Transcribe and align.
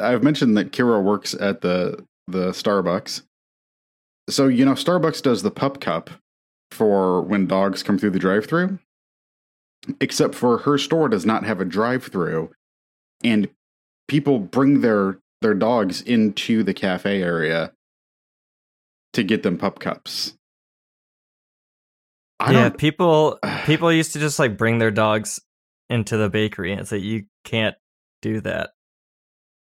I've 0.00 0.22
mentioned 0.22 0.56
that 0.56 0.72
Kira 0.72 1.02
works 1.02 1.34
at 1.34 1.60
the 1.60 2.04
the 2.26 2.50
Starbucks. 2.50 3.22
So 4.28 4.48
you 4.48 4.64
know, 4.64 4.72
Starbucks 4.72 5.22
does 5.22 5.42
the 5.42 5.50
pup 5.50 5.80
cup 5.80 6.10
for 6.70 7.22
when 7.22 7.46
dogs 7.46 7.82
come 7.82 7.98
through 7.98 8.10
the 8.10 8.18
drive-through. 8.18 8.78
Except 10.00 10.34
for 10.34 10.58
her 10.58 10.78
store 10.78 11.08
does 11.08 11.26
not 11.26 11.44
have 11.44 11.60
a 11.60 11.64
drive-through, 11.64 12.50
and 13.22 13.50
people 14.08 14.38
bring 14.38 14.80
their 14.80 15.18
their 15.42 15.54
dogs 15.54 16.00
into 16.00 16.62
the 16.62 16.72
cafe 16.72 17.22
area 17.22 17.72
to 19.12 19.22
get 19.22 19.42
them 19.42 19.58
pup 19.58 19.78
cups. 19.78 20.34
I 22.40 22.52
yeah, 22.52 22.68
people 22.70 23.38
people 23.66 23.92
used 23.92 24.12
to 24.14 24.18
just 24.18 24.38
like 24.38 24.56
bring 24.56 24.78
their 24.78 24.90
dogs 24.90 25.40
into 25.90 26.16
the 26.16 26.30
bakery 26.30 26.72
and 26.72 26.86
say 26.86 26.98
you 26.98 27.24
can't 27.44 27.76
do 28.22 28.40
that. 28.40 28.70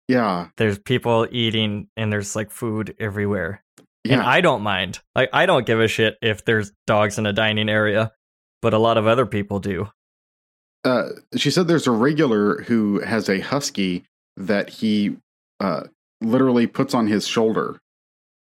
Yeah, 0.07 0.47
There's 0.57 0.79
people 0.79 1.27
eating 1.31 1.87
and 1.97 2.11
there's 2.11 2.35
like 2.35 2.51
food 2.51 2.95
everywhere. 2.99 3.63
And. 4.05 4.21
I 4.21 4.39
don't 4.41 4.61
mind. 4.61 4.99
Like 5.15 5.29
I 5.33 5.45
don't 5.45 5.65
give 5.65 5.79
a 5.81 5.87
shit 5.87 6.15
if 6.21 6.45
there's 6.45 6.71
dogs 6.85 7.17
in 7.17 7.25
a 7.25 7.33
dining 7.33 7.67
area, 7.67 8.13
but 8.61 8.73
a 8.73 8.77
lot 8.77 8.97
of 8.97 9.05
other 9.05 9.25
people 9.25 9.59
do. 9.59 9.89
uh, 10.85 11.09
she 11.35 11.51
said 11.51 11.67
there's 11.67 11.87
a 11.87 11.91
regular 11.91 12.61
who 12.63 12.99
has 13.01 13.27
a 13.27 13.39
husky 13.41 14.05
that 14.37 14.69
he 14.69 15.17
uh, 15.59 15.83
literally 16.21 16.67
puts 16.67 16.93
on 16.93 17.07
his 17.07 17.27
shoulder 17.27 17.79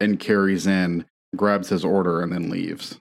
and 0.01 0.19
carries 0.19 0.67
in, 0.67 1.05
grabs 1.37 1.69
his 1.69 1.85
order, 1.85 2.23
and 2.23 2.33
then 2.33 2.49
leaves. 2.49 2.99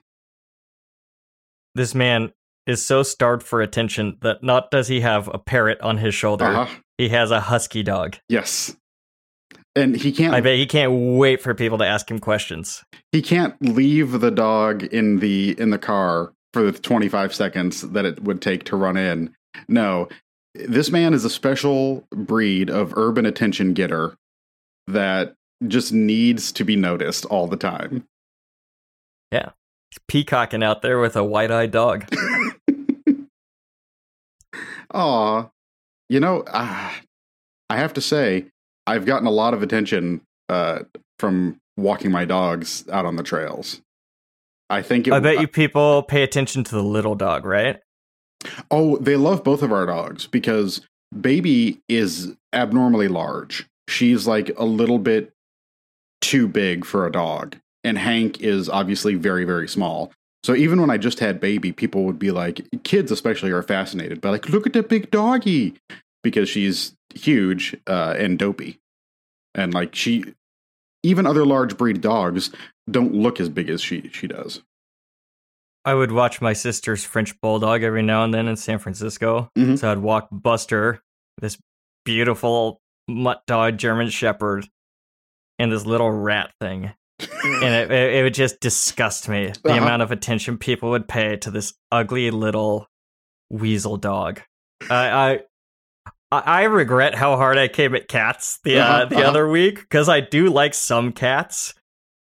This 1.74 1.94
man 1.94 2.32
is 2.66 2.84
so 2.84 3.02
starved 3.02 3.42
for 3.42 3.62
attention 3.62 4.18
that 4.20 4.42
not 4.42 4.70
does 4.70 4.88
he 4.88 5.00
have 5.00 5.28
a 5.32 5.38
parrot 5.38 5.80
on 5.80 5.96
his 5.98 6.14
shoulder, 6.14 6.44
Uh-huh. 6.44 6.74
He 7.00 7.08
has 7.10 7.30
a 7.30 7.40
husky 7.40 7.82
dog. 7.82 8.16
Yes, 8.28 8.76
and 9.74 9.96
he 9.96 10.12
can't. 10.12 10.34
I 10.34 10.40
bet 10.40 10.56
he 10.56 10.66
can't 10.66 10.92
wait 11.16 11.40
for 11.40 11.54
people 11.54 11.78
to 11.78 11.86
ask 11.86 12.10
him 12.10 12.18
questions. 12.18 12.84
he 13.12 13.22
can't 13.22 13.54
leave 13.60 14.20
the 14.20 14.30
dog 14.30 14.82
in 14.84 15.18
the 15.20 15.58
in 15.58 15.70
the 15.70 15.78
car 15.78 16.32
for 16.52 16.62
the 16.62 16.72
25 16.78 17.34
seconds 17.34 17.82
that 17.82 18.04
it 18.04 18.22
would 18.24 18.42
take 18.42 18.64
to 18.64 18.76
run 18.76 18.96
in. 18.96 19.34
No, 19.68 20.08
this 20.54 20.90
man 20.90 21.14
is 21.14 21.24
a 21.24 21.30
special 21.30 22.06
breed 22.10 22.68
of 22.68 22.92
urban 22.96 23.24
attention 23.24 23.72
getter 23.72 24.16
that 24.88 25.34
just 25.68 25.92
needs 25.92 26.50
to 26.52 26.64
be 26.64 26.74
noticed 26.76 27.24
all 27.26 27.46
the 27.46 27.56
time. 27.56 28.04
He's 29.32 29.98
peacocking 30.06 30.62
out 30.62 30.82
there 30.82 31.00
with 31.00 31.16
a 31.16 31.24
white-eyed 31.24 31.72
dog. 31.72 32.04
Aw, 34.94 35.48
you 36.10 36.20
know, 36.20 36.40
uh, 36.40 36.90
I 37.70 37.76
have 37.76 37.94
to 37.94 38.00
say, 38.00 38.46
I've 38.86 39.06
gotten 39.06 39.26
a 39.26 39.30
lot 39.30 39.54
of 39.54 39.62
attention 39.62 40.20
uh, 40.48 40.80
from 41.18 41.58
walking 41.76 42.10
my 42.10 42.24
dogs 42.24 42.84
out 42.92 43.06
on 43.06 43.16
the 43.16 43.22
trails. 43.22 43.80
I 44.68 44.82
think 44.82 45.06
it, 45.06 45.12
I 45.12 45.20
bet 45.20 45.40
you 45.40 45.46
people 45.48 46.02
pay 46.02 46.22
attention 46.22 46.64
to 46.64 46.74
the 46.74 46.82
little 46.82 47.14
dog, 47.14 47.44
right? 47.44 47.80
Oh, 48.70 48.96
they 48.98 49.16
love 49.16 49.44
both 49.44 49.62
of 49.62 49.72
our 49.72 49.86
dogs 49.86 50.26
because 50.26 50.80
Baby 51.18 51.80
is 51.88 52.34
abnormally 52.52 53.08
large. 53.08 53.66
She's 53.88 54.26
like 54.26 54.50
a 54.58 54.64
little 54.64 54.98
bit 54.98 55.32
too 56.20 56.48
big 56.48 56.84
for 56.84 57.06
a 57.06 57.12
dog. 57.12 57.56
And 57.84 57.98
Hank 57.98 58.40
is 58.40 58.68
obviously 58.68 59.14
very, 59.14 59.44
very 59.44 59.68
small. 59.68 60.12
So 60.42 60.54
even 60.54 60.80
when 60.80 60.90
I 60.90 60.96
just 60.96 61.20
had 61.20 61.38
Baby, 61.40 61.72
people 61.72 62.04
would 62.04 62.18
be 62.18 62.30
like, 62.30 62.66
kids 62.82 63.12
especially 63.12 63.50
are 63.50 63.62
fascinated 63.62 64.20
by 64.20 64.30
like, 64.30 64.48
look 64.48 64.66
at 64.66 64.72
that 64.72 64.88
big 64.88 65.10
doggy 65.10 65.74
because 66.22 66.48
she's 66.48 66.94
huge 67.14 67.76
uh, 67.86 68.14
and 68.18 68.38
dopey. 68.38 68.78
And 69.54 69.74
like 69.74 69.94
she, 69.94 70.24
even 71.02 71.26
other 71.26 71.44
large 71.44 71.76
breed 71.76 72.00
dogs 72.00 72.50
don't 72.90 73.14
look 73.14 73.40
as 73.40 73.48
big 73.48 73.68
as 73.68 73.80
she 73.80 74.08
she 74.12 74.26
does. 74.26 74.62
I 75.84 75.94
would 75.94 76.12
watch 76.12 76.40
my 76.40 76.52
sister's 76.52 77.04
French 77.04 77.38
bulldog 77.40 77.82
every 77.82 78.02
now 78.02 78.22
and 78.22 78.34
then 78.34 78.48
in 78.48 78.56
San 78.56 78.78
Francisco. 78.78 79.48
Mhm. 79.56 79.78
So 79.78 79.90
I'd 79.90 79.98
walk 79.98 80.28
Buster, 80.30 81.02
this 81.40 81.58
beautiful 82.04 82.80
mutt 83.08 83.42
dog 83.46 83.78
German 83.78 84.08
Shepherd, 84.10 84.68
and 85.58 85.72
this 85.72 85.86
little 85.86 86.10
rat 86.10 86.52
thing. 86.60 86.92
and 87.44 87.74
it, 87.74 87.90
it, 87.90 88.22
would 88.22 88.34
just 88.34 88.60
disgust 88.60 89.28
me 89.28 89.52
the 89.62 89.70
Uh-huh. 89.70 89.82
amount 89.82 90.02
of 90.02 90.10
attention 90.12 90.58
people 90.58 90.90
would 90.90 91.08
pay 91.08 91.36
to 91.36 91.50
this 91.50 91.74
ugly 91.92 92.30
little 92.30 92.86
weasel 93.50 93.96
dog. 93.96 94.40
I, 94.88 95.40
I 96.32 96.42
I 96.42 96.62
regret 96.64 97.14
how 97.16 97.36
hard 97.36 97.58
I 97.58 97.66
came 97.68 97.94
at 97.94 98.08
cats 98.08 98.60
the 98.64 98.78
uh, 98.78 98.84
Uh-huh, 98.84 99.04
the 99.06 99.16
uh-huh. 99.16 99.28
other 99.28 99.48
week 99.48 99.80
because 99.80 100.08
I 100.08 100.20
do 100.20 100.48
like 100.48 100.74
some 100.74 101.12
cats. 101.12 101.74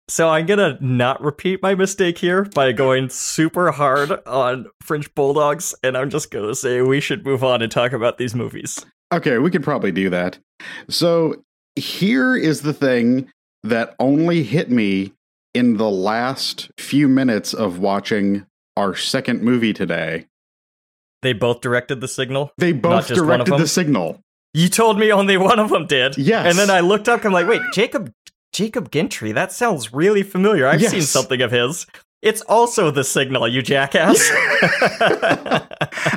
So 0.08 0.28
I'm 0.28 0.46
gonna 0.46 0.78
not 0.80 1.20
repeat 1.20 1.60
my 1.62 1.74
mistake 1.74 2.18
here 2.18 2.44
by 2.44 2.70
going 2.70 3.08
super 3.08 3.72
hard 3.72 4.12
on 4.24 4.66
French 4.80 5.12
bulldogs, 5.16 5.74
and 5.82 5.96
I'm 5.96 6.10
just 6.10 6.30
gonna 6.30 6.54
say 6.54 6.80
we 6.80 7.00
should 7.00 7.24
move 7.26 7.42
on 7.42 7.60
and 7.60 7.72
talk 7.72 7.92
about 7.92 8.16
these 8.16 8.32
movies. 8.34 8.86
Okay, 9.12 9.38
we 9.38 9.50
could 9.50 9.64
probably 9.64 9.90
do 9.90 10.08
that. 10.10 10.38
So 10.88 11.42
here 11.74 12.36
is 12.36 12.62
the 12.62 12.72
thing 12.72 13.28
that 13.68 13.94
only 13.98 14.42
hit 14.42 14.70
me 14.70 15.12
in 15.54 15.76
the 15.76 15.90
last 15.90 16.70
few 16.78 17.08
minutes 17.08 17.54
of 17.54 17.78
watching 17.78 18.46
our 18.76 18.94
second 18.94 19.42
movie 19.42 19.72
today. 19.72 20.26
They 21.22 21.32
both 21.32 21.60
directed 21.60 22.00
the 22.00 22.08
signal. 22.08 22.52
They 22.58 22.72
both 22.72 23.08
just 23.08 23.20
one 23.24 23.40
of 23.40 23.46
directed 23.46 23.62
the 23.62 23.68
signal. 23.68 24.20
You 24.52 24.68
told 24.68 24.98
me 24.98 25.12
only 25.12 25.36
one 25.36 25.58
of 25.58 25.70
them 25.70 25.86
did. 25.86 26.16
Yes. 26.16 26.46
And 26.46 26.58
then 26.58 26.70
I 26.70 26.80
looked 26.80 27.08
up. 27.08 27.24
I'm 27.24 27.32
like, 27.32 27.48
wait, 27.48 27.62
Jacob 27.72 28.12
Jacob 28.52 28.90
Gentry. 28.90 29.32
That 29.32 29.52
sounds 29.52 29.92
really 29.92 30.22
familiar. 30.22 30.66
I've 30.66 30.82
seen 30.82 31.02
something 31.02 31.42
of 31.42 31.50
his. 31.50 31.86
It's 32.22 32.40
also 32.42 32.90
the 32.90 33.04
signal, 33.04 33.46
you 33.46 33.60
jackass. 33.60 34.18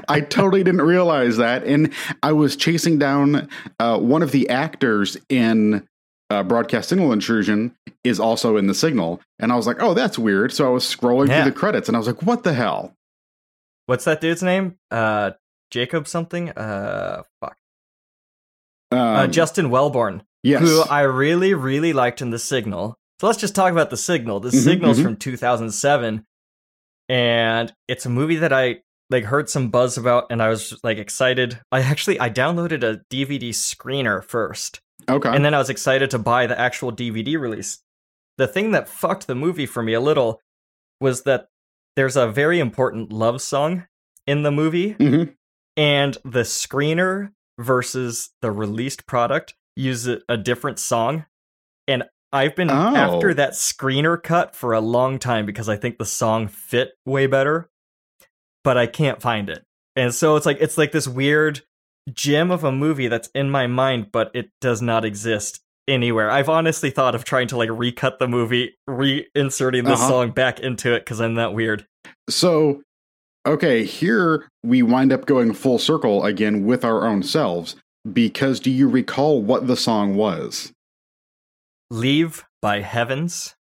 I 0.08 0.26
totally 0.30 0.64
didn't 0.64 0.82
realize 0.82 1.38
that. 1.38 1.64
And 1.66 1.94
I 2.24 2.32
was 2.32 2.56
chasing 2.56 2.98
down 2.98 3.50
uh, 3.80 4.00
one 4.00 4.24
of 4.24 4.32
the 4.32 4.50
actors 4.50 5.18
in 5.28 5.86
uh, 6.30 6.44
Broadcast 6.44 6.90
Signal 6.90 7.12
Intrusion 7.12 7.76
is 8.04 8.20
also 8.20 8.58
in 8.58 8.68
the 8.68 8.74
signal. 8.76 9.20
And 9.40 9.52
I 9.52 9.56
was 9.56 9.66
like, 9.68 9.82
oh, 9.82 9.94
that's 9.94 10.18
weird. 10.20 10.54
So 10.54 10.66
I 10.66 10.70
was 10.70 10.84
scrolling 10.84 11.28
Yeah. 11.28 11.44
through 11.44 11.52
the 11.52 11.58
credits 11.60 11.88
and 11.90 11.96
I 11.96 12.00
was 12.00 12.08
like, 12.08 12.22
what 12.24 12.44
the 12.44 12.54
hell? 12.54 12.96
What's 13.88 14.06
that 14.06 14.22
dude's 14.22 14.44
name? 14.44 14.76
Uh, 14.92 15.32
Jacob 15.72 16.08
something. 16.08 16.50
Uh, 16.52 17.24
fuck. 17.42 17.56
Um, 18.92 19.00
Uh, 19.00 19.28
Justin 19.28 19.70
Welborn. 19.70 20.22
yes. 20.44 20.62
who 20.62 20.82
I 20.84 21.02
really, 21.02 21.54
really 21.54 21.94
liked 21.94 22.22
in 22.22 22.30
The 22.30 22.40
Signal. 22.40 22.96
So 23.20 23.28
let's 23.28 23.40
just 23.40 23.56
talk 23.56 23.72
about 23.72 23.90
The 23.90 23.98
Signal. 23.98 24.40
The 24.40 24.50
Mhm, 24.50 24.64
Signal's 24.64 25.00
mhm. 25.00 25.04
from 25.04 25.16
2007, 25.18 26.26
and 27.10 27.74
it's 27.88 28.06
a 28.06 28.10
movie 28.10 28.38
that 28.38 28.54
I 28.54 28.82
like 29.10 29.26
heard 29.26 29.50
some 29.50 29.70
buzz 29.70 29.98
about, 29.98 30.28
and 30.30 30.42
I 30.42 30.50
was 30.50 30.80
like 30.84 30.98
excited. 30.98 31.60
I 31.72 31.82
actually 31.82 32.20
I 32.20 32.30
downloaded 32.30 32.84
a 32.84 33.02
DVD 33.10 33.50
screener 33.50 34.24
first, 34.24 34.80
okay. 35.10 35.30
and 35.30 35.44
then 35.44 35.54
I 35.54 35.58
was 35.58 35.70
excited 35.70 36.10
to 36.12 36.20
buy 36.20 36.48
the 36.48 36.60
actual 36.60 36.92
DVD 36.92 37.40
release. 37.40 37.80
The 38.38 38.48
thing 38.48 38.72
that 38.72 38.88
fucked 38.88 39.28
the 39.28 39.36
movie 39.36 39.66
for 39.66 39.84
me 39.84 39.94
a 39.94 40.00
little 40.02 40.42
was 41.02 41.24
that 41.24 41.48
there's 41.96 42.16
a 42.16 42.28
very 42.28 42.60
important 42.60 43.12
love 43.12 43.42
song 43.42 43.88
in 44.28 44.44
the 44.44 44.52
movie, 44.52 44.94
Mhm. 44.96 45.36
and 45.76 46.18
the 46.24 46.42
screener 46.42 47.32
versus 47.60 48.30
the 48.42 48.52
released 48.52 49.06
product 49.08 49.56
use 49.76 50.08
a, 50.08 50.22
a 50.30 50.38
different 50.38 50.80
song. 50.80 51.26
And 51.88 52.04
I've 52.32 52.56
been 52.56 52.70
Oh. 52.70 52.96
after 52.96 53.34
that 53.34 53.54
screener 53.54 54.22
cut 54.22 54.56
for 54.56 54.74
a 54.74 54.80
long 54.82 55.18
time 55.20 55.46
because 55.46 55.68
I 55.68 55.76
think 55.76 55.98
the 55.98 56.06
song 56.06 56.48
fit 56.48 56.92
way 57.06 57.26
better, 57.28 57.70
but 58.64 58.78
I 58.78 58.86
can't 58.88 59.22
find 59.22 59.50
it. 59.50 59.66
And 59.96 60.14
so 60.14 60.36
it's 60.36 60.46
like 60.46 60.58
it's 60.62 60.78
like 60.78 60.92
this 60.92 61.08
weird 61.08 61.62
gem 62.14 62.52
of 62.52 62.64
a 62.64 62.72
movie 62.72 63.08
that's 63.08 63.30
in 63.36 63.50
my 63.50 63.68
mind, 63.68 64.12
but 64.12 64.32
it 64.34 64.50
does 64.62 64.82
not 64.82 65.06
exist 65.06 65.62
anywhere. 65.88 66.30
I've 66.30 66.50
honestly 66.50 66.92
thought 66.92 67.16
of 67.16 67.24
trying 67.24 67.48
to 67.48 67.58
like 67.58 67.70
recut 67.72 68.20
the 68.20 68.28
movie, 68.28 68.76
reinserting 68.90 69.86
this 69.86 70.00
Uh-huh. 70.00 70.08
song 70.08 70.32
back 70.32 70.60
into 70.60 70.94
it 70.94 71.00
because 71.00 71.20
I'm 71.20 71.36
that 71.36 71.54
weird. 71.54 71.86
So, 72.30 72.84
okay, 73.48 73.84
here 73.86 74.48
we 74.64 74.84
wind 74.84 75.12
up 75.12 75.26
going 75.26 75.54
full 75.54 75.80
circle 75.80 76.24
again 76.26 76.66
with 76.66 76.86
our 76.86 77.08
own 77.08 77.24
selves. 77.24 77.76
Because 78.12 78.60
do 78.60 78.72
you 78.72 78.88
recall 78.88 79.42
what 79.42 79.68
the 79.68 79.76
song 79.76 80.16
was? 80.16 80.72
Leave 81.92 82.46
by 82.62 82.82
Heavens, 82.82 83.56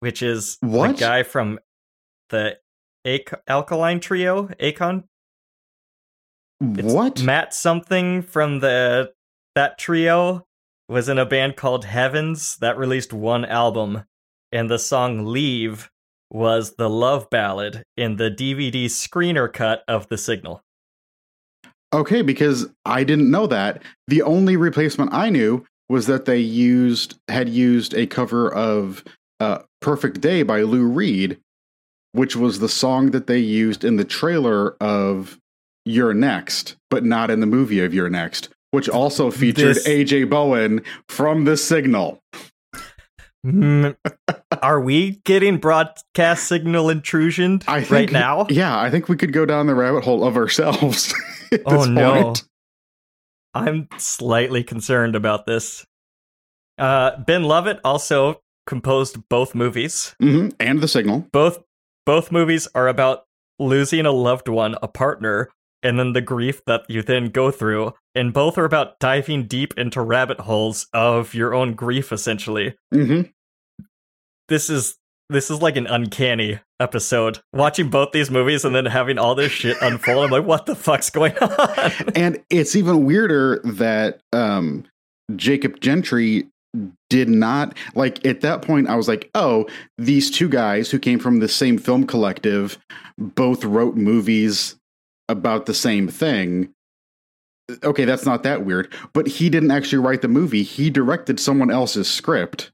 which 0.00 0.22
is 0.22 0.56
What? 0.60 0.92
the 0.96 1.00
guy 1.00 1.22
from 1.22 1.58
the 2.30 2.58
Alkaline 3.48 4.00
Trio, 4.00 4.46
Akon. 4.60 5.04
It's 6.62 6.92
what? 6.92 7.22
Matt 7.22 7.52
something 7.52 8.22
from 8.22 8.60
the 8.60 9.12
that 9.56 9.78
trio 9.78 10.46
was 10.88 11.08
in 11.08 11.18
a 11.18 11.26
band 11.26 11.56
called 11.56 11.84
Heavens 11.84 12.56
that 12.58 12.78
released 12.78 13.12
one 13.12 13.44
album, 13.44 14.04
and 14.52 14.70
the 14.70 14.78
song 14.78 15.26
"Leave" 15.26 15.90
was 16.30 16.76
the 16.76 16.88
love 16.88 17.28
ballad 17.30 17.82
in 17.96 18.16
the 18.16 18.30
DVD 18.30 18.86
screener 18.86 19.52
cut 19.52 19.82
of 19.88 20.08
The 20.08 20.16
Signal. 20.16 20.62
Okay, 21.92 22.22
because 22.22 22.68
I 22.86 23.04
didn't 23.04 23.30
know 23.30 23.46
that. 23.48 23.82
The 24.06 24.22
only 24.22 24.56
replacement 24.56 25.12
I 25.12 25.28
knew 25.30 25.66
was 25.88 26.06
that 26.06 26.24
they 26.24 26.38
used 26.38 27.18
had 27.28 27.48
used 27.48 27.92
a 27.92 28.06
cover 28.06 28.52
of 28.52 29.02
uh, 29.40 29.58
"Perfect 29.80 30.20
Day" 30.20 30.44
by 30.44 30.62
Lou 30.62 30.84
Reed, 30.84 31.40
which 32.12 32.36
was 32.36 32.60
the 32.60 32.68
song 32.68 33.10
that 33.10 33.26
they 33.26 33.38
used 33.38 33.82
in 33.82 33.96
the 33.96 34.04
trailer 34.04 34.76
of 34.80 35.38
"You're 35.84 36.14
Next," 36.14 36.76
but 36.90 37.04
not 37.04 37.30
in 37.30 37.40
the 37.40 37.46
movie 37.46 37.80
of 37.84 37.92
"You're 37.94 38.10
Next," 38.10 38.48
which 38.70 38.88
also 38.88 39.30
featured 39.30 39.76
This- 39.76 39.86
AJ 39.88 40.24
Bowen 40.30 40.82
from 41.08 41.44
The 41.44 41.56
Signal. 41.56 42.20
Mm, 43.44 43.96
Are 44.62 44.80
we 44.80 45.20
getting 45.24 45.58
broadcast 45.58 46.46
signal 46.46 46.88
intrusion 46.90 47.60
I 47.66 47.78
right 47.78 47.86
think, 47.88 48.12
now? 48.12 48.46
Yeah, 48.48 48.78
I 48.78 48.88
think 48.88 49.08
we 49.08 49.16
could 49.16 49.32
go 49.32 49.44
down 49.44 49.66
the 49.66 49.74
rabbit 49.74 50.04
hole 50.04 50.24
of 50.24 50.36
ourselves. 50.36 51.12
Oh 51.66 51.84
no. 51.84 52.22
point. 52.22 52.44
I'm 53.52 53.86
slightly 53.98 54.64
concerned 54.64 55.14
about 55.14 55.44
this. 55.44 55.84
Uh, 56.78 57.18
ben 57.26 57.42
Lovett 57.42 57.78
also 57.84 58.40
composed 58.66 59.18
both 59.28 59.54
movies. 59.54 60.14
Mhm, 60.22 60.54
And 60.58 60.80
The 60.80 60.88
Signal. 60.88 61.26
Both 61.30 61.62
both 62.06 62.32
movies 62.32 62.68
are 62.74 62.88
about 62.88 63.24
losing 63.58 64.06
a 64.06 64.12
loved 64.12 64.48
one, 64.48 64.76
a 64.82 64.88
partner, 64.88 65.50
and 65.82 65.98
then 65.98 66.12
the 66.12 66.20
grief 66.20 66.62
that 66.66 66.82
you 66.88 67.02
then 67.02 67.30
go 67.30 67.50
through. 67.50 67.92
And 68.14 68.32
both 68.32 68.58
are 68.58 68.64
about 68.64 68.98
diving 69.00 69.46
deep 69.46 69.72
into 69.78 70.00
rabbit 70.02 70.40
holes 70.40 70.86
of 70.92 71.34
your 71.34 71.54
own 71.54 71.74
grief, 71.74 72.12
essentially. 72.12 72.74
hmm 72.92 73.22
This 74.48 74.68
is 74.70 74.96
this 75.28 75.50
is 75.50 75.62
like 75.62 75.76
an 75.76 75.86
uncanny 75.86 76.60
episode. 76.78 77.38
Watching 77.54 77.88
both 77.88 78.12
these 78.12 78.30
movies 78.30 78.64
and 78.66 78.74
then 78.74 78.84
having 78.84 79.18
all 79.18 79.34
this 79.34 79.50
shit 79.50 79.76
unfold, 79.80 80.24
I'm 80.24 80.30
like, 80.30 80.44
what 80.44 80.66
the 80.66 80.74
fuck's 80.74 81.08
going 81.08 81.36
on? 81.38 81.92
And 82.14 82.42
it's 82.50 82.76
even 82.76 83.06
weirder 83.06 83.60
that 83.64 84.20
um, 84.34 84.84
Jacob 85.34 85.80
Gentry 85.80 86.48
did 87.10 87.28
not 87.28 87.76
like 87.94 88.24
at 88.26 88.40
that 88.40 88.62
point 88.62 88.88
I 88.88 88.94
was 88.96 89.06
like, 89.06 89.30
"Oh, 89.34 89.66
these 89.98 90.30
two 90.30 90.48
guys 90.48 90.90
who 90.90 90.98
came 90.98 91.18
from 91.18 91.38
the 91.40 91.48
same 91.48 91.76
film 91.78 92.06
collective 92.06 92.78
both 93.18 93.62
wrote 93.64 93.94
movies 93.94 94.76
about 95.28 95.66
the 95.66 95.74
same 95.74 96.08
thing." 96.08 96.72
Okay, 97.84 98.04
that's 98.04 98.26
not 98.26 98.42
that 98.42 98.64
weird, 98.64 98.92
but 99.12 99.26
he 99.26 99.48
didn't 99.48 99.70
actually 99.70 99.98
write 99.98 100.20
the 100.20 100.28
movie. 100.28 100.62
He 100.62 100.90
directed 100.90 101.38
someone 101.40 101.70
else's 101.70 102.08
script. 102.10 102.70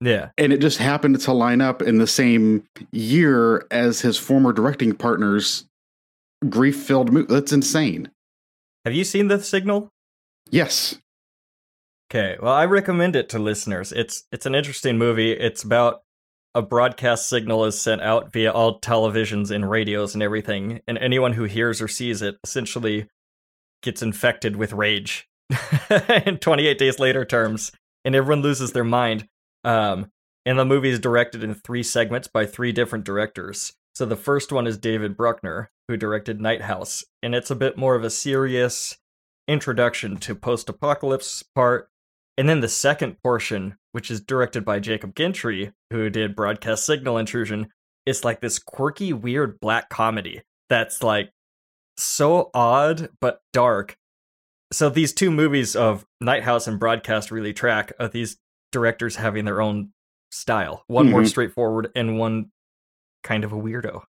yeah. 0.00 0.30
and 0.38 0.52
it 0.52 0.60
just 0.60 0.78
happened 0.78 1.20
to 1.20 1.32
line 1.32 1.60
up 1.60 1.82
in 1.82 1.98
the 1.98 2.06
same 2.06 2.64
year 2.92 3.66
as 3.70 4.00
his 4.00 4.16
former 4.16 4.52
directing 4.52 4.94
partner's 4.94 5.66
grief-filled 6.48 7.12
movie. 7.12 7.26
That's 7.34 7.52
insane. 7.52 8.10
Have 8.86 8.94
you 8.94 9.04
seen 9.04 9.28
The 9.28 9.42
Signal? 9.42 9.90
Yes. 10.50 10.98
Okay, 12.10 12.38
well, 12.40 12.54
I 12.54 12.64
recommend 12.64 13.14
it 13.14 13.28
to 13.30 13.38
listeners. 13.38 13.92
It's 13.92 14.24
it's 14.32 14.46
an 14.46 14.54
interesting 14.54 14.96
movie. 14.98 15.32
It's 15.32 15.62
about 15.62 16.02
a 16.54 16.62
broadcast 16.62 17.28
signal 17.28 17.64
is 17.64 17.80
sent 17.80 18.02
out 18.02 18.32
via 18.32 18.52
all 18.52 18.80
televisions 18.80 19.50
and 19.50 19.70
radios 19.70 20.14
and 20.14 20.22
everything, 20.22 20.80
and 20.86 20.98
anyone 20.98 21.34
who 21.34 21.44
hears 21.44 21.80
or 21.80 21.88
sees 21.88 22.22
it 22.22 22.38
essentially 22.44 23.08
gets 23.82 24.02
infected 24.02 24.56
with 24.56 24.72
rage. 24.72 25.28
in 26.26 26.38
28 26.38 26.78
days 26.78 26.98
later 26.98 27.24
terms, 27.24 27.72
and 28.04 28.14
everyone 28.14 28.42
loses 28.42 28.72
their 28.72 28.84
mind. 28.84 29.28
Um, 29.64 30.10
and 30.46 30.58
the 30.58 30.64
movie 30.64 30.90
is 30.90 30.98
directed 30.98 31.44
in 31.44 31.54
three 31.54 31.82
segments 31.82 32.28
by 32.28 32.46
three 32.46 32.72
different 32.72 33.04
directors. 33.04 33.74
So 33.94 34.06
the 34.06 34.16
first 34.16 34.52
one 34.52 34.66
is 34.66 34.78
David 34.78 35.16
Bruckner, 35.16 35.70
who 35.88 35.96
directed 35.96 36.40
Night 36.40 36.62
House, 36.62 37.04
and 37.22 37.34
it's 37.34 37.50
a 37.50 37.56
bit 37.56 37.76
more 37.76 37.94
of 37.94 38.04
a 38.04 38.10
serious 38.10 38.96
introduction 39.48 40.16
to 40.18 40.34
post-apocalypse 40.34 41.42
part. 41.54 41.89
And 42.40 42.48
then 42.48 42.60
the 42.60 42.68
second 42.70 43.22
portion, 43.22 43.76
which 43.92 44.10
is 44.10 44.18
directed 44.22 44.64
by 44.64 44.80
Jacob 44.80 45.14
Gentry, 45.14 45.72
who 45.90 46.08
did 46.08 46.34
Broadcast 46.34 46.86
Signal 46.86 47.18
Intrusion, 47.18 47.68
is 48.06 48.24
like 48.24 48.40
this 48.40 48.58
quirky, 48.58 49.12
weird 49.12 49.60
black 49.60 49.90
comedy 49.90 50.40
that's 50.70 51.02
like 51.02 51.32
so 51.98 52.50
odd 52.54 53.10
but 53.20 53.42
dark. 53.52 53.94
So 54.72 54.88
these 54.88 55.12
two 55.12 55.30
movies 55.30 55.76
of 55.76 56.06
Night 56.18 56.42
House 56.42 56.66
and 56.66 56.80
Broadcast 56.80 57.30
really 57.30 57.52
track 57.52 57.92
of 57.98 58.12
these 58.12 58.38
directors 58.72 59.16
having 59.16 59.44
their 59.44 59.60
own 59.60 59.92
style. 60.32 60.84
One 60.86 61.10
more 61.10 61.20
Mhm. 61.20 61.28
straightforward 61.28 61.92
and 61.94 62.18
one 62.18 62.52
kind 63.22 63.44
of 63.44 63.52
a 63.52 63.56
weirdo. 63.56 64.04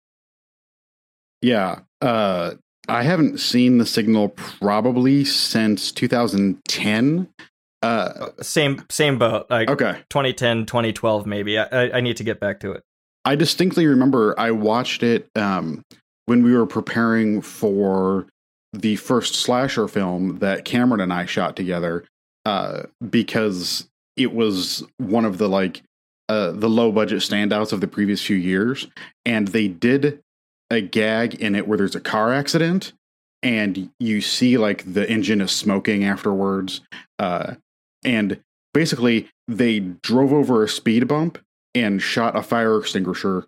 Yeah. 1.41 1.79
Uh, 1.99 2.51
I 2.87 3.01
haven't 3.01 3.39
seen 3.39 3.79
The 3.79 3.87
Signal 3.87 4.29
probably 4.29 5.25
since 5.25 5.91
2010. 5.91 7.33
Uh, 7.81 8.29
Same 8.41 8.85
same 8.89 9.17
boat. 9.17 9.47
Like 9.49 9.69
okay. 9.69 9.99
2010, 10.09 10.65
2012 10.65 11.25
maybe. 11.25 11.57
I, 11.57 11.63
I 11.63 11.97
I 11.97 12.01
need 12.01 12.17
to 12.17 12.23
get 12.23 12.39
back 12.39 12.59
to 12.61 12.71
it. 12.71 12.83
I 13.25 13.35
distinctly 13.35 13.85
remember 13.85 14.37
I 14.37 14.51
watched 14.51 15.03
it 15.03 15.29
um, 15.35 15.83
when 16.25 16.43
we 16.43 16.53
were 16.53 16.65
preparing 16.65 17.41
for 17.41 18.27
the 18.73 18.95
first 18.97 19.35
slasher 19.35 19.87
film 19.87 20.39
that 20.39 20.65
Cameron 20.65 21.01
and 21.01 21.13
I 21.13 21.25
shot 21.25 21.55
together 21.55 22.05
uh, 22.45 22.83
because 23.09 23.87
it 24.15 24.33
was 24.33 24.83
one 24.97 25.25
of 25.25 25.37
the 25.37 25.47
like 25.47 25.81
uh, 26.27 26.51
the 26.51 26.69
low 26.69 26.91
budget 26.91 27.19
standouts 27.19 27.71
of 27.71 27.81
the 27.81 27.87
previous 27.87 28.21
few 28.21 28.35
years, 28.35 28.87
and 29.25 29.47
they 29.49 29.67
did 29.67 30.21
a 30.69 30.81
gag 30.81 31.35
in 31.35 31.55
it 31.55 31.67
where 31.67 31.77
there's 31.77 31.95
a 31.95 32.01
car 32.01 32.31
accident 32.33 32.93
and 33.41 33.89
you 33.99 34.21
see 34.21 34.57
like 34.57 34.93
the 34.93 35.09
engine 35.09 35.41
is 35.41 35.51
smoking 35.51 36.03
afterwards, 36.03 36.81
uh, 37.19 37.55
and 38.03 38.39
basically 38.73 39.29
they 39.47 39.79
drove 39.79 40.33
over 40.33 40.63
a 40.63 40.69
speed 40.69 41.07
bump 41.07 41.37
and 41.75 42.01
shot 42.01 42.35
a 42.35 42.41
fire 42.41 42.77
extinguisher 42.77 43.45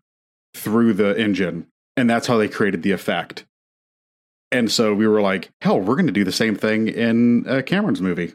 through 0.55 0.93
the 0.93 1.17
engine. 1.19 1.67
And 1.97 2.09
that's 2.09 2.27
how 2.27 2.37
they 2.37 2.47
created 2.47 2.83
the 2.83 2.91
effect. 2.91 3.45
And 4.51 4.71
so 4.71 4.93
we 4.93 5.07
were 5.07 5.21
like, 5.21 5.49
hell, 5.61 5.79
we're 5.79 5.95
going 5.95 6.07
to 6.07 6.13
do 6.13 6.23
the 6.23 6.31
same 6.31 6.55
thing 6.55 6.87
in 6.87 7.47
uh, 7.47 7.61
Cameron's 7.65 8.01
movie. 8.01 8.33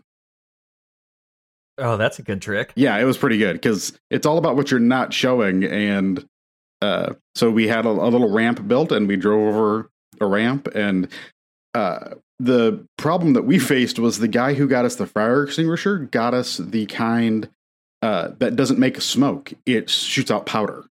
Oh, 1.78 1.96
that's 1.96 2.18
a 2.18 2.22
good 2.22 2.40
trick. 2.40 2.72
Yeah, 2.74 2.96
it 2.96 3.04
was 3.04 3.18
pretty 3.18 3.36
good 3.36 3.54
because 3.54 3.98
it's 4.10 4.24
all 4.24 4.38
about 4.38 4.56
what 4.56 4.70
you're 4.70 4.80
not 4.80 5.12
showing. 5.12 5.62
And 5.64 6.26
uh, 6.80 7.14
so 7.34 7.50
we 7.50 7.68
had 7.68 7.84
a, 7.84 7.90
a 7.90 8.08
little 8.08 8.30
ramp 8.30 8.66
built 8.66 8.92
and 8.92 9.06
we 9.06 9.16
drove 9.16 9.54
over 9.54 9.90
a 10.20 10.26
ramp. 10.26 10.68
And 10.74 11.08
uh, 11.76 12.14
the 12.38 12.86
problem 12.98 13.32
that 13.34 13.42
we 13.42 13.58
faced 13.58 13.98
was 13.98 14.18
the 14.18 14.28
guy 14.28 14.54
who 14.54 14.66
got 14.68 14.84
us 14.84 14.96
the 14.96 15.06
fire 15.06 15.42
extinguisher 15.44 15.98
got 15.98 16.34
us 16.34 16.56
the 16.58 16.86
kind 16.86 17.48
uh, 18.02 18.30
that 18.38 18.56
doesn't 18.56 18.78
make 18.78 19.00
smoke, 19.00 19.52
it 19.64 19.88
shoots 19.90 20.30
out 20.30 20.46
powder. 20.46 20.84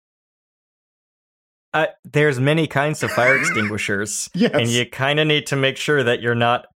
Uh, 1.74 1.88
there's 2.04 2.40
many 2.40 2.68
kinds 2.68 3.04
of 3.04 3.12
fire 3.12 3.38
extinguishers, 3.40 4.30
Yes. 4.34 4.52
and 4.54 4.68
you 4.68 4.86
kind 4.90 5.20
of 5.20 5.28
need 5.28 5.46
to 5.48 5.56
make 5.56 5.78
sure 5.78 6.04
that 6.04 6.22
you're 6.22 6.36
not 6.36 6.68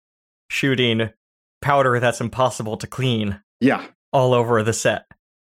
shooting 0.49 1.09
powder 1.61 1.99
that's 1.99 2.21
impossible 2.21 2.77
to 2.77 2.87
clean 2.87 3.41
yeah. 3.61 3.85
all 4.13 4.33
over 4.33 4.61
the 4.63 4.73
set. 4.73 5.05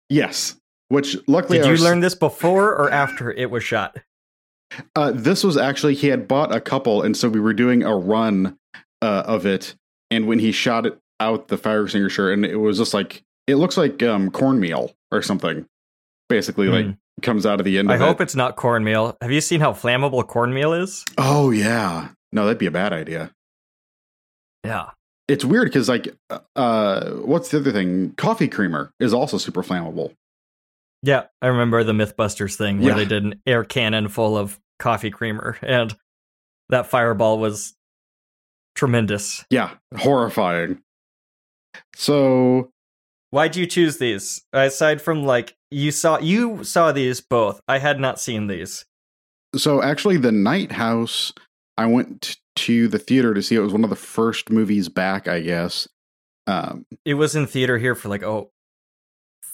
Yes. 0.09 0.57
Which 0.89 1.17
luckily 1.27 1.59
Did 1.59 1.69
you 1.69 1.75
s- 1.75 1.81
learn 1.81 2.01
this 2.01 2.15
before 2.15 2.71
or 2.75 2.91
after 2.91 3.31
it 3.31 3.51
was 3.51 3.63
shot? 3.65 3.97
Uh, 4.97 5.13
this 5.13 5.45
was 5.45 5.57
actually 5.57 5.95
he 5.95 6.09
had 6.09 6.27
bought 6.29 6.55
a 6.55 6.61
couple, 6.61 7.03
and 7.03 7.17
so 7.17 7.29
we 7.29 7.41
were 7.41 7.53
doing 7.55 7.83
a 7.83 7.95
run 7.97 8.57
uh, 9.01 9.25
of 9.27 9.47
it. 9.47 9.75
And 10.11 10.27
when 10.27 10.39
he 10.39 10.53
shot 10.53 10.87
it 10.87 10.99
out 11.21 11.49
the 11.49 11.57
fire 11.59 11.85
extinguisher, 11.85 12.31
and 12.33 12.45
it 12.45 12.57
was 12.57 12.79
just 12.79 12.95
like 12.95 13.23
it 13.47 13.57
looks 13.57 13.77
like 13.77 14.03
um, 14.03 14.31
cornmeal 14.31 14.93
or 15.11 15.23
something. 15.23 15.67
Basically, 16.29 16.69
like 16.69 16.87
Hmm. 16.87 16.93
comes 17.21 17.45
out 17.45 17.61
of 17.61 17.65
the 17.65 17.79
end. 17.79 17.93
I 17.93 17.97
hope 17.99 18.21
it. 18.21 18.25
it's 18.25 18.35
not 18.35 18.57
cornmeal. 18.57 19.17
Have 19.21 19.31
you 19.31 19.41
seen 19.43 19.61
how 19.61 19.73
flammable 19.73 20.27
cornmeal 20.27 20.73
is? 20.73 21.05
Oh 21.19 21.51
yeah, 21.51 22.09
no, 22.33 22.45
that'd 22.45 22.59
be 22.59 22.67
a 22.67 22.71
bad 22.71 22.93
idea. 22.93 23.33
Yeah. 24.65 24.91
It's 25.29 25.45
weird 25.45 25.67
because 25.69 25.89
like, 25.89 26.09
uh, 26.57 27.11
what's 27.11 27.51
the 27.51 27.59
other 27.59 27.73
thing? 27.73 28.13
Coffee 28.17 28.49
creamer 28.49 28.91
is 29.01 29.15
also 29.15 29.39
super 29.39 29.63
flammable. 29.63 30.13
Yeah, 31.03 31.25
I 31.41 31.49
remember 31.49 31.83
the 31.85 31.93
Mythbusters 31.93 32.57
thing 32.57 32.79
where 32.81 32.91
Yeah. 32.91 32.97
they 32.97 33.05
did 33.05 33.25
an 33.25 33.43
air 33.47 33.65
cannon 33.65 34.09
full 34.09 34.37
of 34.39 34.61
coffee 34.79 35.11
creamer, 35.11 35.57
and 35.63 35.95
that 36.69 36.87
fireball 36.87 37.39
was 37.39 37.75
tremendous. 38.75 39.45
Yeah, 39.51 39.71
horrifying. 39.97 40.81
So 41.97 42.71
Why'd 43.31 43.57
you 43.57 43.67
choose 43.67 43.97
these? 43.99 44.43
Aside 44.53 45.01
from 45.01 45.25
like 45.25 45.57
you 45.71 45.91
saw 45.91 46.19
you 46.19 46.65
saw 46.65 46.93
these 46.93 47.21
both. 47.23 47.61
I 47.67 47.79
had 47.79 47.99
not 47.99 48.21
seen 48.21 48.47
these. 48.47 48.85
So 49.57 49.83
actually, 49.83 50.19
the 50.19 50.33
Night 50.33 50.73
House, 50.73 51.33
I 51.79 51.87
went 51.87 52.37
to 52.57 52.89
the 52.89 52.99
theater 52.99 53.33
to 53.35 53.43
see. 53.43 53.55
It 53.55 53.61
was 53.61 53.73
one 53.73 53.85
of 53.85 53.91
the 53.91 53.97
first 53.97 54.51
movies 54.51 54.89
back, 54.91 55.29
I 55.29 55.41
guess. 55.41 55.89
Um, 56.47 56.85
It 57.07 57.15
was 57.15 57.35
in 57.35 57.47
theater 57.47 57.79
here 57.79 57.95
for 57.95 58.09
like 58.11 58.23
oh 58.23 58.51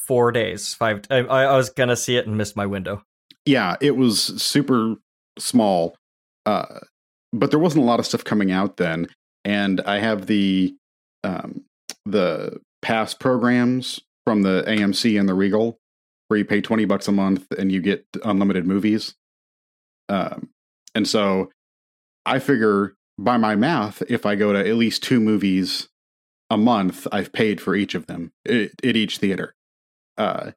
four 0.08 0.32
days, 0.32 0.74
five. 0.74 1.02
I, 1.10 1.18
I 1.18 1.56
was 1.56 1.70
gonna 1.70 1.94
see 1.96 2.16
it 2.16 2.26
and 2.26 2.36
missed 2.36 2.56
my 2.56 2.66
window. 2.66 3.04
yeah, 3.46 3.76
it 3.80 3.96
was 3.96 4.20
super 4.42 4.96
small, 5.38 5.94
uh, 6.46 6.80
but 7.32 7.50
there 7.50 7.60
wasn't 7.60 7.84
a 7.84 7.86
lot 7.86 8.00
of 8.00 8.06
stuff 8.06 8.24
coming 8.24 8.50
out 8.50 8.78
then. 8.78 9.06
And 9.44 9.80
I 9.82 10.00
have 10.00 10.26
the 10.26 10.74
um, 11.22 11.64
the 12.04 12.58
past 12.82 13.20
programs 13.20 14.00
from 14.26 14.42
the 14.42 14.64
AMC 14.66 15.18
and 15.18 15.28
the 15.28 15.34
Regal, 15.34 15.78
where 16.26 16.38
you 16.38 16.44
pay 16.44 16.60
twenty 16.60 16.84
bucks 16.86 17.06
a 17.06 17.12
month 17.12 17.46
and 17.56 17.70
you 17.70 17.80
get 17.80 18.04
unlimited 18.24 18.66
movies. 18.66 19.14
Um, 20.08 20.48
and 20.94 21.06
so 21.06 21.50
I 22.26 22.38
figure 22.38 22.94
by 23.18 23.36
my 23.36 23.56
math, 23.56 24.02
if 24.08 24.24
I 24.24 24.36
go 24.36 24.52
to 24.52 24.58
at 24.58 24.76
least 24.76 25.02
two 25.02 25.20
movies 25.20 25.88
a 26.50 26.56
month, 26.56 27.06
I've 27.12 27.32
paid 27.32 27.60
for 27.60 27.74
each 27.74 27.94
of 27.94 28.06
them 28.06 28.32
at 28.46 28.96
each 28.96 29.18
theater. 29.18 29.54
Uh, 30.18 30.50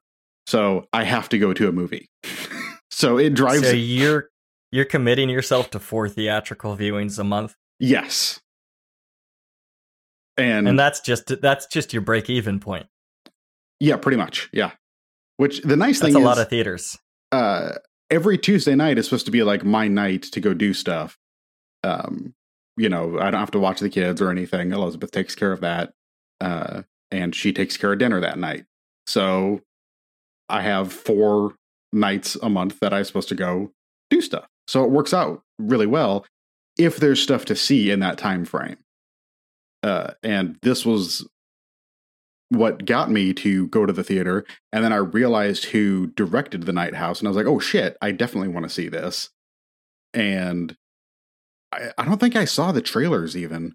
so 0.46 0.86
I 0.92 1.04
have 1.04 1.28
to 1.30 1.38
go 1.38 1.54
to 1.54 1.68
a 1.68 1.72
movie. 1.72 2.10
so 2.90 3.16
it 3.16 3.34
drives. 3.34 3.66
So 3.66 3.74
you're 3.74 4.28
you're 4.70 4.84
committing 4.84 5.28
yourself 5.28 5.70
to 5.70 5.78
four 5.78 6.08
theatrical 6.08 6.76
viewings 6.76 7.18
a 7.18 7.24
month. 7.24 7.54
Yes. 7.78 8.40
And 10.36 10.68
and 10.68 10.78
that's 10.78 11.00
just 11.00 11.40
that's 11.40 11.66
just 11.66 11.92
your 11.92 12.02
break 12.02 12.28
even 12.28 12.58
point. 12.58 12.86
Yeah, 13.80 13.96
pretty 13.96 14.16
much. 14.16 14.48
Yeah. 14.52 14.72
Which 15.36 15.60
the 15.62 15.76
nice 15.76 16.00
that's 16.00 16.12
thing 16.12 16.16
a 16.16 16.18
is 16.18 16.24
a 16.24 16.28
lot 16.28 16.38
of 16.38 16.48
theaters. 16.48 16.98
Uh, 17.30 17.72
every 18.10 18.38
Tuesday 18.38 18.74
night 18.74 18.98
is 18.98 19.06
supposed 19.06 19.26
to 19.26 19.32
be 19.32 19.42
like 19.42 19.64
my 19.64 19.88
night 19.88 20.22
to 20.22 20.40
go 20.40 20.54
do 20.54 20.74
stuff. 20.74 21.18
Um, 21.84 22.34
you 22.76 22.88
know, 22.88 23.18
I 23.18 23.30
don't 23.30 23.40
have 23.40 23.50
to 23.52 23.58
watch 23.58 23.80
the 23.80 23.90
kids 23.90 24.20
or 24.20 24.30
anything. 24.30 24.72
Elizabeth 24.72 25.10
takes 25.10 25.34
care 25.34 25.52
of 25.52 25.60
that. 25.60 25.92
Uh, 26.40 26.82
and 27.10 27.34
she 27.34 27.52
takes 27.52 27.76
care 27.76 27.92
of 27.92 27.98
dinner 27.98 28.20
that 28.20 28.38
night. 28.38 28.64
So 29.06 29.60
I 30.48 30.62
have 30.62 30.92
four 30.92 31.54
nights 31.92 32.36
a 32.42 32.48
month 32.48 32.80
that 32.80 32.92
I'm 32.92 33.04
supposed 33.04 33.28
to 33.28 33.34
go 33.34 33.70
do 34.10 34.20
stuff. 34.20 34.46
So 34.66 34.84
it 34.84 34.90
works 34.90 35.12
out 35.12 35.42
really 35.58 35.86
well 35.86 36.24
if 36.78 36.96
there's 36.96 37.20
stuff 37.20 37.44
to 37.46 37.56
see 37.56 37.90
in 37.90 38.00
that 38.00 38.18
time 38.18 38.44
frame. 38.44 38.78
Uh, 39.82 40.12
and 40.22 40.58
this 40.62 40.86
was 40.86 41.26
what 42.48 42.84
got 42.84 43.10
me 43.10 43.32
to 43.32 43.66
go 43.68 43.86
to 43.86 43.92
the 43.92 44.04
theater. 44.04 44.44
And 44.72 44.84
then 44.84 44.92
I 44.92 44.96
realized 44.96 45.66
who 45.66 46.08
directed 46.08 46.64
The 46.64 46.72
Night 46.72 46.94
House, 46.94 47.18
and 47.18 47.26
I 47.26 47.30
was 47.30 47.36
like, 47.36 47.46
oh 47.46 47.58
shit, 47.58 47.96
I 48.02 48.12
definitely 48.12 48.48
want 48.48 48.64
to 48.64 48.70
see 48.70 48.88
this. 48.88 49.30
And 50.14 50.76
I, 51.72 51.90
I 51.96 52.04
don't 52.04 52.18
think 52.18 52.36
I 52.36 52.44
saw 52.44 52.70
the 52.70 52.82
trailers 52.82 53.36
even 53.36 53.74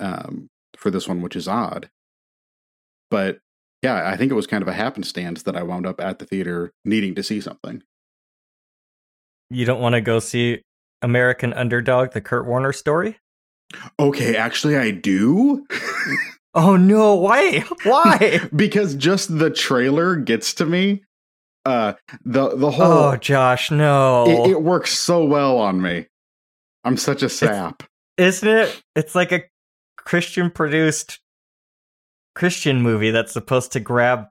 um, 0.00 0.48
for 0.76 0.90
this 0.90 1.06
one, 1.06 1.20
which 1.20 1.36
is 1.36 1.46
odd. 1.46 1.90
But 3.10 3.40
yeah, 3.84 4.08
I 4.08 4.16
think 4.16 4.32
it 4.32 4.34
was 4.34 4.46
kind 4.46 4.62
of 4.62 4.68
a 4.68 4.72
happenstance 4.72 5.42
that 5.42 5.56
I 5.56 5.62
wound 5.62 5.86
up 5.86 6.00
at 6.00 6.18
the 6.18 6.24
theater 6.24 6.72
needing 6.86 7.14
to 7.16 7.22
see 7.22 7.40
something. 7.40 7.82
You 9.50 9.66
don't 9.66 9.80
want 9.80 9.94
to 9.94 10.00
go 10.00 10.20
see 10.20 10.62
American 11.02 11.52
Underdog, 11.52 12.12
the 12.12 12.22
Kurt 12.22 12.46
Warner 12.46 12.72
story? 12.72 13.18
Okay, 13.98 14.36
actually, 14.36 14.78
I 14.78 14.90
do. 14.90 15.66
oh 16.54 16.76
no! 16.76 17.14
Why? 17.14 17.64
Why? 17.82 18.40
because 18.56 18.94
just 18.94 19.38
the 19.38 19.50
trailer 19.50 20.16
gets 20.16 20.54
to 20.54 20.64
me. 20.66 21.04
Uh, 21.66 21.92
the 22.24 22.56
the 22.56 22.70
whole. 22.70 23.12
Oh, 23.12 23.16
Josh, 23.16 23.70
no! 23.70 24.46
It, 24.46 24.52
it 24.52 24.62
works 24.62 24.96
so 24.96 25.24
well 25.24 25.58
on 25.58 25.82
me. 25.82 26.06
I'm 26.84 26.96
such 26.96 27.22
a 27.22 27.28
sap. 27.28 27.82
It's, 28.16 28.38
isn't 28.38 28.48
it? 28.48 28.82
It's 28.96 29.14
like 29.14 29.32
a 29.32 29.42
Christian 29.96 30.50
produced 30.50 31.20
Christian 32.34 32.82
movie 32.82 33.10
that's 33.10 33.32
supposed 33.32 33.72
to 33.72 33.80
grab 33.80 34.26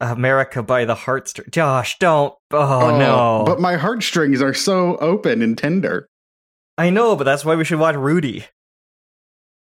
America 0.00 0.62
by 0.62 0.84
the 0.84 0.94
heartstrings. 0.94 1.50
Josh, 1.50 1.98
don't. 1.98 2.34
Oh, 2.50 2.90
oh, 2.90 2.98
no. 2.98 3.44
But 3.46 3.60
my 3.60 3.76
heartstrings 3.76 4.42
are 4.42 4.54
so 4.54 4.96
open 4.96 5.42
and 5.42 5.56
tender. 5.56 6.08
I 6.76 6.90
know, 6.90 7.16
but 7.16 7.24
that's 7.24 7.44
why 7.44 7.54
we 7.54 7.64
should 7.64 7.78
watch 7.78 7.94
Rudy. 7.94 8.44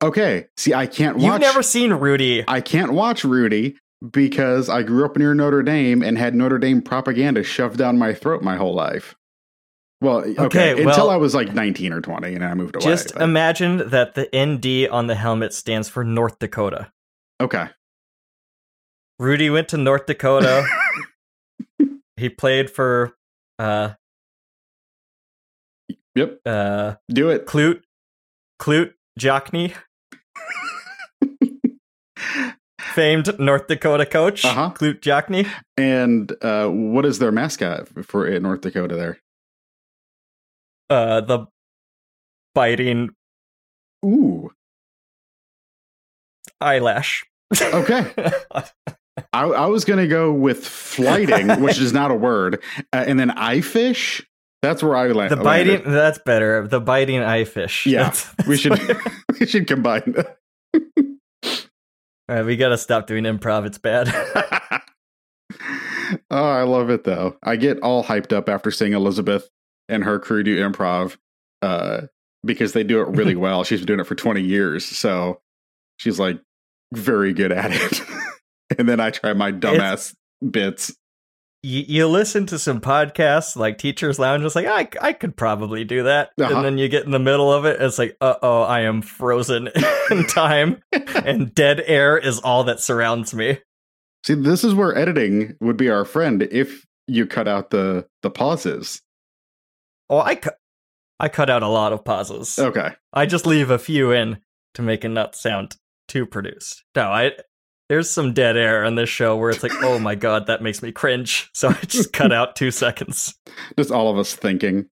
Okay. 0.02 0.46
See, 0.56 0.74
I 0.74 0.86
can't 0.86 1.16
watch. 1.16 1.24
You've 1.24 1.40
never 1.40 1.62
seen 1.62 1.92
Rudy. 1.92 2.44
I 2.46 2.60
can't 2.60 2.92
watch 2.92 3.24
Rudy 3.24 3.76
because 4.10 4.68
I 4.68 4.82
grew 4.82 5.04
up 5.04 5.16
near 5.16 5.34
Notre 5.34 5.62
Dame 5.62 6.02
and 6.02 6.18
had 6.18 6.34
Notre 6.34 6.58
Dame 6.58 6.82
propaganda 6.82 7.42
shoved 7.42 7.78
down 7.78 7.98
my 7.98 8.12
throat 8.12 8.42
my 8.42 8.56
whole 8.56 8.74
life. 8.74 9.16
Well, 10.04 10.18
okay, 10.18 10.38
okay 10.38 10.74
well, 10.74 10.88
until 10.90 11.08
I 11.08 11.16
was 11.16 11.34
like 11.34 11.54
19 11.54 11.94
or 11.94 12.02
20 12.02 12.34
and 12.34 12.44
I 12.44 12.52
moved 12.52 12.76
away. 12.76 12.84
Just 12.84 13.14
but. 13.14 13.22
imagine 13.22 13.88
that 13.88 14.14
the 14.14 14.28
ND 14.36 14.86
on 14.92 15.06
the 15.06 15.14
helmet 15.14 15.54
stands 15.54 15.88
for 15.88 16.04
North 16.04 16.38
Dakota. 16.38 16.92
Okay. 17.40 17.68
Rudy 19.18 19.48
went 19.48 19.68
to 19.68 19.78
North 19.78 20.04
Dakota. 20.04 20.66
he 22.18 22.28
played 22.28 22.68
for 22.68 23.16
uh 23.58 23.94
Yep. 26.16 26.40
Uh 26.44 26.96
do 27.10 27.30
it. 27.30 27.46
Clute 27.46 27.80
Clute 28.60 28.92
Jockney. 29.18 29.74
Famed 32.78 33.40
North 33.40 33.68
Dakota 33.68 34.04
coach, 34.04 34.44
uh-huh. 34.44 34.72
Clute 34.74 35.00
Jockney. 35.00 35.48
And 35.76 36.30
uh, 36.42 36.68
what 36.68 37.04
is 37.04 37.18
their 37.18 37.32
mascot 37.32 37.88
for 38.04 38.38
North 38.38 38.60
Dakota 38.60 38.94
there? 38.94 39.18
Uh 40.90 41.20
the 41.20 41.46
biting 42.54 43.10
Ooh. 44.04 44.50
Eyelash. 46.60 47.24
Okay. 47.60 48.12
I, 49.32 49.44
I 49.44 49.66
was 49.66 49.84
to 49.84 50.08
go 50.08 50.32
with 50.32 50.66
flighting, 50.66 51.48
which 51.60 51.78
is 51.78 51.92
not 51.92 52.10
a 52.10 52.14
word, 52.14 52.62
uh, 52.92 53.04
and 53.06 53.18
then 53.18 53.30
eye 53.30 53.60
fish. 53.60 54.26
That's 54.62 54.82
where 54.82 54.96
I 54.96 55.08
land. 55.08 55.30
The 55.30 55.36
biting. 55.36 55.74
Landed. 55.74 55.92
That's 55.92 56.18
better. 56.18 56.66
The 56.66 56.80
biting 56.80 57.20
eye 57.20 57.44
fish. 57.44 57.86
Yeah, 57.86 58.04
that's, 58.04 58.24
that's 58.36 58.48
we 58.48 58.56
should 58.56 58.78
we 59.38 59.46
should 59.46 59.66
combine. 59.66 60.14
All 62.26 62.36
right, 62.36 62.44
we 62.44 62.56
got 62.56 62.70
to 62.70 62.78
stop 62.78 63.06
doing 63.06 63.24
improv. 63.24 63.66
It's 63.66 63.78
bad. 63.78 64.08
oh, 66.30 66.50
I 66.50 66.62
love 66.62 66.90
it 66.90 67.04
though. 67.04 67.36
I 67.42 67.56
get 67.56 67.80
all 67.80 68.02
hyped 68.02 68.32
up 68.32 68.48
after 68.48 68.70
seeing 68.70 68.94
Elizabeth 68.94 69.48
and 69.88 70.04
her 70.04 70.18
crew 70.18 70.42
do 70.42 70.56
improv 70.56 71.16
uh, 71.62 72.02
because 72.44 72.72
they 72.72 72.84
do 72.84 73.00
it 73.00 73.08
really 73.08 73.36
well. 73.36 73.64
She's 73.64 73.80
been 73.80 73.86
doing 73.86 74.00
it 74.00 74.06
for 74.06 74.14
20 74.14 74.42
years. 74.42 74.84
So 74.84 75.40
she's 75.96 76.18
like 76.18 76.40
very 76.92 77.32
good 77.32 77.52
at 77.52 77.70
it. 77.72 78.02
and 78.78 78.88
then 78.88 79.00
I 79.00 79.10
try 79.10 79.32
my 79.32 79.52
dumbass 79.52 80.10
it's, 80.10 80.14
bits. 80.50 80.94
You, 81.62 81.84
you, 81.86 82.08
listen 82.08 82.44
to 82.46 82.58
some 82.58 82.80
podcasts 82.80 83.56
like 83.56 83.78
Teachers 83.78 84.18
Lounge. 84.18 84.44
It's 84.44 84.54
like 84.54 84.66
I 84.66 84.86
I 85.00 85.12
could 85.14 85.34
probably 85.34 85.82
do 85.82 86.02
that, 86.02 86.32
uh-huh. 86.38 86.56
and 86.56 86.62
then 86.64 86.76
you 86.76 86.90
get 86.90 87.06
in 87.06 87.10
the 87.10 87.18
middle 87.18 87.50
of 87.50 87.64
it. 87.64 87.80
it's 87.80 87.98
like, 87.98 88.18
uh 88.20 88.34
oh, 88.42 88.60
I 88.60 88.80
am 88.80 89.00
frozen 89.00 89.70
in 90.10 90.26
time, 90.26 90.82
and 90.92 91.54
dead 91.54 91.82
air 91.86 92.18
is 92.18 92.38
all 92.40 92.64
that 92.64 92.80
surrounds 92.80 93.32
me. 93.32 93.60
See, 94.26 94.34
this 94.34 94.62
is 94.62 94.74
where 94.74 94.96
editing 94.96 95.56
would 95.60 95.78
be 95.78 95.88
our 95.88 96.04
friend 96.04 96.42
if 96.42 96.84
you 97.06 97.26
cut 97.26 97.48
out 97.48 97.70
the 97.70 98.06
the 98.22 98.30
pauses. 98.30 99.00
Oh, 100.10 100.20
I 100.20 100.34
cut 100.34 100.58
I 101.20 101.28
cut 101.28 101.50
out 101.50 101.62
a 101.62 101.68
lot 101.68 101.92
of 101.92 102.04
pauses. 102.04 102.58
Okay, 102.58 102.92
I 103.12 103.26
just 103.26 103.46
leave 103.46 103.70
a 103.70 103.78
few 103.78 104.10
in 104.12 104.38
to 104.74 104.82
make 104.82 105.04
it 105.04 105.10
not 105.10 105.34
sound 105.34 105.76
too 106.08 106.26
produced. 106.26 106.84
No, 106.94 107.10
I 107.10 107.32
there's 107.88 108.10
some 108.10 108.32
dead 108.32 108.56
air 108.56 108.84
on 108.84 108.94
this 108.94 109.08
show 109.08 109.36
where 109.36 109.50
it's 109.50 109.62
like, 109.62 109.72
oh 109.82 109.98
my 109.98 110.14
god, 110.14 110.46
that 110.46 110.62
makes 110.62 110.82
me 110.82 110.92
cringe. 110.92 111.50
So 111.54 111.68
I 111.68 111.74
just 111.86 112.12
cut 112.12 112.32
out 112.32 112.56
two 112.56 112.70
seconds. 112.70 113.34
Just 113.78 113.90
all 113.90 114.10
of 114.10 114.18
us 114.18 114.34
thinking. 114.34 114.86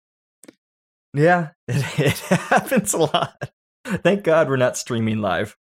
Yeah, 1.15 1.51
it, 1.69 1.99
it 1.99 2.19
happens 2.19 2.93
a 2.93 2.99
lot. 2.99 3.51
Thank 3.85 4.25
God 4.25 4.49
we're 4.49 4.57
not 4.57 4.77
streaming 4.77 5.19
live. 5.19 5.57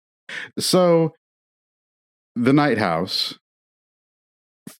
So, 0.59 1.13
The 2.37 2.53
Night 2.53 2.79
House. 2.79 3.39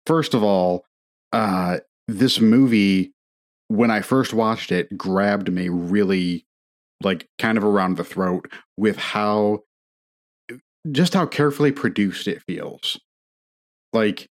First 0.07 0.33
of 0.33 0.43
all, 0.43 0.85
uh, 1.33 1.79
this 2.09 2.41
movie, 2.41 3.13
when 3.69 3.91
I 3.91 4.01
first 4.01 4.35
watched 4.35 4.73
it, 4.73 4.97
grabbed 4.97 5.53
me 5.53 5.69
really, 5.69 6.47
like, 7.03 7.29
kind 7.39 7.59
of 7.59 7.65
around 7.65 7.97
the 7.97 8.05
throat 8.05 8.51
with 8.77 8.97
how 8.97 9.61
just 10.91 11.15
how 11.15 11.27
carefully 11.27 11.73
produced 11.73 12.29
it 12.29 12.43
feels. 12.43 13.01
Like, 13.93 14.29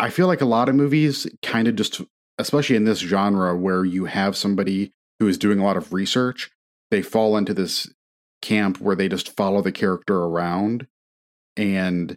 I 0.00 0.10
feel 0.10 0.26
like 0.26 0.40
a 0.40 0.46
lot 0.46 0.68
of 0.68 0.74
movies 0.74 1.26
kind 1.42 1.68
of 1.68 1.76
just, 1.76 2.00
especially 2.38 2.76
in 2.76 2.84
this 2.84 2.98
genre 2.98 3.56
where 3.56 3.84
you 3.84 4.06
have 4.06 4.36
somebody 4.36 4.92
who 5.20 5.28
is 5.28 5.38
doing 5.38 5.58
a 5.58 5.64
lot 5.64 5.76
of 5.76 5.92
research, 5.92 6.50
they 6.90 7.02
fall 7.02 7.36
into 7.36 7.54
this 7.54 7.88
camp 8.42 8.80
where 8.80 8.96
they 8.96 9.08
just 9.08 9.36
follow 9.36 9.60
the 9.62 9.72
character 9.72 10.16
around 10.16 10.86
and 11.56 12.16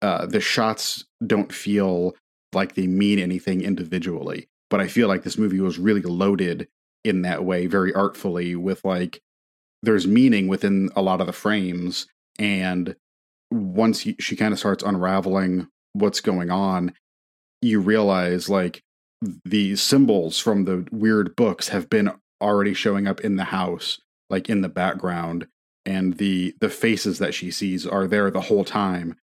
uh, 0.00 0.26
the 0.26 0.40
shots 0.40 1.04
don't 1.26 1.52
feel 1.52 2.14
like 2.52 2.74
they 2.74 2.86
mean 2.86 3.18
anything 3.18 3.60
individually. 3.60 4.48
But 4.70 4.80
I 4.80 4.88
feel 4.88 5.08
like 5.08 5.22
this 5.22 5.38
movie 5.38 5.60
was 5.60 5.78
really 5.78 6.02
loaded 6.02 6.68
in 7.04 7.22
that 7.22 7.44
way, 7.44 7.66
very 7.66 7.94
artfully, 7.94 8.54
with 8.54 8.84
like, 8.84 9.20
there's 9.82 10.06
meaning 10.06 10.48
within 10.48 10.90
a 10.96 11.02
lot 11.02 11.20
of 11.20 11.26
the 11.26 11.32
frames 11.32 12.06
and 12.38 12.96
once 13.50 14.00
he, 14.00 14.16
she 14.18 14.36
kind 14.36 14.52
of 14.52 14.58
starts 14.58 14.82
unraveling 14.82 15.68
what's 15.92 16.20
going 16.20 16.50
on 16.50 16.92
you 17.62 17.80
realize 17.80 18.48
like 18.48 18.82
the 19.44 19.74
symbols 19.76 20.38
from 20.38 20.64
the 20.64 20.86
weird 20.92 21.34
books 21.34 21.68
have 21.68 21.88
been 21.88 22.10
already 22.40 22.74
showing 22.74 23.06
up 23.06 23.20
in 23.20 23.36
the 23.36 23.44
house 23.44 24.00
like 24.30 24.48
in 24.48 24.60
the 24.60 24.68
background 24.68 25.46
and 25.84 26.18
the 26.18 26.54
the 26.60 26.68
faces 26.68 27.18
that 27.18 27.34
she 27.34 27.50
sees 27.50 27.86
are 27.86 28.06
there 28.06 28.30
the 28.30 28.42
whole 28.42 28.64
time, 28.64 29.16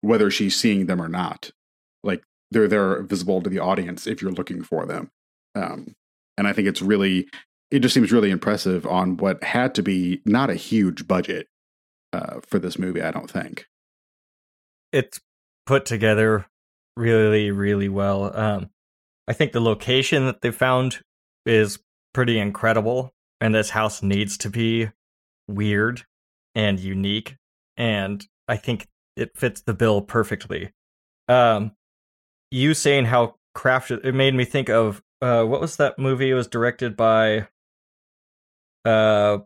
whether 0.00 0.30
she's 0.30 0.56
seeing 0.56 0.86
them 0.86 1.02
or 1.02 1.08
not. 1.08 1.50
They're 2.52 2.68
there 2.68 3.02
visible 3.02 3.42
to 3.42 3.50
the 3.50 3.58
audience 3.58 4.06
if 4.06 4.22
you're 4.22 4.32
looking 4.32 4.62
for 4.62 4.86
them. 4.86 5.10
Um, 5.54 5.94
and 6.36 6.46
I 6.46 6.52
think 6.52 6.68
it's 6.68 6.82
really 6.82 7.28
it 7.70 7.80
just 7.80 7.94
seems 7.94 8.12
really 8.12 8.30
impressive 8.30 8.86
on 8.86 9.16
what 9.16 9.42
had 9.42 9.74
to 9.76 9.82
be 9.82 10.20
not 10.26 10.50
a 10.50 10.54
huge 10.54 11.08
budget 11.08 11.48
uh, 12.12 12.40
for 12.46 12.58
this 12.58 12.78
movie. 12.78 13.00
I 13.02 13.10
don't 13.10 13.30
think 13.30 13.66
it's 14.92 15.20
put 15.66 15.86
together 15.86 16.46
really, 16.96 17.50
really 17.50 17.88
well. 17.88 18.36
Um, 18.36 18.70
I 19.26 19.32
think 19.32 19.52
the 19.52 19.60
location 19.60 20.26
that 20.26 20.42
they 20.42 20.50
found 20.50 21.00
is 21.46 21.78
pretty 22.12 22.38
incredible, 22.38 23.14
and 23.40 23.54
this 23.54 23.70
house 23.70 24.02
needs 24.02 24.36
to 24.38 24.50
be 24.50 24.90
weird 25.48 26.04
and 26.54 26.78
unique, 26.78 27.36
and 27.76 28.26
I 28.46 28.56
think 28.56 28.86
it 29.16 29.36
fits 29.36 29.62
the 29.62 29.74
bill 29.74 30.02
perfectly. 30.02 30.72
Um, 31.28 31.72
you 32.52 32.74
saying 32.74 33.06
how 33.06 33.36
crafted 33.56 34.04
it 34.04 34.14
made 34.14 34.34
me 34.34 34.44
think 34.44 34.68
of 34.68 35.02
uh, 35.20 35.44
what 35.44 35.60
was 35.60 35.76
that 35.76 35.98
movie? 35.98 36.30
It 36.30 36.34
was 36.34 36.48
directed 36.48 36.96
by 36.96 37.48
uh 38.84 39.38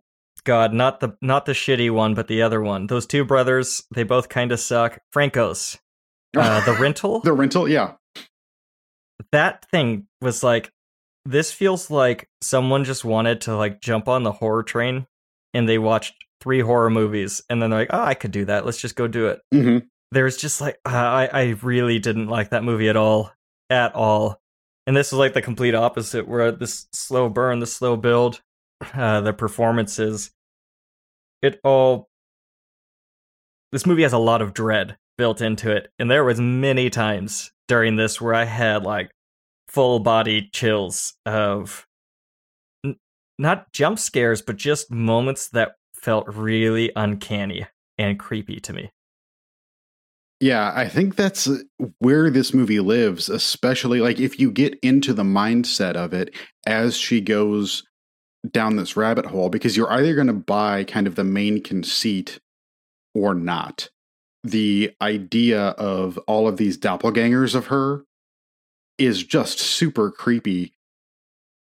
God, 0.45 0.73
not 0.73 1.01
the 1.01 1.17
not 1.21 1.45
the 1.45 1.53
shitty 1.53 1.91
one, 1.91 2.15
but 2.15 2.29
the 2.29 2.43
other 2.43 2.63
one. 2.63 2.87
Those 2.87 3.07
two 3.07 3.25
brothers, 3.25 3.83
they 3.95 4.05
both 4.05 4.29
kind 4.29 4.53
of 4.53 4.61
suck. 4.61 5.01
Franco's, 5.11 5.79
uh, 6.37 6.65
the 6.65 6.73
rental, 6.81 7.21
the 7.21 7.33
rental, 7.33 7.69
yeah. 7.69 7.95
That 9.33 9.69
thing 9.71 10.07
was 10.21 10.43
like, 10.43 10.71
this 11.25 11.53
feels 11.53 11.91
like 11.91 12.29
someone 12.43 12.85
just 12.85 13.05
wanted 13.05 13.41
to 13.43 13.57
like 13.57 13.81
jump 13.81 14.09
on 14.09 14.23
the 14.23 14.33
horror 14.33 14.63
train, 14.63 15.07
and 15.53 15.69
they 15.69 15.79
watched 15.79 16.15
three 16.41 16.61
horror 16.61 16.91
movies, 16.91 17.43
and 17.51 17.61
then 17.61 17.71
they're 17.71 17.81
like, 17.81 17.91
oh, 17.93 18.03
I 18.03 18.15
could 18.15 18.31
do 18.31 18.45
that. 18.45 18.65
Let's 18.65 18.81
just 18.81 18.97
go 18.97 19.09
do 19.09 19.27
it. 19.27 19.41
Mm-hmm. 19.53 19.87
There's 20.13 20.37
just 20.37 20.61
like, 20.61 20.79
uh, 20.87 20.91
I 20.91 21.29
I 21.33 21.45
really 21.63 21.99
didn't 21.99 22.29
like 22.29 22.51
that 22.51 22.65
movie 22.65 22.89
at 22.89 22.97
all, 22.97 23.33
at 23.71 23.95
all. 23.95 24.41
And 24.87 24.97
this 24.97 25.09
is 25.09 25.19
like 25.19 25.35
the 25.35 25.43
complete 25.43 25.75
opposite, 25.75 26.29
where 26.29 26.53
this 26.53 26.87
slow 26.93 27.29
burn, 27.29 27.59
the 27.59 27.67
slow 27.67 27.97
build, 27.97 28.41
uh, 28.95 29.21
the 29.21 29.33
performances 29.33 30.31
it 31.43 31.61
all 31.65 32.09
this 33.73 33.87
movie 33.87 34.03
has 34.03 34.13
a 34.13 34.19
lot 34.19 34.43
of 34.43 34.55
dread 34.55 34.97
built 35.19 35.41
into 35.41 35.71
it 35.71 35.89
and 35.99 36.11
there 36.11 36.25
was 36.25 36.41
many 36.41 36.91
times 36.91 37.53
during 37.69 37.97
this 37.97 38.21
where 38.21 38.35
i 38.35 38.45
had 38.45 38.83
like 38.83 39.11
full 39.69 39.99
body 39.99 40.49
chills 40.53 41.15
of 41.25 41.87
n- 42.85 42.97
not 43.39 43.73
jump 43.73 43.99
scares 43.99 44.43
but 44.43 44.57
just 44.57 44.91
moments 44.91 45.49
that 45.49 45.77
felt 45.95 46.27
really 46.29 46.93
uncanny 46.97 47.67
and 47.99 48.19
creepy 48.19 48.61
to 48.61 48.73
me 48.73 48.91
yeah 50.40 50.73
i 50.75 50.88
think 50.88 51.16
that's 51.16 51.49
where 51.99 52.31
this 52.31 52.52
movie 52.52 52.81
lives 52.81 53.28
especially 53.28 54.00
like 54.00 54.21
if 54.21 54.38
you 54.38 54.50
get 54.50 54.78
into 54.81 55.12
the 55.12 55.23
mindset 55.23 55.95
of 55.95 56.12
it 56.12 56.35
as 56.66 56.97
she 56.97 57.21
goes 57.21 57.83
down 58.52 58.76
this 58.76 58.97
rabbit 58.97 59.26
hole 59.26 59.49
because 59.49 59.76
you're 59.76 59.93
either 59.93 60.14
going 60.14 60.26
to 60.26 60.33
buy 60.33 60.85
kind 60.85 61.07
of 61.07 61.14
the 61.14 61.25
main 61.25 61.62
conceit 61.62 62.38
or 63.14 63.35
not. 63.35 63.88
The 64.45 64.93
idea 65.00 65.69
of 65.71 66.19
all 66.26 66.47
of 66.47 66.57
these 66.57 66.78
doppelgangers 66.78 67.55
of 67.55 67.66
her 67.66 68.05
is 68.99 69.23
just 69.23 69.59
super 69.59 70.11
creepy. 70.11 70.73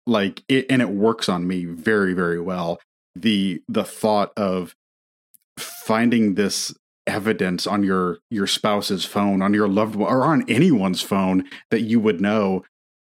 Like 0.06 0.42
it, 0.48 0.66
and 0.68 0.82
it 0.82 0.90
works 0.90 1.28
on 1.28 1.46
me 1.46 1.64
very, 1.64 2.12
very 2.12 2.40
well. 2.40 2.78
The 3.16 3.62
the 3.68 3.84
thought 3.84 4.32
of 4.37 4.74
finding 5.56 6.34
this 6.34 6.74
evidence 7.06 7.66
on 7.66 7.82
your 7.82 8.18
your 8.30 8.46
spouse's 8.46 9.04
phone, 9.04 9.42
on 9.42 9.54
your 9.54 9.68
loved 9.68 9.96
one, 9.96 10.12
or 10.12 10.24
on 10.24 10.48
anyone's 10.48 11.02
phone 11.02 11.44
that 11.70 11.82
you 11.82 12.00
would 12.00 12.20
know 12.20 12.64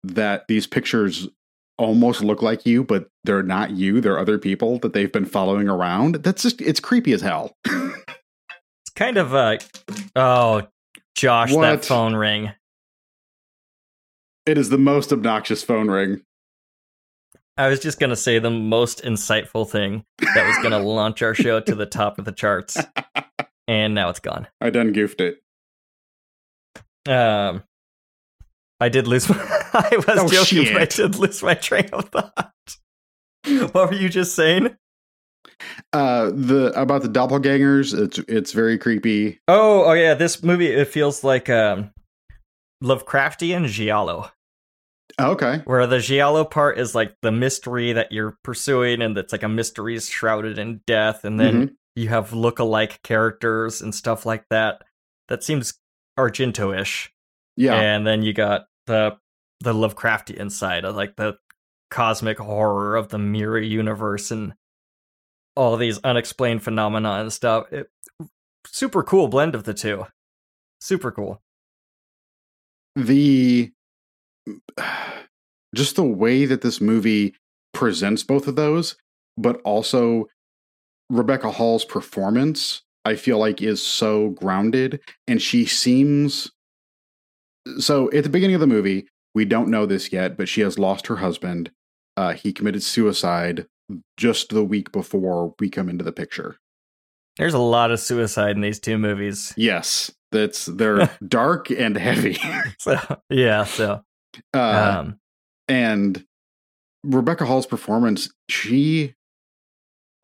that 0.03 0.47
these 0.47 0.67
pictures 0.67 1.27
almost 1.77 2.23
look 2.23 2.41
like 2.41 2.65
you, 2.65 2.83
but 2.83 3.07
they're 3.23 3.43
not 3.43 3.71
you. 3.71 4.01
They're 4.01 4.19
other 4.19 4.37
people 4.37 4.79
that 4.79 4.93
they've 4.93 5.11
been 5.11 5.25
following 5.25 5.69
around. 5.69 6.15
That's 6.15 6.43
just 6.43 6.61
it's 6.61 6.79
creepy 6.79 7.13
as 7.13 7.21
hell. 7.21 7.55
it's 7.65 8.93
kind 8.95 9.17
of 9.17 9.33
a 9.33 9.59
oh, 10.15 10.67
Josh, 11.15 11.51
what? 11.51 11.61
that 11.61 11.85
phone 11.85 12.15
ring. 12.15 12.51
It 14.45 14.57
is 14.57 14.69
the 14.69 14.77
most 14.77 15.11
obnoxious 15.11 15.63
phone 15.63 15.89
ring. 15.89 16.21
I 17.57 17.69
was 17.69 17.79
just 17.79 17.99
gonna 17.99 18.15
say 18.15 18.39
the 18.39 18.51
most 18.51 19.03
insightful 19.03 19.67
thing 19.67 20.05
that 20.19 20.47
was 20.47 20.57
gonna 20.61 20.79
launch 20.83 21.21
our 21.21 21.33
show 21.33 21.59
to 21.59 21.75
the 21.75 21.87
top 21.87 22.19
of 22.19 22.25
the 22.25 22.31
charts, 22.31 22.77
and 23.67 23.93
now 23.93 24.09
it's 24.09 24.19
gone. 24.19 24.47
I 24.61 24.69
done 24.69 24.93
goofed 24.93 25.21
it. 25.21 25.41
Um, 27.07 27.63
I 28.79 28.89
did 28.89 29.07
lose. 29.07 29.29
My, 29.29 29.35
I 29.73 29.97
was 29.97 30.05
oh, 30.07 30.27
joking, 30.27 30.65
shit. 30.65 30.73
but 30.73 30.81
I 30.81 30.85
did 30.85 31.15
lose 31.15 31.43
my 31.43 31.53
train 31.53 31.89
of 31.91 32.09
thought. 32.09 32.53
what 33.73 33.91
were 33.91 33.93
you 33.93 34.09
just 34.09 34.33
saying? 34.33 34.75
Uh, 35.93 36.31
the 36.33 36.71
about 36.75 37.01
the 37.01 37.09
doppelgangers. 37.09 37.97
It's 37.97 38.17
it's 38.27 38.53
very 38.53 38.77
creepy. 38.77 39.39
Oh, 39.47 39.85
oh 39.85 39.93
yeah. 39.93 40.13
This 40.13 40.41
movie 40.41 40.67
it 40.67 40.87
feels 40.87 41.23
like 41.23 41.49
um, 41.49 41.91
Lovecraftian 42.83 43.67
giallo. 43.67 44.31
Okay. 45.19 45.61
Where 45.65 45.87
the 45.87 45.99
giallo 45.99 46.43
part 46.45 46.77
is 46.77 46.95
like 46.95 47.15
the 47.21 47.31
mystery 47.31 47.93
that 47.93 48.11
you're 48.11 48.37
pursuing, 48.43 49.01
and 49.01 49.17
it's 49.17 49.31
like 49.31 49.43
a 49.43 49.49
mystery 49.49 49.99
shrouded 49.99 50.57
in 50.57 50.81
death, 50.85 51.23
and 51.23 51.39
then 51.39 51.53
mm-hmm. 51.53 51.73
You 51.97 52.09
have 52.09 52.31
look-alike 52.31 53.01
characters 53.01 53.81
and 53.81 53.93
stuff 53.93 54.23
like 54.23 54.45
that. 54.51 54.83
That 55.29 55.43
seems 55.43 55.73
Argento-ish. 56.17 57.11
Yeah. 57.55 57.73
And 57.73 58.05
then 58.05 58.21
you 58.21 58.33
got 58.33 58.67
the 58.85 59.17
the 59.61 59.73
Lovecraftian 59.73 60.51
side 60.51 60.85
of 60.85 60.95
like 60.95 61.15
the 61.15 61.37
cosmic 61.89 62.37
horror 62.37 62.95
of 62.95 63.09
the 63.09 63.17
mirror 63.17 63.59
universe 63.59 64.29
and 64.29 64.53
all 65.55 65.75
these 65.75 65.97
unexplained 66.03 66.61
phenomena 66.61 67.13
and 67.13 67.33
stuff. 67.33 67.65
It, 67.73 67.89
super 68.67 69.01
cool 69.01 69.27
blend 69.27 69.55
of 69.55 69.63
the 69.63 69.73
two. 69.73 70.05
Super 70.79 71.11
cool. 71.11 71.41
The 72.95 73.71
just 75.75 75.95
the 75.95 76.03
way 76.03 76.45
that 76.45 76.61
this 76.61 76.79
movie 76.79 77.33
presents 77.73 78.23
both 78.23 78.47
of 78.47 78.55
those, 78.55 78.97
but 79.35 79.59
also 79.61 80.27
Rebecca 81.09 81.51
Hall's 81.51 81.85
performance, 81.85 82.83
I 83.05 83.15
feel 83.15 83.37
like 83.37 83.61
is 83.61 83.81
so 83.81 84.29
grounded 84.31 84.99
and 85.27 85.41
she 85.41 85.65
seems 85.65 86.51
so 87.79 88.11
at 88.11 88.23
the 88.23 88.29
beginning 88.29 88.55
of 88.55 88.61
the 88.61 88.67
movie, 88.67 89.07
we 89.35 89.45
don't 89.45 89.69
know 89.69 89.85
this 89.85 90.11
yet, 90.11 90.37
but 90.37 90.49
she 90.49 90.61
has 90.61 90.79
lost 90.79 91.07
her 91.07 91.17
husband. 91.17 91.71
Uh, 92.15 92.33
he 92.33 92.53
committed 92.53 92.81
suicide 92.81 93.67
just 94.17 94.49
the 94.49 94.63
week 94.63 94.91
before 94.91 95.53
we 95.59 95.69
come 95.69 95.89
into 95.89 96.03
the 96.03 96.11
picture. 96.11 96.57
There's 97.37 97.53
a 97.53 97.59
lot 97.59 97.91
of 97.91 97.99
suicide 97.99 98.55
in 98.55 98.61
these 98.61 98.79
two 98.79 98.97
movies. 98.97 99.53
Yes, 99.55 100.11
that's 100.31 100.65
they're 100.65 101.09
dark 101.27 101.69
and 101.69 101.95
heavy. 101.95 102.39
so 102.79 102.97
yeah, 103.29 103.63
so 103.63 104.01
uh, 104.53 104.97
um, 104.99 105.19
and 105.67 106.25
Rebecca 107.03 107.45
Hall's 107.45 107.67
performance, 107.67 108.31
she 108.49 109.13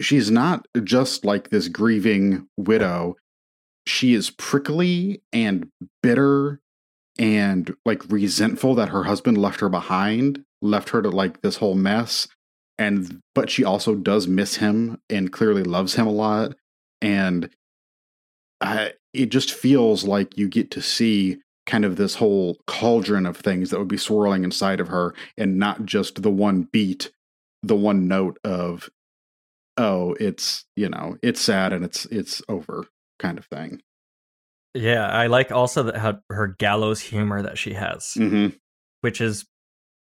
she's 0.03 0.29
not 0.29 0.67
just 0.83 1.25
like 1.25 1.49
this 1.49 1.67
grieving 1.67 2.47
widow. 2.57 3.15
She 3.85 4.13
is 4.13 4.29
prickly 4.29 5.21
and 5.31 5.69
bitter 6.01 6.59
and 7.19 7.75
like 7.85 8.01
resentful 8.09 8.75
that 8.75 8.89
her 8.89 9.03
husband 9.03 9.37
left 9.37 9.59
her 9.59 9.69
behind, 9.69 10.43
left 10.61 10.89
her 10.89 11.01
to 11.01 11.09
like 11.09 11.41
this 11.41 11.57
whole 11.57 11.75
mess. 11.75 12.27
And 12.79 13.19
but 13.35 13.49
she 13.49 13.63
also 13.63 13.95
does 13.95 14.27
miss 14.27 14.55
him 14.55 14.99
and 15.09 15.31
clearly 15.31 15.63
loves 15.63 15.95
him 15.95 16.07
a 16.07 16.11
lot. 16.11 16.55
And 17.01 17.49
I, 18.61 18.93
it 19.13 19.27
just 19.27 19.53
feels 19.53 20.05
like 20.05 20.37
you 20.37 20.47
get 20.47 20.71
to 20.71 20.81
see 20.81 21.37
kind 21.65 21.85
of 21.85 21.95
this 21.95 22.15
whole 22.15 22.57
cauldron 22.65 23.25
of 23.25 23.37
things 23.37 23.69
that 23.69 23.79
would 23.79 23.87
be 23.87 23.97
swirling 23.97 24.43
inside 24.43 24.79
of 24.79 24.87
her 24.87 25.13
and 25.37 25.57
not 25.57 25.85
just 25.85 26.21
the 26.21 26.31
one 26.31 26.63
beat, 26.71 27.11
the 27.61 27.75
one 27.75 28.07
note 28.07 28.37
of, 28.43 28.89
oh, 29.77 30.15
it's, 30.19 30.65
you 30.75 30.89
know, 30.89 31.17
it's 31.21 31.41
sad 31.41 31.73
and 31.73 31.83
it's, 31.83 32.05
it's 32.05 32.41
over 32.49 32.85
kind 33.19 33.37
of 33.37 33.45
thing. 33.45 33.81
Yeah, 34.73 35.07
I 35.07 35.27
like 35.27 35.51
also 35.51 35.83
that 35.83 35.97
how 35.97 36.19
her 36.29 36.47
gallows 36.47 36.99
humor 36.99 37.41
that 37.43 37.57
she 37.57 37.73
has, 37.73 38.15
mm-hmm. 38.17 38.55
which 39.01 39.21
is 39.21 39.45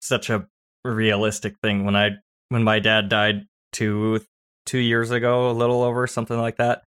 such 0.00 0.30
a 0.30 0.46
realistic 0.84 1.56
thing. 1.62 1.84
When 1.84 1.94
I 1.94 2.10
when 2.48 2.64
my 2.64 2.78
dad 2.78 3.08
died 3.08 3.46
two 3.72 4.20
two 4.64 4.78
years 4.78 5.10
ago, 5.10 5.50
a 5.50 5.52
little 5.52 5.82
over 5.82 6.06
something 6.06 6.38
like 6.38 6.56
that, 6.56 6.84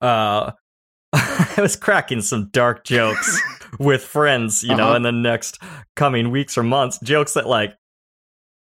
uh, 0.00 0.50
I 1.12 1.54
was 1.58 1.76
cracking 1.76 2.22
some 2.22 2.48
dark 2.50 2.84
jokes 2.84 3.40
with 3.78 4.02
friends, 4.02 4.64
you 4.64 4.72
uh-huh. 4.72 4.78
know, 4.78 4.94
in 4.94 5.02
the 5.02 5.12
next 5.12 5.62
coming 5.94 6.30
weeks 6.30 6.58
or 6.58 6.64
months, 6.64 6.98
jokes 7.04 7.34
that 7.34 7.46
like 7.46 7.76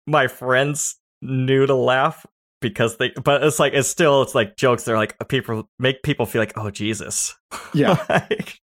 my 0.07 0.29
friends 0.29 0.97
knew 1.21 1.67
to 1.67 1.75
laugh 1.75 2.25
because 2.63 2.97
they 2.97 3.11
but 3.23 3.45
it's 3.45 3.59
like 3.59 3.75
it's 3.75 3.89
still 3.89 4.23
it's 4.23 4.35
like 4.35 4.57
jokes 4.57 4.85
they're 4.85 4.97
like 4.97 5.17
people 5.29 5.69
make 5.79 6.03
people 6.03 6.25
feel 6.25 6.41
like 6.41 6.55
oh 6.57 6.71
jesus. 6.71 7.37
Yeah. 7.75 7.97
Like, 8.31 8.61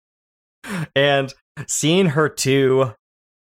and 0.96 1.32
seeing 1.68 2.08
her 2.08 2.28
two 2.28 2.94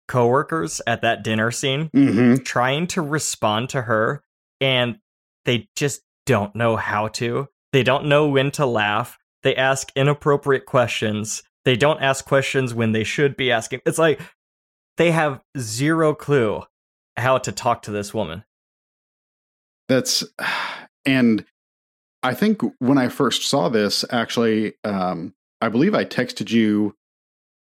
coworkers 0.08 0.82
at 0.86 1.02
that 1.02 1.24
dinner 1.24 1.50
scene 1.52 1.90
hmm 1.94 2.36
trying 2.38 2.88
to 2.88 3.02
respond 3.02 3.70
to 3.70 3.82
her 3.84 4.24
and 4.62 5.00
they 5.46 5.68
just 5.76 6.02
don't 6.26 6.56
know 6.56 6.76
how 6.76 7.08
to. 7.10 7.48
They 7.72 7.84
don't 7.84 8.06
know 8.06 8.28
when 8.28 8.52
to 8.52 8.66
laugh. 8.66 9.18
They 9.44 9.56
ask 9.56 9.92
inappropriate 9.96 10.66
questions. 10.66 11.44
They 11.66 11.76
don't 11.76 12.02
ask 12.02 12.26
questions 12.26 12.74
when 12.74 12.92
they 12.92 13.04
should 13.04 13.38
be 13.38 13.52
asking. 13.52 13.82
It's 13.86 13.98
like 14.00 14.20
they 14.98 15.12
have 15.12 15.42
zero 15.58 16.16
clue 16.16 16.64
how 17.18 17.38
to 17.40 17.52
talk 17.52 17.84
to 17.84 17.92
this 17.92 18.14
woman 18.14 18.44
That's 19.88 20.24
and 21.06 21.46
I 22.24 22.34
think 22.34 22.62
when 22.80 22.98
I 22.98 23.10
first 23.10 23.44
saw 23.44 23.70
this, 23.70 24.04
actually, 24.10 24.74
um, 24.84 25.34
I 25.62 25.70
believe 25.70 25.94
I 25.94 26.06
texted 26.06 26.52
you 26.52 26.96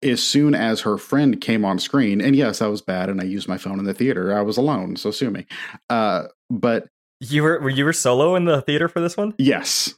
as 0.01 0.23
soon 0.23 0.55
as 0.55 0.81
her 0.81 0.97
friend 0.97 1.41
came 1.41 1.65
on 1.65 1.79
screen. 1.79 2.21
And 2.21 2.35
yes, 2.35 2.61
I 2.61 2.67
was 2.67 2.81
bad, 2.81 3.09
and 3.09 3.19
I 3.19 3.25
used 3.25 3.47
my 3.47 3.57
phone 3.57 3.79
in 3.79 3.85
the 3.85 3.93
theater. 3.93 4.37
I 4.37 4.41
was 4.41 4.57
alone, 4.57 4.95
so 4.95 5.11
sue 5.11 5.31
me. 5.31 5.45
Uh, 5.89 6.27
but 6.49 6.87
you 7.19 7.43
were 7.43 7.59
were 7.59 7.69
you 7.69 7.85
were 7.85 7.93
solo 7.93 8.35
in 8.35 8.45
the 8.45 8.61
theater 8.61 8.87
for 8.87 8.99
this 8.99 9.17
one 9.17 9.33
yes, 9.37 9.93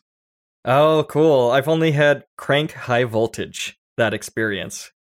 oh 0.66 1.06
cool 1.10 1.52
i've 1.52 1.68
only 1.68 1.92
had 1.92 2.26
crank 2.38 2.72
high 2.72 3.04
voltage 3.04 3.78
that 3.98 4.14
experience 4.14 4.92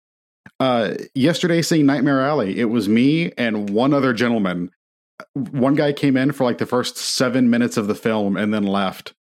uh, 0.61 0.95
yesterday 1.15 1.61
seeing 1.61 1.85
Nightmare 1.87 2.23
Alley, 2.23 2.59
it 2.59 2.65
was 2.65 2.89
me 2.89 3.33
and 3.37 3.69
one 3.71 3.93
other 3.93 4.13
gentleman. 4.13 4.71
One 5.35 5.75
guy 5.75 5.93
came 5.93 6.17
in 6.17 6.33
for 6.33 6.45
like 6.45 6.59
the 6.59 6.67
first 6.67 6.97
seven 6.97 7.51
minutes 7.51 7.77
of 7.77 7.89
the 7.89 7.95
film 7.95 8.37
and 8.37 8.53
then 8.53 8.65
left. 8.65 9.15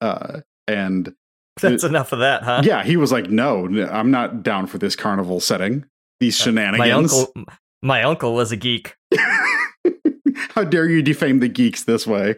Uh, 0.00 0.40
and 0.66 1.14
that's 1.60 1.84
enough 1.84 2.12
of 2.12 2.20
that 2.20 2.42
huh 2.42 2.62
yeah, 2.64 2.82
he 2.82 2.96
was 2.96 3.12
like, 3.12 3.30
"No, 3.30 3.66
I'm 3.90 4.10
not 4.10 4.42
down 4.42 4.66
for 4.66 4.78
this 4.78 4.96
carnival 4.96 5.40
setting. 5.40 5.84
These 6.20 6.38
my 6.40 6.44
shenanigans. 6.44 7.12
uncle 7.12 7.44
my 7.82 8.02
uncle 8.02 8.34
was 8.34 8.52
a 8.52 8.56
geek 8.56 8.96
How 10.54 10.64
dare 10.64 10.88
you 10.88 11.02
defame 11.02 11.40
the 11.40 11.48
geeks 11.48 11.84
this 11.84 12.06
way?" 12.06 12.36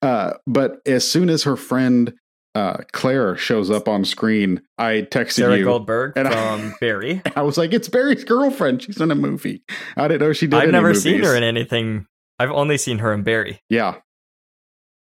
Uh, 0.00 0.34
but 0.46 0.80
as 0.86 1.08
soon 1.08 1.28
as 1.28 1.42
her 1.44 1.56
friend 1.56 2.14
uh, 2.54 2.78
Claire 2.92 3.36
shows 3.36 3.70
up 3.70 3.88
on 3.88 4.04
screen, 4.04 4.60
I 4.78 5.06
texted 5.10 5.32
Sarah 5.32 5.58
you. 5.58 5.64
Goldberg 5.64 6.12
and 6.16 6.28
I- 6.28 6.72
Barry. 6.80 7.22
I 7.36 7.42
was 7.42 7.56
like, 7.58 7.72
"It's 7.72 7.88
Barry's 7.88 8.24
girlfriend. 8.24 8.82
She's 8.82 9.00
in 9.00 9.10
a 9.10 9.14
movie." 9.14 9.62
I 9.96 10.08
didn't 10.08 10.20
know 10.26 10.32
she 10.32 10.46
did. 10.46 10.58
I've 10.60 10.70
never 10.70 10.94
seen 10.94 11.22
her 11.22 11.34
in 11.36 11.42
anything. 11.42 12.06
I've 12.38 12.50
only 12.50 12.76
seen 12.78 12.98
her 12.98 13.12
in 13.12 13.22
Barry. 13.22 13.60
Yeah, 13.70 13.96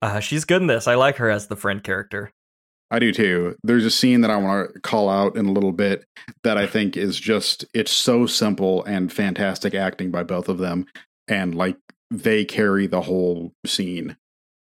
Uh, 0.02 0.20
she's 0.20 0.46
good 0.46 0.62
in 0.62 0.68
this. 0.68 0.88
I 0.88 0.96
like 0.96 1.18
her 1.18 1.30
as 1.30 1.48
the 1.48 1.56
friend 1.56 1.84
character. 1.84 2.32
I 2.92 2.98
do 3.00 3.12
too. 3.14 3.56
There's 3.64 3.86
a 3.86 3.92
scene 3.92 4.22
that 4.22 4.32
I 4.32 4.38
want 4.38 4.74
to 4.74 4.80
call 4.80 5.10
out 5.10 5.36
in 5.36 5.46
a 5.46 5.52
little 5.52 5.72
bit 5.74 6.06
that 6.44 6.58
I 6.58 6.66
think 6.66 6.98
is 6.98 7.20
just 7.20 7.66
it's 7.74 7.92
so 7.92 8.26
simple 8.26 8.84
and 8.86 9.14
fantastic 9.14 9.76
acting 9.76 10.10
by 10.10 10.24
both 10.24 10.50
of 10.50 10.58
them, 10.58 10.88
and 11.28 11.54
like 11.54 11.78
they 12.10 12.44
carry 12.46 12.88
the 12.88 13.02
whole 13.02 13.54
scene. 13.66 14.18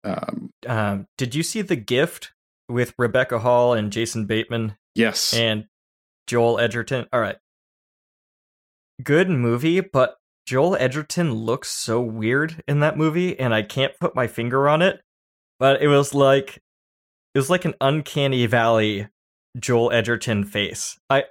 Um, 0.04 0.50
Um, 0.66 1.07
did 1.16 1.35
you 1.37 1.42
see 1.44 1.62
The 1.62 1.76
Gift 1.76 2.33
with 2.68 2.94
Rebecca 2.98 3.38
Hall 3.38 3.74
and 3.74 3.92
Jason 3.92 4.26
Bateman 4.26 4.76
yes, 4.94 5.35
and 5.35 5.66
Joel 6.26 6.59
Edgerton? 6.59 7.07
All 7.12 7.20
right. 7.20 7.37
Good 9.02 9.31
movie, 9.31 9.81
but 9.81 10.16
Joel 10.46 10.76
Edgerton 10.76 11.33
looks 11.33 11.68
so 11.68 12.00
weird 12.00 12.62
in 12.66 12.81
that 12.81 12.96
movie, 12.96 13.38
and 13.38 13.54
I 13.54 13.62
can't 13.62 13.98
put 14.00 14.14
my 14.14 14.26
finger 14.26 14.68
on 14.68 14.83
it. 14.83 15.00
But 15.59 15.83
it 15.83 15.88
was 15.88 16.14
like 16.14 16.62
it 17.35 17.38
was 17.38 17.50
like 17.50 17.64
an 17.64 17.74
uncanny 17.81 18.46
valley 18.46 19.09
Joel 19.59 19.92
Edgerton 19.92 20.44
face. 20.44 20.98
I 21.11 21.24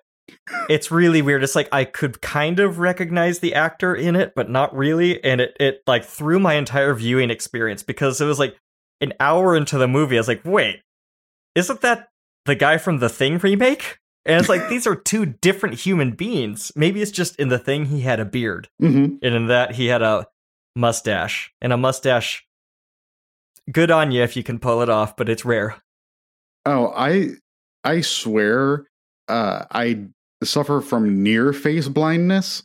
it's 0.70 0.92
really 0.92 1.22
weird. 1.22 1.44
It's 1.44 1.56
like 1.56 1.70
I 1.72 1.86
could 1.86 2.22
kind 2.22 2.60
of 2.60 2.80
recognize 2.80 3.40
the 3.40 3.54
actor 3.54 3.96
in 3.96 4.16
it, 4.16 4.34
but 4.36 4.50
not 4.50 4.76
really. 4.76 5.24
And 5.24 5.42
it, 5.42 5.56
it 5.60 5.82
like 5.88 6.04
threw 6.04 6.40
my 6.40 6.56
entire 6.56 6.94
viewing 6.94 7.30
experience 7.30 7.84
because 7.84 8.20
it 8.20 8.26
was 8.26 8.40
like 8.40 8.58
an 9.02 9.14
hour 9.20 9.56
into 9.56 9.78
the 9.78 9.88
movie. 9.88 10.18
I 10.18 10.20
was 10.20 10.28
like, 10.28 10.42
wait, 10.44 10.82
isn't 11.58 11.82
that 11.82 12.10
the 12.46 12.56
guy 12.56 12.78
from 12.78 13.00
the 13.00 13.10
Thing 13.10 13.40
remake? 13.40 13.98
And 14.26 14.40
it's 14.40 14.50
like 14.50 14.70
these 14.70 14.86
are 14.86 14.96
two 14.96 15.26
different 15.26 15.76
human 15.80 16.12
beings. 16.12 16.72
Maybe 16.76 17.02
it's 17.02 17.12
just 17.12 17.36
in 17.38 17.48
the 17.50 17.58
Thing 17.58 17.86
he 17.86 18.02
had 18.02 18.20
a 18.20 18.26
beard, 18.26 18.70
hmm 18.80 19.16
and 19.22 19.24
in 19.24 19.48
that 19.48 19.76
he 19.76 19.88
had 19.88 20.02
a 20.02 20.28
mustache. 20.76 21.52
And 21.62 21.74
a 21.74 21.78
mustache, 21.78 22.46
good 23.72 23.90
on 23.90 24.12
you 24.12 24.22
if 24.22 24.38
you 24.38 24.44
can 24.44 24.60
pull 24.60 24.82
it 24.82 24.90
off, 24.90 25.18
but 25.18 25.30
it's 25.30 25.46
rare. 25.46 25.82
Oh, 26.66 26.94
I 26.96 27.32
I 27.84 28.02
swear, 28.02 28.86
uh, 29.28 29.66
I 29.72 30.06
suffer 30.44 30.82
from 30.82 31.24
near 31.24 31.54
face 31.54 31.88
blindness 31.88 32.64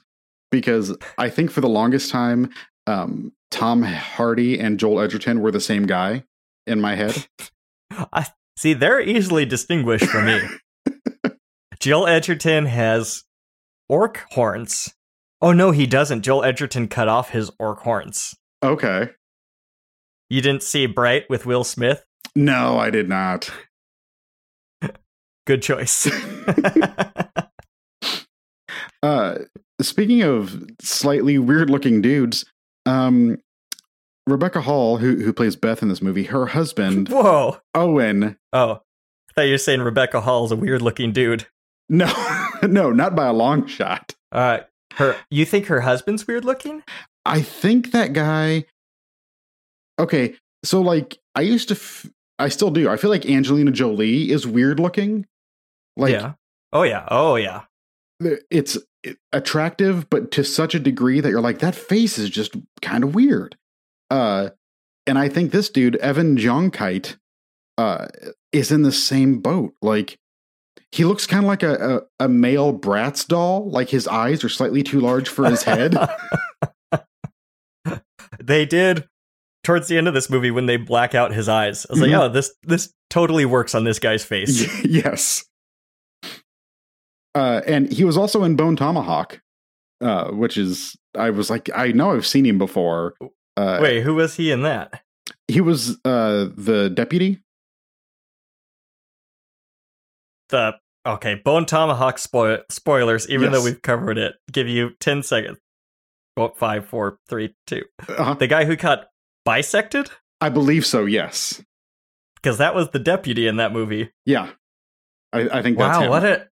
because 0.51 0.95
I 1.17 1.31
think 1.31 1.51
for 1.51 1.61
the 1.61 1.69
longest 1.69 2.11
time, 2.11 2.51
um, 2.87 3.33
Tom 3.51 3.83
Hardy 3.83 4.59
and 4.59 4.79
Joel 4.79 5.01
Edgerton 5.01 5.41
were 5.41 5.51
the 5.51 5.61
same 5.61 5.87
guy 5.87 6.25
in 6.67 6.81
my 6.81 6.97
head. 6.97 7.27
I 8.13 8.27
see 8.57 8.75
they're 8.75 9.01
easily 9.01 9.45
distinguished 9.45 10.07
for 10.07 10.23
me. 10.23 10.41
Joel 11.81 12.07
Edgerton 12.07 12.67
has 12.67 13.25
orc 13.89 14.25
horns. 14.33 14.95
Oh 15.41 15.53
no, 15.53 15.71
he 15.73 15.87
doesn't. 15.87 16.23
Joel 16.23 16.45
Edgerton 16.45 16.87
cut 16.89 17.09
off 17.09 17.31
his 17.31 17.51
orc 17.59 17.81
horns. 17.81 18.35
Okay, 18.63 19.11
You 20.31 20.41
didn't 20.41 20.63
see 20.63 20.87
Bright 20.87 21.25
with 21.29 21.47
Will 21.47 21.65
Smith? 21.65 22.05
no, 22.37 22.79
I 22.79 22.91
did 22.91 23.09
not. 23.09 23.51
Good 25.47 25.63
choice. 25.63 26.09
Uh, 29.03 29.39
speaking 29.81 30.23
of 30.23 30.65
slightly 30.81 31.37
weird 31.37 31.69
looking 31.69 32.01
dudes, 32.01 32.45
um, 32.87 33.37
Rebecca 34.27 34.61
Hall, 34.61 34.99
who 34.99 35.17
who 35.23 35.33
plays 35.33 35.57
Beth 35.57 35.83
in 35.83 35.89
this 35.89 36.03
movie, 36.03 36.25
her 36.25 36.47
husband 36.47 37.09
Whoa. 37.11 37.59
Owen. 37.75 38.37
Oh. 38.53 38.81
I 39.31 39.33
thought 39.35 39.43
you 39.47 39.53
were 39.53 39.59
saying 39.59 39.81
Rebecca 39.81 40.21
Hall's 40.21 40.53
a 40.53 40.57
weird 40.57 40.83
looking 40.83 41.13
dude. 41.13 41.47
No, 41.89 42.13
no, 42.63 42.93
not 42.93 43.15
by 43.17 43.27
a 43.27 43.33
long 43.33 43.67
shot. 43.67 44.15
Uh 44.31 44.61
her 44.95 45.17
you 45.31 45.45
think 45.45 45.67
her 45.67 45.81
husband's 45.81 46.27
weird 46.27 46.45
looking? 46.45 46.83
I 47.25 47.41
think 47.43 47.93
that 47.93 48.13
guy. 48.13 48.65
Okay, 49.99 50.35
so 50.65 50.81
like 50.81 51.19
I 51.35 51.41
used 51.43 51.69
to, 51.69 51.75
f- 51.75 52.11
I 52.39 52.49
still 52.49 52.71
do. 52.71 52.89
I 52.89 52.97
feel 52.97 53.11
like 53.11 53.25
Angelina 53.27 53.71
Jolie 53.71 54.31
is 54.31 54.47
weird 54.47 54.79
looking. 54.81 55.27
Like 55.97 56.13
yeah. 56.13 56.35
Oh 56.73 56.83
yeah. 56.83 57.07
Oh 57.11 57.37
yeah. 57.37 57.63
it's 58.21 58.79
attractive, 59.33 60.09
but 60.11 60.31
to 60.33 60.45
such 60.45 60.75
a 60.75 60.81
degree 60.81 61.21
that 61.21 61.31
you're 61.31 61.41
like, 61.41 61.59
that 61.61 61.75
face 61.75 62.19
is 62.19 62.31
just 62.31 62.55
kind 62.81 63.03
of 63.05 63.15
weird. 63.15 63.57
Uh, 64.13 64.51
and 65.07 65.19
I 65.19 65.29
think 65.29 65.51
this 65.51 65.71
dude, 65.71 65.97
Evan 65.97 66.37
Jonigkeit, 66.37 67.17
uh, 67.79 68.09
is 68.53 68.71
in 68.71 68.83
the 68.83 68.93
same 68.93 69.39
boat. 69.41 69.73
Like, 69.81 70.19
he 70.93 71.05
looks 71.05 71.27
kind 71.27 71.45
of 71.45 71.49
like 71.49 71.63
a, 71.63 72.03
a, 72.21 72.25
a 72.27 72.29
male 72.29 72.79
Bratz 72.79 73.27
doll. 73.27 73.71
Like, 73.71 73.89
his 73.89 74.07
eyes 74.07 74.45
are 74.45 74.49
slightly 74.51 74.83
too 74.83 75.01
large 75.01 75.29
for 75.29 75.47
his 75.49 75.63
head. 75.63 75.97
they 78.43 78.67
did 78.67 79.09
towards 79.65 79.89
the 79.89 79.97
end 79.97 80.09
of 80.09 80.15
this 80.15 80.29
movie 80.29 80.51
when 80.51 80.67
they 80.67 80.77
black 80.77 81.15
out 81.15 81.33
his 81.33 81.49
eyes. 81.49 81.87
I 81.89 81.93
was 81.95 82.01
like, 82.03 82.11
Mhm. 82.11 82.21
oh, 82.21 82.29
this 82.29 82.53
this 82.63 82.93
totally 83.11 83.45
works 83.45 83.75
on 83.75 83.85
this 83.85 83.99
guy's 83.99 84.25
face. 84.25 84.85
yes. 84.85 85.45
Uh, 87.35 87.63
and 87.67 87.91
he 87.91 88.05
was 88.05 88.17
also 88.19 88.45
in 88.45 88.57
Bone 88.57 88.77
Tomahawk, 88.77 89.41
uh, 90.03 90.31
which 90.33 90.59
is, 90.59 90.95
I 91.17 91.31
was 91.31 91.49
like, 91.49 91.71
I 91.75 91.93
know 91.93 92.13
I've 92.13 92.27
seen 92.27 92.45
him 92.45 92.59
before. 92.59 93.15
Uh, 93.57 93.79
Wait, 93.83 94.03
who 94.03 94.15
was 94.15 94.37
he 94.37 94.51
in 94.51 94.63
that? 94.63 95.03
He 95.49 95.61
was 95.61 95.99
uh, 96.05 96.49
the 96.57 96.91
deputy. 96.93 97.41
The 100.49 100.75
okay, 101.07 101.35
Bone 101.37 101.67
Tomahawk 101.67 102.19
spoil, 102.19 102.59
spoilers. 102.71 103.29
Even 103.29 103.53
though 103.53 103.63
we've 103.63 103.81
covered 103.83 104.19
it, 104.19 104.35
give 104.51 104.69
you 104.69 104.91
ten 105.01 105.23
seconds. 105.23 105.59
Five, 106.57 106.87
four, 106.87 107.19
three, 107.29 107.55
two. 107.67 107.83
Uh, 108.09 108.33
The 108.35 108.47
guy 108.47 108.65
who 108.65 108.75
got 108.75 109.09
bisected 109.45 110.09
I 110.41 110.49
believe 110.49 110.87
so. 110.87 111.05
Yes. 111.05 111.63
because 112.37 112.57
that 112.59 112.75
was 112.75 112.89
the 112.91 112.99
deputy 112.99 113.47
in 113.47 113.57
that 113.57 113.73
movie. 113.73 114.11
Yeah. 114.25 114.51
I, 115.33 115.41
I 115.59 115.63
think 115.63 115.77
that's 115.79 115.99
Wow, 115.99 116.09
what 116.11 116.25
a 116.25 116.49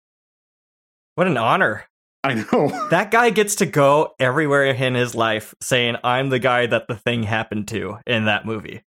what 1.15 1.27
an 1.27 1.37
honor! 1.37 1.87
I 2.23 2.35
know. 2.35 2.87
That 2.91 3.11
guy 3.11 3.31
gets 3.31 3.57
to 3.57 3.67
go 3.67 4.15
everywhere 4.19 4.65
in 4.67 4.95
his 4.95 5.15
life 5.15 5.55
saying, 5.61 5.97
"I'm 6.05 6.29
the 6.29 6.39
guy 6.39 6.67
that 6.67 6.87
the 6.89 6.95
thing 6.97 7.23
happened 7.23 7.69
to 7.69 7.99
in 8.07 8.27
that 8.27 8.45
movie." 8.45 8.83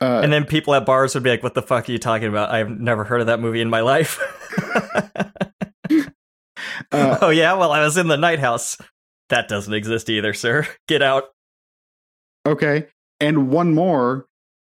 Uh, 0.00 0.20
And 0.22 0.32
then 0.32 0.44
people 0.44 0.74
at 0.74 0.86
bars 0.86 1.14
would 1.14 1.22
be 1.22 1.30
like, 1.30 1.42
"What 1.42 1.54
the 1.54 1.62
fuck 1.62 1.88
are 1.88 1.92
you 1.92 1.98
talking 1.98 2.28
about? 2.28 2.50
I've 2.50 2.70
never 2.70 3.04
heard 3.04 3.20
of 3.20 3.26
that 3.28 3.40
movie 3.40 3.60
in 3.60 3.70
my 3.70 3.80
life." 3.80 4.18
uh, 5.90 6.10
oh 7.20 7.30
yeah, 7.30 7.54
well 7.54 7.72
I 7.72 7.82
was 7.84 7.96
in 7.96 8.08
the 8.08 8.16
night 8.16 8.38
house. 8.38 8.76
That 9.28 9.48
doesn't 9.48 9.72
exist 9.72 10.08
either, 10.10 10.32
sir. 10.34 10.66
Get 10.88 11.02
out. 11.02 11.24
okay. 12.46 12.86
and 13.20 13.48
one 13.48 13.74
more 13.74 14.26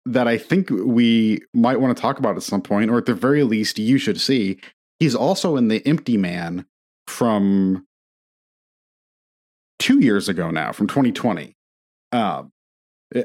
that 0.06 0.28
I 0.28 0.36
think 0.38 0.68
we 0.70 1.40
might 1.54 1.80
want 1.80 1.96
to 1.96 2.00
talk 2.00 2.18
about 2.18 2.36
at 2.36 2.42
some 2.42 2.60
point, 2.60 2.90
or 2.90 2.98
at 2.98 3.06
the 3.06 3.14
very 3.14 3.42
least, 3.42 3.78
you 3.78 3.96
should 3.98 4.20
see. 4.20 4.60
He's 5.00 5.14
also 5.14 5.56
in 5.56 5.68
The 5.68 5.84
Empty 5.86 6.16
Man 6.18 6.66
from 7.06 7.86
two 9.78 10.00
years 10.00 10.28
ago 10.28 10.50
now, 10.50 10.72
from 10.72 10.86
2020. 10.86 11.54
Uh, 12.12 12.44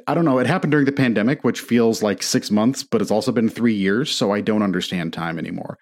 I 0.08 0.14
don't 0.14 0.26
know. 0.26 0.40
It 0.40 0.48
happened 0.48 0.72
during 0.72 0.86
the 0.86 0.92
pandemic, 0.92 1.44
which 1.44 1.62
feels 1.62 2.04
like 2.04 2.22
six 2.22 2.52
months, 2.52 2.84
but 2.84 3.02
it's 3.02 3.12
also 3.12 3.32
been 3.32 3.50
three 3.50 3.74
years, 3.74 4.12
so 4.12 4.32
I 4.32 4.42
don't 4.42 4.62
understand 4.62 5.14
time 5.14 5.40
anymore. 5.40 5.78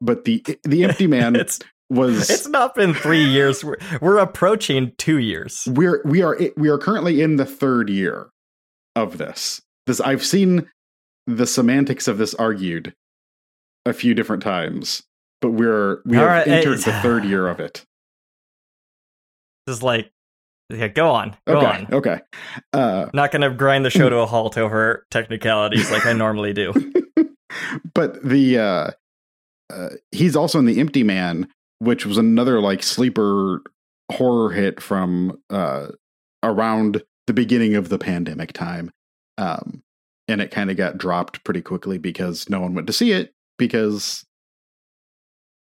But 0.00 0.24
the 0.24 0.44
the 0.64 0.84
Empty 0.88 1.06
Man 1.06 1.36
it's 1.36 1.60
was 1.90 2.30
it's 2.30 2.48
not 2.48 2.74
been 2.74 2.94
three 2.94 3.24
years. 3.24 3.62
We're, 3.62 3.76
we're 4.00 4.18
approaching 4.18 4.92
two 4.96 5.18
years. 5.18 5.68
we're 5.70 6.02
we 6.04 6.22
are 6.22 6.38
we 6.56 6.68
are 6.68 6.78
currently 6.78 7.20
in 7.20 7.36
the 7.36 7.44
third 7.44 7.90
year 7.90 8.30
of 8.96 9.18
this. 9.18 9.60
This 9.86 10.00
I've 10.00 10.24
seen 10.24 10.70
the 11.26 11.46
semantics 11.46 12.08
of 12.08 12.18
this 12.18 12.34
argued 12.34 12.94
a 13.84 13.92
few 13.92 14.14
different 14.14 14.42
times, 14.42 15.02
but 15.42 15.50
we're 15.50 16.00
we 16.06 16.16
All 16.16 16.22
have 16.22 16.30
right, 16.30 16.48
entered 16.48 16.78
the 16.78 16.92
third 17.02 17.24
year 17.26 17.46
of 17.48 17.60
it. 17.60 17.84
This 19.66 19.76
is 19.76 19.82
like, 19.82 20.10
yeah, 20.70 20.88
go 20.88 21.10
on, 21.10 21.36
go 21.46 21.58
Okay, 21.58 21.66
on. 21.66 21.86
okay. 21.92 22.20
Uh, 22.72 23.10
Not 23.12 23.30
gonna 23.30 23.50
grind 23.50 23.84
the 23.84 23.90
show 23.90 24.08
to 24.08 24.16
a 24.18 24.26
halt 24.34 24.56
over 24.56 25.06
technicalities 25.10 25.90
like 25.90 26.06
I 26.06 26.14
normally 26.14 26.54
do. 26.54 26.72
but 27.94 28.22
the 28.24 28.58
uh, 28.58 28.90
uh, 29.70 29.88
he's 30.10 30.34
also 30.36 30.58
in 30.58 30.64
the 30.64 30.80
Empty 30.80 31.02
Man, 31.02 31.48
which 31.80 32.06
was 32.06 32.16
another 32.16 32.60
like 32.60 32.82
sleeper 32.82 33.60
horror 34.10 34.50
hit 34.52 34.80
from 34.80 35.38
uh, 35.50 35.88
around 36.42 37.02
the 37.26 37.32
beginning 37.32 37.74
of 37.74 37.88
the 37.88 37.98
pandemic 37.98 38.52
time, 38.52 38.90
um, 39.38 39.82
and 40.28 40.40
it 40.40 40.50
kind 40.50 40.70
of 40.70 40.76
got 40.76 40.98
dropped 40.98 41.44
pretty 41.44 41.62
quickly 41.62 41.98
because 41.98 42.48
no 42.48 42.60
one 42.60 42.74
went 42.74 42.86
to 42.88 42.92
see 42.92 43.12
it 43.12 43.32
because 43.58 44.24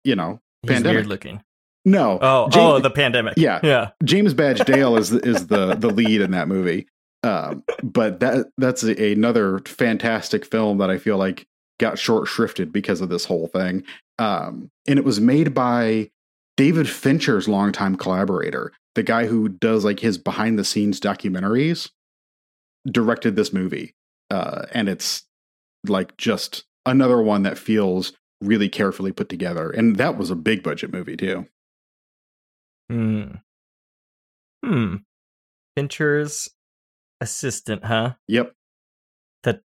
you 0.06 0.15
know 0.15 0.39
He's 0.62 0.72
Pandemic. 0.72 0.96
weird 0.98 1.08
looking. 1.08 1.44
no 1.84 2.18
Oh, 2.22 2.50
Ja- 2.54 2.76
oh, 2.76 2.80
the 2.80 2.89
pandemic. 2.89 3.34
Yeah. 3.38 3.60
yeah. 3.63 3.89
James 4.04 4.34
Badge 4.39 4.60
Dale 4.65 4.96
is 4.98 5.12
is 5.12 5.48
the 5.48 5.76
the 5.76 5.89
lead 5.89 6.22
in 6.22 6.32
that 6.32 6.48
movie. 6.48 6.88
Um, 7.24 7.63
but 7.84 8.20
that 8.22 8.48
that's 8.58 8.84
a, 8.84 9.12
another 9.13 9.60
fantastic 9.65 10.46
film 10.46 10.78
that 10.78 10.89
I 10.89 10.98
feel 10.98 11.18
like 11.18 11.46
got 11.80 12.00
short 12.00 12.28
shrifted 12.28 12.72
because 12.72 13.02
of 13.02 13.10
this 13.10 13.26
whole 13.26 13.48
thing. 13.48 13.84
Um, 14.20 14.70
and 14.88 14.98
it 14.98 15.04
was 15.06 15.20
made 15.20 15.54
by 15.54 16.10
David 16.56 16.88
Fincher's 16.89 17.48
longtime 17.50 17.96
collaborator, 17.98 18.72
the 18.94 19.04
guy 19.04 19.26
who 19.26 19.50
does 19.50 19.84
like 19.84 20.00
his 20.00 20.18
behind 20.18 20.58
the 20.58 20.63
scenes 20.63 21.00
documentaries, 21.02 21.89
directed 22.89 23.36
this 23.36 23.52
movie. 23.52 23.94
Uh, 24.32 24.65
and 24.72 24.88
it's 24.89 25.24
like 25.88 26.15
just 26.18 26.63
another 26.86 27.22
one 27.22 27.44
that 27.44 27.58
feels 27.58 28.13
really 28.41 28.69
carefully 28.69 29.12
put 29.12 29.30
together. 29.30 29.69
And 29.69 29.95
that 29.98 30.17
was 30.17 30.30
a 30.30 30.36
big 30.36 30.63
budget 30.63 30.91
movie 30.91 31.17
too. 31.17 31.48
Hmm. 32.89 33.26
Hmm. 34.63 34.95
Fincher's 35.76 36.50
assistant, 37.21 37.86
huh? 37.86 38.13
Yep. 38.28 38.54
That 39.43 39.62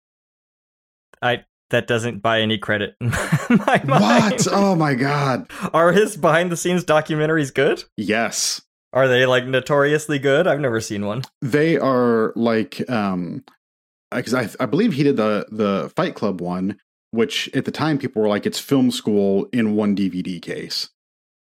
I 1.22 1.46
that 1.70 1.88
doesn't 1.88 2.22
buy 2.22 2.42
any 2.42 2.58
credit 2.58 2.96
in 3.00 3.10
my 3.50 3.82
mind. 3.84 3.90
What? 3.90 4.48
Oh 4.52 4.76
my 4.76 4.96
god. 4.96 5.52
Are 5.74 5.92
his 5.92 6.18
behind 6.18 6.52
the 6.52 6.58
scenes 6.58 6.84
documentaries 6.84 7.54
good? 7.54 7.84
Yes. 7.98 8.62
Are 8.92 9.08
they 9.08 9.26
like 9.26 9.46
notoriously 9.46 10.18
good? 10.18 10.48
I've 10.48 10.60
never 10.60 10.82
seen 10.82 11.06
one. 11.06 11.22
They 11.42 11.78
are 11.78 12.34
like 12.36 12.90
um 12.90 13.44
because 14.12 14.34
I 14.34 14.50
I 14.60 14.66
believe 14.66 14.94
he 14.94 15.04
did 15.04 15.18
the 15.18 15.46
the 15.52 15.92
Fight 15.96 16.16
Club 16.16 16.42
one, 16.42 16.78
which 17.12 17.50
at 17.56 17.66
the 17.66 17.72
time 17.72 17.98
people 17.98 18.22
were 18.22 18.28
like 18.28 18.46
it's 18.46 18.60
film 18.60 18.92
school 18.92 19.48
in 19.52 19.76
one 19.76 19.96
DVD 19.96 20.42
case. 20.42 20.90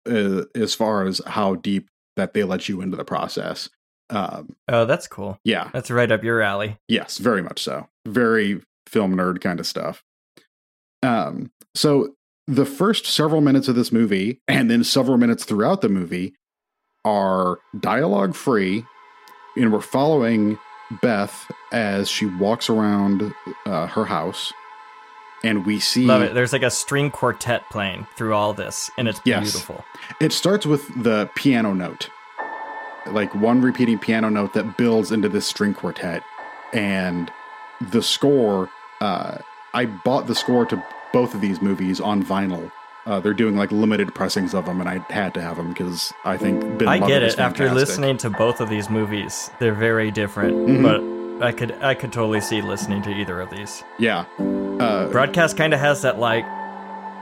Uh, 0.08 0.44
as 0.54 0.74
far 0.74 1.06
as 1.06 1.20
how 1.26 1.54
deep 1.56 1.88
that 2.16 2.32
they 2.32 2.42
let 2.42 2.68
you 2.68 2.80
into 2.80 2.96
the 2.96 3.04
process. 3.04 3.68
Um 4.10 4.56
Oh, 4.68 4.86
that's 4.86 5.06
cool. 5.06 5.38
yeah, 5.44 5.70
That's 5.72 5.90
right 5.90 6.10
up 6.10 6.24
your 6.24 6.40
alley. 6.40 6.78
yes, 6.88 7.18
very 7.18 7.42
much 7.42 7.62
so. 7.62 7.88
Very 8.06 8.62
film 8.86 9.14
nerd 9.16 9.40
kind 9.42 9.60
of 9.60 9.66
stuff. 9.66 10.02
Um 11.02 11.50
so 11.74 12.14
the 12.46 12.64
first 12.64 13.04
several 13.06 13.42
minutes 13.42 13.68
of 13.68 13.74
this 13.74 13.92
movie 13.92 14.40
and 14.48 14.70
then 14.70 14.82
several 14.82 15.18
minutes 15.18 15.44
throughout 15.44 15.82
the 15.82 15.88
movie 15.90 16.34
are 17.04 17.58
dialogue 17.78 18.34
free 18.34 18.84
and 19.56 19.72
we're 19.72 19.80
following 19.80 20.58
Beth 21.02 21.50
as 21.72 22.08
she 22.08 22.24
walks 22.24 22.70
around 22.70 23.34
uh, 23.66 23.86
her 23.88 24.06
house 24.06 24.52
and 25.44 25.64
we 25.66 25.78
see 25.78 26.04
Love 26.06 26.22
it. 26.22 26.34
There's 26.34 26.52
like 26.52 26.62
a 26.62 26.70
string 26.70 27.10
quartet 27.10 27.68
playing 27.70 28.06
through 28.16 28.34
all 28.34 28.52
this, 28.54 28.90
and 28.98 29.06
it's 29.08 29.20
Yes. 29.24 29.42
beautiful. 29.52 29.84
it 30.20 30.32
starts 30.32 30.66
with 30.66 30.86
the 31.02 31.28
piano 31.34 31.72
note 31.74 32.08
like 33.06 33.34
one 33.34 33.60
repeating 33.62 33.98
piano 33.98 34.28
note 34.28 34.52
that 34.52 34.76
builds 34.76 35.12
into 35.12 35.28
this 35.30 35.46
string 35.46 35.72
quartet 35.72 36.22
and 36.74 37.30
the 37.90 38.02
score 38.02 38.68
uh, 39.00 39.38
i 39.72 39.86
bought 39.86 40.26
the 40.26 40.34
score 40.34 40.66
to 40.66 40.82
both 41.12 41.34
of 41.34 41.40
these 41.40 41.62
movies 41.62 42.00
on 42.00 42.22
vinyl 42.22 42.70
uh, 43.06 43.18
they're 43.18 43.32
doing 43.32 43.56
like 43.56 43.72
limited 43.72 44.14
pressings 44.14 44.52
of 44.52 44.66
them 44.66 44.78
and 44.80 44.90
i 44.90 44.98
had 45.10 45.32
to 45.32 45.40
have 45.40 45.56
them 45.56 45.68
because 45.70 46.12
i 46.26 46.36
think 46.36 46.60
ben 46.78 46.86
I 46.88 46.98
Lovett 46.98 47.08
get 47.08 47.22
it. 47.22 47.38
After 47.38 47.72
listening 47.72 48.18
to 48.18 48.28
both 48.30 48.60
of 48.60 48.68
these 48.68 48.90
movies, 48.90 49.50
they're 49.58 49.72
very 49.74 50.10
different, 50.10 50.54
Mhm. 50.68 50.82
but 50.82 51.00
I 51.40 51.52
could 51.52 51.72
I 51.80 51.94
could 51.94 52.12
totally 52.12 52.40
see 52.40 52.62
listening 52.62 53.02
to 53.02 53.10
either 53.10 53.40
of 53.40 53.50
these. 53.50 53.82
yeah 53.98 54.24
uh, 54.80 55.08
Broadcast 55.10 55.56
kind 55.56 55.72
of 55.74 55.80
has 55.80 56.02
that 56.02 56.18
like 56.18 56.44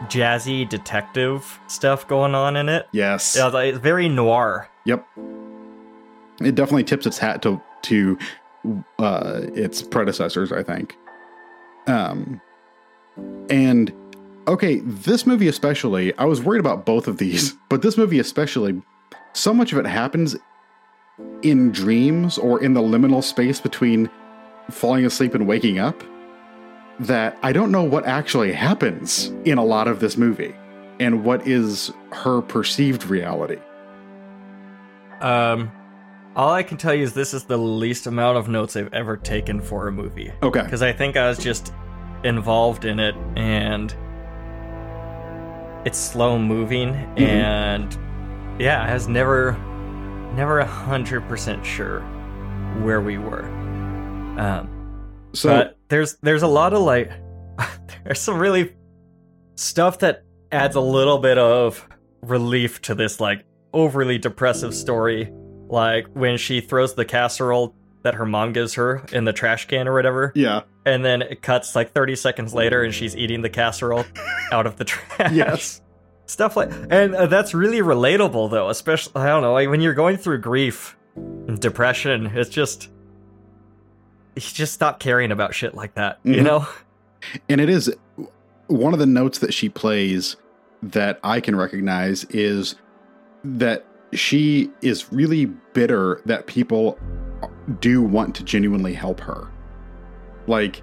jazzy 0.08 0.68
detective 0.68 1.58
stuff 1.68 2.06
going 2.06 2.34
on 2.34 2.56
in 2.56 2.68
it. 2.68 2.88
yes 2.92 3.36
Yeah, 3.36 3.50
it's 3.54 3.78
very 3.78 4.08
noir. 4.08 4.68
Yep. 4.84 5.06
It 6.40 6.54
definitely 6.54 6.84
tips 6.84 7.06
its 7.06 7.18
hat 7.18 7.42
to 7.42 7.60
to 7.82 8.18
uh, 8.98 9.40
its 9.54 9.82
predecessors, 9.82 10.52
I 10.52 10.62
think. 10.62 10.96
Um, 11.86 12.40
and 13.48 13.92
okay, 14.48 14.80
this 14.80 15.26
movie 15.26 15.48
especially, 15.48 16.16
I 16.18 16.24
was 16.24 16.42
worried 16.42 16.60
about 16.60 16.84
both 16.84 17.08
of 17.08 17.18
these, 17.18 17.52
but 17.68 17.82
this 17.82 17.96
movie 17.96 18.18
especially, 18.18 18.82
so 19.32 19.54
much 19.54 19.72
of 19.72 19.78
it 19.78 19.86
happens 19.86 20.36
in 21.42 21.70
dreams 21.72 22.38
or 22.38 22.62
in 22.62 22.74
the 22.74 22.80
liminal 22.82 23.22
space 23.22 23.60
between 23.60 24.10
falling 24.70 25.06
asleep 25.06 25.34
and 25.34 25.46
waking 25.46 25.78
up 25.78 26.02
that 27.00 27.38
I 27.42 27.52
don't 27.52 27.70
know 27.70 27.82
what 27.84 28.04
actually 28.06 28.52
happens 28.52 29.28
in 29.44 29.58
a 29.58 29.64
lot 29.64 29.86
of 29.88 30.00
this 30.00 30.16
movie 30.16 30.54
and 30.98 31.24
what 31.24 31.46
is 31.46 31.92
her 32.12 32.40
perceived 32.42 33.04
reality. 33.06 33.58
Um, 35.20 35.70
all 36.34 36.50
I 36.50 36.62
can 36.62 36.76
tell 36.76 36.94
you 36.94 37.02
is 37.04 37.14
this 37.14 37.32
is 37.32 37.44
the 37.44 37.56
least 37.58 38.06
amount 38.06 38.38
of 38.38 38.48
notes 38.48 38.76
I've 38.76 38.92
ever 38.92 39.16
taken 39.16 39.60
for 39.60 39.88
a 39.88 39.92
movie 39.92 40.32
Okay. 40.42 40.62
because 40.62 40.82
I 40.82 40.92
think 40.92 41.16
I 41.16 41.28
was 41.28 41.38
just 41.38 41.72
involved 42.24 42.84
in 42.84 42.98
it 42.98 43.14
and 43.36 43.94
it's 45.86 45.98
slow 45.98 46.38
moving 46.38 46.88
Mm-hmm. 46.94 47.22
and 47.22 48.60
yeah, 48.60 48.82
I 48.82 48.94
was 48.94 49.06
never, 49.06 49.52
never 50.36 50.58
a 50.60 50.66
hundred 50.66 51.26
percent 51.28 51.64
sure 51.64 52.00
where 52.82 53.00
we 53.00 53.18
were. 53.18 53.44
Um, 54.38 54.70
So 55.32 55.48
but 55.48 55.78
there's 55.88 56.16
there's 56.22 56.42
a 56.42 56.46
lot 56.48 56.72
of 56.72 56.82
like 56.82 57.10
there's 58.04 58.20
some 58.20 58.38
really 58.38 58.74
stuff 59.56 60.00
that 60.00 60.22
adds 60.52 60.76
a 60.76 60.80
little 60.80 61.18
bit 61.18 61.38
of 61.38 61.86
relief 62.22 62.80
to 62.82 62.94
this 62.94 63.20
like 63.20 63.44
overly 63.72 64.18
depressive 64.18 64.74
story 64.74 65.32
like 65.68 66.06
when 66.14 66.36
she 66.36 66.60
throws 66.60 66.94
the 66.94 67.04
casserole 67.04 67.74
that 68.02 68.14
her 68.14 68.24
mom 68.26 68.52
gives 68.52 68.74
her 68.74 69.04
in 69.12 69.24
the 69.24 69.32
trash 69.32 69.66
can 69.66 69.88
or 69.88 69.94
whatever 69.94 70.32
yeah, 70.34 70.60
and 70.84 71.04
then 71.04 71.22
it 71.22 71.42
cuts 71.42 71.74
like 71.74 71.92
30 71.92 72.14
seconds 72.16 72.54
later 72.54 72.82
and 72.84 72.94
she's 72.94 73.16
eating 73.16 73.42
the 73.42 73.50
casserole 73.50 74.04
out 74.52 74.66
of 74.66 74.76
the 74.76 74.84
trash 74.84 75.32
Yes. 75.32 75.80
Stuff 76.26 76.56
like 76.56 76.70
and 76.90 77.14
uh, 77.14 77.26
that's 77.26 77.54
really 77.54 77.78
relatable 77.80 78.50
though 78.50 78.68
especially 78.68 79.12
i 79.16 79.26
don't 79.26 79.42
know 79.42 79.52
like 79.52 79.68
when 79.68 79.80
you're 79.80 79.94
going 79.94 80.16
through 80.16 80.38
grief 80.38 80.96
and 81.14 81.60
depression 81.60 82.26
it's 82.26 82.50
just 82.50 82.88
you 84.34 84.42
just 84.42 84.72
stop 84.74 84.98
caring 85.00 85.30
about 85.32 85.54
shit 85.54 85.74
like 85.74 85.94
that 85.94 86.18
you 86.24 86.34
Mhm. 86.36 86.44
know 86.44 86.66
and 87.48 87.60
it 87.60 87.68
is 87.70 87.94
one 88.68 88.92
of 88.92 88.98
the 88.98 89.06
notes 89.06 89.38
that 89.38 89.54
she 89.54 89.68
plays 89.68 90.36
that 90.82 91.18
I 91.24 91.40
can 91.40 91.56
recognize 91.56 92.24
is 92.30 92.74
that 93.44 93.84
she 94.12 94.70
is 94.82 95.10
really 95.12 95.46
bitter 95.72 96.20
that 96.26 96.46
people 96.46 96.98
do 97.80 98.02
want 98.02 98.34
to 98.36 98.44
genuinely 98.44 98.92
help 98.92 99.20
her. 99.20 99.48
Like, 100.46 100.82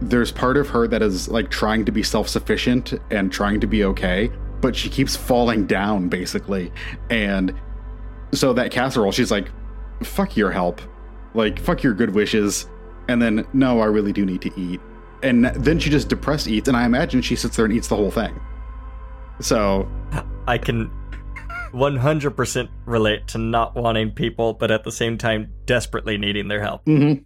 there's 0.00 0.30
part 0.32 0.56
of 0.56 0.68
her 0.68 0.86
that 0.88 1.02
is 1.02 1.28
like 1.28 1.50
trying 1.50 1.84
to 1.86 1.92
be 1.92 2.02
self 2.02 2.28
sufficient 2.28 2.94
and 3.10 3.30
trying 3.32 3.60
to 3.60 3.66
be 3.66 3.84
okay, 3.84 4.30
but 4.60 4.74
she 4.74 4.88
keeps 4.88 5.16
falling 5.16 5.66
down 5.66 6.08
basically. 6.08 6.72
And 7.10 7.54
so 8.32 8.52
that 8.52 8.70
casserole, 8.70 9.12
she's 9.12 9.30
like, 9.30 9.50
fuck 10.02 10.36
your 10.36 10.50
help. 10.50 10.80
Like, 11.34 11.58
fuck 11.58 11.82
your 11.82 11.94
good 11.94 12.14
wishes. 12.14 12.68
and 13.08 13.20
then 13.20 13.46
no, 13.52 13.80
I 13.80 13.86
really 13.86 14.12
do 14.12 14.24
need 14.24 14.42
to 14.42 14.60
eat, 14.60 14.80
and 15.22 15.46
then 15.46 15.78
she 15.78 15.90
just 15.90 16.08
depressed 16.08 16.46
eats, 16.46 16.68
and 16.68 16.76
I 16.76 16.84
imagine 16.84 17.22
she 17.22 17.36
sits 17.36 17.56
there 17.56 17.64
and 17.64 17.74
eats 17.74 17.88
the 17.88 17.96
whole 17.96 18.10
thing. 18.10 18.38
So 19.40 19.88
I 20.46 20.58
can 20.58 20.90
100% 21.72 22.68
relate 22.86 23.26
to 23.28 23.38
not 23.38 23.74
wanting 23.74 24.10
people, 24.10 24.54
but 24.54 24.70
at 24.70 24.84
the 24.84 24.92
same 24.92 25.18
time 25.18 25.52
desperately 25.64 26.18
needing 26.18 26.48
their 26.48 26.60
help. 26.60 26.84
Mm-hmm. 26.84 27.22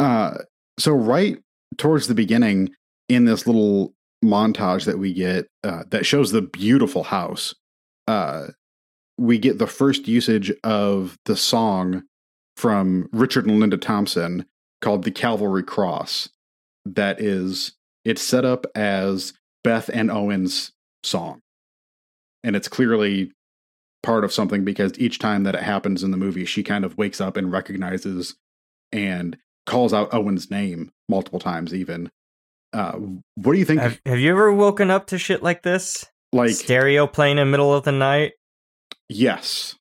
Uh, 0.00 0.38
so 0.78 0.92
right 0.92 1.38
towards 1.76 2.06
the 2.06 2.14
beginning, 2.14 2.70
in 3.08 3.24
this 3.24 3.46
little 3.46 3.94
montage 4.26 4.84
that 4.84 4.98
we 4.98 5.12
get 5.12 5.46
uh, 5.64 5.84
that 5.90 6.06
shows 6.06 6.32
the 6.32 6.42
beautiful 6.42 7.04
house, 7.04 7.54
uh, 8.06 8.48
we 9.18 9.38
get 9.38 9.58
the 9.58 9.66
first 9.66 10.08
usage 10.08 10.52
of 10.64 11.16
the 11.24 11.36
song 11.36 12.02
from 12.56 13.08
Richard 13.12 13.46
and 13.46 13.60
Linda 13.60 13.76
Thompson 13.78 14.46
called 14.80 15.04
"The 15.04 15.10
Calvary 15.10 15.62
Cross." 15.62 16.28
That 16.84 17.20
is, 17.20 17.72
it's 18.04 18.22
set 18.22 18.44
up 18.44 18.66
as 18.74 19.32
Beth 19.64 19.90
and 19.92 20.10
Owen's 20.10 20.72
song 21.02 21.40
and 22.46 22.54
it's 22.54 22.68
clearly 22.68 23.32
part 24.04 24.22
of 24.24 24.32
something 24.32 24.64
because 24.64 24.96
each 25.00 25.18
time 25.18 25.42
that 25.42 25.56
it 25.56 25.62
happens 25.62 26.04
in 26.04 26.12
the 26.12 26.16
movie, 26.16 26.44
she 26.44 26.62
kind 26.62 26.84
of 26.84 26.96
wakes 26.96 27.20
up 27.20 27.36
and 27.36 27.50
recognizes 27.50 28.36
and 28.92 29.36
calls 29.66 29.92
out 29.92 30.14
Owen's 30.14 30.48
name 30.48 30.92
multiple 31.08 31.40
times. 31.40 31.74
Even, 31.74 32.08
uh, 32.76 32.98
what 33.36 33.54
do 33.54 33.58
you 33.58 33.64
think? 33.64 33.80
Have, 33.80 33.98
have 34.04 34.18
you 34.18 34.30
ever 34.30 34.52
woken 34.52 34.90
up 34.90 35.06
to 35.06 35.18
shit 35.18 35.42
like 35.42 35.62
this? 35.62 36.04
Like 36.32 36.50
stereo 36.50 37.06
playing 37.06 37.38
in 37.38 37.46
the 37.46 37.50
middle 37.50 37.72
of 37.72 37.84
the 37.84 37.92
night? 37.92 38.32
Yes. 39.08 39.76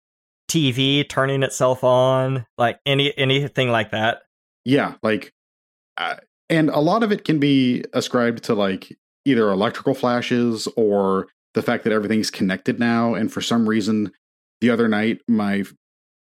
TV 0.49 1.07
turning 1.07 1.43
itself 1.43 1.83
on, 1.83 2.45
like 2.57 2.79
any 2.85 3.15
anything 3.17 3.69
like 3.69 3.91
that. 3.91 4.19
Yeah, 4.63 4.93
like, 5.03 5.33
uh, 5.97 6.15
and 6.49 6.69
a 6.69 6.79
lot 6.79 7.03
of 7.03 7.11
it 7.11 7.25
can 7.25 7.37
be 7.37 7.83
ascribed 7.91 8.43
to 8.45 8.53
like 8.53 8.97
either 9.25 9.49
electrical 9.49 9.93
flashes 9.93 10.67
or 10.77 11.27
the 11.53 11.61
fact 11.61 11.83
that 11.83 11.91
everything's 11.91 12.31
connected 12.31 12.79
now. 12.79 13.13
And 13.13 13.31
for 13.31 13.41
some 13.41 13.67
reason, 13.67 14.13
the 14.61 14.69
other 14.69 14.87
night, 14.87 15.19
my 15.27 15.65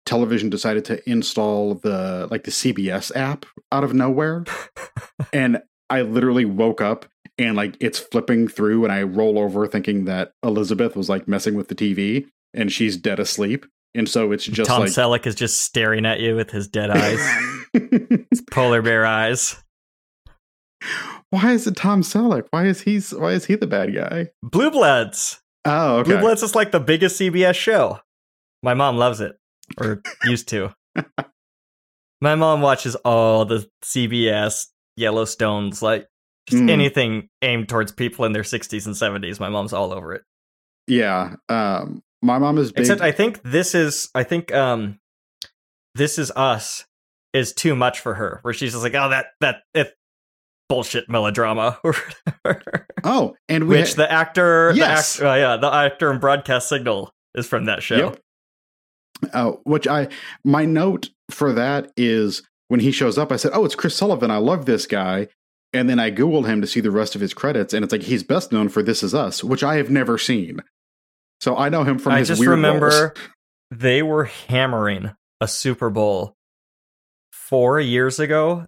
television 0.06 0.48
decided 0.48 0.86
to 0.86 1.10
install 1.10 1.74
the 1.74 2.28
like 2.30 2.44
the 2.44 2.50
CBS 2.50 3.14
app 3.14 3.44
out 3.70 3.84
of 3.84 3.92
nowhere. 3.92 4.44
and 5.34 5.60
I 5.92 6.00
literally 6.00 6.46
woke 6.46 6.80
up 6.80 7.04
and 7.36 7.54
like 7.54 7.76
it's 7.78 7.98
flipping 7.98 8.48
through 8.48 8.84
and 8.84 8.92
I 8.92 9.02
roll 9.02 9.38
over 9.38 9.66
thinking 9.66 10.06
that 10.06 10.32
Elizabeth 10.42 10.96
was 10.96 11.10
like 11.10 11.28
messing 11.28 11.54
with 11.54 11.68
the 11.68 11.74
TV 11.74 12.28
and 12.54 12.72
she's 12.72 12.96
dead 12.96 13.20
asleep. 13.20 13.66
And 13.94 14.08
so 14.08 14.32
it's 14.32 14.46
just 14.46 14.70
Tom 14.70 14.80
like 14.80 14.90
Selleck 14.90 15.26
is 15.26 15.34
just 15.34 15.60
staring 15.60 16.06
at 16.06 16.18
you 16.18 16.34
with 16.34 16.50
his 16.50 16.66
dead 16.66 16.88
eyes. 16.88 17.20
his 17.74 18.40
polar 18.50 18.80
bear 18.80 19.04
eyes. 19.04 19.62
Why 21.28 21.52
is 21.52 21.66
it 21.66 21.76
Tom 21.76 22.00
Selleck? 22.00 22.46
Why 22.52 22.64
is 22.64 22.80
he 22.80 22.98
why 23.14 23.32
is 23.32 23.44
he 23.44 23.54
the 23.56 23.66
bad 23.66 23.94
guy? 23.94 24.30
Blue 24.42 24.70
Bloods. 24.70 25.42
Oh, 25.66 25.98
okay. 25.98 26.12
Blue 26.12 26.20
Bloods 26.20 26.42
is 26.42 26.54
like 26.54 26.70
the 26.70 26.80
biggest 26.80 27.20
CBS 27.20 27.54
show. 27.54 28.00
My 28.62 28.72
mom 28.72 28.96
loves 28.96 29.20
it, 29.20 29.36
or 29.78 30.00
used 30.24 30.48
to. 30.48 30.74
My 32.22 32.34
mom 32.34 32.62
watches 32.62 32.94
all 32.96 33.44
the 33.44 33.68
CBS 33.84 34.68
Yellowstones, 34.98 35.82
like 35.82 36.08
just 36.46 36.62
mm. 36.62 36.70
anything 36.70 37.28
aimed 37.42 37.68
towards 37.68 37.92
people 37.92 38.24
in 38.24 38.32
their 38.32 38.42
60s 38.42 38.86
and 38.86 38.94
70s. 38.94 39.40
My 39.40 39.48
mom's 39.48 39.72
all 39.72 39.92
over 39.92 40.14
it. 40.14 40.22
Yeah. 40.86 41.36
Um, 41.48 42.02
my 42.20 42.38
mom 42.38 42.58
is 42.58 42.72
big. 42.72 42.80
Except 42.80 43.00
I 43.00 43.12
think 43.12 43.42
this 43.42 43.74
is, 43.74 44.10
I 44.14 44.24
think, 44.24 44.52
um, 44.52 44.98
this 45.94 46.18
is 46.18 46.30
us 46.34 46.84
is 47.32 47.52
too 47.52 47.74
much 47.74 48.00
for 48.00 48.14
her, 48.14 48.40
where 48.42 48.52
she's 48.52 48.72
just 48.72 48.82
like, 48.82 48.94
oh, 48.94 49.08
that, 49.10 49.26
that, 49.40 49.62
it, 49.74 49.94
bullshit 50.68 51.08
melodrama. 51.08 51.78
oh, 53.04 53.34
and 53.48 53.68
which 53.68 53.90
ha- 53.90 53.96
the 53.96 54.10
actor, 54.10 54.72
yes, 54.74 55.18
the 55.18 55.26
act, 55.26 55.30
uh, 55.30 55.38
yeah, 55.38 55.56
the 55.58 55.72
actor 55.72 56.10
in 56.10 56.18
Broadcast 56.18 56.68
Signal 56.68 57.12
is 57.34 57.46
from 57.46 57.66
that 57.66 57.82
show. 57.82 57.96
Yep. 57.96 58.20
Uh, 59.32 59.50
which 59.64 59.86
I 59.86 60.08
my 60.44 60.64
note 60.64 61.10
for 61.30 61.52
that 61.52 61.92
is 61.96 62.42
when 62.72 62.80
he 62.80 62.90
shows 62.90 63.18
up, 63.18 63.30
I 63.30 63.36
said, 63.36 63.50
"Oh, 63.52 63.66
it's 63.66 63.74
Chris 63.74 63.94
Sullivan. 63.94 64.30
I 64.30 64.38
love 64.38 64.64
this 64.64 64.86
guy." 64.86 65.28
And 65.74 65.90
then 65.90 66.00
I 66.00 66.10
googled 66.10 66.46
him 66.46 66.62
to 66.62 66.66
see 66.66 66.80
the 66.80 66.90
rest 66.90 67.14
of 67.14 67.20
his 67.20 67.34
credits, 67.34 67.74
and 67.74 67.84
it's 67.84 67.92
like 67.92 68.04
he's 68.04 68.22
best 68.22 68.50
known 68.50 68.70
for 68.70 68.82
"This 68.82 69.02
Is 69.02 69.14
Us," 69.14 69.44
which 69.44 69.62
I 69.62 69.74
have 69.74 69.90
never 69.90 70.16
seen. 70.16 70.62
So 71.38 71.54
I 71.54 71.68
know 71.68 71.84
him 71.84 71.98
from. 71.98 72.12
I 72.12 72.22
just 72.22 72.40
remember 72.40 72.88
roles. 72.88 73.28
they 73.70 74.02
were 74.02 74.24
hammering 74.24 75.10
a 75.38 75.48
Super 75.48 75.90
Bowl 75.90 76.34
four 77.30 77.78
years 77.78 78.18
ago 78.18 78.66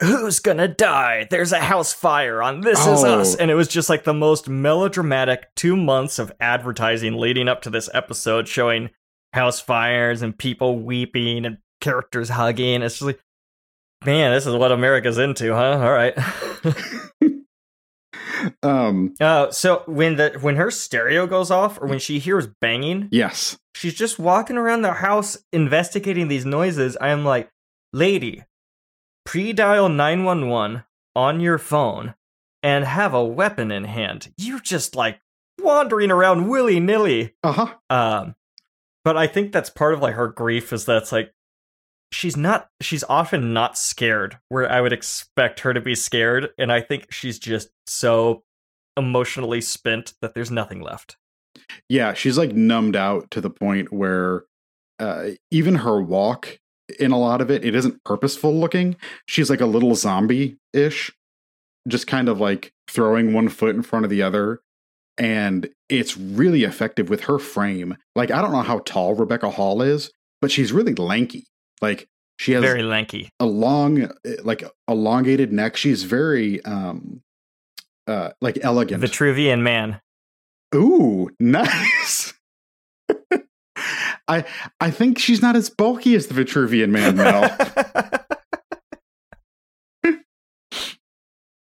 who's 0.00 0.40
gonna 0.40 0.66
die? 0.66 1.28
There's 1.30 1.52
a 1.52 1.60
house 1.60 1.92
fire 1.92 2.42
on 2.42 2.62
This 2.62 2.80
oh. 2.82 2.94
Is 2.94 3.04
Us. 3.04 3.34
And 3.36 3.52
it 3.52 3.54
was 3.54 3.68
just 3.68 3.88
like 3.88 4.02
the 4.02 4.12
most 4.12 4.48
melodramatic 4.48 5.54
two 5.54 5.76
months 5.76 6.18
of 6.18 6.32
advertising 6.40 7.18
leading 7.18 7.46
up 7.46 7.62
to 7.62 7.70
this 7.70 7.88
episode 7.94 8.48
showing 8.48 8.90
house 9.32 9.60
fires 9.60 10.22
and 10.22 10.36
people 10.36 10.80
weeping 10.80 11.46
and 11.46 11.58
characters 11.82 12.30
hugging. 12.30 12.80
It's 12.82 12.94
just 12.94 13.02
like, 13.02 13.20
man, 14.04 14.32
this 14.32 14.46
is 14.46 14.54
what 14.54 14.72
America's 14.72 15.18
into, 15.18 15.54
huh? 15.54 15.78
All 15.82 15.92
right. 15.92 16.14
um 18.62 19.14
uh, 19.20 19.50
so 19.50 19.84
when 19.86 20.16
the 20.16 20.36
when 20.40 20.56
her 20.56 20.70
stereo 20.70 21.26
goes 21.28 21.50
off 21.50 21.80
or 21.80 21.86
when 21.86 22.00
she 22.00 22.18
hears 22.18 22.48
banging 22.60 23.08
yes 23.12 23.56
she's 23.76 23.94
just 23.94 24.18
walking 24.18 24.56
around 24.56 24.82
the 24.82 24.94
house 24.94 25.38
investigating 25.52 26.26
these 26.26 26.44
noises 26.44 26.96
i 27.00 27.10
am 27.10 27.24
like 27.24 27.48
lady 27.92 28.42
pre-dial 29.24 29.88
911 29.88 30.82
on 31.14 31.40
your 31.40 31.58
phone 31.58 32.14
and 32.62 32.84
have 32.84 33.12
a 33.14 33.24
weapon 33.24 33.70
in 33.70 33.84
hand. 33.84 34.32
You're 34.36 34.60
just 34.60 34.94
like 34.94 35.20
wandering 35.60 36.10
around 36.10 36.48
willy 36.48 36.80
nilly. 36.80 37.34
Uh 37.42 37.52
huh. 37.52 37.74
Um, 37.90 38.34
but 39.04 39.16
I 39.16 39.26
think 39.26 39.52
that's 39.52 39.70
part 39.70 39.94
of 39.94 40.00
like 40.00 40.14
her 40.14 40.28
grief 40.28 40.72
is 40.72 40.84
that's 40.84 41.12
like 41.12 41.32
she's 42.12 42.36
not 42.36 42.68
she's 42.80 43.04
often 43.08 43.52
not 43.52 43.76
scared 43.76 44.38
where 44.48 44.70
I 44.70 44.80
would 44.80 44.92
expect 44.92 45.60
her 45.60 45.74
to 45.74 45.80
be 45.80 45.94
scared, 45.94 46.50
and 46.58 46.72
I 46.72 46.80
think 46.80 47.10
she's 47.10 47.38
just 47.38 47.70
so 47.86 48.44
emotionally 48.96 49.60
spent 49.60 50.14
that 50.20 50.34
there's 50.34 50.50
nothing 50.50 50.80
left. 50.80 51.16
Yeah, 51.88 52.14
she's 52.14 52.38
like 52.38 52.52
numbed 52.52 52.96
out 52.96 53.30
to 53.32 53.40
the 53.40 53.50
point 53.50 53.92
where 53.92 54.44
uh, 54.98 55.30
even 55.50 55.76
her 55.76 56.00
walk 56.00 56.58
in 56.98 57.10
a 57.10 57.18
lot 57.18 57.40
of 57.40 57.50
it. 57.50 57.64
It 57.64 57.74
isn't 57.74 58.02
purposeful 58.04 58.54
looking. 58.54 58.96
She's 59.26 59.50
like 59.50 59.60
a 59.60 59.66
little 59.66 59.94
zombie 59.94 60.58
ish, 60.72 61.10
just 61.88 62.06
kind 62.06 62.28
of 62.28 62.40
like 62.40 62.72
throwing 62.88 63.32
one 63.32 63.48
foot 63.48 63.74
in 63.74 63.82
front 63.82 64.04
of 64.04 64.10
the 64.10 64.22
other. 64.22 64.60
And 65.18 65.68
it's 65.88 66.16
really 66.16 66.64
effective 66.64 67.10
with 67.10 67.22
her 67.22 67.38
frame. 67.38 67.96
Like, 68.16 68.30
I 68.30 68.40
don't 68.40 68.52
know 68.52 68.62
how 68.62 68.78
tall 68.80 69.14
Rebecca 69.14 69.50
Hall 69.50 69.82
is, 69.82 70.10
but 70.40 70.50
she's 70.50 70.72
really 70.72 70.94
lanky. 70.94 71.46
Like, 71.82 72.08
she 72.38 72.52
has 72.52 72.62
very 72.62 72.82
lanky, 72.82 73.28
a 73.38 73.44
long, 73.44 74.10
like 74.42 74.64
elongated 74.88 75.52
neck. 75.52 75.76
She's 75.76 76.04
very, 76.04 76.64
um, 76.64 77.22
uh, 78.06 78.30
like 78.40 78.58
elegant. 78.62 79.02
Vitruvian 79.02 79.60
man. 79.60 80.00
Ooh, 80.74 81.28
nice. 81.38 82.34
I 84.28 84.44
I 84.80 84.90
think 84.90 85.18
she's 85.18 85.42
not 85.42 85.56
as 85.56 85.68
bulky 85.70 86.14
as 86.14 86.28
the 86.28 86.34
Vitruvian 86.34 86.90
Man 86.90 87.16
now. 87.16 87.56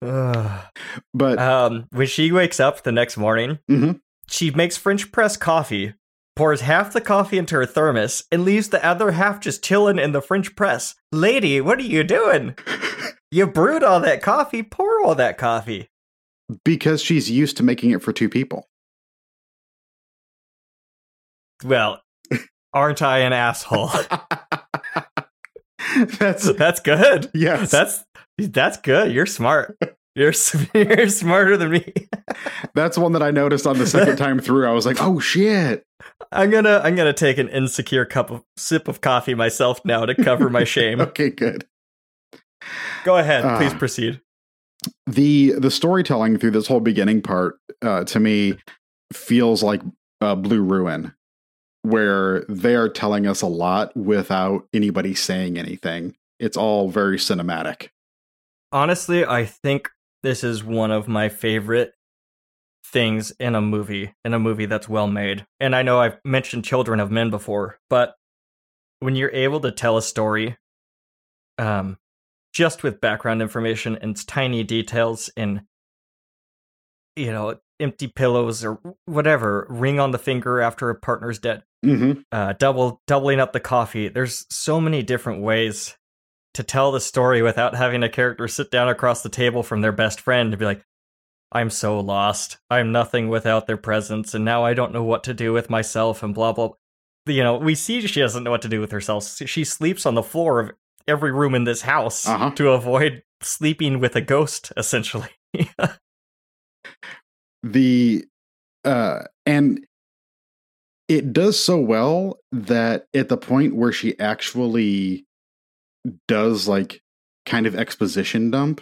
but 1.15 1.39
um, 1.39 1.87
when 1.91 2.07
she 2.07 2.33
wakes 2.33 2.61
up 2.61 2.83
the 2.83 2.93
next 2.93 3.17
morning, 3.17 3.59
mm-hmm. 3.71 3.93
she 4.29 4.51
makes 4.51 4.77
French 4.77 5.11
press 5.13 5.37
coffee, 5.37 5.95
pours 6.39 6.61
half 6.61 6.93
the 6.93 7.01
coffee 7.01 7.37
into 7.37 7.57
her 7.57 7.67
thermos, 7.67 8.23
and 8.31 8.45
leaves 8.45 8.69
the 8.69 8.87
other 8.87 9.11
half 9.11 9.41
just 9.41 9.65
chilling 9.65 9.99
in 9.99 10.13
the 10.13 10.23
French 10.23 10.55
press. 10.55 10.95
Lady, 11.11 11.61
what 11.61 11.81
are 11.81 11.83
you 11.83 12.05
doing? 12.05 12.55
you 13.33 13.45
brewed 13.45 13.83
all 13.83 13.99
that 13.99 14.23
coffee. 14.23 14.63
Pour 14.63 15.05
all 15.05 15.17
that 15.17 15.37
coffee. 15.37 15.89
Because 16.65 17.03
she's 17.03 17.29
used 17.29 17.57
to 17.57 17.65
making 17.65 17.91
it 17.91 18.05
for 18.05 18.13
two 18.13 18.29
people. 18.29 18.69
Well, 21.65 22.03
aren't 22.73 23.03
I 23.03 23.19
an 23.19 23.33
asshole? 23.33 23.91
that's 26.21 26.53
that's 26.53 26.79
good. 26.79 27.33
Yes, 27.35 27.73
that's 27.73 28.05
that's 28.39 28.77
good. 28.77 29.11
You're 29.11 29.27
smart. 29.27 29.77
You're 30.19 30.33
you're 30.75 31.09
smarter 31.09 31.57
than 31.57 31.71
me. 31.71 31.93
that's 32.75 32.99
one 32.99 33.13
that 33.13 33.23
I 33.23 33.31
noticed 33.31 33.67
on 33.67 33.79
the 33.79 33.87
second 33.87 34.17
time 34.19 34.41
through. 34.41 34.67
I 34.67 34.73
was 34.73 34.85
like, 34.85 35.01
oh 35.01 35.21
shit. 35.21 35.85
I'm 36.33 36.51
gonna 36.51 36.81
I'm 36.83 36.97
gonna 36.97 37.13
take 37.13 37.39
an 37.39 37.49
insecure 37.49 38.05
cup 38.05 38.31
of 38.31 38.43
sip 38.57 38.89
of 38.89 39.01
coffee 39.01 39.35
myself 39.35 39.81
now 39.85 40.05
to 40.07 40.15
cover 40.15 40.51
my 40.51 40.65
shame. 40.65 41.01
okay, 41.01 41.31
good. 41.31 41.67
Go 43.05 43.17
ahead, 43.17 43.45
uh, 43.45 43.59
please 43.59 43.75
proceed. 43.75 44.21
The 45.07 45.53
the 45.53 45.71
storytelling 45.71 46.39
through 46.39 46.51
this 46.51 46.67
whole 46.67 46.81
beginning 46.81 47.23
part 47.23 47.59
uh, 47.83 48.03
to 48.05 48.19
me 48.19 48.59
feels 49.13 49.63
like 49.63 49.83
uh, 50.21 50.35
Blue 50.35 50.63
Ruin 50.63 51.15
where 51.83 52.45
they 52.49 52.75
are 52.75 52.89
telling 52.89 53.27
us 53.27 53.41
a 53.41 53.47
lot 53.47 53.97
without 53.97 54.67
anybody 54.75 55.15
saying 55.15 55.57
anything. 55.57 56.15
It's 56.41 56.57
all 56.57 56.91
very 56.91 57.17
cinematic. 57.19 57.89
Honestly, 58.73 59.25
I 59.25 59.45
think 59.47 59.89
this 60.23 60.43
is 60.45 60.65
one 60.65 60.91
of 60.91 61.09
my 61.09 61.29
favorite 61.29 61.93
things 62.85 63.31
in 63.39 63.55
a 63.55 63.61
movie, 63.61 64.15
in 64.25 64.35
a 64.35 64.39
movie 64.39 64.67
that's 64.67 64.89
well 64.89 65.09
made. 65.09 65.47
And 65.61 65.77
I 65.77 65.83
know 65.83 66.01
I've 66.01 66.19
mentioned 66.25 66.65
Children 66.65 67.01
of 67.01 67.11
Men 67.11 67.31
before, 67.31 67.79
but 67.91 68.15
when 69.01 69.15
you're 69.15 69.31
able 69.33 69.61
to 69.61 69.71
tell 69.71 69.97
a 69.97 70.03
story 70.03 70.57
um 71.59 71.99
just 72.53 72.83
with 72.83 73.01
background 73.01 73.43
information 73.43 73.97
and 74.01 74.27
tiny 74.27 74.65
details 74.65 75.29
and 75.37 75.63
you 77.17 77.33
know 77.33 77.57
empty 77.81 78.07
pillows 78.07 78.65
or 78.65 78.79
whatever 79.07 79.67
ring 79.69 79.99
on 80.01 80.13
the 80.13 80.19
finger 80.19 80.61
after 80.61 80.91
a 80.91 80.95
partner's 80.95 81.39
dead 81.39 81.63
Mm-hmm. 81.85 82.21
uh 82.33 82.55
double 82.55 83.01
doubling 83.07 83.39
up 83.39 83.53
the 83.53 83.61
coffee 83.61 84.09
there's 84.09 84.47
so 84.51 84.81
many 84.81 85.03
different 85.03 85.43
ways 85.43 85.97
to 86.59 86.63
tell 86.63 86.93
the 86.93 87.01
story 87.01 87.41
without 87.43 87.75
having 87.75 88.03
a 88.03 88.09
character 88.09 88.47
sit 88.47 88.71
down 88.71 88.89
across 88.89 89.23
the 89.23 89.29
table 89.31 89.63
from 89.63 89.81
their 89.81 89.93
best 89.93 90.21
friend 90.21 90.53
and 90.53 90.59
be 90.59 90.65
like 90.67 90.85
i'm 91.51 91.71
so 91.71 91.99
lost. 91.99 92.59
I'm 92.69 92.93
nothing 92.93 93.29
without 93.31 93.67
their 93.67 93.77
presence 93.79 94.35
and 94.35 94.45
now 94.45 94.65
i 94.65 94.75
don't 94.75 94.93
know 94.93 95.03
what 95.05 95.25
to 95.25 95.33
do 95.35 95.53
with 95.53 95.71
myself 95.71 96.23
and 96.23 96.35
blah 96.35 96.53
blah 96.53 96.71
you 97.27 97.43
know 97.43 97.57
we 97.57 97.75
see 97.75 98.07
she 98.07 98.21
doesn't 98.21 98.45
know 98.45 98.51
what 98.51 98.63
to 98.63 98.69
do 98.69 98.81
with 98.81 98.91
herself. 98.93 99.25
She 99.47 99.65
sleeps 99.65 100.05
on 100.07 100.15
the 100.15 100.23
floor 100.23 100.61
of 100.61 100.71
every 101.07 101.33
room 101.33 101.55
in 101.55 101.65
this 101.65 101.83
house 101.83 102.27
Uh-huh. 102.29 102.51
to 102.53 102.71
avoid 102.71 103.23
sleeping 103.43 103.99
with 104.01 104.15
a 104.17 104.21
ghost 104.21 104.73
essentially. 104.77 105.31
The 107.63 108.25
uh 108.85 109.21
and 109.47 109.85
it 111.09 111.33
does 111.33 111.59
so 111.59 111.79
well 111.79 112.39
that 112.53 113.07
at 113.15 113.29
the 113.29 113.37
point 113.37 113.75
where 113.75 113.93
she 113.93 114.19
actually 114.21 115.25
does 116.27 116.69
like 116.69 117.01
kind 117.47 117.67
of 117.67 117.75
exposition 117.75 118.51
dump 118.51 118.81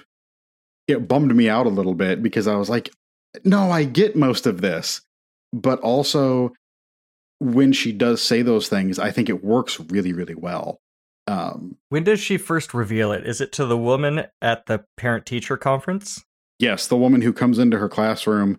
it 0.88 1.08
bummed 1.08 1.34
me 1.34 1.48
out 1.48 1.66
a 1.66 1.70
little 1.70 1.94
bit 1.94 2.22
because 2.22 2.46
i 2.46 2.54
was 2.56 2.68
like 2.68 2.90
no 3.44 3.70
i 3.70 3.84
get 3.84 4.16
most 4.16 4.46
of 4.46 4.60
this 4.60 5.00
but 5.52 5.78
also 5.80 6.52
when 7.38 7.72
she 7.72 7.92
does 7.92 8.20
say 8.22 8.42
those 8.42 8.68
things 8.68 8.98
i 8.98 9.10
think 9.10 9.28
it 9.28 9.44
works 9.44 9.78
really 9.80 10.12
really 10.12 10.34
well 10.34 10.80
um 11.26 11.76
when 11.90 12.04
does 12.04 12.20
she 12.20 12.36
first 12.38 12.72
reveal 12.74 13.12
it 13.12 13.26
is 13.26 13.40
it 13.40 13.52
to 13.52 13.66
the 13.66 13.76
woman 13.76 14.24
at 14.40 14.66
the 14.66 14.84
parent 14.96 15.26
teacher 15.26 15.56
conference 15.56 16.24
yes 16.58 16.86
the 16.86 16.96
woman 16.96 17.20
who 17.20 17.32
comes 17.32 17.58
into 17.58 17.78
her 17.78 17.88
classroom 17.88 18.58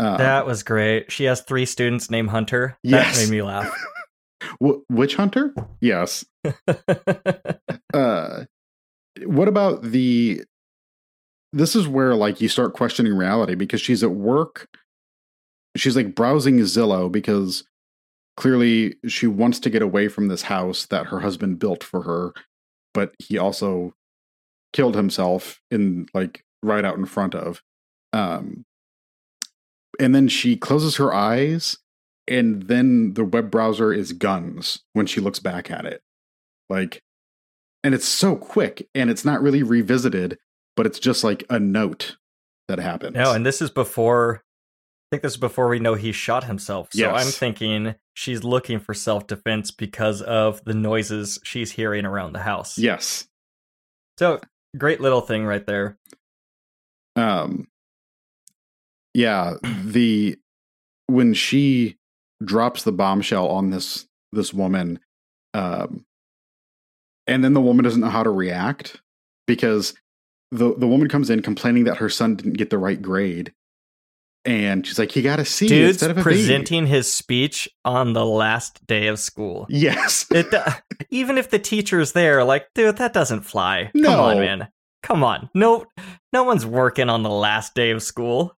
uh, 0.00 0.16
That 0.16 0.46
was 0.46 0.62
great. 0.62 1.10
She 1.10 1.24
has 1.24 1.40
three 1.40 1.66
students 1.66 2.08
named 2.08 2.30
Hunter. 2.30 2.78
Yes. 2.84 3.16
That 3.18 3.24
made 3.24 3.32
me 3.32 3.42
laugh. 3.42 3.68
w- 4.60 4.84
witch 4.88 5.16
hunter 5.16 5.52
yes 5.80 6.24
uh 7.94 8.44
what 9.24 9.48
about 9.48 9.82
the 9.82 10.44
this 11.52 11.74
is 11.74 11.88
where 11.88 12.14
like 12.14 12.40
you 12.40 12.48
start 12.48 12.74
questioning 12.74 13.14
reality 13.14 13.54
because 13.54 13.80
she's 13.80 14.02
at 14.02 14.10
work. 14.10 14.68
She's 15.76 15.96
like 15.96 16.14
browsing 16.14 16.58
zillow 16.58 17.10
because 17.10 17.64
clearly 18.36 18.96
she 19.06 19.26
wants 19.26 19.58
to 19.60 19.70
get 19.70 19.82
away 19.82 20.08
from 20.08 20.28
this 20.28 20.42
house 20.42 20.86
that 20.86 21.06
her 21.06 21.20
husband 21.20 21.58
built 21.58 21.82
for 21.82 22.02
her 22.02 22.32
but 22.94 23.14
he 23.18 23.36
also 23.36 23.92
killed 24.72 24.94
himself 24.94 25.60
in 25.70 26.06
like 26.14 26.44
right 26.62 26.84
out 26.84 26.96
in 26.96 27.04
front 27.04 27.34
of 27.34 27.62
um 28.12 28.64
and 29.98 30.14
then 30.14 30.28
she 30.28 30.56
closes 30.56 30.96
her 30.96 31.12
eyes 31.12 31.78
and 32.28 32.64
then 32.64 33.14
the 33.14 33.24
web 33.24 33.50
browser 33.50 33.92
is 33.92 34.12
guns 34.12 34.80
when 34.92 35.06
she 35.06 35.20
looks 35.20 35.38
back 35.38 35.70
at 35.70 35.86
it. 35.86 36.02
Like 36.68 37.02
and 37.84 37.94
it's 37.94 38.06
so 38.08 38.36
quick 38.36 38.88
and 38.94 39.10
it's 39.10 39.24
not 39.24 39.40
really 39.42 39.62
revisited 39.62 40.38
but 40.76 40.86
it's 40.86 40.98
just 40.98 41.24
like 41.24 41.44
a 41.50 41.58
note 41.58 42.16
that 42.68 42.78
happens 42.78 43.14
no, 43.14 43.32
and 43.32 43.44
this 43.46 43.60
is 43.62 43.70
before. 43.70 44.42
I 45.10 45.16
think 45.16 45.22
this 45.22 45.32
is 45.32 45.38
before 45.38 45.68
we 45.68 45.78
know 45.78 45.94
he 45.94 46.12
shot 46.12 46.44
himself. 46.44 46.88
So 46.92 46.98
Yes. 47.00 47.24
I'm 47.24 47.32
thinking 47.32 47.94
she's 48.12 48.44
looking 48.44 48.78
for 48.78 48.92
self 48.92 49.26
defense 49.26 49.70
because 49.70 50.20
of 50.20 50.62
the 50.64 50.74
noises 50.74 51.38
she's 51.44 51.72
hearing 51.72 52.04
around 52.04 52.34
the 52.34 52.40
house. 52.40 52.76
yes 52.76 53.26
So 54.18 54.38
great 54.76 55.00
little 55.00 55.22
thing 55.22 55.46
right 55.46 55.64
there. 55.66 55.96
um 57.16 57.68
yeah 59.14 59.54
the 59.84 60.36
when 61.06 61.32
she 61.34 61.96
drops 62.44 62.82
the 62.84 62.92
bombshell 62.92 63.48
on 63.48 63.70
this 63.70 64.06
this 64.32 64.52
woman 64.52 65.00
um 65.54 66.04
and 67.28 67.44
then 67.44 67.52
the 67.54 67.60
woman 67.60 67.84
doesn't 67.84 68.00
know 68.00 68.08
how 68.08 68.22
to 68.24 68.30
react 68.30 69.00
because 69.46 69.94
the 70.50 70.74
the 70.76 70.88
woman 70.88 71.08
comes 71.08 71.30
in 71.30 71.42
complaining 71.42 71.84
that 71.84 71.98
her 71.98 72.08
son 72.08 72.34
didn't 72.36 72.54
get 72.54 72.70
the 72.70 72.78
right 72.78 73.00
grade 73.00 73.52
and 74.44 74.86
she's 74.86 74.98
like 74.98 75.12
he 75.12 75.20
got 75.22 75.38
a 75.38 75.44
C 75.44 75.66
Dude's 75.68 75.96
instead 75.96 76.10
of 76.10 76.16
a 76.18 76.20
B." 76.20 76.24
presenting 76.24 76.86
his 76.86 77.12
speech 77.12 77.68
on 77.84 78.12
the 78.14 78.24
last 78.24 78.84
day 78.86 79.08
of 79.08 79.18
school. 79.18 79.66
yes 79.68 80.26
It 80.32 80.50
do- 80.50 80.58
even 81.10 81.38
if 81.38 81.50
the 81.50 81.58
teacher's 81.58 82.12
there, 82.12 82.42
like, 82.44 82.66
dude, 82.74 82.96
that 82.96 83.12
doesn't 83.12 83.42
fly. 83.42 83.90
Come 83.92 84.02
No. 84.02 84.20
on, 84.24 84.38
man. 84.40 84.68
Come 85.02 85.22
on. 85.22 85.48
No, 85.54 85.86
no 86.32 86.42
one's 86.44 86.66
working 86.66 87.08
on 87.08 87.22
the 87.22 87.30
last 87.30 87.74
day 87.74 87.90
of 87.90 88.02
school. 88.02 88.56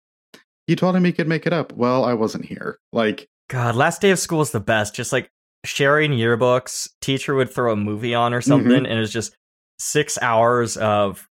you 0.68 0.76
told 0.76 0.96
him 0.96 1.04
he 1.04 1.12
could 1.12 1.28
make 1.28 1.46
it 1.48 1.54
up 1.54 1.74
well 1.74 2.06
i 2.06 2.14
wasn't 2.14 2.46
here 2.46 2.78
like 2.94 3.28
God, 3.50 3.76
last 3.76 4.00
day 4.02 4.12
of 4.12 4.20
school 4.20 4.42
is 4.42 4.52
the 4.52 4.60
best. 4.60 4.94
Just 4.94 5.12
like 5.12 5.32
sharing 5.66 6.12
yearbooks, 6.12 6.90
teacher 7.02 7.36
would 7.36 7.52
throw 7.52 7.74
a 7.74 7.76
movie 7.76 8.16
on 8.16 8.34
or 8.34 8.42
something, 8.42 8.72
and 8.72 8.88
it 8.88 9.00
was 9.00 9.12
just 9.12 9.36
six 9.78 10.18
hours 10.22 10.78
of 10.78 11.28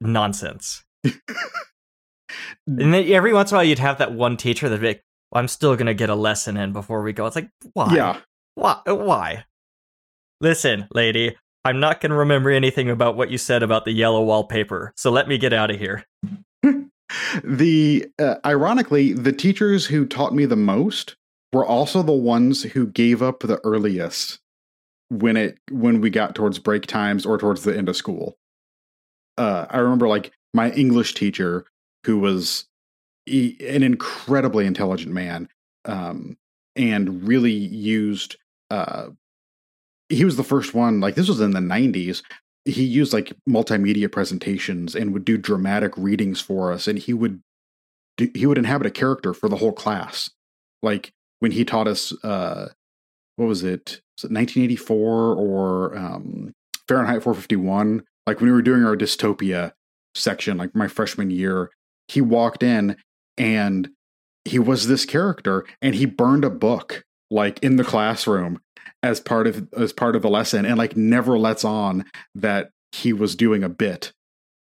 nonsense. 0.00 0.84
and 1.04 1.14
then 2.66 2.94
every 2.94 3.32
once 3.32 3.50
in 3.50 3.56
a 3.56 3.58
while, 3.58 3.64
you'd 3.64 3.78
have 3.78 3.98
that 3.98 4.12
one 4.12 4.36
teacher 4.36 4.68
that'd 4.68 4.80
be 4.80 4.88
like, 4.88 5.04
"I'm 5.32 5.48
still 5.48 5.76
gonna 5.76 5.94
get 5.94 6.10
a 6.10 6.14
lesson 6.14 6.56
in 6.56 6.72
before 6.72 7.02
we 7.02 7.12
go." 7.12 7.26
It's 7.26 7.36
like, 7.36 7.50
why? 7.72 7.94
yeah 7.94 8.20
Why? 8.54 8.80
Why? 8.86 9.44
Listen, 10.40 10.88
lady, 10.92 11.36
I'm 11.64 11.80
not 11.80 12.00
gonna 12.00 12.16
remember 12.16 12.50
anything 12.50 12.90
about 12.90 13.16
what 13.16 13.30
you 13.30 13.38
said 13.38 13.62
about 13.62 13.84
the 13.84 13.92
yellow 13.92 14.22
wallpaper. 14.22 14.92
So 14.96 15.10
let 15.10 15.28
me 15.28 15.38
get 15.38 15.52
out 15.52 15.70
of 15.70 15.78
here. 15.78 16.04
the 17.44 18.06
uh, 18.18 18.36
ironically 18.44 19.12
the 19.12 19.32
teachers 19.32 19.86
who 19.86 20.06
taught 20.06 20.34
me 20.34 20.46
the 20.46 20.56
most 20.56 21.16
were 21.52 21.66
also 21.66 22.02
the 22.02 22.12
ones 22.12 22.62
who 22.62 22.86
gave 22.86 23.22
up 23.22 23.40
the 23.40 23.60
earliest 23.64 24.40
when 25.08 25.36
it 25.36 25.58
when 25.70 26.00
we 26.00 26.10
got 26.10 26.34
towards 26.34 26.58
break 26.58 26.86
times 26.86 27.26
or 27.26 27.38
towards 27.38 27.64
the 27.64 27.76
end 27.76 27.88
of 27.88 27.96
school. 27.96 28.36
Uh 29.38 29.66
i 29.70 29.78
remember 29.78 30.08
like 30.08 30.32
my 30.54 30.70
english 30.72 31.14
teacher 31.14 31.64
who 32.04 32.18
was 32.18 32.66
an 33.26 33.82
incredibly 33.82 34.66
intelligent 34.66 35.12
man 35.12 35.48
um 35.84 36.36
and 36.74 37.26
really 37.26 37.52
used 37.52 38.36
uh 38.70 39.08
he 40.08 40.24
was 40.24 40.36
the 40.36 40.44
first 40.44 40.74
one 40.74 41.00
like 41.00 41.14
this 41.14 41.28
was 41.28 41.40
in 41.40 41.52
the 41.52 41.60
90s 41.60 42.22
he 42.64 42.84
used 42.84 43.12
like 43.12 43.32
multimedia 43.48 44.10
presentations 44.10 44.94
and 44.94 45.12
would 45.12 45.24
do 45.24 45.38
dramatic 45.38 45.96
readings 45.96 46.40
for 46.40 46.72
us 46.72 46.86
and 46.86 46.98
he 46.98 47.12
would 47.12 47.40
do, 48.16 48.30
he 48.34 48.46
would 48.46 48.58
inhabit 48.58 48.86
a 48.86 48.90
character 48.90 49.32
for 49.32 49.48
the 49.48 49.56
whole 49.56 49.72
class. 49.72 50.30
Like 50.82 51.12
when 51.40 51.52
he 51.52 51.64
taught 51.64 51.88
us 51.88 52.12
uh 52.24 52.68
what 53.36 53.46
was 53.46 53.64
it? 53.64 54.00
Was 54.16 54.24
it 54.24 54.32
1984 54.32 55.34
or 55.34 55.96
um 55.96 56.52
fahrenheit 56.86 57.22
451 57.22 58.02
like 58.26 58.40
when 58.40 58.48
we 58.48 58.52
were 58.52 58.62
doing 58.62 58.84
our 58.84 58.96
dystopia 58.96 59.72
section 60.14 60.56
like 60.56 60.74
my 60.74 60.88
freshman 60.88 61.30
year 61.30 61.70
he 62.08 62.20
walked 62.20 62.62
in 62.62 62.96
and 63.38 63.90
he 64.44 64.58
was 64.58 64.86
this 64.86 65.04
character 65.04 65.64
and 65.80 65.94
he 65.94 66.04
burned 66.04 66.44
a 66.44 66.50
book 66.50 67.04
like 67.30 67.58
in 67.60 67.76
the 67.76 67.84
classroom 67.84 68.60
as 69.02 69.20
part 69.20 69.46
of 69.46 69.68
as 69.76 69.92
part 69.92 70.16
of 70.16 70.22
the 70.22 70.28
lesson 70.28 70.66
and 70.66 70.76
like 70.76 70.96
never 70.96 71.38
lets 71.38 71.64
on 71.64 72.04
that 72.34 72.70
he 72.92 73.12
was 73.12 73.36
doing 73.36 73.62
a 73.62 73.68
bit. 73.68 74.12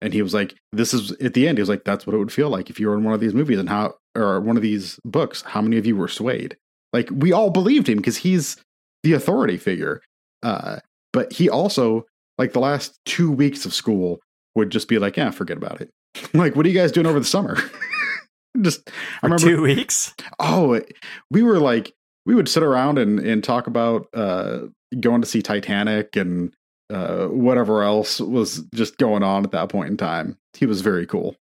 And 0.02 0.14
he 0.14 0.22
was 0.22 0.34
like 0.34 0.56
this 0.72 0.94
is 0.94 1.12
at 1.14 1.34
the 1.34 1.48
end 1.48 1.58
he 1.58 1.62
was 1.62 1.70
like 1.70 1.84
that's 1.84 2.06
what 2.06 2.16
it 2.16 2.20
would 2.20 2.32
feel 2.32 2.50
like 2.50 2.70
if 2.70 2.80
you 2.80 2.88
were 2.88 2.98
in 2.98 3.04
one 3.04 3.14
of 3.14 3.20
these 3.20 3.34
movies 3.34 3.60
and 3.60 3.70
how 3.70 3.96
or 4.18 4.42
one 4.42 4.58
of 4.58 4.64
these 4.64 5.00
books 5.06 5.42
how 5.44 5.62
many 5.62 5.78
of 5.78 5.86
you 5.86 5.96
were 5.96 6.08
swayed? 6.08 6.58
Like 6.94 7.10
we 7.12 7.32
all 7.32 7.50
believed 7.50 7.88
him 7.88 7.98
because 7.98 8.18
he's 8.18 8.58
the 9.04 9.14
authority 9.14 9.58
figure 9.58 10.02
uh 10.44 10.78
but 11.14 11.32
he 11.32 11.50
also 11.50 12.06
like 12.38 12.54
the 12.54 12.60
last 12.60 13.00
two 13.06 13.32
weeks 13.32 13.66
of 13.66 13.74
school 13.74 14.20
would 14.56 14.70
just 14.72 14.88
be 14.88 14.98
like 15.00 15.16
yeah 15.18 15.32
forget 15.32 15.58
about 15.58 15.80
it. 15.82 15.90
Like 16.34 16.56
what 16.56 16.66
are 16.66 16.70
you 16.70 16.76
guys 16.78 16.92
doing 16.92 17.06
over 17.08 17.20
the 17.20 17.26
summer? 17.26 17.58
Just 18.62 18.90
i 18.90 18.92
For 18.92 19.26
remember 19.28 19.46
two 19.46 19.62
weeks. 19.62 20.16
oh 20.40 20.82
we 21.30 21.44
were 21.44 21.60
like 21.60 21.94
we 22.26 22.34
would 22.34 22.50
sit 22.50 22.64
around 22.64 22.98
and 22.98 23.20
and 23.20 23.44
talk 23.44 23.68
about 23.68 24.08
uh 24.16 24.62
going 25.00 25.22
to 25.22 25.28
see 25.28 25.44
titanic 25.44 26.16
and 26.16 26.54
uh 26.92 27.28
whatever 27.28 27.84
else 27.84 28.20
was 28.20 28.64
just 28.74 28.98
going 28.98 29.22
on 29.22 29.44
at 29.44 29.52
that 29.52 29.70
point 29.70 29.90
in 29.90 29.98
time. 29.98 30.38
He 30.56 30.66
was 30.66 30.82
very 30.82 31.06
cool 31.06 31.36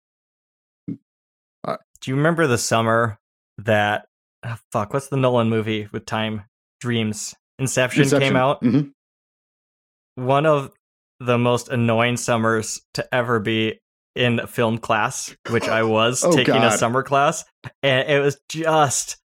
Do 2.01 2.11
you 2.11 2.15
remember 2.17 2.47
the 2.47 2.57
summer 2.57 3.19
that 3.59 4.07
ah, 4.43 4.59
fuck? 4.71 4.93
What's 4.93 5.07
the 5.07 5.17
Nolan 5.17 5.49
movie 5.49 5.87
with 5.91 6.05
time 6.05 6.43
dreams? 6.81 7.35
Inception, 7.59 8.07
came 8.09 8.35
out. 8.35 8.61
Mhm. 8.61 8.91
One 10.15 10.45
of 10.45 10.71
the 11.19 11.37
most 11.37 11.69
annoying 11.69 12.17
summers 12.17 12.81
to 12.93 13.07
ever 13.13 13.39
be 13.39 13.79
in 14.15 14.45
film 14.47 14.77
class, 14.77 15.35
which 15.49 15.67
I 15.67 15.83
was 15.83 16.23
Oh, 16.23 16.31
taking 16.31 16.55
God. 16.55 16.73
a 16.73 16.77
summer 16.77 17.03
class, 17.03 17.45
and 17.83 18.07
it 18.09 18.19
was 18.19 18.39
just 18.49 19.17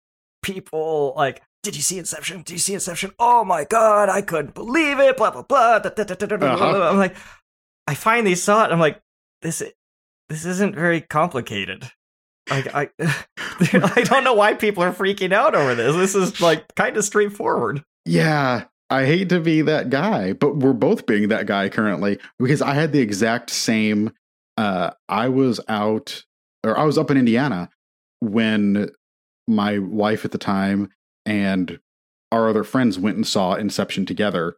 people 0.42 1.14
like, 1.16 1.42
"Did 1.62 1.76
you 1.76 1.82
see 1.82 1.98
Inception? 1.98 2.38
Did 2.42 2.52
you 2.54 2.58
see 2.58 2.74
Inception? 2.74 3.12
Oh 3.18 3.44
my 3.44 3.64
god, 3.64 4.08
I 4.08 4.20
couldn't 4.22 4.54
believe 4.54 4.98
it!" 4.98 5.16
Blah 5.16 5.30
blah 5.30 5.42
blah. 5.42 5.78
da, 5.78 5.90
da, 5.90 6.04
da, 6.04 6.24
Uh-huh. 6.36 6.36
blah. 6.56 6.88
I'm 6.90 6.96
like, 6.98 7.16
I 7.86 7.94
finally 7.94 8.34
saw 8.34 8.64
it. 8.64 8.72
I'm 8.72 8.80
like, 8.80 9.00
this 9.42 9.62
this 10.28 10.44
isn't 10.46 10.74
very 10.74 11.00
complicated. 11.02 11.90
Like 12.50 12.74
I, 12.74 12.90
I 13.00 14.02
don't 14.04 14.24
know 14.24 14.34
why 14.34 14.54
people 14.54 14.82
are 14.82 14.92
freaking 14.92 15.32
out 15.32 15.54
over 15.54 15.74
this. 15.74 15.94
This 15.94 16.14
is 16.14 16.40
like 16.40 16.74
kind 16.74 16.96
of 16.96 17.04
straightforward. 17.04 17.84
Yeah, 18.04 18.64
I 18.90 19.06
hate 19.06 19.28
to 19.30 19.40
be 19.40 19.62
that 19.62 19.90
guy, 19.90 20.32
but 20.32 20.56
we're 20.56 20.72
both 20.72 21.06
being 21.06 21.28
that 21.28 21.46
guy 21.46 21.68
currently 21.68 22.18
because 22.38 22.60
I 22.62 22.74
had 22.74 22.92
the 22.92 23.00
exact 23.00 23.50
same. 23.50 24.12
Uh, 24.56 24.90
I 25.08 25.28
was 25.28 25.60
out, 25.68 26.24
or 26.64 26.76
I 26.76 26.84
was 26.84 26.98
up 26.98 27.10
in 27.10 27.16
Indiana 27.16 27.70
when 28.20 28.90
my 29.48 29.78
wife 29.78 30.24
at 30.24 30.32
the 30.32 30.38
time 30.38 30.90
and 31.24 31.80
our 32.30 32.48
other 32.48 32.64
friends 32.64 32.98
went 32.98 33.16
and 33.16 33.26
saw 33.26 33.54
Inception 33.54 34.06
together. 34.06 34.56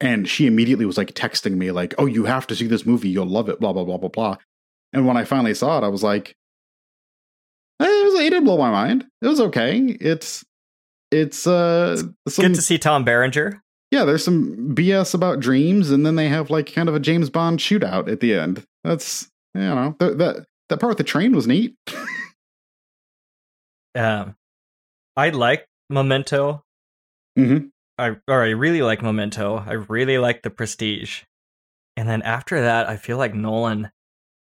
And 0.00 0.28
she 0.28 0.46
immediately 0.46 0.84
was 0.84 0.96
like 0.96 1.14
texting 1.14 1.56
me, 1.56 1.70
like, 1.70 1.94
oh, 1.98 2.06
you 2.06 2.24
have 2.24 2.46
to 2.48 2.56
see 2.56 2.66
this 2.66 2.86
movie. 2.86 3.08
You'll 3.08 3.26
love 3.26 3.48
it, 3.48 3.58
blah, 3.58 3.72
blah, 3.72 3.84
blah, 3.84 3.96
blah, 3.96 4.08
blah. 4.08 4.36
And 4.92 5.06
when 5.06 5.16
I 5.16 5.24
finally 5.24 5.54
saw 5.54 5.78
it, 5.78 5.84
I 5.84 5.88
was 5.88 6.02
like, 6.02 6.36
it, 7.80 8.04
was, 8.04 8.20
it 8.20 8.30
didn't 8.30 8.44
blow 8.44 8.58
my 8.58 8.70
mind. 8.70 9.06
It 9.22 9.26
was 9.28 9.40
okay. 9.40 9.78
It's, 10.00 10.44
it's, 11.10 11.46
uh, 11.46 11.96
some, 12.28 12.44
Good 12.44 12.54
to 12.54 12.62
see 12.62 12.78
Tom 12.78 13.04
Berenger. 13.04 13.62
yeah, 13.90 14.04
there's 14.04 14.24
some 14.24 14.74
BS 14.74 15.14
about 15.14 15.40
dreams, 15.40 15.90
and 15.90 16.04
then 16.04 16.16
they 16.16 16.28
have 16.28 16.50
like 16.50 16.72
kind 16.72 16.88
of 16.88 16.94
a 16.94 17.00
James 17.00 17.30
Bond 17.30 17.58
shootout 17.58 18.10
at 18.10 18.20
the 18.20 18.34
end. 18.34 18.64
That's 18.84 19.30
you 19.54 19.62
know 19.62 19.96
that 19.98 20.18
that, 20.18 20.46
that 20.68 20.80
part 20.80 20.90
with 20.90 20.98
the 20.98 21.04
train 21.04 21.34
was 21.34 21.46
neat. 21.46 21.74
Um, 23.94 24.36
I 25.16 25.30
like 25.30 25.66
Memento. 25.90 26.62
mm-hmm. 27.36 27.66
I 27.96 28.16
or 28.28 28.44
I 28.44 28.50
really 28.50 28.82
like 28.82 29.02
Memento. 29.02 29.56
I 29.66 29.72
really 29.72 30.18
like 30.18 30.42
The 30.42 30.50
Prestige. 30.50 31.22
And 31.96 32.08
then 32.08 32.22
after 32.22 32.60
that, 32.60 32.88
I 32.88 32.96
feel 32.96 33.16
like 33.18 33.34
Nolan 33.34 33.90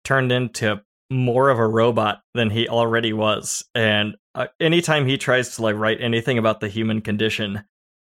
turned 0.03 0.31
into 0.33 0.81
more 1.09 1.49
of 1.49 1.59
a 1.59 1.67
robot 1.67 2.21
than 2.33 2.49
he 2.49 2.67
already 2.67 3.13
was. 3.13 3.63
And 3.73 4.15
uh, 4.35 4.47
anytime 4.59 5.07
he 5.07 5.17
tries 5.17 5.55
to 5.55 5.61
like 5.61 5.75
write 5.75 6.01
anything 6.01 6.37
about 6.37 6.59
the 6.59 6.67
human 6.67 7.01
condition, 7.01 7.63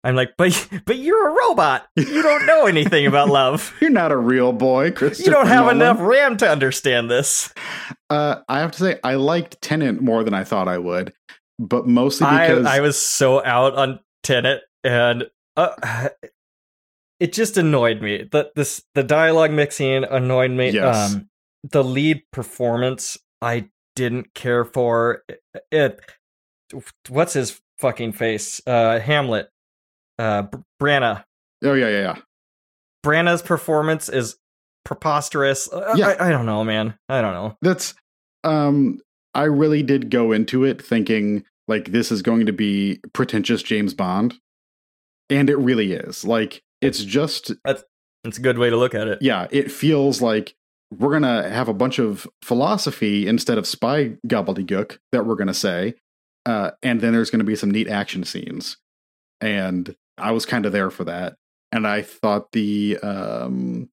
I'm 0.04 0.14
like, 0.14 0.34
but 0.36 0.68
but 0.86 0.98
you're 0.98 1.28
a 1.28 1.48
robot. 1.48 1.86
You 1.96 2.22
don't 2.22 2.46
know 2.46 2.66
anything 2.66 3.06
about 3.06 3.28
love. 3.30 3.74
You're 3.80 3.90
not 3.90 4.12
a 4.12 4.16
real 4.16 4.52
boy, 4.52 4.90
Chris. 4.90 5.24
You 5.24 5.32
don't 5.32 5.46
have 5.46 5.68
enough 5.68 5.98
RAM 6.00 6.36
to 6.38 6.48
understand 6.48 7.10
this. 7.10 7.52
Uh, 8.10 8.36
I 8.48 8.60
have 8.60 8.72
to 8.72 8.78
say, 8.78 9.00
I 9.02 9.14
liked 9.14 9.60
Tenet 9.60 10.00
more 10.00 10.24
than 10.24 10.34
I 10.34 10.44
thought 10.44 10.68
I 10.68 10.78
would, 10.78 11.12
but 11.58 11.86
mostly 11.86 12.26
because 12.26 12.64
I, 12.64 12.76
I 12.78 12.80
was 12.80 12.98
so 12.98 13.44
out 13.44 13.74
on 13.74 14.00
Tenet, 14.22 14.62
and 14.84 15.24
uh, 15.56 16.08
it 17.20 17.32
just 17.32 17.56
annoyed 17.56 18.00
me. 18.00 18.28
The 18.30 18.50
this 18.54 18.82
the 18.94 19.02
dialogue 19.02 19.52
mixing 19.52 20.04
annoyed 20.04 20.52
me. 20.52 20.70
Yes. 20.70 21.14
Um, 21.14 21.28
the 21.64 21.82
lead 21.84 22.22
performance 22.32 23.18
I 23.42 23.68
didn't 23.96 24.34
care 24.34 24.64
for. 24.64 25.22
It, 25.72 26.00
what's 27.08 27.32
his 27.32 27.60
fucking 27.78 28.12
face? 28.12 28.60
Uh, 28.66 28.98
Hamlet. 29.00 29.48
Uh, 30.18 30.42
Br- 30.42 30.58
Branagh. 30.82 31.24
oh 31.64 31.74
yeah, 31.74 31.88
yeah, 31.88 31.98
yeah. 32.00 32.16
Branagh's 33.04 33.42
performance 33.42 34.08
is 34.08 34.36
preposterous. 34.84 35.72
Uh, 35.72 35.94
Yeah. 35.96 36.08
I, 36.18 36.28
I 36.28 36.30
don't 36.30 36.46
know, 36.46 36.64
man. 36.64 36.94
I 37.08 37.20
don't 37.20 37.32
know. 37.32 37.56
That's 37.62 37.94
um, 38.44 39.00
I 39.34 39.44
really 39.44 39.82
did 39.82 40.10
go 40.10 40.32
into 40.32 40.64
it 40.64 40.82
thinking 40.84 41.44
like 41.68 41.92
this 41.92 42.10
is 42.10 42.22
going 42.22 42.46
to 42.46 42.52
be 42.52 43.00
pretentious 43.12 43.62
James 43.62 43.94
Bond, 43.94 44.34
and 45.30 45.48
it 45.50 45.56
really 45.58 45.92
is. 45.92 46.24
Like 46.24 46.62
it's 46.80 47.04
just 47.04 47.52
It's 48.24 48.38
a 48.38 48.40
good 48.40 48.58
way 48.58 48.70
to 48.70 48.76
look 48.76 48.94
at 48.94 49.06
it. 49.08 49.18
yeah, 49.20 49.46
it 49.50 49.70
feels 49.70 50.20
like 50.20 50.54
we're 50.90 51.12
gonna 51.12 51.48
have 51.48 51.68
a 51.68 51.74
bunch 51.74 51.98
of 51.98 52.26
philosophy 52.42 53.26
instead 53.26 53.58
of 53.58 53.66
spy 53.66 54.16
gobbledygook 54.26 54.98
that 55.12 55.26
we're 55.26 55.34
gonna 55.34 55.54
say, 55.54 55.94
uh, 56.46 56.70
and 56.82 57.00
then 57.00 57.12
there's 57.12 57.30
gonna 57.30 57.44
be 57.44 57.56
some 57.56 57.70
neat 57.70 57.88
action 57.88 58.24
scenes, 58.24 58.76
and 59.40 59.94
I 60.16 60.30
was 60.32 60.46
kind 60.46 60.64
of 60.66 60.72
there 60.72 60.90
for 60.90 61.04
that, 61.04 61.36
and 61.72 61.86
I 61.86 62.02
thought 62.02 62.52
the 62.52 62.98
um, 63.02 63.88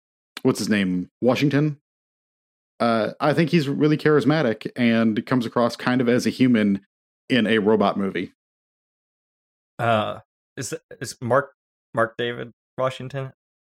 what's 0.44 0.60
his 0.60 0.70
name 0.70 1.10
Washington. 1.22 1.80
Uh, 2.80 3.12
I 3.20 3.34
think 3.34 3.50
he's 3.50 3.70
really 3.70 3.98
charismatic 3.98 4.70
and 4.76 5.26
comes 5.26 5.46
across 5.46 5.76
kind 5.76 6.02
of 6.02 6.10
as 6.10 6.26
a 6.26 6.30
human 6.30 6.82
in 7.30 7.48
a 7.48 7.60
robot 7.60 7.98
movie. 7.98 8.34
uh 9.80 10.20
is 10.58 10.74
is 11.02 11.16
Mark 11.22 11.54
Mark 11.94 12.16
David 12.18 12.52
Washington? 12.78 13.32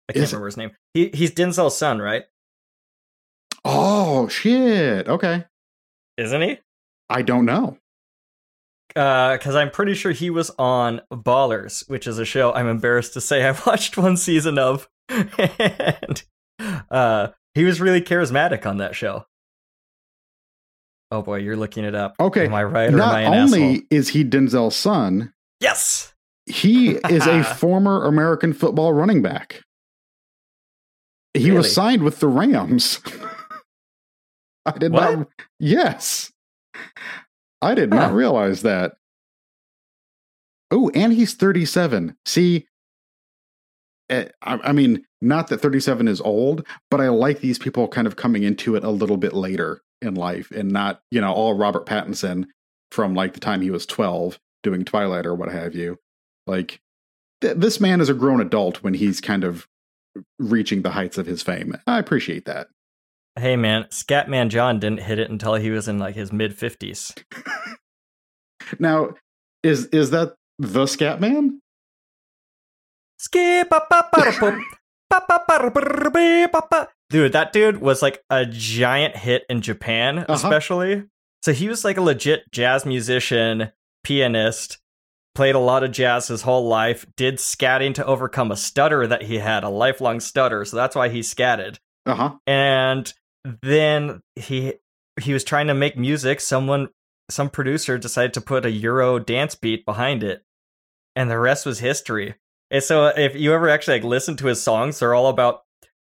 I 0.09 0.13
can't 0.13 0.25
Is 0.25 0.33
it- 0.33 0.37
remember 0.37 0.47
his 0.47 0.57
name. 0.57 0.71
He 0.95 1.09
he's 1.13 1.33
Denzel's 1.33 1.77
son, 1.77 1.99
right? 2.01 2.25
Oh 3.65 4.29
shit! 4.29 5.09
Okay, 5.09 5.45
Isn't 6.17 6.43
he? 6.43 6.59
I 7.09 7.23
don't 7.23 7.45
know. 7.45 7.77
Uh, 8.97 9.35
because 9.37 9.55
I'm 9.55 9.71
pretty 9.71 9.95
sure 9.95 10.11
he 10.13 10.31
was 10.31 10.51
on 10.59 11.01
Ballers, 11.13 11.89
which 11.89 12.07
is 12.09 12.19
a 12.19 12.25
show 12.25 12.53
I'm 12.53 12.67
embarrassed 12.67 13.13
to 13.15 13.21
say 13.21 13.45
I 13.49 13.53
watched 13.67 13.97
one 13.97 14.17
season 14.17 14.59
of, 14.59 14.89
and 15.09 16.23
uh, 16.91 17.29
he 17.55 17.65
was 17.65 17.81
really 17.81 18.01
charismatic 18.01 18.67
on 18.67 18.79
that 18.79 18.95
show. 18.97 19.27
Oh 21.13 21.23
boy, 21.23 21.37
you're 21.39 21.57
looking 21.57 21.85
it 21.85 21.95
up. 21.95 22.15
Okay, 22.21 22.47
am 22.47 22.55
I 22.55 22.63
right 22.65 22.89
or 22.89 22.93
am 22.93 22.97
Not 22.99 23.15
I 23.15 23.25
only 23.27 23.63
asshole? 23.65 23.83
is 23.91 24.09
he 24.11 24.25
Denzel's 24.25 24.77
son, 24.77 25.33
Yes. 25.61 26.15
He 26.47 26.91
is 27.11 27.27
a 27.27 27.45
former 27.45 28.05
American 28.07 28.53
football 28.53 28.93
running 28.93 29.21
back. 29.23 29.61
He 31.35 31.45
Really? 31.47 31.59
was 31.59 31.73
signed 31.73 32.03
with 32.03 32.19
the 32.21 32.29
Rams. 32.29 32.99
I 34.67 34.73
did 34.79 34.93
What? 34.93 35.19
not. 35.19 35.29
Yes, 35.59 36.33
I 37.63 37.75
did 37.75 37.91
not 37.91 38.13
realize 38.13 38.63
that. 38.63 38.93
Oh, 40.71 40.91
and 40.95 41.13
he's 41.13 41.35
thirty-seven. 41.35 42.17
See, 42.27 42.67
eh, 44.09 44.29
I, 44.43 44.73
mean, 44.73 45.05
not 45.21 45.49
that 45.49 45.59
thirty-seven 45.59 46.07
is 46.09 46.21
old, 46.21 46.67
but 46.91 47.01
I 47.01 47.09
like 47.09 47.41
these 47.41 47.59
people 47.59 47.89
kind 47.89 48.07
of 48.07 48.17
coming 48.17 48.43
into 48.43 48.77
it 48.77 48.85
a 48.85 48.91
little 48.91 49.17
bit 49.17 49.33
later 49.33 49.81
in 50.01 50.15
life, 50.15 50.51
and 50.51 50.71
not 50.71 51.01
you 51.11 51.21
know 51.21 51.33
all 51.33 51.55
Robert 51.55 51.87
Pattinson 51.87 52.47
from 52.93 53.15
like 53.15 53.35
the 53.35 53.41
time 53.41 53.61
he 53.63 53.71
was 53.71 53.87
twelve 53.87 54.39
doing 54.63 54.85
Twilight 54.85 55.27
or 55.27 55.35
what 55.35 55.51
have 55.51 55.75
you. 55.75 55.97
Like 56.47 56.81
th- 57.41 57.57
this 57.57 57.81
man 57.81 58.01
is 58.01 58.09
a 58.09 58.15
grown 58.15 58.41
adult 58.41 58.83
when 58.83 58.95
he's 58.95 59.21
kind 59.21 59.43
of 59.45 59.67
reaching 60.39 60.83
the 60.83 60.91
heights 60.91 61.19
of 61.19 61.27
his 61.27 61.43
fame. 61.43 61.77
I 61.87 61.99
appreciate 61.99 62.45
that. 62.45 62.69
Hey 63.39 63.57
man, 63.57 63.85
Scatman 63.85 64.49
John 64.49 64.81
didn't 64.81 65.01
hit 65.01 65.19
it 65.19 65.31
until 65.31 65.55
he 65.55 65.71
was 65.71 65.89
in 65.89 65.99
like 65.99 66.15
his 66.15 66.33
mid 66.33 66.57
fifties. 66.57 67.13
Now, 68.79 69.15
is 69.65 69.87
is 69.87 70.11
that 70.11 70.35
the 70.59 70.87
Scat 70.87 71.21
Man? 71.21 71.61
Skip 73.19 73.73
Dude, 77.11 77.33
that 77.33 77.53
dude 77.53 77.81
was 77.81 78.01
like 78.03 78.23
a 78.31 78.47
giant 78.47 79.17
hit 79.17 79.43
in 79.51 79.61
Japan, 79.61 80.19
Uh-huh. 80.21 80.33
especially. 80.35 81.05
So 81.43 81.53
he 81.53 81.69
was 81.69 81.85
like 81.85 81.97
a 81.97 82.03
legit 82.03 82.45
jazz 82.53 82.87
musician, 82.87 83.73
pianist, 84.05 84.79
played 85.35 85.55
a 85.57 85.59
lot 85.59 85.83
of 85.83 85.91
jazz 85.91 86.29
his 86.29 86.43
whole 86.43 86.69
life, 86.69 87.05
did 87.17 87.37
scatting 87.37 87.95
to 87.95 88.05
overcome 88.07 88.53
a 88.53 88.57
stutter 88.57 89.07
that 89.07 89.23
he 89.23 89.39
had, 89.39 89.65
a 89.65 89.69
lifelong 89.69 90.21
stutter. 90.21 90.65
So 90.65 90.77
that's 90.77 90.95
why 90.95 91.09
he 91.09 91.23
scatted. 91.23 91.81
Uh 92.07 92.15
huh. 92.15 92.31
And 92.47 93.13
then 93.63 94.21
he 94.37 94.75
he 95.21 95.33
was 95.33 95.45
trying 95.45 95.67
to 95.69 95.75
make 95.75 95.97
music. 95.97 96.41
Someone 96.41 96.89
some 97.31 97.51
producer 97.51 97.99
decided 97.99 98.35
to 98.35 98.41
put 98.41 98.65
a 98.67 98.71
Euro 98.71 99.19
dance 99.19 99.55
beat 99.55 99.85
behind 99.85 100.23
it. 100.23 100.43
And 101.17 101.31
the 101.31 101.39
rest 101.39 101.67
was 101.67 101.79
history. 101.81 102.35
And 102.71 102.83
so 102.83 103.07
if 103.07 103.35
you 103.37 103.53
ever 103.53 103.69
actually 103.69 103.99
like 104.01 104.05
listen 104.05 104.37
to 104.37 104.47
his 104.47 104.63
songs, 104.63 104.99
they're 104.99 105.15
all 105.15 105.29
about 105.29 105.63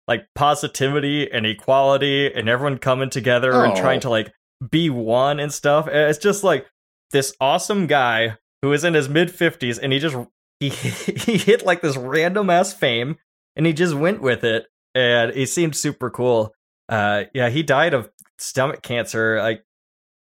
like 0.08 0.26
positivity 0.34 1.30
and 1.30 1.46
equality 1.46 2.32
and 2.32 2.48
everyone 2.48 2.78
coming 2.78 3.10
together 3.10 3.52
and 3.64 3.72
Oh. 3.72 3.80
trying 3.80 4.00
to 4.00 4.10
like 4.10 4.32
be 4.70 4.90
one 4.90 5.40
and 5.40 5.52
stuff. 5.52 5.86
And 5.86 5.96
It's 6.10 6.18
just 6.18 6.44
like 6.44 6.66
this 7.10 7.34
awesome 7.40 7.86
guy 7.86 8.36
who 8.62 8.72
is 8.72 8.84
in 8.84 8.94
his 8.94 9.08
mid 9.08 9.28
50s 9.28 9.78
and 9.82 9.92
he 9.92 9.98
just 9.98 10.16
he 10.60 10.68
he 10.70 11.38
hit 11.38 11.64
like 11.64 11.80
this 11.82 11.96
random 11.96 12.50
ass 12.50 12.72
fame 12.72 13.16
and 13.56 13.66
he 13.66 13.72
just 13.72 13.94
went 13.94 14.20
with 14.22 14.42
it 14.44 14.66
and 14.94 15.32
he 15.34 15.46
seemed 15.46 15.76
super 15.76 16.10
cool. 16.10 16.54
Uh 16.88 17.24
yeah, 17.34 17.48
he 17.48 17.62
died 17.62 17.94
of 17.94 18.10
stomach 18.38 18.82
cancer 18.82 19.38
like 19.38 19.64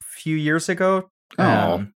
a 0.02 0.06
few 0.06 0.36
years 0.36 0.70
ago. 0.70 1.10
Oh, 1.38 1.44
Um, 1.74 1.94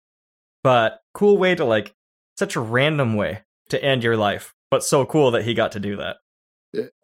but 0.64 1.02
cool 1.14 1.38
way 1.38 1.56
to 1.56 1.66
like 1.66 1.94
such 2.38 2.56
a 2.56 2.60
random 2.60 3.16
way 3.16 3.44
to 3.70 3.84
end 3.84 4.04
your 4.04 4.18
life, 4.18 4.54
but 4.70 4.84
so 4.84 5.06
cool 5.06 5.32
that 5.32 5.44
he 5.44 5.54
got 5.54 5.72
to 5.74 5.80
do 5.80 5.98
that. 5.98 6.18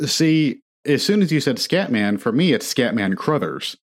see, 0.06 0.62
as 0.86 1.04
soon 1.04 1.22
as 1.22 1.32
you 1.32 1.40
said 1.40 1.58
Scatman, 1.58 2.20
for 2.20 2.32
me 2.32 2.54
it's 2.54 2.72
Scatman 2.72 3.16
Crothers. 3.18 3.78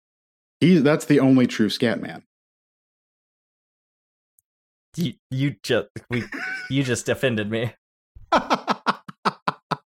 He 0.59 0.77
that's 0.77 1.05
the 1.05 1.19
only 1.19 1.47
true 1.47 1.69
Scatman. 1.69 2.23
You 4.95 5.13
you 5.31 5.55
just 5.63 5.87
we 6.09 6.23
you 6.69 6.83
just 6.83 7.09
offended 7.09 7.49
me. 7.49 7.73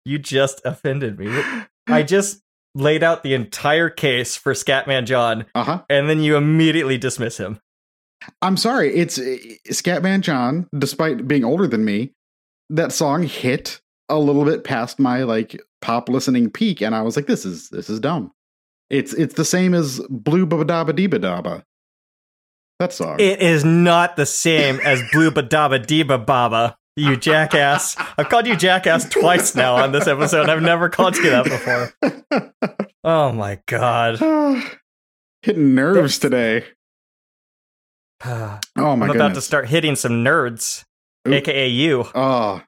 You 0.05 0.17
just 0.17 0.61
offended 0.63 1.19
me. 1.19 1.27
I 1.87 2.03
just 2.03 2.41
laid 2.75 3.03
out 3.03 3.23
the 3.23 3.33
entire 3.33 3.89
case 3.89 4.35
for 4.35 4.53
Scatman 4.53 5.05
John, 5.05 5.45
uh-huh. 5.55 5.83
and 5.89 6.09
then 6.09 6.21
you 6.21 6.35
immediately 6.35 6.97
dismiss 6.97 7.37
him. 7.37 7.59
I'm 8.41 8.57
sorry, 8.57 8.95
it's 8.95 9.17
uh, 9.17 9.37
Scatman 9.69 10.21
John, 10.21 10.67
despite 10.77 11.27
being 11.27 11.43
older 11.43 11.67
than 11.67 11.85
me, 11.85 12.13
that 12.69 12.91
song 12.91 13.23
hit 13.23 13.81
a 14.09 14.17
little 14.17 14.45
bit 14.45 14.63
past 14.63 14.99
my 14.99 15.23
like 15.23 15.61
pop 15.81 16.09
listening 16.09 16.49
peak, 16.49 16.81
and 16.81 16.95
I 16.95 17.01
was 17.01 17.15
like, 17.15 17.27
this 17.27 17.45
is 17.45 17.69
this 17.69 17.89
is 17.89 17.99
dumb. 17.99 18.31
It's 18.89 19.13
it's 19.13 19.35
the 19.35 19.45
same 19.45 19.73
as 19.73 20.01
Blue 20.09 20.45
Babadaba 20.45 20.91
Deba 20.91 21.19
Daba. 21.19 21.63
That 22.79 22.93
song. 22.93 23.19
It 23.19 23.41
is 23.41 23.65
not 23.65 24.15
the 24.15 24.25
same 24.25 24.79
as 24.81 25.01
Blue 25.11 25.31
Badaba 25.31 25.83
Deba 25.83 26.23
Baba. 26.23 26.77
You 26.97 27.15
jackass. 27.15 27.95
I've 28.17 28.27
called 28.27 28.47
you 28.47 28.55
jackass 28.55 29.07
twice 29.07 29.53
now 29.55 29.75
on 29.75 29.91
this 29.91 30.07
episode. 30.07 30.49
I've 30.49 30.63
never 30.63 30.89
called 30.89 31.15
you 31.15 31.29
that 31.29 31.43
before. 31.43 32.53
Oh 33.03 33.31
my 33.31 33.59
god. 33.67 34.19
Hitting 35.43 35.75
nerves 35.75 36.17
today. 36.19 36.65
Oh 38.25 38.59
my 38.75 38.83
I'm 38.83 38.99
my 38.99 39.13
about 39.13 39.35
to 39.35 39.41
start 39.41 39.67
hitting 39.69 39.95
some 39.95 40.23
nerds, 40.23 40.85
Oop. 41.27 41.33
aka 41.35 41.67
you. 41.67 42.05
Oh, 42.15 42.61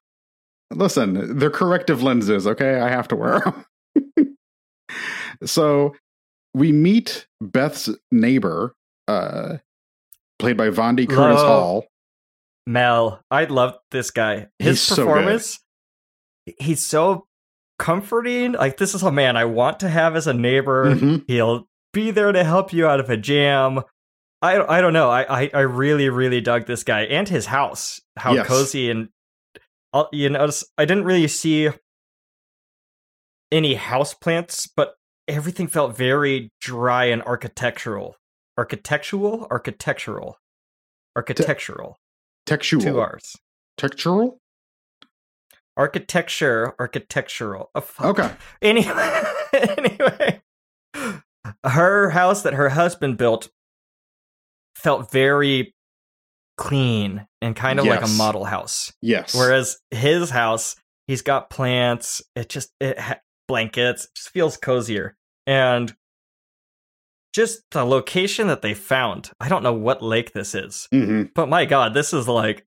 listen, 0.72 1.38
they're 1.40 1.50
corrective 1.50 2.04
lenses, 2.04 2.46
okay? 2.46 2.80
I 2.80 2.90
have 2.90 3.08
to 3.10 3.16
wear 3.16 3.40
them. 3.96 4.38
so 5.46 5.96
we 6.54 6.72
meet 6.72 7.28
Beth's 7.42 7.90
neighbor, 8.12 8.76
uh, 9.08 9.58
played 10.38 10.58
by 10.58 10.70
Vondie 10.70 11.10
Curtis 11.10 11.42
Lo- 11.42 11.48
Hall. 11.48 11.86
Mel, 12.70 13.22
I 13.32 13.46
love 13.46 13.78
this 13.90 14.12
guy. 14.12 14.48
His 14.60 14.78
He's 14.78 14.82
so 14.82 14.96
performance, 15.06 15.60
he's 16.60 16.86
so 16.86 17.26
comforting. 17.80 18.52
Like 18.52 18.78
this 18.78 18.94
is 18.94 19.02
a 19.02 19.12
man 19.12 19.36
I 19.36 19.46
want 19.46 19.80
to 19.80 19.90
have 19.90 20.16
as 20.16 20.28
a 20.28 20.34
neighbor. 20.34 20.94
Mhm. 20.94 21.24
He'll 21.28 21.68
be 21.94 22.12
there 22.12 22.32
to 22.32 22.44
help 22.44 22.72
you 22.72 22.86
out 22.88 23.00
of 23.00 23.10
a 23.10 23.18
jam. 23.18 23.82
I 24.42 24.62
I 24.62 24.82
don't 24.82 24.94
know. 24.94 25.10
I 25.10 25.42
I, 25.44 25.52
I 25.54 25.60
really 25.62 26.10
really 26.10 26.42
dug 26.42 26.68
this 26.68 26.84
guy 26.84 27.02
and 27.06 27.28
his 27.28 27.48
house. 27.48 28.00
How 28.18 28.34
Yes. 28.36 28.46
cozy 28.48 28.92
and 28.92 29.10
uh, 29.92 30.04
you 30.12 30.30
notice 30.30 30.64
I 30.78 30.86
didn't 30.86 31.06
really 31.06 31.28
see 31.28 31.70
any 33.52 33.74
house 33.74 34.14
plants, 34.14 34.68
but 34.68 34.94
everything 35.28 35.66
felt 35.68 35.98
very 35.98 36.52
dry 36.62 37.06
and 37.06 37.24
architectural. 37.24 38.16
Architectural, 38.60 39.48
architectural, 39.50 40.38
architectural. 41.16 41.98
Textual. 42.50 42.82
Two 42.82 43.00
R's. 43.00 43.36
Textural? 43.80 44.38
Architecture, 45.78 46.76
architectural. 46.80 47.70
Oh. 47.76 47.86
Okay. 48.02 48.32
Anyway, 48.62 49.24
anyway, 49.54 50.42
her 51.64 52.10
house 52.10 52.42
that 52.44 52.54
her 52.54 52.70
husband 52.70 53.18
built 53.18 53.50
felt 54.76 55.12
very 55.12 55.74
clean 56.58 57.26
and 57.42 57.56
kind 57.56 57.80
of 57.80 57.86
like 57.86 58.04
a 58.04 58.08
model 58.08 58.44
house. 58.46 58.92
Yes. 59.02 59.34
Whereas 59.34 59.78
his 59.92 60.30
house, 60.30 60.76
he's 61.08 61.22
got 61.22 61.50
plants. 61.50 62.22
It 62.36 62.50
just 62.50 62.72
it 62.82 63.00
ha- 63.00 63.20
blankets. 63.48 64.06
It 64.06 64.12
just 64.16 64.30
feels 64.30 64.58
cozier 64.58 65.16
and 65.48 65.96
just 67.34 67.62
the 67.72 67.84
location 67.84 68.48
that 68.48 68.62
they 68.62 68.74
found. 68.74 69.32
I 69.40 69.50
don't 69.50 69.64
know 69.64 69.74
what 69.74 70.02
lake 70.02 70.34
this 70.34 70.56
is, 70.56 70.88
hmm 70.92 71.24
but 71.36 71.50
my 71.50 71.66
god, 71.66 71.94
this 71.94 72.14
is 72.14 72.28
like 72.28 72.66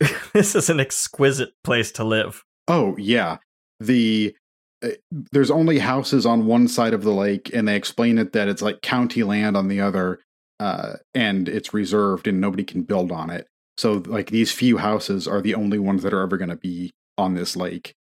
this 0.32 0.54
is 0.54 0.70
an 0.70 0.80
exquisite 0.80 1.50
place 1.64 1.92
to 1.92 2.04
live. 2.04 2.44
Oh, 2.68 2.96
yeah. 2.96 3.38
The 3.80 4.34
uh, 4.82 4.90
there's 5.10 5.50
only 5.50 5.78
houses 5.78 6.26
on 6.26 6.46
one 6.46 6.68
side 6.68 6.94
of 6.94 7.02
the 7.02 7.12
lake, 7.12 7.50
and 7.54 7.68
they 7.68 7.76
explain 7.76 8.18
it 8.18 8.32
that 8.32 8.48
it's 8.48 8.62
like 8.62 8.82
county 8.82 9.22
land 9.22 9.56
on 9.56 9.68
the 9.68 9.80
other, 9.80 10.20
uh, 10.58 10.94
and 11.14 11.48
it's 11.48 11.74
reserved, 11.74 12.26
and 12.26 12.40
nobody 12.40 12.64
can 12.64 12.82
build 12.82 13.12
on 13.12 13.30
it. 13.30 13.46
So, 13.76 14.02
like 14.06 14.30
these 14.30 14.52
few 14.52 14.78
houses 14.78 15.28
are 15.28 15.40
the 15.40 15.54
only 15.54 15.78
ones 15.78 16.02
that 16.02 16.12
are 16.12 16.22
ever 16.22 16.36
going 16.36 16.50
to 16.50 16.56
be 16.56 16.90
on 17.16 17.34
this 17.34 17.56
lake, 17.56 17.94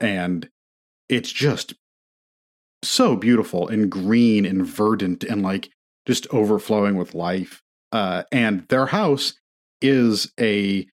and 0.00 0.48
it's 1.08 1.32
just 1.32 1.74
so 2.82 3.16
beautiful 3.16 3.68
and 3.68 3.90
green 3.90 4.44
and 4.44 4.66
verdant 4.66 5.24
and 5.24 5.42
like 5.42 5.70
just 6.06 6.26
overflowing 6.32 6.96
with 6.96 7.14
life. 7.14 7.62
Uh, 7.92 8.24
and 8.32 8.66
their 8.68 8.86
house 8.86 9.34
is 9.80 10.32
a 10.40 10.86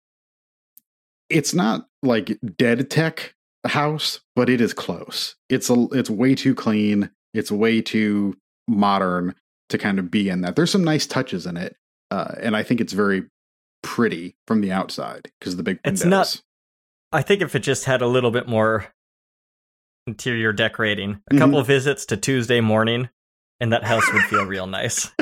it's 1.29 1.53
not 1.53 1.87
like 2.01 2.37
dead 2.57 2.89
tech 2.89 3.35
house, 3.65 4.19
but 4.35 4.49
it 4.49 4.61
is 4.61 4.73
close. 4.73 5.35
It's 5.49 5.69
a 5.69 5.87
it's 5.91 6.09
way 6.09 6.35
too 6.35 6.55
clean. 6.55 7.09
It's 7.33 7.51
way 7.51 7.81
too 7.81 8.35
modern 8.67 9.35
to 9.69 9.77
kind 9.77 9.99
of 9.99 10.09
be 10.09 10.29
in 10.29 10.41
that. 10.41 10.55
There's 10.55 10.71
some 10.71 10.83
nice 10.83 11.05
touches 11.05 11.45
in 11.45 11.57
it, 11.57 11.75
uh, 12.09 12.33
and 12.39 12.55
I 12.55 12.63
think 12.63 12.81
it's 12.81 12.93
very 12.93 13.23
pretty 13.83 14.35
from 14.47 14.61
the 14.61 14.71
outside 14.71 15.31
because 15.39 15.55
the 15.55 15.63
big 15.63 15.79
windows. 15.85 16.01
It's 16.01 16.09
not- 16.09 16.41
I 17.11 17.21
think 17.23 17.41
if 17.41 17.55
it 17.55 17.59
just 17.59 17.85
had 17.85 18.01
a 18.03 18.07
little 18.07 18.29
bit 18.31 18.47
more 18.47 18.93
interior 20.09 20.51
decorating, 20.53 21.21
a 21.31 21.35
Mhm. 21.35 21.37
couple 21.39 21.61
visits 21.63 22.05
to 22.07 22.17
Tuesday 22.17 22.61
morning, 22.61 23.09
and 23.59 23.71
that 23.73 23.83
house 23.85 24.03
would 24.13 24.23
feel 24.23 24.45
real 24.45 24.67
nice. 24.67 25.11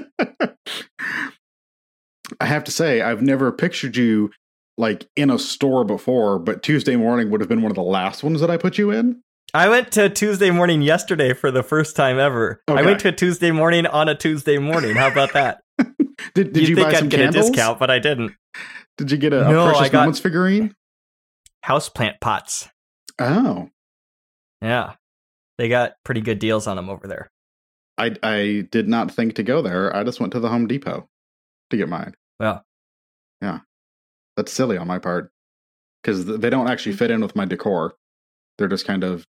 I 2.40 2.46
have 2.46 2.64
to 2.66 2.72
say, 2.72 3.02
I've 3.02 3.22
never 3.22 3.52
pictured 3.52 3.96
you 3.96 4.32
like 4.78 5.08
in 5.16 5.30
a 5.30 5.40
store 5.40 5.84
before, 5.86 6.40
but 6.40 6.62
Tuesday 6.62 6.96
morning 6.96 7.30
would 7.32 7.42
have 7.42 7.50
been 7.50 7.62
one 7.62 7.72
of 7.72 7.76
the 7.76 7.82
last 7.84 8.24
ones 8.24 8.42
that 8.42 8.52
I 8.52 8.58
put 8.58 8.78
you 8.78 8.92
in. 8.92 9.22
I 9.54 9.70
went 9.70 9.92
to 9.94 10.10
Tuesday 10.10 10.52
morning 10.52 10.82
yesterday 10.82 11.34
for 11.34 11.52
the 11.52 11.64
first 11.64 11.96
time 11.96 12.20
ever. 12.20 12.62
I 12.68 12.82
went 12.84 13.00
to 13.02 13.10
a 13.10 13.12
Tuesday 13.14 13.52
morning 13.52 13.86
on 13.88 14.10
a 14.10 14.16
Tuesday 14.16 14.58
morning. 14.58 14.96
How 14.96 15.08
about 15.08 15.34
that? 15.34 15.62
Did, 16.34 16.52
did 16.54 16.68
you 16.68 16.76
think 16.76 16.88
buy 16.90 16.94
I'd 16.96 17.00
some 17.00 17.10
get 17.10 17.20
candles? 17.22 17.48
a 17.48 17.52
discount, 17.52 17.80
but 17.80 17.90
I 17.90 18.00
didn't. 18.00 18.34
Did 18.98 19.12
you 19.12 19.18
get 19.18 19.34
a, 19.34 19.48
a 19.48 19.52
No, 19.52 19.68
I 19.68 19.72
Precious 19.72 19.90
got- 19.92 20.00
Moments 20.02 20.20
figurine? 20.20 20.74
Houseplant 21.66 22.20
pots. 22.22 22.68
Oh, 23.20 23.70
Yeah. 24.62 24.95
They 25.58 25.70
got 25.70 25.93
pretty 26.03 26.22
good 26.22 26.39
deals 26.39 26.68
on 26.68 26.76
them 26.76 26.89
over 26.89 27.08
there. 27.08 27.30
I 27.97 28.16
I 28.22 28.68
did 28.72 28.88
not 28.88 29.12
think 29.12 29.36
to 29.36 29.43
go 29.43 29.62
there. 29.62 29.95
I 29.95 30.03
just 30.03 30.20
went 30.20 30.34
to 30.34 30.39
the 30.39 30.49
Home 30.49 30.68
Depot 30.68 31.08
to 31.72 31.78
get 31.78 31.89
mine. 31.89 32.16
Well, 32.39 32.64
yeah. 33.41 33.60
That's 34.36 34.51
silly 34.53 34.78
on 34.78 34.88
my 34.88 34.99
part 34.99 35.32
because 36.01 36.26
they 36.26 36.49
don't 36.51 36.70
actually 36.70 36.95
fit 36.95 37.10
in 37.12 37.22
with 37.22 37.36
my 37.36 37.45
decor. 37.45 37.95
They're 38.58 38.68
just 38.68 38.86
kind 38.86 39.03
of 39.03 39.26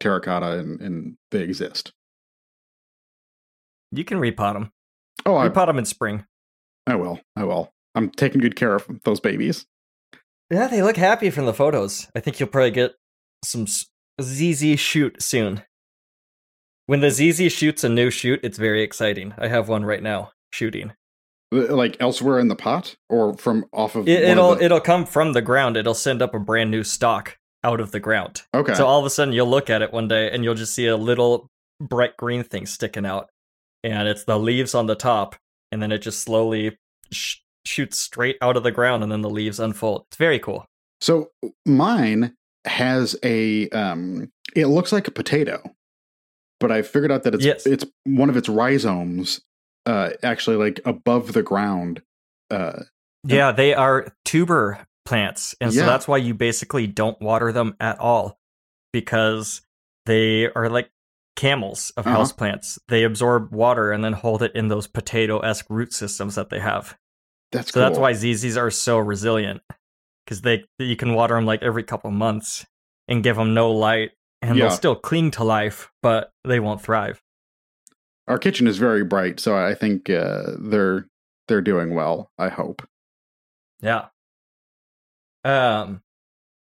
terracotta 0.00 0.58
and, 0.58 0.80
and 0.80 1.16
they 1.30 1.40
exist. 1.40 1.92
you 3.92 4.04
can 4.04 4.18
repot 4.18 4.54
them. 4.54 4.72
Oh, 5.24 5.36
I, 5.36 5.48
Repot 5.48 5.66
them 5.66 5.78
in 5.78 5.84
spring. 5.84 6.24
I 6.86 6.96
will. 6.96 7.20
I 7.36 7.44
will. 7.44 7.70
I'm 7.94 8.10
taking 8.10 8.40
good 8.40 8.56
care 8.56 8.74
of 8.74 8.86
those 9.04 9.20
babies. 9.20 9.66
Yeah, 10.50 10.66
they 10.66 10.82
look 10.82 10.96
happy 10.96 11.30
from 11.30 11.46
the 11.46 11.54
photos. 11.54 12.08
I 12.14 12.20
think 12.20 12.40
you'll 12.40 12.48
probably 12.48 12.70
get 12.72 12.92
some 13.44 13.66
ZZ 14.20 14.78
shoot 14.78 15.22
soon. 15.22 15.62
When 16.86 17.00
the 17.00 17.10
ZZ 17.10 17.50
shoots 17.52 17.84
a 17.84 17.88
new 17.88 18.10
shoot, 18.10 18.40
it's 18.42 18.58
very 18.58 18.82
exciting. 18.82 19.34
I 19.38 19.48
have 19.48 19.68
one 19.68 19.84
right 19.84 20.02
now 20.02 20.32
shooting. 20.52 20.92
Uh, 21.54 21.74
Like 21.74 21.96
elsewhere 22.00 22.38
in 22.38 22.48
the 22.48 22.56
pot 22.56 22.96
or 23.08 23.34
from 23.36 23.64
off 23.72 23.94
of. 23.94 24.08
It, 24.08 24.22
it'll 24.24 24.56
the- 24.56 24.64
it'll 24.64 24.80
come 24.80 25.06
from 25.06 25.32
the 25.32 25.42
ground. 25.42 25.76
It'll 25.76 25.94
send 25.94 26.20
up 26.22 26.34
a 26.34 26.38
brand 26.38 26.70
new 26.70 26.84
stock 26.84 27.38
out 27.64 27.80
of 27.80 27.92
the 27.92 28.00
ground. 28.00 28.42
okay. 28.54 28.74
So 28.74 28.86
all 28.86 28.98
of 28.98 29.06
a 29.06 29.10
sudden 29.10 29.32
you'll 29.32 29.48
look 29.48 29.70
at 29.70 29.82
it 29.82 29.92
one 29.92 30.08
day 30.08 30.30
and 30.30 30.42
you'll 30.44 30.56
just 30.56 30.74
see 30.74 30.86
a 30.86 30.96
little 30.96 31.48
bright 31.80 32.16
green 32.16 32.42
thing 32.42 32.66
sticking 32.66 33.06
out, 33.06 33.30
and 33.84 34.08
it's 34.08 34.24
the 34.24 34.38
leaves 34.38 34.74
on 34.74 34.86
the 34.86 34.94
top, 34.96 35.36
and 35.70 35.80
then 35.82 35.92
it 35.92 35.98
just 35.98 36.20
slowly 36.22 36.76
sh- 37.12 37.36
shoots 37.64 37.98
straight 37.98 38.36
out 38.42 38.56
of 38.56 38.62
the 38.64 38.70
ground, 38.72 39.02
and 39.02 39.10
then 39.12 39.20
the 39.22 39.30
leaves 39.30 39.60
unfold. 39.60 40.04
It's 40.08 40.16
very 40.16 40.38
cool. 40.40 40.64
So 41.00 41.30
mine 41.66 42.36
has 42.64 43.16
a 43.24 43.68
um 43.70 44.30
it 44.54 44.66
looks 44.66 44.92
like 44.92 45.08
a 45.08 45.12
potato. 45.12 45.62
But 46.60 46.70
I 46.70 46.82
figured 46.82 47.10
out 47.10 47.24
that 47.24 47.34
it's 47.34 47.44
Yes. 47.44 47.66
it's 47.66 47.84
one 48.04 48.28
of 48.30 48.36
its 48.36 48.48
rhizomes 48.48 49.40
uh 49.86 50.10
actually 50.22 50.56
like 50.56 50.80
above 50.84 51.32
the 51.32 51.42
ground. 51.42 52.02
Uh 52.50 52.84
Yeah, 53.26 53.52
they 53.52 53.74
are 53.74 54.14
tuber 54.24 54.86
plants, 55.04 55.54
and 55.60 55.72
so 55.74 55.84
that's 55.86 56.06
why 56.06 56.18
you 56.18 56.34
basically 56.34 56.86
don't 56.86 57.20
water 57.20 57.50
them 57.52 57.74
at 57.80 57.98
all 57.98 58.38
because 58.92 59.62
they 60.06 60.48
are 60.52 60.68
like 60.68 60.90
camels 61.34 61.90
of 61.96 62.06
Uh-huh. 62.06 62.18
houseplants. 62.18 62.78
They 62.88 63.02
absorb 63.04 63.52
water 63.52 63.90
and 63.90 64.04
then 64.04 64.12
hold 64.12 64.42
it 64.42 64.52
in 64.54 64.68
those 64.68 64.86
potato-esque 64.86 65.66
root 65.68 65.92
systems 65.92 66.34
that 66.36 66.50
they 66.50 66.60
have. 66.60 66.96
that's 67.50 67.72
So 67.72 67.80
that's 67.80 67.98
why 67.98 68.12
ZZs 68.12 68.56
are 68.56 68.70
so 68.70 68.98
resilient 68.98 69.62
because 70.24 70.42
they 70.42 70.64
you 70.78 70.96
can 70.96 71.14
water 71.14 71.34
them 71.34 71.44
like 71.46 71.62
every 71.62 71.82
couple 71.82 72.10
months 72.10 72.64
and 73.08 73.22
give 73.22 73.36
them 73.36 73.54
no 73.54 73.70
light 73.70 74.12
and 74.40 74.56
Yeah. 74.56 74.68
they'll 74.68 74.76
still 74.76 74.96
cling 74.96 75.30
to 75.32 75.44
life, 75.44 75.90
but 76.02 76.32
they 76.44 76.60
won't 76.60 76.82
thrive. 76.82 77.22
Our 78.28 78.38
kitchen 78.38 78.66
is 78.66 78.78
very 78.78 79.04
bright, 79.04 79.40
so 79.40 79.56
I 79.56 79.74
think 79.74 80.08
uh, 80.10 80.52
they're 80.58 81.06
they're 81.48 81.60
doing 81.60 81.94
well. 81.94 82.30
I 82.38 82.48
hope. 82.48 82.86
Yeah. 83.80 84.06
Um, 85.44 86.02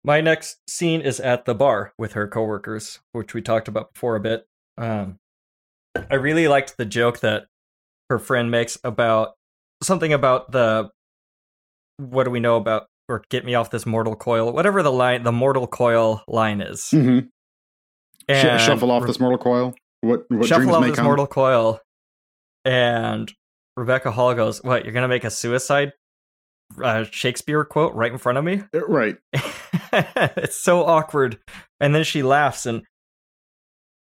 my 0.03 0.22
next 0.22 0.57
scene 0.68 1.01
is 1.01 1.20
at 1.20 1.45
the 1.45 1.53
bar 1.53 1.93
with 1.97 2.14
her 2.14 2.28
coworkers, 2.28 2.99
which 3.12 3.34
we 3.34 3.41
talked 3.41 3.68
about 3.68 3.93
before 3.93 4.16
a 4.16 4.20
bit. 4.20 4.47
Um, 4.78 5.20
I 6.09 6.16
really 6.16 6.47
liked 6.47 6.78
the 6.78 6.86
joke 6.86 7.20
that 7.20 7.45
her 8.09 8.18
friend 8.18 8.49
makes 8.49 8.78
about 8.84 9.34
something 9.84 10.12
about 10.14 10.51
the 10.51 10.89
what 11.97 12.24
do 12.24 12.32
we 12.32 12.39
know 12.39 12.57
about 12.57 12.88
or 13.10 13.24
get 13.30 13.45
me 13.45 13.56
off 13.56 13.70
this 13.72 13.86
mortal 13.86 14.16
coil, 14.16 14.52
whatever 14.52 14.84
the 14.84 14.91
line, 14.91 15.24
the 15.24 15.32
mortal 15.32 15.68
coil 15.68 16.24
line 16.28 16.62
is. 16.62 16.89
Mm-hmm. 16.93 17.28
And 18.28 18.62
shuffle 18.62 18.91
off 18.91 19.04
Re- 19.04 19.08
this 19.08 19.20
mortal 19.20 19.38
coil. 19.39 19.74
What 20.02 20.26
what 20.30 20.45
shuffle 20.45 20.66
dreams 20.66 20.76
off 20.78 20.86
this 20.86 20.95
come? 20.95 21.06
mortal 21.06 21.28
coil, 21.28 21.80
and 22.66 23.32
Rebecca 23.76 24.12
Hall 24.12 24.34
goes, 24.34 24.64
"What? 24.64 24.84
You're 24.86 24.93
gonna 24.93 25.08
make 25.08 25.24
a 25.24 25.30
suicide 25.30 25.93
uh, 26.82 27.04
Shakespeare 27.04 27.64
quote 27.66 27.93
right 27.93 28.12
in 28.12 28.18
front 28.18 28.38
of 28.38 28.43
me?" 28.43 28.64
Uh, 28.74 28.86
Right. 28.88 29.18
it's 29.93 30.56
so 30.56 30.84
awkward, 30.84 31.39
and 31.80 31.93
then 31.93 32.04
she 32.04 32.24
laughs, 32.24 32.66
and 32.66 32.84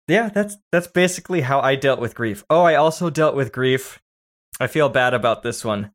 yeah, 0.08 0.30
that's 0.30 0.58
that's 0.72 0.88
basically 0.88 1.42
how 1.42 1.60
I 1.62 1.76
dealt 1.76 2.00
with 2.00 2.16
grief. 2.16 2.44
Oh, 2.50 2.62
I 2.62 2.76
also 2.76 3.10
dealt 3.10 3.36
with 3.36 3.52
grief. 3.52 4.00
I 4.60 4.68
feel 4.68 4.90
bad 4.90 5.14
about 5.14 5.44
this 5.44 5.64
one. 5.64 5.92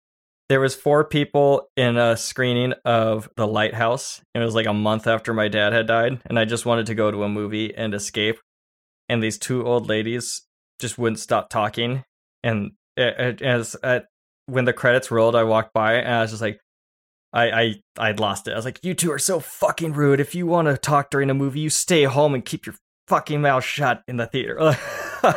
There 0.52 0.60
was 0.60 0.74
four 0.74 1.02
people 1.02 1.70
in 1.78 1.96
a 1.96 2.14
screening 2.14 2.74
of 2.84 3.26
The 3.38 3.46
Lighthouse. 3.46 4.20
It 4.34 4.40
was 4.40 4.54
like 4.54 4.66
a 4.66 4.74
month 4.74 5.06
after 5.06 5.32
my 5.32 5.48
dad 5.48 5.72
had 5.72 5.86
died, 5.86 6.20
and 6.26 6.38
I 6.38 6.44
just 6.44 6.66
wanted 6.66 6.84
to 6.88 6.94
go 6.94 7.10
to 7.10 7.24
a 7.24 7.28
movie 7.30 7.74
and 7.74 7.94
escape. 7.94 8.38
And 9.08 9.22
these 9.22 9.38
two 9.38 9.66
old 9.66 9.88
ladies 9.88 10.42
just 10.78 10.98
wouldn't 10.98 11.20
stop 11.20 11.48
talking. 11.48 12.04
And 12.42 12.72
as 12.98 13.76
at, 13.82 14.08
when 14.44 14.66
the 14.66 14.74
credits 14.74 15.10
rolled, 15.10 15.34
I 15.34 15.44
walked 15.44 15.72
by 15.72 15.94
and 15.94 16.16
I 16.16 16.20
was 16.20 16.32
just 16.32 16.42
like, 16.42 16.60
I 17.32 17.50
I 17.50 17.74
I'd 17.96 18.20
lost 18.20 18.46
it. 18.46 18.52
I 18.52 18.56
was 18.56 18.66
like, 18.66 18.80
you 18.82 18.92
two 18.92 19.10
are 19.10 19.18
so 19.18 19.40
fucking 19.40 19.94
rude. 19.94 20.20
If 20.20 20.34
you 20.34 20.46
want 20.46 20.68
to 20.68 20.76
talk 20.76 21.08
during 21.08 21.30
a 21.30 21.34
movie, 21.34 21.60
you 21.60 21.70
stay 21.70 22.04
home 22.04 22.34
and 22.34 22.44
keep 22.44 22.66
your 22.66 22.74
fucking 23.08 23.40
mouth 23.40 23.64
shut 23.64 24.02
in 24.06 24.18
the 24.18 24.26
theater. 24.26 24.58
I 25.22 25.34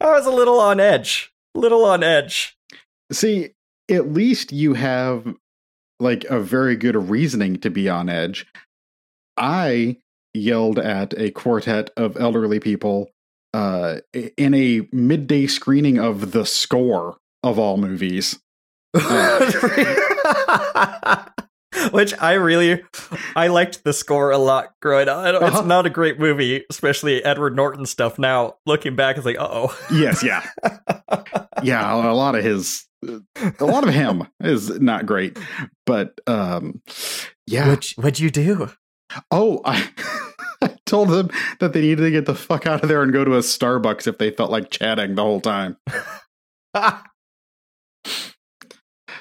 was 0.00 0.24
a 0.24 0.32
little 0.32 0.60
on 0.60 0.80
edge. 0.80 1.30
Little 1.54 1.84
on 1.84 2.02
edge. 2.02 2.56
See, 3.12 3.50
at 3.90 4.12
least 4.12 4.52
you 4.52 4.74
have 4.74 5.34
like 6.00 6.24
a 6.24 6.40
very 6.40 6.76
good 6.76 6.96
reasoning 7.10 7.56
to 7.60 7.70
be 7.70 7.88
on 7.88 8.08
edge. 8.08 8.46
I 9.36 9.98
yelled 10.32 10.78
at 10.78 11.14
a 11.18 11.30
quartet 11.30 11.90
of 11.96 12.16
elderly 12.16 12.60
people 12.60 13.10
uh, 13.52 13.98
in 14.36 14.54
a 14.54 14.86
midday 14.92 15.46
screening 15.46 15.98
of 15.98 16.32
the 16.32 16.44
score 16.44 17.16
of 17.42 17.58
all 17.58 17.76
movies. 17.76 18.38
Which 21.90 22.14
I 22.20 22.32
really, 22.34 22.82
I 23.36 23.48
liked 23.48 23.82
the 23.84 23.92
score 23.92 24.30
a 24.30 24.38
lot 24.38 24.72
growing 24.80 25.08
up. 25.08 25.18
I 25.18 25.32
don't- 25.32 25.42
Uh-huh. 25.42 25.58
It's 25.58 25.66
not 25.66 25.86
a 25.86 25.90
great 25.90 26.18
movie, 26.18 26.64
especially 26.70 27.22
Edward 27.24 27.54
Norton 27.56 27.84
stuff. 27.84 28.18
Now 28.18 28.54
looking 28.64 28.94
back, 28.96 29.16
it's 29.16 29.26
like, 29.26 29.38
uh 29.38 29.48
oh. 29.50 29.78
Yes, 29.92 30.22
yeah, 30.22 30.46
yeah. 31.62 31.94
A 31.94 32.12
lot 32.12 32.34
of 32.34 32.44
his, 32.44 32.86
a 33.06 33.64
lot 33.64 33.86
of 33.86 33.92
him 33.94 34.26
is 34.40 34.70
not 34.80 35.06
great, 35.06 35.38
but 35.86 36.18
um, 36.26 36.80
yeah. 37.46 37.68
What'd, 37.68 37.90
what'd 37.96 38.18
you 38.20 38.30
do? 38.30 38.70
Oh, 39.30 39.60
I, 39.64 39.88
I 40.62 40.76
told 40.86 41.10
them 41.10 41.30
that 41.60 41.72
they 41.72 41.80
needed 41.82 42.02
to 42.02 42.10
get 42.10 42.26
the 42.26 42.34
fuck 42.34 42.66
out 42.66 42.82
of 42.82 42.88
there 42.88 43.02
and 43.02 43.12
go 43.12 43.24
to 43.24 43.34
a 43.34 43.40
Starbucks 43.40 44.06
if 44.06 44.18
they 44.18 44.30
felt 44.30 44.50
like 44.50 44.70
chatting 44.70 45.14
the 45.14 45.22
whole 45.22 45.40
time. 45.40 45.76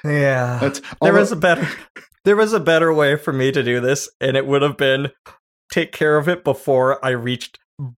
yeah. 0.03 0.57
That's 0.59 0.81
there 1.01 1.13
was 1.13 1.31
a 1.31 1.35
better 1.35 1.67
there 2.25 2.35
was 2.35 2.53
a 2.53 2.59
better 2.59 2.93
way 2.93 3.15
for 3.15 3.33
me 3.33 3.51
to 3.51 3.63
do 3.63 3.79
this 3.79 4.09
and 4.19 4.35
it 4.37 4.45
would 4.47 4.61
have 4.61 4.77
been 4.77 5.11
take 5.71 5.91
care 5.91 6.17
of 6.17 6.27
it 6.27 6.43
before 6.43 7.03
i 7.05 7.09
reached 7.09 7.57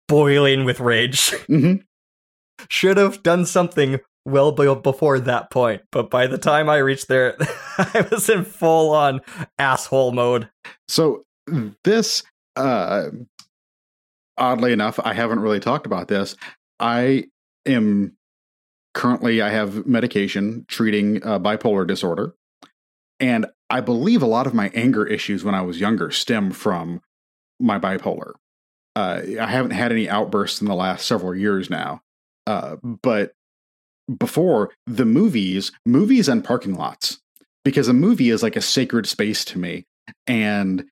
boiling 0.08 0.64
with 0.64 0.80
rage 0.80 1.30
Mhm. 1.48 1.82
should 2.68 2.96
have 2.96 3.22
done 3.22 3.44
something 3.46 4.00
well 4.24 4.52
be- 4.52 4.74
before 4.82 5.20
that 5.20 5.50
point 5.50 5.82
but 5.92 6.10
by 6.10 6.26
the 6.26 6.38
time 6.38 6.68
i 6.68 6.76
reached 6.76 7.08
there 7.08 7.36
i 7.78 8.06
was 8.10 8.28
in 8.28 8.44
full 8.44 8.90
on 8.90 9.20
asshole 9.58 10.12
mode 10.12 10.48
So 10.88 11.24
this, 11.84 12.22
uh, 12.56 13.08
oddly 14.38 14.72
enough, 14.72 14.98
I 15.02 15.14
haven't 15.14 15.40
really 15.40 15.60
talked 15.60 15.86
about 15.86 16.08
this. 16.08 16.36
I 16.80 17.24
am 17.66 18.16
currently 18.94 19.42
I 19.42 19.50
have 19.50 19.86
medication 19.86 20.64
treating 20.68 21.24
uh, 21.24 21.38
bipolar 21.38 21.86
disorder, 21.86 22.34
and 23.20 23.46
I 23.70 23.80
believe 23.80 24.22
a 24.22 24.26
lot 24.26 24.46
of 24.46 24.54
my 24.54 24.70
anger 24.74 25.06
issues 25.06 25.44
when 25.44 25.54
I 25.54 25.62
was 25.62 25.80
younger 25.80 26.10
stem 26.10 26.50
from 26.50 27.00
my 27.60 27.78
bipolar. 27.78 28.32
Uh, 28.96 29.20
I 29.40 29.46
haven't 29.46 29.72
had 29.72 29.90
any 29.92 30.08
outbursts 30.08 30.60
in 30.60 30.68
the 30.68 30.74
last 30.74 31.06
several 31.06 31.34
years 31.34 31.68
now, 31.68 32.00
uh, 32.46 32.76
but 33.02 33.32
before 34.18 34.70
the 34.86 35.04
movies, 35.04 35.72
movies 35.86 36.28
and 36.28 36.44
parking 36.44 36.74
lots, 36.74 37.20
because 37.64 37.88
a 37.88 37.94
movie 37.94 38.30
is 38.30 38.42
like 38.42 38.56
a 38.56 38.60
sacred 38.60 39.06
space 39.06 39.44
to 39.46 39.58
me, 39.58 39.86
and 40.26 40.84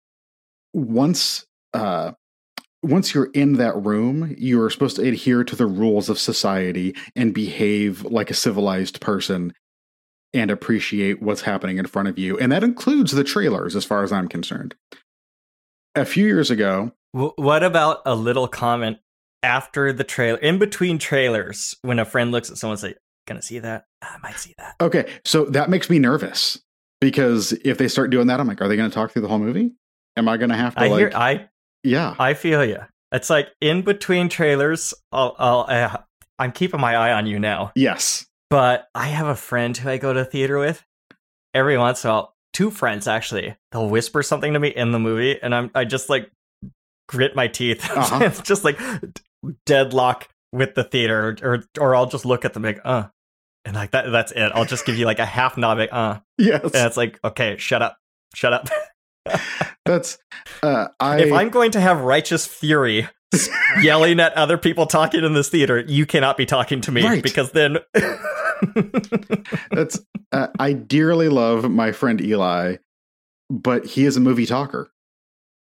once 0.73 1.45
uh 1.75 2.13
once 2.83 3.15
you're 3.15 3.31
in 3.35 3.55
that 3.55 3.77
room 3.77 4.35
you 4.39 4.61
are 4.61 4.71
supposed 4.71 4.97
to 4.97 5.07
adhere 5.07 5.45
to 5.45 5.55
the 5.55 5.67
rules 5.67 6.09
of 6.09 6.19
society 6.19 6.95
and 7.15 7.35
behave 7.35 8.05
like 8.05 8.31
a 8.31 8.35
civilized 8.35 9.01
person 9.01 9.53
and 10.35 10.51
appreciate 10.51 11.21
what's 11.23 11.43
happening 11.43 11.77
in 11.77 11.87
front 11.87 12.09
of 12.09 12.19
you. 12.19 12.39
And 12.39 12.51
that 12.53 12.65
includes 12.65 13.13
the 13.13 13.23
trailers 13.23 13.77
as 13.77 13.85
far 13.85 14.03
as 14.03 14.13
i'm 14.13 14.29
concerned. 14.29 14.75
A 15.95 16.07
few 16.07 16.27
years 16.27 16.51
ago 16.51 16.93
what 17.13 17.63
about 17.63 18.01
a 18.07 18.15
little 18.15 18.49
comment 18.49 18.99
after 19.43 19.93
the 19.93 20.05
trailer 20.05 20.39
in 20.39 20.59
between 20.59 20.99
trailers 20.99 21.77
when 21.83 21.99
a 21.99 22.05
friend 22.05 22.33
looks 22.33 22.51
at 22.51 22.57
someone 22.57 22.75
and 22.75 22.81
say 22.81 22.95
gonna 23.27 23.43
see 23.43 23.59
that 23.59 23.87
i 24.03 24.17
might 24.23 24.37
see 24.37 24.55
that 24.59 24.75
okay 24.81 25.11
so 25.25 25.45
that 25.47 25.71
makes 25.71 25.89
me 25.89 25.99
nervous 25.99 26.61
because 27.01 27.53
if 27.65 27.79
they 27.79 27.89
start 27.89 28.11
doing 28.11 28.27
that 28.27 28.41
i'm 28.41 28.49
like 28.49 28.61
are 28.61 28.69
they 28.69 28.77
to 28.77 28.95
talk 28.95 29.11
through 29.13 29.23
the 29.23 29.29
whole 29.29 29.39
movie 29.39 29.73
am 30.17 30.29
i 30.29 30.37
to 30.51 30.57
have 30.57 30.75
to 30.75 30.83
i 30.83 30.89
like 30.89 30.99
hear 30.99 31.13
i 31.15 31.49
yeah 31.85 32.15
I 32.19 32.35
feel 32.35 32.65
you. 32.65 32.79
It's 33.13 33.29
like 33.29 33.49
in 33.61 33.83
between 33.83 34.29
trailers. 34.29 34.95
I'll, 35.13 35.37
I'll 35.39 35.67
uh, 35.69 35.99
I'm 36.39 36.53
keeping 36.53 36.81
my 36.81 36.97
eye 36.97 37.13
on 37.13 37.27
you 37.27 37.39
now. 37.39 37.73
yes 37.75 38.27
But 38.51 38.89
I 38.95 39.09
have 39.09 39.27
a 39.27 39.37
friend 39.37 39.77
who 39.77 39.91
I 39.91 39.99
go 39.99 40.13
to 40.13 40.25
theater 40.25 40.59
with. 40.59 40.83
Every 41.55 41.77
once 41.77 42.05
in 42.05 42.11
a 42.11 42.13
while, 42.15 42.35
two 42.53 42.71
friends 42.71 43.07
actually. 43.07 43.55
They'll 43.71 43.89
whisper 43.89 44.23
something 44.23 44.55
to 44.55 44.59
me 44.59 44.69
in 44.69 44.93
the 44.93 44.99
movie, 44.99 45.41
and 45.43 45.55
I'm 45.55 45.71
I 45.75 45.85
just 45.85 46.09
like 46.09 46.31
grit 47.09 47.37
my 47.37 47.49
teeth. 47.49 47.85
Uh-huh. 47.97 48.21
it's 48.25 48.41
just 48.41 48.65
like 48.65 48.81
deadlock 49.67 50.29
with 50.53 50.75
the 50.75 50.85
theater, 50.85 51.37
or 51.43 51.65
or 51.79 51.95
I'll 51.97 52.07
just 52.07 52.25
look 52.25 52.45
at 52.45 52.53
them 52.55 52.63
like 52.63 52.81
uh, 52.85 53.09
and 53.65 53.75
like 53.75 53.91
that. 53.93 54.11
That's 54.11 54.33
it. 54.33 54.53
I'll 54.55 54.65
just 54.65 54.85
give 54.87 54.97
you 54.97 55.07
like 55.07 55.19
a 55.19 55.27
half 55.27 55.57
nod, 55.57 55.79
like 55.79 55.93
uh, 55.93 56.21
yes 56.39 56.63
and 56.63 56.87
it's 56.87 56.97
like 56.97 57.19
okay, 57.25 57.57
shut 57.59 57.83
up, 57.83 57.97
shut 58.35 58.53
up. 58.53 58.69
that's 59.85 60.19
uh 60.65 60.89
i 60.99 61.21
if 61.21 61.33
I'm 61.33 61.49
going 61.51 61.71
to 61.73 61.81
have 61.81 62.01
righteous 62.01 62.45
fury 62.45 63.09
yelling 63.81 64.19
at 64.19 64.33
other 64.35 64.59
people 64.59 64.87
talking 64.87 65.23
in 65.25 65.33
this 65.33 65.49
theater, 65.49 65.79
you 65.81 66.07
cannot 66.07 66.37
be 66.37 66.45
talking 66.45 66.81
to 66.83 66.93
me 66.93 67.05
Right. 67.05 67.23
because 67.23 67.53
then 67.53 67.79
That's 69.71 70.01
uh, 70.33 70.49
I 70.59 70.73
dearly 70.73 71.29
love 71.29 71.71
my 71.71 71.93
friend 71.93 72.21
Eli, 72.21 72.77
but 73.51 73.85
he 73.87 74.05
is 74.05 74.17
a 74.17 74.21
movie 74.21 74.47
talker. 74.47 74.91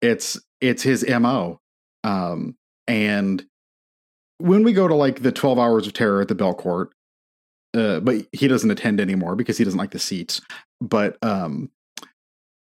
It's 0.00 0.38
it's 0.60 0.82
his 0.82 1.04
mo, 1.08 1.60
um, 2.04 2.56
and 2.86 3.44
when 4.38 4.62
we 4.62 4.72
go 4.72 4.88
to 4.88 4.94
like 4.94 5.22
the 5.22 5.32
twelve 5.32 5.58
hours 5.58 5.86
of 5.86 5.92
terror 5.92 6.20
at 6.20 6.28
the 6.28 6.34
Belcourt, 6.34 6.88
uh, 7.74 8.00
but 8.00 8.26
he 8.32 8.48
doesn't 8.48 8.70
attend 8.70 9.00
anymore 9.00 9.36
because 9.36 9.58
he 9.58 9.64
doesn't 9.64 9.78
like 9.78 9.90
the 9.90 9.98
seats. 9.98 10.40
But 10.80 11.16
um, 11.22 11.70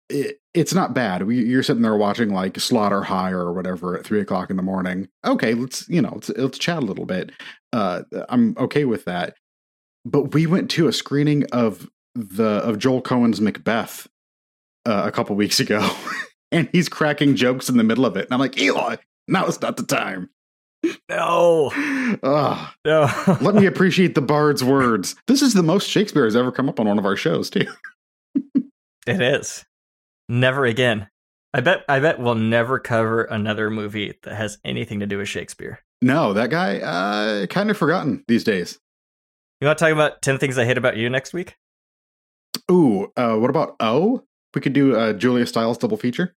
it, 0.09 0.39
it's 0.55 0.75
not 0.75 0.95
bad. 0.95 1.25
We, 1.25 1.45
you're 1.45 1.63
sitting 1.63 1.83
there 1.83 1.97
watching 1.97 2.31
like 2.31 2.59
Slaughter 2.59 3.03
High 3.03 3.31
or 3.31 3.53
whatever 3.53 3.99
at 3.99 4.05
three 4.05 4.21
o'clock 4.21 4.51
in 4.51 4.57
the 4.57 4.63
morning. 4.63 5.09
Okay, 5.25 5.55
let's 5.55 5.89
you 5.89 6.01
know 6.01 6.13
let's, 6.15 6.29
let's 6.31 6.59
chat 6.59 6.83
a 6.83 6.87
little 6.87 7.07
bit. 7.07 7.33
Uh, 7.73 8.03
I'm 8.29 8.57
okay 8.59 8.85
with 8.85 9.05
that 9.07 9.37
but 10.05 10.35
we 10.35 10.47
went 10.47 10.71
to 10.73 10.89
a 10.89 10.93
screening 10.93 11.45
of 11.53 11.89
the 12.15 12.45
of 12.45 12.79
Joel 12.79 13.03
Coen's 13.03 13.41
Macbeth 13.41 14.07
uh, 14.87 15.03
a 15.07 15.13
couple 15.13 15.35
weeks 15.37 15.61
ago, 15.61 15.89
and 16.53 16.69
he's 16.73 16.89
cracking 16.89 17.37
jokes 17.37 17.69
in 17.69 17.77
the 17.77 17.85
middle 17.85 18.07
of 18.07 18.17
it, 18.17 18.27
and 18.27 18.33
I'm 18.33 18.41
like, 18.41 18.59
Eli, 18.59 18.97
now 19.29 19.47
is 19.47 19.61
not 19.61 19.77
the 19.77 19.83
time. 19.85 20.31
No, 21.09 21.71
Ugh, 22.23 22.69
no. 22.85 23.37
let 23.41 23.55
me 23.55 23.67
appreciate 23.67 24.15
the 24.15 24.21
bard's 24.23 24.63
words. 24.65 25.15
This 25.27 25.43
is 25.43 25.55
the 25.55 25.63
most 25.63 25.89
Shakespeare 25.89 26.25
has 26.25 26.37
ever 26.37 26.51
come 26.53 26.69
up 26.69 26.79
on 26.81 26.87
one 26.89 26.99
of 26.99 27.05
our 27.07 27.17
shows, 27.17 27.51
too. 27.51 27.67
It 29.07 29.21
is 29.21 29.67
never 30.31 30.65
again. 30.65 31.09
I 31.53 31.61
bet 31.61 31.85
I 31.91 32.01
bet 32.01 32.19
we'll 32.19 32.35
never 32.37 32.79
cover 32.79 33.25
another 33.25 33.69
movie 33.69 34.15
that 34.23 34.35
has 34.35 34.57
anything 34.65 35.01
to 35.01 35.07
do 35.07 35.19
with 35.19 35.29
Shakespeare. 35.29 35.79
No, 36.01 36.33
that 36.33 36.49
guy, 36.49 36.79
uh, 36.79 37.47
kind 37.49 37.71
of 37.71 37.77
forgotten 37.77 38.25
these 38.29 38.45
days. 38.45 38.79
You 39.61 39.67
want 39.67 39.79
to 39.79 39.85
talk 39.85 39.93
about 39.93 40.23
10 40.23 40.39
things 40.39 40.57
I 40.57 40.65
hate 40.65 40.79
about 40.79 40.97
you 40.97 41.11
next 41.11 41.35
week? 41.35 41.55
Ooh, 42.71 43.13
uh, 43.17 43.37
what 43.37 43.51
about 43.51 43.77
O? 43.79 44.25
We 44.55 44.63
could 44.63 44.73
do 44.73 44.99
a 44.99 45.13
Julia 45.13 45.47
Stiles 45.47 45.77
double 45.77 45.99
feature. 45.99 46.35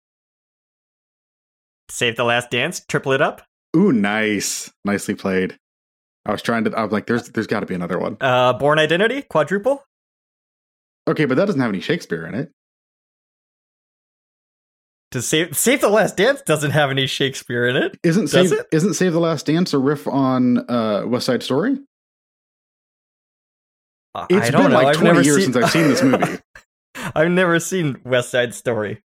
Save 1.88 2.16
the 2.16 2.24
Last 2.24 2.51
Dance, 2.51 2.84
triple 2.88 3.12
it 3.12 3.22
up. 3.22 3.42
Ooh, 3.77 3.93
nice, 3.93 4.72
nicely 4.85 5.14
played. 5.14 5.59
I 6.24 6.33
was 6.33 6.43
trying 6.43 6.64
to. 6.64 6.72
I 6.77 6.83
was 6.83 6.93
like, 6.93 7.07
"There's, 7.07 7.29
there's 7.29 7.47
got 7.47 7.61
to 7.61 7.66
be 7.66 7.74
another 7.74 7.99
one." 7.99 8.16
Uh, 8.20 8.53
Born 8.55 8.79
Identity, 8.79 9.22
quadruple. 9.22 9.85
Okay, 11.09 11.24
but 11.24 11.37
that 11.37 11.45
doesn't 11.45 11.61
have 11.61 11.70
any 11.70 11.81
Shakespeare 11.81 12.27
in 12.27 12.35
it. 12.35 12.51
To 15.12 15.22
save 15.22 15.57
Save 15.57 15.81
the 15.83 15.89
Last 15.89 16.16
Dance 16.16 16.43
doesn't 16.43 16.72
have 16.72 16.91
any 16.91 17.07
Shakespeare 17.07 17.68
in 17.68 17.77
it. 17.77 17.97
Isn't 18.03 18.27
save 18.29 18.51
it? 18.53 18.66
isn't 18.72 18.95
Save 18.95 19.12
the 19.12 19.20
Last 19.20 19.47
Dance 19.47 19.72
a 19.72 19.79
riff 19.79 20.09
on 20.09 20.68
uh, 20.70 21.05
West 21.07 21.27
Side 21.27 21.43
Story? 21.43 21.79
It's 24.31 24.49
I 24.49 24.51
don't 24.51 24.62
been 24.62 24.70
know. 24.72 24.77
like 24.79 24.87
I've 24.89 24.97
20 24.97 25.05
never 25.11 25.22
years 25.22 25.45
seen- 25.45 25.53
since 25.53 25.64
I've 25.64 25.70
seen 25.70 25.89
this 25.89 26.03
movie. 26.03 26.39
I've 27.14 27.31
never 27.31 27.61
seen 27.61 28.01
West 28.05 28.31
Side 28.31 28.55
Story. 28.55 29.03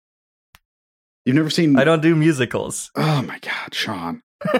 You've 1.26 1.36
never 1.36 1.50
seen? 1.50 1.78
I 1.78 1.84
don't 1.84 2.02
do 2.02 2.16
musicals. 2.16 2.92
Oh 2.96 3.22
my 3.24 3.40
God, 3.40 3.74
Sean! 3.74 4.22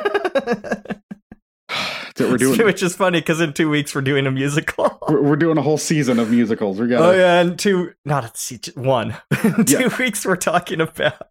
We're 2.20 2.38
doing. 2.38 2.60
Which 2.66 2.84
is 2.84 2.96
funny 2.96 3.20
because 3.22 3.40
in 3.40 3.54
two 3.54 3.70
weeks 3.70 3.96
we're 3.96 4.02
doing 4.02 4.28
a 4.28 4.32
musical. 4.32 5.00
We're, 5.08 5.22
we're 5.22 5.36
doing 5.38 5.58
a 5.58 5.62
whole 5.62 5.78
season 5.78 6.20
of 6.20 6.30
musicals. 6.30 6.80
We 6.80 6.88
got. 6.88 7.02
Oh 7.02 7.12
yeah, 7.12 7.40
and 7.40 7.58
two 7.58 7.94
not 8.06 8.26
a 8.26 8.72
one. 8.80 9.16
Two 9.66 9.80
Yeah. 9.80 9.96
weeks 9.98 10.26
we're 10.26 10.36
talking 10.36 10.82
about 10.82 11.30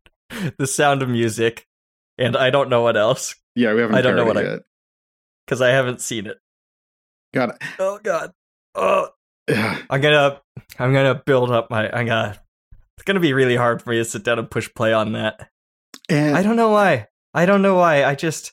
the 0.57 0.67
sound 0.67 1.03
of 1.03 1.09
music, 1.11 1.67
and 2.17 2.37
I 2.37 2.49
don't 2.51 2.69
know 2.71 2.83
what 2.83 2.97
else 2.97 3.35
yeah, 3.55 3.75
we 3.75 3.81
haven't. 3.83 3.97
I 3.97 4.01
don't 4.01 4.17
know 4.17 4.25
what 4.25 4.37
it 4.39 4.47
I- 4.47 4.51
yet. 4.53 4.61
because 5.47 5.61
I 5.61 5.69
haven't 5.71 6.01
seen 6.01 6.27
it. 6.27 6.39
Got 7.35 7.51
it. 7.51 7.57
Oh 7.79 7.99
god. 8.03 8.33
Oh. 8.75 9.09
I'm 9.51 10.01
gonna 10.01 10.41
I'm 10.79 10.93
gonna 10.93 11.15
build 11.27 11.51
up 11.51 11.71
my 11.71 11.91
I'm 11.91 12.07
gonna 12.07 12.39
it's 12.97 13.05
gonna 13.05 13.21
be 13.21 13.33
really 13.35 13.57
hard 13.57 13.83
for 13.83 13.91
me 13.91 13.97
to 13.99 14.05
sit 14.05 14.23
down 14.25 14.39
and 14.39 14.51
push 14.51 14.69
play 14.75 14.93
on 14.93 15.13
that. 15.13 15.51
And 16.09 16.37
I 16.37 16.43
don't 16.43 16.57
know 16.57 16.71
why. 16.71 17.09
I 17.35 17.47
don't 17.47 17.63
know 17.63 17.77
why. 17.77 18.05
I 18.05 18.15
just 18.15 18.53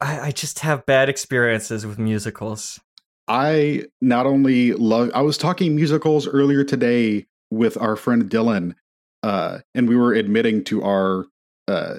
I, 0.00 0.20
I 0.20 0.30
just 0.30 0.60
have 0.60 0.86
bad 0.86 1.08
experiences 1.08 1.86
with 1.86 1.98
musicals. 1.98 2.80
I 3.26 3.84
not 4.00 4.26
only 4.26 4.72
love 4.72 5.10
I 5.14 5.22
was 5.22 5.36
talking 5.36 5.74
musicals 5.74 6.26
earlier 6.26 6.64
today 6.64 7.26
with 7.50 7.76
our 7.76 7.96
friend 7.96 8.30
Dylan 8.30 8.74
uh 9.22 9.58
and 9.74 9.88
we 9.88 9.96
were 9.96 10.12
admitting 10.12 10.64
to 10.64 10.82
our 10.82 11.26
uh 11.66 11.96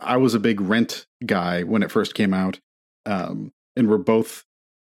I 0.00 0.16
was 0.16 0.34
a 0.34 0.40
big 0.40 0.60
rent 0.60 1.06
guy 1.24 1.62
when 1.62 1.82
it 1.82 1.90
first 1.90 2.14
came 2.14 2.32
out 2.32 2.60
um 3.04 3.52
and 3.76 3.88
we're 3.88 3.98
both 3.98 4.44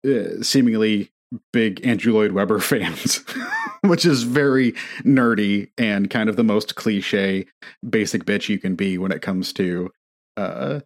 uh, 0.06 0.42
seemingly 0.42 1.10
big 1.52 1.84
Andrew 1.86 2.12
Lloyd 2.12 2.32
Webber 2.32 2.58
fans 2.60 3.24
which 3.82 4.04
is 4.04 4.22
very 4.22 4.72
nerdy 5.02 5.70
and 5.76 6.10
kind 6.10 6.28
of 6.28 6.36
the 6.36 6.44
most 6.44 6.74
cliche 6.74 7.46
basic 7.88 8.24
bitch 8.24 8.48
you 8.48 8.58
can 8.58 8.74
be 8.74 8.98
when 8.98 9.12
it 9.12 9.22
comes 9.22 9.52
to 9.52 9.90
uh 10.36 10.80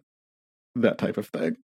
that 0.75 0.97
type 0.97 1.17
of 1.17 1.27
thing. 1.27 1.57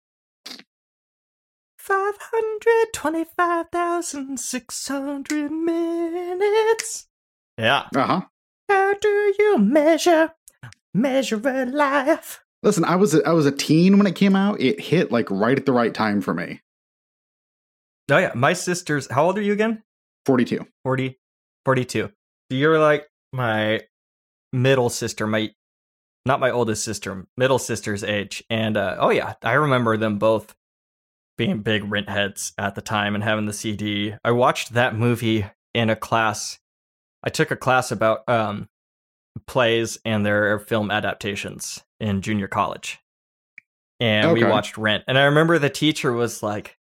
Five 1.79 2.15
hundred 2.19 2.93
twenty-five 2.95 3.67
thousand 3.71 4.41
six 4.41 4.89
hundred 4.89 5.51
minutes. 5.51 7.09
Yeah. 7.59 7.89
Uh-huh. 7.95 8.23
How 8.69 8.95
do 8.95 9.35
you 9.39 9.59
measure 9.59 10.33
measure 10.95 11.41
a 11.45 11.67
life? 11.67 12.43
Listen, 12.63 12.85
I 12.85 12.97
was 12.97 13.15
a, 13.15 13.29
I 13.29 13.33
was 13.33 13.45
a 13.45 13.53
teen 13.53 13.99
when 13.99 14.07
it 14.07 14.15
came 14.15 14.35
out. 14.35 14.61
It 14.61 14.81
hit 14.81 15.13
like 15.13 15.31
right 15.31 15.59
at 15.59 15.67
the 15.67 15.73
right 15.73 15.93
time 15.93 16.23
for 16.23 16.33
me. 16.33 16.63
Oh 18.11 18.19
yeah, 18.19 18.33
my 18.35 18.53
sister's. 18.53 19.11
How 19.11 19.25
old 19.25 19.39
are 19.39 19.43
you 19.43 19.53
again? 19.53 19.83
42. 20.27 20.67
40, 20.85 21.19
42. 21.65 22.01
So 22.01 22.13
you're 22.57 22.79
like 22.79 23.09
my 23.33 23.81
middle 24.53 24.91
sister, 24.91 25.27
my 25.27 25.51
not 26.27 26.41
my 26.41 26.51
oldest 26.51 26.85
sister, 26.85 27.27
middle 27.37 27.59
sister's 27.59 28.03
age. 28.03 28.43
And 28.49 28.77
uh, 28.77 28.97
oh 28.99 29.11
yeah, 29.11 29.35
I 29.43 29.53
remember 29.53 29.97
them 29.97 30.19
both 30.19 30.55
being 31.37 31.61
big 31.61 31.91
rent 31.91 32.09
heads 32.09 32.53
at 32.59 32.75
the 32.75 32.81
time 32.81 33.15
and 33.15 33.25
having 33.25 33.47
the 33.47 33.53
CD. 33.53 34.15
I 34.25 34.31
watched 34.31 34.75
that 34.75 34.95
movie 34.95 35.47
in 35.75 35.91
a 35.91 35.97
class. 35.97 36.59
I 37.23 37.31
took 37.31 37.51
a 37.51 37.57
class 37.57 37.91
about 37.91 38.29
um, 38.29 38.69
plays 39.47 39.99
and 40.05 40.25
their 40.25 40.59
film 40.59 40.91
adaptations 40.91 41.83
in 42.01 42.23
junior 42.23 42.49
college. 42.49 43.01
And 44.01 44.33
we 44.33 44.45
watched 44.45 44.77
Rent. 44.77 45.05
And 45.09 45.19
I 45.19 45.25
remember 45.25 45.59
the 45.59 45.71
teacher 45.71 46.13
was 46.13 46.43
like, 46.43 46.77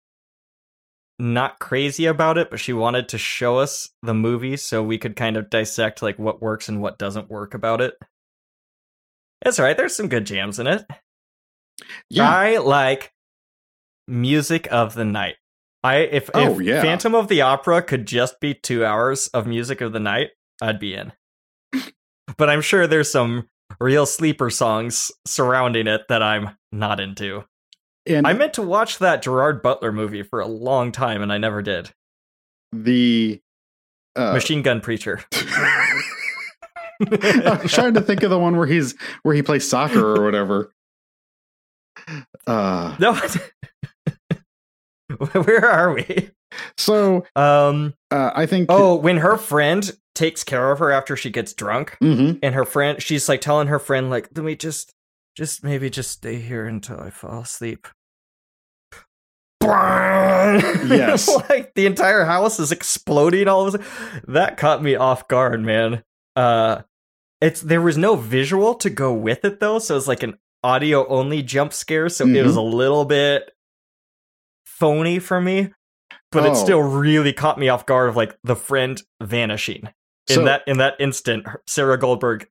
not 1.23 1.59
crazy 1.59 2.05
about 2.05 2.37
it, 2.37 2.49
but 2.49 2.59
she 2.59 2.73
wanted 2.73 3.07
to 3.09 3.17
show 3.17 3.57
us 3.57 3.89
the 4.01 4.13
movie 4.13 4.57
so 4.57 4.83
we 4.83 4.97
could 4.97 5.15
kind 5.15 5.37
of 5.37 5.49
dissect 5.49 6.01
like 6.01 6.19
what 6.19 6.41
works 6.41 6.67
and 6.67 6.81
what 6.81 6.97
doesn't 6.99 7.29
work 7.31 7.53
about 7.53 7.79
it. 7.81 7.93
It's 9.45 9.59
right. 9.59 9.75
There's 9.75 9.95
some 9.95 10.09
good 10.09 10.25
jams 10.25 10.59
in 10.59 10.67
it. 10.67 10.85
Yeah. 12.09 12.29
I 12.29 12.57
like 12.57 13.11
music 14.07 14.67
of 14.71 14.93
the 14.95 15.05
night. 15.05 15.35
I 15.83 15.97
if, 15.97 16.29
Oh, 16.33 16.59
if 16.59 16.65
yeah. 16.65 16.81
Phantom 16.81 17.15
of 17.15 17.27
the 17.27 17.41
Opera 17.41 17.81
could 17.81 18.05
just 18.05 18.39
be 18.39 18.53
two 18.53 18.85
hours 18.85 19.27
of 19.27 19.47
music 19.47 19.81
of 19.81 19.91
the 19.93 19.99
night, 19.99 20.29
I'd 20.61 20.79
be 20.79 20.93
in. 20.93 21.13
but 22.37 22.49
I'm 22.49 22.61
sure 22.61 22.85
there's 22.87 23.11
some 23.11 23.49
real 23.79 24.05
sleeper 24.05 24.49
songs 24.49 25.11
surrounding 25.25 25.87
it 25.87 26.01
that 26.09 26.21
I'm 26.23 26.51
not 26.71 26.99
into. 26.99 27.43
And 28.05 28.27
I 28.27 28.33
meant 28.33 28.53
to 28.55 28.61
watch 28.61 28.99
that 28.99 29.21
Gerard 29.21 29.61
Butler 29.61 29.91
movie 29.91 30.23
for 30.23 30.39
a 30.39 30.47
long 30.47 30.91
time 30.91 31.21
and 31.21 31.31
I 31.31 31.37
never 31.37 31.61
did. 31.61 31.91
the 32.71 33.41
uh, 34.15 34.33
Machine 34.33 34.61
Gun 34.61 34.81
Preacher. 34.81 35.21
I 37.11 37.59
was 37.61 37.71
trying 37.71 37.95
to 37.95 38.01
think 38.01 38.23
of 38.23 38.29
the 38.29 38.39
one 38.39 38.55
where 38.55 38.67
he's 38.67 38.95
where 39.23 39.35
he 39.35 39.41
plays 39.41 39.67
soccer 39.67 40.15
or 40.15 40.23
whatever. 40.23 40.71
Uh, 42.47 42.95
no. 42.99 43.13
Where 45.43 45.69
are 45.69 45.93
we? 45.93 46.31
so 46.77 47.25
Um 47.35 47.93
uh, 48.11 48.31
I 48.35 48.45
think. 48.45 48.67
oh, 48.69 48.95
when 48.95 49.17
her 49.17 49.37
friend 49.37 49.91
takes 50.15 50.43
care 50.43 50.71
of 50.71 50.79
her 50.79 50.91
after 50.91 51.15
she 51.15 51.29
gets 51.31 51.53
drunk 51.53 51.97
Mhm. 52.01 52.39
and 52.43 52.53
her 52.55 52.65
friend 52.65 53.01
she's 53.01 53.27
like 53.27 53.41
telling 53.41 53.67
her 53.67 53.79
friend 53.79 54.09
like 54.09 54.29
let 54.35 54.45
me 54.45 54.55
just 54.55 54.93
just 55.35 55.63
maybe 55.63 55.89
just 55.89 56.11
stay 56.11 56.35
here 56.39 56.65
until 56.65 56.99
I 56.99 57.09
fall 57.09 57.41
asleep. 57.41 57.87
Yes. 59.63 61.27
like 61.49 61.73
the 61.73 61.85
entire 61.85 62.25
house 62.25 62.59
is 62.59 62.71
exploding 62.71 63.47
all 63.47 63.67
of 63.67 63.75
a 63.75 63.83
sudden. 63.83 64.21
That 64.27 64.57
caught 64.57 64.83
me 64.83 64.95
off 64.95 65.27
guard, 65.27 65.61
man. 65.61 66.03
Uh 66.35 66.81
it's 67.41 67.61
there 67.61 67.81
was 67.81 67.97
no 67.97 68.15
visual 68.15 68.73
to 68.75 68.89
go 68.89 69.13
with 69.13 69.45
it 69.45 69.59
though, 69.59 69.79
so 69.79 69.95
it's 69.97 70.07
like 70.07 70.23
an 70.23 70.37
audio 70.63 71.07
only 71.07 71.43
jump 71.43 71.73
scare, 71.73 72.09
so 72.09 72.25
it 72.25 72.29
Mhm. 72.29 72.45
was 72.45 72.55
a 72.55 72.61
little 72.61 73.05
bit 73.05 73.51
phony 74.65 75.19
for 75.19 75.39
me. 75.41 75.73
But 76.31 76.45
it 76.45 76.51
Oh. 76.51 76.55
still 76.55 76.81
really 76.81 77.31
caught 77.33 77.59
me 77.59 77.69
off 77.69 77.85
guard 77.85 78.09
of 78.09 78.15
like 78.15 78.35
the 78.43 78.55
friend 78.55 79.01
vanishing. 79.21 79.89
In 80.29 80.35
So- 80.35 80.43
that 80.45 80.63
in 80.67 80.77
that 80.79 80.95
instant, 80.99 81.45
Sarah 81.67 81.97
Goldberg 81.97 82.47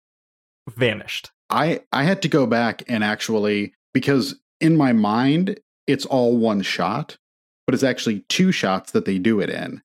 vanished. 0.68 1.31
I 1.52 1.80
I 1.92 2.02
had 2.04 2.22
to 2.22 2.28
go 2.28 2.46
back 2.46 2.82
and 2.88 3.04
actually 3.04 3.74
because 3.94 4.34
in 4.60 4.76
my 4.76 4.92
mind 4.92 5.60
it's 5.86 6.06
all 6.06 6.36
one 6.36 6.62
shot, 6.62 7.16
but 7.66 7.74
it's 7.74 7.82
actually 7.82 8.24
two 8.28 8.50
shots 8.50 8.92
that 8.92 9.04
they 9.04 9.18
do 9.18 9.40
it 9.40 9.50
in. 9.50 9.82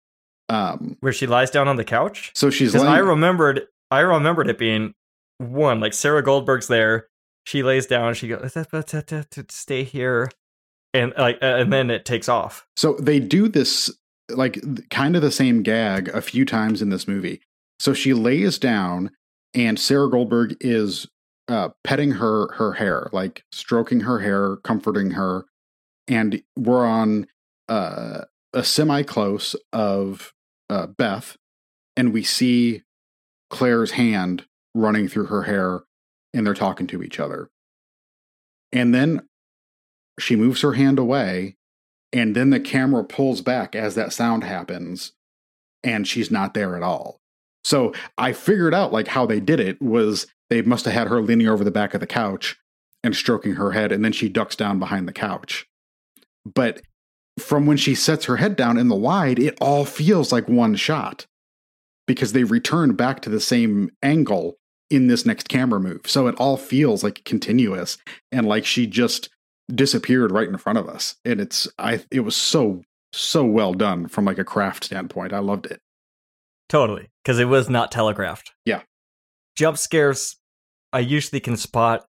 Um, 0.49 0.95
Where 1.01 1.11
she 1.11 1.28
lies 1.28 1.51
down 1.51 1.68
on 1.68 1.76
the 1.76 1.84
couch? 1.84 2.32
so 2.34 2.49
she's 2.49 2.74
I 2.76 2.99
remembered 2.99 3.68
I 3.91 3.99
remembered 3.99 4.47
it 4.47 4.57
being 4.57 4.93
one, 5.39 5.80
like 5.80 5.93
Sarah 5.93 6.24
Goldberg's 6.24 6.68
there, 6.68 7.07
she 7.45 7.63
lays 7.63 7.86
down, 7.86 8.13
she 8.13 8.28
goes 8.28 8.55
stay 9.51 9.84
here. 9.84 10.30
And 10.93 11.13
like 11.18 11.38
uh, 11.41 11.57
and 11.57 11.72
then 11.72 11.89
it 11.89 12.05
takes 12.05 12.30
off. 12.30 12.65
So 12.76 12.93
they 12.93 13.20
do 13.20 13.47
this 13.47 13.91
like 14.30 14.59
kind 14.89 15.15
of 15.15 15.22
the 15.22 15.32
same 15.32 15.63
gag 15.63 16.09
a 16.09 16.22
few 16.22 16.45
times 16.45 16.82
in 16.82 16.89
this 16.89 17.07
movie. 17.07 17.41
So 17.80 17.93
she 17.93 18.13
lays 18.13 18.57
down 18.57 19.11
and 19.53 19.80
Sarah 19.80 20.09
Goldberg 20.09 20.55
is 20.59 21.07
uh, 21.48 21.70
petting 21.84 22.12
her 22.12 22.52
her 22.54 22.74
hair, 22.74 23.10
like 23.12 23.43
stroking 23.52 24.02
her 24.02 24.20
hair, 24.20 24.58
comforting 24.58 25.12
her, 25.12 25.45
and 26.08 26.41
we're 26.56 26.86
on 26.86 27.28
uh, 27.70 28.22
a 28.54 28.64
semi 28.64 29.04
close 29.04 29.56
of 29.72 30.34
uh, 30.70 30.88
Beth, 30.88 31.38
and 31.95 32.14
we 32.14 32.24
see 32.24 32.84
Claire's 33.50 33.91
hand 33.91 34.45
running 34.76 35.08
through 35.08 35.28
her 35.28 35.43
hair, 35.43 35.82
and 36.34 36.45
they're 36.45 36.54
talking 36.54 36.88
to 36.88 37.04
each 37.04 37.20
other. 37.20 37.50
And 38.72 38.93
then 38.93 39.28
she 40.20 40.36
moves 40.36 40.62
her 40.62 40.74
hand 40.74 41.00
away, 41.00 41.56
and 42.12 42.36
then 42.36 42.50
the 42.50 42.60
camera 42.60 43.04
pulls 43.04 43.41
back 43.41 43.76
as 43.76 43.95
that 43.95 44.14
sound 44.14 44.43
happens, 44.43 45.14
and 45.84 46.08
she's 46.08 46.32
not 46.32 46.54
there 46.54 46.76
at 46.76 46.84
all. 46.84 47.22
So 47.64 47.93
I 48.18 48.34
figured 48.34 48.74
out 48.74 48.93
like 48.93 49.08
how 49.08 49.26
they 49.26 49.39
did 49.39 49.60
it 49.60 49.82
was 49.82 50.28
they 50.50 50.62
must 50.62 50.86
have 50.86 50.93
had 50.93 51.08
her 51.08 51.22
leaning 51.22 51.48
over 51.48 51.64
the 51.64 51.72
back 51.72 51.93
of 51.93 52.00
the 52.00 52.08
couch 52.08 52.58
and 53.04 53.16
stroking 53.16 53.54
her 53.56 53.72
head, 53.72 53.91
and 53.91 54.04
then 54.04 54.12
she 54.12 54.30
ducks 54.30 54.56
down 54.56 54.80
behind 54.80 55.08
the 55.08 55.14
couch. 55.14 55.68
But 56.45 56.82
from 57.39 57.66
when 57.66 57.78
she 57.78 57.95
sets 57.95 58.26
her 58.26 58.38
head 58.38 58.56
down 58.56 58.78
in 58.78 58.88
the 58.88 58.95
wide, 58.95 59.39
it 59.39 59.58
all 59.62 59.86
feels 59.86 60.32
like 60.32 60.48
one 60.48 60.76
shot 60.76 61.28
because 62.08 62.34
they 62.34 62.43
return 62.43 62.95
back 62.95 63.22
to 63.22 63.30
the 63.30 63.39
same 63.39 63.91
angle 64.02 64.58
in 64.89 65.08
this 65.08 65.26
next 65.26 65.50
camera 65.50 65.80
move. 65.80 66.02
So 66.06 66.28
it 66.28 66.36
all 66.36 66.58
feels 66.58 67.04
like 67.04 67.26
continuous 67.26 67.98
and 68.32 68.48
like 68.48 68.66
she 68.66 68.88
just 68.88 69.30
disappeared 69.74 70.32
right 70.32 70.48
in 70.48 70.58
front 70.58 70.78
of 70.78 70.88
us. 70.88 71.16
And 71.26 71.39
it's 71.41 71.68
I 71.78 72.02
it 72.10 72.22
was 72.22 72.36
so 72.36 72.84
so 73.14 73.43
well 73.43 73.74
done 73.74 74.08
from 74.08 74.26
like 74.26 74.38
a 74.38 74.43
craft 74.43 74.86
standpoint. 74.86 75.34
I 75.34 75.39
loved 75.39 75.66
it. 75.66 75.82
Totally, 76.70 77.10
because 77.24 77.39
it 77.39 77.45
was 77.45 77.70
not 77.70 77.91
telegraphed. 77.91 78.52
Yeah. 78.66 78.82
Jump 79.58 79.78
scares, 79.78 80.36
I 80.93 80.99
usually 80.99 81.39
can 81.39 81.58
spot. 81.58 82.05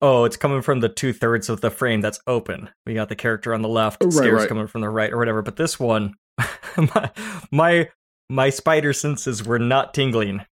Oh, 0.00 0.24
it's 0.24 0.36
coming 0.36 0.62
from 0.62 0.80
the 0.80 0.88
two 0.88 1.12
thirds 1.12 1.48
of 1.48 1.60
the 1.60 1.70
frame 1.70 2.00
that's 2.00 2.20
open. 2.26 2.70
We 2.86 2.94
got 2.94 3.08
the 3.08 3.16
character 3.16 3.52
on 3.52 3.62
the 3.62 3.68
left, 3.68 4.02
Right, 4.02 4.12
scares 4.12 4.40
right. 4.40 4.48
coming 4.48 4.66
from 4.68 4.80
the 4.80 4.88
right, 4.88 5.12
or 5.12 5.18
whatever. 5.18 5.42
But 5.42 5.56
this 5.56 5.78
one, 5.78 6.14
my, 6.76 7.10
my 7.50 7.88
my 8.30 8.50
spider 8.50 8.92
senses 8.92 9.44
were 9.44 9.58
not 9.58 9.92
tingling. 9.92 10.44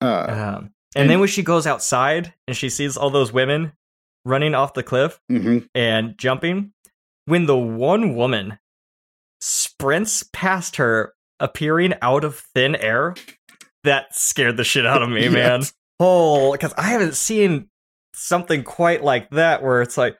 Uh 0.00 0.26
Um, 0.28 0.34
and, 0.34 1.02
and- 1.02 1.10
then 1.10 1.20
when 1.20 1.28
she 1.28 1.42
goes 1.42 1.66
outside 1.66 2.32
and 2.46 2.56
she 2.56 2.70
sees 2.70 2.96
all 2.96 3.10
those 3.10 3.32
women 3.32 3.72
running 4.24 4.54
off 4.54 4.74
the 4.74 4.82
cliff 4.82 5.20
mhm. 5.30 5.68
and 5.74 6.16
jumping, 6.18 6.72
when 7.26 7.46
the 7.46 7.56
one 7.56 8.14
woman 8.16 8.58
sprints 9.40 10.24
past 10.32 10.76
her, 10.76 11.14
appearing 11.40 11.94
out 12.02 12.24
of 12.24 12.38
thin 12.54 12.74
air, 12.76 13.14
that 13.88 14.14
scared 14.14 14.56
the 14.56 14.64
shit 14.64 14.86
out 14.86 15.02
of 15.02 15.08
me, 15.08 15.28
man. 15.28 15.60
Yes. 15.60 15.72
Oh, 16.00 16.52
because 16.52 16.72
I 16.78 16.82
haven't 16.82 17.16
seen 17.16 17.68
something 18.14 18.62
quite 18.62 19.02
like 19.02 19.30
that 19.30 19.62
where 19.62 19.82
it's 19.82 19.96
like 19.98 20.16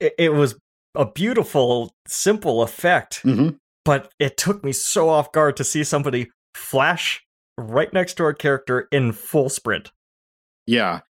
it, 0.00 0.14
it 0.18 0.32
was 0.32 0.56
a 0.94 1.04
beautiful, 1.06 1.92
simple 2.06 2.62
effect, 2.62 3.22
Mhm. 3.24 3.58
but 3.84 4.10
it 4.18 4.36
took 4.36 4.64
me 4.64 4.72
so 4.72 5.08
off 5.08 5.30
guard 5.32 5.56
to 5.58 5.64
see 5.64 5.84
somebody 5.84 6.30
flash 6.54 7.22
right 7.56 7.92
next 7.92 8.14
to 8.14 8.24
our 8.24 8.32
character 8.32 8.88
in 8.90 9.12
full 9.12 9.48
sprint. 9.48 9.92
Yeah. 10.66 11.00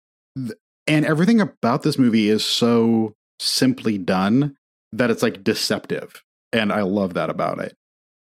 And 0.87 1.05
everything 1.05 1.41
about 1.41 1.83
this 1.83 1.99
movie 1.99 2.29
is 2.29 2.45
so 2.45 3.15
simply 3.39 3.99
done 3.99 4.57
that 4.93 5.11
it's 5.11 5.23
like 5.23 5.45
deceptive. 5.45 6.23
And 6.53 6.73
I 6.73 6.83
love 6.83 7.15
that 7.15 7.29
about 7.31 7.59
it. 7.61 7.77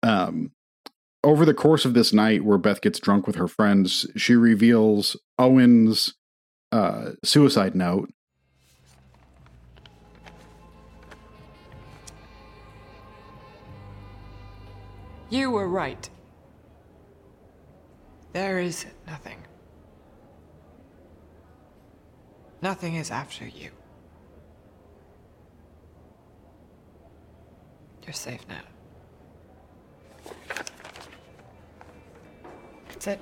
Um, 0.02 0.52
over 1.24 1.44
the 1.44 1.54
course 1.54 1.84
of 1.84 1.94
this 1.94 2.12
night 2.12 2.44
where 2.44 2.58
Beth 2.58 2.80
gets 2.80 2.98
drunk 2.98 3.26
with 3.26 3.36
her 3.36 3.48
friends, 3.48 4.06
she 4.16 4.34
reveals 4.34 5.16
Owen's 5.38 6.14
uh, 6.72 7.12
suicide 7.22 7.74
note. 7.74 8.12
You 15.30 15.50
were 15.50 15.68
right. 15.68 16.10
There 18.32 18.58
is 18.58 18.86
nothing. 19.06 19.38
Nothing 22.60 22.96
is 22.96 23.10
after 23.10 23.46
you. 23.46 23.70
You're 28.04 28.12
safe 28.12 28.44
now. 28.48 28.60
That's 33.02 33.18
it. 33.18 33.20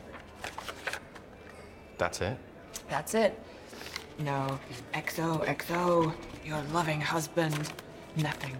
That's 1.96 2.20
it? 2.20 2.38
That's 2.90 3.14
it. 3.14 3.40
No, 4.18 4.58
XO, 4.92 5.46
XO, 5.46 6.12
your 6.44 6.60
loving 6.74 7.00
husband, 7.00 7.72
nothing. 8.14 8.54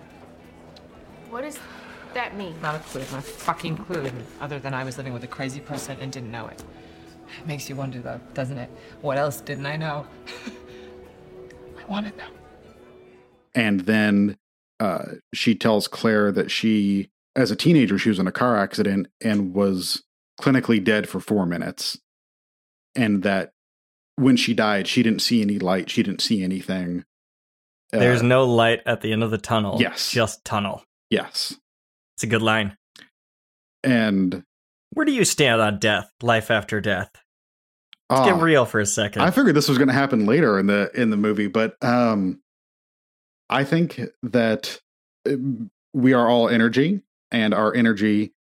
What 1.29 1.43
does 1.43 1.59
that 2.15 2.39
mean? 2.39 2.55
Not 2.63 2.77
a 2.77 2.79
clue, 2.79 3.03
not 3.13 3.19
a 3.19 3.21
fucking 3.21 3.77
clue, 3.77 4.11
other 4.41 4.59
than 4.59 4.73
I 4.73 4.83
was 4.83 4.97
living 4.97 5.13
with 5.13 5.23
a 5.23 5.27
crazy 5.27 5.61
person 5.61 5.99
and 6.01 6.11
didn't 6.11 6.31
know 6.31 6.47
it. 6.47 6.65
It 7.39 7.47
Makes 7.47 7.69
you 7.69 7.77
wonder, 7.77 8.01
though, 8.01 8.21
doesn't 8.33 8.57
it? 8.57 8.71
What 9.03 9.19
else 9.19 9.43
didn't 9.43 9.67
I 9.67 9.77
know? 9.77 10.07
I 11.79 11.91
want 11.91 12.11
to 12.11 12.17
know. 12.17 12.31
And 13.55 13.81
then 13.81 14.39
uh, 14.79 15.05
she 15.35 15.55
tells 15.55 15.87
Claire 15.87 16.33
that 16.33 16.51
she, 16.51 17.11
as 17.37 17.51
a 17.51 17.57
teenager, 17.57 17.99
she 17.99 18.09
was 18.09 18.19
in 18.19 18.27
a 18.27 18.33
car 18.33 18.57
accident 18.57 19.09
and 19.21 19.53
was 19.53 20.03
clinically 20.41 20.83
dead 20.83 21.09
for 21.09 21.21
four 21.21 21.47
minutes. 21.47 21.99
And 22.95 23.23
that 23.23 23.53
when 24.17 24.37
she 24.37 24.55
died, 24.55 24.89
she 24.89 25.03
didn't 25.03 25.23
see 25.23 25.43
any 25.43 25.59
light, 25.59 25.91
she 25.91 26.03
didn't 26.03 26.23
see 26.23 26.43
anything. 26.43 27.05
Uh, 27.93 27.99
There's 27.99 28.23
no 28.23 28.45
light 28.45 28.81
at 28.87 29.01
the 29.01 29.13
end 29.13 29.23
of 29.23 29.31
the 29.31 29.39
tunnel. 29.39 29.81
Yes. 29.81 30.11
Just 30.11 30.45
tunnel. 30.45 30.85
Yes. 31.09 31.57
It's 32.17 32.25
a 32.25 32.27
good 32.27 32.43
line. 32.43 32.77
And 33.83 34.45
Where 34.93 35.07
do 35.07 35.13
you 35.13 35.25
stand 35.25 35.61
on 35.61 35.79
death, 35.79 36.11
life 36.23 36.51
after 36.51 36.81
death? 36.81 37.11
Let's 38.11 38.23
ah, 38.23 38.33
get 38.33 38.43
real 38.43 38.65
for 38.67 38.81
a 38.81 38.87
second. 38.87 39.23
I 39.23 39.31
figured 39.31 39.55
this 39.55 39.69
was 39.69 39.79
going 39.79 39.89
to 39.89 39.95
happen 39.95 40.27
later 40.27 40.59
in 40.59 40.67
the 40.67 40.91
in 41.01 41.11
the 41.11 41.17
movie, 41.17 41.47
but 41.47 41.77
um, 41.81 42.41
I 43.49 43.63
think 43.63 44.01
that 44.25 44.81
um, 45.29 45.71
we 45.95 46.13
are 46.13 46.29
all 46.29 46.49
energy, 46.49 47.03
and 47.31 47.55
our 47.55 47.73
energy 47.73 48.33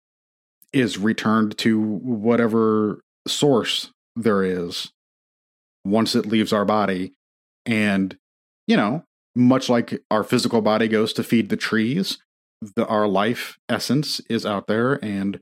is 0.72 0.98
returned 0.98 1.56
to 1.58 1.80
whatever 1.80 3.00
source 3.26 3.90
there 4.16 4.42
is 4.42 4.92
once 5.84 6.14
it 6.14 6.26
leaves 6.26 6.52
our 6.52 6.64
body, 6.64 7.12
and 7.66 8.16
you 8.66 8.76
know, 8.76 9.04
much 9.34 9.68
like 9.68 10.02
our 10.10 10.22
physical 10.22 10.60
body 10.60 10.88
goes 10.88 11.12
to 11.14 11.22
feed 11.22 11.48
the 11.48 11.56
trees, 11.56 12.18
the, 12.76 12.86
our 12.86 13.08
life 13.08 13.58
essence 13.68 14.20
is 14.28 14.44
out 14.44 14.66
there 14.66 15.02
and 15.04 15.40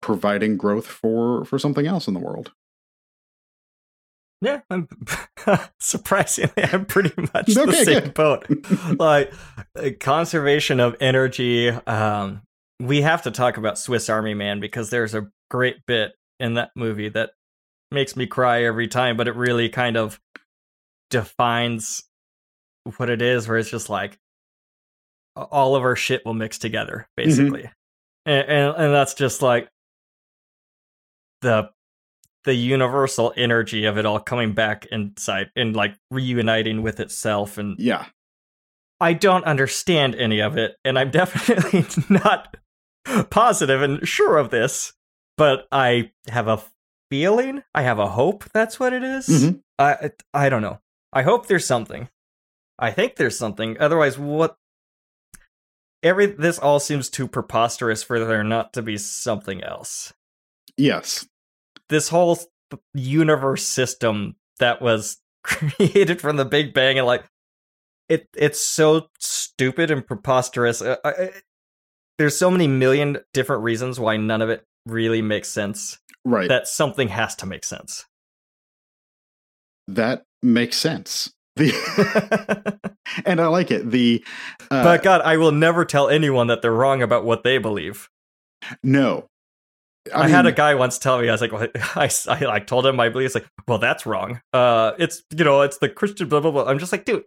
providing 0.00 0.56
growth 0.56 0.86
for 0.86 1.44
for 1.44 1.58
something 1.58 1.86
else 1.86 2.08
in 2.08 2.14
the 2.14 2.20
world. 2.20 2.52
Yeah, 4.42 4.60
I'm 4.68 4.88
surprisingly, 5.80 6.62
I'm 6.64 6.84
pretty 6.84 7.12
much 7.16 7.46
the 7.54 7.72
same 7.72 8.00
good. 8.00 8.14
boat. 8.14 8.46
like 8.98 9.32
uh, 9.74 9.90
conservation 9.98 10.80
of 10.80 10.96
energy. 11.00 11.70
Um, 11.70 12.42
we 12.80 13.02
have 13.02 13.22
to 13.22 13.30
talk 13.30 13.56
about 13.56 13.78
Swiss 13.78 14.08
Army 14.08 14.34
Man 14.34 14.60
because 14.60 14.90
there's 14.90 15.14
a 15.14 15.28
great 15.50 15.86
bit 15.86 16.12
in 16.38 16.54
that 16.54 16.70
movie 16.76 17.08
that 17.08 17.30
makes 17.90 18.16
me 18.16 18.26
cry 18.26 18.64
every 18.64 18.88
time, 18.88 19.16
but 19.16 19.28
it 19.28 19.36
really 19.36 19.68
kind 19.68 19.96
of 19.96 20.20
defines 21.10 22.02
what 22.96 23.10
it 23.10 23.22
is. 23.22 23.48
Where 23.48 23.58
it's 23.58 23.70
just 23.70 23.88
like 23.88 24.18
all 25.36 25.76
of 25.76 25.82
our 25.82 25.96
shit 25.96 26.24
will 26.24 26.34
mix 26.34 26.58
together, 26.58 27.08
mm-hmm. 27.18 27.28
basically, 27.28 27.70
and, 28.26 28.48
and 28.48 28.76
and 28.76 28.94
that's 28.94 29.14
just 29.14 29.42
like 29.42 29.68
the 31.42 31.70
the 32.46 32.54
universal 32.54 33.34
energy 33.36 33.84
of 33.84 33.98
it 33.98 34.06
all 34.06 34.20
coming 34.20 34.52
back 34.52 34.86
inside 34.86 35.50
and 35.56 35.74
like 35.74 35.94
reuniting 36.10 36.80
with 36.80 37.00
itself 37.00 37.58
and 37.58 37.78
Yeah. 37.78 38.06
I 38.98 39.12
don't 39.12 39.44
understand 39.44 40.14
any 40.14 40.40
of 40.40 40.56
it 40.56 40.76
and 40.84 40.98
I'm 40.98 41.10
definitely 41.10 41.84
not 42.08 42.56
positive 43.30 43.82
and 43.82 44.06
sure 44.06 44.36
of 44.38 44.50
this 44.50 44.92
but 45.36 45.66
I 45.70 46.12
have 46.28 46.48
a 46.48 46.62
feeling 47.10 47.62
I 47.74 47.82
have 47.82 47.98
a 47.98 48.08
hope 48.08 48.44
that's 48.52 48.80
what 48.80 48.92
it 48.92 49.02
is. 49.04 49.28
Mhm. 49.28 49.60
I 49.78 50.10
I 50.34 50.48
don't 50.48 50.62
know 50.62 50.80
I 51.12 51.22
hope 51.22 51.46
there's 51.46 51.66
something 51.66 52.08
I 52.78 52.90
think 52.90 53.16
there's 53.16 53.38
something 53.38 53.76
otherwise 53.80 54.18
what 54.18 54.56
every 56.02 56.26
this 56.26 56.58
all 56.58 56.80
seems 56.80 57.08
too 57.08 57.26
preposterous 57.28 58.02
for 58.02 58.18
there 58.18 58.44
not 58.44 58.72
to 58.74 58.82
be 58.82 58.96
something 58.98 59.62
else 59.62 60.12
Yes. 60.76 61.26
this 61.88 62.08
whole 62.08 62.38
universe 62.94 63.62
system 63.64 64.36
that 64.58 64.82
was 64.82 65.18
created 65.44 66.20
from 66.20 66.36
the 66.36 66.44
Big 66.44 66.74
Bang 66.74 66.98
and 66.98 67.06
like 67.06 67.24
it 68.08 68.28
it's 68.36 68.60
so 68.60 69.08
stupid 69.18 69.90
and 69.90 70.06
preposterous. 70.06 70.80
Uh, 70.82 70.96
I- 71.04 71.08
I- 71.10 71.32
there's 72.18 72.36
so 72.38 72.50
many 72.50 72.66
million 72.66 73.18
different 73.34 73.62
reasons 73.62 73.98
why 74.00 74.16
none 74.16 74.42
of 74.42 74.48
it 74.50 74.64
really 74.86 75.22
makes 75.22 75.48
sense 75.48 75.98
Right. 76.24 76.48
that 76.48 76.66
something 76.66 77.08
has 77.08 77.34
to 77.36 77.46
make 77.46 77.64
sense. 77.64 78.04
that 79.88 80.24
makes 80.42 80.76
sense. 80.76 81.32
The 81.56 82.78
and 83.24 83.40
I 83.40 83.46
like 83.46 83.70
it. 83.70 83.90
The 83.90 84.22
uh, 84.70 84.84
but 84.84 85.02
God, 85.02 85.22
I 85.22 85.36
will 85.38 85.52
never 85.52 85.84
tell 85.84 86.08
anyone 86.08 86.48
that 86.48 86.60
they're 86.62 86.72
wrong 86.72 87.00
about 87.02 87.24
what 87.24 87.44
they 87.44 87.56
believe. 87.58 88.08
no, 88.82 89.26
I, 90.14 90.28
had 90.28 90.44
a 90.46 90.52
guy 90.52 90.74
once 90.74 90.98
tell 90.98 91.18
me, 91.18 91.28
I 91.28 91.32
was 91.32 91.40
like, 91.40 91.52
well, 91.52 91.66
I, 91.94 92.10
I 92.28 92.40
like 92.44 92.66
told 92.66 92.84
him 92.86 92.96
my 92.96 93.08
beliefs, 93.08 93.34
like, 93.34 93.46
well, 93.66 93.78
that's 93.78 94.04
wrong. 94.04 94.40
Uh, 94.52 94.92
it's 94.98 95.22
you 95.34 95.44
know, 95.44 95.62
it's 95.62 95.78
the 95.78 95.88
Christian 95.88 96.28
blah 96.28 96.40
blah 96.40 96.50
blah. 96.50 96.64
I'm 96.66 96.78
just 96.78 96.92
like, 96.92 97.04
dude, 97.06 97.24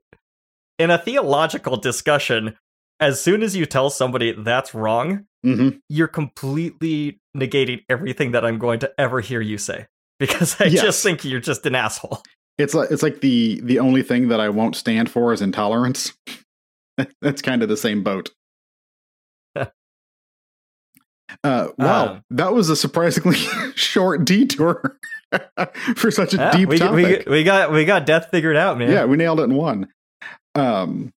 in 0.78 0.92
a 0.92 0.98
theological 1.00 1.78
discussion, 1.78 2.56
as 3.00 3.22
soon 3.22 3.44
as 3.44 3.56
you 3.56 3.66
tell 3.66 3.90
somebody 3.90 4.32
that's 4.34 4.74
wrong, 4.74 5.26
mhm. 5.46 5.80
you're 5.90 6.08
completely 6.08 7.20
negating 7.36 7.84
everything 7.90 8.32
that 8.32 8.44
I'm 8.46 8.58
going 8.60 8.80
to 8.80 8.92
ever 8.98 9.22
hear 9.22 9.42
you 9.42 9.58
say. 9.58 9.88
because 10.20 10.60
I 10.60 10.66
Yes. 10.66 10.82
just 10.84 11.04
think 11.04 11.24
you're 11.24 11.40
just 11.40 11.66
an 11.66 11.76
asshole. 11.76 12.22
It's 12.58 12.74
like 12.74 12.92
it's 12.92 13.02
like 13.04 13.22
the 13.22 13.62
the 13.64 13.80
only 13.80 14.04
thing 14.04 14.28
that 14.28 14.42
I 14.42 14.50
won't 14.50 14.76
stand 14.76 15.10
for 15.10 15.32
is 15.32 15.42
intolerance. 15.42 16.12
That's 17.22 17.42
kind 17.42 17.64
of 17.64 17.70
the 17.70 17.78
same 17.78 18.04
boat. 18.04 18.32
Uh, 21.44 21.68
wow, 21.78 22.08
Um, 22.14 22.24
that 22.32 22.54
was 22.54 22.70
a 22.70 22.76
surprisingly 22.76 23.38
short 23.76 24.26
detour 24.26 24.98
for 25.96 26.10
such 26.10 26.34
a 26.34 26.38
Yeah, 26.38 26.52
deep 26.52 26.70
we, 26.70 26.74
we, 26.74 26.80
topic. 26.80 27.30
we 27.30 27.44
got 27.44 27.72
we 27.72 27.86
got 27.86 28.06
death 28.08 28.30
figured 28.32 28.58
out, 28.58 28.80
man. 28.80 28.92
yeah, 28.92 29.06
we 29.06 29.16
nailed 29.16 29.40
it 29.40 29.44
in 29.44 29.54
one. 29.56 29.88
Um, 30.56 31.12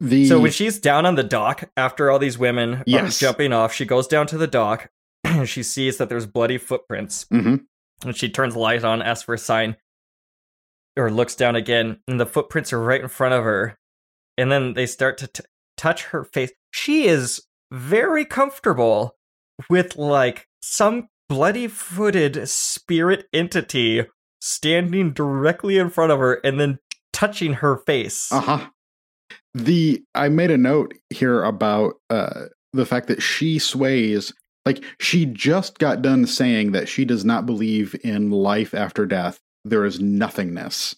the 0.00 0.26
So 0.26 0.40
when 0.40 0.50
she's 0.50 0.78
down 0.78 1.06
on 1.06 1.14
the 1.14 1.22
dock 1.22 1.70
after 1.76 2.10
all 2.10 2.18
these 2.18 2.38
women 2.38 2.74
are 2.76 2.84
Yes. 2.86 3.18
jumping 3.18 3.52
off, 3.52 3.72
she 3.72 3.84
goes 3.84 4.06
down 4.06 4.26
to 4.28 4.38
the 4.38 4.46
dock 4.46 4.88
and 5.24 5.48
she 5.48 5.62
sees 5.62 5.98
that 5.98 6.08
there's 6.08 6.26
bloody 6.26 6.58
footprints. 6.58 7.26
Mhm. 7.32 7.64
And 8.04 8.16
she 8.16 8.30
turns 8.30 8.54
the 8.54 8.60
light 8.60 8.82
on, 8.82 9.02
asks 9.02 9.24
for 9.24 9.34
a 9.34 9.38
sign, 9.38 9.76
or 10.96 11.10
looks 11.10 11.34
down 11.34 11.54
again, 11.56 11.98
and 12.08 12.18
the 12.18 12.26
footprints 12.26 12.72
are 12.72 12.80
right 12.82 13.00
in 13.00 13.08
front 13.08 13.34
of 13.34 13.44
her. 13.44 13.78
And 14.38 14.50
then 14.50 14.72
they 14.74 14.86
start 14.86 15.18
to 15.18 15.26
t- 15.26 15.44
touch 15.76 16.04
her 16.06 16.24
face. 16.24 16.50
She 16.72 17.06
is 17.06 17.42
very 17.70 18.24
comfortable 18.24 19.16
with 19.68 19.96
like 19.96 20.46
some 20.62 21.08
bloody 21.28 21.68
footed 21.68 22.48
spirit 22.48 23.26
entity 23.32 24.06
standing 24.40 25.12
directly 25.12 25.76
in 25.78 25.90
front 25.90 26.10
of 26.10 26.18
her 26.18 26.34
and 26.42 26.58
then 26.58 26.78
touching 27.12 27.54
her 27.54 27.76
face. 27.76 28.32
Uh 28.32 28.40
huh. 28.40 28.68
The 29.54 30.02
I 30.14 30.28
made 30.28 30.50
a 30.50 30.58
note 30.58 30.94
here 31.10 31.42
about 31.42 31.94
uh 32.08 32.46
the 32.72 32.86
fact 32.86 33.08
that 33.08 33.22
she 33.22 33.58
sways 33.58 34.32
like 34.64 34.84
she 35.00 35.26
just 35.26 35.78
got 35.78 36.02
done 36.02 36.26
saying 36.26 36.72
that 36.72 36.88
she 36.88 37.04
does 37.04 37.24
not 37.24 37.46
believe 37.46 37.96
in 38.04 38.30
life 38.30 38.74
after 38.74 39.06
death. 39.06 39.40
There 39.64 39.84
is 39.84 40.00
nothingness. 40.00 40.94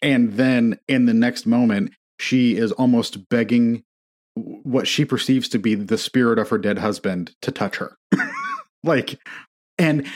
And 0.00 0.34
then 0.34 0.78
in 0.86 1.06
the 1.06 1.14
next 1.14 1.46
moment, 1.46 1.92
she 2.20 2.56
is 2.56 2.72
almost 2.72 3.28
begging 3.28 3.82
what 4.34 4.86
she 4.86 5.04
perceives 5.04 5.48
to 5.48 5.58
be 5.58 5.74
the 5.74 5.98
spirit 5.98 6.38
of 6.38 6.50
her 6.50 6.58
dead 6.58 6.78
husband 6.78 7.34
to 7.42 7.50
touch 7.50 7.76
her. 7.76 7.96
like 8.84 9.18
and 9.78 10.06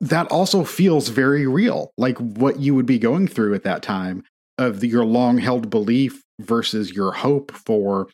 that 0.00 0.26
also 0.32 0.64
feels 0.64 1.08
very 1.08 1.46
real, 1.46 1.92
like 1.96 2.18
what 2.18 2.58
you 2.58 2.74
would 2.74 2.86
be 2.86 2.98
going 2.98 3.28
through 3.28 3.54
at 3.54 3.62
that 3.62 3.82
time 3.82 4.24
of 4.58 4.80
the, 4.80 4.88
your 4.88 5.04
long 5.04 5.38
held 5.38 5.70
belief 5.70 6.22
versus 6.44 6.92
your 6.92 7.12
hope 7.12 7.52
for 7.52 8.08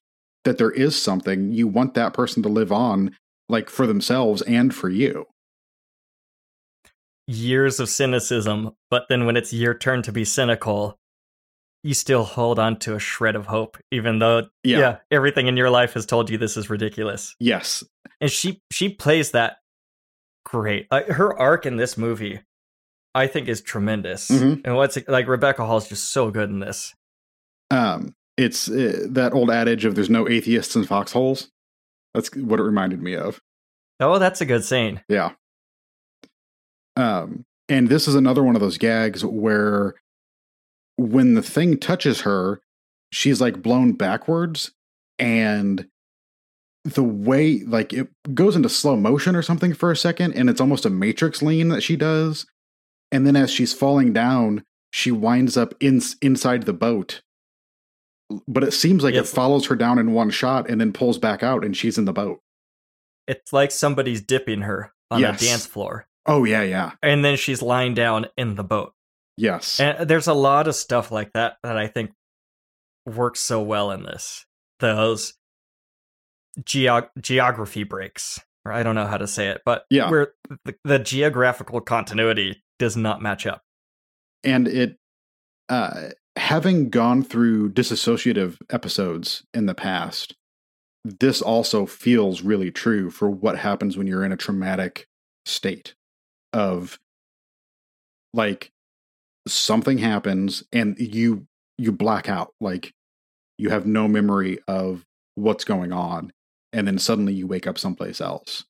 that 0.44 0.58
there 0.58 0.70
is 0.70 1.00
something 1.00 1.52
you 1.52 1.66
want 1.68 1.94
that 1.94 2.14
person 2.14 2.42
to 2.42 2.48
live 2.48 2.72
on 2.72 3.14
like 3.48 3.68
for 3.70 3.86
themselves 3.86 4.42
and 4.42 4.74
for 4.74 4.88
you 4.88 5.26
years 7.26 7.78
of 7.78 7.88
cynicism, 7.88 8.70
but 8.90 9.04
then 9.08 9.26
when 9.26 9.36
it's 9.36 9.52
your 9.52 9.74
turn 9.74 10.02
to 10.02 10.12
be 10.12 10.24
cynical, 10.24 10.98
you 11.82 11.92
still 11.94 12.24
hold 12.24 12.58
on 12.58 12.78
to 12.78 12.94
a 12.94 12.98
shred 12.98 13.36
of 13.36 13.46
hope, 13.46 13.76
even 13.90 14.18
though 14.18 14.48
Yeah. 14.64 14.78
yeah, 14.78 14.96
everything 15.10 15.46
in 15.46 15.56
your 15.56 15.70
life 15.70 15.92
has 15.94 16.06
told 16.06 16.30
you 16.30 16.38
this 16.38 16.56
is 16.56 16.70
ridiculous. 16.70 17.34
yes 17.38 17.84
And 18.20 18.30
she 18.30 18.62
she 18.72 18.88
plays 18.88 19.32
that 19.32 19.58
great. 20.44 20.86
Uh, 20.90 21.02
her 21.12 21.38
arc 21.38 21.66
in 21.66 21.76
this 21.76 21.96
movie, 21.98 22.40
I 23.14 23.26
think, 23.26 23.48
is 23.48 23.60
tremendous. 23.60 24.30
Mhm. 24.30 24.62
And 24.64 24.74
what's 24.76 24.98
like 25.06 25.28
Rebecca 25.28 25.64
Hall's 25.66 25.88
just 25.88 26.10
so 26.10 26.30
good 26.30 26.48
in 26.50 26.60
this. 26.60 26.94
um 27.70 28.14
it's 28.38 28.70
uh, 28.70 29.06
that 29.10 29.34
old 29.34 29.50
adage 29.50 29.84
of 29.84 29.94
there's 29.94 30.08
no 30.08 30.28
atheists 30.28 30.74
in 30.74 30.84
foxholes 30.84 31.50
that's 32.14 32.34
what 32.34 32.60
it 32.60 32.62
reminded 32.62 33.02
me 33.02 33.14
of 33.14 33.40
Oh, 34.00 34.18
that's 34.18 34.40
a 34.40 34.46
good 34.46 34.64
saying. 34.64 35.00
Yeah. 35.08 35.32
Um, 36.96 37.44
and 37.68 37.88
this 37.88 38.08
is 38.08 38.14
another 38.14 38.42
one 38.42 38.54
of 38.54 38.60
those 38.60 38.78
gags 38.78 39.24
where 39.24 39.94
when 40.96 41.34
the 41.34 41.42
thing 41.42 41.78
touches 41.78 42.22
her, 42.22 42.60
she's 43.12 43.40
like 43.40 43.62
blown 43.62 43.92
backwards 43.92 44.72
and 45.18 45.88
the 46.84 47.02
way 47.02 47.60
like 47.60 47.92
it 47.92 48.08
goes 48.34 48.56
into 48.56 48.68
slow 48.68 48.96
motion 48.96 49.36
or 49.36 49.42
something 49.42 49.74
for 49.74 49.90
a 49.90 49.96
second 49.96 50.32
and 50.34 50.48
it's 50.48 50.60
almost 50.60 50.86
a 50.86 50.90
matrix 50.90 51.42
lean 51.42 51.68
that 51.68 51.82
she 51.82 51.96
does 51.96 52.46
and 53.10 53.26
then 53.26 53.36
as 53.36 53.50
she's 53.50 53.74
falling 53.74 54.12
down 54.12 54.64
she 54.90 55.10
winds 55.10 55.56
up 55.56 55.74
in, 55.80 56.00
inside 56.22 56.62
the 56.62 56.72
boat 56.72 57.20
but 58.46 58.62
it 58.64 58.72
seems 58.72 59.02
like 59.02 59.14
Yes. 59.14 59.30
it 59.30 59.34
follows 59.34 59.66
her 59.66 59.76
down 59.76 59.98
in 59.98 60.12
one 60.12 60.30
shot 60.30 60.68
and 60.68 60.80
then 60.80 60.92
pulls 60.92 61.18
back 61.18 61.42
out 61.42 61.64
and 61.64 61.76
she's 61.76 61.96
in 61.98 62.04
the 62.04 62.12
boat 62.12 62.40
It's 63.26 63.52
like 63.52 63.70
somebody's 63.70 64.20
dipping 64.20 64.62
her 64.62 64.92
on 65.10 65.20
Yes. 65.20 65.42
a 65.42 65.44
dance 65.46 65.66
floor, 65.66 66.06
oh 66.26 66.44
yeah 66.44 66.62
yeah 66.62 66.92
and 67.02 67.24
then 67.24 67.36
she's 67.36 67.62
lying 67.62 67.94
down 67.94 68.26
in 68.36 68.54
the 68.56 68.64
boat. 68.64 68.92
yes 69.36 69.80
And 69.80 70.08
there's 70.08 70.26
a 70.26 70.34
lot 70.34 70.68
of 70.68 70.74
stuff 70.74 71.10
like 71.10 71.32
that 71.32 71.56
that 71.62 71.76
I 71.78 71.86
think 71.86 72.12
works 73.06 73.40
so 73.40 73.62
well 73.62 73.90
in 73.90 74.02
this. 74.02 74.44
Those 74.80 75.32
geo- 76.64 77.08
geography 77.20 77.84
breaks, 77.84 78.40
or 78.64 78.72
I 78.72 78.82
don't 78.82 78.94
know 78.94 79.06
how 79.06 79.16
to 79.16 79.26
say 79.26 79.48
it, 79.48 79.62
but 79.64 79.84
Yeah. 79.90 80.10
where 80.10 80.32
the, 80.64 80.74
the 80.84 80.98
geographical 80.98 81.80
continuity 81.80 82.62
does 82.78 82.96
not 82.96 83.22
match 83.22 83.46
up. 83.46 83.62
and 84.44 84.68
it 84.68 84.96
uh 85.68 86.10
having 86.38 86.90
gone 86.90 87.22
through 87.22 87.70
disassociative 87.70 88.56
episodes 88.70 89.44
in 89.54 89.66
the 89.66 89.74
past 89.74 90.34
this 91.04 91.40
also 91.40 91.86
feels 91.86 92.42
really 92.42 92.70
true 92.70 93.10
for 93.10 93.30
what 93.30 93.56
happens 93.58 93.96
when 93.96 94.06
you're 94.06 94.24
in 94.24 94.32
a 94.32 94.36
traumatic 94.36 95.06
state 95.46 95.94
of 96.52 96.98
like 98.34 98.70
something 99.46 99.98
happens 99.98 100.62
and 100.72 100.98
you 100.98 101.46
you 101.78 101.92
black 101.92 102.28
out 102.28 102.52
like 102.60 102.92
you 103.56 103.70
have 103.70 103.86
no 103.86 104.06
memory 104.06 104.58
of 104.68 105.04
what's 105.36 105.64
going 105.64 105.92
on 105.92 106.32
and 106.72 106.86
then 106.86 106.98
suddenly 106.98 107.32
you 107.32 107.46
wake 107.46 107.66
up 107.66 107.78
someplace 107.78 108.20
else. 108.20 108.64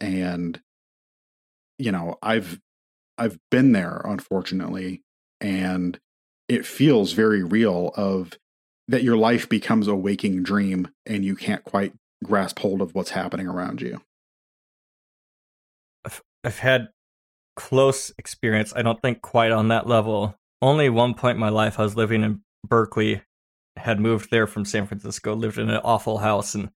And 0.00 0.60
you 1.80 1.90
know 1.90 2.16
i've 2.22 2.60
i've 3.16 3.38
been 3.50 3.72
there 3.72 4.02
unfortunately 4.04 5.02
and 5.40 5.98
it 6.50 6.66
feels 6.66 7.12
very 7.12 7.42
real 7.42 7.92
of 7.96 8.38
that 8.88 9.02
your 9.02 9.16
life 9.16 9.48
becomes 9.48 9.86
a 9.86 9.94
waking 9.94 10.42
dream 10.42 10.88
and 11.06 11.24
you 11.24 11.36
can't 11.36 11.64
quite 11.64 11.92
grasp 12.24 12.58
hold 12.58 12.82
of 12.82 12.94
what's 12.94 13.10
happening 13.10 13.46
around 13.46 13.80
you 13.80 14.00
I've 16.04 16.22
I've 16.44 16.58
had 16.58 16.88
close 17.56 18.10
experience. 18.18 18.72
I 18.74 18.80
don't 18.82 19.00
think 19.02 19.20
quite 19.20 19.52
on 19.52 19.68
that 19.68 19.86
level. 19.86 20.34
Only 20.62 20.88
one 20.88 21.14
point 21.14 21.36
in 21.36 21.40
my 21.40 21.50
life 21.50 21.78
I 21.78 21.82
was 21.82 21.96
living 21.96 22.22
in 22.22 22.40
Berkeley, 22.66 23.22
had 23.76 24.00
moved 24.00 24.30
there 24.30 24.46
from 24.46 24.64
San 24.64 24.86
Francisco, 24.86 25.34
lived 25.34 25.58
in 25.58 25.70
an 25.70 25.80
awful 25.84 26.18
house, 26.18 26.54
and 26.54 26.70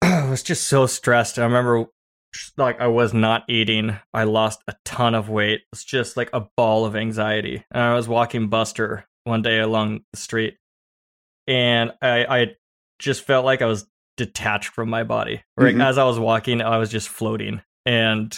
I 0.02 0.28
was 0.28 0.42
just 0.42 0.66
so 0.66 0.86
stressed. 0.86 1.38
I 1.38 1.44
remember, 1.44 1.86
like, 2.56 2.80
I 2.80 2.86
was 2.88 3.12
not 3.14 3.44
eating. 3.48 3.98
I 4.14 4.24
lost 4.24 4.62
a 4.68 4.74
ton 4.84 5.14
of 5.14 5.28
weight. 5.28 5.62
It's 5.72 5.84
just 5.84 6.16
like 6.16 6.30
a 6.32 6.46
ball 6.56 6.84
of 6.84 6.96
anxiety. 6.96 7.64
And 7.70 7.82
I 7.82 7.94
was 7.94 8.08
walking 8.08 8.48
Buster 8.48 9.04
one 9.24 9.42
day 9.42 9.58
along 9.60 10.00
the 10.12 10.18
street, 10.18 10.56
and 11.46 11.92
I, 12.00 12.24
I 12.24 12.46
just 12.98 13.24
felt 13.24 13.44
like 13.44 13.60
I 13.62 13.66
was 13.66 13.86
detached 14.16 14.68
from 14.68 14.88
my 14.88 15.02
body. 15.04 15.42
Like 15.56 15.74
Mhm. 15.74 15.84
as 15.84 15.98
I 15.98 16.04
was 16.04 16.18
walking, 16.18 16.62
I 16.62 16.78
was 16.78 16.90
just 16.90 17.08
floating 17.08 17.60
and 17.84 18.36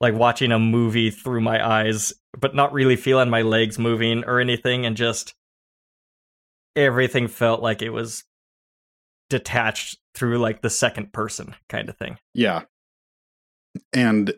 like 0.00 0.14
watching 0.14 0.50
a 0.52 0.58
movie 0.58 1.10
through 1.10 1.42
my 1.42 1.64
eyes, 1.66 2.12
but 2.38 2.54
not 2.54 2.72
really 2.72 2.96
feeling 2.96 3.28
my 3.28 3.42
legs 3.42 3.78
moving 3.78 4.24
or 4.24 4.40
anything, 4.40 4.86
and 4.86 4.96
just 4.96 5.34
everything 6.76 7.28
felt 7.28 7.60
like 7.60 7.82
it 7.82 7.90
was 7.90 8.24
detached 9.28 9.98
through 10.14 10.38
like 10.38 10.62
the 10.62 10.70
second 10.70 11.12
person 11.12 11.54
kind 11.68 11.88
of 11.88 11.96
thing. 11.96 12.16
yeah 12.34 12.62
and 13.92 14.32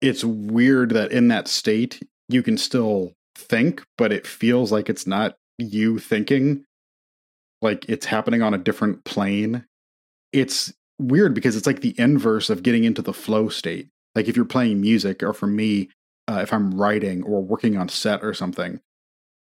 it's 0.00 0.24
weird 0.24 0.90
that 0.90 1.10
in 1.12 1.28
that 1.28 1.48
state 1.48 2.00
you 2.28 2.42
can 2.42 2.56
still 2.56 3.12
think 3.34 3.82
but 3.96 4.12
it 4.12 4.26
feels 4.26 4.72
like 4.72 4.88
it's 4.88 5.06
not 5.06 5.36
you 5.58 5.98
thinking 5.98 6.64
like 7.60 7.88
it's 7.88 8.06
happening 8.06 8.40
on 8.40 8.54
a 8.54 8.58
different 8.58 9.04
plane. 9.04 9.64
It's 10.32 10.72
weird 11.00 11.34
because 11.34 11.56
it's 11.56 11.66
like 11.66 11.80
the 11.80 11.94
inverse 11.98 12.50
of 12.50 12.62
getting 12.62 12.84
into 12.84 13.02
the 13.02 13.12
flow 13.12 13.48
state. 13.48 13.88
Like 14.14 14.28
if 14.28 14.36
you're 14.36 14.44
playing 14.44 14.80
music 14.80 15.22
or 15.22 15.32
for 15.32 15.46
me 15.46 15.88
uh, 16.28 16.40
if 16.42 16.52
i'm 16.52 16.74
writing 16.74 17.22
or 17.24 17.42
working 17.42 17.76
on 17.76 17.88
set 17.88 18.22
or 18.22 18.34
something 18.34 18.80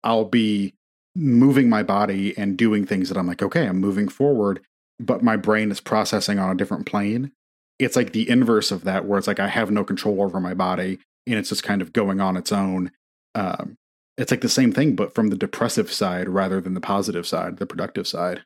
i'll 0.04 0.24
be 0.24 0.74
moving 1.14 1.68
my 1.68 1.82
body 1.82 2.36
and 2.38 2.56
doing 2.56 2.86
things 2.86 3.08
that 3.08 3.18
i'm 3.18 3.26
like 3.26 3.42
okay 3.42 3.66
i'm 3.66 3.80
moving 3.80 4.08
forward 4.08 4.60
but 5.00 5.22
my 5.22 5.36
brain 5.36 5.70
is 5.70 5.80
processing 5.80 6.38
on 6.38 6.50
a 6.50 6.54
different 6.54 6.86
plane 6.86 7.32
it's 7.78 7.96
like 7.96 8.12
the 8.12 8.28
inverse 8.28 8.70
of 8.70 8.84
that 8.84 9.04
where 9.04 9.18
it's 9.18 9.26
like 9.28 9.40
i 9.40 9.48
have 9.48 9.70
no 9.70 9.84
control 9.84 10.22
over 10.22 10.40
my 10.40 10.54
body 10.54 10.98
and 11.26 11.36
it's 11.38 11.48
just 11.50 11.62
kind 11.62 11.82
of 11.82 11.92
going 11.92 12.20
on 12.20 12.36
its 12.36 12.52
own 12.52 12.90
um, 13.34 13.76
it's 14.16 14.30
like 14.30 14.40
the 14.40 14.48
same 14.48 14.72
thing 14.72 14.96
but 14.96 15.14
from 15.14 15.28
the 15.28 15.36
depressive 15.36 15.92
side 15.92 16.28
rather 16.28 16.60
than 16.60 16.74
the 16.74 16.80
positive 16.80 17.26
side 17.26 17.58
the 17.58 17.66
productive 17.66 18.06
side 18.06 18.42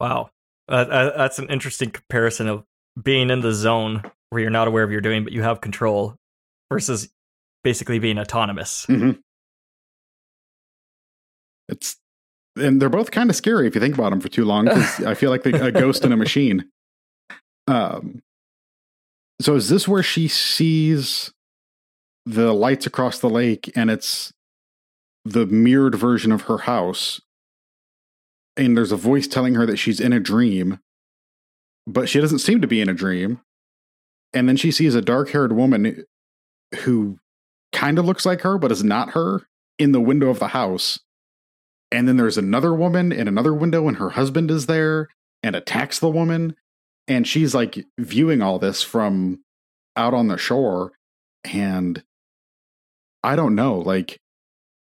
Wow. 0.00 0.30
Uh, 0.66 0.72
uh, 0.88 1.18
that's 1.18 1.38
an 1.38 1.48
interesting 1.50 1.90
comparison 1.90 2.48
of 2.48 2.64
being 3.02 3.28
in 3.28 3.40
the 3.40 3.52
zone 3.52 4.02
where 4.30 4.40
you're 4.40 4.50
not 4.50 4.66
aware 4.66 4.82
of 4.82 4.90
you're 4.90 5.02
doing, 5.02 5.24
but 5.24 5.32
you 5.34 5.42
have 5.42 5.60
control, 5.60 6.16
versus 6.72 7.10
basically 7.64 7.98
being 7.98 8.18
autonomous. 8.18 8.86
hmm 8.86 9.10
It's 11.68 11.96
and 12.56 12.80
they're 12.80 12.88
both 12.88 13.10
kind 13.10 13.30
of 13.30 13.36
scary 13.36 13.66
if 13.66 13.74
you 13.74 13.80
think 13.80 13.94
about 13.94 14.10
them 14.10 14.20
for 14.20 14.28
too 14.28 14.44
long. 14.44 14.66
'cause 14.66 15.04
I 15.04 15.14
feel 15.14 15.30
like 15.30 15.42
the, 15.42 15.66
a 15.66 15.70
ghost 15.72 16.04
in 16.04 16.12
a 16.12 16.16
machine. 16.16 16.68
Um. 17.66 18.22
So 19.40 19.54
is 19.54 19.68
this 19.68 19.88
where 19.88 20.02
she 20.02 20.28
sees 20.28 21.32
the 22.26 22.52
lights 22.52 22.86
across 22.86 23.18
the 23.18 23.30
lake, 23.30 23.72
and 23.74 23.90
it's 23.90 24.32
the 25.24 25.46
mirrored 25.46 25.94
version 25.94 26.32
of 26.32 26.42
her 26.42 26.58
house, 26.58 27.20
and 28.56 28.76
there's 28.76 28.92
a 28.92 28.96
voice 28.96 29.26
telling 29.26 29.54
her 29.54 29.64
that 29.64 29.78
she's 29.78 30.00
in 30.00 30.12
a 30.12 30.20
dream, 30.20 30.78
but 31.86 32.08
she 32.08 32.20
doesn't 32.20 32.40
seem 32.40 32.60
to 32.60 32.66
be 32.66 32.80
in 32.80 32.88
a 32.88 32.94
dream. 32.94 33.40
And 34.32 34.48
then 34.48 34.56
she 34.56 34.70
sees 34.70 34.94
a 34.94 35.00
dark-haired 35.00 35.52
woman 35.52 36.04
who 36.82 37.18
kind 37.72 37.98
of 37.98 38.04
looks 38.04 38.24
like 38.24 38.42
her, 38.42 38.58
but 38.58 38.70
is 38.70 38.84
not 38.84 39.10
her, 39.10 39.48
in 39.78 39.92
the 39.92 40.00
window 40.00 40.28
of 40.28 40.38
the 40.38 40.48
house. 40.48 41.00
And 41.90 42.06
then 42.06 42.16
there's 42.16 42.38
another 42.38 42.74
woman 42.74 43.10
in 43.10 43.26
another 43.26 43.54
window, 43.54 43.88
and 43.88 43.96
her 43.96 44.10
husband 44.10 44.50
is 44.50 44.66
there 44.66 45.08
and 45.42 45.56
attacks 45.56 45.98
the 45.98 46.10
woman. 46.10 46.54
And 47.08 47.26
she's 47.26 47.54
like 47.54 47.84
viewing 47.98 48.42
all 48.42 48.58
this 48.58 48.82
from 48.82 49.40
out 49.96 50.14
on 50.14 50.28
the 50.28 50.38
shore. 50.38 50.92
And 51.44 52.02
I 53.22 53.36
don't 53.36 53.54
know, 53.54 53.78
like, 53.78 54.18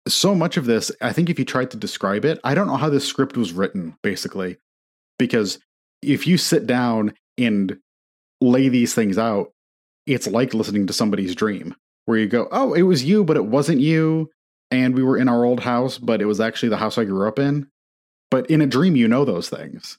so 0.06 0.34
much 0.34 0.56
of 0.56 0.64
this, 0.64 0.90
I 1.02 1.12
think 1.12 1.28
if 1.28 1.38
you 1.38 1.44
tried 1.44 1.70
to 1.72 1.76
describe 1.76 2.24
it, 2.24 2.40
I 2.42 2.54
don't 2.54 2.66
know 2.66 2.76
how 2.76 2.88
this 2.88 3.06
script 3.06 3.36
was 3.36 3.52
written, 3.52 3.96
basically. 4.02 4.56
Because 5.18 5.58
if 6.02 6.26
you 6.26 6.38
sit 6.38 6.66
down 6.66 7.14
and 7.36 7.78
lay 8.40 8.68
these 8.68 8.94
things 8.94 9.18
out, 9.18 9.52
it's 10.06 10.26
like 10.26 10.54
listening 10.54 10.86
to 10.86 10.92
somebody's 10.92 11.34
dream 11.34 11.74
where 12.06 12.18
you 12.18 12.26
go, 12.26 12.48
oh, 12.50 12.72
it 12.72 12.82
was 12.82 13.04
you, 13.04 13.24
but 13.24 13.36
it 13.36 13.44
wasn't 13.44 13.80
you. 13.80 14.30
And 14.70 14.94
we 14.94 15.02
were 15.02 15.18
in 15.18 15.28
our 15.28 15.44
old 15.44 15.60
house, 15.60 15.98
but 15.98 16.22
it 16.22 16.26
was 16.26 16.40
actually 16.40 16.70
the 16.70 16.76
house 16.78 16.96
I 16.98 17.04
grew 17.04 17.28
up 17.28 17.38
in. 17.38 17.68
But 18.30 18.50
in 18.50 18.60
a 18.60 18.66
dream, 18.66 18.96
you 18.96 19.08
know 19.08 19.24
those 19.24 19.48
things. 19.48 19.98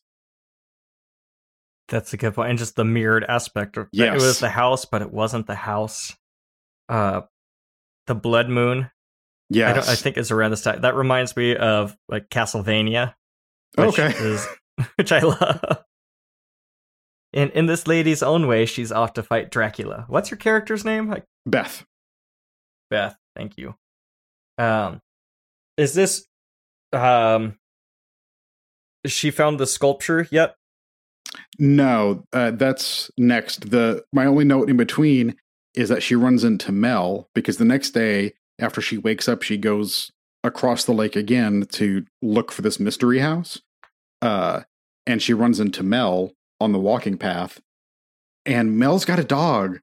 That's 1.89 2.13
a 2.13 2.17
good 2.17 2.35
point. 2.35 2.49
And 2.51 2.59
just 2.59 2.75
the 2.75 2.85
mirrored 2.85 3.23
aspect 3.23 3.75
of 3.77 3.87
Yes. 3.91 4.13
it 4.21 4.25
was 4.25 4.39
the 4.39 4.49
house, 4.49 4.85
but 4.85 5.01
it 5.01 5.11
wasn't 5.11 5.47
the 5.47 5.55
house. 5.55 6.15
Uh 6.87 7.21
the 8.07 8.15
blood 8.15 8.49
moon. 8.49 8.89
Yes. 9.49 9.69
I 9.69 9.73
don't 9.73 9.89
I 9.89 9.95
think 9.95 10.17
is 10.17 10.31
around 10.31 10.51
this 10.51 10.61
time. 10.61 10.81
That 10.81 10.95
reminds 10.95 11.35
me 11.35 11.55
of 11.55 11.95
like 12.07 12.29
Castlevania. 12.29 13.15
Which 13.75 13.99
Okay. 13.99 14.13
is 14.17 14.47
which 14.95 15.11
I 15.11 15.19
love. 15.19 15.83
In 17.33 17.49
in 17.51 17.65
this 17.67 17.85
lady's 17.87 18.23
own 18.23 18.47
way, 18.47 18.65
she's 18.65 18.91
off 18.91 19.13
to 19.13 19.23
fight 19.23 19.51
Dracula. 19.51 20.05
What's 20.07 20.31
your 20.31 20.37
character's 20.39 20.83
name? 20.85 21.13
Beth. 21.45 21.85
Beth, 22.89 23.15
thank 23.35 23.57
you. 23.57 23.75
Um 24.57 25.01
is 25.77 25.93
this 25.93 26.25
um 26.93 27.57
she 29.05 29.31
found 29.31 29.59
the 29.59 29.67
sculpture 29.67 30.27
yet? 30.31 30.55
No, 31.57 32.23
uh, 32.31 32.51
that's 32.51 33.09
next. 33.17 33.71
The 33.71 34.03
my 34.13 34.25
only 34.25 34.45
note 34.45 34.69
in 34.69 34.77
between 34.77 35.35
is 35.75 35.89
that 35.89 36.03
she 36.03 36.15
runs 36.15 36.43
into 36.43 36.71
Mel 36.71 37.29
because 37.35 37.57
the 37.57 37.65
next 37.65 37.91
day 37.91 38.33
after 38.59 38.81
she 38.81 38.97
wakes 38.97 39.27
up, 39.27 39.41
she 39.43 39.57
goes 39.57 40.11
across 40.43 40.85
the 40.85 40.93
lake 40.93 41.15
again 41.15 41.65
to 41.73 42.05
look 42.21 42.51
for 42.51 42.61
this 42.61 42.79
mystery 42.79 43.19
house. 43.19 43.61
Uh, 44.21 44.61
and 45.05 45.21
she 45.21 45.33
runs 45.33 45.59
into 45.59 45.83
Mel 45.83 46.33
on 46.61 46.71
the 46.71 46.79
walking 46.79 47.17
path, 47.17 47.59
and 48.45 48.77
Mel's 48.77 49.05
got 49.05 49.17
a 49.19 49.23
dog, 49.23 49.79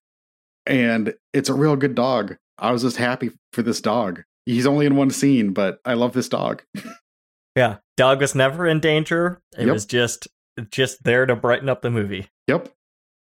and 0.67 1.15
it's 1.33 1.49
a 1.49 1.55
real 1.55 1.75
good 1.77 1.95
dog. 1.95 2.37
I 2.59 2.71
was 2.71 2.83
just 2.83 2.97
happy 2.99 3.31
for 3.53 3.63
this 3.63 3.81
dog. 3.81 4.23
He's 4.45 4.67
only 4.67 4.87
in 4.87 4.95
one 4.97 5.11
scene, 5.11 5.53
but 5.53 5.81
I 5.85 5.95
love 5.95 6.13
this 6.13 6.29
dog. 6.29 6.63
Yeah. 7.57 7.77
Dog 7.97 8.21
was 8.21 8.35
never 8.35 8.67
in 8.67 8.81
danger. 8.81 9.41
It 9.57 9.65
Yep. 9.65 9.73
was 9.73 9.87
just 9.87 10.29
just 10.71 11.03
there 11.05 11.27
to 11.27 11.37
brighten 11.37 11.69
up 11.69 11.83
the 11.83 11.91
movie. 11.91 12.29
Yep. 12.47 12.71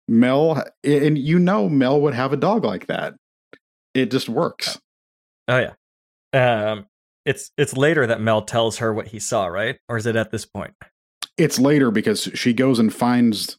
Mel, 0.08 0.64
and 0.82 1.16
you 1.18 1.38
know 1.38 1.68
Mel 1.68 2.00
would 2.00 2.14
have 2.14 2.32
a 2.32 2.36
dog 2.36 2.64
like 2.64 2.86
that. 2.88 3.14
It 3.94 4.10
just 4.10 4.28
works. 4.28 4.78
Oh 5.48 5.58
yeah. 6.32 6.68
Um 6.68 6.86
it's 7.24 7.50
it's 7.56 7.76
later 7.76 8.06
that 8.06 8.20
Mel 8.20 8.42
tells 8.42 8.78
her 8.78 8.92
what 8.92 9.08
he 9.08 9.18
saw, 9.18 9.46
right? 9.46 9.76
Or 9.88 9.96
is 9.96 10.06
it 10.06 10.16
at 10.16 10.30
this 10.30 10.46
point? 10.46 10.74
It's 11.36 11.58
later 11.58 11.90
because 11.90 12.28
she 12.34 12.52
goes 12.52 12.78
and 12.78 12.92
finds 12.92 13.56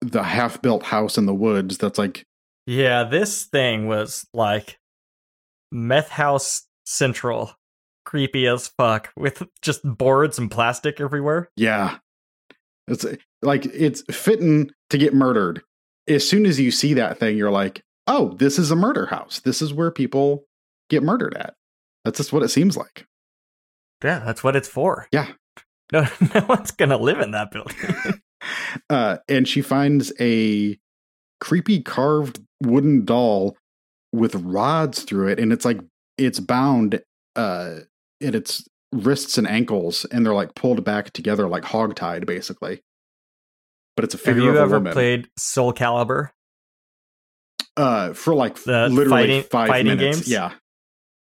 the 0.00 0.22
half 0.22 0.60
built 0.62 0.84
house 0.84 1.16
in 1.18 1.26
the 1.26 1.34
woods 1.34 1.78
that's 1.78 1.98
like, 1.98 2.24
Yeah, 2.66 3.04
this 3.04 3.44
thing 3.44 3.86
was 3.86 4.26
like 4.32 4.78
meth 5.70 6.08
house 6.10 6.66
central. 6.84 7.52
Creepy 8.04 8.46
as 8.48 8.66
fuck 8.66 9.10
with 9.16 9.44
just 9.62 9.80
boards 9.84 10.38
and 10.38 10.50
plastic 10.50 11.00
everywhere. 11.00 11.48
yeah. 11.56 11.98
It's 12.88 13.04
like 13.42 13.66
it's 13.66 14.02
fitting 14.10 14.70
to 14.90 14.98
get 14.98 15.14
murdered. 15.14 15.62
As 16.08 16.28
soon 16.28 16.46
as 16.46 16.58
you 16.58 16.70
see 16.70 16.94
that 16.94 17.18
thing, 17.18 17.36
you're 17.36 17.50
like, 17.50 17.82
oh, 18.06 18.34
this 18.38 18.58
is 18.58 18.70
a 18.70 18.76
murder 18.76 19.06
house. 19.06 19.40
This 19.40 19.62
is 19.62 19.72
where 19.72 19.90
people 19.90 20.44
get 20.90 21.02
murdered 21.02 21.36
at. 21.36 21.54
That's 22.04 22.18
just 22.18 22.32
what 22.32 22.42
it 22.42 22.48
seems 22.48 22.76
like. 22.76 23.06
Yeah, 24.02 24.18
that's 24.18 24.42
what 24.42 24.56
it's 24.56 24.68
for. 24.68 25.08
Yeah. 25.12 25.28
No, 25.92 26.06
no 26.34 26.46
one's 26.48 26.70
gonna 26.70 26.96
live 26.96 27.20
in 27.20 27.32
that 27.32 27.50
building. 27.50 27.76
uh, 28.90 29.18
and 29.28 29.46
she 29.46 29.62
finds 29.62 30.12
a 30.20 30.78
creepy 31.40 31.80
carved 31.82 32.40
wooden 32.62 33.04
doll 33.04 33.56
with 34.12 34.34
rods 34.36 35.02
through 35.02 35.28
it, 35.28 35.38
and 35.38 35.52
it's 35.52 35.64
like 35.64 35.80
it's 36.18 36.40
bound 36.40 37.00
uh, 37.36 37.76
at 38.22 38.34
its 38.34 38.66
wrists 38.92 39.38
and 39.38 39.48
ankles, 39.48 40.04
and 40.06 40.24
they're 40.24 40.34
like 40.34 40.54
pulled 40.54 40.84
back 40.84 41.12
together 41.12 41.48
like 41.48 41.64
hogtied, 41.64 42.26
basically. 42.26 42.82
But 43.96 44.04
it's 44.04 44.14
a 44.14 44.18
Have 44.26 44.36
you 44.38 44.48
of 44.50 44.56
a 44.56 44.60
ever 44.60 44.76
woman. 44.78 44.92
played 44.92 45.28
Soul 45.36 45.72
Calibur? 45.72 46.30
uh, 47.76 48.12
for 48.12 48.34
like 48.34 48.56
The 48.64 48.88
literally 48.88 49.08
fighting- 49.10 49.42
five 49.44 49.68
fighting 49.68 49.96
minutes? 49.96 50.18
games? 50.18 50.28
Yeah, 50.30 50.52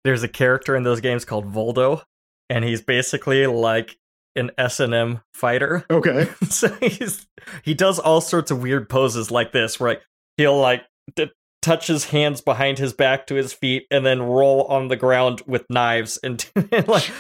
there's 0.05 0.23
a 0.23 0.29
character 0.29 0.77
in 0.77 0.83
those 0.83 1.01
games 1.01 1.25
called 1.25 1.47
Voldo, 1.53 2.03
and 2.51 2.65
he's 2.65 2.83
basically 2.83 3.47
like 3.47 3.97
an 4.37 4.51
S 4.59 4.81
and 4.81 4.93
M 4.95 5.21
fighter. 5.35 5.85
okay, 5.91 6.29
so 6.49 6.69
he's 6.75 7.27
he 7.63 7.75
does 7.75 7.99
all 7.99 8.21
sorts 8.21 8.51
of 8.51 8.63
weird 8.63 8.89
poses 8.89 9.31
like 9.31 9.53
this, 9.53 9.81
where 9.81 9.91
like, 9.91 10.03
he'll 10.37 10.59
like 10.59 10.83
d- 11.15 11.31
touch 11.63 11.87
his 11.87 12.05
hands 12.07 12.41
behind 12.41 12.79
his 12.79 12.93
back 12.93 13.27
to 13.29 13.35
his 13.35 13.53
feet, 13.53 13.87
and 13.91 14.05
then 14.05 14.21
roll 14.23 14.65
on 14.65 14.89
the 14.89 14.97
ground 14.97 15.43
with 15.47 15.65
knives, 15.71 16.19
and, 16.23 16.45
and 16.71 16.87
like 16.89 17.11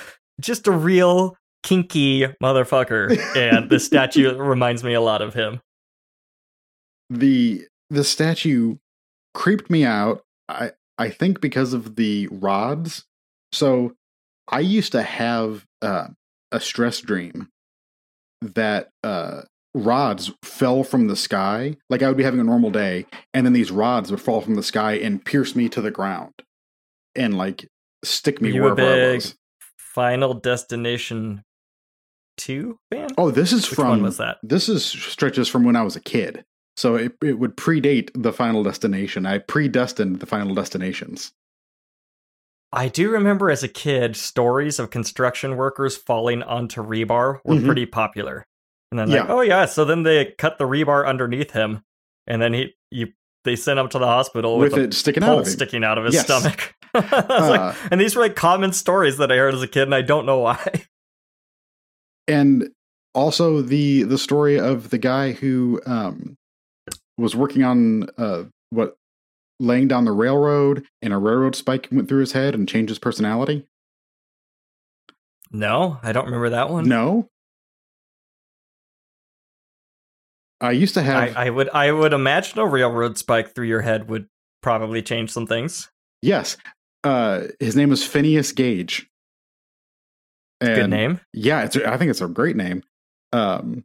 just 0.40 0.66
a 0.66 0.72
real 0.72 1.36
kinky 1.62 2.26
motherfucker. 2.42 3.16
And 3.36 3.70
the 3.70 3.80
statue 3.80 4.34
reminds 4.38 4.84
me 4.84 4.94
a 4.94 5.00
lot 5.00 5.22
of 5.22 5.34
him. 5.34 5.60
the 7.10 7.66
the 7.90 8.04
statue 8.04 8.76
creeped 9.34 9.70
me 9.70 9.84
out. 9.84 10.22
I 10.48 10.72
I 10.98 11.10
think 11.10 11.40
because 11.40 11.72
of 11.72 11.96
the 11.96 12.28
rods. 12.30 13.04
So 13.52 13.94
I 14.48 14.60
used 14.60 14.92
to 14.92 15.02
have 15.02 15.66
uh, 15.82 16.08
a 16.52 16.60
stress 16.60 17.00
dream 17.00 17.48
that 18.42 18.90
uh, 19.02 19.42
rods 19.74 20.32
fell 20.42 20.84
from 20.84 21.06
the 21.06 21.16
sky. 21.16 21.76
Like 21.90 22.02
I 22.02 22.08
would 22.08 22.16
be 22.16 22.24
having 22.24 22.40
a 22.40 22.44
normal 22.44 22.70
day, 22.70 23.06
and 23.34 23.46
then 23.46 23.52
these 23.52 23.70
rods 23.70 24.10
would 24.10 24.20
fall 24.20 24.40
from 24.40 24.54
the 24.54 24.62
sky 24.62 24.92
and 24.94 25.24
pierce 25.24 25.54
me 25.54 25.68
to 25.70 25.80
the 25.80 25.90
ground, 25.90 26.32
and 27.14 27.36
like 27.36 27.68
stick 28.04 28.40
me 28.40 28.52
you 28.52 28.62
wherever 28.62 28.82
I 28.82 29.14
was. 29.14 29.36
Final 29.96 30.34
Destination 30.34 31.42
two 32.36 32.78
fan? 32.92 33.08
Oh, 33.16 33.30
this 33.30 33.50
is 33.50 33.68
Which 33.70 33.76
from 33.76 33.88
one 33.88 34.02
was 34.02 34.18
that? 34.18 34.36
This 34.42 34.68
is 34.68 34.84
stretches 34.84 35.48
from 35.48 35.64
when 35.64 35.74
I 35.74 35.82
was 35.82 35.96
a 35.96 36.00
kid. 36.02 36.44
So 36.76 36.96
it, 36.96 37.12
it 37.24 37.38
would 37.38 37.56
predate 37.56 38.10
the 38.14 38.30
final 38.30 38.62
destination. 38.62 39.24
I 39.24 39.38
predestined 39.38 40.20
the 40.20 40.26
final 40.26 40.54
destinations. 40.54 41.32
I 42.74 42.88
do 42.88 43.10
remember 43.10 43.50
as 43.50 43.62
a 43.62 43.68
kid, 43.68 44.16
stories 44.16 44.78
of 44.78 44.90
construction 44.90 45.56
workers 45.56 45.96
falling 45.96 46.42
onto 46.42 46.82
rebar 46.82 47.40
were 47.46 47.54
Mhm. 47.54 47.64
pretty 47.64 47.86
popular. 47.86 48.44
And 48.90 48.98
then, 49.00 49.08
like, 49.10 49.30
oh 49.30 49.40
yeah, 49.40 49.64
so 49.64 49.86
then 49.86 50.02
they 50.02 50.34
cut 50.36 50.58
the 50.58 50.64
rebar 50.66 51.06
underneath 51.08 51.52
him, 51.52 51.84
and 52.26 52.42
then 52.42 52.52
he, 52.52 52.74
you, 52.90 53.08
they 53.44 53.56
sent 53.56 53.78
him 53.80 53.88
to 53.88 53.98
the 53.98 54.06
hospital 54.06 54.58
with, 54.58 54.74
with 54.74 54.82
it 54.88 54.94
sticking 54.94 55.22
out 55.24 55.38
of 55.38 55.46
it. 55.46 55.50
sticking 55.52 55.84
out 55.84 55.96
of 55.96 56.04
his 56.04 56.14
Yes. 56.16 56.24
stomach. 56.24 56.74
Was 57.28 57.50
like- 57.50 57.60
Uh, 57.60 57.74
and 57.90 58.00
these 58.00 58.16
were 58.16 58.22
like 58.22 58.36
common 58.36 58.72
stories 58.72 59.16
that 59.18 59.30
I 59.32 59.36
heard 59.36 59.54
as 59.54 59.62
a 59.62 59.68
kid, 59.68 59.82
and 59.84 59.94
I 59.94 60.02
don't 60.02 60.26
know 60.26 60.38
why. 60.40 60.84
and 62.28 62.70
also 63.14 63.62
the 63.62 64.02
the 64.02 64.18
story 64.18 64.58
of 64.58 64.90
the 64.90 64.98
guy 64.98 65.32
who 65.32 65.80
um, 65.86 66.36
was 67.18 67.34
working 67.36 67.62
on 67.64 68.08
uh, 68.18 68.44
what 68.70 68.96
laying 69.58 69.88
down 69.88 70.04
the 70.04 70.12
railroad, 70.12 70.84
and 71.00 71.12
a 71.12 71.18
railroad 71.18 71.54
spike 71.56 71.88
went 71.90 72.08
through 72.08 72.20
his 72.20 72.32
head 72.32 72.54
and 72.54 72.68
changed 72.68 72.90
his 72.90 72.98
personality. 72.98 73.64
no, 75.50 75.98
I 76.02 76.12
don't 76.12 76.26
remember 76.26 76.50
that 76.50 76.68
one. 76.70 76.88
No, 76.88 77.28
I 80.60 80.72
used 80.72 80.94
to 80.94 81.02
have 81.02 81.36
I, 81.36 81.46
I 81.46 81.50
would 81.50 81.68
I 81.70 81.92
would 81.92 82.12
imagine 82.12 82.58
a 82.58 82.66
railroad 82.66 83.18
spike 83.18 83.54
through 83.54 83.66
your 83.66 83.82
head 83.82 84.08
would 84.08 84.26
probably 84.62 85.02
change 85.02 85.30
some 85.30 85.46
things. 85.46 85.90
yes. 86.22 86.56
Uh, 87.04 87.44
his 87.60 87.76
name 87.76 87.90
was 87.90 88.04
Phineas 88.04 88.52
Gage. 88.52 89.08
Good 90.60 90.90
name. 90.90 91.20
Yeah, 91.32 91.64
it's 91.64 91.76
I 91.76 91.96
think 91.96 92.10
it's 92.10 92.20
a 92.22 92.28
great 92.28 92.56
name. 92.56 92.82
Um, 93.32 93.84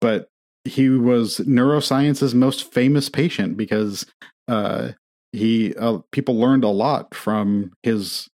but 0.00 0.28
he 0.64 0.88
was 0.88 1.38
neuroscience's 1.38 2.34
most 2.34 2.72
famous 2.72 3.08
patient 3.08 3.56
because 3.56 4.06
uh, 4.48 4.92
he 5.32 5.74
uh, 5.76 5.98
people 6.12 6.38
learned 6.38 6.64
a 6.64 6.68
lot 6.68 7.14
from 7.14 7.72
his 7.82 8.28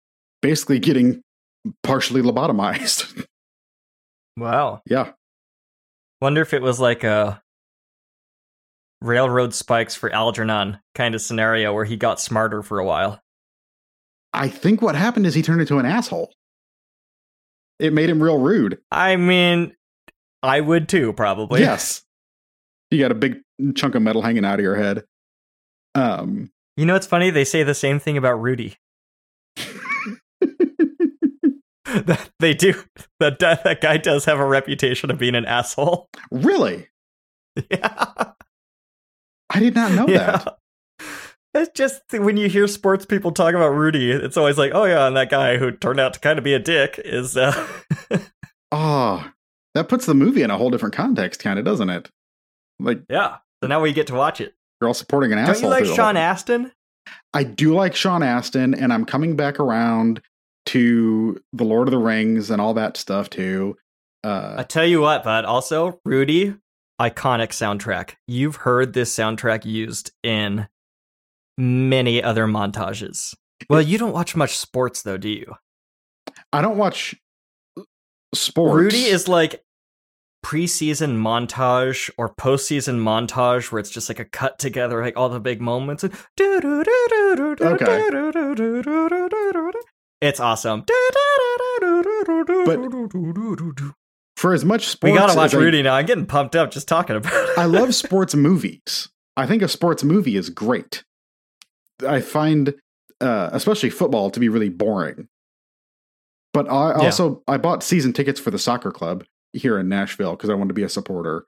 basically 0.43 0.79
getting 0.79 1.23
partially 1.83 2.23
lobotomized. 2.23 3.25
Wow. 4.37 4.83
yeah, 4.87 5.11
Wonder 6.21 6.43
if 6.43 6.53
it 6.53 6.63
was 6.63 6.81
like 6.81 7.05
a 7.05 7.43
railroad 9.01 9.55
spikes 9.55 9.95
for 9.95 10.13
Algernon 10.13 10.79
kind 10.95 11.15
of 11.15 11.21
scenario 11.21 11.73
where 11.73 11.85
he 11.85 11.97
got 11.97 12.21
smarter 12.21 12.63
for 12.63 12.79
a 12.79 12.85
while. 12.85 13.21
I 14.33 14.49
think 14.49 14.83
what 14.83 14.95
happened 14.95 15.27
is 15.27 15.35
he 15.35 15.43
turned 15.43 15.61
into 15.61 15.79
an 15.79 15.87
asshole. 15.87 16.33
It 17.79 17.93
made 17.93 18.11
him 18.11 18.23
real 18.23 18.39
rude. 18.39 18.79
I 18.91 19.17
mean, 19.17 19.75
I 20.43 20.61
would 20.61 20.89
too, 20.89 21.13
probably. 21.13 21.61
Yes, 21.61 22.03
you 22.91 22.99
got 23.01 23.13
a 23.13 23.15
big 23.15 23.41
chunk 23.75 23.95
of 23.95 24.03
metal 24.03 24.23
hanging 24.23 24.45
out 24.45 24.59
of 24.59 24.63
your 24.63 24.77
head. 24.77 25.05
Um, 25.95 26.51
You 26.77 26.87
know, 26.87 26.95
it's 26.97 27.07
funny. 27.07 27.31
They 27.31 27.45
say 27.45 27.63
the 27.63 27.75
same 27.75 27.99
thing 28.01 28.17
about 28.17 28.41
Rudy. 28.41 28.77
That 31.85 32.29
they 32.39 32.53
do. 32.53 32.75
That 33.19 33.39
that 33.39 33.81
guy 33.81 33.97
does 33.97 34.27
have 34.27 34.39
a 34.39 34.45
reputation 34.45 35.11
of 35.11 35.19
being 35.19 35.35
an 35.35 35.47
asshole. 35.47 36.09
really, 36.31 36.87
Yeah. 37.71 38.33
I 39.51 39.61
did 39.61 39.75
not 39.75 39.93
know 39.93 40.07
that. 40.07 40.59
It's 41.55 41.71
just 41.75 42.03
when 42.13 42.37
you 42.37 42.49
hear 42.49 42.67
sports 42.69 43.07
people 43.07 43.33
talk 43.33 43.55
about 43.55 43.71
Rudy, 43.71 44.11
it's 44.13 44.37
always 44.37 44.59
like, 44.59 44.73
oh 44.75 44.85
yeah, 44.85 45.07
and 45.07 45.17
that 45.17 45.31
guy 45.31 45.57
who 45.57 45.71
turned 45.73 45.99
out 46.01 46.13
to 46.15 46.21
kind 46.21 46.39
of 46.39 46.45
be 46.45 46.55
a 46.55 46.59
dick 46.59 47.01
is. 47.05 47.37
uh 47.37 47.67
Oh, 48.73 49.27
that 49.75 49.89
puts 49.89 50.05
the 50.07 50.15
movie 50.15 50.43
in 50.43 50.51
a 50.51 50.59
whole 50.59 50.71
different 50.71 50.95
context, 50.95 51.41
kind 51.41 51.59
of, 51.59 51.65
doesn't 51.65 51.89
it? 51.89 52.11
Like 52.79 53.01
Yeah. 53.09 53.39
So 53.63 53.69
now 53.69 53.81
we 53.81 53.93
get 53.93 54.07
to 54.09 54.15
watch 54.15 54.41
it. 54.41 54.55
you're 54.81 54.89
all 54.89 54.95
supporting 54.95 55.33
an 55.33 55.39
Don't 55.39 55.49
asshole. 55.51 55.71
you 55.75 55.87
like 55.87 55.97
Sean 55.97 56.17
Astin? 56.17 56.71
I 57.33 57.45
do 57.45 57.75
like 57.75 57.97
Sean 57.97 58.23
Astin, 58.23 58.75
and 58.75 58.93
I'm 58.93 59.05
coming 59.05 59.35
back 59.35 59.59
around 59.59 60.21
to 60.67 61.41
the 61.55 61.65
Lord 61.65 61.89
of 61.89 61.93
the 61.93 61.99
Rings 61.99 62.51
and 62.51 62.61
all 62.61 62.75
that 62.75 62.97
stuff 62.99 63.31
too. 63.31 63.77
Uh, 64.23 64.57
I 64.59 64.63
tell 64.65 64.87
you 64.87 65.01
what, 65.01 65.25
bud. 65.25 65.45
Also, 65.47 65.99
Rudy, 66.05 66.55
iconic 67.01 67.49
soundtrack. 67.49 68.15
You've 68.27 68.57
heard 68.57 68.93
this 68.93 69.15
soundtrack 69.17 69.65
used 69.65 70.13
in 70.23 70.69
many 71.59 72.23
other 72.23 72.47
montages. 72.47 73.35
Well, 73.69 73.83
you 73.83 73.99
don't 73.99 74.13
watch 74.13 74.35
much 74.37 74.57
sports 74.57 75.03
though, 75.03 75.17
do 75.19 75.29
you? 75.29 75.55
I 76.53 76.63
don't 76.63 76.79
watch 76.79 77.15
uh, 77.77 77.83
sports. 78.35 78.75
Rudy 78.77 79.05
is 79.05 79.29
like 79.29 79.63
preseason 80.47 81.17
montage 81.19 82.09
or 82.17 82.33
postseason 82.35 83.01
montage 83.01 83.73
where 83.73 83.81
it's 83.81 83.91
just 83.91 84.09
like 84.09 84.21
a 84.21 84.25
cut 84.25 84.59
together, 84.59 85.03
like 85.03 85.17
all 85.17 85.29
the 85.29 85.41
big 85.41 85.61
moments. 85.61 86.05
And 86.05 86.13
It's 90.21 90.41
awesome. 90.41 90.85
for 94.37 94.53
as 94.55 94.65
much 94.65 94.87
sports. 94.89 95.13
we 95.13 95.19
gotta 95.19 95.37
watch 95.37 95.55
I- 95.55 95.59
Rudy 95.59 95.83
now. 95.83 95.95
I'm 95.95 96.07
getting 96.07 96.27
pumped 96.27 96.55
up 96.57 96.71
just 96.71 96.89
talking 96.89 97.17
about 97.17 97.33
it. 97.33 97.59
I 97.59 97.65
love 97.67 97.95
sports 97.97 98.35
movies. 98.35 99.09
I 99.37 99.47
think 99.47 99.63
a 99.63 99.69
sports 99.69 100.03
movie 100.05 100.37
is 100.37 100.51
great. 100.51 101.05
I 102.07 102.21
find, 102.21 102.75
uh, 103.21 103.51
especially 103.53 103.91
football, 103.91 104.31
to 104.31 104.41
be 104.41 104.49
really 104.49 104.69
boring. 104.69 105.29
But 106.53 106.69
I 106.71 106.91
Yeah. 106.91 107.05
also 107.07 107.43
I 107.47 107.57
bought 107.57 107.83
season 107.83 108.13
tickets 108.13 108.41
for 108.41 108.51
the 108.51 108.59
soccer 108.59 108.91
club 108.91 109.25
here 109.53 109.79
in 109.79 109.89
Nashville 109.89 110.33
because 110.37 110.51
I 110.51 110.55
wanted 110.55 110.69
to 110.69 110.75
be 110.75 110.83
a 110.83 110.89
supporter. 110.89 111.47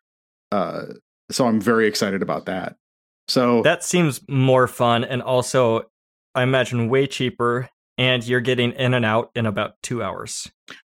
Uh, 0.53 0.83
so 1.31 1.47
I'm 1.47 1.61
very 1.61 1.87
excited 1.87 2.23
about 2.23 2.47
that. 2.47 2.77
So 3.29 3.63
That 3.63 3.85
seems 3.85 4.21
more 4.29 4.67
fun 4.67 5.05
and 5.05 5.23
also, 5.23 5.89
I 6.35 6.43
imagine, 6.43 6.89
way 6.89 7.07
cheaper. 7.07 7.69
And 7.99 8.27
you're 8.27 8.41
getting 8.41 8.73
in 8.73 8.95
and 8.95 9.05
out 9.05 9.31
in 9.35 9.45
about 9.47 9.75
two 9.83 10.03
hours. 10.03 10.51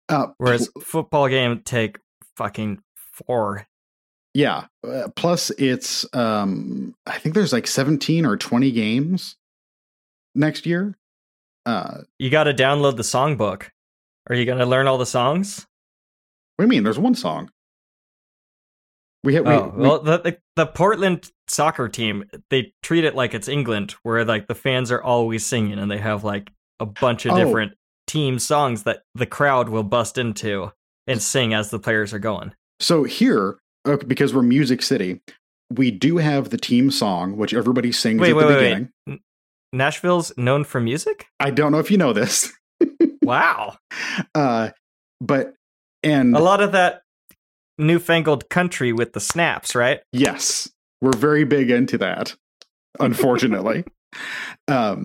uh, 0.08 0.28
Whereas 0.38 0.70
football 0.80 1.28
game 1.28 1.60
take 1.64 1.98
fucking 2.36 2.80
four. 3.26 3.66
yeah. 4.34 4.66
Uh, 4.86 5.08
plus, 5.16 5.50
it's 5.58 6.06
um, 6.14 6.94
I 7.06 7.18
think 7.18 7.34
there's 7.34 7.52
like 7.52 7.66
17 7.66 8.24
or 8.24 8.36
20 8.36 8.70
games 8.72 9.36
next 10.34 10.66
year. 10.66 10.96
Uh, 11.66 11.98
You 12.18 12.30
got 12.30 12.44
to 12.44 12.54
download 12.54 12.96
the 12.96 13.02
songbook. 13.02 13.68
Are 14.28 14.34
you 14.34 14.44
going 14.44 14.58
to 14.58 14.66
learn 14.66 14.86
all 14.86 14.98
the 14.98 15.06
songs? 15.06 15.66
what 16.56 16.64
do 16.64 16.66
you 16.66 16.70
mean? 16.70 16.84
There's 16.84 16.98
one 16.98 17.14
song. 17.14 17.50
We 19.24 19.34
have. 19.34 19.46
oh, 19.46 19.72
we, 19.76 19.82
well, 19.82 20.00
the, 20.00 20.18
the 20.18 20.38
the 20.56 20.66
Portland 20.66 21.30
soccer 21.48 21.88
team 21.88 22.24
they 22.50 22.72
treat 22.82 23.04
it 23.04 23.14
like 23.14 23.34
it's 23.34 23.48
England, 23.48 23.94
where 24.02 24.24
like 24.24 24.48
the 24.48 24.54
fans 24.54 24.90
are 24.90 25.02
always 25.02 25.46
singing 25.46 25.78
and 25.78 25.90
they 25.90 25.98
have 25.98 26.24
like 26.24 26.50
a 26.80 26.86
bunch 26.86 27.24
of 27.26 27.32
Oh. 27.32 27.36
different 27.44 27.72
team 28.08 28.38
songs 28.40 28.82
that 28.82 29.02
the 29.14 29.26
crowd 29.26 29.68
will 29.68 29.84
bust 29.84 30.18
into 30.18 30.72
and 31.06 31.22
sing 31.22 31.54
as 31.54 31.70
the 31.70 31.78
players 31.78 32.12
are 32.12 32.18
going. 32.18 32.52
So 32.80 33.04
here, 33.04 33.58
okay, 33.86 34.06
because 34.06 34.34
we're 34.34 34.42
Music 34.42 34.82
City, 34.82 35.20
we 35.70 35.92
do 35.92 36.16
have 36.16 36.50
the 36.50 36.58
team 36.58 36.90
song, 36.90 37.36
which 37.36 37.54
everybody 37.54 37.92
sings 37.92 38.20
Wait, 38.20 38.30
at 38.30 38.36
wait, 38.36 38.42
the 38.42 38.48
wait, 38.48 38.58
beginning. 39.06 39.20
Nashville's 39.72 40.32
known 40.36 40.64
for 40.64 40.80
music. 40.80 41.26
I 41.40 41.50
don't 41.50 41.72
know 41.72 41.78
if 41.78 41.90
you 41.90 41.96
know 41.96 42.12
this, 42.12 42.52
Wow, 43.22 43.76
uh, 44.34 44.70
but 45.20 45.54
and 46.02 46.36
a 46.36 46.40
lot 46.40 46.60
of 46.60 46.72
that 46.72 47.02
newfangled 47.78 48.48
country 48.50 48.92
with 48.92 49.12
the 49.12 49.20
snaps, 49.20 49.74
right? 49.74 50.00
yes, 50.12 50.68
we're 51.00 51.12
very 51.16 51.44
big 51.44 51.70
into 51.70 51.98
that. 51.98 52.34
Unfortunately, 53.00 53.84
um, 54.68 55.04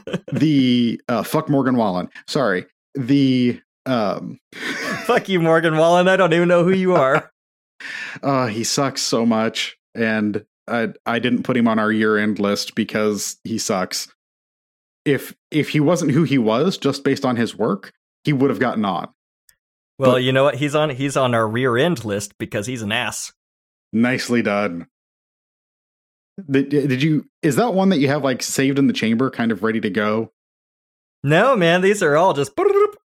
the 0.32 1.00
uh, 1.08 1.22
fuck 1.22 1.48
Morgan 1.48 1.76
Wallen. 1.76 2.08
Sorry, 2.26 2.66
the 2.94 3.60
um, 3.86 4.38
Fuck 5.04 5.28
you, 5.28 5.40
Morgan 5.40 5.76
Wallen. 5.76 6.08
I 6.08 6.16
don't 6.16 6.32
even 6.34 6.48
know 6.48 6.62
who 6.64 6.72
you 6.72 6.94
are. 6.94 7.30
uh, 8.22 8.46
he 8.46 8.62
sucks 8.64 9.00
so 9.02 9.24
much, 9.26 9.76
and 9.94 10.44
I 10.68 10.88
I 11.06 11.18
didn't 11.18 11.42
put 11.42 11.56
him 11.56 11.68
on 11.68 11.78
our 11.78 11.90
year 11.92 12.16
end 12.18 12.38
list 12.38 12.74
because 12.74 13.36
he 13.44 13.58
sucks. 13.58 14.08
If 15.04 15.34
if 15.50 15.70
he 15.70 15.80
wasn't 15.80 16.12
who 16.12 16.24
he 16.24 16.38
was 16.38 16.76
just 16.78 17.04
based 17.04 17.24
on 17.24 17.36
his 17.36 17.56
work, 17.56 17.92
he 18.24 18.32
would 18.32 18.50
have 18.50 18.60
gotten 18.60 18.84
on. 18.84 19.08
Well, 19.98 20.12
But- 20.12 20.22
you 20.22 20.32
know 20.32 20.44
what? 20.44 20.56
He's 20.56 20.74
on 20.74 20.90
he's 20.90 21.16
on 21.16 21.34
our 21.34 21.48
rear 21.48 21.76
end 21.76 22.04
list 22.04 22.36
because 22.38 22.66
he's 22.66 22.82
an 22.82 22.92
ass. 22.92 23.32
Nicely 23.92 24.42
done. 24.42 24.86
Did, 26.50 26.68
did 26.68 27.02
you? 27.02 27.26
Is 27.42 27.56
that 27.56 27.74
one 27.74 27.88
that 27.88 27.98
you 27.98 28.08
have 28.08 28.22
like 28.22 28.42
saved 28.42 28.78
in 28.78 28.86
the 28.86 28.92
chamber, 28.92 29.30
kind 29.30 29.50
of 29.50 29.62
ready 29.62 29.80
to 29.80 29.90
go? 29.90 30.32
No, 31.24 31.56
man, 31.56 31.80
these 31.80 32.00
are 32.02 32.16
all 32.16 32.32
just 32.32 32.52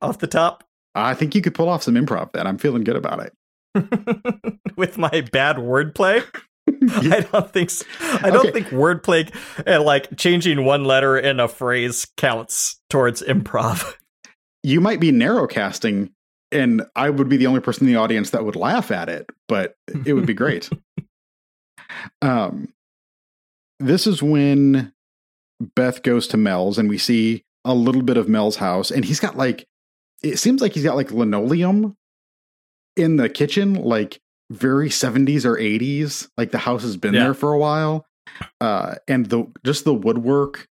off 0.01 0.19
the 0.19 0.27
top 0.27 0.63
I 0.97 1.13
think 1.13 1.35
you 1.35 1.41
could 1.41 1.53
pull 1.53 1.69
off 1.69 1.83
some 1.83 1.95
improv. 1.95 2.31
Then 2.31 2.47
I'm 2.47 2.57
feeling 2.57 2.83
good 2.83 2.95
about 2.95 3.19
it. 3.19 3.33
with 4.75 4.97
my 4.97 5.21
bad 5.31 5.57
wordplay. 5.57 6.23
I 7.11 7.27
don't 7.31 7.51
think 7.51 7.69
so. 7.69 7.85
I 8.01 8.29
don't 8.29 8.47
Okay. 8.47 8.51
think 8.51 8.67
wordplay 8.67 9.33
uh, 9.67 9.81
like 9.83 10.15
changing 10.17 10.63
one 10.65 10.85
letter 10.85 11.17
in 11.17 11.39
a 11.39 11.47
phrase 11.47 12.07
counts 12.17 12.79
towards 12.89 13.21
improv. 13.21 13.93
You 14.63 14.81
might 14.81 14.99
be 14.99 15.11
narrowcasting, 15.11 16.11
and 16.51 16.83
I 16.95 17.09
would 17.09 17.29
be 17.29 17.37
the 17.37 17.47
only 17.47 17.59
person 17.61 17.87
in 17.87 17.93
the 17.93 17.99
audience 17.99 18.31
that 18.31 18.43
would 18.45 18.55
laugh 18.55 18.91
at 18.91 19.09
it, 19.09 19.29
but 19.47 19.75
it 20.05 20.13
would 20.13 20.25
be 20.25 20.33
great. 20.33 20.69
um, 22.21 22.73
this 23.79 24.07
is 24.07 24.21
when 24.23 24.93
Beth 25.75 26.03
goes 26.03 26.27
to 26.29 26.37
Mel's, 26.37 26.77
and 26.77 26.89
we 26.89 26.97
see 26.97 27.43
a 27.65 27.73
little 27.73 28.01
bit 28.01 28.17
of 28.17 28.29
Mel's 28.29 28.57
house, 28.57 28.91
and 28.91 29.03
he's 29.05 29.19
got 29.19 29.37
like 29.37 29.65
it 30.23 30.37
seems 30.37 30.61
like 30.61 30.73
he's 30.73 30.83
got 30.83 30.95
like 30.95 31.11
linoleum 31.11 31.95
in 32.95 33.17
the 33.17 33.29
kitchen, 33.29 33.75
like 33.75 34.19
very 34.51 34.89
70s 34.89 35.45
or 35.45 35.55
80s. 35.57 36.29
Like 36.37 36.51
the 36.51 36.57
house 36.57 36.83
has 36.83 36.97
been 36.97 37.13
Yeah. 37.13 37.23
there 37.25 37.33
for 37.33 37.53
a 37.53 37.57
while. 37.57 38.05
Uh, 38.61 38.95
and 39.07 39.27
the 39.27 39.45
just 39.65 39.83
the 39.83 39.93
woodwork 39.93 40.67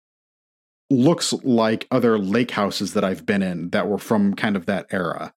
looks 0.90 1.34
like 1.44 1.88
other 1.92 2.18
lake 2.20 2.52
houses 2.52 2.94
that 2.94 3.04
I've 3.04 3.26
been 3.26 3.42
in 3.42 3.70
that 3.72 3.88
were 3.88 3.98
from 3.98 4.34
kind 4.36 4.56
of 4.56 4.66
that 4.68 4.86
era. 4.92 5.34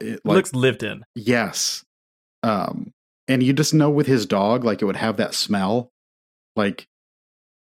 It, 0.00 0.20
like, 0.24 0.36
Looks 0.36 0.54
lived 0.54 0.82
in. 0.82 1.04
yes. 1.14 1.84
Um, 2.42 2.92
and 3.28 3.42
you 3.42 3.52
just 3.52 3.74
know 3.74 3.90
with 3.90 4.06
his 4.06 4.26
dog, 4.26 4.64
like 4.64 4.80
it 4.80 4.84
would 4.86 4.96
have 4.96 5.16
that 5.18 5.34
smell. 5.34 5.90
Like, 6.56 6.86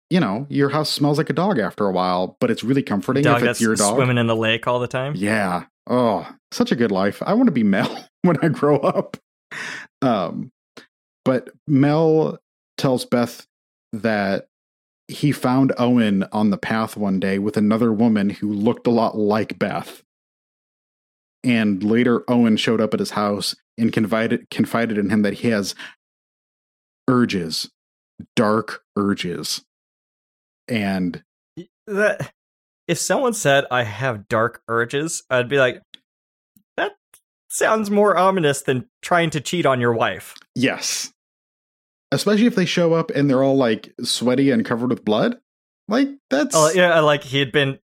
you 0.09 0.19
know, 0.19 0.45
your 0.49 0.69
house 0.69 0.89
smells 0.89 1.18
like 1.18 1.30
a 1.30 1.34
dog 1.34 1.57
after 1.59 1.85
a 1.88 1.91
while, 1.91 2.38
but 2.39 2.51
it's 2.51 2.63
really 2.63 2.84
comforting 2.84 3.23
Dog 3.23 3.41
if 3.41 3.47
it's 3.49 3.61
your 3.61 3.76
dog. 3.76 3.95
swimming 3.95 4.18
in 4.18 4.27
the 4.27 4.35
lake 4.35 4.68
all 4.68 4.80
the 4.80 4.88
time. 4.88 5.13
Yeah. 5.15 5.65
Oh, 5.88 6.27
such 6.51 6.72
a 6.72 6.76
good 6.76 6.91
life. 6.91 7.22
I 7.26 7.34
want 7.34 7.47
to 7.47 7.51
be 7.51 7.63
Mel 7.65 8.05
when 8.22 8.38
I 8.43 8.47
grow 8.49 8.77
up. 8.77 9.18
Um, 10.01 10.51
But 11.23 11.49
Mel 11.67 12.39
tells 12.77 13.05
Beth 13.05 13.45
that 13.93 14.47
he 15.07 15.31
found 15.31 15.73
Owen 15.77 16.23
on 16.31 16.49
the 16.49 16.57
path 16.57 16.95
one 16.95 17.19
day 17.19 17.37
with 17.37 17.57
another 17.57 17.91
woman 17.91 18.29
who 18.29 18.51
looked 18.51 18.87
a 18.87 18.91
lot 18.91 19.17
like 19.17 19.59
Beth. 19.59 20.03
And 21.43 21.83
later, 21.83 22.23
Owen 22.27 22.57
showed 22.57 22.81
up 22.81 22.93
at 22.93 22.99
his 22.99 23.11
house 23.11 23.55
and 23.77 23.91
confided 23.91 24.49
confided 24.49 24.97
in 24.97 25.09
him 25.09 25.23
that 25.23 25.35
he 25.35 25.49
has 25.49 25.75
urges, 27.09 27.69
dark 28.35 28.83
urges, 28.95 29.63
and 30.67 31.23
That 31.87 32.31
if 32.87 32.97
someone 32.97 33.33
said 33.33 33.65
I 33.71 33.83
have 33.83 34.27
dark 34.27 34.61
urges, 34.67 35.23
I'd 35.29 35.49
be 35.49 35.57
like, 35.57 35.81
sounds 37.51 37.91
more 37.91 38.17
ominous 38.17 38.61
than 38.61 38.87
trying 39.01 39.29
to 39.31 39.41
cheat 39.41 39.65
on 39.65 39.79
your 39.81 39.93
wife. 39.93 40.35
yes, 40.55 41.11
especially 42.11 42.45
if 42.45 42.55
they 42.55 42.65
show 42.65 42.93
up 42.93 43.11
and 43.11 43.29
they're 43.29 43.43
all 43.43 43.55
like 43.57 43.93
sweaty 44.03 44.51
and 44.51 44.65
covered 44.65 44.89
with 44.89 45.05
blood, 45.05 45.37
like 45.87 46.09
that's 46.29 46.55
Oh 46.55 46.71
yeah, 46.73 46.99
like 47.01 47.23
he 47.23 47.39
had 47.39 47.51
been 47.51 47.79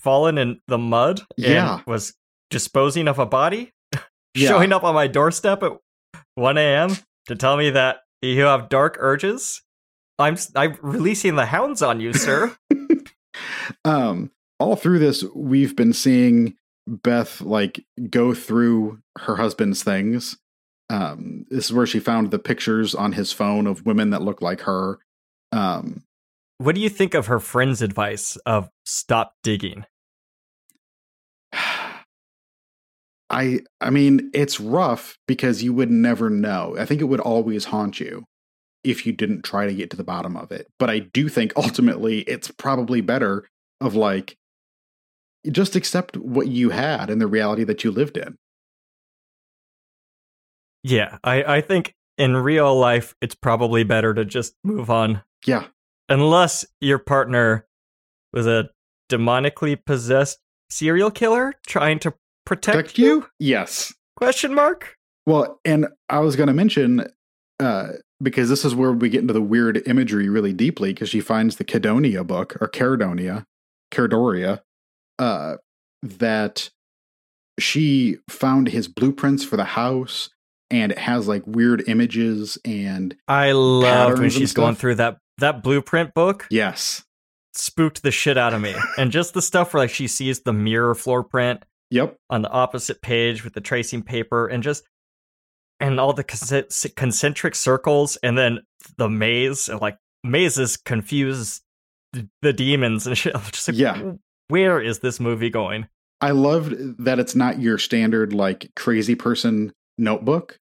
fallen 0.00 0.38
in 0.38 0.60
the 0.68 0.78
mud 0.78 1.20
and 1.36 1.46
Yeah. 1.46 1.80
was 1.86 2.14
disposing 2.50 3.08
of 3.08 3.18
a 3.18 3.26
body, 3.26 3.72
Yeah. 4.34 4.48
showing 4.48 4.72
up 4.72 4.84
on 4.84 4.94
my 4.94 5.06
doorstep 5.06 5.62
at 5.62 5.72
1 6.36 6.58
a.m. 6.58 6.96
to 7.28 7.34
tell 7.36 7.56
me 7.56 7.70
that 7.70 7.98
you 8.22 8.42
have 8.42 8.68
dark 8.68 8.96
urges. 9.00 9.62
I'm 10.18 10.36
I'm 10.54 10.76
releasing 10.82 11.34
the 11.36 11.46
hounds 11.46 11.82
on 11.82 11.98
you, 12.00 12.12
sir. 12.12 12.56
um 13.84 14.30
all 14.60 14.76
through 14.76 14.98
this 15.00 15.24
we've 15.34 15.74
been 15.74 15.92
seeing 15.92 16.54
beth 16.86 17.40
like 17.40 17.84
go 18.10 18.34
through 18.34 18.98
her 19.18 19.36
husband's 19.36 19.82
things. 19.82 20.36
Um 20.90 21.46
this 21.50 21.66
is 21.66 21.72
where 21.72 21.86
she 21.86 22.00
found 22.00 22.30
the 22.30 22.38
pictures 22.38 22.94
on 22.94 23.12
his 23.12 23.32
phone 23.32 23.66
of 23.66 23.86
women 23.86 24.10
that 24.10 24.22
look 24.22 24.42
like 24.42 24.62
her. 24.62 24.98
Um 25.52 26.04
what 26.58 26.74
do 26.74 26.80
you 26.80 26.88
think 26.88 27.14
of 27.14 27.26
her 27.26 27.40
friend's 27.40 27.82
advice 27.82 28.36
of 28.46 28.70
stop 28.84 29.34
digging? 29.42 29.84
i 33.30 33.60
i 33.80 33.88
mean 33.88 34.30
it's 34.34 34.60
rough 34.60 35.16
because 35.26 35.62
you 35.62 35.72
would 35.72 35.90
never 35.90 36.30
know. 36.30 36.76
I 36.78 36.84
think 36.84 37.00
it 37.00 37.06
would 37.06 37.20
always 37.20 37.66
haunt 37.66 38.00
you 38.00 38.24
if 38.84 39.06
you 39.06 39.12
didn't 39.12 39.42
try 39.42 39.66
to 39.66 39.74
get 39.74 39.90
to 39.90 39.96
the 39.96 40.04
bottom 40.04 40.36
of 40.36 40.50
it. 40.52 40.66
But 40.78 40.90
i 40.90 40.98
do 40.98 41.28
think 41.28 41.52
ultimately 41.56 42.20
it's 42.22 42.50
probably 42.50 43.00
better 43.00 43.48
of 43.80 43.94
like 43.94 44.36
just 45.50 45.76
accept 45.76 46.16
what 46.16 46.48
you 46.48 46.70
had 46.70 47.10
and 47.10 47.20
the 47.20 47.26
reality 47.26 47.64
that 47.64 47.84
you 47.84 47.90
lived 47.90 48.16
in. 48.16 48.36
Yeah, 50.84 51.18
I 51.22 51.42
I 51.44 51.60
think 51.60 51.94
in 52.18 52.36
real 52.36 52.74
life 52.78 53.14
it's 53.20 53.34
probably 53.34 53.84
better 53.84 54.14
to 54.14 54.24
just 54.24 54.54
move 54.64 54.90
on. 54.90 55.22
Yeah. 55.46 55.66
Unless 56.08 56.66
your 56.80 56.98
partner 56.98 57.66
was 58.32 58.46
a 58.46 58.70
demonically 59.10 59.78
possessed 59.84 60.38
serial 60.70 61.10
killer 61.10 61.54
trying 61.66 61.98
to 62.00 62.14
protect, 62.44 62.76
protect 62.76 62.98
you? 62.98 63.26
yes. 63.38 63.92
Question 64.16 64.54
mark? 64.54 64.96
Well, 65.26 65.60
and 65.64 65.86
I 66.08 66.20
was 66.20 66.36
going 66.36 66.48
to 66.48 66.52
mention 66.52 67.06
uh, 67.60 67.88
because 68.22 68.48
this 68.48 68.64
is 68.64 68.74
where 68.74 68.92
we 68.92 69.08
get 69.08 69.20
into 69.20 69.32
the 69.32 69.42
weird 69.42 69.82
imagery 69.86 70.28
really 70.28 70.52
deeply 70.52 70.92
because 70.92 71.08
she 71.08 71.20
finds 71.20 71.56
the 71.56 71.64
Cadonia 71.64 72.26
book 72.26 72.56
or 72.60 72.68
Caradonia, 72.68 73.44
Caradoria, 73.92 74.60
uh, 75.22 75.56
that 76.02 76.70
she 77.60 78.16
found 78.28 78.68
his 78.68 78.88
blueprints 78.88 79.44
for 79.44 79.56
the 79.56 79.64
house 79.64 80.30
and 80.70 80.90
it 80.90 80.98
has 80.98 81.28
like 81.28 81.42
weird 81.46 81.84
images 81.86 82.58
and 82.64 83.14
I 83.28 83.52
loved 83.52 84.18
when 84.18 84.30
she's 84.30 84.52
going 84.52 84.74
through 84.74 84.96
that 84.96 85.18
that 85.38 85.62
blueprint 85.62 86.14
book. 86.14 86.46
yes, 86.50 87.04
Spooked 87.54 88.02
the 88.02 88.10
shit 88.10 88.38
out 88.38 88.54
of 88.54 88.60
me. 88.62 88.74
and 88.98 89.12
just 89.12 89.34
the 89.34 89.42
stuff 89.42 89.72
where 89.74 89.82
like 89.82 89.90
she 89.90 90.08
sees 90.08 90.40
the 90.40 90.52
mirror 90.52 90.94
floor 90.94 91.22
print 91.22 91.62
yep, 91.90 92.16
on 92.30 92.42
the 92.42 92.50
opposite 92.50 93.02
page 93.02 93.44
with 93.44 93.52
the 93.52 93.60
tracing 93.60 94.02
paper 94.02 94.46
and 94.48 94.62
just 94.62 94.82
and 95.78 96.00
all 96.00 96.12
the 96.14 96.24
concentric 96.96 97.54
circles 97.54 98.16
and 98.22 98.38
then 98.38 98.60
the 98.96 99.08
maze 99.08 99.68
and 99.68 99.80
like 99.80 99.98
mazes 100.24 100.76
confuse 100.76 101.60
the, 102.12 102.28
the 102.40 102.52
demons 102.52 103.06
and 103.06 103.16
shit. 103.18 103.34
I'm 103.36 103.42
just 103.52 103.68
like, 103.68 103.76
Yeah. 103.76 104.12
Where 104.52 104.82
is 104.82 104.98
this 104.98 105.18
movie 105.18 105.48
going? 105.48 105.88
I 106.20 106.32
loved 106.32 106.74
that 107.02 107.18
it's 107.18 107.34
not 107.34 107.58
your 107.58 107.78
standard 107.78 108.34
like 108.34 108.70
crazy 108.76 109.14
person 109.14 109.72
notebook 109.96 110.58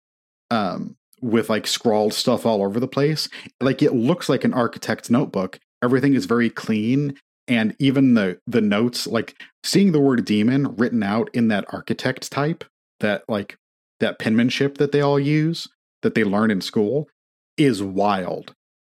um 0.50 0.96
with 1.22 1.52
like 1.52 1.68
scrawled 1.68 2.12
stuff 2.12 2.48
all 2.48 2.64
over 2.64 2.80
the 2.80 2.88
place. 2.88 3.30
Like 3.62 3.84
it 3.84 3.94
looks 3.94 4.28
like 4.28 4.44
an 4.44 4.56
architect's 4.56 5.12
notebook. 5.12 5.60
Everything 5.84 6.16
is 6.16 6.26
very 6.26 6.50
clean 6.50 7.16
and 7.48 7.76
even 7.78 8.16
the 8.16 8.40
the 8.48 8.60
notes 8.60 9.06
like 9.06 9.36
seeing 9.64 9.92
the 9.92 10.00
word 10.00 10.26
demon 10.26 10.76
written 10.78 11.04
out 11.04 11.30
in 11.36 11.50
that 11.50 11.66
architect 11.72 12.32
type 12.32 12.64
that 13.02 13.24
like 13.30 13.56
that 14.00 14.18
penmanship 14.18 14.80
that 14.80 14.94
they 14.94 15.02
all 15.02 15.20
use 15.20 15.68
that 16.02 16.16
they 16.16 16.24
learn 16.24 16.50
in 16.50 16.60
school 16.60 17.08
is 17.56 17.84
wild 17.84 18.56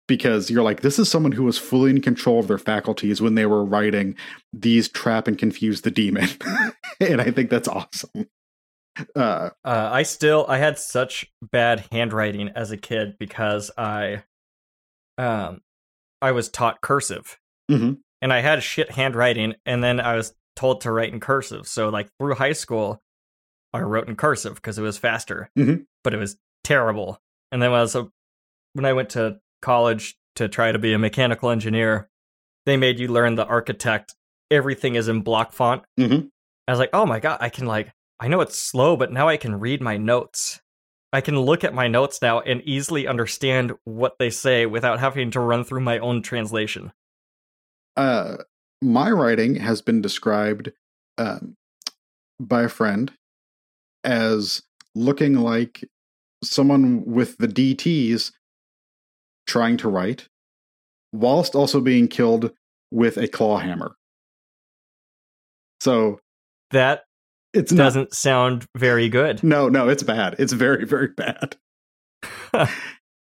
because 0.07 0.49
you're 0.49 0.63
like 0.63 0.81
this 0.81 0.97
is 0.99 1.09
someone 1.09 1.31
who 1.33 1.43
was 1.43 1.57
fully 1.57 1.91
in 1.91 2.01
control 2.01 2.39
of 2.39 2.47
their 2.47 2.57
faculties 2.57 3.21
when 3.21 3.35
they 3.35 3.45
were 3.45 3.63
writing 3.63 4.15
these 4.53 4.87
trap 4.89 5.27
and 5.27 5.37
confuse 5.37 5.81
the 5.81 5.91
demon 5.91 6.27
and 6.99 7.21
i 7.21 7.29
think 7.31 7.49
that's 7.49 7.67
awesome 7.67 8.27
uh 9.15 9.49
Uh, 9.63 9.89
I 9.93 10.01
still 10.03 10.45
I 10.49 10.57
had 10.57 10.79
such 10.79 11.31
bad 11.51 11.85
handwriting 11.91 12.49
as 12.49 12.71
a 12.71 12.77
kid 12.77 13.15
because 13.19 13.69
I 13.77 14.23
um 15.19 15.61
I 16.19 16.31
was 16.31 16.49
taught 16.49 16.81
cursive. 16.81 17.37
Mhm. 17.69 17.99
And 18.23 18.33
I 18.33 18.41
had 18.41 18.63
shit 18.63 18.89
handwriting 18.89 19.53
and 19.67 19.83
then 19.83 19.99
I 19.99 20.15
was 20.15 20.33
told 20.55 20.81
to 20.81 20.91
write 20.91 21.13
in 21.13 21.19
cursive. 21.19 21.67
So 21.67 21.89
like 21.89 22.09
through 22.19 22.33
high 22.35 22.53
school 22.53 23.03
I 23.71 23.81
wrote 23.81 24.07
in 24.07 24.15
cursive 24.15 24.55
because 24.55 24.79
it 24.79 24.81
was 24.81 24.97
faster. 24.97 25.51
Mhm. 25.55 25.85
But 26.03 26.15
it 26.15 26.17
was 26.17 26.37
terrible. 26.63 27.21
And 27.51 27.61
then 27.61 27.69
when 27.69 27.79
I 27.79 27.83
was 27.83 27.93
a, 27.95 28.07
when 28.73 28.85
I 28.85 28.93
went 28.93 29.11
to 29.11 29.39
college 29.71 30.15
to 30.35 30.47
try 30.47 30.71
to 30.71 30.79
be 30.79 30.93
a 30.93 30.97
mechanical 30.97 31.49
engineer, 31.49 32.09
they 32.65 32.77
made 32.77 32.99
you 32.99 33.09
learn 33.09 33.35
the 33.35 33.45
architect. 33.45 34.15
Everything 34.49 34.95
is 34.95 35.09
in 35.09 35.21
block 35.21 35.51
font. 35.51 35.83
Mhm. 35.99 36.29
I 36.67 36.71
was 36.71 36.79
like, 36.79 36.91
oh 36.93 37.05
my 37.05 37.19
god, 37.19 37.39
I 37.41 37.49
can 37.49 37.65
like 37.65 37.91
I 38.19 38.29
know 38.29 38.39
it's 38.41 38.57
slow, 38.57 38.95
but 38.95 39.11
now 39.11 39.27
I 39.27 39.35
can 39.37 39.59
read 39.59 39.81
my 39.81 39.97
notes. 39.97 40.61
I 41.13 41.19
can 41.21 41.37
look 41.39 41.63
at 41.65 41.73
my 41.73 41.87
notes 41.87 42.21
now 42.21 42.39
and 42.39 42.61
easily 42.63 43.07
understand 43.07 43.73
what 43.83 44.17
they 44.19 44.29
say 44.29 44.65
without 44.65 44.99
having 44.99 45.31
to 45.31 45.39
run 45.41 45.63
through 45.65 45.81
my 45.81 45.99
own 45.99 46.21
translation. 46.21 46.91
uh 47.97 48.37
my 48.81 49.09
writing 49.11 49.55
has 49.55 49.81
been 49.81 50.01
described 50.01 50.71
um 51.17 51.55
by 52.39 52.61
a 52.63 52.69
friend 52.69 53.11
as 54.03 54.61
looking 54.95 55.33
like 55.35 55.83
someone 56.43 57.03
with 57.05 57.37
the 57.37 57.47
DTs 57.47 58.31
trying 59.47 59.77
to 59.77 59.89
write 59.89 60.27
whilst 61.13 61.55
also 61.55 61.81
being 61.81 62.07
killed 62.07 62.51
with 62.91 63.17
a 63.17 63.27
claw 63.27 63.57
hammer. 63.57 63.95
So 65.79 66.19
That 66.71 67.03
not 67.53 67.77
doesn't 67.77 68.13
sound 68.13 68.65
very 68.75 69.09
good. 69.09 69.43
No, 69.43 69.69
no, 69.69 69.89
it's 69.89 70.03
bad. 70.03 70.35
It's 70.37 70.53
very, 70.53 70.85
very 70.85 71.07
bad. 71.07 71.55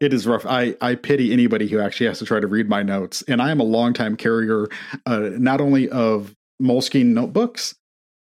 it 0.00 0.12
is 0.12 0.26
rough. 0.26 0.46
I, 0.46 0.74
I 0.80 0.94
pity 0.94 1.32
anybody 1.32 1.68
who 1.68 1.80
actually 1.80 2.06
has 2.06 2.18
to 2.20 2.24
try 2.24 2.40
to 2.40 2.46
read 2.46 2.68
my 2.68 2.82
notes. 2.82 3.22
And 3.28 3.42
I 3.42 3.50
am 3.50 3.60
a 3.60 3.64
longtime 3.64 4.16
carrier, 4.16 4.68
uh, 5.06 5.30
not 5.34 5.60
only 5.60 5.88
of 5.88 6.34
Moleskine 6.62 7.06
notebooks, 7.06 7.74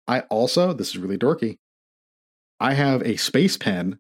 I 0.08 0.22
also, 0.22 0.74
this 0.74 0.90
is 0.90 0.98
really 0.98 1.18
dorky, 1.18 1.58
I 2.60 2.74
have 2.74 3.02
a 3.04 3.18
space 3.18 3.58
pen 3.58 4.00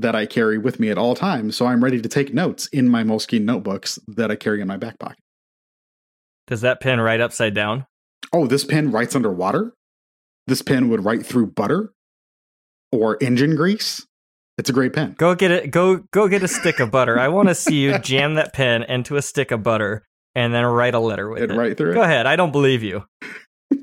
that 0.00 0.14
I 0.14 0.26
carry 0.26 0.58
with 0.58 0.80
me 0.80 0.90
at 0.90 0.98
all 0.98 1.14
times. 1.14 1.56
So 1.56 1.66
I'm 1.66 1.82
ready 1.84 2.00
to 2.00 2.08
take 2.08 2.32
notes 2.34 2.66
in 2.68 2.88
my 2.88 3.02
Moleskine 3.04 3.44
notebooks 3.44 3.98
that 4.08 4.30
I 4.30 4.36
carry 4.36 4.60
in 4.60 4.68
my 4.68 4.76
back 4.76 4.98
pocket. 4.98 5.18
Does 6.46 6.60
that 6.62 6.80
pen 6.80 7.00
write 7.00 7.20
upside 7.20 7.54
down? 7.54 7.86
Oh, 8.32 8.46
this 8.46 8.64
pen 8.64 8.90
writes 8.90 9.14
underwater? 9.14 9.72
This 10.46 10.62
pen 10.62 10.88
would 10.88 11.04
write 11.04 11.24
through 11.24 11.48
butter 11.48 11.92
or 12.92 13.18
engine 13.20 13.56
grease? 13.56 14.06
It's 14.58 14.68
a 14.68 14.72
great 14.72 14.92
pen. 14.92 15.14
Go 15.16 15.34
get 15.34 15.50
it. 15.50 15.70
Go 15.70 15.98
go 16.12 16.28
get 16.28 16.42
a 16.42 16.48
stick 16.48 16.80
of 16.80 16.90
butter. 16.90 17.18
I 17.18 17.28
want 17.28 17.48
to 17.48 17.54
see 17.54 17.76
you 17.80 17.98
jam 18.02 18.34
that 18.34 18.52
pen 18.52 18.82
into 18.82 19.16
a 19.16 19.22
stick 19.22 19.50
of 19.52 19.62
butter 19.62 20.04
and 20.34 20.52
then 20.52 20.64
write 20.66 20.94
a 20.94 20.98
letter 20.98 21.28
with 21.30 21.42
It 21.42 21.50
it. 21.50 21.54
right 21.56 21.76
through 21.76 21.94
Go 21.94 22.02
it. 22.02 22.04
ahead. 22.04 22.26
I 22.26 22.36
don't 22.36 22.52
believe 22.52 22.82
you. 22.82 23.04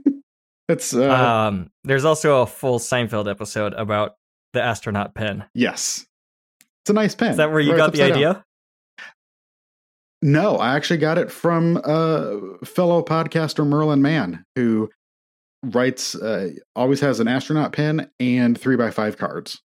It's 0.69 0.93
uh, 0.93 1.09
um, 1.09 1.69
there's 1.85 2.03
also 2.03 2.41
a 2.41 2.45
full 2.45 2.77
Seinfeld 2.77 3.31
episode 3.31 3.73
about 3.73 4.15
the 4.57 4.63
astronaut 4.63 5.13
pen. 5.15 5.45
yes. 5.53 6.05
It's 6.83 6.89
a 6.89 6.93
nice 6.93 7.15
pen. 7.15 7.31
Is 7.31 7.37
that 7.37 7.51
where 7.51 7.59
you 7.59 7.75
got 7.75 7.91
the 7.93 8.01
idea? 8.03 8.33
down. 8.33 8.43
No, 10.21 10.55
I 10.55 10.75
actually 10.75 10.97
got 10.99 11.17
it 11.17 11.29
from 11.31 11.77
uh 11.83 12.29
fellow 12.65 13.03
podcaster 13.03 13.67
Merlin 13.67 14.01
Mann, 14.01 14.43
who 14.55 14.89
writes 15.63 16.15
uh, 16.15 16.51
always 16.75 17.01
has 17.01 17.19
an 17.19 17.27
astronaut 17.27 17.73
pen 17.73 18.09
and 18.19 18.57
three 18.57 18.75
by 18.77 18.89
five 18.89 19.17
cards 19.17 19.61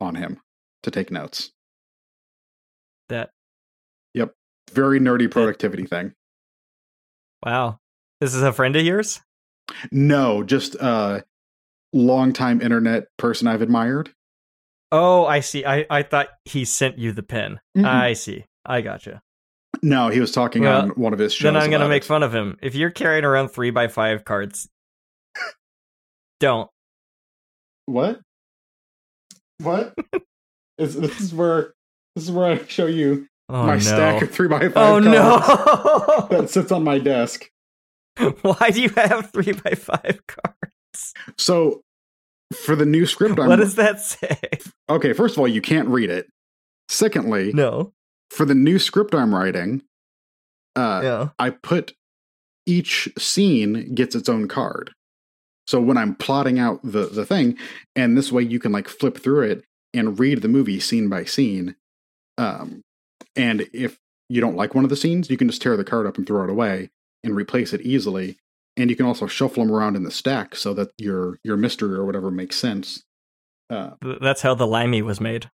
on 0.00 0.14
him 0.14 0.40
to 0.84 0.90
take 0.90 1.10
notes. 1.10 1.50
That 3.08 3.30
Yep. 4.14 4.32
Very 4.72 5.00
nerdy 5.00 5.30
productivity 5.30 5.84
thing. 5.84 6.12
wow. 7.44 7.78
This 8.20 8.34
is 8.34 8.42
a 8.42 8.52
friend 8.52 8.76
of 8.76 8.82
yours? 8.82 9.20
No, 9.90 10.42
just 10.42 10.74
a 10.76 11.24
longtime 11.96 12.60
internet 12.60 13.04
person 13.18 13.48
I've 13.48 13.62
admired. 13.62 14.10
Oh, 14.92 15.24
I 15.26 15.40
see. 15.40 15.64
I, 15.64 15.84
I 15.90 16.02
thought 16.02 16.28
he 16.44 16.64
sent 16.64 16.98
you 16.98 17.12
the 17.12 17.22
pin. 17.22 17.58
Mm-mm. 17.76 17.84
I 17.84 18.12
see. 18.12 18.44
I 18.64 18.80
gotcha. 18.82 19.20
No, 19.82 20.08
he 20.08 20.20
was 20.20 20.32
talking 20.32 20.62
Well, 20.62 20.82
on 20.82 20.88
one 20.90 21.12
of 21.12 21.18
his 21.18 21.34
shows. 21.34 21.42
Then 21.52 21.56
I'm 21.56 21.70
gonna 21.70 21.88
make 21.88 22.02
it. 22.02 22.06
fun 22.06 22.22
of 22.22 22.34
him. 22.34 22.56
If 22.62 22.74
you're 22.74 22.90
carrying 22.90 23.24
around 23.24 23.48
three 23.48 23.70
by 23.70 23.88
five 23.88 24.24
cards, 24.24 24.68
don't. 26.40 26.70
What? 27.86 28.20
What? 29.58 29.94
is, 30.78 30.94
this 30.98 31.20
is 31.20 31.34
where 31.34 31.74
this 32.14 32.24
is 32.24 32.30
where 32.30 32.46
I 32.46 32.64
show 32.66 32.86
you 32.86 33.26
Oh 33.48 33.64
my 33.66 33.74
no. 33.74 33.78
stack 33.80 34.22
of 34.22 34.30
three 34.30 34.48
by 34.48 34.60
five 34.68 34.72
oh 34.76 35.00
cards 35.02 35.06
Oh 35.06 36.26
no. 36.30 36.38
that 36.38 36.50
sits 36.50 36.72
on 36.72 36.84
my 36.84 36.98
desk. 36.98 37.48
Why 38.42 38.70
do 38.72 38.80
you 38.82 38.88
have 38.90 39.30
three 39.30 39.52
by 39.52 39.74
five 39.74 40.20
cards? 40.26 41.12
So 41.38 41.82
for 42.54 42.76
the 42.76 42.86
new 42.86 43.06
script, 43.06 43.38
I'm 43.38 43.48
What 43.48 43.56
does 43.56 43.74
that 43.76 44.00
say? 44.00 44.38
okay. 44.88 45.12
First 45.12 45.34
of 45.34 45.40
all, 45.40 45.48
you 45.48 45.60
can't 45.62 45.88
read 45.88 46.10
it. 46.10 46.28
Secondly, 46.88 47.52
No. 47.52 47.92
for 48.30 48.44
the 48.44 48.54
new 48.54 48.78
script 48.78 49.14
I'm 49.14 49.34
writing, 49.34 49.82
uh, 50.76 51.00
Yeah. 51.02 51.28
I 51.38 51.50
put 51.50 51.94
each 52.66 53.08
scene 53.18 53.94
gets 53.94 54.14
its 54.14 54.28
own 54.28 54.48
card. 54.48 54.92
So 55.66 55.80
when 55.80 55.96
I'm 55.96 56.14
plotting 56.14 56.58
out 56.58 56.80
the 56.84 57.06
the 57.06 57.26
thing, 57.26 57.56
and 57.96 58.16
this 58.16 58.30
way 58.30 58.42
you 58.44 58.58
can 58.60 58.70
like 58.72 58.88
flip 58.88 59.18
through 59.18 59.42
it 59.50 59.64
and 59.94 60.18
read 60.18 60.42
the 60.42 60.48
movie 60.48 60.78
scene 60.80 61.08
by 61.08 61.24
scene. 61.24 61.74
Um, 62.38 62.82
and 63.34 63.68
if 63.72 63.98
you 64.28 64.40
don't 64.40 64.56
like 64.56 64.74
one 64.74 64.84
of 64.84 64.90
the 64.90 64.96
scenes, 64.96 65.30
you 65.30 65.36
can 65.36 65.48
just 65.48 65.62
tear 65.62 65.76
the 65.76 65.84
card 65.84 66.06
up 66.06 66.18
and 66.18 66.26
throw 66.26 66.44
it 66.44 66.50
away 66.50 66.90
and 67.24 67.34
replace 67.34 67.72
it 67.72 67.80
easily. 67.82 68.36
And 68.76 68.90
you 68.90 68.96
can 68.96 69.06
also 69.06 69.26
shuffle 69.26 69.64
them 69.64 69.72
around 69.74 69.96
in 69.96 70.02
the 70.04 70.10
stack 70.10 70.54
so 70.54 70.74
that 70.74 70.90
your 70.98 71.38
your 71.44 71.56
mystery 71.56 71.94
or 71.94 72.04
whatever 72.04 72.30
makes 72.30 72.56
sense. 72.56 73.02
Uh, 73.70 73.90
That's 74.20 74.42
how 74.42 74.54
the 74.54 74.66
limey 74.66 75.02
was 75.02 75.20
made. 75.20 75.50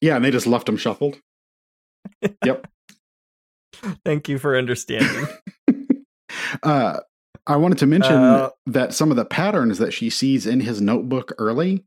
yeah, 0.00 0.16
and 0.16 0.24
they 0.24 0.30
just 0.30 0.46
left 0.46 0.66
them 0.66 0.76
shuffled. 0.76 1.18
Yep. 2.44 2.66
Thank 4.04 4.28
you 4.28 4.38
for 4.38 4.56
understanding. 4.56 5.26
uh, 6.62 7.00
I 7.46 7.56
wanted 7.56 7.78
to 7.78 7.86
mention 7.86 8.14
Uh, 8.14 8.50
that 8.66 8.94
some 8.94 9.10
of 9.10 9.16
the 9.16 9.24
patterns 9.24 9.78
that 9.78 9.92
she 9.92 10.10
sees 10.10 10.46
in 10.46 10.60
his 10.60 10.80
notebook 10.80 11.32
early 11.38 11.84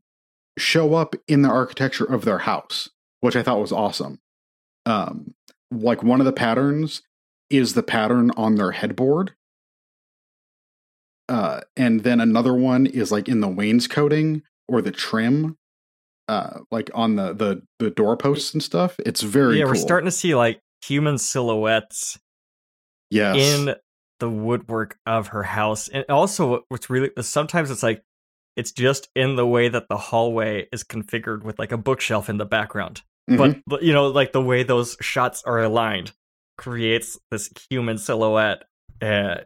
show 0.58 0.94
up 0.94 1.14
in 1.28 1.42
the 1.42 1.48
architecture 1.48 2.04
of 2.04 2.24
their 2.24 2.38
house, 2.38 2.90
which 3.20 3.36
I 3.36 3.42
thought 3.42 3.60
was 3.60 3.72
awesome. 3.72 4.20
Um, 4.86 5.34
like 5.70 6.02
one 6.02 6.20
of 6.20 6.26
the 6.26 6.32
patterns 6.32 7.02
is 7.50 7.74
the 7.74 7.82
pattern 7.82 8.30
on 8.36 8.56
their 8.56 8.72
headboard. 8.72 9.34
Uh, 11.28 11.60
and 11.76 12.02
then 12.02 12.20
another 12.20 12.54
one 12.54 12.86
is 12.86 13.12
like 13.12 13.28
in 13.28 13.40
the 13.40 13.48
wainscoting 13.48 14.42
or 14.68 14.82
the 14.82 14.90
trim, 14.90 15.56
uh, 16.28 16.60
like 16.70 16.90
on 16.94 17.16
the 17.16 17.32
the 17.32 17.62
the 17.78 17.90
doorposts 17.90 18.52
and 18.52 18.62
stuff. 18.62 18.96
It's 19.06 19.22
very 19.22 19.58
yeah, 19.58 19.64
cool. 19.64 19.72
we're 19.72 19.76
starting 19.76 20.06
to 20.06 20.12
see 20.12 20.34
like 20.34 20.60
human 20.84 21.18
silhouettes 21.18 22.18
yes. 23.10 23.36
in 23.36 23.74
the 24.18 24.30
woodwork 24.30 24.98
of 25.06 25.28
her 25.28 25.42
house. 25.42 25.88
And 25.88 26.04
also 26.08 26.64
what's 26.68 26.90
really 26.90 27.10
sometimes 27.20 27.70
it's 27.70 27.82
like 27.82 28.02
it's 28.56 28.72
just 28.72 29.08
in 29.14 29.36
the 29.36 29.46
way 29.46 29.68
that 29.68 29.88
the 29.88 29.96
hallway 29.96 30.68
is 30.72 30.84
configured 30.84 31.42
with 31.42 31.58
like 31.58 31.72
a 31.72 31.76
bookshelf 31.76 32.28
in 32.28 32.38
the 32.38 32.44
background. 32.44 33.02
Mhm. 33.30 33.38
But 33.38 33.56
but, 33.66 33.82
you 33.82 33.92
know, 33.92 34.08
like 34.08 34.32
the 34.32 34.42
way 34.42 34.62
those 34.62 34.96
shots 35.00 35.42
are 35.44 35.62
aligned 35.62 36.12
creates 36.58 37.18
this 37.30 37.50
human 37.70 37.98
silhouette. 37.98 38.64
Uh, 39.00 39.36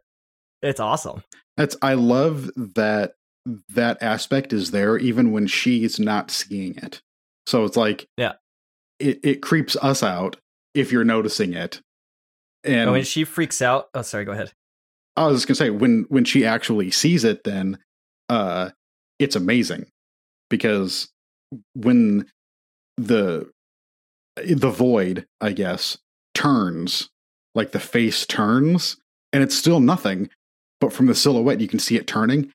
it's 0.63 0.81
awesome. 0.81 1.23
That's 1.57 1.77
I 1.83 1.95
love 1.95 2.51
that 2.57 3.15
that 3.69 4.03
aspect 4.03 4.53
is 4.53 4.71
there 4.73 4.97
even 4.99 5.33
when 5.33 5.47
she's 5.47 5.99
not 6.01 6.31
seeing 6.31 6.77
it. 6.77 7.01
So 7.47 7.65
it's 7.65 7.77
like 7.77 8.07
Yeah. 8.17 8.35
it, 8.99 9.21
it 9.23 9.43
creeps 9.43 9.77
us 9.77 10.03
out 10.03 10.37
if 10.75 10.91
you're 10.93 11.05
noticing 11.05 11.55
it. 11.55 11.81
And 12.65 12.91
when 12.91 13.05
she 13.05 13.25
freaks 13.25 13.63
out, 13.63 13.89
oh 13.95 14.03
sorry, 14.03 14.25
go 14.25 14.33
ahead. 14.33 14.53
I 15.17 15.27
was 15.27 15.39
just 15.39 15.49
gonna 15.49 15.55
say 15.57 15.71
when 15.71 16.07
when 16.09 16.25
she 16.25 16.45
actually 16.45 16.91
sees 16.91 17.25
it, 17.25 17.45
then 17.45 17.79
uh, 18.29 18.71
it's 19.19 19.37
amazing 19.37 19.87
because 20.51 21.09
when 21.75 22.27
the 22.97 23.49
the 24.37 24.71
void, 24.71 25.27
I 25.41 25.53
guess, 25.53 25.97
turns 26.35 27.09
like 27.55 27.73
the 27.73 27.81
face 27.81 28.27
turns, 28.27 28.99
and 29.33 29.43
it's 29.43 29.57
still 29.57 29.81
nothing, 29.81 30.29
but 30.81 30.93
from 30.93 31.07
the 31.07 31.15
silhouette 31.15 31.61
you 31.61 31.69
can 31.69 31.79
see 31.79 31.97
it 31.97 32.07
turning. 32.07 32.53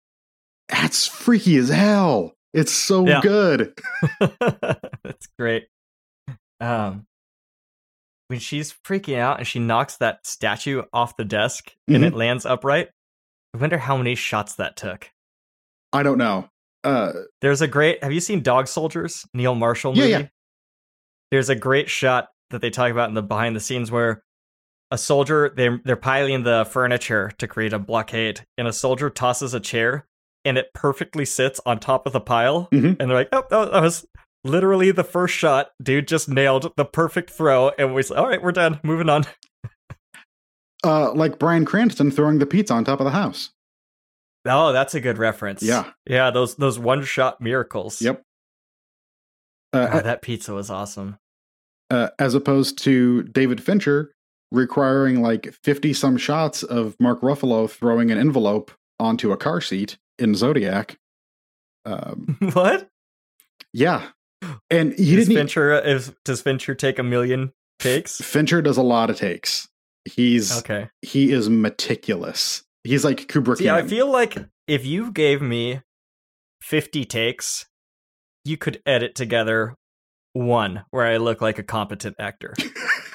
That's 0.69 1.07
freaky 1.07 1.57
as 1.57 1.69
hell. 1.69 2.33
It's 2.53 2.71
so 2.71 3.05
Yeah. 3.07 3.21
good. 3.21 3.73
That's 4.19 5.27
great. 5.39 5.67
Um, 6.59 7.05
when 8.27 8.39
she's 8.39 8.73
freaking 8.85 9.17
out 9.17 9.39
and 9.39 9.47
she 9.47 9.59
knocks 9.59 9.97
that 9.97 10.25
statue 10.25 10.83
off 10.93 11.17
the 11.17 11.25
desk 11.25 11.71
and 11.87 12.03
it 12.05 12.13
lands 12.13 12.45
upright, 12.45 12.89
I 13.53 13.57
wonder 13.57 13.77
how 13.77 13.97
many 13.97 14.15
shots 14.15 14.55
that 14.55 14.77
took. 14.77 15.09
I 15.91 16.03
don't 16.03 16.17
know. 16.17 16.47
Uh, 16.83 17.11
There's 17.41 17.61
a 17.61 17.67
great. 17.67 18.01
Have 18.03 18.13
you 18.13 18.21
seen 18.21 18.41
Dog 18.41 18.67
Soldiers? 18.67 19.25
Neil 19.33 19.55
Marshall 19.55 19.95
Yeah, 19.97 20.01
movie. 20.03 20.11
yeah. 20.23 20.27
There's 21.31 21.49
a 21.49 21.55
great 21.55 21.89
shot 21.89 22.29
that 22.51 22.61
they 22.61 22.69
talk 22.69 22.91
about 22.91 23.09
in 23.09 23.15
the 23.15 23.21
behind 23.21 23.55
the 23.55 23.59
scenes 23.59 23.91
where 23.91 24.23
a 24.91 24.97
soldier 24.97 25.51
they're 25.55 25.79
they're 25.85 25.95
piling 25.95 26.43
the 26.43 26.65
furniture 26.69 27.31
to 27.37 27.47
create 27.47 27.73
a 27.73 27.79
blockade, 27.79 28.45
and 28.57 28.67
a 28.67 28.73
soldier 28.73 29.09
tosses 29.09 29.53
a 29.53 29.59
chair 29.59 30.05
and 30.43 30.57
it 30.57 30.73
perfectly 30.73 31.23
sits 31.25 31.59
on 31.65 31.79
top 31.79 32.05
of 32.07 32.13
the 32.13 32.19
pile, 32.19 32.67
Mhm. 32.73 32.97
and 32.99 33.09
they're 33.09 33.17
like, 33.17 33.29
"Oh, 33.31 33.43
that 33.49 33.71
that 33.71 33.81
was 33.81 34.05
literally 34.43 34.91
the 34.91 35.03
first 35.03 35.35
shot. 35.35 35.69
Dude 35.81 36.07
just 36.07 36.27
nailed 36.27 36.73
the 36.77 36.85
perfect 36.85 37.29
throw." 37.29 37.69
And 37.77 37.93
we 37.93 38.01
said, 38.03 38.17
"All 38.17 38.27
right, 38.27 38.41
we're 38.41 38.51
done. 38.51 38.79
Moving 38.83 39.07
on." 39.09 39.23
uh, 40.83 41.13
like 41.13 41.37
Bryan 41.39 41.65
Cranston 41.65 42.11
throwing 42.11 42.39
the 42.39 42.45
pizza 42.45 42.73
on 42.73 42.83
top 42.83 42.99
of 42.99 43.05
the 43.05 43.11
house. 43.11 43.51
Oh, 44.45 44.73
that's 44.73 44.95
a 44.95 44.99
good 44.99 45.19
reference. 45.19 45.61
Yeah. 45.61 45.91
yeah. 46.07 46.31
Those 46.31 46.55
those 46.55 46.79
one 46.79 47.03
shot 47.03 47.39
miracles. 47.39 48.01
Yep. 48.01 48.23
Uh, 49.73 49.87
God, 49.87 50.03
that 50.05 50.21
pizza 50.21 50.53
was 50.53 50.69
awesome. 50.69 51.17
uh, 51.91 52.09
as 52.19 52.33
opposed 52.33 52.77
to 52.79 53.23
David 53.23 53.61
Fincher 53.61 54.11
requiring 54.51 55.21
like 55.21 55.53
50 55.63 55.93
some 55.93 56.17
shots 56.17 56.63
of 56.63 56.95
Mark 56.99 57.21
Ruffalo 57.21 57.69
throwing 57.69 58.11
an 58.11 58.17
envelope 58.17 58.71
onto 58.99 59.31
a 59.31 59.37
car 59.37 59.61
seat 59.61 59.97
in 60.19 60.35
Zodiac. 60.35 60.97
Um, 61.85 62.37
what? 62.53 62.89
yeah. 63.73 64.09
And 64.69 64.93
he 64.93 65.15
Does 65.15 65.27
didn't. 65.27 65.31
e- 65.31 65.35
Fincher 65.35 65.79
is, 65.79 66.13
does 66.25 66.41
Fincher 66.41 66.75
take 66.75 66.99
a 66.99 67.03
million 67.03 67.53
takes? 67.79 68.17
Fincher 68.21 68.61
does 68.61 68.77
a 68.77 68.81
lot 68.83 69.09
of 69.09 69.17
takes. 69.17 69.67
He's 70.05 70.57
Okay. 70.59 70.89
he 71.03 71.31
is 71.31 71.49
meticulous. 71.49 72.63
He's 72.83 73.05
like 73.05 73.27
Kubrick. 73.27 73.57
See, 73.57 73.69
I 73.69 73.83
feel 73.83 74.11
like 74.11 74.35
if 74.67 74.83
you 74.85 75.11
gave 75.11 75.41
me 75.43 75.81
50 76.63 77.05
takes, 77.05 77.67
you 78.43 78.57
could 78.57 78.81
edit 78.85 79.13
together 79.13 79.75
one 80.33 80.83
where 80.89 81.05
I 81.05 81.17
look 81.17 81.41
like 81.41 81.59
a 81.59 81.63
competent 81.63 82.15
actor. 82.17 82.53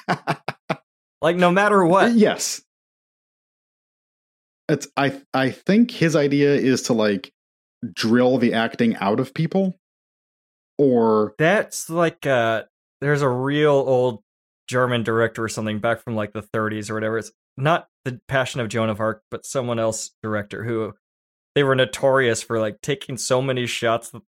like 1.21 1.35
no 1.35 1.51
matter 1.51 1.83
what. 1.85 2.13
yes. 2.13 2.61
It's 4.69 4.87
I 4.97 5.21
I 5.33 5.51
think 5.51 5.91
his 5.91 6.15
idea 6.15 6.53
is 6.53 6.83
to 6.83 6.93
like 6.93 7.31
drill 7.93 8.37
the 8.37 8.53
acting 8.53 8.95
out 8.97 9.19
of 9.19 9.33
people 9.33 9.77
or 10.77 11.33
That's 11.37 11.89
like 11.89 12.25
uh 12.25 12.63
there's 13.01 13.21
a 13.21 13.29
real 13.29 13.71
old 13.71 14.23
German 14.67 15.03
director 15.03 15.43
or 15.43 15.49
something 15.49 15.79
back 15.79 16.03
from 16.03 16.15
like 16.15 16.33
the 16.33 16.41
30s 16.41 16.89
or 16.89 16.95
whatever. 16.95 17.17
It's 17.17 17.31
not 17.55 17.87
the 18.03 18.19
Passion 18.27 18.59
of 18.59 18.67
Joan 18.69 18.89
of 18.89 18.99
Arc, 18.99 19.21
but 19.31 19.45
someone 19.45 19.79
else 19.79 20.11
director 20.21 20.63
who 20.63 20.93
they 21.55 21.63
were 21.63 21.75
notorious 21.75 22.41
for 22.43 22.59
like 22.59 22.81
taking 22.81 23.17
so 23.17 23.41
many 23.41 23.65
shots 23.65 24.09
that 24.09 24.21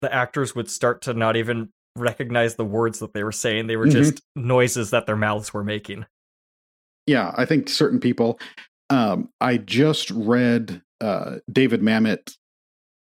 the 0.00 0.12
actors 0.14 0.54
would 0.54 0.70
start 0.70 1.02
to 1.02 1.14
not 1.14 1.36
even 1.36 1.70
recognize 1.96 2.54
the 2.54 2.64
words 2.64 3.00
that 3.00 3.12
they 3.14 3.24
were 3.24 3.32
saying. 3.32 3.66
They 3.66 3.76
were 3.76 3.86
Mhm. 3.86 3.92
just 3.92 4.22
noises 4.36 4.90
that 4.90 5.06
their 5.06 5.16
mouths 5.16 5.52
were 5.52 5.64
making. 5.64 6.06
Yeah, 7.06 7.32
I 7.36 7.44
think 7.44 7.68
certain 7.68 8.00
people. 8.00 8.38
Um, 8.90 9.30
I 9.40 9.56
just 9.56 10.10
read 10.10 10.82
uh, 11.00 11.38
David 11.50 11.80
Mamet, 11.80 12.36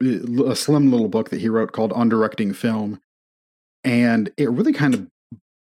a 0.01 0.55
slim 0.55 0.91
little 0.91 1.09
book 1.09 1.29
that 1.29 1.41
he 1.41 1.49
wrote 1.49 1.71
called 1.71 1.91
On 1.93 2.09
Directing 2.09 2.53
Film, 2.53 3.01
and 3.83 4.31
it 4.37 4.49
really 4.49 4.73
kind 4.73 4.93
of 4.93 5.07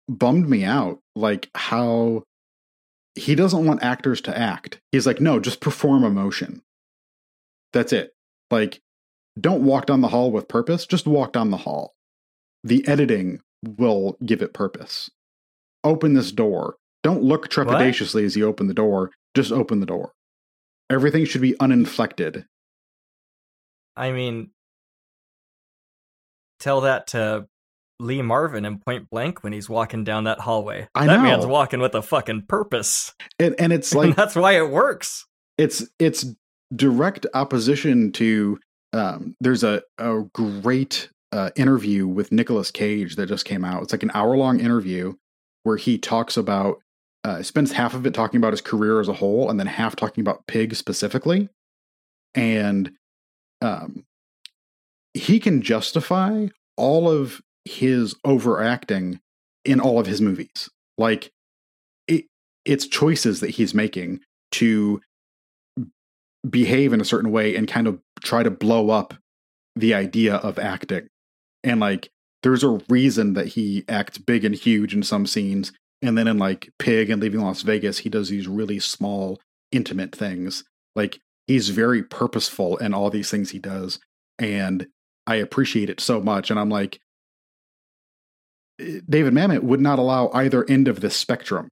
bummed 0.10 0.50
me 0.50 0.64
out, 0.64 1.00
like 1.16 1.50
how 1.56 2.24
he 3.16 3.36
doesn't 3.36 3.66
want 3.66 3.84
actors 3.84 4.22
to 4.22 4.38
act. 4.38 4.80
He's 4.92 5.06
like, 5.06 5.22
no, 5.22 5.40
just 5.40 5.60
perform 5.62 6.04
emotion. 6.04 6.62
That's 7.72 7.94
it. 7.94 8.14
Like, 8.50 8.82
don't 9.40 9.64
walk 9.64 9.86
down 9.86 10.02
the 10.02 10.08
hall 10.08 10.32
with 10.32 10.48
purpose. 10.48 10.86
Just 10.86 11.06
walk 11.08 11.34
down 11.34 11.52
the 11.52 11.58
hall. 11.58 11.94
The 12.64 12.88
editing 12.88 13.42
will 13.66 14.18
give 14.26 14.42
it 14.42 14.54
purpose. 14.54 15.10
open 15.84 16.14
this 16.14 16.32
door. 16.32 16.78
Don't 17.04 17.22
look 17.22 17.50
trepidatiously 17.50 18.24
as 18.24 18.36
you 18.36 18.48
open 18.48 18.68
the 18.68 18.74
door. 18.74 19.12
Just 19.36 19.52
open 19.52 19.80
the 19.80 19.86
door. 19.86 20.14
Everything 20.90 21.26
should 21.26 21.42
be 21.42 21.60
uninflected. 21.60 22.46
I 23.96 24.12
mean, 24.12 24.52
tell 26.60 26.82
that 26.82 27.08
to 27.08 27.48
Lee 28.00 28.22
Marvin 28.22 28.66
in 28.66 28.80
Point 28.80 29.10
Blank 29.10 29.44
when 29.44 29.54
he's 29.54 29.70
walking 29.70 30.04
down 30.04 30.24
that 30.26 30.40
hallway. 30.40 30.88
I 30.96 31.06
that 31.08 31.18
know. 31.18 31.24
man's 31.24 31.46
walking 31.46 31.80
with 31.80 31.96
a 31.96 32.02
fucking 32.02 32.46
purpose. 32.48 33.14
And, 33.40 33.56
and 33.60 33.74
it's 33.74 33.92
and 33.94 34.02
like 34.10 34.16
that's 34.16 34.36
why 34.36 34.54
it 34.58 34.70
works. 34.70 35.26
it's 35.58 35.86
it's 36.00 36.26
direct 36.76 37.26
opposition 37.34 38.12
to 38.14 38.60
um, 38.94 39.36
there's 39.40 39.64
a, 39.64 39.82
a 39.98 40.22
great 40.34 41.10
uh, 41.32 41.50
interview 41.56 42.08
with 42.08 42.32
Nicolas 42.32 42.72
Cage 42.72 43.16
that 43.16 43.28
just 43.28 43.46
came 43.46 43.66
out. 43.66 43.84
It's 43.84 43.92
like 43.92 44.04
an 44.04 44.12
hour 44.14 44.38
long 44.38 44.60
interview 44.60 45.14
where 45.64 45.78
he 45.78 45.98
talks 45.98 46.38
about 46.38 46.83
uh, 47.24 47.42
spends 47.42 47.72
half 47.72 47.94
of 47.94 48.06
it 48.06 48.14
talking 48.14 48.38
about 48.38 48.54
his 48.54 48.62
career 48.62 49.00
as 49.00 49.08
a 49.08 49.14
whole 49.14 49.50
and 49.50 49.60
then 49.60 49.68
half 49.68 49.96
talking 49.96 50.22
about 50.22 50.46
Pig 50.48 50.76
specifically. 50.76 51.50
And 52.36 52.92
um, 53.62 54.06
he 55.14 55.40
can 55.40 55.62
justify 55.62 56.48
all 56.76 57.10
of 57.10 57.42
his 57.66 58.16
overacting 58.26 59.20
in 59.64 59.80
all 59.80 60.00
of 60.00 60.08
his 60.08 60.20
movies. 60.20 60.70
Like 60.98 61.32
it, 62.08 62.26
it's 62.66 62.88
choices 62.88 63.40
that 63.40 63.52
he's 63.52 63.74
making 63.74 64.20
to 64.54 65.02
behave 66.50 66.92
in 66.92 67.00
a 67.00 67.06
certain 67.06 67.32
way 67.32 67.56
and 67.56 67.68
kind 67.68 67.88
of 67.88 68.02
try 68.22 68.44
to 68.44 68.52
blow 68.52 68.90
up 68.90 69.14
the 69.76 69.94
idea 69.94 70.36
of 70.36 70.60
acting. 70.60 71.08
And 71.64 71.80
like 71.80 72.10
there's 72.42 72.64
a 72.64 72.82
reason 72.90 73.34
that 73.34 73.48
he 73.50 73.86
acts 73.88 74.18
big 74.18 74.44
and 74.44 74.54
huge 74.54 74.94
in 74.94 75.04
some 75.04 75.26
scenes 75.26 75.72
and 76.04 76.18
then 76.18 76.28
in 76.28 76.38
like 76.38 76.70
Pig 76.80 77.10
and 77.10 77.22
Leaving 77.22 77.42
Las 77.42 77.62
Vegas 77.62 78.00
he 78.00 78.10
does 78.10 78.30
these 78.30 78.48
really 78.48 78.80
small 78.80 79.40
intimate 79.72 80.14
things. 80.16 80.64
Like 80.96 81.20
he's 81.48 81.70
very 81.70 82.04
purposeful 82.04 82.78
in 82.78 82.94
all 82.94 83.10
these 83.10 83.32
things 83.32 83.50
he 83.52 83.60
does 83.60 84.00
and 84.38 84.88
I 85.26 85.36
appreciate 85.36 85.90
it 85.90 86.00
so 86.00 86.22
much 86.22 86.52
and 86.52 86.60
I'm 86.60 86.70
like 86.70 87.00
David 88.78 89.34
Mamet 89.34 89.64
would 89.64 89.82
not 89.82 90.00
allow 90.00 90.30
either 90.34 90.66
end 90.70 90.88
of 90.88 91.00
this 91.00 91.16
spectrum. 91.16 91.70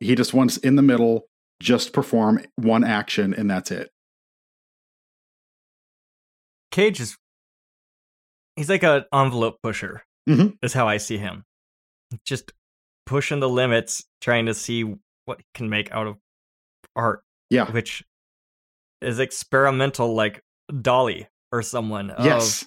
He 0.00 0.14
just 0.14 0.34
wants 0.34 0.56
in 0.58 0.76
the 0.76 0.82
middle 0.82 1.24
just 1.60 1.92
perform 1.92 2.40
one 2.56 2.84
action 2.84 3.34
and 3.34 3.50
that's 3.50 3.70
it. 3.70 3.90
Cage 6.70 7.00
is 7.00 7.16
he's 8.56 8.68
like 8.68 8.82
an 8.82 9.04
envelope 9.12 9.56
pusher. 9.62 10.02
Mhm. 10.28 10.56
Is 10.62 10.72
how 10.72 10.88
I 10.88 10.96
see 10.96 11.18
him. 11.18 11.44
Just 12.24 12.52
pushing 13.06 13.40
the 13.40 13.48
limits, 13.48 14.04
trying 14.20 14.46
to 14.46 14.54
see 14.54 14.82
what 15.26 15.38
he 15.38 15.44
can 15.54 15.68
make 15.70 15.90
out 15.92 16.06
of 16.06 16.16
art, 16.96 17.22
Yeah. 17.50 17.70
which 17.70 18.04
is 19.00 19.18
experimental, 19.18 20.14
like 20.14 20.42
Dalí 20.70 21.26
or 21.52 21.62
someone. 21.62 22.10
of 22.10 22.24
Yes. 22.24 22.66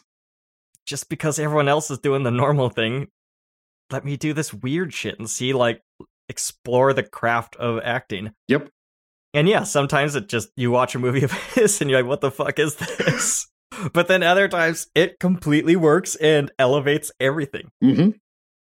just 0.85 1.09
because 1.09 1.39
everyone 1.39 1.67
else 1.67 1.89
is 1.91 1.99
doing 1.99 2.23
the 2.23 2.31
normal 2.31 2.69
thing, 2.69 3.07
let 3.91 4.05
me 4.05 4.17
do 4.17 4.33
this 4.33 4.53
weird 4.53 4.93
shit 4.93 5.17
and 5.19 5.29
see, 5.29 5.53
like, 5.53 5.81
explore 6.29 6.93
the 6.93 7.03
craft 7.03 7.55
of 7.55 7.79
acting. 7.83 8.33
Yep. 8.47 8.69
And 9.33 9.47
yeah, 9.47 9.63
sometimes 9.63 10.15
it 10.15 10.27
just 10.29 10.49
you 10.55 10.71
watch 10.71 10.95
a 10.95 10.99
movie 10.99 11.23
of 11.23 11.31
his 11.53 11.79
and 11.81 11.89
you're 11.89 12.01
like, 12.01 12.09
what 12.09 12.21
the 12.21 12.31
fuck 12.31 12.59
is 12.59 12.75
this? 12.75 13.47
but 13.93 14.07
then 14.07 14.23
other 14.23 14.47
times 14.47 14.87
it 14.95 15.19
completely 15.19 15.75
works 15.75 16.15
and 16.15 16.51
elevates 16.57 17.11
everything. 17.19 17.69
hmm 17.81 18.09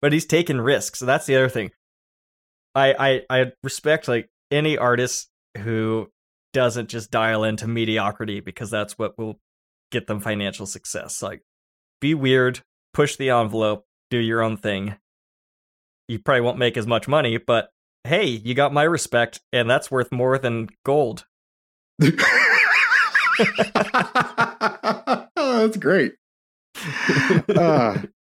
But 0.00 0.12
he's 0.12 0.26
taking 0.26 0.60
risks. 0.60 0.98
So 0.98 1.06
that's 1.06 1.26
the 1.26 1.36
other 1.36 1.48
thing. 1.48 1.70
I 2.74 3.22
I, 3.30 3.40
I 3.40 3.52
respect 3.62 4.08
like 4.08 4.28
any 4.50 4.78
artist 4.78 5.28
who 5.58 6.08
doesn't 6.52 6.88
just 6.88 7.10
dial 7.10 7.44
into 7.44 7.68
mediocrity 7.68 8.40
because 8.40 8.70
that's 8.70 8.98
what 8.98 9.18
will 9.18 9.38
get 9.90 10.06
them 10.06 10.20
financial 10.20 10.66
success. 10.66 11.22
Like 11.22 11.42
be 12.00 12.14
weird, 12.14 12.60
push 12.94 13.16
the 13.16 13.30
envelope, 13.30 13.84
do 14.10 14.18
your 14.18 14.42
own 14.42 14.56
thing. 14.56 14.96
You 16.08 16.18
probably 16.18 16.40
won't 16.40 16.58
make 16.58 16.76
as 16.76 16.86
much 16.86 17.06
money, 17.06 17.36
but 17.36 17.70
hey, 18.04 18.26
you 18.26 18.54
got 18.54 18.72
my 18.72 18.82
respect, 18.82 19.40
and 19.52 19.70
that's 19.70 19.90
worth 19.90 20.10
more 20.10 20.38
than 20.38 20.68
gold. 20.84 21.26
That's 25.60 25.76
great. 25.76 26.14
Uh, 27.48 27.98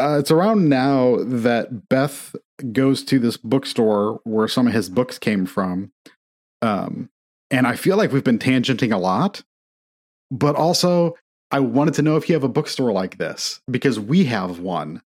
uh, 0.00 0.18
it's 0.18 0.30
around 0.30 0.68
now 0.68 1.16
that 1.22 1.88
Beth 1.88 2.34
goes 2.72 3.02
to 3.04 3.18
this 3.18 3.36
bookstore 3.36 4.20
where 4.24 4.48
some 4.48 4.66
of 4.66 4.72
his 4.72 4.88
books 4.88 5.18
came 5.18 5.46
from. 5.46 5.92
Um, 6.62 7.10
and 7.50 7.66
I 7.66 7.76
feel 7.76 7.96
like 7.96 8.12
we've 8.12 8.24
been 8.24 8.38
tangenting 8.38 8.92
a 8.92 8.98
lot, 8.98 9.42
but 10.30 10.56
also 10.56 11.14
I 11.50 11.60
wanted 11.60 11.94
to 11.94 12.02
know 12.02 12.16
if 12.16 12.28
you 12.28 12.34
have 12.34 12.44
a 12.44 12.48
bookstore 12.48 12.92
like 12.92 13.18
this 13.18 13.60
because 13.70 13.98
we 13.98 14.24
have 14.24 14.60
one 14.60 15.02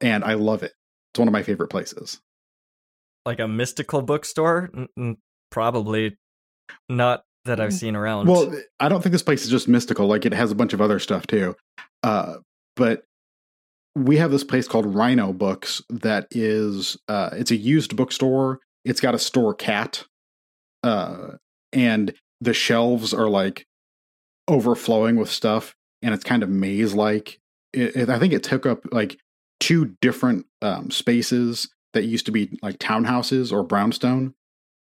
and 0.00 0.24
I 0.24 0.34
love 0.34 0.62
it. 0.62 0.72
It's 1.12 1.18
one 1.18 1.28
of 1.28 1.32
my 1.32 1.42
favorite 1.42 1.68
places. 1.68 2.20
Like 3.26 3.40
a 3.40 3.48
mystical 3.48 4.02
bookstore? 4.02 4.70
N- 4.74 4.88
n- 4.96 5.16
Probably 5.50 6.16
not 6.88 7.24
that 7.44 7.60
I've 7.60 7.72
seen 7.72 7.96
around. 7.96 8.28
Well, 8.28 8.54
I 8.78 8.88
don't 8.88 9.02
think 9.02 9.12
this 9.12 9.22
place 9.22 9.42
is 9.44 9.50
just 9.50 9.66
mystical. 9.66 10.06
Like 10.06 10.24
it 10.24 10.32
has 10.32 10.52
a 10.52 10.54
bunch 10.54 10.72
of 10.72 10.80
other 10.80 11.00
stuff 11.00 11.26
too. 11.26 11.56
Uh, 12.04 12.36
but 12.76 13.04
we 13.94 14.16
have 14.16 14.30
this 14.30 14.44
place 14.44 14.68
called 14.68 14.94
Rhino 14.94 15.32
Books 15.32 15.82
that 15.88 16.26
is 16.30 16.96
uh, 17.08 17.30
it's 17.32 17.50
a 17.50 17.56
used 17.56 17.96
bookstore. 17.96 18.60
It's 18.84 19.00
got 19.00 19.14
a 19.14 19.18
store 19.18 19.54
cat, 19.54 20.04
uh, 20.82 21.32
and 21.72 22.14
the 22.40 22.54
shelves 22.54 23.12
are 23.12 23.28
like 23.28 23.66
overflowing 24.48 25.16
with 25.16 25.30
stuff, 25.30 25.74
and 26.02 26.14
it's 26.14 26.24
kind 26.24 26.42
of 26.42 26.48
maze 26.48 26.94
like. 26.94 27.38
I 27.76 28.18
think 28.18 28.32
it 28.32 28.42
took 28.42 28.66
up 28.66 28.80
like 28.90 29.18
two 29.60 29.96
different 30.00 30.46
um, 30.60 30.90
spaces 30.90 31.68
that 31.92 32.04
used 32.04 32.26
to 32.26 32.32
be 32.32 32.58
like 32.62 32.78
townhouses 32.78 33.52
or 33.52 33.62
brownstone, 33.62 34.34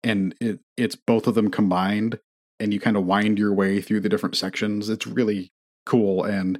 and 0.03 0.35
it, 0.41 0.61
it's 0.77 0.97
both 0.97 1.27
of 1.27 1.35
them 1.35 1.51
combined 1.51 2.19
and 2.61 2.73
you 2.73 2.81
kind 2.81 2.97
of 2.97 3.05
wind 3.05 3.39
your 3.39 3.53
way 3.53 3.81
through 3.81 4.01
the 4.01 4.09
different 4.09 4.37
sections. 4.37 4.89
It's 4.89 5.07
really 5.07 5.53
cool. 5.87 6.25
And 6.25 6.59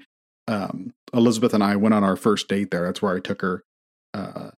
um, 0.49 0.93
Elizabeth 1.13 1.55
and 1.55 1.63
I 1.63 1.77
went 1.77 1.95
on 1.95 2.03
our 2.03 2.17
first 2.17 2.49
date 2.49 2.71
there. 2.73 2.87
That's 2.87 3.01
where 3.01 3.15
I 3.15 3.21
took 3.21 3.43
her. 3.43 3.63
Uh, 4.15 4.51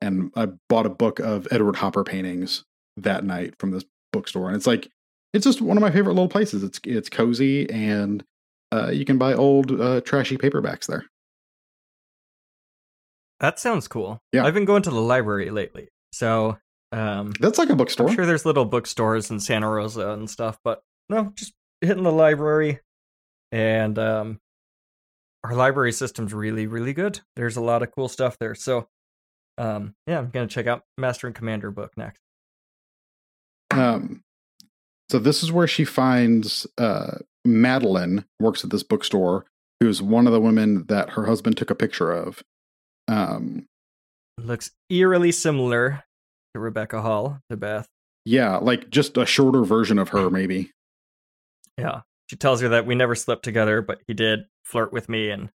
and 0.00 0.30
I 0.36 0.48
bought 0.68 0.84
a 0.84 0.90
book 0.90 1.18
of 1.20 1.48
Edward 1.50 1.76
Hopper 1.76 2.04
paintings 2.04 2.64
that 2.96 3.24
night 3.24 3.54
from 3.58 3.70
this 3.70 3.84
bookstore. 4.12 4.48
And 4.48 4.56
it's 4.56 4.66
like, 4.66 4.88
it's 5.32 5.44
just 5.44 5.60
one 5.60 5.76
of 5.76 5.80
my 5.80 5.90
favorite 5.90 6.14
little 6.14 6.28
places. 6.28 6.62
It's 6.62 6.80
it's 6.84 7.08
cozy 7.08 7.68
and 7.70 8.24
uh, 8.72 8.90
you 8.90 9.04
can 9.04 9.16
buy 9.18 9.34
old 9.34 9.80
uh, 9.80 10.00
trashy 10.02 10.36
paperbacks 10.36 10.86
there. 10.86 11.04
that 13.40 13.58
sounds 13.58 13.88
cool. 13.88 14.20
Yeah. 14.32 14.44
I've 14.44 14.54
been 14.54 14.64
going 14.64 14.82
to 14.82 14.90
the 14.90 15.00
library 15.00 15.50
lately. 15.50 15.88
So, 16.12 16.58
um, 16.92 17.32
That's 17.40 17.58
like 17.58 17.70
a 17.70 17.76
bookstore. 17.76 18.08
I'm 18.08 18.14
sure 18.14 18.26
there's 18.26 18.46
little 18.46 18.64
bookstores 18.64 19.30
in 19.30 19.40
Santa 19.40 19.68
Rosa 19.68 20.10
and 20.10 20.28
stuff, 20.28 20.58
but 20.64 20.82
no, 21.08 21.32
just 21.36 21.52
hitting 21.80 22.02
the 22.02 22.12
library. 22.12 22.80
And 23.52 23.98
um, 23.98 24.40
our 25.44 25.54
library 25.54 25.92
system's 25.92 26.34
really, 26.34 26.66
really 26.66 26.92
good. 26.92 27.20
There's 27.36 27.56
a 27.56 27.60
lot 27.60 27.82
of 27.82 27.90
cool 27.92 28.08
stuff 28.08 28.36
there. 28.38 28.54
So, 28.54 28.88
um, 29.56 29.94
yeah, 30.06 30.18
I'm 30.18 30.30
gonna 30.30 30.46
check 30.46 30.66
out 30.66 30.82
Master 30.96 31.26
and 31.26 31.34
Commander 31.36 31.70
book 31.70 31.92
next. 31.96 32.20
Um, 33.70 34.22
so 35.10 35.18
this 35.18 35.42
is 35.42 35.52
where 35.52 35.66
she 35.66 35.84
finds 35.84 36.66
uh, 36.76 37.18
Madeline 37.44 38.24
works 38.40 38.64
at 38.64 38.70
this 38.70 38.82
bookstore, 38.82 39.46
who's 39.80 40.02
one 40.02 40.26
of 40.26 40.32
the 40.32 40.40
women 40.40 40.84
that 40.88 41.10
her 41.10 41.26
husband 41.26 41.56
took 41.56 41.70
a 41.70 41.74
picture 41.74 42.10
of. 42.12 42.42
Um, 43.06 43.66
Looks 44.38 44.70
eerily 44.90 45.32
similar 45.32 46.04
to 46.54 46.60
Rebecca 46.60 47.02
Hall, 47.02 47.40
to 47.50 47.56
Beth. 47.56 47.88
yeah, 48.24 48.56
like 48.56 48.90
just 48.90 49.16
a 49.16 49.26
shorter 49.26 49.64
version 49.64 49.98
of 49.98 50.10
her, 50.10 50.30
maybe. 50.38 50.72
Yeah. 51.76 52.02
She 52.28 52.36
tells 52.36 52.60
her 52.60 52.68
that 52.70 52.86
we 52.86 52.94
never 52.94 53.14
slept 53.14 53.42
together, 53.42 53.82
but 53.82 53.98
he 54.06 54.14
did 54.14 54.40
flirt 54.64 54.92
with 54.92 55.08
me 55.08 55.30
and 55.30 55.48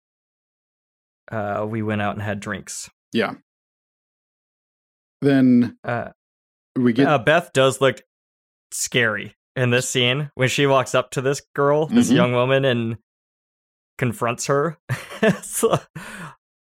uh, 1.30 1.64
we 1.68 1.82
went 1.82 2.02
out 2.02 2.14
and 2.14 2.22
had 2.22 2.40
drinks. 2.40 2.90
Yeah. 3.12 3.34
Then 5.20 5.78
Uh, 5.84 6.10
we 6.76 6.92
get 6.92 7.06
uh, 7.06 7.18
Beth 7.18 7.52
does 7.52 7.80
look 7.80 8.02
scary 8.72 9.34
in 9.54 9.70
this 9.70 9.88
scene 9.88 10.30
when 10.34 10.48
she 10.48 10.66
walks 10.66 10.94
up 10.94 11.10
to 11.12 11.20
this 11.20 11.42
girl, 11.54 11.86
this 11.86 12.10
Mhm. 12.10 12.14
young 12.16 12.32
woman, 12.32 12.64
and 12.64 12.96
confronts 13.98 14.46
her. 14.46 14.78
So, 15.42 15.78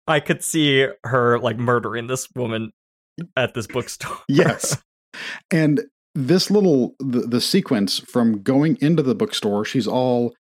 I 0.08 0.20
could 0.20 0.44
see 0.44 0.88
her 1.04 1.38
like 1.38 1.58
murdering 1.60 2.08
this 2.08 2.28
woman 2.36 2.72
at 3.36 3.54
this 3.54 3.68
bookstore. 3.68 4.18
yes, 4.28 4.82
and 5.52 5.82
this 6.18 6.50
little 6.50 6.96
the, 7.00 7.22
the 7.22 7.40
sequence 7.40 8.00
from 8.00 8.42
going 8.42 8.78
into 8.82 9.04
the 9.04 9.14
bookstore, 9.14 9.64
she's 9.64 9.88
all 9.88 10.34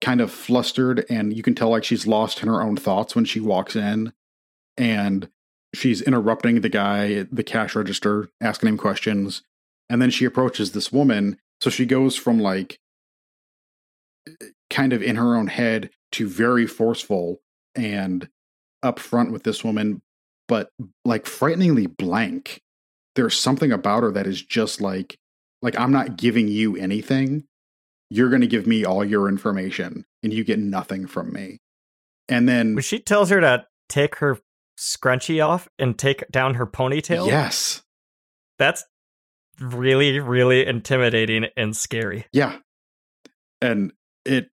kind 0.00 0.20
of 0.20 0.32
flustered, 0.32 1.06
and 1.08 1.36
you 1.36 1.42
can 1.42 1.54
tell 1.54 1.70
like 1.70 1.84
she's 1.84 2.06
lost 2.06 2.42
in 2.42 2.48
her 2.48 2.60
own 2.60 2.76
thoughts 2.76 3.14
when 3.14 3.24
she 3.24 3.38
walks 3.38 3.76
in, 3.76 4.12
and 4.76 5.28
she's 5.72 6.02
interrupting 6.02 6.60
the 6.60 6.68
guy 6.68 7.12
at 7.12 7.34
the 7.34 7.44
cash 7.44 7.76
register, 7.76 8.28
asking 8.40 8.70
him 8.70 8.76
questions, 8.76 9.42
and 9.88 10.02
then 10.02 10.10
she 10.10 10.24
approaches 10.24 10.72
this 10.72 10.90
woman. 10.90 11.38
So 11.60 11.70
she 11.70 11.86
goes 11.86 12.16
from 12.16 12.40
like 12.40 12.80
kind 14.68 14.92
of 14.92 15.00
in 15.00 15.14
her 15.14 15.36
own 15.36 15.46
head 15.46 15.90
to 16.12 16.28
very 16.28 16.66
forceful 16.66 17.40
and 17.76 18.28
upfront 18.84 19.30
with 19.30 19.44
this 19.44 19.62
woman, 19.62 20.02
but 20.48 20.70
like 21.04 21.26
frighteningly 21.26 21.86
blank. 21.86 22.60
There's 23.16 23.38
something 23.38 23.72
about 23.72 24.02
her 24.02 24.10
that 24.12 24.26
is 24.26 24.42
just 24.42 24.80
like 24.80 25.18
like 25.62 25.78
I'm 25.78 25.92
not 25.92 26.16
giving 26.16 26.48
you 26.48 26.76
anything. 26.76 27.44
You're 28.10 28.28
going 28.28 28.42
to 28.42 28.46
give 28.46 28.66
me 28.66 28.84
all 28.84 29.04
your 29.04 29.28
information 29.28 30.04
and 30.22 30.32
you 30.32 30.44
get 30.44 30.58
nothing 30.58 31.06
from 31.06 31.32
me. 31.32 31.60
And 32.28 32.48
then 32.48 32.74
When 32.74 32.82
she 32.82 32.98
tells 32.98 33.30
her 33.30 33.40
to 33.40 33.66
take 33.88 34.16
her 34.16 34.38
scrunchie 34.78 35.44
off 35.44 35.68
and 35.78 35.98
take 35.98 36.28
down 36.30 36.54
her 36.54 36.66
ponytail, 36.66 37.26
yes. 37.26 37.82
that's 38.58 38.84
really, 39.60 40.20
really 40.20 40.66
intimidating 40.66 41.46
and 41.56 41.76
scary. 41.76 42.26
Yeah. 42.32 42.58
And 43.62 43.92
it 44.24 44.50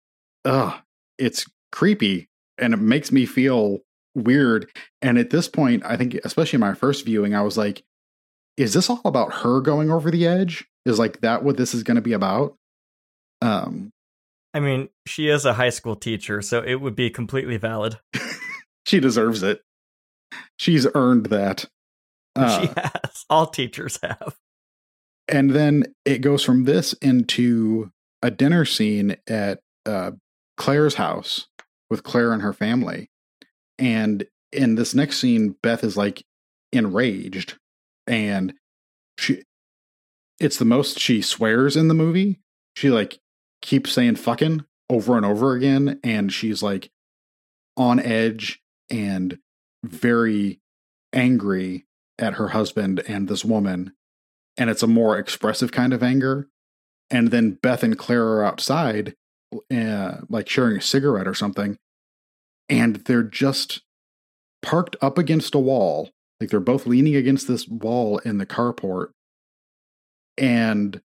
uh 0.44 0.78
it's 1.18 1.46
creepy 1.72 2.30
and 2.58 2.74
it 2.74 2.78
makes 2.78 3.12
me 3.12 3.26
feel 3.26 3.80
weird. 4.16 4.70
And 5.02 5.18
at 5.18 5.30
this 5.30 5.48
point, 5.48 5.84
I 5.86 5.98
think 5.98 6.16
especially 6.24 6.58
in 6.58 6.62
my 6.62 6.74
first 6.74 7.06
viewing, 7.06 7.36
I 7.36 7.42
was 7.42 7.58
like, 7.58 7.84
is 8.58 8.74
this 8.74 8.90
all 8.90 9.02
about 9.06 9.34
her 9.34 9.62
going 9.62 9.92
over 9.92 10.10
the 10.12 10.26
edge? 10.28 10.66
Is 10.86 11.00
like 11.00 11.22
that 11.22 11.44
what 11.44 11.58
this 11.58 11.74
is 11.74 11.84
gonna 11.84 12.02
be 12.02 12.14
about? 12.14 12.56
Um 13.42 13.92
I 14.54 14.62
mean, 14.62 14.88
she 15.06 15.28
is 15.28 15.44
a 15.44 15.54
high 15.54 15.70
school 15.70 15.98
teacher, 15.98 16.42
so 16.42 16.62
it 16.62 16.76
would 16.76 16.96
be 16.96 17.10
completely 17.10 17.58
valid. 17.58 18.00
she 18.88 19.02
deserves 19.02 19.44
it. 19.44 19.62
She's 20.58 20.88
earned 20.96 21.28
that. 21.28 21.66
Uh, 22.38 22.60
she 22.60 22.68
has. 22.76 23.26
All 23.30 23.48
teachers 23.48 23.98
have. 24.04 24.36
and 25.30 25.52
then 25.52 25.86
it 26.04 26.18
goes 26.20 26.44
from 26.44 26.66
this 26.66 26.92
into 27.02 27.92
a 28.22 28.30
dinner 28.30 28.66
scene 28.66 29.16
at 29.26 29.62
uh, 29.86 30.12
Claire's 30.58 30.96
house 30.96 31.48
with 31.90 32.04
Claire 32.04 32.34
and 32.34 32.42
her 32.42 32.52
family. 32.52 33.10
And 33.80 34.26
in 34.52 34.76
this 34.76 34.94
next 34.94 35.20
scene, 35.22 35.56
Beth 35.64 35.82
is 35.82 35.96
like 35.96 36.26
enraged, 36.74 37.58
and 38.08 38.54
she 39.18 39.44
it's 40.40 40.58
the 40.58 40.66
most 40.66 41.00
she 41.00 41.22
swears 41.22 41.76
in 41.76 41.88
the 41.88 41.94
movie. 41.94 42.40
She 42.76 42.90
like 42.90 43.20
keeps 43.62 43.92
saying 43.92 44.18
fucking 44.18 44.66
over 44.90 45.18
and 45.18 45.26
over 45.26 45.54
again, 45.54 46.00
and 46.04 46.32
she's 46.32 46.62
like 46.62 46.92
on 47.78 48.00
edge 48.00 48.62
and 48.90 49.40
very 49.84 50.60
angry 51.14 51.86
at 52.20 52.34
her 52.34 52.50
husband 52.50 53.02
and 53.08 53.28
this 53.28 53.44
woman 53.44 53.94
and 54.58 54.70
it's 54.70 54.84
a 54.84 54.88
more 54.88 55.18
expressive 55.18 55.72
kind 55.72 55.94
of 55.94 56.04
anger. 56.04 56.48
And 57.10 57.30
then 57.30 57.60
Beth 57.62 57.84
and 57.84 57.98
Claire 57.98 58.26
are 58.26 58.44
outside, 58.44 59.16
uh, 59.74 60.18
like 60.30 60.50
sharing 60.50 60.78
a 60.78 60.82
cigarette 60.82 61.28
or 61.28 61.36
something, 61.36 61.78
and 62.68 62.98
they're 62.98 63.24
just 63.24 63.84
parked 64.62 64.96
up 65.02 65.18
against 65.18 65.54
a 65.54 65.60
wall. 65.60 66.10
Like 66.40 66.50
they're 66.50 66.60
both 66.60 66.86
leaning 66.86 67.16
against 67.16 67.48
this 67.48 67.68
wall 67.68 68.18
in 68.20 68.38
the 68.38 68.46
carport, 68.46 69.12
and 70.38 71.02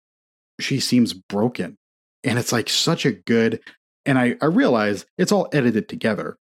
she 0.60 0.80
seems 0.80 1.12
broken. 1.12 1.76
And 2.24 2.38
it's 2.38 2.52
like 2.52 2.68
such 2.68 3.06
a 3.06 3.12
good, 3.12 3.60
and 4.04 4.18
I, 4.18 4.36
I 4.40 4.46
realize 4.46 5.06
it's 5.16 5.32
all 5.32 5.48
edited 5.52 5.88
together, 5.88 6.36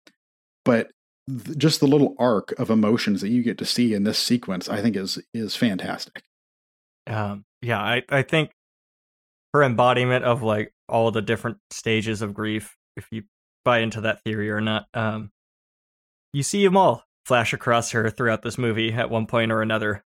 but 0.64 0.90
th- 1.28 1.56
just 1.56 1.80
the 1.80 1.86
little 1.86 2.14
arc 2.18 2.52
of 2.58 2.70
emotions 2.70 3.20
that 3.20 3.30
you 3.30 3.42
get 3.42 3.58
to 3.58 3.64
see 3.64 3.94
in 3.94 4.04
this 4.04 4.18
sequence, 4.18 4.68
I 4.68 4.82
think 4.82 4.96
is 4.96 5.18
is 5.32 5.56
fantastic. 5.56 6.22
Um, 7.06 7.44
yeah, 7.62 7.80
I, 7.80 8.02
I 8.08 8.22
think 8.22 8.50
her 9.54 9.62
embodiment 9.62 10.24
of 10.24 10.42
like 10.42 10.72
all 10.88 11.10
the 11.10 11.22
different 11.22 11.58
stages 11.70 12.22
of 12.22 12.34
grief, 12.34 12.76
if 12.96 13.06
you 13.10 13.24
buy 13.64 13.78
into 13.78 14.02
that 14.02 14.22
theory 14.24 14.50
or 14.50 14.60
not, 14.60 14.86
um, 14.94 15.30
you 16.32 16.42
see 16.42 16.64
them 16.64 16.76
all 16.76 17.04
flash 17.24 17.52
across 17.52 17.90
her 17.92 18.10
throughout 18.10 18.42
this 18.42 18.58
movie 18.58 18.92
at 18.92 19.10
one 19.10 19.26
point 19.26 19.52
or 19.52 19.62
another. 19.62 20.04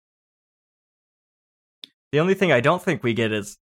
The 2.12 2.20
only 2.20 2.35
thing 2.35 2.52
I 2.52 2.60
don't 2.60 2.82
think 2.82 3.02
we 3.02 3.14
get 3.14 3.32
is 3.32 3.59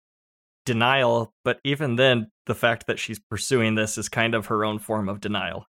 denial, 0.64 1.32
but 1.44 1.60
even 1.64 1.97
then, 1.97 2.31
the 2.47 2.55
fact 2.55 2.86
that 2.86 2.98
she's 2.98 3.18
pursuing 3.18 3.74
this 3.74 3.98
is 3.98 4.09
kind 4.09 4.35
of 4.35 4.47
her 4.47 4.64
own 4.64 4.78
form 4.78 5.09
of 5.09 5.20
denial. 5.20 5.66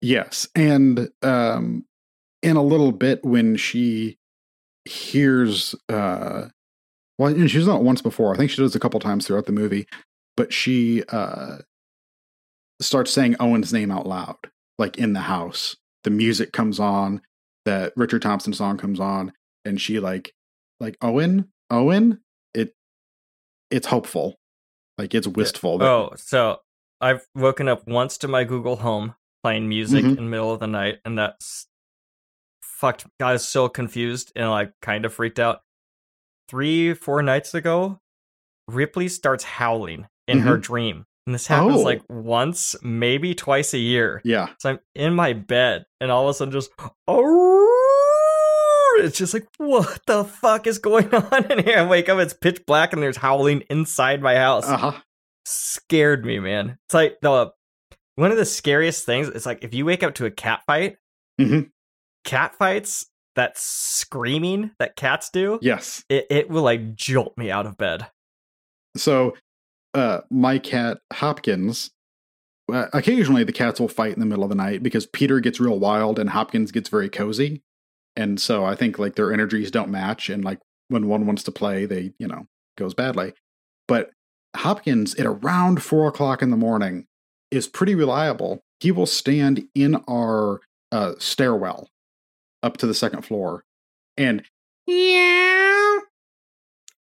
Yes, 0.00 0.48
and 0.54 1.10
um, 1.22 1.84
in 2.42 2.56
a 2.56 2.62
little 2.62 2.92
bit 2.92 3.24
when 3.24 3.56
she 3.56 4.18
hears, 4.84 5.74
uh, 5.88 6.48
well, 7.18 7.46
she's 7.46 7.68
it 7.68 7.82
once 7.82 8.02
before. 8.02 8.34
I 8.34 8.36
think 8.36 8.50
she 8.50 8.60
does 8.60 8.74
a 8.74 8.80
couple 8.80 8.98
times 8.98 9.26
throughout 9.26 9.46
the 9.46 9.52
movie, 9.52 9.86
but 10.36 10.52
she 10.52 11.04
uh, 11.08 11.58
starts 12.80 13.12
saying 13.12 13.36
Owen's 13.38 13.72
name 13.72 13.92
out 13.92 14.06
loud, 14.06 14.38
like 14.78 14.98
in 14.98 15.12
the 15.12 15.20
house. 15.20 15.76
The 16.04 16.10
music 16.10 16.52
comes 16.52 16.80
on, 16.80 17.20
that 17.64 17.92
Richard 17.96 18.22
Thompson 18.22 18.52
song 18.52 18.76
comes 18.78 18.98
on, 19.00 19.32
and 19.64 19.80
she 19.80 20.00
like, 20.00 20.32
like 20.80 20.96
Owen, 21.00 21.50
Owen. 21.70 22.20
It, 22.54 22.74
it's 23.70 23.86
hopeful, 23.86 24.36
like 24.98 25.14
it's 25.14 25.28
wistful. 25.28 25.78
that- 25.78 25.88
Oh, 25.88 26.12
so 26.16 26.58
I've 27.00 27.24
woken 27.34 27.68
up 27.68 27.86
once 27.86 28.18
to 28.18 28.28
my 28.28 28.44
Google 28.44 28.76
Home 28.76 29.14
playing 29.44 29.68
music 29.68 30.04
Mhm. 30.04 30.08
in 30.10 30.14
the 30.16 30.22
middle 30.22 30.52
of 30.52 30.60
the 30.60 30.66
night, 30.66 30.98
and 31.04 31.16
that's 31.18 31.66
fucked. 32.62 33.06
I 33.20 33.32
was 33.32 33.46
so 33.46 33.68
confused 33.68 34.32
and 34.36 34.50
like 34.50 34.72
kind 34.82 35.04
of 35.04 35.12
freaked 35.14 35.38
out. 35.38 35.60
Three, 36.48 36.94
four 36.94 37.22
nights 37.22 37.54
ago, 37.54 38.00
Ripley 38.68 39.08
starts 39.08 39.44
howling 39.44 40.06
in 40.28 40.40
her 40.40 40.56
dream. 40.58 41.06
And 41.26 41.34
this 41.34 41.46
happens 41.46 41.76
Oh. 41.76 41.82
like 41.82 42.02
once, 42.08 42.74
maybe 42.82 43.34
twice 43.34 43.74
a 43.74 43.78
year. 43.78 44.20
yeah, 44.24 44.48
So 44.58 44.70
I'm 44.70 44.80
in 44.94 45.14
my 45.14 45.32
bed, 45.34 45.84
and 46.00 46.10
all 46.10 46.24
of 46.24 46.30
a 46.30 46.34
sudden, 46.34 46.52
just 46.52 46.70
oh, 47.08 48.98
it's 49.00 49.18
just 49.18 49.32
like, 49.34 49.46
what 49.58 50.00
the 50.06 50.24
fuck 50.24 50.66
is 50.66 50.78
going 50.78 51.14
on 51.14 51.50
in 51.50 51.64
here? 51.64 51.78
I 51.78 51.86
wake 51.86 52.08
up, 52.08 52.18
it's 52.18 52.34
pitch 52.34 52.64
black, 52.66 52.92
and 52.92 53.02
there's 53.02 53.16
howling 53.16 53.62
inside 53.70 54.20
my 54.20 54.34
house 54.34 54.66
uh 54.68 54.76
huh, 54.76 54.92
scared 55.46 56.24
me, 56.24 56.38
man. 56.40 56.78
It's 56.86 56.94
like 56.94 57.18
the 57.22 57.52
one 58.16 58.30
of 58.30 58.36
the 58.36 58.44
scariest 58.44 59.06
things. 59.06 59.28
It's 59.28 59.46
like 59.46 59.64
if 59.64 59.74
you 59.74 59.84
wake 59.84 60.02
up 60.02 60.14
to 60.14 60.26
a 60.26 60.30
cat 60.30 60.62
fight, 60.66 60.96
mm-hmm. 61.40 61.68
cat 62.24 62.54
fights 62.56 63.06
that 63.34 63.56
screaming 63.56 64.72
that 64.78 64.96
cats 64.96 65.30
do, 65.30 65.58
yes. 65.62 66.04
it, 66.08 66.26
it 66.30 66.50
will 66.50 66.62
like 66.62 66.94
jolt 66.94 67.36
me 67.38 67.50
out 67.50 67.66
of 67.66 67.78
bed. 67.78 68.06
So, 68.96 69.34
uh, 69.94 70.20
my 70.30 70.58
cat 70.58 70.98
Hopkins. 71.12 71.90
Uh, 72.72 72.86
occasionally, 72.92 73.44
the 73.44 73.52
cats 73.52 73.80
will 73.80 73.88
fight 73.88 74.14
in 74.14 74.20
the 74.20 74.26
middle 74.26 74.44
of 74.44 74.50
the 74.50 74.56
night 74.56 74.82
because 74.82 75.06
Peter 75.06 75.40
gets 75.40 75.60
real 75.60 75.78
wild 75.78 76.18
and 76.18 76.30
Hopkins 76.30 76.72
gets 76.72 76.88
very 76.88 77.08
cozy, 77.08 77.62
and 78.16 78.40
so 78.40 78.64
I 78.64 78.74
think 78.74 78.98
like 78.98 79.16
their 79.16 79.32
energies 79.32 79.70
don't 79.70 79.90
match, 79.90 80.28
and 80.30 80.44
like 80.44 80.60
when 80.88 81.08
one 81.08 81.26
wants 81.26 81.42
to 81.44 81.52
play, 81.52 81.86
they 81.86 82.12
you 82.18 82.26
know 82.26 82.46
goes 82.76 82.94
badly. 82.94 83.34
But 83.88 84.10
Hopkins 84.56 85.14
at 85.16 85.26
around 85.26 85.82
four 85.82 86.08
o'clock 86.08 86.42
in 86.42 86.50
the 86.50 86.56
morning 86.56 87.06
is 87.50 87.66
pretty 87.66 87.94
reliable. 87.94 88.62
He 88.80 88.90
will 88.90 89.06
stand 89.06 89.66
in 89.74 89.96
our 90.08 90.60
uh, 90.90 91.14
stairwell 91.18 91.88
up 92.62 92.76
to 92.78 92.86
the 92.86 92.94
second 92.94 93.22
floor 93.22 93.64
and 94.16 94.44
meow, 94.86 96.00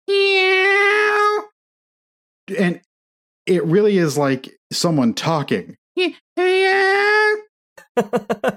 meow. 0.08 0.83
And 2.58 2.80
it 3.46 3.64
really 3.64 3.98
is 3.98 4.16
like 4.16 4.58
someone 4.72 5.14
talking. 5.14 5.76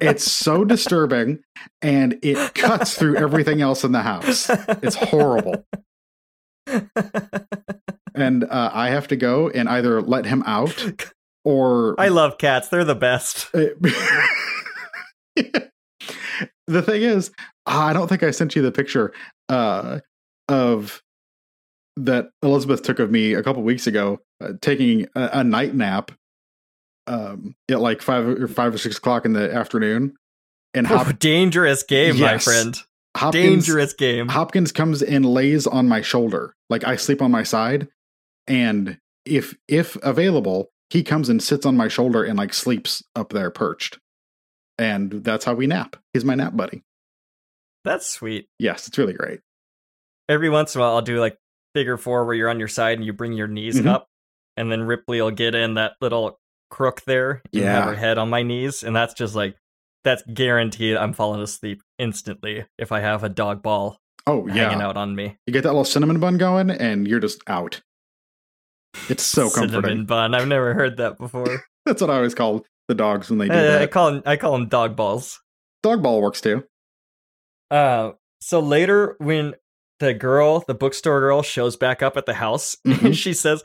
It's 0.02 0.32
so 0.32 0.66
disturbing 0.66 1.44
and 1.82 2.18
it 2.24 2.56
cuts 2.56 2.98
through 2.98 3.18
everything 3.18 3.62
else 3.62 3.84
in 3.84 3.92
the 3.92 4.02
house. 4.02 4.50
It's 4.50 4.96
horrible. 4.96 5.66
And 8.16 8.44
uh, 8.46 8.72
I 8.74 8.90
have 8.90 9.08
to 9.10 9.16
go 9.16 9.50
and 9.50 9.70
either 9.70 10.02
let 10.02 10.26
him 10.26 10.44
out 10.48 11.12
or 11.46 11.96
I 12.00 12.08
love 12.10 12.38
cats. 12.40 12.70
They're 12.70 12.84
the 12.84 12.96
best. 12.96 13.52
the 13.52 13.82
thing 16.66 17.04
is, 17.04 17.32
I 17.66 17.94
don't 17.94 18.08
think 18.08 18.24
I 18.24 18.32
sent 18.32 18.56
you 18.56 18.64
the 18.64 18.72
picture 18.72 19.14
uh, 19.50 20.00
of 20.50 21.04
that 21.98 22.30
Elizabeth 22.44 22.84
took 22.84 23.00
of 23.00 23.12
me 23.12 23.34
a 23.34 23.44
couple 23.44 23.64
weeks 23.64 23.88
ago, 23.88 24.22
uh, 24.42 24.54
taking 24.62 25.08
a, 25.16 25.30
a 25.34 25.44
night 25.44 25.74
nap 25.74 26.12
um, 27.08 27.56
at 27.70 27.80
like 27.82 28.02
five 28.02 28.28
or 28.28 28.48
five 28.48 28.74
or 28.74 28.78
six 28.78 28.98
o'clock 28.98 29.26
in 29.26 29.34
the 29.34 29.54
afternoon, 29.54 30.16
and 30.74 30.88
Hop- 30.88 31.08
Oh, 31.08 31.12
dangerous 31.12 31.84
game, 31.84 32.20
my 32.20 32.38
friend. 32.38 32.80
Hopkins 33.16 33.66
Dangerous 33.66 33.94
game. 33.94 34.28
Hopkins 34.28 34.72
comes 34.72 35.02
and 35.02 35.26
lays 35.26 35.66
on 35.66 35.88
my 35.88 36.02
shoulder, 36.02 36.54
like 36.70 36.84
I 36.86 36.98
sleep 36.98 37.22
on 37.22 37.32
my 37.32 37.42
side, 37.44 37.88
and 38.46 39.00
if 39.26 39.56
if 39.68 39.96
available, 40.04 40.70
he 40.92 41.04
comes 41.04 41.28
and 41.28 41.42
sits 41.42 41.66
on 41.66 41.76
my 41.76 41.88
shoulder 41.88 42.24
and 42.24 42.38
like 42.38 42.54
sleeps 42.54 43.02
up 43.16 43.30
there 43.30 43.50
perched, 43.50 43.98
and 44.78 45.12
that's 45.12 45.46
how 45.46 45.56
we 45.56 45.66
nap. 45.66 45.96
He's 46.14 46.24
my 46.26 46.36
nap 46.36 46.56
buddy. 46.56 46.84
That's 47.84 48.08
sweet. 48.08 48.50
Yes, 48.60 48.88
it's 48.88 48.98
really 49.00 49.14
great. 49.14 49.40
Every 50.30 50.50
once 50.50 50.76
in 50.76 50.82
a 50.82 50.84
while, 50.84 50.96
I'll 50.96 51.02
do 51.02 51.20
like 51.20 51.38
figure 51.78 51.98
four 51.98 52.26
where 52.26 52.34
you're 52.34 52.50
on 52.50 52.58
your 52.60 52.68
side 52.68 52.98
and 52.98 53.06
you 53.06 53.14
bring 53.14 53.34
your 53.34 53.48
knees 53.48 53.80
Mhm. 53.80 53.86
up, 53.88 54.08
and 54.56 54.72
then 54.72 54.82
Ripley 54.82 55.22
will 55.22 55.30
get 55.32 55.54
in 55.54 55.76
that 55.76 55.94
little 56.02 56.40
crook 56.72 57.02
there 57.06 57.42
and 57.54 57.64
have 57.64 57.84
Yeah. 57.86 57.90
her 57.92 57.96
head 57.96 58.18
on 58.18 58.30
my 58.30 58.42
knees, 58.42 58.82
and 58.84 58.96
that's 58.96 59.14
just 59.14 59.36
like 59.36 59.56
that's 60.04 60.24
guaranteed. 60.34 60.96
I'm 60.98 61.14
falling 61.14 61.42
asleep 61.42 61.82
instantly 62.00 62.66
if 62.78 62.92
I 62.92 63.02
have 63.02 63.24
a 63.24 63.30
dog 63.30 63.62
ball 63.62 64.00
Oh 64.26 64.48
yeah, 64.48 64.70
hanging 64.70 64.82
out 64.82 64.98
on 64.98 65.16
me. 65.16 65.38
you 65.46 65.54
get 65.54 65.64
that 65.64 65.70
little 65.70 65.84
cinnamon 65.86 66.20
bun 66.20 66.38
going, 66.38 66.72
and 66.72 67.08
you're 67.08 67.20
just 67.20 67.42
out. 67.48 67.82
It's 69.10 69.24
so 69.24 69.50
Cinnamon 69.50 69.72
comforting. 69.74 70.06
bun. 70.06 70.34
I've 70.34 70.48
never 70.48 70.74
heard 70.74 70.98
that 70.98 71.18
before. 71.20 71.64
That's 71.86 72.02
what 72.02 72.10
I 72.10 72.16
always 72.16 72.34
call 72.36 72.66
the 72.88 72.96
dogs 72.96 73.30
when 73.30 73.38
they 73.40 73.48
do 73.48 73.54
Uh, 73.54 73.80
I 73.82 73.88
call 73.88 74.12
them, 74.12 74.24
I 74.26 74.38
call 74.38 74.54
them 74.54 74.68
dog 74.68 74.96
balls. 74.96 75.40
Dog 75.84 76.02
ball 76.02 76.22
works 76.22 76.42
too. 76.42 76.64
Uh, 77.70 78.12
so 78.42 78.60
later 78.62 79.16
when 79.20 79.54
the 80.00 80.14
girl, 80.14 80.64
the 80.68 80.74
bookstore 80.76 81.20
girl, 81.20 81.42
shows 81.42 81.76
back 81.76 82.02
up 82.04 82.18
at 82.18 82.26
the 82.26 82.36
house, 82.36 82.76
Mhm. 82.86 83.02
and 83.06 83.16
she 83.18 83.34
says, 83.34 83.64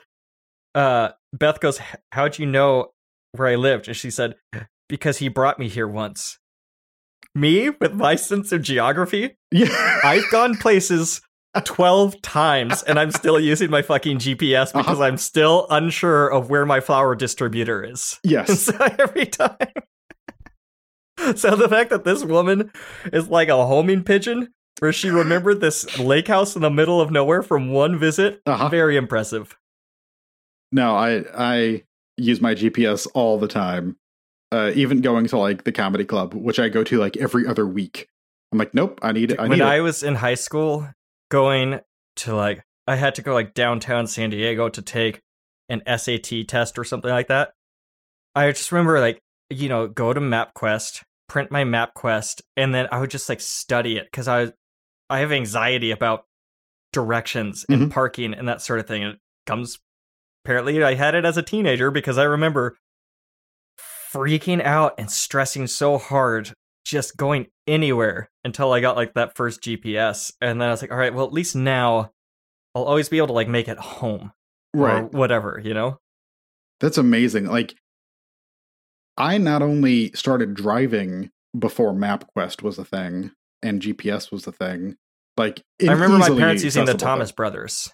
uh, 0.75 1.11
Beth 1.33 1.61
goes, 1.61 1.81
"How'd 2.13 2.39
you 2.39 2.47
know 2.47 2.93
where 3.33 3.49
I 3.49 3.57
lived?" 3.57 3.89
And 3.89 3.97
she 3.97 4.11
said, 4.11 4.37
"Because 4.89 5.19
he 5.19 5.29
brought 5.29 5.59
me 5.59 5.69
here 5.69 5.89
once." 5.89 6.39
Me 7.35 7.71
with 7.71 7.95
my 7.95 8.15
sense 8.15 8.53
of 8.53 8.61
geography, 8.63 9.37
Yeah, 9.51 10.01
I've 10.05 10.31
gone 10.31 10.57
places 10.57 11.23
12 11.65 12.21
times 12.23 12.83
and 12.83 12.99
I'm 12.99 13.11
still 13.11 13.39
using 13.53 13.71
my 13.71 13.81
fucking 13.83 14.19
GPS 14.19 14.69
Uh-huh. 14.75 14.83
because 14.83 15.01
I'm 15.01 15.17
still 15.17 15.67
unsure 15.71 16.29
of 16.29 16.51
where 16.51 16.67
my 16.67 16.81
flower 16.81 17.15
distributor 17.15 17.83
is. 17.85 18.19
yes. 18.25 18.65
so 18.65 18.77
every 18.99 19.27
time. 19.27 19.57
So 21.37 21.55
the 21.57 21.69
fact 21.69 21.91
that 21.91 22.05
this 22.05 22.25
woman 22.25 22.71
is 23.13 23.29
like 23.29 23.49
a 23.49 23.65
homing 23.67 24.03
pigeon, 24.03 24.49
where 24.83 24.93
she 24.93 25.11
remembered 25.11 25.61
this 25.61 25.97
lake 25.97 26.27
house 26.27 26.57
in 26.57 26.61
the 26.61 26.69
middle 26.69 27.01
of 27.01 27.13
nowhere 27.13 27.41
from 27.41 27.71
one 27.71 27.97
visit, 27.97 28.43
Uh-huh. 28.47 28.69
very 28.69 28.97
impressive. 28.97 29.57
No, 30.73 30.97
I 30.97 31.23
I 31.37 31.85
use 32.17 32.41
my 32.41 32.53
GPS 32.57 33.07
all 33.15 33.39
the 33.39 33.47
time. 33.47 33.97
Uh, 34.51 34.73
even 34.75 35.01
going 35.01 35.29
to 35.29 35.39
like 35.39 35.63
the 35.63 35.71
comedy 35.71 36.05
club, 36.05 36.35
which 36.35 36.59
I 36.59 36.69
go 36.69 36.83
to 36.83 36.99
like 36.99 37.17
every 37.17 37.47
other 37.47 37.65
week. 37.65 38.09
I'm 38.51 38.59
like, 38.59 38.75
nope, 38.75 38.99
I 39.03 39.13
need 39.13 39.31
it. 39.31 39.39
I 39.39 39.43
when 39.47 39.61
need 39.61 39.65
I 39.65 39.81
was 39.83 40.03
in 40.03 40.17
high 40.17 40.35
school, 40.35 40.89
going 41.31 41.79
to 42.17 42.35
like, 42.35 42.65
I 42.89 42.97
had 42.97 43.15
to 43.15 43.23
go 43.23 43.35
like 43.35 43.55
downtown 43.55 44.09
San 44.09 44.31
Diego 44.31 44.69
to 44.69 44.83
take 44.83 45.21
an 45.69 45.81
SAT 45.87 46.49
test 46.49 46.77
or 46.77 46.83
something 46.83 47.11
like 47.11 47.29
that. 47.29 47.53
I 48.35 48.51
just 48.51 48.73
remember 48.73 48.99
like, 48.99 49.21
you 49.49 49.69
know, 49.69 49.87
go 49.87 50.13
to 50.13 50.21
MapQuest, 50.21 51.03
print 51.29 51.53
my 51.53 51.63
MapQuest, 51.63 52.43
and 52.57 52.75
then 52.75 52.89
I 52.91 52.99
would 52.99 53.11
just 53.11 53.29
like 53.29 53.41
study 53.41 53.97
it 53.97 54.07
because 54.11 54.27
I, 54.27 54.53
I 55.13 55.19
have 55.19 55.33
anxiety 55.33 55.91
about 55.91 56.25
directions 56.93 57.65
and 57.69 57.83
Mhm. 57.83 57.91
parking 57.91 58.35
and 58.35 58.49
that 58.49 58.63
sort 58.63 58.81
of 58.81 58.87
thing. 58.87 59.03
And 59.05 59.15
it 59.15 59.21
comes, 59.47 59.79
apparently, 60.45 60.83
I 60.83 60.95
had 60.95 61.15
it 61.15 61.25
as 61.25 61.37
a 61.37 61.43
teenager 61.43 61.91
because 61.91 62.19
I 62.19 62.25
remember 62.25 62.77
freaking 64.13 64.63
out 64.63 64.95
and 64.99 65.11
stressing 65.11 65.67
so 65.67 65.99
hard 65.99 66.53
just 66.85 67.17
going 67.17 67.47
anywhere 67.67 68.31
until 68.45 68.73
I 68.73 68.81
got 68.81 68.97
like 68.97 69.15
that 69.15 69.37
first 69.37 69.63
GPS. 69.63 70.33
And 70.41 70.61
then 70.61 70.69
I 70.69 70.73
was 70.73 70.83
like, 70.83 70.91
all 70.91 70.99
right, 70.99 71.15
well, 71.15 71.27
at 71.27 71.33
least 71.33 71.55
now 71.57 72.11
I'll 72.75 72.85
always 72.85 73.09
be 73.09 73.19
able 73.19 73.29
to 73.29 73.33
like 73.33 73.49
make 73.49 73.69
it 73.69 73.79
home 73.79 74.33
or 74.75 74.81
right. 74.87 75.13
whatever, 75.13 75.61
you 75.63 75.73
know? 75.75 75.99
That's 76.81 76.99
amazing. 76.99 77.47
Like, 77.47 77.75
I 79.17 79.39
not 79.39 79.63
only 79.63 80.11
started 80.13 80.55
driving 80.55 81.31
before 81.59 81.93
MapQuest 81.93 82.63
was 82.63 82.79
a 82.79 82.85
thing 82.85 83.33
and 83.63 83.81
GPS 83.81 84.33
was 84.33 84.45
the 84.45 84.53
thing. 84.53 84.97
Like, 85.37 85.63
I 85.81 85.93
remember 85.93 86.19
my 86.19 86.29
parents 86.29 86.63
using 86.63 86.85
the 86.85 86.95
Thomas 86.95 87.31
thing. 87.31 87.37
Brothers, 87.37 87.93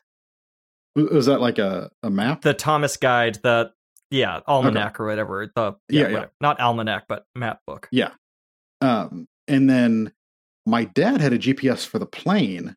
Was 0.97 1.27
that 1.27 1.41
like 1.41 1.59
a, 1.59 1.91
a 2.03 2.11
map? 2.11 2.43
the 2.43 2.55
Thomas 2.55 2.97
Guide, 2.97 3.39
the, 3.43 3.71
yeah, 4.11 4.41
almanac 4.47 4.99
or 5.01 5.07
whatever. 5.07 5.51
The, 5.55 5.75
Yeah, 5.89 6.03
yeah, 6.03 6.09
yeah. 6.09 6.25
not 6.41 6.59
almanac, 6.61 7.05
but 7.09 7.25
map 7.37 7.61
book. 7.67 7.89
Yeah. 7.93 8.11
Um, 8.81 9.27
and 9.47 9.69
then 9.71 10.13
my 10.67 10.85
dad 10.85 11.21
had 11.21 11.33
a 11.33 11.39
GPS 11.39 11.87
for 11.87 11.99
the 11.99 12.07
plane, 12.07 12.75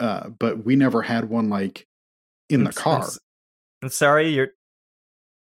uh, 0.00 0.28
but 0.30 0.64
we 0.64 0.76
never 0.76 1.02
had 1.02 1.28
one 1.28 1.48
like 1.48 1.86
in 2.50 2.64
the 2.64 2.70
I'm 2.70 2.76
I'm 2.76 2.82
car. 2.82 2.98
s- 3.02 3.18
I'm 3.82 3.88
sorry, 3.88 4.28
you're, 4.34 4.48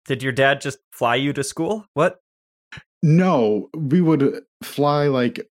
did 0.07 0.23
your 0.23 0.33
dad 0.33 0.61
just 0.61 0.79
fly 0.93 1.17
you 1.17 1.33
to 1.33 1.43
school? 1.45 1.87
What? 1.95 2.21
No, 3.03 3.69
we 3.75 4.01
would 4.01 4.43
fly 4.63 5.09
like 5.09 5.50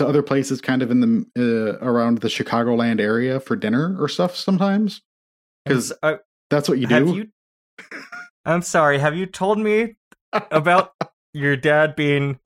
to 0.00 0.06
other 0.08 0.22
places, 0.22 0.60
kind 0.60 0.82
of 0.82 0.90
in 0.90 1.00
the 1.00 1.26
uh, 1.38 1.84
around 1.84 2.18
the 2.18 2.28
Chicagoland 2.28 3.00
area 3.00 3.38
for 3.38 3.54
dinner 3.54 3.96
or 4.00 4.08
stuff 4.08 4.34
sometimes. 4.34 5.02
Because 5.64 5.92
uh, 6.02 6.16
that's 6.48 6.68
what 6.68 6.78
you 6.78 6.86
do. 6.86 7.14
you? 7.14 7.28
I'm 8.44 8.62
sorry. 8.62 8.98
Have 8.98 9.14
you 9.14 9.26
told 9.26 9.58
me 9.58 9.96
about 10.32 10.94
your 11.32 11.56
dad 11.56 11.94
being 11.96 12.40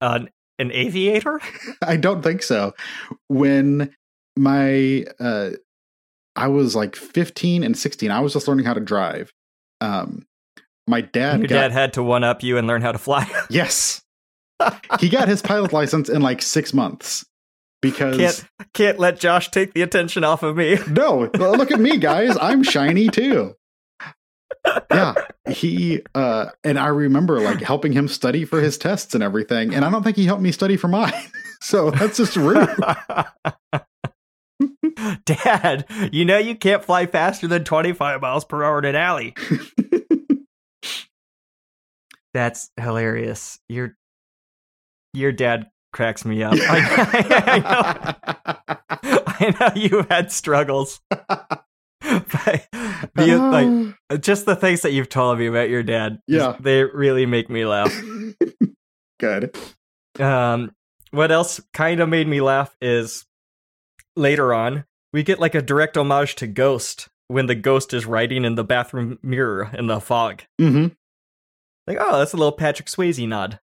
an 0.00 0.30
an 0.58 0.70
aviator? 0.72 1.40
I 1.82 1.96
don't 1.96 2.22
think 2.22 2.42
so. 2.42 2.74
When 3.28 3.94
my 4.36 5.04
uh 5.18 5.50
I 6.36 6.48
was 6.48 6.76
like 6.76 6.94
15 6.94 7.64
and 7.64 7.76
16, 7.76 8.10
I 8.10 8.20
was 8.20 8.34
just 8.34 8.46
learning 8.46 8.66
how 8.66 8.74
to 8.74 8.80
drive. 8.80 9.32
Um 9.80 10.26
my 10.86 11.00
dad 11.00 11.40
your 11.40 11.48
got 11.48 11.54
dad 11.54 11.72
had 11.72 11.92
to 11.94 12.02
one 12.02 12.22
up 12.22 12.42
you 12.42 12.58
and 12.58 12.66
learn 12.66 12.82
how 12.82 12.92
to 12.92 12.98
fly. 12.98 13.28
yes. 13.50 14.02
He 15.00 15.08
got 15.08 15.28
his 15.28 15.42
pilot 15.42 15.72
license 15.72 16.08
in 16.08 16.22
like 16.22 16.42
6 16.42 16.74
months 16.74 17.24
because 17.82 18.16
can't 18.16 18.72
can't 18.72 18.98
let 18.98 19.20
Josh 19.20 19.50
take 19.50 19.74
the 19.74 19.82
attention 19.82 20.24
off 20.24 20.42
of 20.42 20.56
me. 20.56 20.78
No, 20.88 21.30
look 21.34 21.70
at 21.70 21.80
me 21.80 21.98
guys, 21.98 22.36
I'm 22.40 22.62
shiny 22.62 23.08
too. 23.08 23.54
Yeah, 24.90 25.14
he 25.48 26.02
uh 26.14 26.46
and 26.64 26.78
I 26.78 26.88
remember 26.88 27.40
like 27.40 27.60
helping 27.60 27.92
him 27.92 28.08
study 28.08 28.44
for 28.44 28.60
his 28.60 28.78
tests 28.78 29.14
and 29.14 29.22
everything, 29.22 29.74
and 29.74 29.84
I 29.84 29.90
don't 29.90 30.02
think 30.02 30.16
he 30.16 30.24
helped 30.24 30.42
me 30.42 30.52
study 30.52 30.76
for 30.76 30.88
mine. 30.88 31.12
So 31.62 31.90
that's 31.90 32.18
just 32.18 32.36
rude. 32.36 32.68
Dad, 35.24 35.86
you 36.12 36.24
know 36.24 36.38
you 36.38 36.54
can't 36.54 36.84
fly 36.84 37.06
faster 37.06 37.48
than 37.48 37.64
25 37.64 38.20
miles 38.20 38.44
per 38.44 38.62
hour 38.62 38.78
in 38.78 38.84
an 38.84 38.94
alley. 38.94 39.34
That's 42.34 42.70
hilarious. 42.78 43.58
Your 43.68 43.96
your 45.16 45.32
dad 45.32 45.66
cracks 45.92 46.24
me 46.24 46.42
up. 46.42 46.54
I, 46.56 48.16
I 48.66 48.66
know, 48.68 48.76
I 49.26 49.56
know 49.60 49.80
you 49.80 50.06
had 50.10 50.30
struggles. 50.30 51.00
but 51.10 52.66
the, 53.14 53.96
like 54.08 54.20
just 54.22 54.46
the 54.46 54.56
things 54.56 54.82
that 54.82 54.92
you've 54.92 55.08
told 55.08 55.38
me 55.38 55.46
about 55.46 55.68
your 55.70 55.82
dad, 55.82 56.20
Yeah. 56.26 56.56
they 56.60 56.84
really 56.84 57.26
make 57.26 57.48
me 57.50 57.64
laugh. 57.64 57.92
Good. 59.20 59.56
Um, 60.20 60.72
what 61.10 61.32
else 61.32 61.60
kind 61.72 62.00
of 62.00 62.08
made 62.08 62.28
me 62.28 62.40
laugh 62.40 62.76
is 62.80 63.24
later 64.14 64.52
on 64.52 64.84
we 65.12 65.22
get 65.22 65.40
like 65.40 65.54
a 65.54 65.62
direct 65.62 65.96
homage 65.96 66.34
to 66.36 66.46
Ghost 66.46 67.08
when 67.28 67.46
the 67.46 67.54
ghost 67.54 67.92
is 67.94 68.06
writing 68.06 68.44
in 68.44 68.54
the 68.54 68.64
bathroom 68.64 69.18
mirror 69.22 69.70
in 69.76 69.86
the 69.88 70.00
fog. 70.00 70.42
hmm 70.60 70.88
Like, 71.86 71.98
oh, 72.00 72.18
that's 72.18 72.32
a 72.34 72.36
little 72.36 72.52
Patrick 72.52 72.88
Swayze 72.88 73.26
nod. 73.26 73.58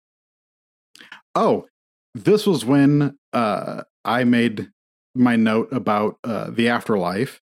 Oh, 1.35 1.67
this 2.15 2.47
was 2.47 2.65
when 2.65 3.17
uh, 3.33 3.83
I 4.05 4.25
made 4.25 4.71
my 5.15 5.37
note 5.37 5.69
about 5.73 6.19
uh, 6.25 6.51
the 6.51 6.69
afterlife 6.69 7.41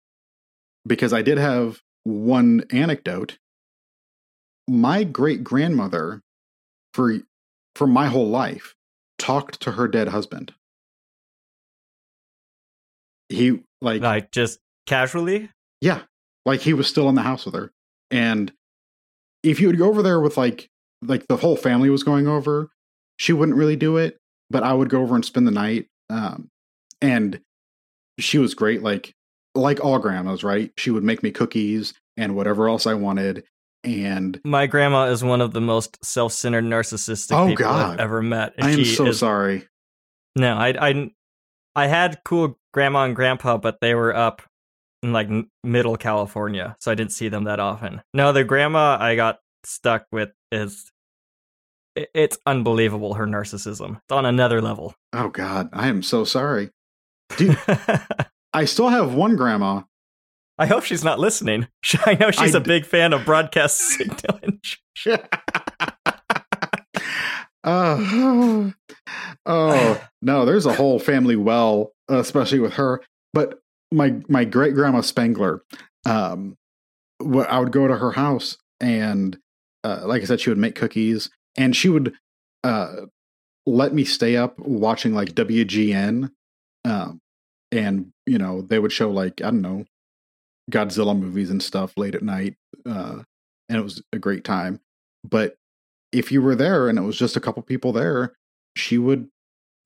because 0.86 1.12
I 1.12 1.22
did 1.22 1.38
have 1.38 1.80
one 2.04 2.64
anecdote. 2.70 3.38
My 4.68 5.04
great 5.04 5.42
grandmother, 5.42 6.22
for 6.92 7.18
for 7.74 7.86
my 7.86 8.08
whole 8.08 8.28
life, 8.28 8.74
talked 9.18 9.60
to 9.62 9.72
her 9.72 9.88
dead 9.88 10.08
husband. 10.08 10.52
He 13.28 13.60
like 13.80 14.02
Like 14.02 14.30
just 14.32 14.58
casually. 14.86 15.50
yeah, 15.80 16.02
like 16.44 16.60
he 16.60 16.74
was 16.74 16.86
still 16.86 17.08
in 17.08 17.14
the 17.14 17.22
house 17.22 17.44
with 17.44 17.54
her, 17.54 17.72
and 18.10 18.52
if 19.42 19.60
you 19.60 19.68
would 19.68 19.78
go 19.78 19.88
over 19.88 20.02
there 20.02 20.20
with 20.20 20.36
like 20.36 20.68
like 21.02 21.26
the 21.28 21.36
whole 21.36 21.56
family 21.56 21.90
was 21.90 22.02
going 22.02 22.26
over, 22.26 22.70
she 23.18 23.32
wouldn't 23.32 23.56
really 23.58 23.76
do 23.76 23.96
it, 23.98 24.16
but 24.50 24.62
I 24.62 24.72
would 24.72 24.88
go 24.88 25.02
over 25.02 25.14
and 25.14 25.24
spend 25.24 25.46
the 25.46 25.50
night. 25.52 25.86
Um, 26.10 26.48
and 27.02 27.40
she 28.18 28.38
was 28.38 28.54
great, 28.54 28.82
like 28.82 29.12
like 29.54 29.80
all 29.84 29.98
grandmas, 29.98 30.42
right? 30.44 30.72
She 30.76 30.90
would 30.90 31.04
make 31.04 31.22
me 31.22 31.30
cookies 31.30 31.92
and 32.16 32.34
whatever 32.34 32.68
else 32.68 32.86
I 32.86 32.94
wanted, 32.94 33.44
and 33.84 34.40
My 34.44 34.66
grandma 34.66 35.04
is 35.06 35.22
one 35.22 35.40
of 35.40 35.52
the 35.52 35.60
most 35.60 36.02
self-centered, 36.04 36.64
narcissistic 36.64 37.32
Oh, 37.36 37.48
people 37.48 37.64
God. 37.64 37.94
I've 37.94 38.00
ever 38.00 38.22
met. 38.22 38.54
and 38.56 38.66
I 38.66 38.70
am 38.70 38.78
she 38.78 38.84
so 38.86 39.06
is- 39.06 39.18
sorry. 39.20 39.66
No, 40.36 40.56
I, 40.56 40.68
I, 40.88 41.10
I 41.76 41.86
had 41.88 42.20
cool 42.24 42.58
grandma 42.72 43.04
and 43.04 43.16
grandpa, 43.16 43.56
but 43.56 43.78
they 43.80 43.94
were 43.94 44.14
up 44.14 44.42
in 45.02 45.12
like 45.12 45.28
middle 45.64 45.96
California, 45.96 46.76
so 46.80 46.90
I 46.92 46.94
didn't 46.94 47.12
see 47.12 47.28
them 47.28 47.44
that 47.44 47.60
often. 47.60 48.02
No, 48.14 48.32
the 48.32 48.44
grandma 48.44 48.96
I 49.00 49.14
got 49.16 49.38
stuck 49.64 50.06
with 50.12 50.30
is, 50.52 50.90
it's 52.14 52.38
unbelievable 52.46 53.14
her 53.14 53.26
narcissism. 53.26 53.96
It's 53.96 54.12
on 54.12 54.26
another 54.26 54.60
level. 54.60 54.94
Oh 55.12 55.28
God, 55.28 55.68
I 55.72 55.88
am 55.88 56.02
so 56.02 56.24
sorry. 56.24 56.70
Dude, 57.36 57.58
I 58.52 58.64
still 58.64 58.88
have 58.88 59.14
one 59.14 59.36
grandma. 59.36 59.82
I 60.58 60.66
hope 60.66 60.84
she's 60.84 61.04
not 61.04 61.18
listening. 61.20 61.68
I 62.04 62.14
know 62.14 62.30
she's 62.30 62.54
I 62.54 62.58
a 62.58 62.62
d- 62.62 62.68
big 62.68 62.86
fan 62.86 63.12
of 63.12 63.24
broadcast 63.24 63.78
signal. 63.78 64.40
Uh, 67.64 68.70
oh 69.46 70.02
no, 70.22 70.44
there's 70.44 70.66
a 70.66 70.74
whole 70.74 70.98
family 70.98 71.36
well, 71.36 71.92
especially 72.08 72.60
with 72.60 72.74
her. 72.74 73.02
But 73.34 73.60
my 73.92 74.14
my 74.28 74.44
great 74.44 74.74
grandma 74.74 75.00
Spangler, 75.00 75.62
um, 76.06 76.56
I 77.20 77.58
would 77.58 77.72
go 77.72 77.86
to 77.88 77.96
her 77.96 78.12
house 78.12 78.56
and, 78.80 79.36
uh, 79.84 80.02
like 80.04 80.22
I 80.22 80.24
said, 80.24 80.40
she 80.40 80.50
would 80.50 80.58
make 80.58 80.76
cookies 80.76 81.30
and 81.58 81.76
she 81.76 81.90
would 81.90 82.14
uh, 82.64 83.06
let 83.66 83.92
me 83.92 84.04
stay 84.04 84.36
up 84.36 84.58
watching 84.58 85.12
like 85.12 85.34
WGN, 85.34 86.30
um, 86.86 87.20
and 87.70 88.12
you 88.24 88.38
know 88.38 88.62
they 88.62 88.78
would 88.78 88.92
show 88.92 89.10
like 89.10 89.42
I 89.42 89.50
don't 89.50 89.60
know 89.60 89.84
Godzilla 90.70 91.18
movies 91.18 91.50
and 91.50 91.62
stuff 91.62 91.92
late 91.98 92.14
at 92.14 92.22
night, 92.22 92.54
uh, 92.86 93.22
and 93.68 93.78
it 93.78 93.82
was 93.82 94.02
a 94.12 94.18
great 94.18 94.44
time. 94.44 94.80
But 95.28 95.56
if 96.12 96.32
you 96.32 96.40
were 96.40 96.54
there 96.54 96.88
and 96.88 96.98
it 96.98 97.02
was 97.02 97.18
just 97.18 97.36
a 97.36 97.40
couple 97.40 97.62
people 97.62 97.92
there, 97.92 98.32
she 98.76 98.96
would, 98.96 99.28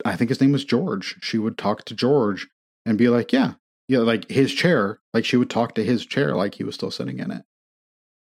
I 0.05 0.15
think 0.15 0.28
his 0.28 0.40
name 0.40 0.53
was 0.53 0.65
George. 0.65 1.16
She 1.20 1.39
would 1.39 1.59
talk 1.59 1.85
to 1.86 1.94
George 1.94 2.49
and 2.86 2.99
be 2.99 3.09
like, 3.09 3.32
"Yeah, 3.32 3.55
yeah," 3.89 4.01
like 4.01 4.31
his 4.31 4.53
chair. 4.53 5.01
Like 5.15 5.24
she 5.24 5.36
would 5.36 5.51
talk 5.51 5.74
to 5.74 5.85
his 5.85 6.07
chair 6.07 6.36
like 6.36 6.55
he 6.55 6.65
was 6.65 6.74
still 6.74 6.90
sitting 6.90 7.19
in 7.19 7.31
it, 7.31 7.43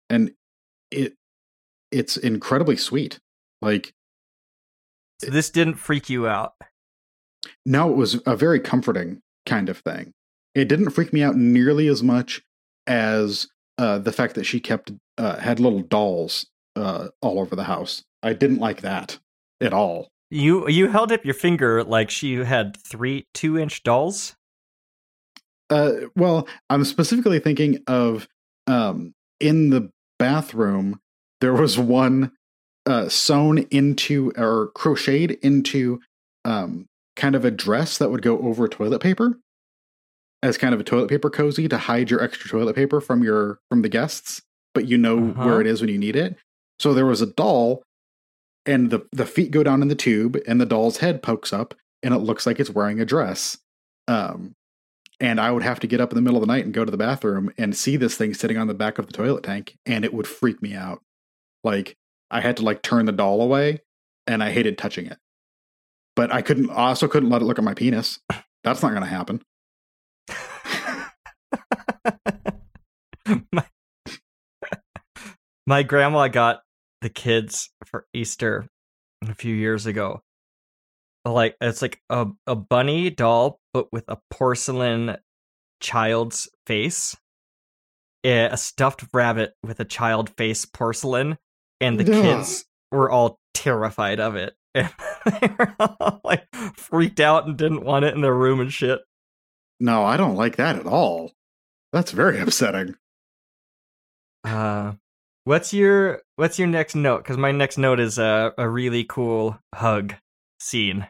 and 0.08 0.32
it 0.90 1.14
it's 1.90 2.16
incredibly 2.16 2.76
sweet. 2.76 3.20
Like 3.64 3.92
so 5.20 5.30
this 5.30 5.50
didn't 5.50 5.76
freak 5.76 6.10
you 6.10 6.28
out. 6.28 6.52
no, 7.64 7.90
it 7.90 7.96
was 7.96 8.20
a 8.26 8.36
very 8.36 8.60
comforting 8.60 9.20
kind 9.46 9.68
of 9.68 9.78
thing. 9.78 10.12
It 10.54 10.68
didn't 10.68 10.90
freak 10.90 11.12
me 11.12 11.22
out 11.22 11.36
nearly 11.36 11.88
as 11.88 12.02
much 12.02 12.42
as 12.86 13.48
uh, 13.78 13.98
the 13.98 14.12
fact 14.12 14.34
that 14.34 14.44
she 14.44 14.60
kept 14.60 14.92
uh, 15.18 15.38
had 15.38 15.60
little 15.60 15.80
dolls 15.80 16.46
uh, 16.76 17.08
all 17.22 17.40
over 17.40 17.56
the 17.56 17.64
house. 17.64 18.04
I 18.22 18.32
didn't 18.32 18.58
like 18.58 18.82
that 18.82 19.18
at 19.60 19.72
all. 19.72 20.08
You 20.30 20.68
you 20.68 20.88
held 20.88 21.12
up 21.12 21.24
your 21.24 21.34
finger 21.34 21.84
like 21.84 22.10
she 22.10 22.36
had 22.36 22.76
three 22.76 23.26
two 23.34 23.58
inch 23.58 23.82
dolls. 23.82 24.36
Uh, 25.70 25.92
well, 26.16 26.46
I'm 26.68 26.84
specifically 26.84 27.38
thinking 27.38 27.82
of 27.86 28.28
um, 28.66 29.14
in 29.40 29.70
the 29.70 29.90
bathroom. 30.18 31.00
There 31.40 31.54
was 31.54 31.78
one 31.78 32.32
uh, 32.86 33.08
sewn 33.08 33.58
into 33.70 34.32
or 34.36 34.68
crocheted 34.74 35.38
into 35.42 36.00
um, 36.44 36.86
kind 37.16 37.34
of 37.34 37.44
a 37.44 37.50
dress 37.50 37.98
that 37.98 38.10
would 38.10 38.22
go 38.22 38.38
over 38.40 38.68
toilet 38.68 39.00
paper 39.00 39.38
as 40.42 40.58
kind 40.58 40.74
of 40.74 40.80
a 40.80 40.84
toilet 40.84 41.08
paper 41.08 41.30
cozy 41.30 41.68
to 41.68 41.78
hide 41.78 42.10
your 42.10 42.22
extra 42.22 42.50
toilet 42.50 42.76
paper 42.76 43.00
from 43.00 43.22
your 43.22 43.58
from 43.70 43.82
the 43.82 43.88
guests, 43.88 44.42
but 44.74 44.86
you 44.86 44.98
know 44.98 45.30
Uh-huh. 45.30 45.44
where 45.44 45.60
it 45.60 45.66
is 45.66 45.80
when 45.80 45.88
you 45.90 45.98
need 45.98 46.16
it. 46.16 46.36
So 46.78 46.92
there 46.92 47.06
was 47.06 47.22
a 47.22 47.26
doll, 47.26 47.82
and 48.66 48.90
the 48.90 49.06
the 49.12 49.24
feet 49.26 49.50
go 49.50 49.62
down 49.62 49.80
in 49.80 49.88
the 49.88 49.94
tube, 49.94 50.36
and 50.46 50.60
the 50.60 50.66
doll's 50.66 50.98
head 50.98 51.22
pokes 51.22 51.52
up, 51.52 51.74
and 52.02 52.12
it 52.12 52.18
looks 52.18 52.46
like 52.46 52.60
it's 52.60 52.70
wearing 52.70 53.00
a 53.00 53.04
dress. 53.06 53.56
Um, 54.08 54.52
and 55.20 55.40
I 55.40 55.50
would 55.52 55.62
have 55.62 55.80
to 55.80 55.86
get 55.86 56.00
up 56.00 56.10
in 56.10 56.16
the 56.16 56.20
middle 56.22 56.36
of 56.36 56.46
the 56.46 56.52
night 56.52 56.64
and 56.64 56.74
go 56.74 56.84
to 56.84 56.90
the 56.90 56.96
bathroom 56.98 57.50
and 57.56 57.74
see 57.74 57.96
this 57.96 58.16
thing 58.16 58.34
sitting 58.34 58.58
on 58.58 58.66
the 58.66 58.74
back 58.74 58.98
of 58.98 59.06
the 59.06 59.12
toilet 59.12 59.44
tank, 59.44 59.76
and 59.86 60.04
it 60.04 60.12
would 60.12 60.26
freak 60.26 60.60
me 60.60 60.74
out. 60.74 61.00
Like 61.62 61.94
I 62.34 62.40
had 62.40 62.58
to 62.58 62.64
like 62.64 62.82
turn 62.82 63.06
the 63.06 63.12
doll 63.12 63.40
away, 63.40 63.80
and 64.26 64.42
I 64.42 64.50
hated 64.50 64.76
touching 64.76 65.06
it. 65.06 65.18
But 66.16 66.32
I 66.32 66.42
couldn't. 66.42 66.68
Also 66.70 67.08
couldn't 67.08 67.30
let 67.30 67.40
it 67.40 67.46
look 67.46 67.58
at 67.58 67.64
my 67.64 67.74
penis. 67.74 68.18
That's 68.64 68.82
not 68.82 68.90
going 68.90 69.02
to 69.02 69.08
happen. 69.08 69.40
my, 73.52 73.64
my 75.66 75.82
grandma 75.82 76.28
got 76.28 76.62
the 77.00 77.08
kids 77.08 77.70
for 77.86 78.06
Easter 78.12 78.68
a 79.22 79.34
few 79.34 79.54
years 79.54 79.86
ago. 79.86 80.20
Like 81.24 81.56
it's 81.60 81.82
like 81.82 82.00
a, 82.10 82.26
a 82.46 82.54
bunny 82.54 83.10
doll, 83.10 83.60
but 83.72 83.92
with 83.92 84.04
a 84.08 84.18
porcelain 84.30 85.16
child's 85.80 86.48
face. 86.66 87.16
Eh, 88.24 88.48
A 88.50 88.56
stuffed 88.56 89.04
rabbit 89.12 89.52
with 89.62 89.80
a 89.80 89.84
child 89.84 90.30
face 90.36 90.64
porcelain, 90.64 91.36
and 91.84 92.00
the 92.00 92.04
Ugh. 92.04 92.22
kids 92.22 92.64
were 92.90 93.10
all 93.10 93.38
terrified 93.52 94.20
of 94.20 94.36
it. 94.36 94.54
And 94.76 94.90
they 95.40 95.54
were 95.56 95.74
all 95.78 96.20
like 96.24 96.46
freaked 96.74 97.20
out 97.20 97.46
and 97.46 97.56
didn't 97.56 97.84
want 97.84 98.04
it 98.04 98.14
in 98.14 98.20
their 98.22 98.34
room 98.34 98.58
and 98.60 98.72
shit. 98.72 99.00
No, 99.78 100.04
I 100.04 100.16
don't 100.16 100.34
like 100.34 100.56
that 100.56 100.76
at 100.76 100.86
all. 100.86 101.32
That's 101.92 102.10
very 102.10 102.40
upsetting. 102.42 102.96
Uh, 104.42 104.94
what's 105.44 105.72
your 105.72 106.22
what's 106.36 106.58
your 106.58 106.68
next 106.68 106.94
note? 106.96 107.22
Because 107.22 107.36
my 107.36 107.52
next 107.52 107.78
note 107.78 108.00
is 108.00 108.18
a 108.18 108.52
a 108.58 108.68
really 108.68 109.04
cool 109.04 109.58
hug 109.74 110.14
scene, 110.58 111.06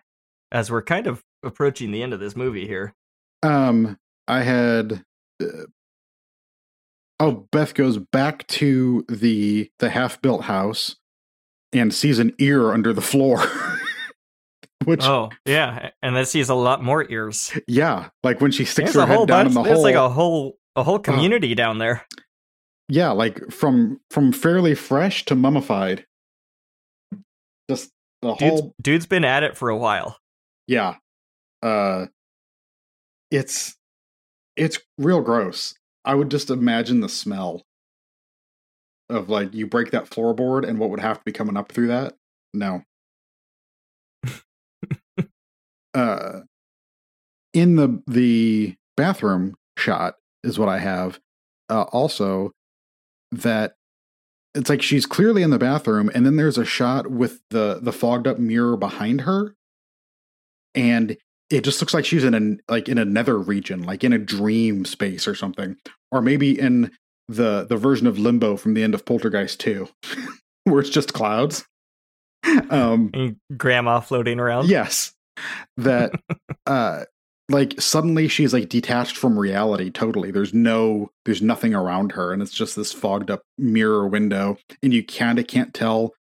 as 0.52 0.70
we're 0.70 0.82
kind 0.82 1.06
of 1.06 1.24
approaching 1.42 1.90
the 1.90 2.02
end 2.02 2.12
of 2.12 2.20
this 2.20 2.36
movie 2.36 2.66
here. 2.66 2.94
Um, 3.42 3.98
I 4.28 4.42
had. 4.42 5.02
Uh, 5.42 5.64
oh, 7.24 7.48
Beth 7.52 7.74
goes 7.74 7.98
back 7.98 8.46
to 8.48 9.05
the 9.09 9.70
the 9.78 9.90
half 9.90 10.20
built 10.22 10.44
house 10.44 10.96
and 11.72 11.92
sees 11.92 12.18
an 12.18 12.32
ear 12.38 12.72
under 12.72 12.92
the 12.92 13.01
floor. 13.01 13.42
Which, 14.84 15.02
Oh 15.05 15.30
yeah, 15.46 15.90
and 16.02 16.14
then 16.14 16.26
sees 16.26 16.51
a 16.51 16.55
lot 16.55 16.82
more 16.84 17.10
ears. 17.10 17.52
yeah, 17.66 18.10
like 18.22 18.40
when 18.42 18.51
she 18.51 18.64
sticks 18.66 18.92
There's 18.92 19.06
her 19.06 19.12
head 19.12 19.26
down 19.28 19.44
bunch. 19.44 19.48
in 19.48 19.55
the 19.55 19.62
There's 19.62 19.74
hole. 19.76 19.82
like 19.82 19.94
a 19.94 20.09
whole 20.10 20.59
a 20.76 20.82
whole 20.82 20.98
community 20.98 21.55
down 21.55 21.78
there. 21.78 22.05
yeah, 22.88 23.10
like 23.12 23.51
from 23.51 24.01
from 24.10 24.30
fairly 24.32 24.74
fresh 24.74 25.24
to 25.26 25.34
mummified. 25.34 26.05
Just 27.70 27.90
the 28.20 28.34
Dude's, 28.34 28.60
whole 28.60 28.74
dude's 28.82 29.06
been 29.06 29.24
at 29.24 29.42
it 29.42 29.56
for 29.56 29.70
a 29.70 29.76
while. 29.76 30.18
yeah. 30.66 30.96
Uh, 31.62 32.06
it's 33.30 33.74
it's 34.56 34.78
real 34.98 35.22
gross. 35.22 35.74
I 36.05 36.14
would 36.14 36.31
just 36.31 36.51
imagine 36.51 37.01
the 37.01 37.09
smell 37.09 37.62
of 39.09 39.28
like 39.28 39.55
you 39.55 39.66
break 39.66 39.90
that 39.90 40.09
floorboard 40.10 40.66
and 40.66 40.78
what 40.78 40.90
would 40.90 41.01
have 41.01 41.18
to 41.18 41.24
be 41.24 41.32
coming 41.32 41.56
up 41.56 41.72
through 41.72 41.89
that. 41.89 42.14
No. 42.52 42.82
uh 45.94 46.40
in 47.52 47.76
the 47.76 48.02
the 48.06 48.74
bathroom 48.97 49.55
shot 49.78 50.14
is 50.43 50.59
what 50.59 50.68
I 50.68 50.78
have. 50.78 51.20
Uh 51.68 51.82
also 51.85 52.52
that 53.32 53.74
it's 54.55 54.70
like 54.70 54.82
she's 54.82 55.06
clearly 55.06 55.43
in 55.43 55.51
the 55.51 55.59
bathroom 55.59 56.10
and 56.14 56.24
then 56.24 56.36
there's 56.36 56.59
a 56.59 56.64
shot 56.64 57.10
with 57.10 57.40
the 57.51 57.81
the 57.82 57.93
fogged 57.93 58.26
up 58.26 58.39
mirror 58.39 58.76
behind 58.76 59.22
her 59.22 59.55
and 60.74 61.16
it 61.55 61.64
just 61.64 61.81
looks 61.81 61.94
like 61.94 62.05
she's 62.05 62.24
in 62.24 62.35
a 62.35 62.72
like 62.72 62.89
in 62.89 62.98
a 62.98 63.05
nether 63.05 63.39
region 63.39 63.82
like 63.82 64.02
in 64.05 64.12
a 64.12 64.18
dream 64.18 64.85
space 64.85 65.28
or 65.28 65.35
something. 65.35 65.76
Or 66.10 66.20
maybe 66.20 66.59
in 66.59 66.90
the 67.28 67.64
the 67.68 67.76
version 67.76 68.06
of 68.06 68.18
limbo 68.18 68.56
from 68.56 68.74
the 68.74 68.82
end 68.82 68.94
of 68.94 69.05
poltergeist 69.05 69.60
2 69.60 69.89
where 70.64 70.81
it's 70.81 70.90
just 70.90 71.12
clouds. 71.12 71.64
Um 72.70 73.10
And 73.14 73.36
grandma 73.56 74.01
floating 74.01 74.39
around. 74.40 74.68
yes. 74.68 75.12
That 75.76 76.12
uh 76.66 77.05
like 77.51 77.81
suddenly 77.81 78.26
she's 78.28 78.52
like 78.55 78.68
detached 78.68 79.16
from 79.16 79.39
reality 79.39 79.90
totally. 79.90 80.31
There's 80.31 80.55
no 80.55 81.10
there's 81.24 81.43
nothing 81.43 81.74
around 81.74 82.12
her 82.12 82.32
and 82.32 82.43
it's 82.43 82.52
just 82.52 82.74
this 82.74 82.93
fogged 82.93 83.31
up 83.31 83.43
mirror 83.59 84.06
window 84.09 84.56
and 84.82 84.93
you 84.93 85.05
kind 85.05 85.39
of 85.39 85.47
can't 85.47 85.72
tell 85.74 86.14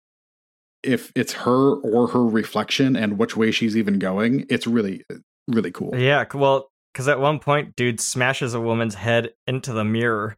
if 0.83 1.13
it's 1.15 1.33
her 1.33 1.75
or 1.75 2.09
her 2.09 2.25
reflection 2.25 2.97
and 2.97 3.19
which 3.19 3.37
way 3.37 3.51
she's 3.51 3.77
even 3.77 3.99
going 3.99 4.47
it's 4.49 4.67
really 4.67 5.05
really 5.49 5.71
cool 5.71 5.95
Yeah, 5.95 6.25
well, 6.35 6.71
because 6.93 7.07
at 7.09 7.21
one 7.21 7.39
point, 7.39 7.77
dude 7.77 8.01
smashes 8.01 8.55
a 8.55 8.61
woman's 8.61 8.95
head 8.95 9.31
into 9.47 9.73
the 9.73 9.85
mirror, 9.85 10.37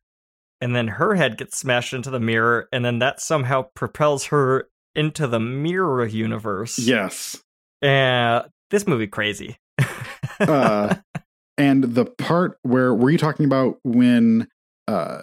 and 0.61 0.75
then 0.77 0.89
her 0.89 1.15
head 1.15 1.37
gets 1.39 1.59
smashed 1.59 1.93
into 1.93 2.11
the 2.11 2.21
mirror, 2.21 2.69
and 2.73 2.85
then 2.85 2.99
that 2.99 3.21
somehow 3.21 3.63
propels 3.75 4.27
her 4.27 4.69
into 4.95 5.27
the 5.27 5.41
mirror 5.41 6.07
universe. 6.07 6.79
yes 6.79 7.43
Uh, 7.83 8.43
this 8.71 8.87
movie 8.87 9.07
crazy. 9.07 9.57
uh 10.41 10.95
and 11.59 11.85
the 11.85 12.05
part 12.07 12.59
where 12.63 12.95
were 12.95 13.11
you 13.11 13.19
talking 13.19 13.45
about 13.47 13.77
when 13.85 14.49
uh 14.89 15.21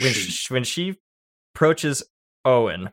when, 0.00 0.12
she, 0.12 0.52
when 0.54 0.64
she 0.64 0.96
approaches 1.54 2.02
Owen 2.44 2.90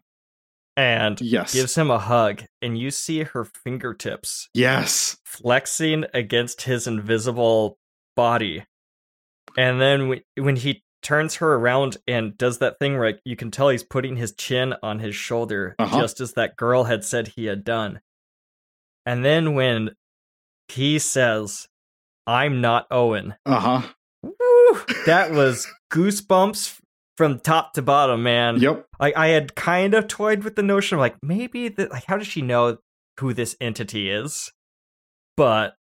and 0.75 1.19
yes 1.21 1.53
gives 1.53 1.75
him 1.75 1.89
a 1.91 1.99
hug, 1.99 2.43
and 2.61 2.77
you 2.77 2.89
see 2.91 3.23
her 3.23 3.45
fingertips 3.45 4.49
yes 4.53 5.17
flexing 5.25 6.05
against 6.13 6.63
his 6.63 6.87
invisible 6.87 7.77
body. 8.15 8.65
And 9.57 9.79
then 9.81 10.07
when, 10.07 10.21
when 10.37 10.55
he 10.55 10.83
turns 11.01 11.35
her 11.35 11.55
around 11.55 11.97
and 12.07 12.37
does 12.37 12.59
that 12.59 12.79
thing 12.79 12.97
where 12.97 13.19
you 13.25 13.35
can 13.35 13.51
tell 13.51 13.69
he's 13.69 13.83
putting 13.83 14.15
his 14.15 14.33
chin 14.35 14.73
on 14.81 14.99
his 14.99 15.15
shoulder, 15.15 15.75
Uh-huh. 15.79 15.99
just 15.99 16.19
as 16.21 16.33
that 16.33 16.55
girl 16.55 16.85
had 16.85 17.03
said 17.03 17.27
he 17.29 17.45
had 17.45 17.63
done. 17.63 17.99
And 19.05 19.23
then 19.25 19.53
when 19.53 19.91
he 20.69 20.97
says, 20.97 21.67
I'm 22.25 22.61
not 22.61 22.87
Owen. 22.89 23.35
Uh 23.45 23.59
huh. 23.59 23.81
Woo! 24.23 24.79
That 25.05 25.31
was 25.31 25.67
goosebumps 25.91 26.79
from 27.17 27.39
top 27.39 27.73
to 27.73 27.81
bottom, 27.81 28.23
man. 28.23 28.59
Yep. 28.59 28.85
Like 28.99 29.15
I 29.17 29.27
had 29.27 29.55
kind 29.55 29.93
of 29.93 30.07
toyed 30.07 30.43
with 30.43 30.55
the 30.55 30.63
notion 30.63 30.97
of 30.97 30.99
like 30.99 31.15
maybe 31.21 31.69
that 31.69 31.91
like 31.91 32.05
how 32.05 32.17
does 32.17 32.27
she 32.27 32.41
know 32.41 32.77
who 33.19 33.33
this 33.33 33.55
entity 33.61 34.09
is? 34.09 34.51
But 35.37 35.75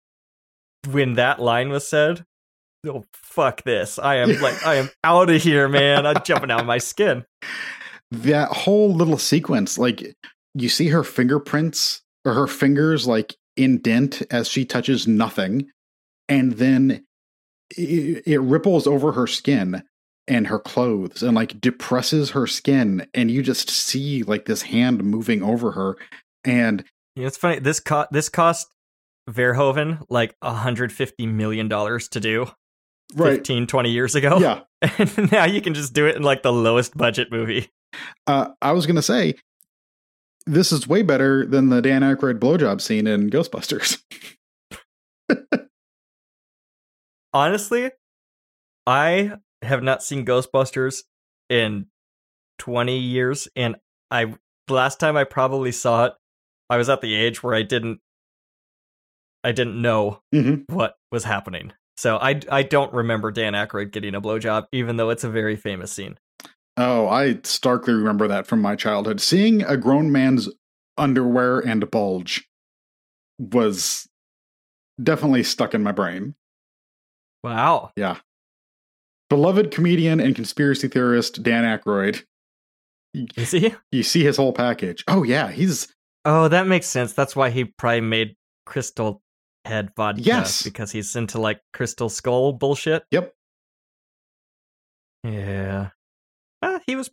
when 0.90 1.14
that 1.14 1.40
line 1.40 1.70
was 1.70 1.86
said, 1.88 2.24
oh 2.86 3.04
fuck 3.14 3.62
this. 3.64 3.98
I 3.98 4.16
am 4.16 4.40
like 4.40 4.64
I 4.66 4.76
am 4.76 4.90
out 5.04 5.30
of 5.30 5.42
here, 5.42 5.68
man. 5.68 6.06
I'm 6.06 6.22
jumping 6.24 6.50
out 6.50 6.60
of 6.60 6.66
my 6.66 6.78
skin. 6.78 7.24
That 8.10 8.48
whole 8.48 8.92
little 8.92 9.18
sequence, 9.18 9.78
like 9.78 10.14
you 10.54 10.68
see 10.68 10.88
her 10.88 11.02
fingerprints 11.04 12.02
or 12.24 12.34
her 12.34 12.46
fingers 12.46 13.06
like 13.06 13.36
indent 13.56 14.22
as 14.30 14.48
she 14.48 14.64
touches 14.64 15.06
nothing, 15.06 15.70
and 16.28 16.52
then 16.52 17.04
it, 17.76 18.22
it 18.26 18.40
ripples 18.40 18.86
over 18.86 19.12
her 19.12 19.26
skin 19.26 19.82
and 20.28 20.46
her 20.46 20.58
clothes 20.58 21.22
and 21.22 21.34
like 21.34 21.60
depresses 21.60 22.30
her 22.30 22.46
skin, 22.46 23.06
and 23.14 23.30
you 23.30 23.42
just 23.42 23.70
see 23.70 24.22
like 24.22 24.46
this 24.46 24.62
hand 24.62 25.04
moving 25.04 25.42
over 25.42 25.72
her, 25.72 25.96
and 26.44 26.84
know, 27.16 27.26
it's 27.26 27.36
funny. 27.36 27.58
This 27.58 27.80
cost 27.80 28.10
this 28.12 28.28
cost 28.28 28.68
Verhoeven 29.30 30.04
like 30.08 30.34
150 30.40 31.26
million 31.26 31.68
dollars 31.68 32.08
to 32.08 32.20
do 32.20 32.46
right, 33.14 33.34
15 33.36 33.66
20 33.66 33.90
years 33.90 34.14
ago. 34.14 34.38
yeah. 34.38 34.60
And 34.98 35.30
now 35.30 35.44
you 35.44 35.60
can 35.60 35.74
just 35.74 35.92
do 35.92 36.06
it 36.06 36.16
in 36.16 36.22
like 36.22 36.42
the 36.42 36.52
lowest 36.52 36.96
budget 36.96 37.30
movie. 37.30 37.68
Uh, 38.26 38.48
I 38.60 38.72
was 38.72 38.86
gonna 38.86 39.02
say 39.02 39.34
this 40.44 40.72
is 40.72 40.88
way 40.88 41.02
better 41.02 41.46
than 41.46 41.68
the 41.68 41.80
Dan 41.80 42.02
Aykroyd 42.02 42.40
blowjob 42.40 42.80
scene 42.80 43.06
in 43.06 43.30
Ghostbusters. 43.30 44.02
Honestly, 47.32 47.90
I 48.86 49.36
have 49.62 49.82
not 49.82 50.02
seen 50.02 50.24
Ghostbusters 50.24 51.02
in 51.48 51.86
20 52.58 52.98
years 52.98 53.48
and 53.56 53.76
I 54.10 54.34
the 54.68 54.74
last 54.74 55.00
time 55.00 55.16
I 55.16 55.24
probably 55.24 55.72
saw 55.72 56.06
it 56.06 56.12
I 56.70 56.76
was 56.76 56.88
at 56.88 57.00
the 57.00 57.14
age 57.14 57.42
where 57.42 57.54
I 57.54 57.62
didn't 57.62 58.00
I 59.44 59.52
didn't 59.52 59.80
know 59.80 60.20
mm-hmm. 60.34 60.72
what 60.72 60.94
was 61.10 61.24
happening. 61.24 61.72
So 61.96 62.16
I 62.16 62.40
I 62.50 62.62
don't 62.62 62.92
remember 62.92 63.30
Dan 63.30 63.54
Aykroyd 63.54 63.90
getting 63.90 64.14
a 64.14 64.20
blowjob 64.20 64.66
even 64.72 64.96
though 64.96 65.10
it's 65.10 65.24
a 65.24 65.30
very 65.30 65.56
famous 65.56 65.92
scene. 65.92 66.18
Oh, 66.76 67.08
I 67.08 67.40
starkly 67.42 67.92
remember 67.92 68.28
that 68.28 68.46
from 68.46 68.62
my 68.62 68.76
childhood. 68.76 69.20
Seeing 69.20 69.62
a 69.62 69.76
grown 69.76 70.10
man's 70.10 70.48
underwear 70.96 71.58
and 71.60 71.90
bulge 71.90 72.48
was 73.38 74.08
definitely 75.02 75.42
stuck 75.42 75.74
in 75.74 75.82
my 75.82 75.92
brain. 75.92 76.34
Wow. 77.42 77.90
Yeah. 77.96 78.18
Beloved 79.36 79.70
comedian 79.70 80.20
and 80.20 80.34
conspiracy 80.34 80.88
theorist 80.88 81.42
Dan 81.42 81.64
Aykroyd. 81.64 82.22
Is 83.36 83.50
he? 83.50 83.74
You 83.90 84.02
see 84.02 84.24
his 84.24 84.36
whole 84.36 84.52
package. 84.52 85.04
Oh 85.08 85.22
yeah, 85.22 85.50
he's 85.50 85.88
Oh, 86.24 86.48
that 86.48 86.66
makes 86.66 86.86
sense. 86.86 87.12
That's 87.12 87.34
why 87.34 87.50
he 87.50 87.64
probably 87.64 88.00
made 88.02 88.36
Crystal 88.66 89.22
Head 89.64 89.90
vodka. 89.96 90.22
Yes. 90.22 90.62
Because 90.62 90.90
he's 90.92 91.14
into 91.16 91.40
like 91.40 91.60
Crystal 91.72 92.08
Skull 92.08 92.52
bullshit. 92.52 93.04
yep. 93.10 93.32
Yeah. 95.24 95.90
Uh, 96.62 96.78
he 96.86 96.96
was. 96.96 97.10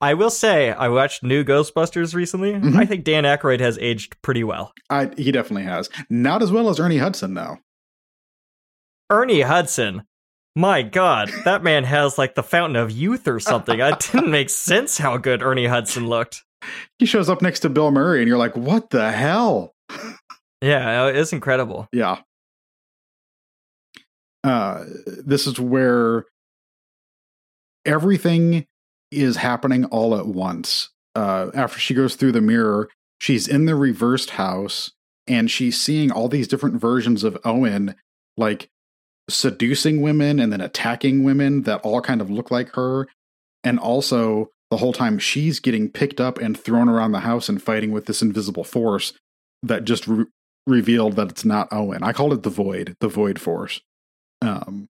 I 0.00 0.14
will 0.14 0.30
say, 0.30 0.70
I 0.70 0.88
watched 0.88 1.22
New 1.22 1.44
Ghostbusters 1.44 2.14
recently. 2.14 2.52
Mhm. 2.54 2.76
I 2.76 2.84
think 2.84 3.04
Dan 3.04 3.24
Aykroyd 3.24 3.60
has 3.60 3.78
aged 3.78 4.20
pretty 4.22 4.44
well. 4.44 4.72
I 4.90 5.10
he 5.16 5.32
definitely 5.32 5.62
has. 5.64 5.88
Not 6.10 6.42
as 6.42 6.50
well 6.52 6.68
as 6.68 6.78
Ernie 6.80 6.98
Hudson 6.98 7.34
though. 7.34 7.58
Ernie 9.10 9.42
Hudson. 9.42 10.02
My 10.56 10.82
God, 10.82 11.30
that 11.44 11.62
man 11.64 11.84
has 11.84 12.16
like 12.16 12.34
the 12.34 12.42
fountain 12.42 12.76
of 12.76 12.90
youth 12.90 13.26
or 13.26 13.40
something. 13.40 13.80
It 13.80 14.08
didn't 14.12 14.30
make 14.30 14.50
sense 14.50 14.98
how 14.98 15.16
good 15.16 15.42
Ernie 15.42 15.66
Hudson 15.66 16.08
looked. 16.08 16.44
He 16.98 17.06
shows 17.06 17.28
up 17.28 17.42
next 17.42 17.60
to 17.60 17.68
Bill 17.68 17.90
Murray 17.90 18.20
and 18.20 18.28
you're 18.28 18.38
like, 18.38 18.56
"What 18.56 18.90
the 18.90 19.10
hell?" 19.10 19.74
Yeah, 20.62 21.08
it's 21.08 21.34
incredible. 21.34 21.88
Yeah. 21.92 22.20
Uh, 24.42 24.84
this 25.04 25.46
is 25.46 25.60
where 25.60 26.24
everything 27.84 28.66
is 29.10 29.36
happening 29.36 29.84
all 29.86 30.16
at 30.16 30.26
once. 30.26 30.88
Uh, 31.14 31.50
after 31.52 31.78
she 31.78 31.92
goes 31.92 32.14
through 32.14 32.32
the 32.32 32.40
mirror, 32.40 32.88
she's 33.20 33.46
in 33.46 33.66
the 33.66 33.74
reversed 33.74 34.30
house 34.30 34.92
and 35.26 35.50
she's 35.50 35.78
seeing 35.78 36.10
all 36.10 36.28
these 36.28 36.48
different 36.48 36.80
versions 36.80 37.24
of 37.24 37.36
Owen, 37.44 37.94
like 38.38 38.70
seducing 39.28 40.00
women 40.02 40.38
and 40.38 40.52
then 40.52 40.60
attacking 40.60 41.24
women 41.24 41.62
that 41.62 41.80
all 41.82 42.00
kind 42.00 42.20
of 42.20 42.30
look 42.30 42.50
like 42.50 42.70
her. 42.74 43.06
And 43.62 43.78
also, 43.78 44.50
the 44.70 44.76
whole 44.78 44.92
time 44.92 45.18
she's 45.18 45.60
getting 45.60 45.90
picked 45.90 46.20
up 46.20 46.38
and 46.38 46.58
thrown 46.58 46.88
around 46.88 47.12
the 47.12 47.20
house 47.20 47.48
and 47.48 47.62
fighting 47.62 47.92
with 47.92 48.06
this 48.06 48.22
invisible 48.22 48.64
force 48.64 49.12
that 49.62 49.84
just 49.84 50.06
re- 50.06 50.26
revealed 50.66 51.16
that 51.16 51.30
it's 51.30 51.44
not 51.44 51.68
Owen. 51.70 52.02
I 52.02 52.12
called 52.12 52.32
it 52.32 52.42
the 52.42 52.50
Void, 52.50 52.96
the 53.00 53.08
Void 53.08 53.38
Force. 53.40 53.80
Um, 54.42 54.88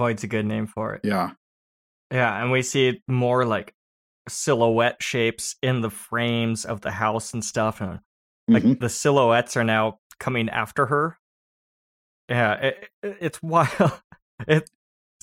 Void's 0.00 0.24
a 0.24 0.28
good 0.28 0.46
name 0.46 0.66
for 0.66 0.94
it. 0.94 1.00
yeah, 1.04 1.32
Yeah, 2.12 2.40
and 2.42 2.50
we 2.50 2.62
see 2.62 3.02
more 3.06 3.44
like 3.44 3.74
silhouette 4.28 5.02
shapes 5.02 5.56
in 5.62 5.80
the 5.80 5.90
frames 5.90 6.64
of 6.64 6.80
the 6.80 6.90
house 6.92 7.32
and 7.34 7.44
stuff. 7.44 7.80
And 7.80 8.00
like 8.48 8.62
Mhm. 8.62 8.80
the 8.80 8.88
silhouettes 8.88 9.56
are 9.56 9.64
now 9.64 9.98
coming 10.18 10.48
after 10.48 10.86
her. 10.86 11.18
Yeah, 12.28 12.54
it, 12.54 12.88
it- 13.02 13.16
it's 13.20 13.42
wild. 13.42 14.00
It 14.46 14.70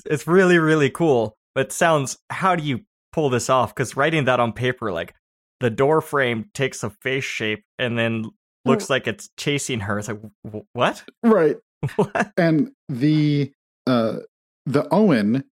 it's 0.06 0.28
really 0.28 0.58
really 0.58 0.90
cool. 0.90 1.38
But 1.54 1.72
sounds 1.72 2.18
how 2.30 2.58
do 2.58 2.64
you 2.64 2.82
pull 3.14 3.30
this 3.30 3.50
off? 3.50 3.74
Because 3.74 3.96
writing 3.96 4.26
that 4.26 4.42
on 4.42 4.52
paper, 4.52 4.92
like 4.92 5.16
the 5.62 5.70
door 5.70 6.02
frame 6.02 6.50
takes 6.54 6.84
a 6.84 6.90
face 6.90 7.24
shape 7.24 7.64
and 7.80 7.98
then 7.98 8.26
looks 8.66 8.90
like 8.90 9.08
it's 9.08 9.30
chasing 9.38 9.80
her. 9.80 9.98
It's 10.00 10.10
like 10.10 10.20
"Wh- 10.44 10.76
what? 10.76 11.04
right. 11.24 11.56
what? 11.96 12.34
And 12.36 12.72
the 12.90 13.54
uh, 13.88 14.18
the 14.66 14.86
Owen 14.94 15.46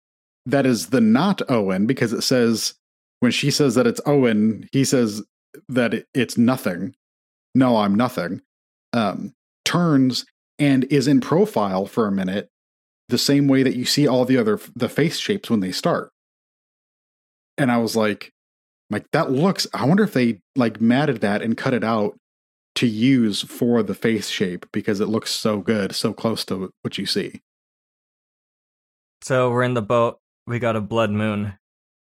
that 0.48 0.66
is 0.66 0.88
the 0.90 1.02
not 1.02 1.44
Owen 1.52 1.86
because 1.86 2.14
it 2.14 2.24
says 2.24 2.74
when 3.20 3.32
she 3.32 3.52
says 3.52 3.76
that 3.76 3.86
it's 3.86 4.02
Owen, 4.08 4.68
he 4.72 4.84
says 4.84 5.22
that 5.70 5.94
it, 5.94 6.08
it's 6.16 6.36
nothing. 6.36 6.96
No, 7.54 7.78
I'm 7.78 7.94
nothing. 7.94 8.42
Um, 8.94 9.34
turns 9.66 10.26
and 10.62 10.84
is 10.86 11.08
in 11.08 11.20
profile 11.20 11.88
for 11.88 12.06
a 12.06 12.12
minute, 12.12 12.48
the 13.10 13.18
same 13.18 13.48
way 13.48 13.64
that 13.64 13.76
you 13.76 13.84
see 13.84 14.08
all 14.08 14.26
the 14.26 14.38
other 14.38 14.60
the 14.76 14.88
face 14.88 15.18
shapes 15.18 15.50
when 15.50 15.60
they 15.60 15.72
start. 15.72 16.12
And 17.58 17.72
I 17.72 17.80
was 17.80 17.96
like, 17.96 18.32
like 18.92 19.10
that 19.12 19.32
looks. 19.32 19.66
I 19.74 19.86
wonder 19.86 20.04
if 20.04 20.14
they 20.14 20.40
like 20.56 20.80
matted 20.80 21.22
that 21.22 21.42
and 21.42 21.58
cut 21.58 21.74
it 21.74 21.84
out 21.84 22.16
to 22.76 22.86
use 22.88 23.42
for 23.42 23.82
the 23.82 23.96
face 23.96 24.30
shape 24.30 24.68
because 24.72 25.00
it 25.00 25.10
looks 25.10 25.32
so 25.32 25.62
good, 25.62 25.96
so 25.96 26.14
close 26.14 26.46
to 26.46 26.70
what 26.84 27.00
you 27.00 27.08
see. 27.08 27.42
So 29.24 29.50
we're 29.50 29.64
in 29.64 29.74
the 29.74 29.82
boat. 29.82 30.20
We 30.46 30.60
got 30.60 30.76
a 30.76 30.82
blood 30.82 31.10
moon, 31.10 31.58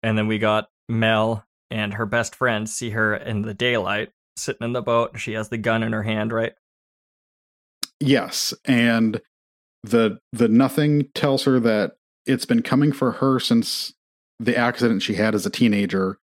and 0.02 0.18
then 0.18 0.28
we 0.28 0.40
got 0.40 0.70
Mel 0.88 1.46
and 1.70 1.94
her 1.94 2.06
best 2.06 2.36
friend 2.36 2.70
see 2.70 2.92
her 2.92 3.16
in 3.16 3.42
the 3.42 3.54
daylight 3.54 4.12
sitting 4.38 4.64
in 4.64 4.72
the 4.72 4.82
boat. 4.82 5.20
She 5.20 5.34
has 5.34 5.50
the 5.50 5.58
gun 5.58 5.84
in 5.84 5.92
her 5.92 6.04
hand, 6.04 6.32
right? 6.32 6.54
Yes, 8.00 8.54
and 8.66 9.22
the 9.84 10.20
the 10.34 10.48
nothing 10.48 11.10
tells 11.14 11.44
her 11.44 11.60
that 11.60 11.94
it's 12.26 12.46
been 12.46 12.62
coming 12.62 12.92
for 12.92 13.14
her 13.14 13.40
since 13.40 13.94
the 14.40 14.58
accident 14.58 15.02
she 15.02 15.16
had 15.16 15.36
as 15.36 15.46
a 15.46 15.50
teenager, 15.50 16.18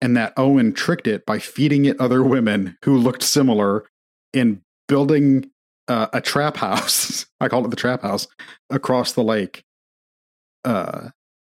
and 0.00 0.16
that 0.16 0.32
Owen 0.36 0.72
tricked 0.72 1.06
it 1.06 1.24
by 1.26 1.38
feeding 1.38 1.84
it 1.84 2.00
other 2.00 2.22
women 2.22 2.76
who 2.84 2.96
looked 2.96 3.22
similar 3.22 3.84
in 4.32 4.62
building 4.88 5.50
uh, 5.86 6.08
a 6.12 6.20
trap 6.20 6.56
house. 6.56 7.26
I 7.40 7.48
call 7.48 7.64
it 7.64 7.70
the 7.70 7.76
trap 7.76 8.02
house 8.02 8.26
across 8.70 9.12
the 9.12 9.22
lake. 9.22 9.64
Uh, 10.64 11.10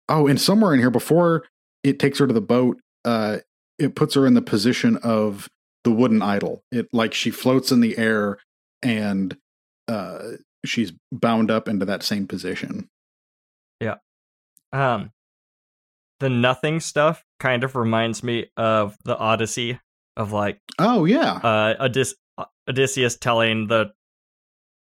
oh, 0.08 0.26
and 0.26 0.40
somewhere 0.40 0.72
in 0.72 0.80
here 0.80 0.90
before 0.90 1.44
it 1.82 1.98
takes 1.98 2.18
her 2.18 2.26
to 2.26 2.32
the 2.32 2.40
boat, 2.40 2.80
uh, 3.04 3.38
it 3.78 3.96
puts 3.96 4.14
her 4.14 4.26
in 4.26 4.34
the 4.34 4.42
position 4.42 4.96
of 4.98 5.48
the 5.84 5.90
wooden 5.90 6.22
idol. 6.22 6.62
It 6.70 6.88
like 6.92 7.12
she 7.14 7.30
floats 7.30 7.72
in 7.72 7.80
the 7.80 7.98
air 7.98 8.38
and 8.82 9.36
uh, 9.88 10.18
she's 10.64 10.92
bound 11.10 11.50
up 11.50 11.68
into 11.68 11.84
that 11.86 12.02
same 12.02 12.26
position. 12.26 12.88
Yeah. 13.80 13.96
Um, 14.72 15.10
the 16.20 16.28
nothing 16.30 16.80
stuff 16.80 17.24
kind 17.40 17.64
of 17.64 17.74
reminds 17.74 18.22
me 18.22 18.46
of 18.56 18.96
the 19.04 19.16
Odyssey 19.18 19.78
of 20.16 20.30
like 20.32 20.58
Oh 20.78 21.04
yeah, 21.04 21.32
uh 21.42 21.88
Odys- 21.88 22.14
Odysseus 22.68 23.16
telling 23.16 23.66
the 23.66 23.92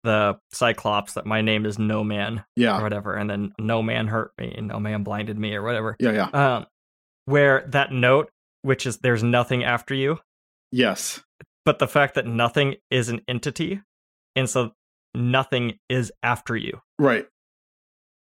the 0.03 0.37
Cyclops 0.53 1.13
that 1.13 1.25
my 1.25 1.41
name 1.41 1.65
is 1.65 1.77
No 1.79 2.03
Man 2.03 2.39
or 2.39 2.45
yeah, 2.55 2.81
whatever, 2.81 3.15
and 3.15 3.29
then 3.29 3.53
No 3.59 3.81
Man 3.81 4.07
hurt 4.07 4.31
me, 4.37 4.53
and 4.57 4.67
No 4.67 4.79
Man 4.79 5.03
blinded 5.03 5.37
me 5.37 5.53
or 5.55 5.61
whatever. 5.63 5.95
yeah, 5.99 6.11
yeah. 6.11 6.55
Um, 6.55 6.65
where 7.25 7.65
that 7.67 7.91
note, 7.91 8.31
which 8.63 8.85
is 8.85 8.97
there's 8.97 9.23
nothing 9.23 9.63
after 9.63 9.93
you, 9.93 10.19
Yes, 10.71 11.21
but 11.65 11.79
the 11.79 11.87
fact 11.87 12.15
that 12.15 12.25
nothing 12.25 12.75
is 12.91 13.09
an 13.09 13.21
entity, 13.27 13.81
and 14.39 14.49
so 14.49 14.71
nothing 15.13 15.77
is 15.89 16.11
after 16.23 16.55
you. 16.55 16.79
Right. 16.97 17.27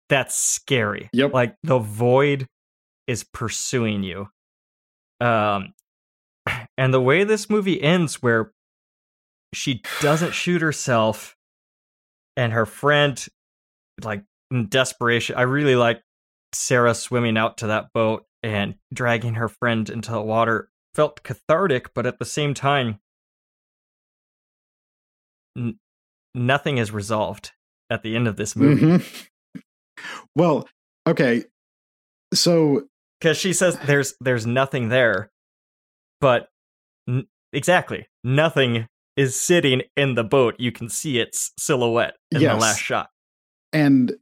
That's 0.10 0.36
scary. 0.36 1.10
Yep. 1.14 1.34
Like 1.34 1.56
the 1.64 1.80
void 1.80 2.48
is 3.07 3.23
pursuing 3.23 4.03
you. 4.03 4.27
Um 5.22 5.73
and 6.77 6.94
the 6.94 7.02
way 7.02 7.23
this 7.23 7.49
movie 7.49 7.81
ends 7.81 8.22
where 8.22 8.52
she 9.53 9.81
doesn't 10.02 10.34
shoot 10.34 10.61
herself 10.61 11.36
and 12.36 12.53
her 12.53 12.65
friend 12.65 13.26
like 14.03 14.23
in 14.52 14.68
desperation 14.68 15.36
I 15.36 15.44
really 15.44 15.76
like 15.76 16.02
Sarah 16.53 16.95
swimming 16.95 17.38
out 17.38 17.57
to 17.60 17.68
that 17.68 17.94
boat 17.94 18.26
and 18.41 18.76
dragging 18.94 19.36
her 19.36 19.48
friend 19.49 19.90
into 19.90 20.11
the 20.11 20.22
water 20.22 20.69
felt 20.95 21.23
cathartic 21.23 21.94
but 21.94 22.06
at 22.06 22.18
the 22.19 22.26
same 22.26 22.53
time 22.53 22.99
n- 25.57 25.77
nothing 26.35 26.77
is 26.77 26.91
resolved 26.91 27.51
at 27.89 28.03
the 28.03 28.15
end 28.15 28.27
of 28.27 28.35
this 28.38 28.56
movie 28.56 28.81
Mhm. 28.85 29.26
Well, 30.35 30.68
okay. 31.07 31.43
So 32.34 32.88
because 33.19 33.38
she 33.38 33.51
says 33.53 33.77
there's 33.85 34.14
there's 34.22 34.45
nothing 34.45 34.89
there 34.89 35.30
but 36.22 36.49
n- 37.07 37.27
exactly 37.51 38.07
nothing 38.23 38.88
is 39.18 39.39
sitting 39.39 39.81
in 39.97 40.15
the 40.15 40.23
boat 40.23 40.56
you 40.60 40.72
can 40.72 40.88
see 40.89 41.19
its 41.19 41.51
silhouette 41.57 42.15
in 42.31 42.39
Yes. 42.41 42.53
the 42.56 42.60
last 42.61 42.80
shot 42.80 43.10
and 43.73 44.14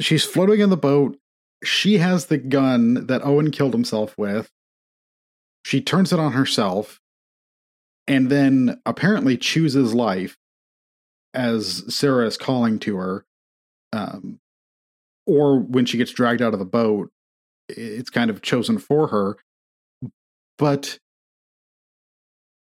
she's 0.00 0.24
floating 0.24 0.60
in 0.60 0.70
the 0.70 0.76
boat. 0.76 1.16
She 1.64 1.96
has 1.98 2.26
the 2.26 2.36
gun 2.38 3.06
that 3.06 3.24
Owen 3.24 3.50
killed 3.50 3.72
himself 3.72 4.14
with. 4.18 4.50
She 5.64 5.80
turns 5.80 6.12
it 6.12 6.18
on 6.20 6.32
herself 6.32 7.00
and 8.06 8.30
then 8.30 8.82
apparently 8.84 9.38
chooses 9.38 9.94
life 9.94 10.36
as 11.34 11.84
Sarah 11.94 12.26
is 12.26 12.36
calling 12.36 12.78
to 12.80 12.96
her. 12.96 13.24
Um, 13.92 14.40
or 15.26 15.58
when 15.58 15.86
she 15.86 15.98
gets 15.98 16.12
dragged 16.12 16.42
out 16.42 16.52
of 16.52 16.58
the 16.58 16.64
boat, 16.64 17.10
it's 17.68 18.10
kind 18.10 18.30
of 18.30 18.42
chosen 18.42 18.78
for 18.78 19.08
her. 19.08 19.36
But 20.58 20.98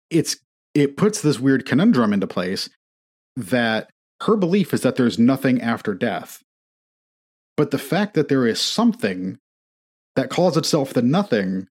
it's 0.10 0.38
it 0.74 0.98
puts 0.98 1.22
this 1.22 1.40
weird 1.40 1.66
conundrum 1.66 2.14
into 2.14 2.28
place 2.28 2.70
that 3.36 3.90
her 4.22 4.36
belief 4.36 4.74
is 4.74 4.82
that 4.82 4.96
there's 4.96 5.20
nothing 5.20 5.62
after 5.62 5.94
death. 5.94 6.42
But 7.58 7.72
the 7.72 7.78
fact 7.78 8.14
that 8.16 8.28
there 8.28 8.46
is 8.46 8.60
something 8.60 9.38
that 10.16 10.30
calls 10.30 10.58
itself 10.58 10.94
the 10.94 11.02
nothing, 11.02 11.68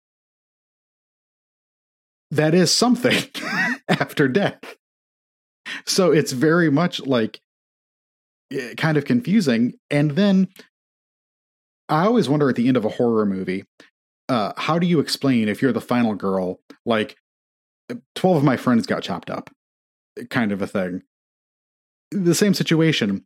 that 2.31 2.55
is 2.55 2.73
something 2.73 3.25
after 3.89 4.29
death. 4.29 4.77
So 5.87 6.13
it's 6.13 6.33
very 6.33 6.71
much 6.71 7.01
like 7.01 7.41
eh, 8.53 8.75
kind 8.77 8.97
of 8.97 9.05
confusing. 9.05 9.75
And 9.91 10.13
then 10.13 10.49
I 11.89 12.05
always 12.05 12.29
wonder 12.29 12.49
at 12.49 12.57
the 12.57 12.69
end 12.69 12.77
of 12.77 12.85
a 12.85 12.91
horror 12.91 13.27
movie, 13.27 13.65
uh, 14.29 14.53
how 14.57 14.79
do 14.79 14.87
you 14.87 15.01
explain 15.01 15.49
if 15.49 15.63
you're 15.63 15.73
the 15.73 15.81
final 15.81 16.15
girl, 16.15 16.61
like 16.85 17.17
12 18.15 18.39
of 18.39 18.45
my 18.45 18.57
friends 18.57 18.87
got 18.87 19.03
chopped 19.03 19.31
up, 19.31 19.51
kind 20.31 20.53
of 20.53 20.61
a 20.61 20.67
thing? 20.67 21.03
the 22.11 22.35
same 22.35 22.55
situation. 22.55 23.25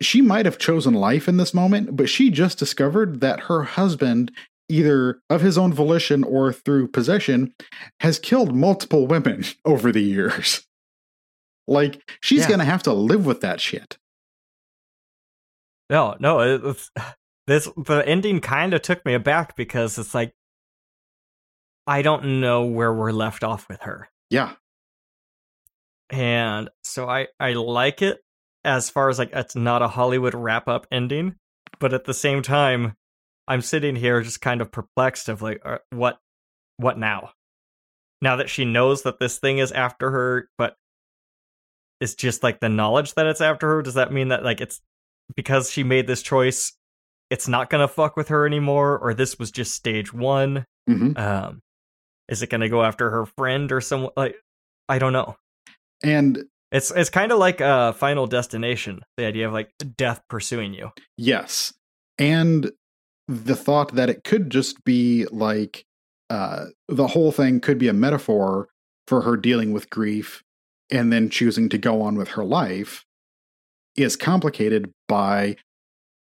She 0.00 0.20
might 0.20 0.46
have 0.46 0.58
chosen 0.58 0.94
life 0.94 1.28
in 1.28 1.36
this 1.36 1.54
moment, 1.54 1.96
but 1.96 2.08
she 2.08 2.30
just 2.30 2.58
discovered 2.58 3.20
that 3.20 3.40
her 3.40 3.62
husband, 3.62 4.30
either 4.68 5.20
of 5.30 5.40
his 5.40 5.56
own 5.56 5.72
volition 5.72 6.22
or 6.22 6.52
through 6.52 6.88
possession, 6.88 7.54
has 8.00 8.18
killed 8.18 8.54
multiple 8.54 9.06
women 9.06 9.44
over 9.64 9.92
the 9.92 10.02
years. 10.02 10.66
Like, 11.68 12.16
she's 12.20 12.40
Yeah. 12.42 12.48
going 12.48 12.58
to 12.60 12.64
have 12.64 12.82
to 12.84 12.92
live 12.92 13.26
with 13.26 13.40
that 13.40 13.60
shit. 13.60 13.98
no 15.90 16.16
no 16.20 16.40
it's, 16.40 16.90
this 17.46 17.68
the 17.76 18.02
ending 18.06 18.40
kind 18.40 18.74
of 18.74 18.82
took 18.82 19.04
me 19.06 19.14
aback 19.14 19.54
because 19.56 19.98
it's 19.98 20.14
like 20.14 20.32
i 21.86 22.02
don't 22.02 22.40
know 22.40 22.64
where 22.64 22.92
we're 22.92 23.12
left 23.12 23.44
off 23.44 23.68
with 23.68 23.80
her 23.82 24.08
Yeah. 24.30 24.54
and 26.10 26.68
so 26.82 27.08
i 27.08 27.28
i 27.38 27.52
like 27.52 28.02
it 28.02 28.18
as 28.64 28.90
far 28.90 29.08
as 29.08 29.18
like 29.18 29.30
it's 29.32 29.54
not 29.56 29.82
a 29.82 29.88
hollywood 29.88 30.34
wrap 30.34 30.66
up 30.68 30.86
ending 30.90 31.36
but 31.78 31.92
at 31.92 32.04
the 32.04 32.14
same 32.14 32.42
time 32.42 32.94
i'm 33.48 33.62
sitting 33.62 33.94
here 33.96 34.20
just 34.22 34.40
kind 34.40 34.60
of 34.60 34.72
perplexed 34.72 35.28
of 35.28 35.42
like 35.42 35.60
uh, 35.64 35.78
what 35.90 36.18
what 36.78 36.98
now 36.98 37.30
now 38.22 38.36
that 38.36 38.50
she 38.50 38.64
knows 38.64 39.02
that 39.02 39.18
this 39.20 39.38
thing 39.38 39.58
is 39.58 39.70
after 39.72 40.10
her 40.10 40.48
but 40.58 40.76
it's 42.00 42.14
just 42.14 42.42
like 42.42 42.60
the 42.60 42.68
knowledge 42.68 43.14
that 43.14 43.26
it's 43.26 43.40
after 43.40 43.68
her 43.68 43.82
does 43.82 43.94
that 43.94 44.12
mean 44.12 44.28
that 44.28 44.44
like 44.44 44.60
it's 44.60 44.80
because 45.34 45.70
she 45.70 45.82
made 45.82 46.06
this 46.06 46.22
choice 46.22 46.72
it's 47.30 47.48
not 47.48 47.70
gonna 47.70 47.88
fuck 47.88 48.16
with 48.16 48.28
her 48.28 48.46
anymore 48.46 48.98
or 48.98 49.12
this 49.12 49.38
was 49.38 49.50
just 49.50 49.74
stage 49.74 50.12
one? 50.12 50.64
Hmm 50.86 51.12
um 51.16 51.62
is 52.28 52.42
it 52.42 52.50
gonna 52.50 52.68
go 52.68 52.82
after 52.82 53.10
her 53.10 53.26
friend 53.26 53.72
or 53.72 53.80
someone 53.80 54.12
like 54.16 54.36
i 54.88 54.98
don't 54.98 55.12
know. 55.12 55.36
And 56.02 56.44
it's 56.72 56.90
it's 56.90 57.10
kind 57.10 57.32
of 57.32 57.38
like 57.38 57.60
a 57.60 57.94
final 57.94 58.26
destination 58.26 59.00
the 59.16 59.24
idea 59.24 59.46
of 59.46 59.52
like 59.52 59.70
death 59.96 60.20
pursuing 60.28 60.74
you. 60.74 60.90
Yes. 61.16 61.72
And 62.18 62.70
the 63.28 63.56
thought 63.56 63.94
that 63.94 64.10
it 64.10 64.24
could 64.24 64.50
just 64.50 64.84
be 64.84 65.26
like 65.26 65.84
uh, 66.30 66.66
the 66.88 67.06
whole 67.06 67.32
thing 67.32 67.60
could 67.60 67.78
be 67.78 67.88
a 67.88 67.92
metaphor 67.92 68.68
for 69.06 69.22
her 69.22 69.36
dealing 69.36 69.72
with 69.72 69.90
grief 69.90 70.42
and 70.90 71.12
then 71.12 71.30
choosing 71.30 71.68
to 71.70 71.78
go 71.78 72.02
on 72.02 72.16
with 72.16 72.28
her 72.28 72.44
life 72.44 73.04
is 73.96 74.16
complicated 74.16 74.90
by 75.08 75.56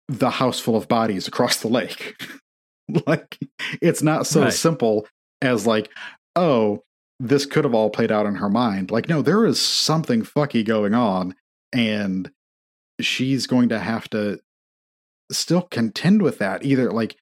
the 0.07 0.29
house 0.29 0.59
full 0.59 0.75
of 0.75 0.88
bodies 0.88 1.27
across 1.27 1.57
the 1.57 1.67
lake. 1.67 2.15
like 3.05 3.38
it's 3.81 4.01
not 4.01 4.25
so 4.25 4.43
Right. 4.43 4.53
simple 4.53 5.07
as 5.41 5.67
like, 5.67 5.89
oh, 6.35 6.84
this 7.19 7.45
could 7.45 7.63
have 7.65 7.73
all 7.73 7.89
played 7.89 8.11
out 8.11 8.25
in 8.25 8.35
her 8.35 8.49
mind. 8.49 8.91
Like, 8.91 9.09
no, 9.09 9.21
there 9.21 9.45
is 9.45 9.59
something 9.59 10.21
fucky 10.21 10.63
going 10.63 10.93
on, 10.93 11.35
and 11.73 12.31
she's 13.01 13.47
going 13.47 13.69
to 13.69 13.79
have 13.79 14.07
to 14.11 14.39
still 15.31 15.63
contend 15.63 16.21
with 16.21 16.38
that. 16.38 16.63
Either 16.63 16.91
like, 16.91 17.17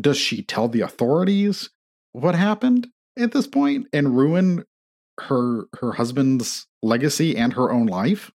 does 0.00 0.16
she 0.16 0.42
tell 0.42 0.68
the 0.68 0.80
authorities 0.80 1.68
what 2.12 2.34
happened 2.34 2.88
at 3.18 3.32
this 3.32 3.46
point 3.46 3.86
and 3.92 4.16
ruin 4.16 4.64
her 5.20 5.64
her 5.80 5.92
husband's 5.92 6.66
legacy 6.82 7.36
and 7.36 7.52
her 7.54 7.70
own 7.70 7.86
life? 7.86 8.30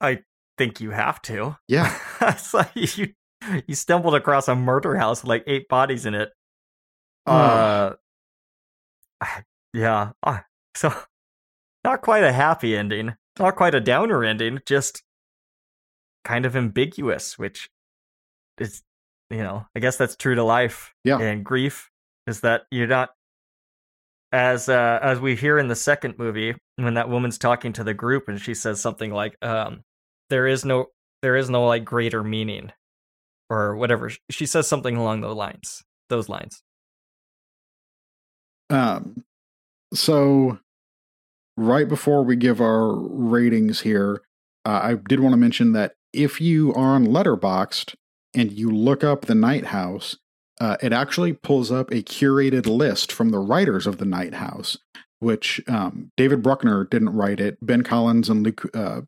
i 0.00 0.18
think 0.58 0.80
you 0.80 0.90
have 0.90 1.22
to 1.22 1.56
Yeah. 1.68 1.96
it's 2.20 2.52
like 2.52 2.70
you 2.74 3.14
you 3.66 3.74
stumbled 3.74 4.14
across 4.14 4.48
a 4.48 4.54
murder 4.54 4.96
house 4.96 5.22
with 5.22 5.28
like 5.28 5.44
eight 5.46 5.68
bodies 5.68 6.06
in 6.06 6.14
it 6.14 6.30
uh 7.26 7.92
yeah 9.72 10.10
uh, 10.24 10.40
so 10.74 10.92
not 11.84 12.02
quite 12.02 12.24
a 12.24 12.32
happy 12.32 12.76
ending 12.76 13.14
not 13.38 13.54
quite 13.56 13.74
a 13.74 13.80
downer 13.80 14.24
ending 14.24 14.58
just 14.66 15.02
kind 16.24 16.44
of 16.46 16.56
ambiguous 16.56 17.38
which 17.38 17.70
is 18.58 18.82
you 19.30 19.38
know 19.38 19.66
i 19.76 19.80
guess 19.80 19.96
that's 19.96 20.16
true 20.16 20.34
to 20.34 20.42
life 20.42 20.92
Yeah. 21.04 21.18
and 21.18 21.44
grief 21.44 21.90
is 22.26 22.40
that 22.40 22.62
you're 22.70 22.86
not 22.88 23.10
as 24.32 24.68
uh 24.68 24.98
as 25.02 25.20
we 25.20 25.36
hear 25.36 25.58
in 25.58 25.68
the 25.68 25.76
second 25.76 26.18
movie 26.18 26.54
when 26.76 26.94
that 26.94 27.08
woman's 27.08 27.38
talking 27.38 27.72
to 27.74 27.84
the 27.84 27.94
group 27.94 28.28
and 28.28 28.40
she 28.40 28.54
says 28.54 28.80
something 28.80 29.12
like 29.12 29.36
um 29.42 29.82
there 30.30 30.46
is 30.46 30.64
no 30.64 30.86
there 31.20 31.36
is 31.36 31.50
no 31.50 31.66
like 31.66 31.84
greater 31.84 32.24
meaning 32.24 32.72
or 33.50 33.76
whatever. 33.76 34.10
She 34.30 34.46
says 34.46 34.66
something 34.66 34.96
along 34.96 35.20
those 35.20 35.36
lines 35.36 35.82
those 36.08 36.28
lines. 36.28 36.62
Um, 38.70 39.24
so 39.94 40.58
right 41.56 41.88
before 41.88 42.22
we 42.22 42.36
give 42.36 42.60
our 42.60 42.94
ratings 42.94 43.80
here, 43.80 44.22
uh, 44.64 44.80
I 44.82 44.94
did 44.94 45.20
want 45.20 45.32
to 45.32 45.38
mention 45.38 45.72
that 45.72 45.94
if 46.12 46.40
you 46.40 46.72
are 46.74 46.94
on 46.94 47.06
Letterboxd 47.06 47.94
and 48.34 48.52
you 48.52 48.70
look 48.70 49.04
up 49.04 49.22
the 49.22 49.34
Night 49.34 49.66
House, 49.66 50.16
uh, 50.60 50.76
it 50.80 50.92
actually 50.92 51.32
pulls 51.32 51.70
up 51.70 51.90
a 51.90 52.02
curated 52.02 52.66
list 52.66 53.10
from 53.10 53.30
the 53.30 53.38
writers 53.38 53.86
of 53.86 53.98
the 53.98 54.04
Night 54.04 54.34
House, 54.34 54.76
which 55.18 55.60
um, 55.68 56.10
David 56.16 56.42
Bruckner 56.42 56.84
didn't 56.84 57.10
write 57.10 57.40
it. 57.40 57.58
Ben 57.62 57.82
Collins 57.82 58.28
and 58.28 58.42
Luke 58.42 58.68
uh, 58.74 59.02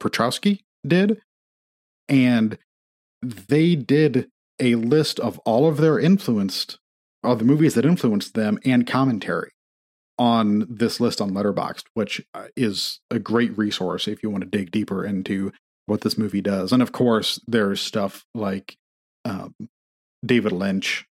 Piotrowski 0.00 0.60
did, 0.86 1.20
and 2.08 2.58
they 3.22 3.74
did 3.74 4.30
a 4.58 4.74
list 4.74 5.18
of 5.20 5.38
all 5.40 5.66
of 5.66 5.78
their 5.78 5.98
influenced 5.98 6.78
of 7.22 7.38
the 7.38 7.44
movies 7.44 7.74
that 7.74 7.84
influenced 7.84 8.34
them 8.34 8.58
and 8.64 8.86
commentary 8.86 9.50
on 10.18 10.66
this 10.68 11.00
list 11.00 11.20
on 11.20 11.32
Letterboxd, 11.32 11.84
which 11.94 12.22
uh, 12.34 12.46
is 12.56 13.00
a 13.10 13.18
great 13.18 13.56
resource 13.56 14.06
if 14.06 14.22
you 14.22 14.30
want 14.30 14.42
to 14.44 14.50
dig 14.50 14.70
deeper 14.70 15.04
into 15.04 15.52
what 15.86 16.02
this 16.02 16.18
movie 16.18 16.40
does. 16.42 16.72
And 16.72 16.82
of 16.82 16.92
course, 16.92 17.40
there's 17.46 17.80
stuff 17.80 18.24
like 18.34 18.76
um, 19.24 19.54
David 20.24 20.52
Lynch 20.52 21.06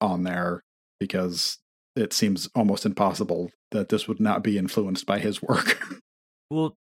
on 0.00 0.22
there 0.24 0.62
because 1.00 1.58
it 1.96 2.12
seems 2.12 2.48
almost 2.54 2.86
impossible 2.86 3.50
that 3.70 3.88
this 3.88 4.06
would 4.08 4.20
not 4.20 4.42
be 4.42 4.58
influenced 4.58 5.06
by 5.06 5.18
his 5.18 5.42
work. 5.42 5.82
well 6.50 6.76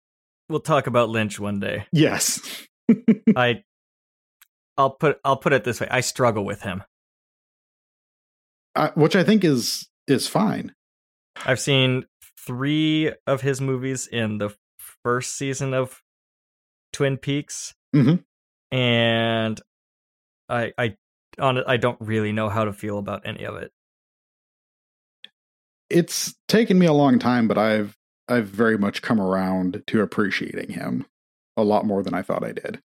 we'll 0.49 0.61
talk 0.61 0.87
about 0.87 1.09
Lynch 1.09 1.41
one 1.41 1.61
day. 1.61 1.87
Yes. 1.93 2.41
I 3.37 3.63
I'll 4.77 4.91
put 4.91 5.19
I'll 5.25 5.37
put 5.39 5.53
it 5.53 5.65
this 5.65 5.81
way. 5.81 5.89
I 5.91 6.01
struggle 6.01 6.45
with 6.45 6.63
him. 6.63 6.83
Uh, 8.75 8.91
which 8.95 9.17
I 9.17 9.25
think 9.25 9.45
is 9.45 9.89
is 10.07 10.29
fine. 10.29 10.73
I've 11.45 11.61
seen 11.61 12.05
3 12.47 13.13
of 13.27 13.41
his 13.41 13.61
movies 13.61 14.07
in 14.07 14.39
the 14.39 14.51
first 15.03 15.37
season 15.37 15.75
of 15.75 16.03
Twin 16.93 17.17
Peaks. 17.17 17.75
Mhm. 17.95 18.23
And 18.71 19.61
I 20.49 20.73
I 20.79 20.97
on 21.39 21.59
it, 21.59 21.65
I 21.67 21.77
don't 21.77 22.01
really 22.01 22.33
know 22.33 22.49
how 22.49 22.65
to 22.65 22.73
feel 22.73 22.99
about 22.99 23.23
any 23.25 23.45
of 23.45 23.57
it. 23.57 23.73
It's 25.89 26.35
taken 26.49 26.79
me 26.79 26.87
a 26.87 26.93
long 26.93 27.19
time, 27.19 27.47
but 27.47 27.59
I've 27.59 27.97
I've 28.29 28.49
very 28.49 28.77
much 28.77 29.03
come 29.03 29.21
around 29.21 29.83
to 29.87 30.01
appreciating 30.01 30.73
him 30.73 31.07
a 31.57 31.63
lot 31.63 31.87
more 31.87 32.03
than 32.03 32.13
I 32.15 32.23
thought 32.23 32.45
I 32.45 32.53
did. 32.53 32.81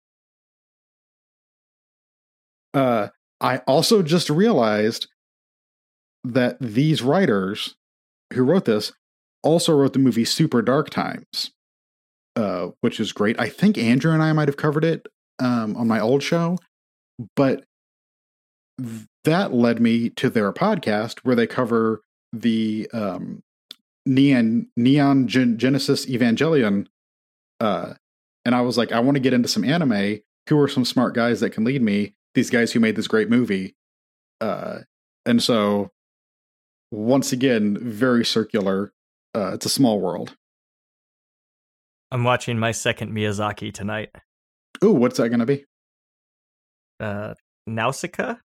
Uh, 2.75 3.09
I 3.41 3.59
also 3.59 4.03
just 4.03 4.29
realized 4.29 5.09
that 6.25 6.59
these 6.61 7.03
writers 7.03 7.75
who 8.35 8.45
wrote 8.45 8.67
this 8.67 8.93
also 9.43 9.75
wrote 9.75 9.95
the 9.95 9.99
movie 9.99 10.27
Super 10.27 10.61
Dark 10.61 10.91
Times, 10.91 11.53
uh, 12.37 12.69
which 12.83 13.01
is 13.01 13.13
great. 13.13 13.41
I 13.41 13.49
think 13.49 13.79
Andrew 13.79 14.13
and 14.13 14.23
I 14.23 14.33
might 14.35 14.49
have 14.49 14.59
covered 14.59 14.85
it 14.85 15.07
um, 15.39 15.75
on 15.77 15.89
my 15.89 15.99
old 15.99 16.23
show, 16.23 16.59
but 17.35 17.65
that 19.25 19.53
led 19.53 19.81
me 19.81 20.11
to 20.11 20.31
their 20.31 20.53
podcast 20.53 21.19
where 21.21 21.37
they 21.37 21.47
cover 21.47 22.01
the 22.33 22.89
um, 22.93 23.43
Neon 24.07 24.69
Neon 24.77 25.29
Gen- 25.29 25.59
Genesis 25.59 26.07
Evangelion, 26.07 26.87
uh, 27.61 27.95
and 28.45 28.55
I 28.55 28.61
was 28.63 28.79
like, 28.79 28.93
I 28.93 29.01
want 29.01 29.17
to 29.17 29.21
get 29.21 29.33
into 29.33 29.49
some 29.49 29.65
anime. 29.65 30.21
Who 30.49 30.59
are 30.59 30.69
some 30.69 30.85
smart 30.85 31.15
guys 31.15 31.41
that 31.41 31.51
can 31.51 31.65
lead 31.65 31.83
me? 31.83 32.15
These 32.35 32.51
guys 32.51 32.73
who 32.73 32.81
made 32.81 32.97
this 32.97 33.09
great 33.09 33.29
movie, 33.29 33.77
uh, 34.41 34.81
and 35.27 35.43
so 35.43 35.91
once 36.91 37.33
again, 37.33 37.77
very 37.81 38.25
circular. 38.25 38.93
Uh, 39.35 39.53
it's 39.55 39.67
a 39.67 39.71
small 39.71 40.01
world. 40.01 40.37
I'm 42.11 42.25
watching 42.25 42.59
my 42.59 42.73
second 42.73 43.13
Miyazaki 43.13 43.73
tonight. 43.73 44.11
Ooh, 44.83 44.93
what's 44.93 45.19
that 45.19 45.29
going 45.29 45.41
to 45.41 45.47
be? 45.47 45.65
Uh 46.99 47.35
Nausicaa? 47.67 48.37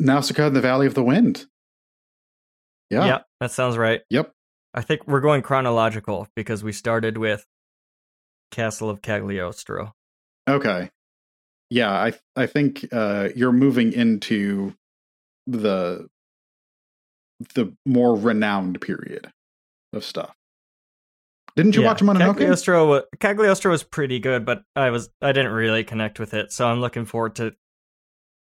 Nausicaa 0.00 0.46
in 0.48 0.54
the 0.54 0.60
Valley 0.60 0.86
of 0.86 0.94
the 0.94 1.02
Wind. 1.02 1.46
Yeah. 2.90 3.06
yeah, 3.06 3.18
that 3.40 3.50
sounds 3.50 3.76
right. 3.76 4.02
Yep. 4.10 4.32
I 4.74 4.82
think 4.82 5.06
we're 5.06 5.20
going 5.20 5.42
chronological 5.42 6.28
because 6.36 6.62
we 6.62 6.72
started 6.72 7.18
with 7.18 7.44
Castle 8.50 8.90
of 8.90 9.02
Cagliostro. 9.02 9.92
Okay. 10.48 10.90
Yeah, 11.70 11.90
I 11.90 12.12
I 12.36 12.46
think 12.46 12.86
uh, 12.92 13.30
you're 13.34 13.52
moving 13.52 13.92
into 13.92 14.74
the 15.46 16.06
the 17.54 17.74
more 17.84 18.16
renowned 18.16 18.80
period 18.80 19.30
of 19.92 20.04
stuff. 20.04 20.34
Didn't 21.56 21.74
you 21.74 21.82
Yeah, 21.82 21.88
watch 21.88 22.02
Mononoke? 22.02 22.36
Cagliostro, 22.38 23.02
Cagliostro 23.18 23.70
was 23.72 23.82
pretty 23.82 24.20
good, 24.20 24.44
but 24.44 24.62
I 24.76 24.90
was 24.90 25.08
I 25.20 25.32
didn't 25.32 25.52
really 25.52 25.82
connect 25.84 26.20
with 26.20 26.34
it, 26.34 26.52
so 26.52 26.68
I'm 26.68 26.80
looking 26.80 27.04
forward 27.06 27.34
to 27.36 27.54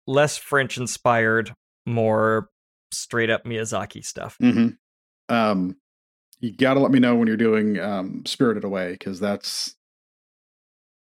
less 0.07 0.38
French 0.38 0.77
inspired, 0.77 1.53
more 1.86 2.49
straight 2.91 3.30
up 3.30 3.44
Miyazaki 3.45 4.03
stuff. 4.06 4.38
hmm 4.40 4.69
Um, 5.30 5.77
you 6.40 6.52
got 6.56 6.76
to 6.76 6.80
let 6.80 6.91
me 6.91 6.99
know 6.99 7.15
when 7.15 7.27
you're 7.27 7.38
doing 7.38 7.80
um, 7.80 8.26
Spirited 8.26 8.64
Away 8.64 8.91
because 8.94 9.19
that's 9.19 9.76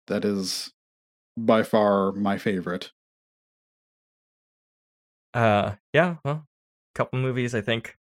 that 0.06 0.24
is 0.24 0.72
by 1.36 1.62
far 1.62 2.12
my 2.12 2.38
favorite. 2.38 2.92
Uh, 5.34 5.76
yeah, 5.92 6.16
well, 6.24 6.46
couple 6.94 7.18
movies, 7.18 7.54
I 7.54 7.62
think, 7.62 7.96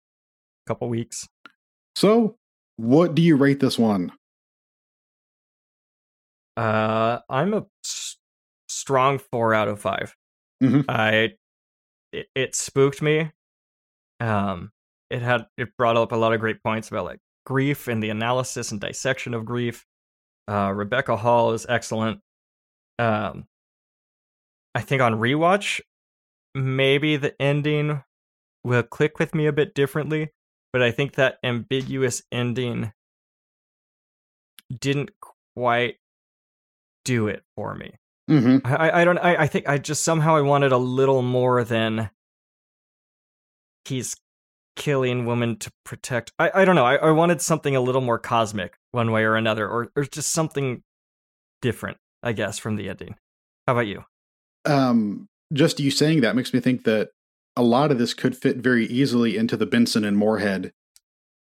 a 0.66 0.70
couple 0.70 0.88
weeks. 0.90 1.28
So, 1.96 2.38
what 2.78 3.16
do 3.16 3.22
you 3.22 3.36
rate 3.36 3.60
this 3.60 3.78
one? 3.78 4.14
Uh, 6.56 7.20
I'm 7.30 7.54
a 7.54 7.66
s- 7.86 8.18
strong 8.68 9.20
four 9.20 9.54
out 9.54 9.68
of 9.68 9.80
5 9.80 10.16
Mhm. 10.64 10.86
I 10.90 11.36
it, 12.14 12.28
it 12.36 12.56
spooked 12.56 13.02
me. 13.02 13.32
Um, 14.22 14.72
it 15.10 15.22
had 15.22 15.48
it 15.58 15.78
brought 15.78 15.98
up 15.98 16.12
a 16.14 16.16
lot 16.18 16.34
of 16.34 16.40
great 16.40 16.64
points 16.64 16.90
about 16.90 17.06
like 17.06 17.20
grief 17.46 17.88
and 17.88 18.04
the 18.04 18.10
analysis 18.10 18.72
and 18.72 18.82
dissection 18.82 19.34
of 19.34 19.46
grief. 19.46 19.86
Uh, 20.48 20.74
Rebecca 20.76 21.18
Hall 21.18 21.54
is 21.54 21.66
excellent. 21.70 22.22
Um, 23.00 23.48
I 24.76 24.82
think 24.82 25.02
on 25.02 25.16
rewatch, 25.16 25.82
maybe 26.56 27.18
the 27.18 27.42
ending 27.42 28.04
will 28.64 28.84
click 28.84 29.20
with 29.20 29.36
me 29.36 29.48
a 29.48 29.54
bit 29.54 29.76
differently, 29.76 30.34
but 30.74 30.84
I 30.84 30.92
think 30.92 31.16
that 31.16 31.40
ambiguous 31.44 32.24
ending 32.32 32.94
didn't 34.80 35.12
quite 35.56 35.98
do 37.06 37.28
it 37.28 37.44
for 37.56 37.74
me. 37.76 37.96
Hmm 38.28 38.58
I, 38.64 38.76
I- 38.76 39.02
I 39.02 39.06
don't 39.06 39.18
I, 39.20 39.36
I 39.44 39.48
think 39.48 39.68
I 39.70 39.78
just 39.78 40.04
somehow 40.04 40.36
I 40.36 40.42
wanted 40.42 40.72
a 40.72 40.78
little 40.78 41.22
more 41.22 41.64
than 41.64 42.10
he's 43.86 44.16
killing 44.76 45.26
women 45.26 45.58
to 45.58 45.72
protect 45.86 46.32
I, 46.38 46.52
I 46.54 46.66
don't 46.66 46.76
know, 46.76 46.86
I, 46.86 46.96
I 46.98 47.12
wanted 47.12 47.42
something 47.42 47.76
a 47.76 47.82
little 47.82 48.02
more 48.02 48.20
cosmic 48.20 48.78
one 48.92 49.12
way 49.12 49.24
or 49.24 49.36
another, 49.36 49.68
or 49.68 49.90
or 49.96 50.04
just 50.06 50.32
something 50.32 50.84
different, 51.62 51.98
I 52.22 52.34
guess, 52.34 52.60
from 52.60 52.76
the 52.76 52.90
ending. 52.90 53.16
How 53.66 53.74
about 53.74 53.88
you? 53.88 54.04
Um, 54.66 55.28
just 55.54 55.80
you 55.80 55.90
saying 55.92 56.22
that 56.22 56.36
makes 56.36 56.54
me 56.54 56.60
think 56.60 56.84
that 56.84 57.10
a 57.56 57.64
lot 57.64 57.92
of 57.92 57.98
this 57.98 58.14
could 58.14 58.38
fit 58.38 58.58
very 58.58 58.86
easily 58.88 59.36
into 59.38 59.58
the 59.58 59.66
Benson 59.66 60.04
and 60.06 60.18
Moorhead 60.18 60.74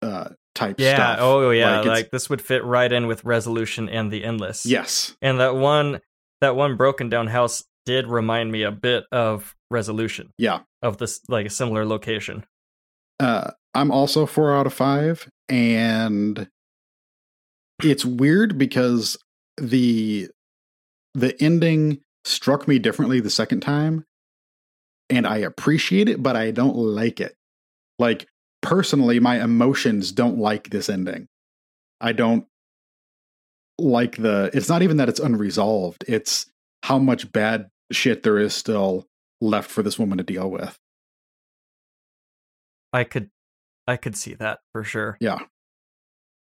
uh, 0.01 0.29
type 0.55 0.79
Yeah, 0.79 1.15
stuff. 1.15 1.19
oh 1.21 1.49
yeah, 1.51 1.79
Like, 1.79 1.87
like, 1.87 2.11
this 2.11 2.29
would 2.29 2.41
fit 2.41 2.63
right 2.63 2.91
in 2.91 3.07
with 3.07 3.25
resolution 3.25 3.89
and 3.89 4.11
the 4.11 4.23
endless. 4.23 4.65
yes, 4.65 5.15
And 5.21 5.39
that 5.39 5.55
one 5.55 5.99
that 6.41 6.55
one 6.55 6.77
broken 6.77 7.09
down 7.09 7.27
house 7.27 7.63
did 7.85 8.07
remind 8.07 8.51
me 8.51 8.63
a 8.63 8.71
bit 8.71 9.05
of 9.11 9.55
resolution 9.71 10.31
yeah. 10.37 10.59
of 10.81 10.97
this 10.97 11.21
like 11.27 11.45
a 11.45 11.49
similar 11.49 11.85
location. 11.85 12.45
Uh, 13.19 13.51
I'm 13.73 13.91
also 13.91 14.25
four 14.25 14.55
out 14.55 14.67
of 14.67 14.73
five, 14.73 15.29
and 15.47 16.47
it's 17.83 18.05
weird 18.05 18.57
because 18.57 19.17
the 19.57 20.29
the 21.13 21.41
ending 21.41 22.01
struck 22.23 22.67
me 22.67 22.79
differently 22.79 23.19
the 23.19 23.29
second 23.29 23.61
time, 23.61 24.05
and 25.09 25.27
I 25.27 25.37
appreciate 25.37 26.09
it, 26.09 26.23
but 26.23 26.35
I 26.35 26.51
don't 26.51 26.75
like 26.75 27.19
it. 27.19 27.35
Like 27.97 28.27
personally, 28.61 29.19
my 29.19 29.43
emotions 29.43 30.11
don't 30.11 30.37
like 30.37 30.69
this 30.69 30.89
ending. 30.89 31.27
I 32.01 32.13
don't 32.13 32.45
like 33.81 34.17
the. 34.17 34.49
It's 34.53 34.69
not 34.69 34.81
even 34.81 34.97
that 34.97 35.09
it's 35.09 35.19
unresolved. 35.19 36.03
It's 36.07 36.45
how 36.83 36.97
much 36.99 37.31
bad 37.31 37.69
shit 37.91 38.23
there 38.23 38.37
is 38.37 38.53
still 38.53 39.07
left 39.41 39.69
for 39.69 39.83
this 39.83 39.97
woman 39.97 40.17
to 40.17 40.23
deal 40.23 40.49
with. 40.49 40.77
I 42.93 43.03
could 43.03 43.29
I 43.87 43.97
could 43.97 44.15
see 44.15 44.33
that 44.35 44.59
for 44.71 44.83
sure. 44.83 45.17
Yeah. 45.19 45.39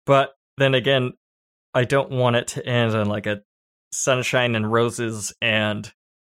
But 0.06 0.34
then 0.59 0.74
again, 0.74 1.12
I 1.74 1.84
don't 1.84 2.10
want 2.10 2.36
it 2.36 2.48
to 2.48 2.66
end 2.66 2.94
on 2.94 3.06
like 3.06 3.26
a 3.26 3.42
sunshine 3.92 4.54
and 4.54 4.70
roses 4.70 5.32
and 5.40 5.92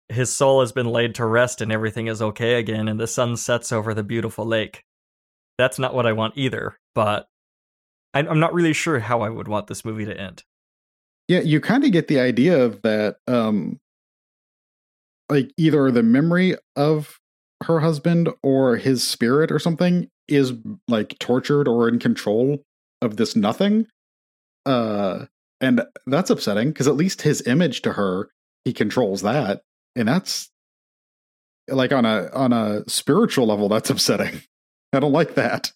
his 0.10 0.34
soul 0.34 0.62
has 0.62 0.72
been 0.72 0.88
laid 0.88 1.16
to 1.16 1.26
rest 1.26 1.60
and 1.62 1.72
everything 1.72 2.08
is 2.08 2.22
okay 2.22 2.56
again 2.56 2.88
and 2.88 3.00
the 3.00 3.08
sun 3.08 3.36
sets 3.36 3.72
over 3.72 3.94
the 3.94 4.04
beautiful 4.04 4.46
lake. 4.46 4.84
That's 5.58 5.80
not 5.80 5.94
what 5.94 6.06
I 6.06 6.14
want 6.14 6.38
either, 6.38 6.78
but 6.96 7.28
I- 8.14 8.20
I'm 8.20 8.40
not 8.40 8.54
really 8.54 8.74
sure 8.74 9.00
how 9.00 9.22
I 9.22 9.30
would 9.30 9.48
want 9.48 9.68
this 9.68 9.84
movie 9.84 10.06
to 10.06 10.18
end. 10.18 10.44
Yeah, 11.28 11.42
you 11.42 11.60
kind 11.60 11.84
of 11.84 11.92
get 11.92 12.08
the 12.08 12.20
idea 12.20 12.64
of 12.64 12.82
that 12.84 13.18
um 13.28 13.80
like 15.30 15.52
either 15.58 15.92
the 15.92 16.04
memory 16.04 16.56
of 16.76 17.20
her 17.64 17.80
husband 17.80 18.30
or 18.44 18.78
his 18.78 19.06
spirit 19.06 19.52
or 19.52 19.60
something 19.60 20.10
is 20.28 20.54
like 20.88 21.18
tortured 21.20 21.68
or 21.68 21.90
in 21.90 22.00
control 22.00 22.64
of 23.02 23.18
this 23.18 23.36
nothing. 23.36 23.88
Uh 24.66 25.26
and 25.60 25.82
that's 26.06 26.30
upsetting 26.30 26.70
because 26.70 26.88
at 26.88 26.96
least 26.96 27.24
his 27.24 27.46
image 27.48 27.82
to 27.82 27.94
her, 27.94 28.30
he 28.64 28.74
controls 28.74 29.24
that. 29.24 29.62
And 29.96 30.08
that's 30.08 30.50
like 31.68 31.92
on 31.92 32.06
a 32.06 32.30
on 32.34 32.54
a 32.54 32.84
spiritual 32.88 33.48
level 33.48 33.70
that's 33.70 33.90
upsetting. 33.90 34.42
I 34.94 35.00
don't 35.00 35.12
like 35.12 35.36
that. 35.36 35.72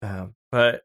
Um, 0.00 0.34
but 0.50 0.82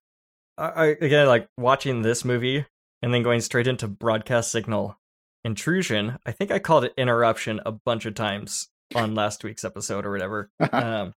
I, 0.57 0.67
I 0.67 0.85
again 0.85 1.27
like 1.27 1.47
watching 1.57 2.01
this 2.01 2.23
movie 2.23 2.65
and 3.01 3.13
then 3.13 3.23
going 3.23 3.41
straight 3.41 3.67
into 3.67 3.87
broadcast 3.87 4.51
signal 4.51 4.97
intrusion. 5.43 6.17
I 6.25 6.31
think 6.31 6.51
I 6.51 6.59
called 6.59 6.85
it 6.85 6.93
interruption 6.97 7.59
a 7.65 7.71
bunch 7.71 8.05
of 8.05 8.15
times 8.15 8.69
on 8.95 9.15
last 9.15 9.43
week's 9.43 9.65
episode 9.65 10.05
or 10.05 10.11
whatever. 10.11 10.49
um, 10.71 11.13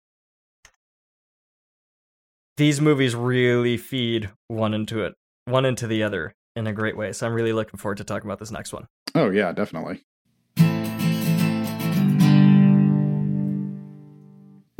these 2.56 2.80
movies 2.80 3.14
really 3.14 3.76
feed 3.76 4.30
one 4.48 4.74
into 4.74 5.04
it 5.04 5.14
one 5.44 5.64
into 5.64 5.86
the 5.86 6.02
other 6.02 6.34
in 6.56 6.66
a 6.66 6.72
great 6.72 6.96
way. 6.96 7.12
So 7.12 7.26
I'm 7.26 7.34
really 7.34 7.52
looking 7.52 7.78
forward 7.78 7.98
to 7.98 8.04
talking 8.04 8.28
about 8.28 8.38
this 8.38 8.50
next 8.50 8.72
one. 8.72 8.86
Oh 9.14 9.30
yeah, 9.30 9.52
definitely. 9.52 10.02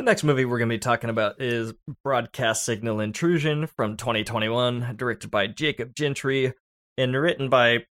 Next 0.06 0.22
movie 0.22 0.44
we're 0.44 0.58
going 0.58 0.68
to 0.68 0.74
be 0.74 0.78
talking 0.78 1.10
about 1.10 1.42
is 1.42 1.74
Broadcast 2.04 2.64
Signal 2.64 3.00
Intrusion 3.00 3.66
from 3.66 3.96
2021, 3.96 4.94
directed 4.96 5.32
by 5.32 5.48
Jacob 5.48 5.96
Gentry 5.96 6.52
and 6.96 7.14
written 7.14 7.48
by 7.48 7.86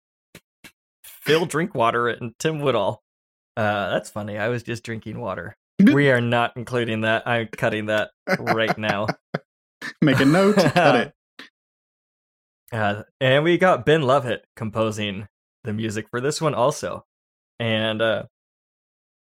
Phil 1.03 1.47
Drinkwater 1.47 2.09
and 2.09 2.39
Tim 2.39 2.61
Woodall. 2.61 3.03
Uh, 3.57 3.89
that's 3.89 4.11
funny. 4.11 4.37
I 4.37 4.49
was 4.49 4.63
just 4.63 4.85
drinking 4.85 5.19
water. 5.21 5.57
We 5.83 6.11
are 6.11 6.21
not 6.21 6.53
including 6.55 7.01
that. 7.01 7.27
I'm 7.27 7.49
cutting 7.49 7.87
that 7.87 8.11
right 8.39 8.77
now. 8.79 9.09
Make 10.03 10.21
a 10.21 10.25
note. 10.25 10.57
cut 10.75 10.95
it. 10.95 11.49
Uh, 12.71 13.03
and 13.21 13.43
we 13.43 13.59
got 13.59 13.85
Ben 13.85 14.03
Lovett 14.03 14.45
composing 14.55 15.27
the 15.65 15.73
music 15.73 16.09
for 16.11 16.21
this 16.21 16.41
one 16.41 16.55
also. 16.55 17.05
And 17.59 18.01
uh, 18.01 18.25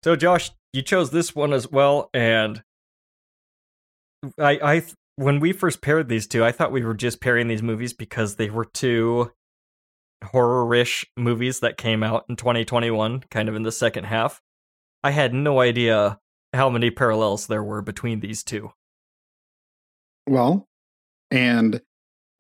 so, 0.03 0.17
Josh, 0.17 0.51
you 0.73 0.83
chose 0.83 1.11
this 1.11 1.33
one 1.35 1.53
as 1.53 1.71
well. 1.71 2.11
And 2.13 2.63
I, 4.39 4.59
I, 4.63 4.83
when 5.17 5.41
we 5.41 5.53
first 5.53 5.81
paired 5.83 6.09
these 6.09 6.27
two, 6.27 6.45
I 6.45 6.53
thought 6.53 6.73
we 6.73 6.85
were 6.85 6.95
just 6.95 7.21
pairing 7.21 7.49
these 7.49 7.63
movies 7.63 7.93
because 7.93 8.37
they 8.37 8.51
were 8.51 8.65
two 8.65 9.33
horror-ish 10.25 11.07
movies 11.17 11.61
that 11.61 11.77
came 11.77 12.03
out 12.03 12.25
in 12.29 12.37
2021, 12.37 13.25
kind 13.31 13.49
of 13.49 13.55
in 13.55 13.63
the 13.63 13.73
second 13.73 14.05
half. 14.05 14.41
I 15.05 15.13
had 15.13 15.33
no 15.33 15.61
idea 15.61 16.19
how 16.53 16.69
many 16.71 16.91
parallels 16.91 17.47
there 17.47 17.63
were 17.63 17.83
between 17.83 18.21
these 18.21 18.43
two. 18.43 18.73
Well, 20.27 20.67
and 21.31 21.81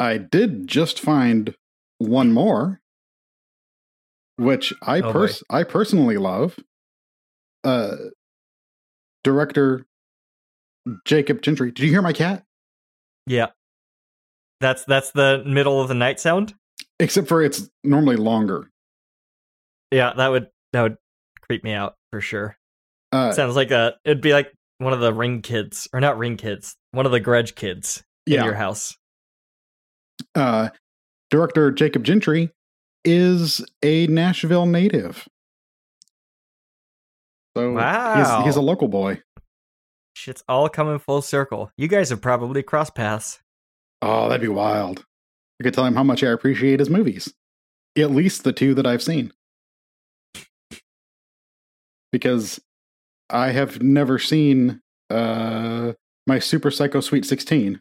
I 0.00 0.18
did 0.18 0.66
just 0.66 1.00
find 1.00 1.54
one 1.98 2.32
more, 2.32 2.80
which 4.36 4.72
I 4.82 5.00
Oh, 5.00 5.12
pers- 5.12 5.42
I 5.50 5.62
personally 5.64 6.16
love. 6.16 6.58
Uh, 7.64 7.96
director 9.24 9.84
Jacob 11.04 11.42
Gentry. 11.42 11.70
Did 11.70 11.84
you 11.84 11.90
hear 11.90 12.02
my 12.02 12.12
cat? 12.12 12.44
Yeah. 13.26 13.48
That's 14.60 14.84
that's 14.84 15.12
the 15.12 15.42
middle 15.46 15.80
of 15.80 15.88
the 15.88 15.94
night 15.94 16.18
sound? 16.20 16.54
Except 17.00 17.28
for 17.28 17.42
it's 17.42 17.68
normally 17.84 18.16
longer. 18.16 18.70
Yeah, 19.92 20.12
that 20.16 20.28
would 20.28 20.48
that 20.72 20.82
would 20.82 20.96
creep 21.42 21.62
me 21.64 21.72
out 21.72 21.94
for 22.10 22.20
sure. 22.20 22.56
Uh, 23.12 23.32
Sounds 23.32 23.56
like 23.56 23.70
a 23.70 23.94
it'd 24.04 24.20
be 24.20 24.32
like 24.32 24.52
one 24.78 24.92
of 24.92 25.00
the 25.00 25.12
ring 25.14 25.42
kids 25.42 25.88
or 25.92 26.00
not 26.00 26.18
ring 26.18 26.36
kids, 26.36 26.74
one 26.90 27.06
of 27.06 27.12
the 27.12 27.20
grudge 27.20 27.54
kids 27.54 28.02
in 28.26 28.34
yeah. 28.34 28.44
your 28.44 28.54
house. 28.54 28.96
uh, 30.34 30.68
director 31.30 31.70
Jacob 31.70 32.04
Gentry 32.04 32.50
is 33.04 33.64
a 33.82 34.06
Nashville 34.08 34.66
native. 34.66 35.28
So 37.56 37.72
Wow. 37.72 38.38
he's, 38.38 38.46
he's 38.46 38.56
a 38.56 38.60
local 38.60 38.88
boy. 38.88 39.20
Shit's 40.18 40.42
all 40.48 40.68
coming 40.68 40.98
full 40.98 41.22
circle. 41.22 41.70
You 41.76 41.86
guys 41.86 42.10
have 42.10 42.20
probably 42.20 42.60
crossed 42.64 42.96
paths. 42.96 43.38
Oh, 44.02 44.28
that'd 44.28 44.40
be 44.42 44.48
wild. 44.48 45.04
I 45.60 45.64
could 45.64 45.74
tell 45.74 45.84
him 45.84 45.94
how 45.94 46.02
much 46.02 46.24
I 46.24 46.30
appreciate 46.30 46.80
his 46.80 46.90
movies. 46.90 47.32
At 47.96 48.10
least 48.10 48.42
the 48.42 48.52
two 48.52 48.74
that 48.74 48.84
I've 48.86 49.02
seen. 49.02 49.32
Because 52.10 52.60
I 53.30 53.50
have 53.52 53.80
never 53.80 54.18
seen 54.18 54.80
uh 55.08 55.92
my 56.26 56.40
Super 56.40 56.70
Psycho 56.72 57.00
Sweet 57.00 57.24
16. 57.24 57.80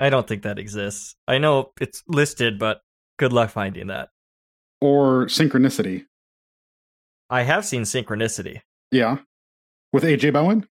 I 0.00 0.10
don't 0.10 0.28
think 0.28 0.42
that 0.42 0.58
exists. 0.58 1.16
I 1.26 1.38
know 1.38 1.72
it's 1.80 2.02
listed, 2.06 2.58
but 2.58 2.82
good 3.18 3.32
luck 3.32 3.50
finding 3.50 3.86
that. 3.88 4.10
or 4.82 5.26
Synchronicity. 5.26 6.04
I 7.30 7.42
have 7.42 7.64
seen 7.64 7.82
Synchronicity. 7.82 8.60
Yeah. 8.92 9.18
With 9.92 10.04
AJ 10.04 10.32
Bowen? 10.32 10.66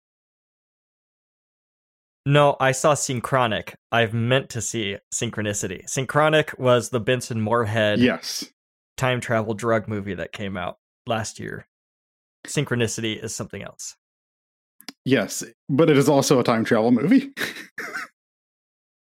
No, 2.26 2.56
I 2.58 2.72
saw 2.72 2.94
Synchronic. 2.94 3.74
I've 3.92 4.14
meant 4.14 4.48
to 4.50 4.60
see 4.62 4.96
Synchronicity. 5.12 5.88
Synchronic 5.88 6.58
was 6.58 6.88
the 6.88 7.00
Benson 7.00 7.40
Moorhead 7.40 7.98
Yes. 8.00 8.44
time 8.96 9.20
travel 9.20 9.54
drug 9.54 9.88
movie 9.88 10.14
that 10.14 10.32
came 10.32 10.56
out 10.56 10.78
last 11.06 11.38
year. 11.38 11.66
Synchronicity 12.46 13.22
is 13.22 13.34
something 13.34 13.62
else. 13.62 13.96
Yes. 15.04 15.44
But 15.68 15.90
it 15.90 15.98
is 15.98 16.08
also 16.08 16.40
a 16.40 16.44
time 16.44 16.64
travel 16.64 16.90
movie. 16.90 17.32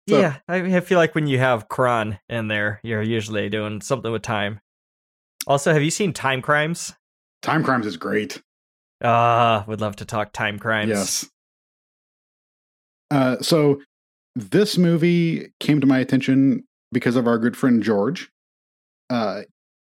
So- 0.08 0.18
yeah, 0.18 0.38
I, 0.48 0.56
I 0.78 0.80
feel 0.80 0.98
like 0.98 1.14
when 1.14 1.28
you 1.28 1.38
have 1.38 1.68
Kron 1.68 2.18
in 2.28 2.48
there, 2.48 2.80
you're 2.82 3.02
usually 3.02 3.48
doing 3.48 3.80
something 3.80 4.10
with 4.10 4.22
time. 4.22 4.60
Also, 5.46 5.72
have 5.72 5.82
you 5.84 5.90
seen 5.90 6.12
Time 6.12 6.42
Crimes? 6.42 6.94
time 7.42 7.62
Crimes 7.62 7.86
is 7.86 7.96
great. 7.96 8.42
Ah, 9.02 9.64
would 9.66 9.80
love 9.80 9.96
to 9.96 10.04
talk 10.04 10.32
Time 10.32 10.58
Crimes. 10.58 10.90
Yes. 10.90 11.30
Uh, 13.10 13.38
so 13.40 13.80
this 14.36 14.78
movie 14.78 15.52
came 15.58 15.80
to 15.80 15.86
my 15.86 15.98
attention 15.98 16.64
because 16.92 17.16
of 17.16 17.26
our 17.26 17.38
good 17.38 17.56
friend 17.56 17.82
George. 17.82 18.30
Uh, 19.08 19.42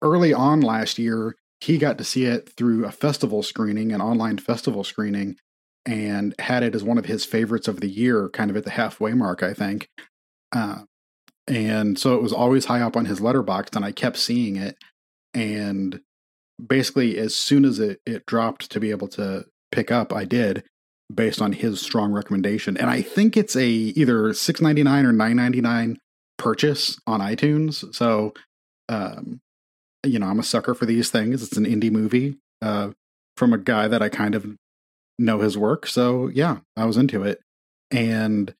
early 0.01 0.33
on 0.33 0.61
last 0.61 0.97
year, 0.97 1.35
he 1.61 1.77
got 1.77 1.97
to 1.97 2.03
see 2.03 2.25
it 2.25 2.49
through 2.55 2.85
a 2.85 2.91
festival 2.91 3.43
screening, 3.43 3.91
an 3.91 4.01
online 4.01 4.37
festival 4.37 4.83
screening, 4.83 5.35
and 5.85 6.33
had 6.39 6.63
it 6.63 6.75
as 6.75 6.83
one 6.83 6.97
of 6.97 7.05
his 7.05 7.25
favorites 7.25 7.67
of 7.67 7.81
the 7.81 7.89
year, 7.89 8.29
kind 8.29 8.49
of 8.49 8.55
at 8.55 8.63
the 8.63 8.71
halfway 8.71 9.13
mark, 9.13 9.43
I 9.43 9.53
think. 9.53 9.89
Uh, 10.51 10.83
and 11.47 11.97
so 11.99 12.15
it 12.15 12.21
was 12.21 12.31
always 12.31 12.65
high 12.65 12.81
up 12.81 12.95
on 12.95 13.05
his 13.05 13.19
Letterboxd, 13.19 13.75
and 13.75 13.83
I 13.83 13.91
kept 13.91 14.17
seeing 14.17 14.55
it. 14.55 14.77
And 15.33 15.99
basically, 16.67 17.17
as 17.17 17.35
soon 17.35 17.65
as 17.65 17.79
it, 17.79 18.01
it 18.05 18.25
dropped 18.25 18.71
to 18.71 18.79
be 18.79 18.91
able 18.91 19.07
to 19.09 19.45
pick 19.71 19.91
up, 19.91 20.13
I 20.13 20.25
did 20.25 20.63
based 21.13 21.41
on 21.41 21.53
his 21.53 21.81
strong 21.81 22.11
recommendation. 22.11 22.77
And 22.77 22.89
I 22.89 23.01
think 23.01 23.35
it's 23.35 23.55
a 23.55 23.67
either 23.67 24.33
six 24.33 24.61
ninety 24.61 24.83
nine 24.83 25.05
or 25.05 25.11
nine 25.11 25.37
ninety 25.37 25.61
nine 25.61 25.97
purchase 26.37 26.99
on 27.07 27.19
iTunes. 27.19 27.93
So, 27.95 28.33
um, 28.87 29.41
you 30.05 30.19
know, 30.19 30.27
I'm 30.27 30.39
a 30.39 30.43
sucker 30.43 30.73
for 30.73 30.85
these 30.85 31.09
things. 31.09 31.43
It's 31.43 31.57
an 31.57 31.65
indie 31.65 31.91
movie 31.91 32.37
uh, 32.61 32.91
from 33.35 33.53
a 33.53 33.57
guy 33.57 33.87
that 33.87 34.01
I 34.01 34.09
kind 34.09 34.35
of 34.35 34.55
know 35.17 35.39
his 35.39 35.57
work. 35.57 35.87
So 35.87 36.27
yeah, 36.27 36.59
I 36.77 36.85
was 36.85 36.97
into 36.97 37.23
it, 37.23 37.41
and 37.91 38.53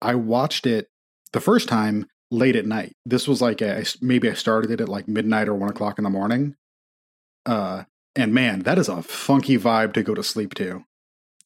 I 0.00 0.14
watched 0.14 0.66
it 0.66 0.88
the 1.32 1.40
first 1.40 1.68
time 1.68 2.06
late 2.30 2.56
at 2.56 2.66
night. 2.66 2.92
This 3.04 3.26
was 3.26 3.42
like 3.42 3.60
a, 3.60 3.84
maybe 4.00 4.30
I 4.30 4.34
started 4.34 4.70
it 4.70 4.80
at 4.80 4.88
like 4.88 5.08
midnight 5.08 5.48
or 5.48 5.54
one 5.54 5.70
o'clock 5.70 5.98
in 5.98 6.04
the 6.04 6.10
morning. 6.10 6.54
Uh, 7.50 7.84
and 8.14 8.32
man, 8.32 8.60
that 8.60 8.78
is 8.78 8.88
a 8.88 9.02
funky 9.02 9.58
vibe 9.58 9.92
to 9.94 10.02
go 10.02 10.14
to 10.14 10.22
sleep 10.22 10.54
to. 10.54 10.84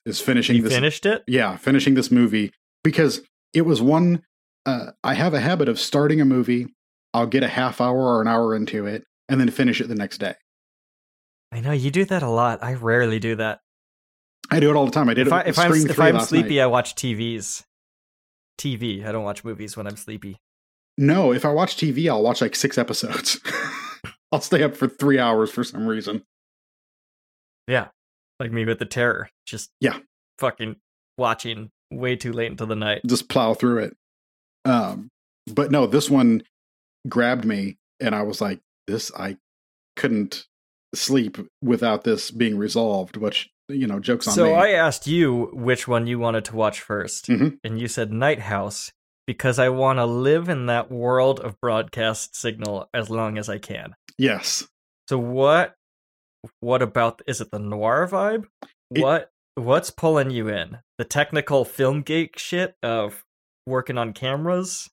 Is 0.05 0.21
finishing 0.21 0.57
You 0.57 0.63
this 0.63 0.75
finished 0.75 1.07
it? 1.07 1.25
yeah, 1.27 1.57
finishing 1.57 1.95
this 1.95 2.11
movie 2.11 2.53
because 2.83 3.23
it 3.55 3.63
was 3.63 3.81
one. 3.81 4.23
Uh, 4.67 4.91
I 5.03 5.15
have 5.15 5.33
a 5.35 5.41
habit 5.41 5.69
of 5.69 5.79
starting 5.81 6.21
a 6.21 6.25
movie. 6.25 6.67
I'll 7.15 7.27
get 7.27 7.43
a 7.43 7.49
half 7.49 7.81
hour 7.81 7.97
or 7.99 8.21
an 8.21 8.29
hour 8.29 8.55
into 8.55 8.87
it, 8.87 9.05
and 9.29 9.41
then 9.41 9.51
finish 9.51 9.81
it 9.81 9.89
the 9.89 9.95
next 9.95 10.19
day. 10.19 10.35
I 11.53 11.61
know 11.61 11.73
you 11.73 11.91
do 11.91 12.05
that 12.07 12.23
a 12.23 12.29
lot. 12.29 12.63
I 12.63 12.75
rarely 12.75 13.19
do 13.19 13.37
that. 13.37 13.61
I 14.51 14.61
do 14.61 14.69
it 14.71 14.77
all 14.77 14.85
the 14.85 14.91
time. 14.93 15.09
I 15.09 15.15
did 15.15 15.27
If, 15.29 15.33
it. 15.33 15.37
I, 15.37 15.41
if 15.43 15.59
I'm, 15.59 15.73
if 15.73 15.99
I'm 16.01 16.21
sleepy, 16.21 16.57
night. 16.57 16.65
I 16.65 16.67
watch 16.67 16.95
TVs. 16.97 17.63
TV. 18.59 19.07
I 19.07 19.13
don't 19.13 19.25
watch 19.25 19.43
movies 19.45 19.77
when 19.77 19.87
I'm 19.87 19.97
sleepy. 19.97 20.39
no, 20.99 21.33
if 21.33 21.45
I 21.45 21.53
watch 21.53 21.77
TV, 21.77 22.09
I'll 22.11 22.23
watch 22.23 22.41
like 22.43 22.55
six 22.57 22.77
episodes. 22.77 23.41
I'll 24.35 24.41
stay 24.41 24.65
up 24.65 24.75
for 24.75 24.89
three 24.89 25.19
hours 25.19 25.51
for 25.53 25.63
some 25.63 25.87
reason. 25.87 26.25
Yeah, 27.69 27.89
like 28.41 28.51
me 28.53 28.65
with 28.65 28.79
the 28.81 28.85
terror. 28.85 29.31
Just 29.47 29.71
Yeah. 29.81 29.99
fucking 30.39 30.77
watching 31.17 31.71
way 31.93 32.17
too 32.17 32.33
late 32.33 32.51
into 32.51 32.67
the 32.67 32.75
night. 32.75 33.03
Just 33.07 33.29
plow 33.29 33.55
through 33.55 33.79
it. 33.85 33.97
Um, 34.65 35.09
but 35.47 35.71
no, 35.71 35.87
this 35.87 36.11
one 36.11 36.43
grabbed 37.09 37.45
me, 37.45 37.77
and 38.01 38.15
I 38.15 38.23
was 38.23 38.41
like, 38.41 38.61
"This 38.89 39.13
I 39.17 39.37
couldn't 39.97 40.47
sleep 40.95 41.39
without 41.63 42.03
this 42.05 42.31
being 42.33 42.59
resolved." 42.59 43.17
Which 43.17 43.51
you 43.69 43.87
know, 43.87 44.01
jokes 44.01 44.27
on 44.29 44.35
So 44.35 44.47
me. 44.47 44.53
I 44.53 44.71
asked 44.73 45.07
you 45.07 45.47
which 45.53 45.87
one 45.89 46.07
you 46.07 46.19
wanted 46.19 46.45
to 46.47 46.57
watch 46.57 46.81
1st 46.81 47.29
Mhm. 47.29 47.59
and 47.65 47.81
you 47.81 47.89
said 47.89 48.13
Night 48.13 48.41
House 48.41 48.93
because 49.27 49.59
I 49.59 49.71
want 49.71 49.99
to 50.01 50.05
live 50.05 50.51
in 50.51 50.67
that 50.67 50.91
world 50.91 51.41
of 51.41 51.59
broadcast 51.63 52.37
signal 52.37 52.91
as 52.93 53.09
long 53.09 53.39
as 53.39 53.49
I 53.49 53.57
can. 53.59 53.95
Yes, 54.19 54.67
So 55.09 55.19
what? 55.19 55.75
What 56.61 56.83
about? 56.83 57.23
Is 57.27 57.41
it 57.41 57.51
the 57.51 57.59
noir 57.59 58.09
vibe? 58.11 58.45
It- 58.95 59.03
what? 59.03 59.31
What's 59.57 59.91
pulling 59.91 60.31
you 60.31 60.49
in? 60.49 60.79
The 60.99 61.05
technical 61.05 61.65
film 61.65 62.03
geek 62.03 62.39
shit 62.39 62.75
of 62.83 63.25
working 63.67 63.97
on 63.99 64.13
cameras. 64.13 64.91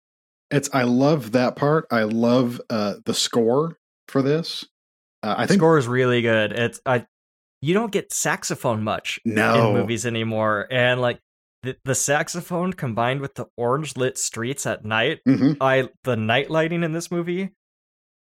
It's 0.52 0.70
I 0.74 0.84
love 0.84 1.32
that 1.32 1.56
part. 1.56 1.88
I 1.92 2.04
love 2.04 2.62
uh 2.70 2.96
the 3.06 3.14
score 3.14 3.78
for 4.08 4.22
this. 4.22 4.64
Uh, 5.24 5.36
I 5.38 5.44
The 5.44 5.48
think 5.50 5.60
score 5.60 5.78
is 5.78 5.88
really 5.88 6.22
good. 6.22 6.52
It's 6.52 6.80
I. 6.86 7.08
You 7.64 7.74
don't 7.74 7.92
get 7.92 8.12
saxophone 8.12 8.84
much 8.84 9.20
no 9.26 9.70
in 9.70 9.74
movies 9.82 10.06
anymore, 10.06 10.68
and 10.72 11.00
like 11.02 11.20
the, 11.64 11.76
the 11.86 11.96
saxophone 11.96 12.74
combined 12.74 13.22
with 13.22 13.36
the 13.36 13.46
orange 13.58 13.98
lit 13.98 14.18
streets 14.18 14.66
at 14.66 14.84
night. 14.86 15.22
hmm 15.26 15.54
I 15.62 15.90
the 16.04 16.16
night 16.18 16.50
lighting 16.52 16.84
in 16.84 16.92
this 16.92 17.10
movie, 17.12 17.52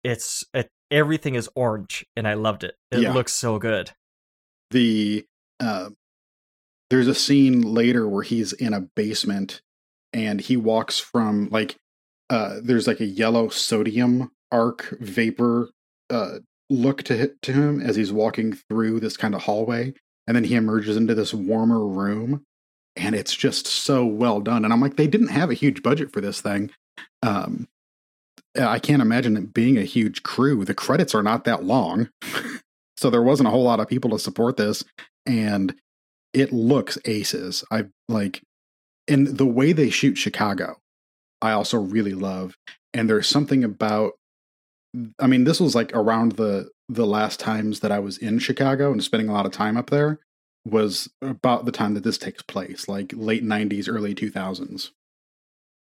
it's 0.03 0.45
it, 0.55 0.69
everything 0.91 1.35
is 1.35 1.49
orange, 1.55 2.05
and 2.17 2.27
I 2.29 2.35
loved 2.35 2.65
it. 2.65 2.77
It 2.91 3.01
Yeah. 3.01 3.13
looks 3.13 3.33
so 3.33 3.59
good. 3.59 3.91
the 4.71 5.25
uh, 5.61 5.91
there's 6.91 7.07
a 7.09 7.15
scene 7.15 7.61
later 7.63 8.09
where 8.09 8.23
he's 8.23 8.53
in 8.53 8.73
a 8.73 8.81
basement 8.81 9.61
and 10.13 10.41
he 10.41 10.57
walks 10.57 10.99
from 10.99 11.49
like 11.51 11.77
uh 12.31 12.57
there's 12.63 12.87
like 12.87 13.01
a 13.01 13.05
yellow 13.05 13.49
sodium 13.49 14.31
arc 14.51 14.97
vapor 15.01 15.71
uh 16.11 16.39
look 16.71 17.03
to 17.05 17.33
to 17.43 17.53
him 17.53 17.81
as 17.81 17.95
he's 17.97 18.13
walking 18.13 18.53
through 18.53 18.99
this 19.01 19.17
kind 19.17 19.35
of 19.35 19.43
hallway 19.43 19.93
and 20.27 20.35
then 20.37 20.45
he 20.45 20.55
emerges 20.55 20.97
into 20.97 21.15
this 21.15 21.35
warmer 21.35 21.85
room 21.87 22.43
and 22.97 23.15
it's 23.15 23.35
just 23.37 23.67
so 23.67 24.05
well 24.07 24.41
done 24.41 24.65
and 24.65 24.73
i'm 24.73 24.81
like 24.81 24.97
they 24.97 25.07
didn't 25.07 25.29
have 25.29 25.51
a 25.51 25.55
huge 25.55 25.83
budget 25.83 26.11
for 26.13 26.21
this 26.21 26.41
thing 26.41 26.71
um 27.23 27.69
Uh, 28.59 28.69
i 28.69 28.79
can't 28.79 29.03
imagine 29.03 29.37
it 29.37 29.53
being 29.55 29.77
a 29.79 29.83
huge 29.85 30.23
crew. 30.23 30.65
The 30.65 30.75
credits 30.75 31.15
are 31.15 31.23
not 31.23 31.45
that 31.45 31.65
long. 31.65 32.09
So 32.97 33.11
there 33.11 33.23
wasn't 33.23 33.49
a 33.49 33.51
whole 33.51 33.65
lot 33.65 33.81
of 33.81 33.89
people 33.89 34.11
to 34.11 34.19
support 34.21 34.57
this 34.57 34.85
and 35.27 35.75
it 36.33 36.53
looks 36.53 36.97
aces. 37.05 37.65
I 37.71 37.87
like 38.09 38.41
and 39.09 39.27
the 39.27 39.45
way 39.47 39.73
they 39.73 39.91
shoot 39.91 40.17
chicago 40.17 40.77
i 41.43 41.51
also 41.51 41.79
really 41.79 42.15
love. 42.15 42.55
And 42.95 43.11
there's 43.11 43.29
something 43.29 43.65
about 43.65 44.13
i 45.19 45.27
mean 45.27 45.43
this 45.45 45.61
was 45.61 45.75
like 45.75 45.91
around 45.93 46.33
the 46.33 46.71
the 46.89 47.05
last 47.05 47.41
times 47.41 47.81
that 47.81 47.91
i 47.91 47.99
was 47.99 48.17
in 48.19 48.39
chicago 48.39 48.93
and 48.93 49.03
spending 49.03 49.29
a 49.29 49.33
lot 49.33 49.45
of 49.45 49.53
time 49.53 49.77
up 49.77 49.91
there 49.91 50.21
was 50.65 51.11
about 51.21 51.65
the 51.65 51.73
time 51.73 51.95
that 51.95 52.05
this 52.05 52.17
takes 52.17 52.43
place 52.43 52.89
like 52.89 53.13
late 53.17 53.43
90s 53.45 53.89
early 53.89 54.15
2000s 54.15 54.91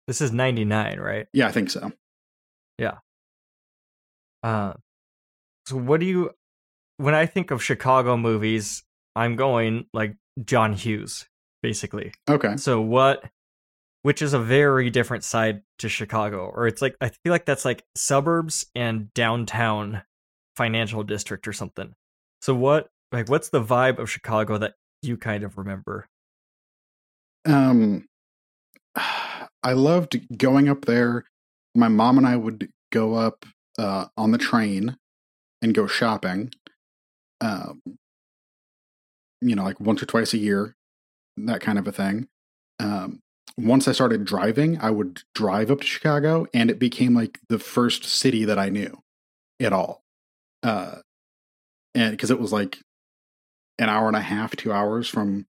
This 0.08 0.20
is 0.20 0.32
ninety 0.32 0.66
nine, 0.66 1.00
right? 1.00 1.28
yeah 1.32 1.48
i 1.48 1.52
think 1.52 1.70
so 1.70 1.92
Uh, 4.42 4.74
so 5.66 5.78
what 5.78 6.00
do 6.00 6.06
you? 6.06 6.32
When 6.98 7.16
I 7.16 7.26
think 7.26 7.52
of 7.52 7.64
Chicago 7.64 8.18
movies, 8.18 8.84
I'm 9.16 9.36
going 9.36 9.86
like 9.94 10.16
John 10.44 10.74
Hughes, 10.74 11.26
basically. 11.62 12.14
okay 12.30 12.58
So 12.58 12.82
what? 12.82 13.24
Which 14.02 14.22
is 14.22 14.34
a 14.34 14.40
very 14.40 14.90
different 14.90 15.24
side 15.24 15.62
to 15.80 15.88
Chicago, 15.88 16.52
or 16.54 16.68
it's 16.68 16.82
like 16.82 16.96
I 17.00 17.10
feel 17.10 17.32
like 17.32 17.46
that's 17.46 17.66
like 17.66 17.84
suburbs 17.96 18.66
and 18.76 19.14
downtown 19.14 20.04
financial 20.56 21.04
district 21.04 21.48
or 21.48 21.54
something. 21.54 21.94
So 22.42 22.54
what? 22.54 22.90
Like, 23.14 23.30
what's 23.30 23.50
the 23.50 23.64
vibe 23.64 24.00
of 24.00 24.10
Chicago 24.10 24.58
that 24.58 24.74
you 25.02 25.18
kind 25.18 25.44
of 25.44 25.58
remember? 25.58 26.08
Um, 27.46 28.08
I 28.96 29.74
loved 29.74 30.38
going 30.38 30.68
up 30.68 30.86
there. 30.86 31.26
My 31.76 31.88
mom 31.88 32.18
and 32.18 32.28
I 32.28 32.36
would 32.36 32.70
go 32.92 33.16
up 33.16 33.46
uh, 33.78 34.06
on 34.18 34.32
the 34.32 34.38
train 34.38 34.98
and 35.62 35.74
go 35.74 35.88
shopping. 35.88 36.52
Um, 37.42 37.82
you 39.42 39.56
know, 39.56 39.64
like 39.64 39.80
once 39.80 40.02
or 40.02 40.06
twice 40.06 40.34
a 40.34 40.38
year, 40.38 40.76
that 41.38 41.62
kind 41.62 41.80
of 41.80 41.88
a 41.88 41.92
thing. 41.92 42.28
Um, 42.80 43.20
once 43.58 43.88
I 43.88 43.92
started 43.92 44.26
driving, 44.26 44.80
I 44.80 44.90
would 44.90 45.22
drive 45.36 45.70
up 45.70 45.82
to 45.82 45.88
Chicago, 45.88 46.48
and 46.54 46.70
it 46.70 46.80
became 46.80 47.14
like 47.14 47.40
the 47.50 47.60
first 47.60 48.06
city 48.06 48.46
that 48.46 48.58
I 48.58 48.70
knew 48.70 49.00
at 49.60 49.74
all. 49.74 50.02
Uh, 50.64 50.98
and 51.94 52.12
because 52.12 52.32
it 52.32 52.40
was 52.40 52.52
like 52.52 52.80
an 53.78 53.90
hour 53.90 54.08
and 54.08 54.16
a 54.16 54.22
half, 54.22 54.56
two 54.56 54.72
hours 54.72 55.08
from 55.08 55.46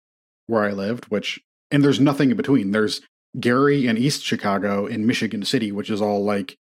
where 0.48 0.64
I 0.64 0.72
lived, 0.72 1.06
which 1.06 1.42
and 1.72 1.84
there's 1.84 2.00
nothing 2.00 2.32
in 2.32 2.38
between. 2.38 2.72
There's 2.72 3.02
Gary 3.40 3.88
and 3.88 3.98
East 3.98 4.24
Chicago 4.24 4.86
in 4.86 5.08
Michigan 5.08 5.44
City, 5.44 5.72
which 5.72 5.90
is 5.90 6.02
all 6.02 6.24
like 6.24 6.58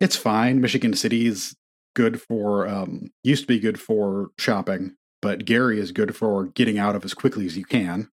it's 0.00 0.16
fine. 0.16 0.60
Michigan 0.60 0.94
City 0.94 1.26
is 1.26 1.56
good 1.94 2.20
for 2.20 2.66
um 2.66 3.10
used 3.22 3.42
to 3.42 3.48
be 3.48 3.60
good 3.60 3.80
for 3.80 4.30
shopping, 4.38 4.96
but 5.20 5.44
Gary 5.44 5.78
is 5.78 5.92
good 5.92 6.16
for 6.16 6.46
getting 6.46 6.78
out 6.78 6.96
of 6.96 7.04
as 7.04 7.14
quickly 7.14 7.46
as 7.46 7.56
you 7.56 7.64
can. 7.64 8.10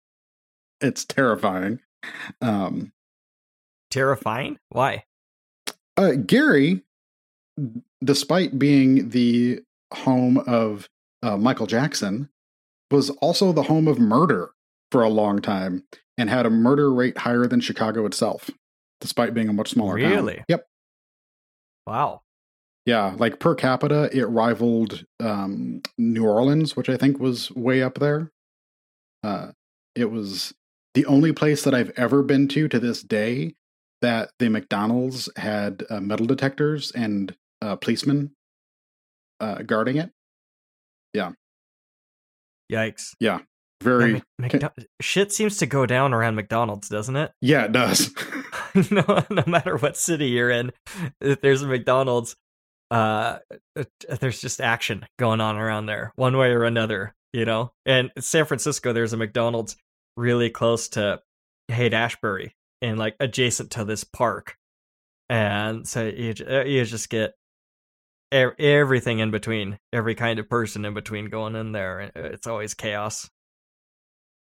it's 0.80 1.04
terrifying. 1.04 1.80
Um 2.40 2.92
Terrifying? 3.90 4.58
Why? 4.70 5.04
uh, 5.96 6.12
Gary, 6.26 6.82
despite 8.02 8.58
being 8.58 9.10
the 9.10 9.60
home 9.92 10.38
of 10.38 10.88
uh, 11.22 11.36
Michael 11.36 11.66
Jackson, 11.66 12.28
was 12.90 13.10
also 13.10 13.52
the 13.52 13.62
home 13.62 13.88
of 13.88 13.98
murder 13.98 14.50
for 14.90 15.02
a 15.02 15.08
long 15.08 15.40
time 15.40 15.84
and 16.16 16.30
had 16.30 16.46
a 16.46 16.50
murder 16.50 16.92
rate 16.92 17.18
higher 17.18 17.46
than 17.46 17.60
Chicago 17.60 18.06
itself, 18.06 18.50
despite 19.00 19.34
being 19.34 19.48
a 19.48 19.52
much 19.52 19.70
smaller 19.70 19.98
town. 19.98 20.10
Really? 20.10 20.44
Yep. 20.48 20.66
Wow. 21.86 22.22
Yeah, 22.86 23.14
like 23.16 23.38
per 23.38 23.54
capita, 23.54 24.10
it 24.12 24.24
rivaled 24.24 25.06
um, 25.18 25.82
New 25.96 26.24
Orleans, 26.26 26.76
which 26.76 26.88
I 26.88 26.96
think 26.96 27.18
was 27.18 27.50
way 27.52 27.82
up 27.82 27.98
there. 27.98 28.30
Uh, 29.22 29.52
it 29.94 30.10
was 30.10 30.52
the 30.92 31.06
only 31.06 31.32
place 31.32 31.64
that 31.64 31.74
I've 31.74 31.92
ever 31.96 32.22
been 32.22 32.46
to 32.48 32.68
to 32.68 32.78
this 32.78 33.02
day 33.02 33.54
that 34.02 34.30
the 34.38 34.50
McDonald's 34.50 35.30
had 35.36 35.84
uh, 35.88 36.00
metal 36.00 36.26
detectors 36.26 36.90
and 36.90 37.34
uh, 37.62 37.76
policemen 37.76 38.32
uh, 39.40 39.62
guarding 39.62 39.96
it. 39.96 40.10
Yeah. 41.14 41.32
Yikes. 42.70 43.14
Very, 43.84 44.14
Yeah, 44.14 44.20
Mc- 44.38 44.52
McDo- 44.52 44.84
shit 45.00 45.32
seems 45.32 45.58
to 45.58 45.66
go 45.66 45.86
down 45.86 46.12
around 46.12 46.34
McDonald's, 46.34 46.88
doesn't 46.88 47.16
it? 47.16 47.30
yeah, 47.40 47.64
it 47.64 47.72
does. 47.72 48.10
no, 48.90 49.24
no 49.30 49.44
matter 49.46 49.76
what 49.76 49.96
city 49.96 50.26
you're 50.28 50.50
in, 50.50 50.72
if 51.20 51.40
there's 51.40 51.62
a 51.62 51.66
McDonald's, 51.68 52.34
uh, 52.90 53.38
uh, 53.76 53.84
there's 54.20 54.40
just 54.40 54.60
action 54.60 55.06
going 55.18 55.40
on 55.40 55.56
around 55.56 55.86
there, 55.86 56.12
one 56.16 56.36
way 56.36 56.48
or 56.50 56.64
another, 56.64 57.14
you 57.32 57.44
know. 57.44 57.72
And 57.86 58.10
San 58.18 58.46
Francisco, 58.46 58.92
there's 58.92 59.12
a 59.12 59.16
McDonald's 59.16 59.76
really 60.16 60.50
close 60.50 60.88
to 60.90 61.20
Haight 61.68 61.94
Ashbury 61.94 62.54
and 62.82 62.98
like 62.98 63.16
adjacent 63.20 63.70
to 63.72 63.84
this 63.84 64.02
park, 64.04 64.56
and 65.28 65.86
so 65.86 66.04
you 66.06 66.34
uh, 66.48 66.64
you 66.64 66.84
just 66.84 67.08
get 67.10 67.34
everything 68.32 69.20
in 69.20 69.30
between, 69.30 69.78
every 69.92 70.14
kind 70.14 70.38
of 70.38 70.48
person 70.48 70.84
in 70.84 70.94
between 70.94 71.26
going 71.26 71.54
in 71.54 71.72
there, 71.72 72.10
uh, 72.16 72.20
it's 72.20 72.46
always 72.46 72.74
chaos. 72.74 73.30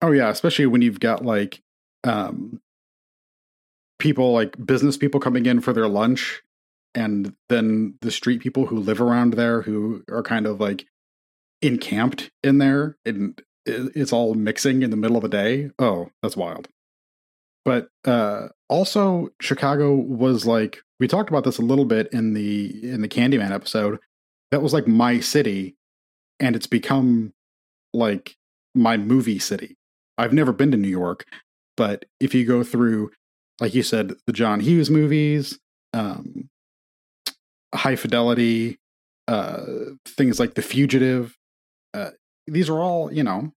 Oh 0.01 0.13
yeah, 0.13 0.29
especially 0.29 0.67
when 0.67 0.83
you've 0.83 1.01
got 1.01 1.25
like 1.25 1.63
um 2.05 2.61
people 3.99 4.33
like 4.33 4.55
business 4.65 4.97
people 4.97 5.21
coming 5.21 5.47
in 5.47 5.61
for 5.61 5.73
their 5.73 5.89
lunch 5.89 6.43
and 6.95 7.35
then 7.49 7.95
the 8.01 8.11
street 8.11 8.41
people 8.41 8.67
who 8.67 8.79
live 8.79 9.01
around 9.01 9.35
there 9.35 9.63
who 9.63 10.03
are 10.11 10.23
kind 10.23 10.47
of 10.47 10.61
like 10.61 10.87
encamped 11.63 12.31
in 12.45 12.59
there 12.59 12.97
and 13.05 13.43
it's 13.67 14.13
all 14.13 14.35
mixing 14.35 14.83
in 14.83 14.91
the 14.91 14.97
middle 14.97 15.17
of 15.17 15.23
the 15.23 15.29
day. 15.29 15.71
Oh, 15.79 16.09
that's 16.23 16.37
wild. 16.37 16.69
But 17.65 17.89
uh 18.05 18.49
also 18.69 19.31
Chicago 19.41 19.95
was 19.95 20.47
like 20.47 20.81
we 21.01 21.09
talked 21.09 21.29
about 21.31 21.45
this 21.45 21.59
a 21.59 21.63
little 21.63 21.85
bit 21.85 22.09
in 22.13 22.35
the 22.35 22.93
in 22.93 23.03
the 23.03 23.09
Candyman 23.09 23.51
episode. 23.51 23.99
That 24.51 24.63
was 24.63 24.73
like 24.73 24.87
my 24.87 25.21
city 25.21 25.77
and 26.41 26.55
it's 26.55 26.67
become 26.67 27.33
like 27.93 28.37
my 28.75 28.97
movie 28.97 29.39
city. 29.39 29.78
I've 30.19 30.33
never 30.33 30.53
been 30.53 30.71
to 30.73 30.77
New 30.77 30.89
York, 30.89 31.25
but 31.77 32.05
if 32.21 32.35
you 32.35 32.45
go 32.45 32.65
through, 32.65 33.13
like 33.61 33.75
you 33.75 33.83
said, 33.83 34.15
the 34.27 34.33
John 34.33 34.61
Hughes 34.61 34.91
movies, 34.91 35.59
um, 35.95 36.51
High 37.75 37.97
Fidelity, 37.97 38.79
uh, 39.29 39.65
things 40.05 40.41
like 40.41 40.55
The 40.55 40.63
Fugitive, 40.63 41.37
uh, 41.95 42.11
these 42.47 42.69
are 42.69 42.81
all, 42.81 43.13
you 43.13 43.23
know, 43.23 43.53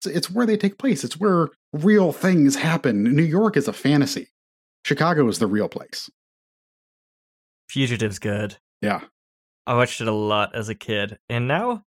it's, 0.00 0.14
it's 0.14 0.30
where 0.30 0.46
they 0.46 0.56
take 0.56 0.78
place. 0.78 1.04
It's 1.04 1.18
where 1.18 1.48
real 1.72 2.12
things 2.12 2.56
happen. 2.56 3.02
New 3.02 3.22
York 3.22 3.56
is 3.56 3.66
a 3.66 3.72
fantasy. 3.72 4.28
Chicago 4.84 5.26
is 5.28 5.38
the 5.38 5.46
real 5.46 5.68
place. 5.68 6.10
Fugitive's 7.70 8.18
good. 8.18 8.58
Yeah. 8.82 9.00
I 9.66 9.74
watched 9.74 10.02
it 10.02 10.08
a 10.08 10.12
lot 10.12 10.54
as 10.54 10.68
a 10.68 10.74
kid, 10.74 11.18
and 11.30 11.48
now 11.48 11.84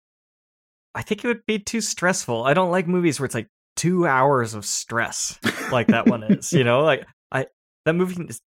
I 0.94 1.00
think 1.00 1.24
it 1.24 1.28
would 1.28 1.46
be 1.46 1.58
too 1.58 1.80
stressful. 1.80 2.44
I 2.44 2.52
don't 2.52 2.70
like 2.70 2.86
movies 2.86 3.18
where 3.18 3.24
it's 3.24 3.34
like 3.34 3.48
two 3.76 4.06
hours 4.06 4.54
of 4.54 4.64
stress, 4.64 5.38
like 5.70 5.88
that 5.88 6.06
one 6.06 6.22
is. 6.22 6.52
You 6.52 6.64
know, 6.64 6.82
like 6.82 7.06
I 7.30 7.46
that 7.84 7.94
movie. 7.94 8.24
Is, 8.28 8.40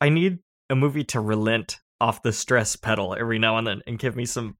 I 0.00 0.08
need 0.08 0.40
a 0.70 0.74
movie 0.74 1.04
to 1.04 1.20
relent 1.20 1.78
off 2.00 2.22
the 2.22 2.32
stress 2.32 2.74
pedal 2.74 3.14
every 3.14 3.38
now 3.38 3.58
and 3.58 3.66
then 3.66 3.82
and 3.86 3.98
give 3.98 4.16
me 4.16 4.26
some, 4.26 4.56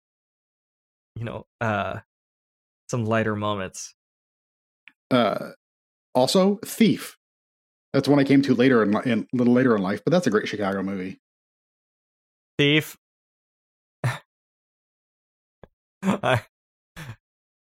you 1.16 1.24
know, 1.24 1.46
uh, 1.60 1.98
some 2.88 3.04
lighter 3.04 3.34
moments. 3.34 3.94
Uh, 5.10 5.50
also, 6.14 6.58
Thief. 6.64 7.18
That's 7.92 8.08
one 8.08 8.18
I 8.18 8.24
came 8.24 8.40
to 8.42 8.54
later 8.54 8.82
in, 8.82 8.96
in 9.04 9.26
a 9.32 9.36
little 9.36 9.52
later 9.52 9.76
in 9.76 9.82
life, 9.82 10.02
but 10.04 10.12
that's 10.12 10.26
a 10.26 10.30
great 10.30 10.48
Chicago 10.48 10.82
movie. 10.82 11.20
Thief. 12.58 12.96
I, 14.04 14.20
I, 16.02 16.42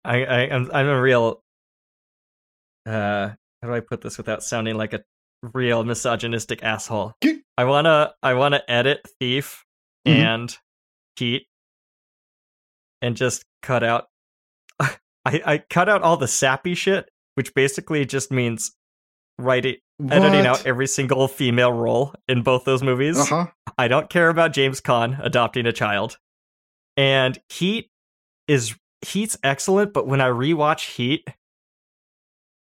I, 0.04 0.48
I'm, 0.50 0.70
I'm 0.72 0.86
a 0.86 1.00
real, 1.00 1.42
uh, 2.86 3.30
how 3.62 3.68
do 3.68 3.74
I 3.74 3.80
put 3.80 4.00
this 4.02 4.18
without 4.18 4.42
sounding 4.42 4.76
like 4.76 4.92
a 4.92 5.02
real 5.52 5.84
misogynistic 5.84 6.62
asshole? 6.62 7.14
I 7.56 7.64
wanna 7.64 8.12
I 8.22 8.34
wanna 8.34 8.62
edit 8.68 9.00
Thief 9.20 9.64
Mhm. 10.06 10.12
and 10.16 10.58
Heat 11.16 11.46
and 13.02 13.16
just 13.16 13.44
cut 13.62 13.82
out 13.82 14.06
I, 14.80 14.96
I 15.24 15.58
cut 15.70 15.88
out 15.88 16.02
all 16.02 16.16
the 16.16 16.28
sappy 16.28 16.74
shit, 16.74 17.08
which 17.34 17.54
basically 17.54 18.04
just 18.04 18.30
means 18.30 18.72
writing 19.38 19.76
editing 20.10 20.46
out 20.46 20.66
every 20.66 20.86
single 20.86 21.28
female 21.28 21.72
role 21.72 22.12
in 22.28 22.42
both 22.42 22.64
those 22.64 22.82
movies. 22.82 23.18
Uh 23.18 23.24
huh. 23.24 23.46
I 23.78 23.88
don't 23.88 24.10
care 24.10 24.28
about 24.28 24.52
James 24.52 24.80
Caan 24.80 25.18
adopting 25.24 25.66
a 25.66 25.72
child. 25.72 26.18
And 26.96 27.38
Heat 27.48 27.88
is 28.48 28.74
Heat's 29.02 29.36
excellent, 29.42 29.92
but 29.92 30.06
when 30.06 30.20
I 30.20 30.28
rewatch 30.28 30.94
Heat, 30.96 31.26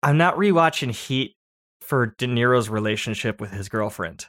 I'm 0.04 0.18
not 0.18 0.36
rewatching 0.36 0.90
Heat 0.90 1.34
for 1.80 2.14
De 2.18 2.26
Niro's 2.26 2.68
relationship 2.68 3.40
with 3.40 3.52
his 3.52 3.70
girlfriend 3.70 4.26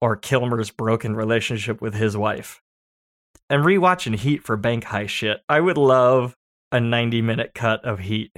or 0.00 0.16
Kilmer's 0.16 0.70
broken 0.70 1.14
relationship 1.14 1.80
with 1.80 1.94
his 1.94 2.16
wife. 2.16 2.60
I'm 3.48 3.62
rewatching 3.62 4.16
Heat 4.16 4.42
for 4.42 4.56
bank 4.56 4.82
high 4.82 5.06
shit. 5.06 5.40
I 5.48 5.60
would 5.60 5.78
love 5.78 6.34
a 6.72 6.80
90 6.80 7.22
minute 7.22 7.52
cut 7.54 7.84
of 7.84 8.00
Heat. 8.00 8.32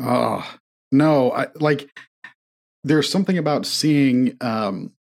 Oh 0.00 0.48
no! 0.92 1.32
I 1.32 1.48
like. 1.56 1.90
There's 2.84 3.10
something 3.10 3.36
about 3.36 3.66
seeing 3.66 4.36
um, 4.40 4.92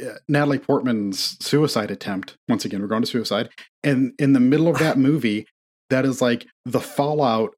uh, 0.00 0.18
Natalie 0.28 0.58
Portman's 0.58 1.38
suicide 1.44 1.90
attempt. 1.90 2.36
Once 2.46 2.66
again, 2.66 2.82
we're 2.82 2.88
going 2.88 3.02
to 3.02 3.08
suicide, 3.08 3.48
and 3.82 4.12
in 4.18 4.34
the 4.34 4.40
middle 4.40 4.68
of 4.68 4.78
that 4.80 4.98
movie, 4.98 5.46
that 5.88 6.04
is 6.04 6.20
like 6.20 6.46
the 6.66 6.80
fallout. 6.80 7.55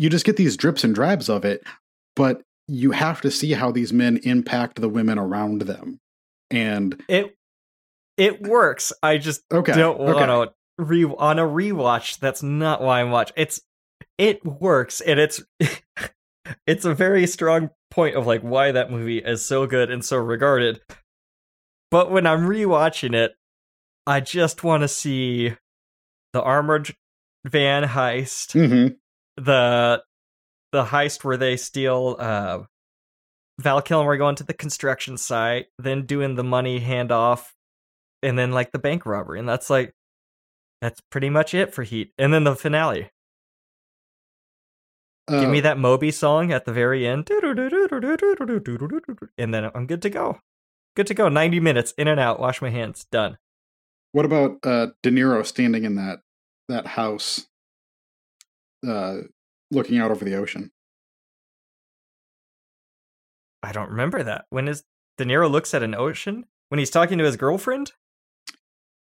You 0.00 0.08
just 0.08 0.24
get 0.24 0.38
these 0.38 0.56
drips 0.56 0.82
and 0.82 0.94
drabs 0.94 1.28
of 1.28 1.44
it, 1.44 1.62
but 2.16 2.40
you 2.66 2.92
have 2.92 3.20
to 3.20 3.30
see 3.30 3.52
how 3.52 3.70
these 3.70 3.92
men 3.92 4.18
impact 4.22 4.80
the 4.80 4.88
women 4.88 5.18
around 5.18 5.62
them. 5.62 6.00
And 6.50 7.02
It 7.06 7.36
it 8.16 8.40
works. 8.40 8.94
I 9.02 9.18
just 9.18 9.42
okay, 9.52 9.74
don't 9.74 9.98
want 9.98 10.18
to 10.78 10.82
re 10.82 11.04
on 11.04 11.38
a 11.38 11.42
rewatch. 11.42 12.18
That's 12.18 12.42
not 12.42 12.80
why 12.80 13.02
I'm 13.02 13.10
watching. 13.10 13.34
It's 13.36 13.60
it 14.16 14.42
works, 14.42 15.02
and 15.02 15.20
it's 15.20 15.42
it's 16.66 16.86
a 16.86 16.94
very 16.94 17.26
strong 17.26 17.68
point 17.90 18.16
of 18.16 18.26
like 18.26 18.40
why 18.40 18.72
that 18.72 18.90
movie 18.90 19.18
is 19.18 19.44
so 19.44 19.66
good 19.66 19.90
and 19.90 20.02
so 20.02 20.16
regarded. 20.16 20.80
But 21.90 22.10
when 22.10 22.26
I'm 22.26 22.46
rewatching 22.46 23.14
it, 23.14 23.32
I 24.06 24.20
just 24.20 24.64
want 24.64 24.82
to 24.82 24.88
see 24.88 25.56
the 26.32 26.42
armored 26.42 26.94
van 27.44 27.84
heist, 27.84 28.54
Mhm. 28.54 28.96
The 29.44 30.02
the 30.72 30.84
heist 30.84 31.24
where 31.24 31.36
they 31.36 31.56
steal 31.56 32.16
uh 32.18 32.60
Val 33.58 33.82
Kilmer 33.82 34.16
going 34.16 34.36
to 34.36 34.44
the 34.44 34.54
construction 34.54 35.18
site, 35.18 35.66
then 35.78 36.06
doing 36.06 36.34
the 36.34 36.44
money 36.44 36.80
handoff, 36.80 37.48
and 38.22 38.38
then 38.38 38.52
like 38.52 38.72
the 38.72 38.78
bank 38.78 39.04
robbery, 39.04 39.38
and 39.38 39.48
that's 39.48 39.68
like 39.68 39.94
that's 40.80 41.00
pretty 41.10 41.28
much 41.28 41.52
it 41.52 41.74
for 41.74 41.82
Heat. 41.82 42.12
And 42.16 42.32
then 42.32 42.44
the 42.44 42.56
finale. 42.56 43.10
Give 45.28 45.48
me 45.48 45.58
Uh, 45.58 45.62
that 45.62 45.78
Moby 45.78 46.10
song 46.10 46.50
at 46.50 46.64
the 46.64 46.72
very 46.72 47.06
end, 47.06 47.30
and 47.30 47.58
then 49.54 49.70
I'm 49.74 49.86
good 49.86 50.02
to 50.02 50.10
go. 50.10 50.40
Good 50.96 51.06
to 51.06 51.14
go. 51.14 51.28
Ninety 51.28 51.60
minutes 51.60 51.92
in 51.98 52.08
and 52.08 52.18
out. 52.18 52.40
Wash 52.40 52.60
my 52.60 52.70
hands. 52.70 53.06
Done. 53.12 53.38
What 54.12 54.24
about 54.24 54.58
uh, 54.64 54.88
De 55.02 55.10
Niro 55.10 55.46
standing 55.46 55.84
in 55.84 55.94
that 55.96 56.20
that 56.68 56.86
house, 56.86 57.46
uh, 58.86 59.18
looking 59.70 59.98
out 59.98 60.10
over 60.10 60.24
the 60.24 60.34
ocean? 60.36 60.70
I 63.62 63.72
don't 63.72 63.90
remember 63.90 64.22
that. 64.22 64.46
When 64.50 64.68
is 64.68 64.84
De 65.18 65.24
Niro 65.24 65.50
looks 65.50 65.74
at 65.74 65.82
an 65.82 65.94
ocean 65.94 66.46
when 66.68 66.78
he's 66.78 66.90
talking 66.90 67.18
to 67.18 67.24
his 67.24 67.36
girlfriend? 67.36 67.92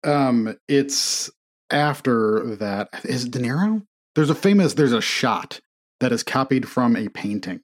Um, 0.02 0.56
it's 0.66 1.30
after 1.70 2.56
that. 2.56 2.88
Is 3.04 3.24
it 3.26 3.32
De 3.32 3.38
Niro? 3.38 3.82
There's 4.14 4.30
a 4.30 4.34
famous. 4.34 4.74
There's 4.74 4.92
a 4.92 5.00
shot 5.02 5.60
that 6.00 6.12
is 6.12 6.22
copied 6.22 6.68
from 6.68 6.96
a 6.96 7.08
painting. 7.10 7.60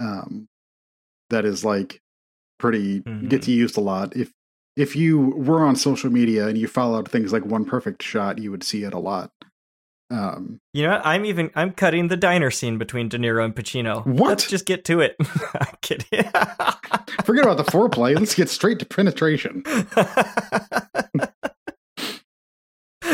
Um, 0.00 0.48
that 1.30 1.44
is 1.44 1.64
like 1.64 2.00
pretty 2.58 3.00
Mhm. 3.00 3.28
gets 3.28 3.48
used 3.48 3.76
a 3.76 3.80
lot. 3.80 4.14
If 4.16 4.32
if 4.76 4.96
you 4.96 5.18
were 5.18 5.64
on 5.66 5.76
social 5.76 6.08
media 6.10 6.46
and 6.46 6.56
you 6.56 6.66
followed 6.66 7.10
things 7.10 7.30
like 7.32 7.44
One 7.44 7.64
Perfect 7.66 8.02
Shot, 8.02 8.38
you 8.38 8.50
would 8.50 8.62
see 8.64 8.84
it 8.84 8.94
a 8.94 8.98
lot. 8.98 9.30
Um, 10.12 10.60
You 10.74 10.86
know. 10.86 11.00
I'm 11.02 11.24
even 11.24 11.50
I'm 11.54 11.72
cutting 11.72 12.08
the 12.08 12.18
diner 12.18 12.50
scene 12.50 12.76
between 12.76 13.08
De 13.08 13.16
Niro 13.18 13.42
and 13.44 13.54
Pacino. 13.54 14.04
What? 14.06 14.28
Let's 14.28 14.46
just 14.46 14.66
get 14.66 14.84
to 14.86 15.00
it. 15.00 15.16
I'm 15.54 15.74
kidding. 15.80 16.06
forget 17.24 17.44
about 17.44 17.56
the 17.56 17.64
foreplay. 17.64 18.18
Let's 18.18 18.34
get 18.34 18.50
straight 18.50 18.78
to 18.80 18.84
penetration. 18.84 19.62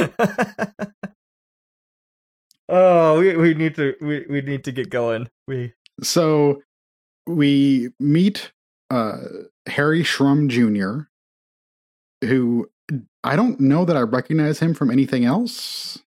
oh, 2.68 3.20
we 3.20 3.36
we 3.36 3.54
need 3.54 3.76
to 3.76 3.94
we, 4.00 4.26
we 4.28 4.40
need 4.40 4.64
to 4.64 4.72
get 4.72 4.90
going. 4.90 5.28
We 5.46 5.74
So 6.02 6.62
we 7.26 7.90
meet 8.00 8.50
uh, 8.90 9.18
Harry 9.66 10.02
Shum 10.02 10.48
Jr., 10.48 11.02
who 12.24 12.68
I 13.22 13.36
don't 13.36 13.60
know 13.60 13.84
that 13.84 13.96
I 13.96 14.00
recognize 14.00 14.58
him 14.58 14.74
from 14.74 14.90
anything 14.90 15.24
else. 15.24 16.02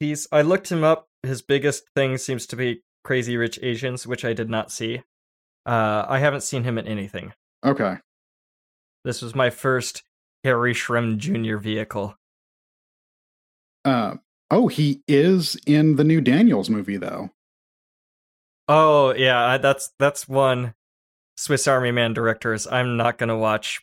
He's 0.00 0.26
I 0.30 0.42
looked 0.42 0.70
him 0.70 0.84
up. 0.84 1.08
His 1.22 1.42
biggest 1.42 1.84
thing 1.94 2.18
seems 2.18 2.46
to 2.46 2.56
be 2.56 2.82
Crazy 3.04 3.36
Rich 3.36 3.58
Asians, 3.62 4.06
which 4.06 4.24
I 4.24 4.32
did 4.32 4.50
not 4.50 4.70
see. 4.70 5.02
Uh, 5.64 6.04
I 6.08 6.18
haven't 6.18 6.42
seen 6.42 6.64
him 6.64 6.78
in 6.78 6.86
anything. 6.86 7.32
Okay. 7.64 7.96
This 9.04 9.22
was 9.22 9.34
my 9.34 9.50
first 9.50 10.02
Harry 10.44 10.74
Shum 10.74 11.18
Jr. 11.18 11.56
vehicle. 11.56 12.16
Uh, 13.84 14.16
oh, 14.50 14.68
he 14.68 15.02
is 15.06 15.56
in 15.66 15.96
the 15.96 16.04
new 16.04 16.20
Daniels 16.20 16.68
movie, 16.68 16.96
though. 16.96 17.30
Oh 18.68 19.14
yeah, 19.14 19.58
that's 19.58 19.90
that's 19.98 20.28
one 20.28 20.74
Swiss 21.36 21.68
Army 21.68 21.92
Man 21.92 22.12
directors 22.12 22.66
I'm 22.66 22.96
not 22.96 23.18
gonna 23.18 23.38
watch. 23.38 23.80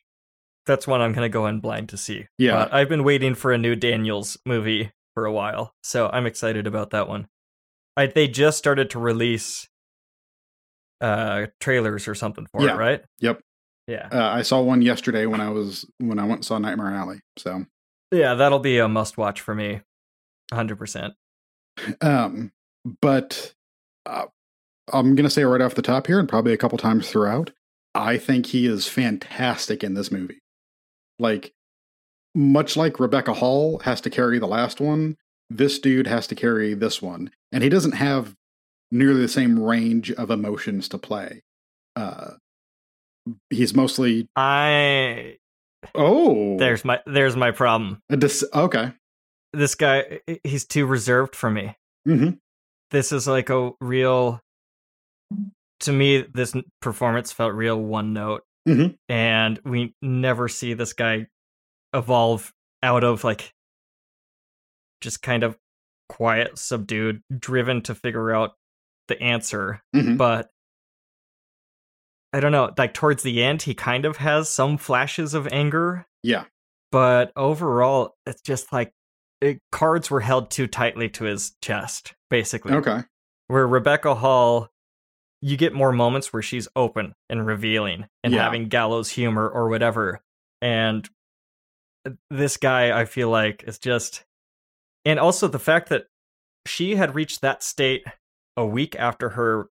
That's 0.65 0.87
one 0.87 1.01
I'm 1.01 1.13
gonna 1.13 1.29
go 1.29 1.47
in 1.47 1.59
blind 1.59 1.89
to 1.89 1.97
see. 1.97 2.27
Yeah. 2.37 2.55
But 2.55 2.73
I've 2.73 2.89
been 2.89 3.03
waiting 3.03 3.35
for 3.35 3.53
a 3.53 3.57
new 3.57 3.75
Daniels 3.75 4.37
movie 4.45 4.91
for 5.13 5.25
a 5.25 5.31
while, 5.31 5.73
so 5.83 6.09
I'm 6.11 6.25
excited 6.25 6.67
about 6.67 6.91
that 6.91 7.07
one. 7.07 7.27
I 7.95 8.07
they 8.07 8.27
just 8.27 8.57
started 8.57 8.89
to 8.91 8.99
release 8.99 9.67
uh 11.01 11.47
trailers 11.59 12.07
or 12.07 12.15
something 12.15 12.47
for 12.51 12.61
Yeah. 12.63 12.73
it, 12.73 12.77
right? 12.77 13.03
Yep. 13.19 13.41
Yeah. 13.87 14.07
Uh, 14.11 14.29
I 14.29 14.41
saw 14.43 14.61
one 14.61 14.81
yesterday 14.81 15.25
when 15.25 15.41
I 15.41 15.49
was 15.49 15.85
when 15.99 16.17
I 16.19 16.23
went 16.23 16.35
and 16.39 16.45
saw 16.45 16.57
Nightmare 16.57 16.91
Alley. 16.93 17.19
So, 17.37 17.65
Yeah, 18.11 18.35
that'll 18.35 18.59
be 18.59 18.77
a 18.79 18.87
must 18.87 19.17
watch 19.17 19.41
for 19.41 19.53
me. 19.53 19.81
100%. 20.53 21.13
um, 22.01 22.51
but 23.01 23.53
uh, 24.05 24.25
I'm 24.91 25.15
gonna 25.15 25.29
say 25.29 25.43
right 25.43 25.61
off 25.61 25.75
the 25.75 25.81
top 25.81 26.07
here, 26.07 26.19
and 26.19 26.29
probably 26.29 26.53
a 26.53 26.57
couple 26.57 26.77
times 26.77 27.09
throughout, 27.09 27.51
I 27.93 28.17
think 28.17 28.47
he 28.47 28.65
is 28.67 28.87
fantastic 28.87 29.83
in 29.83 29.93
this 29.95 30.11
movie. 30.11 30.39
Like, 31.19 31.53
much 32.35 32.75
like 32.77 32.99
Rebecca 32.99 33.33
Hall 33.33 33.79
has 33.79 34.01
to 34.01 34.09
carry 34.09 34.39
the 34.39 34.47
last 34.47 34.79
one, 34.81 35.17
this 35.49 35.79
dude 35.79 36.07
has 36.07 36.27
to 36.27 36.35
carry 36.35 36.73
this 36.73 37.01
one, 37.01 37.31
and 37.51 37.63
he 37.63 37.69
doesn't 37.69 37.93
have 37.93 38.33
nearly 38.91 39.21
the 39.21 39.27
same 39.27 39.59
range 39.61 40.11
of 40.11 40.29
emotions 40.31 40.87
to 40.89 40.97
play. 40.97 41.41
Uh, 41.95 42.31
he's 43.49 43.73
mostly 43.75 44.27
I 44.35 45.37
oh, 45.95 46.57
there's 46.57 46.83
my 46.83 46.99
there's 47.05 47.35
my 47.35 47.51
problem. 47.51 47.99
dis- 48.09 48.45
okay. 48.53 48.93
This 49.53 49.75
guy 49.75 50.19
he's 50.43 50.65
too 50.65 50.85
reserved 50.85 51.35
for 51.35 51.49
me. 51.49 51.75
hmm 52.05 52.29
this 52.91 53.11
is 53.11 53.27
like 53.27 53.49
a 53.49 53.71
real 53.81 54.39
to 55.79 55.91
me 55.91 56.23
this 56.33 56.53
performance 56.81 57.31
felt 57.31 57.53
real 57.53 57.79
one 57.79 58.13
note 58.13 58.43
Mhm. 58.67 58.95
and 59.09 59.59
we 59.65 59.93
never 60.01 60.47
see 60.47 60.73
this 60.75 60.93
guy 60.93 61.25
evolve 61.93 62.53
out 62.81 63.03
of 63.03 63.23
like 63.23 63.53
just 65.01 65.21
kind 65.21 65.43
of 65.43 65.57
quiet 66.09 66.57
subdued 66.57 67.21
driven 67.37 67.81
to 67.81 67.95
figure 67.95 68.31
out 68.33 68.51
the 69.07 69.21
answer 69.21 69.81
Mhm. 69.95 70.17
but 70.17 70.49
i 72.33 72.39
don't 72.39 72.51
know 72.51 72.73
like 72.77 72.93
towards 72.93 73.23
the 73.23 73.43
end 73.43 73.61
he 73.63 73.73
kind 73.73 74.05
of 74.05 74.17
has 74.17 74.49
some 74.49 74.77
flashes 74.77 75.33
of 75.33 75.47
anger 75.51 76.05
Yeah. 76.23 76.45
but 76.91 77.31
overall 77.35 78.15
it's 78.25 78.41
just 78.41 78.71
like 78.73 78.93
it, 79.41 79.59
cards 79.71 80.09
were 80.09 80.21
held 80.21 80.51
too 80.51 80.67
tightly 80.67 81.09
to 81.09 81.25
his 81.25 81.55
chest 81.61 82.13
basically 82.29 82.73
Okay. 82.73 83.01
where 83.47 83.67
Rebecca 83.67 84.15
Hall, 84.15 84.69
you 85.41 85.57
get 85.57 85.73
more 85.73 85.91
moments 85.91 86.31
where 86.31 86.41
she's 86.41 86.67
open 86.77 87.13
and 87.29 87.45
revealing 87.45 88.07
and 88.23 88.33
Yeah. 88.33 88.43
having 88.43 88.69
gallows 88.69 89.09
humor 89.09 89.47
or 89.49 89.67
whatever. 89.67 90.21
And 90.61 91.07
this 92.29 92.57
guy, 92.57 92.97
I 92.99 93.05
feel 93.05 93.29
like, 93.29 93.63
is 93.67 93.79
just. 93.79 94.23
And 95.05 95.19
also 95.19 95.47
the 95.47 95.59
fact 95.59 95.89
that 95.89 96.05
she 96.65 96.95
had 96.95 97.15
reached 97.15 97.41
that 97.41 97.61
state 97.63 98.05
a 98.55 98.65
week 98.65 98.95
after 98.97 99.29
her 99.29 99.67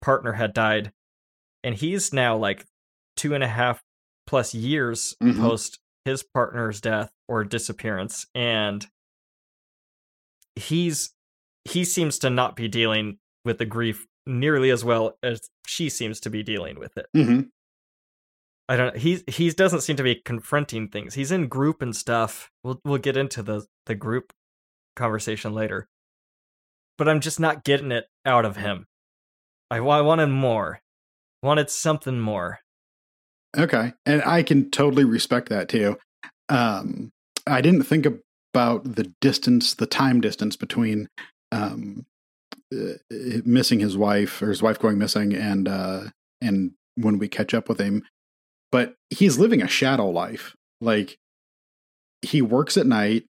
partner 0.00 0.32
had 0.32 0.54
died, 0.54 0.92
and 1.62 1.74
he's 1.74 2.12
now 2.12 2.36
like 2.36 2.64
two 3.16 3.34
and 3.34 3.44
a 3.44 3.48
half 3.48 3.82
plus 4.26 4.54
years 4.54 5.14
Mhm. 5.22 5.40
post 5.40 5.78
his 6.06 6.22
partner's 6.22 6.80
death 6.80 7.12
or 7.28 7.44
disappearance, 7.44 8.26
and 8.34 8.86
he's 10.56 11.12
he 11.68 11.84
seems 11.84 12.18
to 12.18 12.30
not 12.30 12.56
be 12.56 12.68
dealing 12.68 13.18
with 13.44 13.58
the 13.58 13.66
grief 13.66 14.06
nearly 14.26 14.70
as 14.70 14.82
well 14.84 15.18
as 15.22 15.50
she 15.66 15.88
seems 15.90 16.20
to 16.20 16.30
be 16.30 16.42
dealing 16.42 16.78
with 16.78 16.96
it. 16.96 17.06
hmm 17.14 17.42
I 18.70 18.76
don't. 18.76 18.96
He's 18.96 19.24
he 19.26 19.50
doesn't 19.50 19.80
seem 19.80 19.96
to 19.96 20.04
be 20.04 20.14
confronting 20.14 20.86
things. 20.86 21.14
He's 21.14 21.32
in 21.32 21.48
group 21.48 21.82
and 21.82 21.94
stuff. 21.94 22.52
We'll 22.62 22.80
we'll 22.84 22.98
get 22.98 23.16
into 23.16 23.42
the 23.42 23.66
the 23.86 23.96
group 23.96 24.32
conversation 24.94 25.52
later. 25.52 25.88
But 26.96 27.08
I'm 27.08 27.18
just 27.18 27.40
not 27.40 27.64
getting 27.64 27.90
it 27.90 28.04
out 28.24 28.44
of 28.44 28.56
him. 28.56 28.86
I, 29.72 29.78
I 29.78 30.00
wanted 30.02 30.28
more. 30.28 30.82
Wanted 31.42 31.68
something 31.68 32.20
more. 32.20 32.60
Okay. 33.58 33.92
And 34.06 34.22
I 34.22 34.44
can 34.44 34.70
totally 34.70 35.04
respect 35.04 35.48
that 35.48 35.68
too. 35.68 35.96
Um, 36.48 37.10
I 37.48 37.60
didn't 37.62 37.84
think 37.84 38.06
about 38.54 38.84
the 38.84 39.12
distance, 39.20 39.74
the 39.74 39.86
time 39.86 40.20
distance 40.20 40.54
between 40.54 41.08
um, 41.50 42.06
uh, 42.72 42.94
missing 43.44 43.80
his 43.80 43.96
wife 43.96 44.40
or 44.42 44.50
his 44.50 44.62
wife 44.62 44.78
going 44.78 44.98
missing 44.98 45.34
and 45.34 45.66
uh, 45.66 46.02
and 46.40 46.70
when 46.94 47.18
we 47.18 47.26
catch 47.26 47.52
up 47.52 47.68
with 47.68 47.80
him. 47.80 48.04
But 48.72 48.94
he's 49.10 49.38
living 49.38 49.62
a 49.62 49.68
shadow 49.68 50.08
life. 50.08 50.54
Like 50.80 51.18
he 52.22 52.42
works 52.42 52.76
at 52.76 52.86
night. 52.86 53.24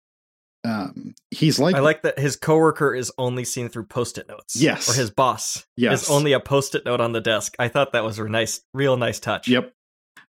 Um, 0.63 1.15
he's 1.31 1.59
like, 1.59 1.75
I 1.75 1.79
like 1.79 2.01
that 2.01 2.19
his 2.19 2.35
coworker 2.35 2.93
is 2.93 3.11
only 3.17 3.45
seen 3.45 3.69
through 3.69 3.85
post-it 3.85 4.27
notes. 4.27 4.55
Yes. 4.55 4.89
Or 4.89 4.99
his 4.99 5.09
boss 5.09 5.65
yes, 5.77 6.03
is 6.03 6.09
only 6.09 6.33
a 6.33 6.39
post-it 6.39 6.83
note 6.85 6.99
on 6.99 7.13
the 7.13 7.21
desk. 7.21 7.55
I 7.57 7.69
thought 7.69 7.93
that 7.93 8.03
was 8.03 8.19
a 8.19 8.27
nice, 8.27 8.61
real 8.73 8.97
nice 8.97 9.19
touch. 9.19 9.47
Yep. 9.47 9.71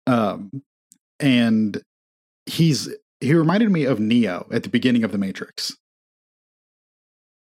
Um, 0.06 0.62
and 1.18 1.82
he's 2.46 2.88
he 3.20 3.34
reminded 3.34 3.70
me 3.70 3.84
of 3.84 4.00
Neo 4.00 4.46
at 4.52 4.62
the 4.62 4.68
beginning 4.68 5.04
of 5.04 5.12
the 5.12 5.18
Matrix. 5.18 5.76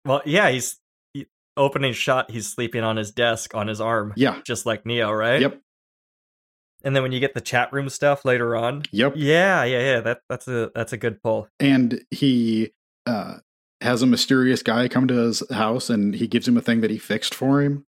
Well, 0.05 0.21
yeah, 0.25 0.49
he's 0.49 0.77
he, 1.13 1.27
opening 1.57 1.93
shot. 1.93 2.31
He's 2.31 2.47
sleeping 2.47 2.83
on 2.83 2.97
his 2.97 3.11
desk 3.11 3.53
on 3.53 3.67
his 3.67 3.81
arm, 3.81 4.13
Yeah. 4.15 4.39
just 4.45 4.65
like 4.65 4.85
Neo, 4.85 5.11
right? 5.11 5.41
Yep. 5.41 5.59
And 6.83 6.95
then 6.95 7.03
when 7.03 7.11
you 7.11 7.19
get 7.19 7.33
the 7.33 7.41
chat 7.41 7.73
room 7.73 7.89
stuff 7.89 8.23
later 8.23 8.55
on, 8.55 8.83
Yep. 8.91 9.13
yeah, 9.17 9.63
yeah, 9.65 9.79
yeah, 9.79 9.99
that 10.01 10.21
that's 10.29 10.47
a 10.47 10.71
that's 10.73 10.93
a 10.93 10.97
good 10.97 11.21
pull. 11.21 11.47
And 11.59 12.01
he 12.11 12.71
uh 13.05 13.39
has 13.81 14.01
a 14.01 14.05
mysterious 14.07 14.61
guy 14.63 14.87
come 14.87 15.07
to 15.07 15.13
his 15.15 15.41
house 15.51 15.89
and 15.89 16.13
he 16.15 16.27
gives 16.27 16.47
him 16.47 16.57
a 16.57 16.61
thing 16.61 16.81
that 16.81 16.89
he 16.91 16.97
fixed 16.97 17.33
for 17.35 17.61
him. 17.61 17.85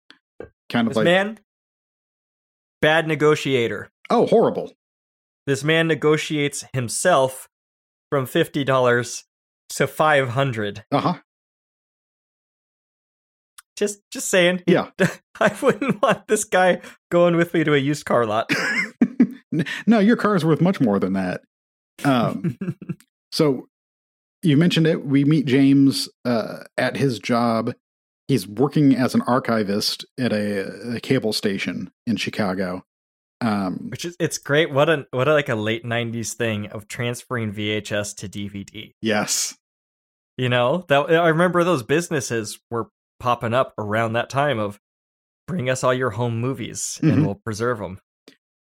Kind 0.69 0.87
of 0.87 0.91
This 0.91 0.97
like 0.97 1.05
man, 1.05 1.39
bad 2.81 3.07
negotiator. 3.07 3.89
oh 4.09 4.25
horrible. 4.27 4.73
This 5.47 5.63
man 5.63 5.87
negotiates 5.87 6.65
himself 6.73 7.47
from 8.11 8.25
fifty 8.25 8.63
dollars 8.63 9.25
to 9.69 9.87
five 9.87 10.29
hundred. 10.29 10.83
Uh-huh. 10.91 11.15
Just 13.79 14.01
just 14.11 14.29
saying. 14.29 14.61
Yeah. 14.67 14.89
I 15.39 15.55
wouldn't 15.61 16.01
want 16.01 16.27
this 16.27 16.43
guy 16.43 16.81
going 17.09 17.37
with 17.37 17.53
me 17.53 17.63
to 17.63 17.73
a 17.73 17.77
used 17.77 18.05
car 18.05 18.25
lot. 18.25 18.51
no, 19.87 19.99
your 19.99 20.17
car 20.17 20.35
is 20.35 20.43
worth 20.43 20.59
much 20.59 20.81
more 20.81 20.99
than 20.99 21.13
that. 21.13 21.41
Um 22.03 22.57
So 23.31 23.69
you 24.43 24.57
mentioned 24.57 24.85
it. 24.85 25.05
We 25.05 25.23
meet 25.23 25.45
James 25.45 26.09
uh, 26.25 26.63
at 26.77 26.97
his 26.97 27.19
job. 27.19 27.73
He's 28.27 28.47
working 28.47 28.95
as 28.95 29.13
an 29.15 29.21
archivist 29.21 30.05
at 30.19 30.33
a, 30.33 30.95
a 30.95 30.99
cable 30.99 31.31
station 31.33 31.91
in 32.07 32.15
Chicago. 32.17 32.83
Um, 33.41 33.89
Which 33.89 34.03
is 34.05 34.15
it's 34.19 34.37
great. 34.37 34.71
What 34.71 34.89
a 34.89 35.05
what 35.11 35.27
a 35.29 35.33
like 35.33 35.47
a 35.47 35.55
late 35.55 35.85
nineties 35.85 36.33
thing 36.33 36.67
of 36.67 36.87
transferring 36.87 37.53
VHS 37.53 38.15
to 38.17 38.27
DVD. 38.27 38.91
yes, 39.01 39.55
You 40.37 40.49
know 40.49 40.85
that 40.89 41.09
I 41.09 41.29
remember 41.29 41.63
those 41.63 41.83
businesses 41.83 42.59
were 42.69 42.89
popping 43.19 43.53
up 43.53 43.73
around 43.77 44.13
that 44.13 44.29
time 44.29 44.59
of 44.59 44.79
bring 45.47 45.69
us 45.69 45.83
all 45.83 45.93
your 45.93 46.11
home 46.11 46.39
movies 46.39 46.99
and 47.01 47.25
we'll 47.25 47.35
preserve 47.35 47.79
them. 47.79 47.99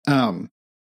um, 0.09 0.51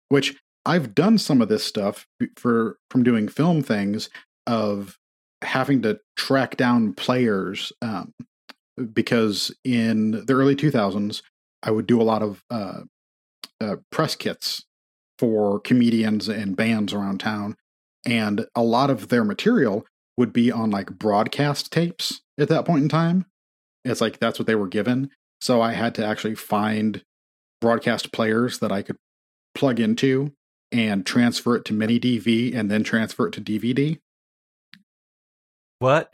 which 0.09 0.35
I've 0.65 0.93
done 0.95 1.17
some 1.17 1.41
of 1.41 1.49
this 1.49 1.63
stuff 1.63 2.07
for 2.37 2.77
from 2.89 3.03
doing 3.03 3.27
film 3.27 3.61
things 3.63 4.09
of 4.47 4.97
having 5.41 5.81
to 5.81 5.99
track 6.15 6.55
down 6.55 6.93
players 6.93 7.73
um, 7.81 8.13
because 8.93 9.53
in 9.63 10.11
the 10.25 10.33
early 10.33 10.55
2000s 10.55 11.21
I 11.63 11.71
would 11.71 11.87
do 11.87 12.01
a 12.01 12.03
lot 12.03 12.21
of 12.21 12.43
uh, 12.49 12.81
uh, 13.59 13.75
press 13.91 14.15
kits 14.15 14.65
for 15.19 15.59
comedians 15.59 16.27
and 16.27 16.55
bands 16.55 16.93
around 16.93 17.19
town, 17.19 17.55
and 18.05 18.47
a 18.55 18.63
lot 18.63 18.89
of 18.89 19.09
their 19.09 19.23
material 19.23 19.85
would 20.17 20.33
be 20.33 20.51
on 20.51 20.71
like 20.71 20.97
broadcast 20.97 21.71
tapes 21.71 22.21
at 22.39 22.49
that 22.49 22.65
point 22.65 22.83
in 22.83 22.89
time. 22.89 23.25
It's 23.83 24.01
like 24.01 24.19
that's 24.19 24.39
what 24.39 24.47
they 24.47 24.55
were 24.55 24.67
given. 24.67 25.09
So 25.39 25.61
I 25.61 25.73
had 25.73 25.95
to 25.95 26.05
actually 26.05 26.35
find 26.35 27.03
broadcast 27.59 28.11
players 28.11 28.59
that 28.59 28.71
I 28.71 28.81
could 28.81 28.97
plug 29.55 29.79
into 29.79 30.33
and 30.71 31.05
transfer 31.05 31.55
it 31.55 31.65
to 31.65 31.73
mini 31.73 31.99
DV 31.99 32.55
and 32.55 32.69
then 32.69 32.83
transfer 32.83 33.27
it 33.27 33.31
to 33.33 33.41
DVD. 33.41 33.99
What 35.79 36.13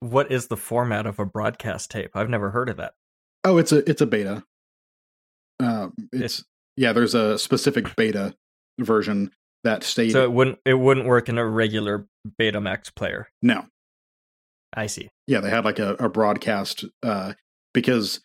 what 0.00 0.30
is 0.30 0.48
the 0.48 0.56
format 0.56 1.06
of 1.06 1.18
a 1.18 1.24
broadcast 1.24 1.90
tape? 1.90 2.10
I've 2.14 2.30
never 2.30 2.50
heard 2.50 2.68
of 2.68 2.76
that. 2.76 2.94
Oh, 3.42 3.58
it's 3.58 3.72
a 3.72 3.88
it's 3.88 4.00
a 4.00 4.06
beta. 4.06 4.44
Um, 5.60 5.94
it's 6.12 6.44
yeah. 6.76 6.92
There's 6.92 7.14
a 7.14 7.38
specific 7.38 7.96
beta 7.96 8.34
version 8.78 9.30
that 9.64 9.82
stayed. 9.82 10.12
So 10.12 10.22
it 10.22 10.32
wouldn't 10.32 10.58
it 10.64 10.74
wouldn't 10.74 11.06
work 11.06 11.28
in 11.28 11.38
a 11.38 11.46
regular 11.46 12.06
Betamax 12.40 12.94
player. 12.94 13.28
no, 13.42 13.66
I 14.74 14.86
see. 14.86 15.08
yeah, 15.26 15.40
they 15.40 15.50
had 15.50 15.64
like 15.64 15.78
a, 15.78 15.94
a 15.94 16.08
broadcast 16.08 16.84
uh, 17.02 17.34
because 17.72 18.20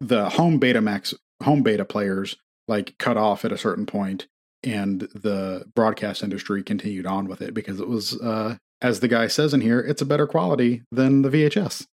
the 0.00 0.30
home 0.30 0.60
Betamax 0.60 1.14
home 1.42 1.62
beta 1.62 1.84
players 1.84 2.36
like 2.68 2.96
cut 2.98 3.16
off 3.16 3.44
at 3.44 3.52
a 3.52 3.58
certain 3.58 3.86
point, 3.86 4.26
and 4.62 5.00
the 5.14 5.64
broadcast 5.74 6.22
industry 6.22 6.62
continued 6.62 7.06
on 7.06 7.26
with 7.26 7.42
it 7.42 7.52
because 7.54 7.80
it 7.80 7.88
was, 7.88 8.18
uh, 8.20 8.56
as 8.80 9.00
the 9.00 9.08
guy 9.08 9.26
says 9.26 9.52
in 9.52 9.60
here, 9.60 9.80
it's 9.80 10.02
a 10.02 10.06
better 10.06 10.26
quality 10.26 10.82
than 10.90 11.22
the 11.22 11.28
VHS. 11.28 11.86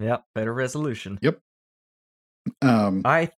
Yeah, 0.00 0.18
better 0.34 0.52
resolution. 0.52 1.18
Yep 1.22 1.38
um, 2.62 3.02
I 3.04 3.30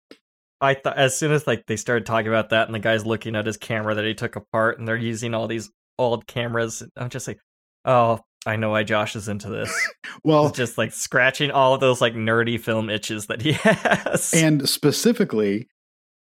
I 0.61 0.75
thought 0.75 0.99
as 0.99 1.17
soon 1.17 1.33
as 1.33 1.47
like 1.47 1.67
they 1.67 1.77
started 1.77 2.07
talking 2.07 2.29
about 2.29 2.51
that 2.51 2.67
and 2.67 2.75
the 2.75 2.79
guy's 2.79 3.05
looking 3.05 3.35
at 3.35 3.47
his 3.47 3.57
camera 3.57 3.95
that 3.95 4.05
he 4.05 4.15
took 4.15 4.37
apart 4.37 4.79
and 4.79 4.87
they're 4.87 4.97
using 4.97 5.35
all 5.35 5.49
these 5.49 5.71
old 5.99 6.27
cameras, 6.27 6.83
I'm 6.97 7.09
just 7.09 7.27
like, 7.27 7.41
oh, 7.85 8.21
I 8.45 8.57
know 8.57 8.71
why 8.71 8.83
Josh 8.83 9.15
is 9.15 9.29
into 9.29 9.49
this. 9.49 9.73
well, 10.25 10.49
It's 10.49 10.57
just 10.57 10.77
like 10.79 10.93
scratching 10.93 11.51
all 11.51 11.75
of 11.75 11.81
those 11.81 12.01
like 12.01 12.15
nerdy 12.15 12.59
film 12.61 12.91
itches 12.91 13.27
that 13.27 13.41
he 13.43 13.53
has. 13.63 14.33
and 14.35 14.69
specifically 14.69 15.69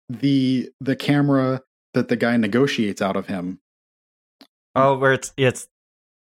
the 0.08 0.70
the 0.80 0.96
camera 0.96 1.62
that 1.94 2.08
the 2.08 2.16
guy 2.16 2.36
negotiates 2.36 3.00
out 3.00 3.16
of 3.16 3.26
him. 3.26 3.60
oh, 4.74 4.96
where 4.98 5.12
it's 5.12 5.32
it's 5.36 5.68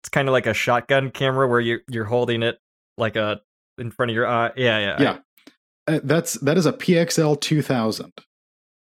it's 0.03 0.09
kind 0.09 0.27
of 0.27 0.33
like 0.33 0.47
a 0.47 0.53
shotgun 0.53 1.11
camera 1.11 1.47
where 1.47 1.59
you 1.59 1.79
you're 1.89 2.05
holding 2.05 2.43
it 2.43 2.59
like 2.97 3.15
a 3.15 3.41
in 3.77 3.91
front 3.91 4.09
of 4.11 4.15
your 4.15 4.27
eye. 4.27 4.51
Yeah, 4.57 4.79
yeah, 4.79 5.01
Yeah. 5.01 5.17
Uh, 5.87 5.99
that's 6.03 6.33
that 6.41 6.57
is 6.57 6.65
a 6.65 6.73
PXL 6.73 7.39
2000. 7.39 8.11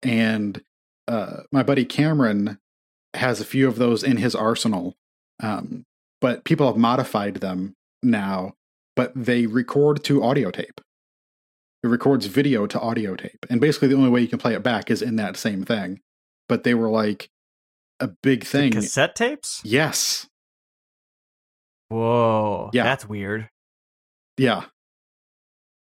And 0.03 0.61
uh 1.07 1.41
my 1.51 1.63
buddy 1.63 1.85
Cameron 1.85 2.59
has 3.15 3.41
a 3.41 3.45
few 3.45 3.67
of 3.67 3.77
those 3.77 4.03
in 4.03 4.17
his 4.17 4.35
arsenal. 4.35 4.95
Um 5.41 5.85
but 6.21 6.43
people 6.45 6.67
have 6.67 6.77
modified 6.77 7.35
them 7.35 7.73
now, 8.03 8.53
but 8.95 9.11
they 9.15 9.45
record 9.45 10.03
to 10.05 10.23
audio 10.23 10.51
tape. 10.51 10.81
It 11.83 11.87
records 11.87 12.25
video 12.25 12.65
to 12.67 12.79
audio 12.79 13.15
tape. 13.15 13.45
And 13.49 13.61
basically 13.61 13.89
the 13.89 13.95
only 13.95 14.09
way 14.09 14.21
you 14.21 14.27
can 14.27 14.39
play 14.39 14.53
it 14.55 14.63
back 14.63 14.89
is 14.89 15.01
in 15.01 15.17
that 15.17 15.37
same 15.37 15.63
thing. 15.63 15.99
But 16.49 16.63
they 16.63 16.73
were 16.73 16.89
like 16.89 17.29
a 17.99 18.07
big 18.07 18.41
The 18.41 18.45
thing. 18.47 18.71
cassette 18.71 19.15
tapes. 19.15 19.61
Yes. 19.63 20.27
Whoa, 21.89 22.69
Yeah. 22.73 22.83
that's 22.83 23.07
weird. 23.07 23.49
Yeah. 24.37 24.65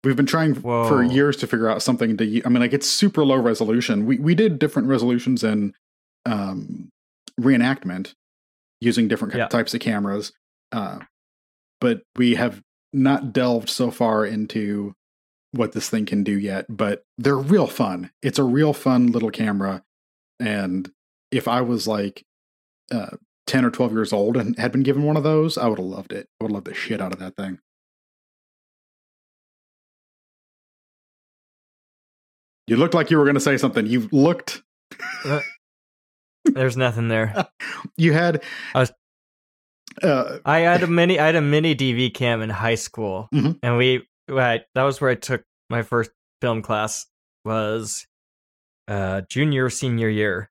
We've 0.05 0.17
been 0.17 0.27
trying 0.27 0.55
Whoa. 0.55 0.89
for 0.89 1.03
years 1.03 1.37
to 1.39 1.47
figure 1.47 1.69
out 1.69 1.83
something 1.83 2.17
to. 2.17 2.43
I 2.45 2.49
mean, 2.49 2.61
like 2.61 2.73
it's 2.73 2.89
super 2.89 3.25
low 3.25 3.37
resolution. 3.41 4.07
We 4.07 4.19
we 4.19 4.35
did 4.35 4.59
different 4.59 4.89
resolutions 4.89 5.43
in 5.43 5.75
um, 6.25 6.91
reenactment 7.41 8.15
using 8.81 9.09
different 9.09 9.35
Yeah. 9.35 9.49
types 9.49 9.75
of 9.75 9.81
cameras, 9.81 10.33
uh, 10.73 11.01
but 11.81 12.03
we 12.17 12.35
have 12.35 12.63
not 12.93 13.33
delved 13.33 13.69
so 13.69 13.91
far 13.91 14.25
into 14.25 14.95
what 15.53 15.73
this 15.73 15.89
thing 15.89 16.07
can 16.07 16.23
do 16.23 16.39
yet. 16.39 16.67
But 16.69 17.05
they're 17.19 17.37
real 17.37 17.67
fun. 17.67 18.11
It's 18.23 18.39
a 18.39 18.45
real 18.45 18.73
fun 18.73 19.09
little 19.09 19.31
camera, 19.31 19.83
and 20.41 20.91
if 21.31 21.49
I 21.49 21.61
was 21.63 21.87
like 21.87 22.25
uh, 22.91 23.17
ten 23.47 23.65
or 23.65 23.71
twelve 23.71 23.93
years 23.93 24.13
old 24.13 24.37
and 24.37 24.59
had 24.59 24.73
been 24.73 24.83
given 24.83 25.03
one 25.05 25.17
of 25.17 25.23
those, 25.23 25.57
I 25.59 25.67
would 25.69 25.79
have 25.79 25.87
loved 25.87 26.13
it. 26.13 26.29
I 26.41 26.45
would 26.45 26.51
have 26.51 26.55
loved 26.55 26.67
the 26.67 26.75
shit 26.75 27.01
out 27.01 27.13
of 27.13 27.19
that 27.19 27.37
thing. 27.37 27.59
You 32.67 32.77
looked 32.77 32.95
like 32.95 33.11
you 33.11 33.19
were 33.19 33.25
going 33.25 33.35
to 33.35 33.41
say 33.41 33.57
something. 33.57 33.87
You 33.87 34.09
looked. 34.11 34.63
There's 36.55 36.77
nothing 36.77 37.09
there. 37.09 37.47
You 37.97 38.13
had. 38.13 38.43
I 38.75 38.81
was- 38.81 38.93
Uh, 40.03 40.39
I 40.45 40.59
had 40.61 40.83
a 40.83 40.87
mini. 40.87 41.19
I 41.19 41.27
had 41.27 41.37
a 41.37 41.41
mini 41.41 41.75
DV 41.75 42.13
cam 42.15 42.43
in 42.43 42.51
high 42.51 42.75
school, 42.75 43.29
Mhm. 43.35 43.59
and 43.63 43.77
we. 43.79 44.07
Right, 44.29 44.63
that 44.75 44.83
was 44.83 45.01
where 45.01 45.11
I 45.11 45.15
took 45.15 45.45
my 45.71 45.83
first 45.83 46.11
film 46.43 46.61
class. 46.63 47.07
Was 47.45 48.07
uh 48.89 49.23
junior 49.23 49.71
senior 49.71 50.09
year, 50.09 50.51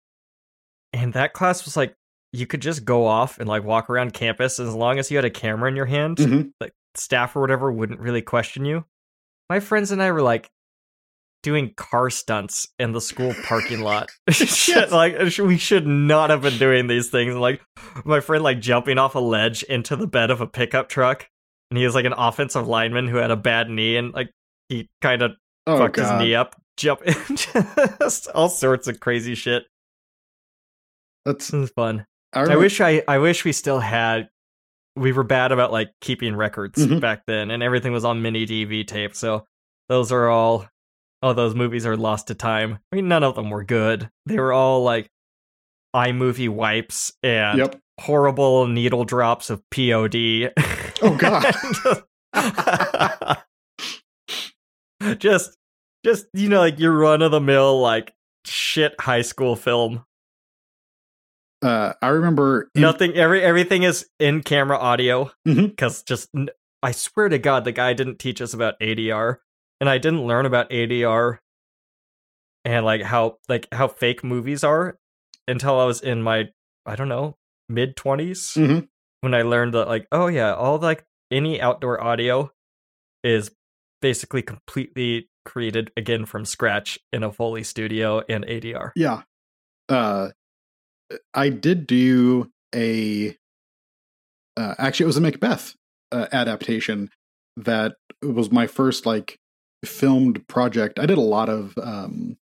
and 0.94 1.14
that 1.14 1.34
class 1.34 1.66
was 1.66 1.76
like 1.78 1.94
you 2.34 2.48
could 2.48 2.62
just 2.62 2.86
go 2.86 3.06
off 3.06 3.38
and 3.38 3.48
like 3.48 3.64
walk 3.64 3.90
around 3.90 4.14
campus 4.14 4.60
as 4.60 4.74
long 4.74 4.98
as 4.98 5.12
you 5.12 5.18
had 5.18 5.26
a 5.26 5.30
camera 5.30 5.70
in 5.70 5.76
your 5.76 5.86
hand. 5.86 6.18
mhm. 6.18 6.52
Staff 6.96 7.36
or 7.36 7.42
whatever 7.42 7.72
wouldn't 7.72 8.00
really 8.00 8.22
question 8.22 8.64
you. 8.66 8.86
My 9.50 9.60
friends 9.60 9.92
and 9.92 10.02
I 10.02 10.12
were 10.12 10.22
like 10.22 10.50
doing 11.46 11.74
car 11.78 12.10
stunts 12.10 12.68
in 12.80 12.92
the 12.92 13.00
school 13.00 13.34
parking 13.46 13.80
lot. 13.90 14.10
Shit, 14.32 14.92
like 14.92 15.16
we 15.38 15.58
should 15.58 15.88
not 15.88 16.30
have 16.32 16.42
been 16.42 16.58
doing 16.58 16.88
these 16.88 17.10
things. 17.10 17.36
Like 17.36 17.62
my 18.04 18.20
friend 18.20 18.44
like 18.44 18.60
jumping 18.60 18.98
off 18.98 19.16
a 19.16 19.20
ledge 19.20 19.64
into 19.64 19.96
the 19.96 20.08
bed 20.08 20.32
of 20.32 20.42
a 20.42 20.48
pickup 20.48 20.90
truck, 20.90 21.28
and 21.72 21.78
he 21.78 21.86
was 21.86 21.96
like 21.96 22.06
an 22.06 22.14
offensive 22.14 22.68
lineman 22.68 23.08
who 23.08 23.18
had 23.18 23.32
a 23.32 23.36
bad 23.38 23.70
knee, 23.70 23.96
and 23.96 24.14
like 24.14 24.32
he 24.70 24.90
kind 25.02 25.22
of 25.22 25.32
Oh, 25.68 25.78
fucked 25.80 25.96
God. 25.96 26.20
his 26.20 26.28
knee 26.28 26.36
up, 26.36 26.56
jump, 26.78 27.02
just 28.00 28.28
all 28.30 28.50
sorts 28.50 28.88
of 28.88 29.00
crazy 29.00 29.34
shit. 29.36 29.64
That's. 31.26 31.50
Fun. 31.76 32.06
I, 32.34 32.42
I 32.42 32.56
wish 32.56 32.82
I 32.82 33.02
I 33.08 33.18
wish 33.20 33.46
we 33.46 33.52
still 33.52 33.80
had 33.80 34.30
we 34.96 35.12
were 35.12 35.24
bad 35.24 35.52
about 35.52 35.72
like 35.72 35.90
keeping 36.02 36.36
records 36.36 36.86
Mhm. 36.86 37.00
back 37.02 37.24
then 37.28 37.50
and 37.52 37.64
everything 37.64 37.92
was 37.94 38.06
on 38.06 38.22
mini 38.22 38.46
DV 38.46 38.86
tape. 38.88 39.16
So 39.16 39.46
those 39.90 40.12
are 40.12 40.30
all 40.30 40.68
oh 41.26 41.34
those 41.34 41.56
movies 41.56 41.86
are 41.86 41.98
lost 41.98 42.28
to 42.28 42.36
time. 42.36 42.80
I 42.92 42.96
mean 42.96 43.08
none 43.08 43.24
of 43.24 43.36
them 43.36 43.50
were 43.50 43.64
good. 43.64 44.10
They 44.26 44.38
were 44.40 44.54
all 44.54 44.84
like 44.84 45.10
iMovie 45.96 46.50
wipes 46.50 47.14
and 47.24 47.58
Yep. 47.60 47.80
horrible 48.00 48.68
needle 48.68 49.06
drops 49.06 49.50
of 49.50 49.62
POD. 49.72 50.52
Oh, 51.02 51.16
God. 51.18 51.54
just 55.18 55.58
just 56.04 56.26
you 56.34 56.50
know 56.50 56.60
like 56.60 56.80
your 56.80 56.98
run 56.98 57.22
of 57.22 57.32
the 57.32 57.42
mill 57.42 57.80
like 57.82 58.14
shit 58.46 58.94
high 59.00 59.22
school 59.22 59.56
film. 59.56 60.06
Uh, 61.62 61.94
I 62.02 62.10
remember. 62.10 62.70
in- 62.76 62.82
Nothing. 62.82 63.14
Every 63.14 63.42
everything 63.42 63.84
is 63.84 64.06
in 64.20 64.44
camera 64.44 64.78
audio 64.78 65.32
because 65.46 66.04
just 66.04 66.30
I 66.84 66.92
swear 66.92 67.30
to 67.30 67.40
God, 67.40 67.64
the 67.66 67.72
guy 67.72 67.94
didn't 67.94 68.20
teach 68.20 68.42
us 68.42 68.54
about 68.54 68.80
ADR, 68.80 69.38
and 69.80 69.90
I 69.90 69.98
didn't 69.98 70.26
learn 70.26 70.46
about 70.46 70.70
ADR 70.70 71.40
and 72.64 72.86
like 72.86 73.02
how 73.02 73.38
like 73.48 73.68
how 73.72 73.88
fake 73.88 74.24
movies 74.24 74.64
are 74.64 74.98
until 75.48 75.80
I 75.80 75.86
was 75.86 76.02
in 76.02 76.22
my 76.22 76.50
I 76.86 76.96
don't 76.96 77.10
know 77.10 77.36
mid 77.70 77.96
20s 77.96 78.54
Mhm. 78.56 78.88
when 79.22 79.34
I 79.34 79.42
learned 79.44 79.74
that 79.74 79.88
like 79.88 80.08
oh 80.12 80.28
yeah, 80.28 80.54
all 80.54 80.78
like 80.78 81.04
any 81.32 81.60
outdoor 81.62 82.02
audio 82.04 82.52
is 83.24 83.52
basically 84.02 84.42
completely 84.42 85.30
created 85.46 85.92
again 85.98 86.26
from 86.26 86.46
scratch 86.46 87.00
in 87.12 87.24
a 87.24 87.32
Foley 87.32 87.64
studio 87.64 88.22
and 88.30 88.46
ADR. 88.46 88.92
Yeah. 88.96 89.24
Uh, 89.90 90.30
I 91.34 91.50
did 91.50 91.86
do 91.88 92.52
a. 92.74 93.36
Uh, 94.58 94.74
actually, 94.78 95.04
it 95.06 95.08
was 95.08 95.18
a 95.18 95.22
Macbeth 95.22 95.76
uh, 96.12 96.28
adaptation 96.32 97.10
that 97.58 97.96
was 98.24 98.52
my 98.52 98.68
first 98.68 99.06
like 99.06 99.38
filmed 99.84 100.48
project. 100.48 101.00
I 101.00 101.06
did 101.06 101.18
a 101.18 101.22
lot 101.22 101.50
of 101.50 101.78
um, 101.82 102.38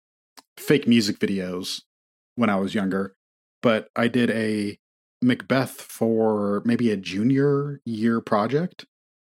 fake 0.58 0.88
music 0.88 1.20
videos 1.20 1.82
when 2.36 2.50
I 2.50 2.56
was 2.58 2.74
younger, 2.76 3.16
but 3.62 3.90
I 3.96 4.08
did 4.08 4.30
a 4.32 4.78
Macbeth 5.22 5.80
for 5.82 6.62
maybe 6.66 6.90
a 6.92 6.98
junior 6.98 7.80
year 7.86 8.22
project, 8.22 8.86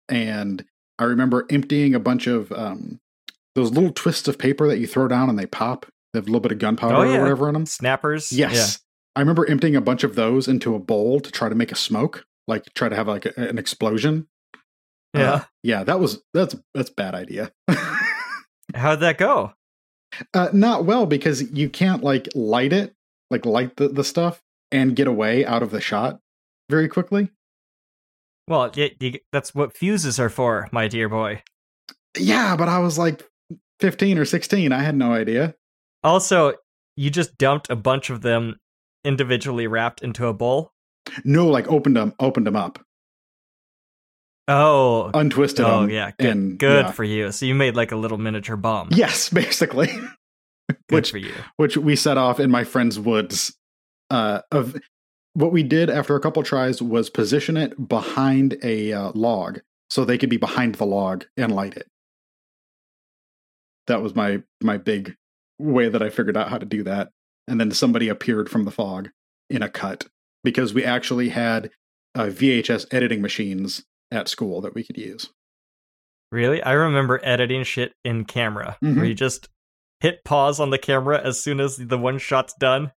and 0.08 0.64
I 0.98 1.04
remember 1.06 1.46
emptying 1.50 1.94
a 1.94 2.00
bunch 2.00 2.26
of 2.28 2.52
um, 2.54 3.00
those 3.56 3.72
little 3.72 3.92
twists 3.92 4.28
of 4.28 4.38
paper 4.38 4.68
that 4.68 4.80
you 4.80 4.88
throw 4.88 5.08
down 5.08 5.30
and 5.30 5.38
they 5.38 5.46
pop. 5.46 5.86
They 6.14 6.20
have 6.20 6.26
a 6.26 6.28
little 6.28 6.40
bit 6.42 6.52
of 6.52 6.60
gunpowder 6.60 6.96
Oh, 6.96 7.04
yeah. 7.04 7.18
or 7.18 7.22
whatever 7.22 7.48
in 7.50 7.54
them. 7.54 7.66
Snappers. 7.66 8.32
Yes. 8.32 8.80
I 9.16 9.20
remember 9.20 9.50
emptying 9.50 9.76
a 9.76 9.82
bunch 9.82 10.04
of 10.04 10.16
those 10.16 10.48
into 10.48 10.74
a 10.76 10.80
bowl 10.80 11.20
to 11.20 11.32
try 11.32 11.50
to 11.50 11.56
make 11.56 11.72
a 11.72 11.76
smoke, 11.76 12.26
like 12.48 12.66
try 12.76 12.88
to 12.90 12.96
have 12.96 13.08
like 13.08 13.26
a, 13.26 13.34
an 13.38 13.58
explosion. 13.58 14.28
Yeah. 15.14 15.22
yeah. 15.22 15.32
Uh, 15.32 15.44
yeah, 15.64 15.84
that 15.84 16.00
was 16.00 16.22
that's 16.34 16.56
that's 16.74 16.90
a 16.90 16.94
bad 16.94 17.16
idea. 17.16 17.52
How'd 18.76 19.02
that 19.02 19.18
go? 19.18 19.54
uh, 20.34 20.50
not 20.54 20.86
well 20.86 21.06
because 21.06 21.52
you 21.52 21.70
can't 21.70 22.04
like 22.04 22.28
light 22.36 22.74
it, 22.74 22.94
like 23.30 23.46
light 23.46 23.76
the, 23.78 23.88
the 23.88 24.04
stuff 24.04 24.42
and 24.72 24.96
get 24.96 25.08
away 25.08 25.46
out 25.46 25.64
of 25.64 25.72
the 25.72 25.82
shot 25.82 26.20
very 26.70 26.88
quickly. 26.88 27.30
Well, 28.48 28.74
that's 29.32 29.56
what 29.56 29.76
fuses 29.76 30.20
are 30.20 30.30
for, 30.30 30.68
my 30.72 30.88
dear 30.88 31.08
boy. 31.08 31.44
Yeah, 32.18 32.56
but 32.58 32.68
I 32.68 32.80
was 32.80 32.98
like 32.98 33.24
15 33.80 34.18
or 34.18 34.26
16. 34.26 34.72
I 34.72 34.84
had 34.84 34.96
no 34.96 35.14
idea. 35.14 35.56
Also, 36.04 36.54
you 36.98 37.10
just 37.10 37.38
dumped 37.38 37.70
a 37.70 37.76
bunch 37.76 38.10
of 38.10 38.22
them 38.22 38.60
individually 39.06 39.68
wrapped 39.68 40.02
into 40.02 40.28
a 40.28 40.34
bowl. 40.34 40.72
No, 41.24 41.48
like 41.48 41.70
opened 41.70 41.96
them, 41.96 42.14
opened 42.20 42.46
them 42.46 42.56
up, 42.58 42.80
Oh, 44.48 45.10
untwisted 45.14 45.66
oh 45.66 45.82
them. 45.82 45.90
yeah, 45.90 46.12
good, 46.18 46.30
and- 46.30 46.60
good 46.60 46.86
yeah. 46.86 46.92
for 46.92 47.04
you. 47.04 47.32
So 47.32 47.46
you 47.46 47.56
made 47.56 47.76
like 47.76 47.92
a 47.92 47.96
little 47.96 48.18
miniature 48.18 48.58
bomb. 48.58 48.90
Yes, 48.92 49.30
basically. 49.34 49.88
good 49.88 50.78
which 50.90 51.12
for 51.12 51.18
you. 51.18 51.34
which 51.58 51.78
we 51.78 51.96
set 51.96 52.18
off 52.18 52.40
in 52.40 52.52
my 52.52 52.64
friend's 52.64 53.00
woods. 53.00 53.56
Uh, 54.10 54.42
of 54.52 54.76
what 55.34 55.52
we 55.52 55.64
did 55.64 55.90
after 55.90 56.16
a 56.16 56.20
couple 56.20 56.44
tries 56.44 56.82
was 56.82 57.10
position 57.10 57.58
it 57.58 57.88
behind 57.88 58.58
a 58.64 58.94
uh, 58.94 59.12
log, 59.16 59.62
so 59.90 60.04
they 60.06 60.18
could 60.18 60.30
be 60.30 60.38
behind 60.38 60.76
the 60.76 60.86
log 60.86 61.26
and 61.38 61.56
light 61.56 61.76
it. 61.76 61.88
That 63.88 64.02
was 64.02 64.14
my 64.16 64.44
my 64.62 64.78
big 64.78 65.16
way 65.58 65.88
that 65.90 66.02
I 66.02 66.10
figured 66.10 66.38
out 66.38 66.50
how 66.50 66.58
to 66.58 66.66
do 66.66 66.84
that. 66.84 67.10
And 67.48 67.60
then 67.60 67.72
somebody 67.72 68.08
appeared 68.10 68.50
from 68.50 68.66
the 68.66 68.72
fog 68.72 69.10
in 69.50 69.62
a 69.62 69.70
cut 69.70 70.08
because 70.44 70.74
we 70.74 70.84
actually 70.84 71.30
had 71.30 71.72
uh, 72.16 72.26
VHS 72.26 72.86
editing 72.92 73.22
machines 73.22 73.84
at 74.14 74.28
school 74.30 74.62
that 74.62 74.76
we 74.76 74.84
could 74.84 74.98
use. 74.98 75.30
Really, 76.32 76.62
I 76.64 76.72
remember 76.74 77.20
editing 77.24 77.64
shit 77.64 77.94
in 78.04 78.26
camera, 78.26 78.78
Mhm. 78.84 78.96
where 78.96 79.06
you 79.06 79.14
just 79.14 79.50
hit 80.00 80.24
pause 80.24 80.60
on 80.60 80.70
the 80.72 80.78
camera 80.80 81.22
as 81.22 81.42
soon 81.42 81.60
as 81.60 81.78
the 81.78 81.98
one 81.98 82.18
shot's 82.18 82.54
done, 82.60 82.92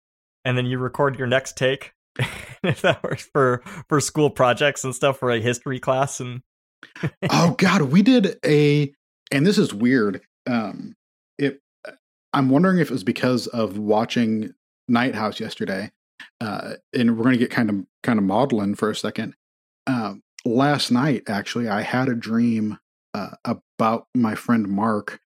and 0.44 0.56
then 0.56 0.66
you 0.66 0.78
record 0.78 1.18
your 1.18 1.26
next 1.26 1.56
take. 1.56 1.92
if 2.62 2.80
that 2.82 3.02
works 3.02 3.28
for 3.32 3.60
for 3.88 4.00
school 4.00 4.30
projects 4.30 4.84
and 4.84 4.94
stuff 4.94 5.18
for 5.18 5.32
a 5.32 5.40
history 5.40 5.80
class 5.80 6.20
and 6.20 6.42
oh 7.30 7.56
god 7.58 7.82
we 7.82 8.02
did 8.02 8.38
a 8.46 8.94
and 9.32 9.44
this 9.44 9.58
is 9.58 9.74
weird 9.74 10.20
um 10.46 10.94
it 11.38 11.58
i'm 12.32 12.48
wondering 12.50 12.78
if 12.78 12.88
it 12.88 12.92
was 12.92 13.02
because 13.02 13.48
of 13.48 13.78
watching 13.78 14.54
night 14.86 15.16
house 15.16 15.40
yesterday 15.40 15.90
uh 16.40 16.74
and 16.96 17.18
we're 17.18 17.24
gonna 17.24 17.36
get 17.36 17.50
kind 17.50 17.68
of 17.68 17.84
kind 18.04 18.20
of 18.20 18.24
maudlin 18.24 18.76
for 18.76 18.90
a 18.90 18.94
second 18.94 19.34
um 19.88 20.22
last 20.44 20.90
night 20.90 21.22
actually 21.28 21.68
i 21.68 21.80
had 21.82 22.08
a 22.08 22.14
dream 22.14 22.78
uh, 23.14 23.30
about 23.44 24.06
my 24.14 24.34
friend 24.34 24.68
mark 24.68 25.20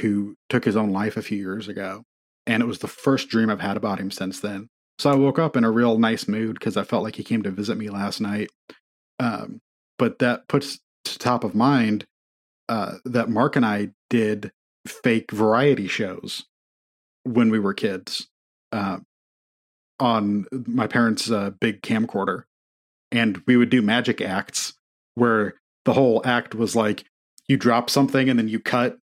who 0.00 0.36
took 0.48 0.64
his 0.64 0.76
own 0.76 0.90
life 0.90 1.16
a 1.16 1.22
few 1.22 1.38
years 1.38 1.68
ago 1.68 2.04
and 2.46 2.62
it 2.62 2.66
was 2.66 2.78
the 2.78 2.88
first 2.88 3.28
dream 3.28 3.50
i've 3.50 3.60
had 3.60 3.76
about 3.76 3.98
him 3.98 4.10
since 4.10 4.40
then. 4.40 4.68
So 4.98 5.10
i 5.10 5.14
woke 5.14 5.38
up 5.38 5.56
in 5.56 5.64
a 5.64 5.70
real 5.70 5.98
nice 5.98 6.28
mood 6.28 6.54
because 6.54 6.76
i 6.76 6.84
felt 6.84 7.02
like 7.02 7.16
he 7.16 7.24
came 7.24 7.42
to 7.42 7.50
visit 7.50 7.76
me 7.76 7.90
last 7.90 8.20
night 8.20 8.48
um 9.18 9.60
but 9.98 10.18
that 10.20 10.48
puts 10.48 10.78
to 11.04 11.18
top 11.18 11.44
of 11.44 11.54
mind 11.54 12.06
uh, 12.70 12.94
that 13.04 13.28
Mark 13.28 13.56
and 13.56 13.66
I 13.66 13.90
did 14.08 14.52
fake 14.86 15.32
variety 15.32 15.88
shows 15.88 16.46
when 17.24 17.50
we 17.50 17.58
were 17.58 17.74
kids 17.74 18.28
uh, 18.72 18.98
on 19.98 20.46
my 20.52 20.86
parents' 20.86 21.30
uh, 21.30 21.50
big 21.50 21.82
camcorder, 21.82 22.44
and 23.12 23.42
we 23.46 23.56
would 23.56 23.70
do 23.70 23.82
magic 23.82 24.20
acts 24.20 24.74
where 25.14 25.54
the 25.84 25.92
whole 25.94 26.22
act 26.24 26.54
was 26.54 26.76
like 26.76 27.04
you 27.48 27.56
drop 27.56 27.90
something 27.90 28.28
and 28.28 28.38
then 28.38 28.48
you 28.48 28.60
cut, 28.60 28.98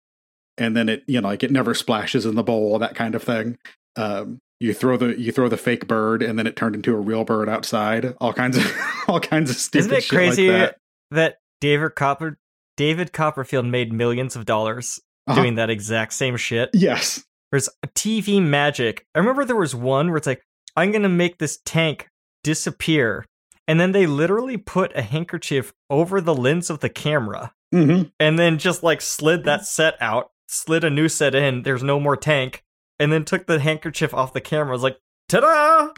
and 0.57 0.75
then 0.75 0.89
it 0.89 1.03
you 1.07 1.19
know 1.21 1.27
like 1.27 1.43
it 1.43 1.51
never 1.51 1.73
splashes 1.73 2.25
in 2.25 2.35
the 2.35 2.43
bowl, 2.43 2.79
that 2.79 2.95
kind 2.95 3.15
of 3.15 3.23
thing. 3.23 3.57
Um, 3.95 4.39
you 4.59 4.73
throw 4.73 4.97
the 4.97 5.19
you 5.19 5.31
throw 5.31 5.49
the 5.49 5.57
fake 5.57 5.87
bird 5.87 6.21
and 6.23 6.37
then 6.39 6.47
it 6.47 6.55
turned 6.55 6.75
into 6.75 6.93
a 6.93 6.99
real 6.99 7.23
bird 7.23 7.49
outside. 7.49 8.15
All 8.19 8.33
kinds 8.33 8.57
of 8.57 8.71
all 9.07 9.19
kinds 9.19 9.49
of 9.49 9.55
stupid. 9.57 9.85
Isn't 9.85 9.93
it 9.97 10.03
shit 10.03 10.17
like 10.17 10.27
crazy 10.27 10.47
that. 10.49 10.77
that 11.11 11.37
David 11.61 11.95
Copper 11.95 12.37
David 12.75 13.11
Copperfield 13.13 13.65
made 13.65 13.91
millions 13.91 14.35
of 14.35 14.45
dollars 14.45 14.99
Uh-huh. 15.27 15.41
doing 15.41 15.55
that 15.55 15.69
exact 15.69 16.13
same 16.13 16.37
shit? 16.37 16.69
Yes. 16.73 17.23
There's 17.51 17.69
TV 17.95 18.41
magic. 18.41 19.05
I 19.15 19.19
remember 19.19 19.45
there 19.45 19.55
was 19.55 19.73
one 19.75 20.07
where 20.09 20.17
it's 20.17 20.27
like, 20.27 20.41
I'm 20.75 20.91
gonna 20.91 21.07
make 21.09 21.37
this 21.37 21.59
tank 21.65 22.07
disappear. 22.43 23.25
And 23.67 23.79
then 23.79 23.91
they 23.91 24.05
literally 24.07 24.55
put 24.57 24.95
a 24.95 25.01
handkerchief 25.01 25.73
over 25.89 26.21
the 26.21 26.35
lens 26.35 26.69
of 26.69 26.79
the 26.79 26.89
camera 26.89 27.53
hmm 27.73 28.03
and 28.17 28.39
then 28.39 28.57
just 28.57 28.81
like 28.81 29.01
slid 29.01 29.43
that 29.43 29.65
set 29.65 29.95
out 29.99 30.31
slid 30.47 30.85
a 30.85 30.89
new 30.89 31.09
set 31.09 31.35
in. 31.35 31.63
There's 31.63 31.83
no 31.83 31.99
more 31.99 32.15
tank, 32.15 32.63
and 32.99 33.11
then 33.11 33.25
took 33.25 33.45
the 33.45 33.59
handkerchief 33.59 34.13
off 34.13 34.31
the 34.31 34.39
camera. 34.39 34.69
I 34.69 34.71
was 34.71 34.83
like, 34.83 34.97
ta-da! 35.27 35.89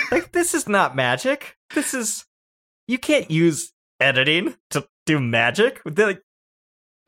like 0.12 0.30
this 0.30 0.54
is 0.54 0.68
not 0.68 0.94
magic. 0.94 1.56
This 1.74 1.92
is 1.94 2.24
you 2.86 2.98
can't 2.98 3.28
use 3.30 3.72
editing 4.00 4.54
to 4.70 4.86
do 5.06 5.18
magic. 5.18 5.80
Like, 5.84 6.22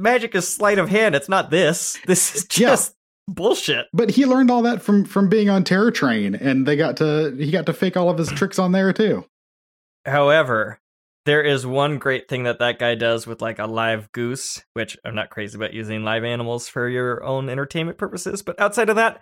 magic 0.00 0.34
is 0.34 0.48
sleight 0.48 0.78
of 0.78 0.88
hand. 0.88 1.14
It's 1.14 1.28
not 1.28 1.50
this. 1.50 1.96
This 2.06 2.34
is 2.34 2.46
Yeah. 2.58 2.70
just 2.70 2.96
bullshit. 3.28 3.86
But 3.92 4.10
he 4.10 4.26
learned 4.26 4.50
all 4.50 4.62
that 4.62 4.82
from 4.82 5.04
from 5.04 5.28
being 5.28 5.48
on 5.48 5.62
Terror 5.62 5.92
Train, 5.92 6.34
and 6.34 6.66
they 6.66 6.74
got 6.76 6.96
to 6.96 7.34
he 7.38 7.52
got 7.52 7.66
to 7.66 7.72
fake 7.72 7.96
all 7.96 8.10
of 8.10 8.18
his 8.18 8.28
tricks 8.32 8.58
on 8.58 8.72
there 8.72 8.92
too. 8.92 9.24
However, 10.06 10.80
there 11.26 11.42
is 11.42 11.66
one 11.66 11.98
great 11.98 12.28
thing 12.28 12.44
that 12.44 12.58
that 12.60 12.78
guy 12.78 12.94
does 12.94 13.26
with 13.26 13.42
like 13.42 13.58
a 13.58 13.66
live 13.66 14.10
goose, 14.12 14.64
which 14.72 14.96
I'm 15.04 15.14
not 15.14 15.30
crazy 15.30 15.56
about 15.56 15.74
using 15.74 16.02
live 16.02 16.24
animals 16.24 16.68
for 16.68 16.88
your 16.88 17.22
own 17.22 17.48
entertainment 17.48 17.98
purposes, 17.98 18.42
but 18.42 18.58
outside 18.58 18.88
of 18.88 18.96
that, 18.96 19.20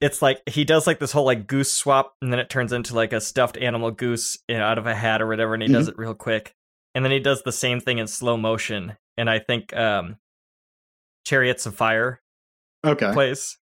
it's 0.00 0.20
like 0.20 0.42
he 0.46 0.64
does 0.64 0.86
like 0.86 0.98
this 0.98 1.12
whole 1.12 1.24
like 1.24 1.46
goose 1.46 1.72
swap, 1.72 2.14
and 2.20 2.30
then 2.30 2.38
it 2.38 2.50
turns 2.50 2.72
into 2.72 2.94
like 2.94 3.14
a 3.14 3.20
stuffed 3.20 3.56
animal 3.56 3.90
goose 3.90 4.38
you 4.46 4.58
know, 4.58 4.64
out 4.64 4.78
of 4.78 4.86
a 4.86 4.94
hat 4.94 5.22
or 5.22 5.26
whatever, 5.26 5.54
and 5.54 5.62
he 5.62 5.68
does 5.70 5.88
it 5.88 5.96
real 5.96 6.14
quick. 6.14 6.54
And 6.94 7.04
then 7.04 7.12
he 7.12 7.20
does 7.20 7.42
the 7.42 7.52
same 7.52 7.80
thing 7.80 7.98
in 7.98 8.06
slow 8.06 8.36
motion, 8.36 8.96
and 9.16 9.30
I 9.30 9.38
think 9.38 9.74
um, 9.74 10.16
Chariots 11.26 11.66
of 11.66 11.74
Fire 11.74 12.20
Okay, 12.84 13.10
plays. 13.12 13.58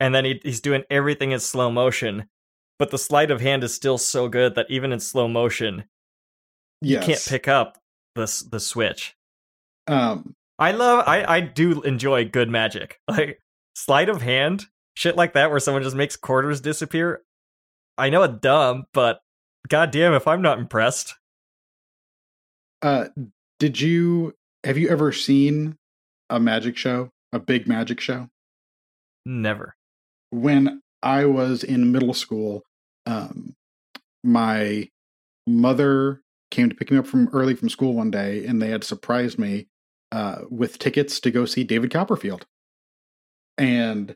And 0.00 0.14
then 0.14 0.24
he, 0.24 0.40
he's 0.42 0.60
doing 0.60 0.82
everything 0.90 1.30
in 1.30 1.38
slow 1.38 1.70
motion, 1.70 2.28
but 2.82 2.90
the 2.90 2.98
sleight 2.98 3.30
of 3.30 3.40
hand 3.40 3.62
is 3.62 3.72
still 3.72 3.96
so 3.96 4.28
good 4.28 4.56
that 4.56 4.66
even 4.68 4.90
in 4.90 4.98
slow 4.98 5.28
motion, 5.28 5.84
yes. 6.80 7.00
you 7.00 7.06
can't 7.06 7.24
pick 7.24 7.46
up 7.46 7.78
the 8.16 8.44
the 8.50 8.58
switch. 8.58 9.14
Um, 9.86 10.34
I 10.58 10.72
love, 10.72 11.04
I 11.06 11.24
I 11.36 11.40
do 11.42 11.80
enjoy 11.82 12.24
good 12.24 12.50
magic, 12.50 12.98
like 13.08 13.40
sleight 13.76 14.08
of 14.08 14.20
hand, 14.20 14.66
shit 14.96 15.14
like 15.14 15.34
that, 15.34 15.48
where 15.50 15.60
someone 15.60 15.84
just 15.84 15.94
makes 15.94 16.16
quarters 16.16 16.60
disappear. 16.60 17.22
I 17.96 18.10
know 18.10 18.24
it's 18.24 18.40
dumb, 18.40 18.86
but 18.92 19.20
goddamn, 19.68 20.14
if 20.14 20.26
I'm 20.26 20.42
not 20.42 20.58
impressed, 20.58 21.14
uh, 22.82 23.10
did 23.60 23.80
you 23.80 24.34
have 24.64 24.76
you 24.76 24.88
ever 24.88 25.12
seen 25.12 25.76
a 26.30 26.40
magic 26.40 26.76
show, 26.76 27.10
a 27.32 27.38
big 27.38 27.68
magic 27.68 28.00
show? 28.00 28.28
never. 29.24 29.76
when 30.30 30.82
I 31.00 31.26
was 31.26 31.62
in 31.62 31.92
middle 31.92 32.14
school, 32.14 32.64
um, 33.06 33.54
my 34.24 34.88
mother 35.46 36.20
came 36.50 36.68
to 36.68 36.74
pick 36.74 36.90
me 36.90 36.98
up 36.98 37.06
from 37.06 37.28
early 37.32 37.54
from 37.54 37.68
school 37.68 37.94
one 37.94 38.10
day, 38.10 38.46
and 38.46 38.60
they 38.60 38.68
had 38.68 38.84
surprised 38.84 39.38
me 39.38 39.66
uh, 40.12 40.42
with 40.50 40.78
tickets 40.78 41.18
to 41.20 41.30
go 41.30 41.44
see 41.44 41.64
David 41.64 41.90
Copperfield. 41.90 42.46
And 43.58 44.14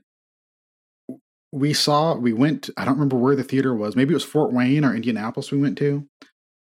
we 1.53 1.73
saw, 1.73 2.15
we 2.15 2.33
went. 2.33 2.71
I 2.77 2.85
don't 2.85 2.95
remember 2.95 3.17
where 3.17 3.37
the 3.37 3.45
theater 3.45 3.75
was. 3.75 3.97
Maybe 3.97 4.13
it 4.13 4.15
was 4.15 4.25
Fort 4.25 4.53
Wayne 4.53 4.85
or 4.85 4.95
Indianapolis. 4.95 5.51
We 5.51 5.59
went 5.59 5.79
to, 5.79 6.07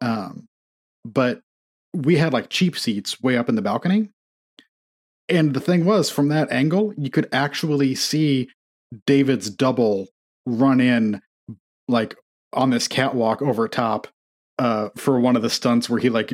um, 0.01 0.47
but 1.05 1.41
we 1.93 2.17
had 2.17 2.33
like 2.33 2.49
cheap 2.51 2.79
seats 2.79 3.21
way 3.23 3.37
up 3.37 3.49
in 3.49 3.55
the 3.55 3.63
balcony. 3.63 4.11
And 5.29 5.55
the 5.55 5.61
thing 5.61 5.85
was, 5.85 6.11
from 6.11 6.29
that 6.29 6.53
angle, 6.53 6.93
you 6.97 7.11
could 7.11 7.29
actually 7.33 7.95
see 7.95 8.51
David's 9.07 9.49
double 9.49 10.09
run 10.47 10.81
in 10.81 11.23
like 11.89 12.17
on 12.53 12.71
this 12.71 12.89
catwalk 12.89 13.43
over 13.43 13.69
top 13.69 14.07
uh 14.59 14.89
for 14.97 15.19
one 15.19 15.37
of 15.37 15.43
the 15.43 15.51
stunts 15.51 15.91
where 15.91 16.01
he 16.01 16.09
like 16.09 16.33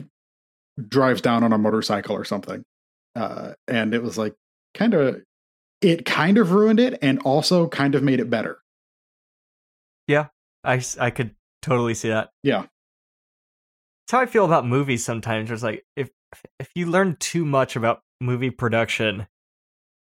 drives 0.89 1.21
down 1.21 1.43
on 1.43 1.53
a 1.53 1.59
motorcycle 1.59 2.15
or 2.15 2.25
something. 2.25 2.63
Uh 3.15 3.53
and 3.67 3.95
it 3.95 4.03
was 4.03 4.19
like 4.19 4.35
kind 4.75 4.95
of 4.95 5.23
it 5.81 6.05
kind 6.05 6.39
of 6.39 6.53
ruined 6.53 6.79
it 6.79 6.99
and 7.03 7.19
also 7.21 7.67
kind 7.69 7.95
of 7.95 8.03
made 8.03 8.21
it 8.21 8.29
better. 8.31 8.59
Yeah. 10.07 10.27
I 10.63 10.83
I 10.99 11.11
could 11.11 11.35
totally 11.63 11.95
see 11.95 12.09
that. 12.09 12.31
Yeah. 12.43 12.65
It's 14.05 14.13
how 14.13 14.21
I 14.21 14.27
feel 14.27 14.45
about 14.45 14.67
movies 14.67 15.05
sometimes. 15.05 15.51
It's 15.51 15.63
like 15.63 15.85
if 15.97 16.11
if 16.59 16.71
you 16.75 16.87
learn 16.87 17.17
too 17.19 17.45
much 17.45 17.77
about 17.77 18.03
movie 18.21 18.51
production, 18.51 19.27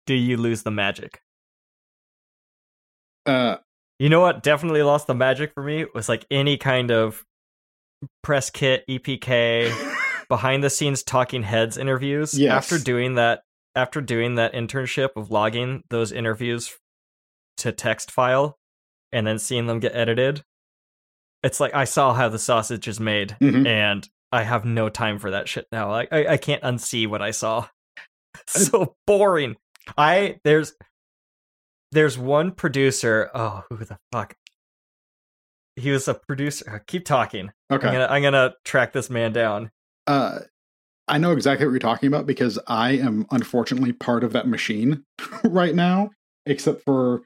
do 0.06 0.14
you 0.14 0.36
lose 0.36 0.62
the 0.62 0.70
magic? 0.70 1.22
Uh 3.24 3.56
You 3.98 4.08
know 4.08 4.20
what 4.20 4.42
definitely 4.42 4.82
lost 4.82 5.06
the 5.06 5.14
magic 5.14 5.52
for 5.54 5.62
me 5.62 5.86
was 5.94 6.08
like 6.08 6.26
any 6.30 6.56
kind 6.56 6.90
of 6.90 7.24
press 8.22 8.50
kit, 8.50 8.84
EPK, 8.88 9.72
behind 10.28 10.64
the 10.64 10.70
scenes 10.70 11.02
talking 11.02 11.42
heads 11.42 11.76
interviews. 11.76 12.36
Yes. 12.38 12.52
After 12.72 12.82
doing 12.82 13.14
that 13.14 13.42
after 13.74 14.00
doing 14.00 14.34
that 14.34 14.52
internship 14.52 15.10
of 15.16 15.30
logging 15.30 15.82
those 15.88 16.12
interviews 16.12 16.76
to 17.58 17.72
text 17.72 18.10
file 18.10 18.58
and 19.12 19.26
then 19.26 19.38
seeing 19.38 19.66
them 19.66 19.80
get 19.80 19.94
edited, 19.94 20.42
it's 21.42 21.60
like 21.60 21.74
I 21.74 21.84
saw 21.84 22.12
how 22.12 22.28
the 22.28 22.38
sausage 22.38 22.88
is 22.88 23.00
made 23.00 23.36
Mhm. 23.40 23.66
and 23.66 24.08
I 24.30 24.42
have 24.42 24.64
no 24.64 24.88
time 24.88 25.18
for 25.18 25.30
that 25.32 25.48
shit 25.48 25.66
now. 25.72 25.90
Like 25.90 26.08
I, 26.12 26.26
I 26.32 26.36
can't 26.38 26.62
unsee 26.62 27.06
what 27.06 27.22
I 27.22 27.30
saw. 27.30 27.68
so 28.46 28.96
boring. 29.06 29.56
I 29.96 30.38
there's 30.44 30.74
there's 31.92 32.18
one 32.18 32.50
producer. 32.52 33.30
Oh, 33.34 33.62
who 33.70 33.76
the 33.84 33.98
fuck? 34.10 34.34
He 35.76 35.90
was 35.90 36.08
a 36.08 36.14
producer. 36.14 36.64
uh, 36.70 36.78
Keep 36.86 37.04
talking. 37.04 37.50
okay. 37.70 37.86
I'm 37.86 37.92
gonna 37.94 38.06
I'm 38.10 38.22
gonna 38.22 38.54
track 38.64 38.92
this 38.92 39.08
man 39.08 39.32
down. 39.32 39.70
uh 40.06 40.40
I 41.08 41.18
know 41.18 41.32
exactly 41.32 41.66
what 41.66 41.72
you're 41.72 41.78
talking 41.80 42.06
about 42.06 42.26
because 42.26 42.58
I 42.68 42.92
am 42.92 43.26
unfortunately 43.30 43.92
part 43.92 44.22
of 44.24 44.32
that 44.32 44.46
machine 44.46 45.04
right 45.44 45.74
now, 45.74 46.10
except 46.46 46.82
for 46.84 47.22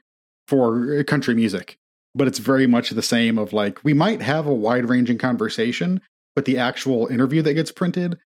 for 0.47 1.03
country 1.03 1.35
music. 1.35 1.77
But 2.15 2.27
it's 2.27 2.39
very 2.39 2.65
much 2.67 2.89
the 2.89 3.01
same 3.03 3.37
of 3.37 3.53
like 3.53 3.83
we 3.83 3.93
might 3.93 4.21
have 4.21 4.47
a 4.47 4.53
wide 4.53 4.85
ranging 4.89 5.17
conversation, 5.19 6.01
but 6.35 6.45
the 6.45 6.57
actual 6.57 7.07
interview 7.07 7.41
that 7.43 7.53
gets 7.53 7.71
printed 7.71 8.17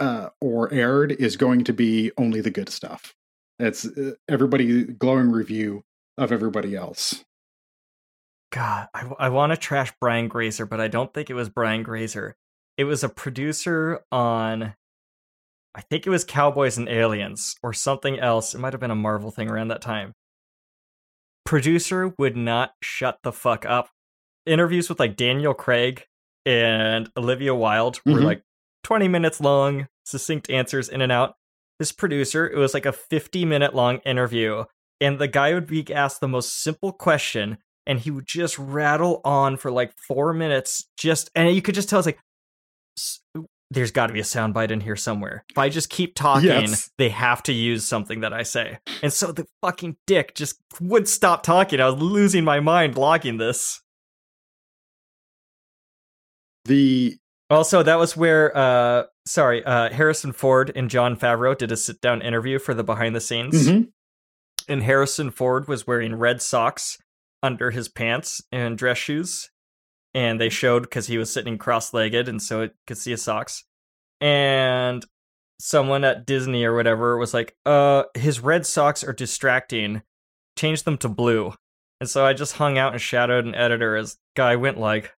uh, 0.00 0.30
or 0.40 0.72
aired 0.72 1.12
is 1.12 1.36
going 1.36 1.62
to 1.64 1.72
be 1.72 2.10
only 2.18 2.40
the 2.40 2.50
good 2.50 2.68
stuff. 2.68 3.14
It's 3.60 3.84
uh, 3.86 4.12
everybody 4.28 4.84
glowing 4.84 5.30
review 5.30 5.82
of 6.18 6.32
everybody 6.32 6.74
else. 6.74 7.24
God, 8.52 8.88
I, 8.94 9.08
I 9.18 9.28
want 9.28 9.52
to 9.52 9.56
trash 9.56 9.92
Brian 10.00 10.26
Grazer, 10.28 10.66
but 10.66 10.80
I 10.80 10.88
don't 10.88 11.12
think 11.14 11.30
it 11.30 11.34
was 11.34 11.48
Brian 11.48 11.82
Grazer. 11.82 12.34
It 12.76 12.84
was 12.84 13.04
a 13.04 13.08
producer 13.08 14.00
on, 14.10 14.74
I 15.74 15.80
think 15.82 16.06
it 16.06 16.10
was 16.10 16.24
Cowboys 16.24 16.76
and 16.78 16.88
Aliens 16.88 17.54
or 17.62 17.72
something 17.72 18.18
else. 18.18 18.54
It 18.54 18.58
might 18.58 18.72
have 18.72 18.80
been 18.80 18.90
a 18.90 18.96
Marvel 18.96 19.30
thing 19.30 19.48
around 19.50 19.68
that 19.68 19.82
time. 19.82 20.14
Producer 21.44 22.12
would 22.18 22.36
not 22.36 22.74
shut 22.82 23.18
the 23.22 23.32
fuck 23.32 23.64
up. 23.66 23.90
Interviews 24.46 24.88
with 24.88 24.98
like 25.00 25.16
Daniel 25.16 25.54
Craig 25.54 26.06
and 26.46 27.10
Olivia 27.16 27.54
Wilde 27.54 28.00
were 28.06 28.20
Mhm. 28.20 28.24
like 28.24 28.42
20 28.82 29.08
minutes 29.08 29.40
long, 29.40 29.86
succinct 30.04 30.48
answers 30.50 30.88
in 30.88 31.00
and 31.02 31.12
out. 31.12 31.36
This 31.80 31.90
producer, 31.90 32.46
it 32.46 32.56
was 32.58 32.74
like 32.74 32.86
a 32.86 32.92
50 32.92 33.44
minute 33.44 33.74
long 33.74 33.98
interview, 34.04 34.64
and 35.00 35.18
the 35.18 35.26
guy 35.26 35.54
would 35.54 35.66
be 35.66 35.92
asked 35.92 36.20
the 36.20 36.28
most 36.28 36.62
simple 36.62 36.92
question 36.92 37.58
and 37.86 37.98
he 37.98 38.10
would 38.10 38.26
just 38.26 38.58
rattle 38.58 39.20
on 39.24 39.56
for 39.56 39.70
like 39.72 39.92
four 40.06 40.32
minutes 40.34 40.86
just 40.96 41.30
and 41.34 41.54
you 41.54 41.62
could 41.62 41.74
just 41.74 41.88
tell 41.88 41.98
it's 41.98 42.06
like 42.06 42.18
there's 43.70 43.92
got 43.92 44.08
to 44.08 44.12
be 44.12 44.20
a 44.20 44.24
soundbite 44.24 44.70
in 44.70 44.80
here 44.80 44.96
somewhere. 44.96 45.44
If 45.48 45.56
i 45.56 45.68
just 45.68 45.88
keep 45.90 46.14
talking 46.14 46.48
Yes. 46.48 46.90
they 46.98 47.08
have 47.08 47.42
to 47.44 47.52
use 47.52 47.86
something 47.86 48.20
that 48.20 48.32
i 48.32 48.42
say. 48.42 48.78
And 49.02 49.12
so 49.12 49.32
the 49.32 49.46
fucking 49.62 49.96
dick 50.06 50.34
just 50.34 50.60
would 50.80 51.08
stop 51.08 51.42
talking. 51.42 51.80
I 51.80 51.88
was 51.88 52.00
losing 52.02 52.44
my 52.44 52.60
mind 52.60 52.98
logging 52.98 53.38
this. 53.38 53.80
The 56.66 57.16
also 57.50 57.82
that 57.82 57.98
was 57.98 58.16
where 58.16 58.56
uh 58.56 59.04
sorry 59.26 59.64
uh 59.64 59.90
harrison 59.92 60.32
ford 60.32 60.70
and 60.74 60.88
jon 60.88 61.16
favreau 61.16 61.56
did 61.56 61.72
a 61.72 61.76
sit 61.76 62.00
down 62.00 62.22
interview 62.22 62.58
for 62.58 62.74
the 62.74 62.84
behind 62.84 63.14
the 63.14 63.20
scenes 63.20 63.68
Mhm. 63.68 63.88
and 64.68 64.82
Harrison 64.82 65.30
Ford 65.30 65.66
was 65.66 65.86
wearing 65.86 66.14
red 66.14 66.40
socks 66.40 66.96
under 67.42 67.70
his 67.72 67.88
pants 67.88 68.40
and 68.52 68.78
dress 68.78 68.98
shoes. 68.98 69.50
And 70.14 70.40
they 70.40 70.48
showed 70.48 70.82
because 70.82 71.06
he 71.08 71.18
was 71.18 71.32
sitting 71.32 71.56
cross 71.58 71.92
legged, 71.94 72.28
and 72.28 72.40
so 72.42 72.60
it 72.62 72.74
could 72.86 72.98
see 72.98 73.10
his 73.12 73.22
socks. 73.22 73.64
And 74.20 75.04
someone 75.58 76.04
at 76.04 76.26
Disney 76.26 76.64
or 76.64 76.74
whatever 76.76 77.16
was 77.16 77.32
like, 77.34 77.56
uh, 77.66 78.04
his 78.14 78.40
red 78.40 78.66
socks 78.66 79.02
are 79.02 79.12
distracting. 79.12 80.02
Change 80.56 80.82
them 80.84 80.98
to 80.98 81.08
blue. 81.08 81.54
And 82.00 82.08
so 82.08 82.24
I 82.24 82.32
just 82.32 82.56
hung 82.56 82.76
out 82.78 82.92
and 82.92 83.00
shadowed 83.00 83.44
an 83.46 83.54
editor 83.54 83.96
as 83.96 84.18
guy 84.36 84.56
went 84.56 84.78
like 84.78 85.14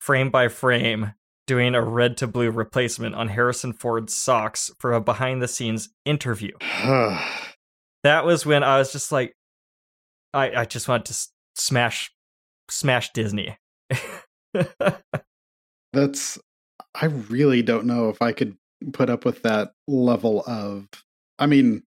frame 0.00 0.30
by 0.30 0.48
frame 0.48 1.12
doing 1.48 1.74
a 1.74 1.82
red 1.82 2.16
to 2.18 2.28
blue 2.28 2.50
replacement 2.50 3.16
on 3.16 3.28
Harrison 3.28 3.72
Ford's 3.72 4.14
socks 4.14 4.70
for 4.78 4.92
a 4.92 5.00
behind 5.00 5.42
the 5.42 5.48
scenes 5.48 5.88
interview 6.04 6.52
that 8.04 8.24
was 8.24 8.46
when 8.46 8.62
I 8.62 8.78
was 8.78 8.92
just 8.92 9.10
like, 9.10 9.34
I 10.32 10.52
I 10.60 10.64
just 10.64 10.88
wanted 10.88 11.06
to 11.06 11.16
smash 11.56 12.12
smash 12.70 13.10
Disney. 13.12 13.56
that's 15.92 16.38
I 16.94 17.06
really 17.06 17.62
don't 17.62 17.86
know 17.86 18.08
if 18.08 18.22
I 18.22 18.32
could 18.32 18.56
put 18.92 19.10
up 19.10 19.24
with 19.24 19.42
that 19.42 19.72
level 19.86 20.44
of 20.46 20.86
I 21.38 21.46
mean, 21.46 21.82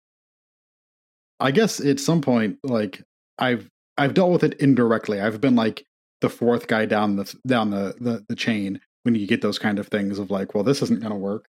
I 1.40 1.50
guess 1.50 1.80
at 1.80 2.00
some 2.00 2.20
point, 2.20 2.58
like 2.62 3.02
I've 3.38 3.68
I've 3.98 4.14
dealt 4.14 4.32
with 4.32 4.44
it 4.44 4.54
indirectly. 4.54 5.20
I've 5.20 5.40
been 5.40 5.56
like 5.56 5.84
the 6.20 6.30
fourth 6.30 6.66
guy 6.68 6.86
down 6.86 7.16
the 7.16 7.34
down 7.46 7.70
the 7.70 7.94
the, 8.00 8.24
the 8.28 8.36
chain 8.36 8.80
when 9.02 9.14
you 9.14 9.26
get 9.26 9.42
those 9.42 9.58
kind 9.58 9.78
of 9.78 9.88
things 9.88 10.18
of 10.18 10.30
like, 10.30 10.54
well, 10.54 10.64
this 10.64 10.82
isn't 10.82 11.00
going 11.00 11.12
to 11.12 11.18
work, 11.18 11.46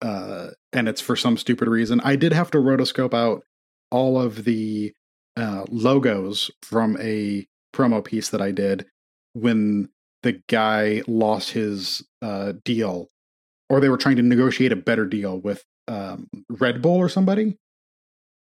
uh, 0.00 0.48
and 0.72 0.88
it's 0.88 1.00
for 1.00 1.16
some 1.16 1.36
stupid 1.36 1.68
reason. 1.68 2.00
I 2.04 2.16
did 2.16 2.32
have 2.32 2.50
to 2.52 2.58
rotoscope 2.58 3.14
out 3.14 3.42
all 3.90 4.20
of 4.20 4.44
the 4.44 4.92
uh, 5.36 5.64
logos 5.68 6.50
from 6.62 6.96
a 7.00 7.46
promo 7.74 8.04
piece 8.04 8.28
that 8.30 8.42
I 8.42 8.50
did 8.50 8.86
when 9.34 9.88
the 10.22 10.40
guy 10.48 11.02
lost 11.06 11.50
his 11.50 12.02
uh, 12.20 12.52
deal, 12.64 13.08
or 13.68 13.80
they 13.80 13.88
were 13.88 13.96
trying 13.96 14.16
to 14.16 14.22
negotiate 14.22 14.72
a 14.72 14.76
better 14.76 15.06
deal 15.06 15.38
with 15.38 15.64
um, 15.88 16.28
Red 16.48 16.82
Bull 16.82 16.96
or 16.96 17.08
somebody. 17.08 17.56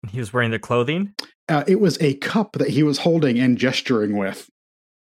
He 0.09 0.19
was 0.19 0.33
wearing 0.33 0.51
the 0.51 0.59
clothing. 0.59 1.15
Uh, 1.49 1.64
it 1.67 1.80
was 1.80 1.98
a 2.01 2.15
cup 2.15 2.53
that 2.53 2.69
he 2.69 2.83
was 2.83 2.99
holding 2.99 3.40
and 3.40 3.57
gesturing 3.57 4.17
with. 4.17 4.49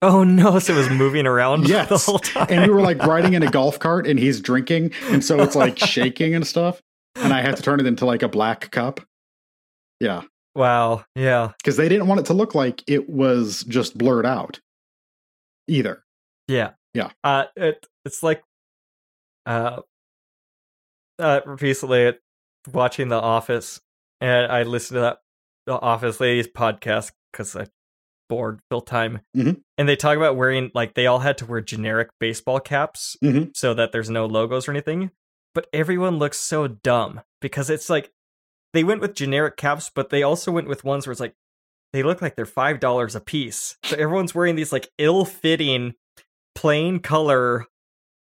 Oh 0.04 0.24
no! 0.24 0.60
So 0.60 0.74
it 0.74 0.78
was 0.78 0.90
moving 0.90 1.26
around 1.26 1.68
Yes. 1.68 1.90
the 1.90 1.98
whole 1.98 2.20
time. 2.20 2.48
And 2.50 2.62
we 2.64 2.70
were 2.74 2.82
like 2.82 3.00
riding 3.06 3.34
in 3.34 3.44
a 3.44 3.50
golf 3.50 3.80
cart 3.80 4.06
and 4.06 4.20
he's 4.20 4.42
drinking. 4.42 4.92
And 5.04 5.24
so 5.24 5.40
it's 5.42 5.56
like 5.56 5.78
shaking 5.94 6.36
and 6.36 6.46
stuff. 6.46 6.82
And 7.16 7.32
I 7.34 7.42
had 7.42 7.56
to 7.58 7.64
turn 7.64 7.80
it 7.80 7.86
into 7.86 8.06
like 8.06 8.22
a 8.24 8.28
black 8.28 8.70
cup. 8.72 9.00
Yeah. 10.00 10.24
wow, 10.56 11.06
yeah, 11.16 11.52
Because 11.60 11.78
they 11.78 11.88
didn't 11.88 12.08
want 12.08 12.20
it 12.20 12.26
to 12.28 12.34
look 12.34 12.54
like 12.54 12.84
it 12.88 13.10
was 13.10 13.64
just 13.64 13.98
blurred 13.98 14.26
out 14.26 14.60
either. 15.68 16.04
yeah, 16.48 16.72
Yeah. 16.94 17.12
Uh, 17.24 17.46
it 17.56 17.86
it's 18.04 18.22
like, 18.24 18.44
uh, 19.46 19.80
uh, 21.20 21.40
recently 21.62 22.14
watching 22.74 23.08
The 23.08 23.16
Office, 23.22 23.80
and 24.20 24.52
I 24.52 24.64
listened 24.64 24.98
to 24.98 25.02
that 25.02 25.18
The 25.68 25.80
Office 25.80 26.20
Ladies 26.20 26.48
podcast 26.48 27.12
because 27.32 27.56
I 27.56 27.68
bored 28.36 28.60
fill 28.70 28.82
time, 28.82 29.22
Mhm. 29.36 29.62
and 29.78 29.88
they 29.90 29.96
talk 29.96 30.18
about 30.18 30.36
wearing 30.36 30.72
like 30.74 30.94
they 30.96 31.06
all 31.08 31.20
had 31.20 31.38
to 31.40 31.46
wear 31.46 31.62
generic 31.62 32.10
baseball 32.20 32.60
caps 32.60 33.16
Mhm. 33.24 33.56
so 33.56 33.74
that 33.74 33.92
there's 33.92 34.10
no 34.10 34.26
logos 34.26 34.68
or 34.68 34.72
anything, 34.72 35.12
but 35.54 35.68
everyone 35.74 36.18
looks 36.18 36.40
so 36.40 36.68
dumb 36.68 37.22
because 37.42 37.70
it's 37.70 37.90
like 37.90 38.12
they 38.74 38.84
went 38.84 39.02
with 39.02 39.14
generic 39.14 39.56
caps, 39.58 39.92
but 39.94 40.10
they 40.10 40.24
also 40.24 40.52
went 40.52 40.68
with 40.68 40.84
ones 40.84 41.06
where 41.06 41.12
it's 41.12 41.22
like 41.22 41.36
they 41.94 42.02
look 42.02 42.22
like 42.24 42.36
they're 42.36 42.46
five 42.48 42.80
dollars 42.80 43.14
a 43.16 43.20
piece. 43.22 43.78
So 43.86 43.96
everyone's 43.98 44.34
wearing 44.34 44.56
these 44.56 44.72
like 44.72 44.90
ill-fitting, 44.98 45.94
plain 46.56 47.00
color 47.00 47.66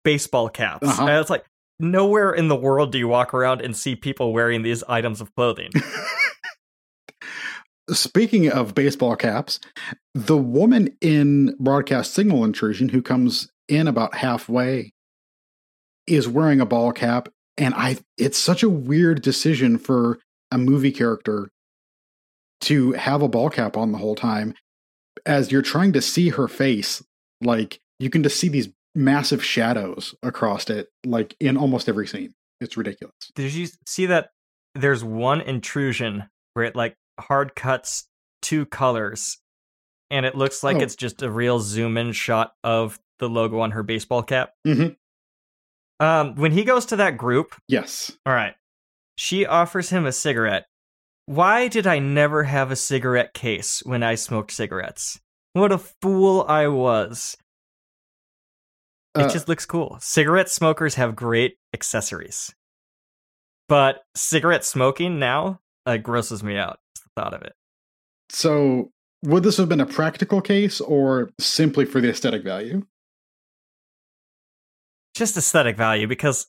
baseball 0.06 0.48
caps. 0.48 0.88
Uh-huh. 0.88 1.06
And 1.06 1.19
it's 1.19 1.30
like 1.30 1.44
nowhere 1.80 2.32
in 2.32 2.48
the 2.48 2.56
world 2.56 2.94
do 2.94 2.98
you 2.98 3.10
walk 3.10 3.34
around 3.34 3.61
and 3.61 3.76
see 3.76 3.95
people 3.95 4.32
wearing 4.32 4.61
these 4.61 4.84
items 4.88 5.19
of 5.19 5.36
clothing. 5.36 5.69
Speaking 7.92 8.52
of 8.52 8.76
baseball 8.76 9.16
caps, 9.16 9.60
the 10.14 10.38
woman 10.38 10.90
in 11.00 11.56
broadcast 11.60 12.14
signal 12.14 12.44
intrusion 12.44 12.90
who 12.90 13.02
comes 13.02 13.50
in 13.70 13.88
about 13.88 14.16
halfway 14.16 14.94
is 16.06 16.28
wearing 16.28 16.62
a 16.62 16.66
ball 16.66 16.92
cap 16.92 17.30
and 17.58 17.74
I 17.74 17.98
it's 18.18 18.38
such 18.38 18.64
a 18.64 18.70
weird 18.70 19.22
decision 19.22 19.78
for 19.78 20.20
a 20.52 20.58
movie 20.58 20.92
character 20.92 21.50
to 22.62 22.94
have 22.94 23.22
a 23.22 23.28
ball 23.28 23.50
cap 23.50 23.76
on 23.76 23.92
the 23.92 23.98
whole 23.98 24.16
time 24.16 24.54
as 25.26 25.52
you're 25.52 25.62
trying 25.62 25.94
to 25.94 26.02
see 26.02 26.30
her 26.30 26.48
face 26.48 27.04
like 27.42 27.80
you 28.00 28.10
can 28.10 28.24
just 28.24 28.40
see 28.40 28.48
these 28.48 28.70
massive 28.96 29.44
shadows 29.44 30.16
across 30.24 30.70
it 30.70 30.90
like 31.06 31.36
in 31.40 31.58
almost 31.58 31.88
every 31.88 32.08
scene. 32.08 32.34
It's 32.60 32.76
ridiculous. 32.76 33.14
Did 33.36 33.54
you 33.54 33.68
see 33.86 34.08
that 34.08 34.32
there's 34.74 35.04
one 35.04 35.42
intrusion 35.42 36.24
where 36.54 36.66
it 36.66 36.76
like 36.76 36.96
hard 37.20 37.56
cuts 37.56 38.08
two 38.42 38.66
colors 38.66 39.38
and 40.10 40.26
it 40.26 40.36
looks 40.36 40.64
like 40.64 40.78
Oh. 40.78 40.82
it's 40.82 40.96
just 40.96 41.22
a 41.22 41.30
real 41.32 41.60
zoom 41.60 41.98
in 41.98 42.12
shot 42.14 42.54
of 42.64 43.00
the 43.20 43.28
logo 43.30 43.60
on 43.60 43.72
her 43.72 43.84
baseball 43.84 44.24
cap? 44.24 44.54
Mhm. 44.66 44.96
Um, 46.00 46.36
when 46.36 46.52
he 46.52 46.64
goes 46.64 46.86
to 46.88 46.96
that 46.98 47.18
group, 47.18 47.56
Yes. 47.68 48.12
all 48.26 48.34
right, 48.34 48.56
she 49.16 49.46
offers 49.46 49.90
him 49.90 50.06
a 50.06 50.12
cigarette. 50.12 50.68
Why 51.26 51.68
did 51.68 51.86
I 51.88 52.00
never 52.00 52.44
have 52.44 52.72
a 52.72 52.76
cigarette 52.76 53.34
case 53.34 53.82
when 53.84 54.04
I 54.04 54.16
smoked 54.16 54.52
cigarettes? 54.52 55.20
What 55.54 55.72
a 55.72 55.78
fool 55.80 56.46
I 56.48 56.68
was. 56.68 57.36
It 59.16 59.24
Uh, 59.24 59.30
just 59.30 59.48
looks 59.48 59.66
cool. 59.66 59.98
Cigarette 60.00 60.50
smokers 60.50 60.96
have 60.96 61.16
great 61.16 61.58
accessories. 61.74 62.54
But 63.68 64.04
cigarette 64.16 64.64
smoking 64.64 65.18
now 65.20 65.60
uh, 65.86 65.98
grosses 65.98 66.44
me 66.44 66.56
out. 66.58 66.80
Thought 67.18 67.34
of 67.34 67.42
it. 67.42 67.54
So, 68.30 68.92
would 69.24 69.42
this 69.42 69.58
have 69.58 69.68
been 69.68 69.82
a 69.82 69.88
practical 69.88 70.40
case 70.40 70.80
or 70.80 71.32
simply 71.40 71.84
for 71.84 72.00
the 72.00 72.12
aesthetic 72.12 72.44
value? 72.44 72.86
Just 75.16 75.36
aesthetic 75.36 75.76
value 75.78 76.06
because 76.06 76.46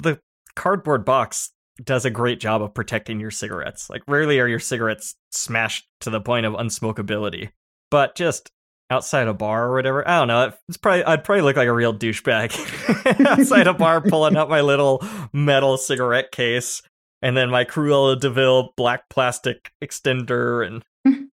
the 0.00 0.18
cardboard 0.56 1.04
box 1.04 1.52
does 1.80 2.04
a 2.04 2.10
great 2.10 2.40
job 2.40 2.60
of 2.60 2.74
protecting 2.74 3.20
your 3.20 3.30
cigarettes. 3.30 3.88
Like 3.88 4.02
rarely 4.08 4.40
are 4.40 4.48
your 4.48 4.58
cigarettes 4.58 5.14
smashed 5.30 5.86
to 6.00 6.10
the 6.10 6.20
point 6.20 6.44
of 6.44 6.54
unsmokability. 6.54 7.50
But 7.92 8.16
just 8.16 8.50
outside 8.90 9.28
a 9.28 9.34
bar 9.34 9.68
or 9.68 9.74
whatever, 9.74 10.08
I 10.08 10.18
don't 10.18 10.26
know. 10.26 10.52
It's 10.68 10.76
probably 10.76 11.04
I'd 11.04 11.22
probably 11.22 11.42
look 11.42 11.56
like 11.56 11.68
a 11.68 11.72
real 11.72 11.94
douchebag 11.94 13.26
outside 13.26 13.68
a 13.68 13.74
bar 13.74 14.00
pulling 14.00 14.36
out 14.36 14.50
my 14.50 14.60
little 14.60 15.04
metal 15.32 15.76
cigarette 15.76 16.32
case 16.32 16.82
and 17.24 17.36
then 17.36 17.50
my 17.50 17.64
Cruella 17.64 18.20
de 18.20 18.28
Vil 18.28 18.74
black 18.76 19.08
plastic 19.08 19.72
extender 19.82 20.64
and 20.64 20.84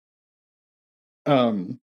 Um, 1.25 1.80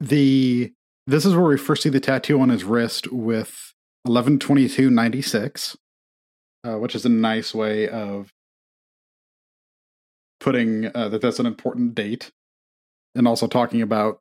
the 0.00 0.72
this 1.06 1.24
is 1.24 1.34
where 1.34 1.44
we 1.44 1.56
first 1.56 1.82
see 1.82 1.88
the 1.88 2.00
tattoo 2.00 2.40
on 2.40 2.48
his 2.48 2.64
wrist 2.64 3.12
with 3.12 3.72
eleven 4.04 4.38
twenty 4.38 4.68
two 4.68 4.90
ninety 4.90 5.22
six, 5.22 5.76
uh, 6.64 6.74
which 6.74 6.96
is 6.96 7.06
a 7.06 7.08
nice 7.08 7.54
way 7.54 7.88
of 7.88 8.32
putting 10.40 10.90
uh, 10.94 11.08
that 11.08 11.20
that's 11.20 11.38
an 11.38 11.46
important 11.46 11.94
date, 11.94 12.32
and 13.14 13.28
also 13.28 13.46
talking 13.46 13.80
about 13.80 14.16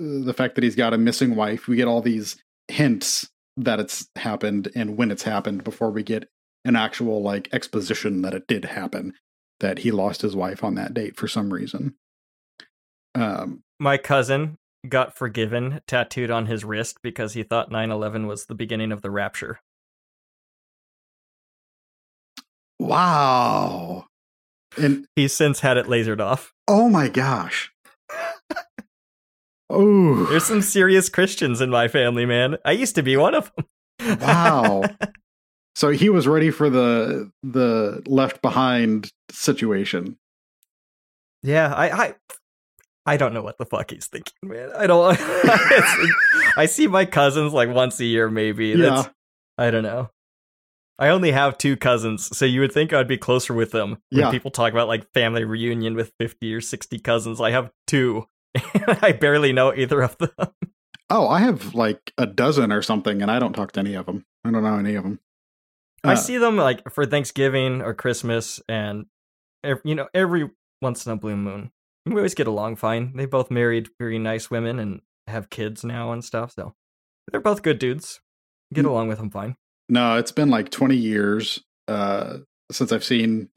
uh, 0.00 0.24
the 0.24 0.34
fact 0.34 0.54
that 0.54 0.64
he's 0.64 0.76
got 0.76 0.94
a 0.94 0.98
missing 0.98 1.36
wife. 1.36 1.68
We 1.68 1.76
get 1.76 1.86
all 1.86 2.00
these 2.00 2.42
hints 2.68 3.28
that 3.58 3.78
it's 3.78 4.08
happened 4.16 4.70
and 4.74 4.96
when 4.96 5.10
it's 5.10 5.24
happened 5.24 5.64
before 5.64 5.90
we 5.90 6.02
get 6.02 6.30
an 6.64 6.76
actual 6.76 7.22
like 7.22 7.48
exposition 7.52 8.22
that 8.22 8.34
it 8.34 8.46
did 8.46 8.64
happen 8.66 9.14
that 9.60 9.78
he 9.80 9.90
lost 9.90 10.22
his 10.22 10.34
wife 10.36 10.62
on 10.64 10.74
that 10.76 10.94
date 10.94 11.16
for 11.16 11.28
some 11.28 11.52
reason. 11.52 11.94
Um, 13.14 13.62
my 13.78 13.96
cousin 13.98 14.56
got 14.88 15.16
forgiven 15.16 15.80
tattooed 15.86 16.30
on 16.30 16.46
his 16.46 16.64
wrist 16.64 16.98
because 17.02 17.34
he 17.34 17.42
thought 17.42 17.70
9/11 17.70 18.26
was 18.26 18.46
the 18.46 18.54
beginning 18.54 18.92
of 18.92 19.02
the 19.02 19.10
rapture. 19.10 19.60
wow. 22.78 24.06
And 24.78 25.06
He's 25.16 25.32
since 25.34 25.60
had 25.60 25.76
it 25.76 25.86
lasered 25.86 26.20
off. 26.20 26.52
oh 26.68 26.88
my 26.88 27.08
gosh. 27.08 27.72
Oh, 29.72 30.24
There's 30.26 30.44
some 30.46 30.62
serious 30.62 31.08
Christians 31.08 31.60
in 31.60 31.70
my 31.70 31.86
family, 31.86 32.26
man. 32.26 32.56
I 32.64 32.72
used 32.72 32.96
to 32.96 33.02
be 33.04 33.16
one 33.16 33.34
of 33.36 33.52
them. 33.54 34.18
wow. 34.20 34.82
So 35.80 35.88
he 35.88 36.10
was 36.10 36.28
ready 36.28 36.50
for 36.50 36.68
the 36.68 37.32
the 37.42 38.02
left 38.06 38.42
behind 38.42 39.10
situation. 39.30 40.18
Yeah, 41.42 41.72
I, 41.72 42.04
I, 42.04 42.14
I 43.06 43.16
don't 43.16 43.32
know 43.32 43.40
what 43.40 43.56
the 43.56 43.64
fuck 43.64 43.90
he's 43.90 44.06
thinking, 44.06 44.34
man. 44.42 44.72
I 44.76 44.86
don't. 44.86 45.16
I 46.58 46.66
see 46.66 46.86
my 46.86 47.06
cousins 47.06 47.54
like 47.54 47.70
once 47.70 47.98
a 47.98 48.04
year, 48.04 48.28
maybe. 48.28 48.74
That's, 48.74 49.08
I 49.56 49.70
don't 49.70 49.82
know. 49.82 50.10
I 50.98 51.08
only 51.08 51.32
have 51.32 51.56
two 51.56 51.78
cousins, 51.78 52.36
so 52.36 52.44
you 52.44 52.60
would 52.60 52.72
think 52.72 52.92
I'd 52.92 53.08
be 53.08 53.16
closer 53.16 53.54
with 53.54 53.70
them. 53.70 54.02
When 54.10 54.20
Yeah. 54.20 54.30
people 54.30 54.50
talk 54.50 54.72
about 54.74 54.86
like 54.86 55.10
family 55.14 55.44
reunion 55.44 55.94
with 55.94 56.12
fifty 56.20 56.52
or 56.52 56.60
sixty 56.60 56.98
cousins, 56.98 57.40
I 57.40 57.52
have 57.52 57.70
two. 57.86 58.26
I 59.00 59.12
barely 59.18 59.54
know 59.54 59.72
either 59.74 60.02
of 60.02 60.18
them. 60.18 60.28
Oh, 61.08 61.26
I 61.26 61.38
have 61.40 61.74
like 61.74 62.12
a 62.18 62.26
dozen 62.26 62.70
or 62.70 62.82
something, 62.82 63.22
and 63.22 63.30
I 63.30 63.38
don't 63.38 63.54
talk 63.54 63.72
to 63.72 63.80
any 63.80 63.94
of 63.94 64.04
them. 64.04 64.26
I 64.44 64.50
don't 64.50 64.62
know 64.62 64.76
any 64.76 64.94
of 64.94 65.04
them. 65.04 65.20
I 66.04 66.12
Uh, 66.12 66.16
see 66.16 66.38
them 66.38 66.56
like 66.56 66.90
for 66.90 67.04
Thanksgiving 67.06 67.82
or 67.82 67.94
Christmas, 67.94 68.60
and 68.68 69.06
you 69.84 69.94
know 69.94 70.08
every 70.14 70.50
once 70.80 71.06
in 71.06 71.12
a 71.12 71.16
blue 71.16 71.36
moon. 71.36 71.72
We 72.06 72.16
always 72.16 72.34
get 72.34 72.46
along 72.46 72.76
fine. 72.76 73.14
They 73.14 73.26
both 73.26 73.50
married 73.50 73.90
very 73.98 74.18
nice 74.18 74.50
women 74.50 74.78
and 74.78 75.02
have 75.26 75.50
kids 75.50 75.84
now 75.84 76.12
and 76.12 76.24
stuff. 76.24 76.52
So 76.52 76.74
they're 77.30 77.40
both 77.40 77.62
good 77.62 77.78
dudes. 77.78 78.20
Get 78.72 78.86
along 78.86 79.08
with 79.08 79.18
them 79.18 79.30
fine. 79.30 79.56
No, 79.88 80.16
it's 80.16 80.32
been 80.32 80.48
like 80.48 80.70
20 80.70 80.96
years 80.96 81.60
uh, 81.88 82.38
since 82.70 82.92
I've 82.92 83.04
seen 83.04 83.50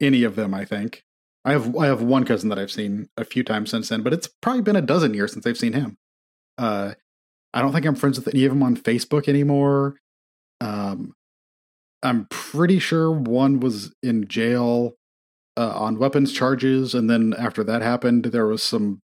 any 0.00 0.22
of 0.22 0.36
them, 0.36 0.54
I 0.54 0.64
think. 0.64 1.04
I 1.44 1.52
have 1.52 1.76
I 1.76 1.86
have 1.86 2.00
one 2.00 2.24
cousin 2.24 2.48
that 2.48 2.58
I've 2.58 2.70
seen 2.70 3.10
a 3.18 3.24
few 3.24 3.44
times 3.44 3.70
since 3.70 3.90
then, 3.90 4.02
but 4.02 4.14
it's 4.14 4.28
probably 4.40 4.62
been 4.62 4.76
a 4.76 4.80
dozen 4.82 5.12
years 5.12 5.32
since 5.32 5.46
I've 5.46 5.58
seen 5.58 5.74
him. 5.74 5.98
Uh, 6.56 6.94
I 7.52 7.60
don't 7.60 7.72
think 7.72 7.84
I'm 7.84 7.94
friends 7.94 8.18
with 8.18 8.28
any 8.28 8.46
of 8.46 8.52
them 8.52 8.62
on 8.62 8.76
Facebook 8.76 9.28
anymore. 9.28 9.96
Um, 10.62 11.12
I'm 12.04 12.26
pretty 12.30 12.78
sure 12.78 13.10
one 13.10 13.58
was 13.60 13.92
in 14.02 14.28
jail 14.28 14.92
uh, 15.56 15.72
on 15.74 15.98
weapons 15.98 16.32
charges, 16.32 16.94
and 16.94 17.08
then 17.10 17.34
after 17.38 17.64
that 17.64 17.82
happened, 17.82 18.26
there 18.26 18.46
was 18.46 18.62
some 18.62 19.00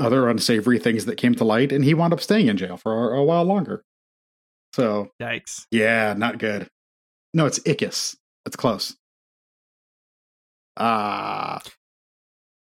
other 0.00 0.28
unsavory 0.28 0.78
things 0.78 1.04
that 1.06 1.16
came 1.16 1.34
to 1.36 1.44
light, 1.44 1.72
and 1.72 1.84
he 1.84 1.94
wound 1.94 2.12
up 2.12 2.20
staying 2.20 2.48
in 2.48 2.56
jail 2.56 2.76
for 2.76 3.14
a, 3.14 3.18
a 3.20 3.24
while 3.24 3.44
longer. 3.44 3.82
So 4.74 5.10
Yikes. 5.22 5.66
yeah, 5.70 6.14
not 6.16 6.38
good. 6.38 6.68
No, 7.34 7.46
it's 7.46 7.58
Ickes. 7.60 8.16
It's 8.46 8.56
close. 8.56 8.96
Ah, 10.76 11.60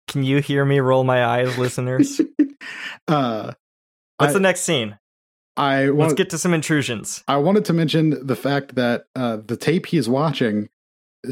Can 0.08 0.22
you 0.22 0.40
hear 0.40 0.64
me 0.64 0.80
roll 0.80 1.04
my 1.04 1.24
eyes, 1.24 1.56
listeners? 1.58 2.20
uh, 3.08 3.52
What's 4.18 4.30
I- 4.30 4.32
the 4.32 4.40
next 4.40 4.60
scene? 4.62 4.98
I 5.56 5.86
Let's 5.86 6.12
get 6.14 6.30
to 6.30 6.38
some 6.38 6.52
intrusions. 6.52 7.24
I 7.26 7.36
wanted 7.38 7.64
to 7.66 7.72
mention 7.72 8.26
the 8.26 8.36
fact 8.36 8.74
that 8.74 9.06
uh, 9.14 9.38
the 9.38 9.56
tape 9.56 9.86
he's 9.86 10.08
watching 10.08 10.68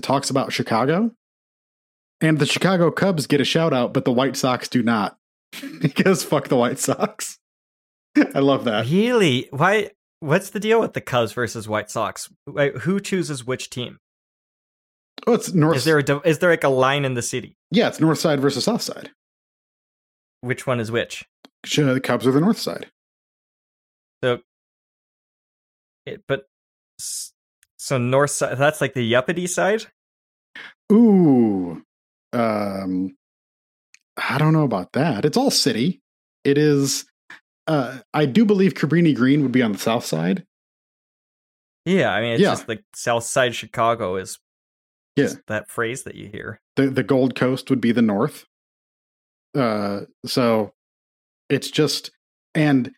talks 0.02 0.30
about 0.30 0.52
Chicago, 0.52 1.12
and 2.20 2.38
the 2.38 2.46
Chicago 2.46 2.90
Cubs 2.90 3.26
get 3.26 3.40
a 3.40 3.44
shout 3.44 3.72
out, 3.74 3.92
but 3.92 4.04
the 4.06 4.12
White 4.12 4.36
Sox 4.36 4.66
do 4.68 4.82
not 4.82 5.18
because 5.80 6.24
fuck 6.24 6.48
the 6.48 6.56
White 6.56 6.78
Sox. 6.78 7.38
I 8.34 8.38
love 8.38 8.64
that. 8.64 8.88
Really? 8.88 9.48
Why? 9.50 9.90
What's 10.20 10.50
the 10.50 10.60
deal 10.60 10.80
with 10.80 10.94
the 10.94 11.00
Cubs 11.02 11.32
versus 11.32 11.68
White 11.68 11.90
Sox? 11.90 12.30
Wait, 12.46 12.76
who 12.78 12.98
chooses 13.00 13.44
which 13.46 13.68
team? 13.68 13.98
Oh, 15.26 15.34
it's 15.34 15.52
north. 15.52 15.76
Is 15.76 15.84
there 15.84 15.98
a, 15.98 16.20
is 16.24 16.38
there 16.38 16.50
like 16.50 16.64
a 16.64 16.68
line 16.68 17.04
in 17.04 17.12
the 17.14 17.22
city? 17.22 17.56
yeah, 17.70 17.88
it's 17.88 18.00
North 18.00 18.18
Side 18.18 18.40
versus 18.40 18.64
South 18.64 18.82
Side. 18.82 19.10
Which 20.40 20.66
one 20.66 20.80
is 20.80 20.90
which? 20.90 21.24
Sh- 21.64 21.76
The 21.76 22.00
Cubs 22.00 22.26
are 22.26 22.32
the 22.32 22.40
North 22.40 22.58
Side. 22.58 22.86
So, 24.24 24.38
it, 26.06 26.22
but 26.26 26.46
so 26.98 27.98
north 27.98 28.30
side. 28.30 28.56
That's 28.56 28.80
like 28.80 28.94
the 28.94 29.12
yuppity 29.12 29.46
side. 29.46 29.84
Ooh, 30.90 31.82
um, 32.32 33.14
I 34.16 34.38
don't 34.38 34.54
know 34.54 34.64
about 34.64 34.92
that. 34.94 35.26
It's 35.26 35.36
all 35.36 35.50
city. 35.50 36.00
It 36.42 36.56
is. 36.56 37.04
Uh, 37.66 37.98
I 38.14 38.24
do 38.24 38.46
believe 38.46 38.72
Cabrini 38.72 39.14
Green 39.14 39.42
would 39.42 39.52
be 39.52 39.62
on 39.62 39.72
the 39.72 39.78
South 39.78 40.06
Side. 40.06 40.46
Yeah, 41.84 42.10
I 42.10 42.22
mean, 42.22 42.32
it's 42.32 42.42
Yeah. 42.42 42.50
just 42.52 42.66
like 42.68 42.82
South 42.94 43.24
Side 43.24 43.54
Chicago 43.54 44.16
is 44.16 44.38
Yeah. 45.16 45.32
that 45.48 45.68
phrase 45.68 46.04
that 46.04 46.14
you 46.14 46.28
hear. 46.28 46.62
the 46.76 46.88
the 46.88 47.02
Gold 47.02 47.34
Coast 47.34 47.68
would 47.68 47.80
be 47.82 47.92
the 47.92 48.00
north. 48.02 48.46
Uh, 49.54 50.06
so 50.24 50.72
it's 51.50 51.70
just 51.70 52.10
and 52.54 52.90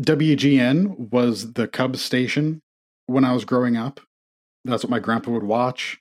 WGN 0.00 1.10
was 1.10 1.52
the 1.52 1.68
Cubs 1.68 2.02
station 2.02 2.60
when 3.06 3.24
I 3.24 3.32
was 3.32 3.44
growing 3.44 3.76
up. 3.76 4.00
That's 4.64 4.82
what 4.82 4.90
my 4.90 4.98
grandpa 4.98 5.30
would 5.30 5.42
watch. 5.42 5.98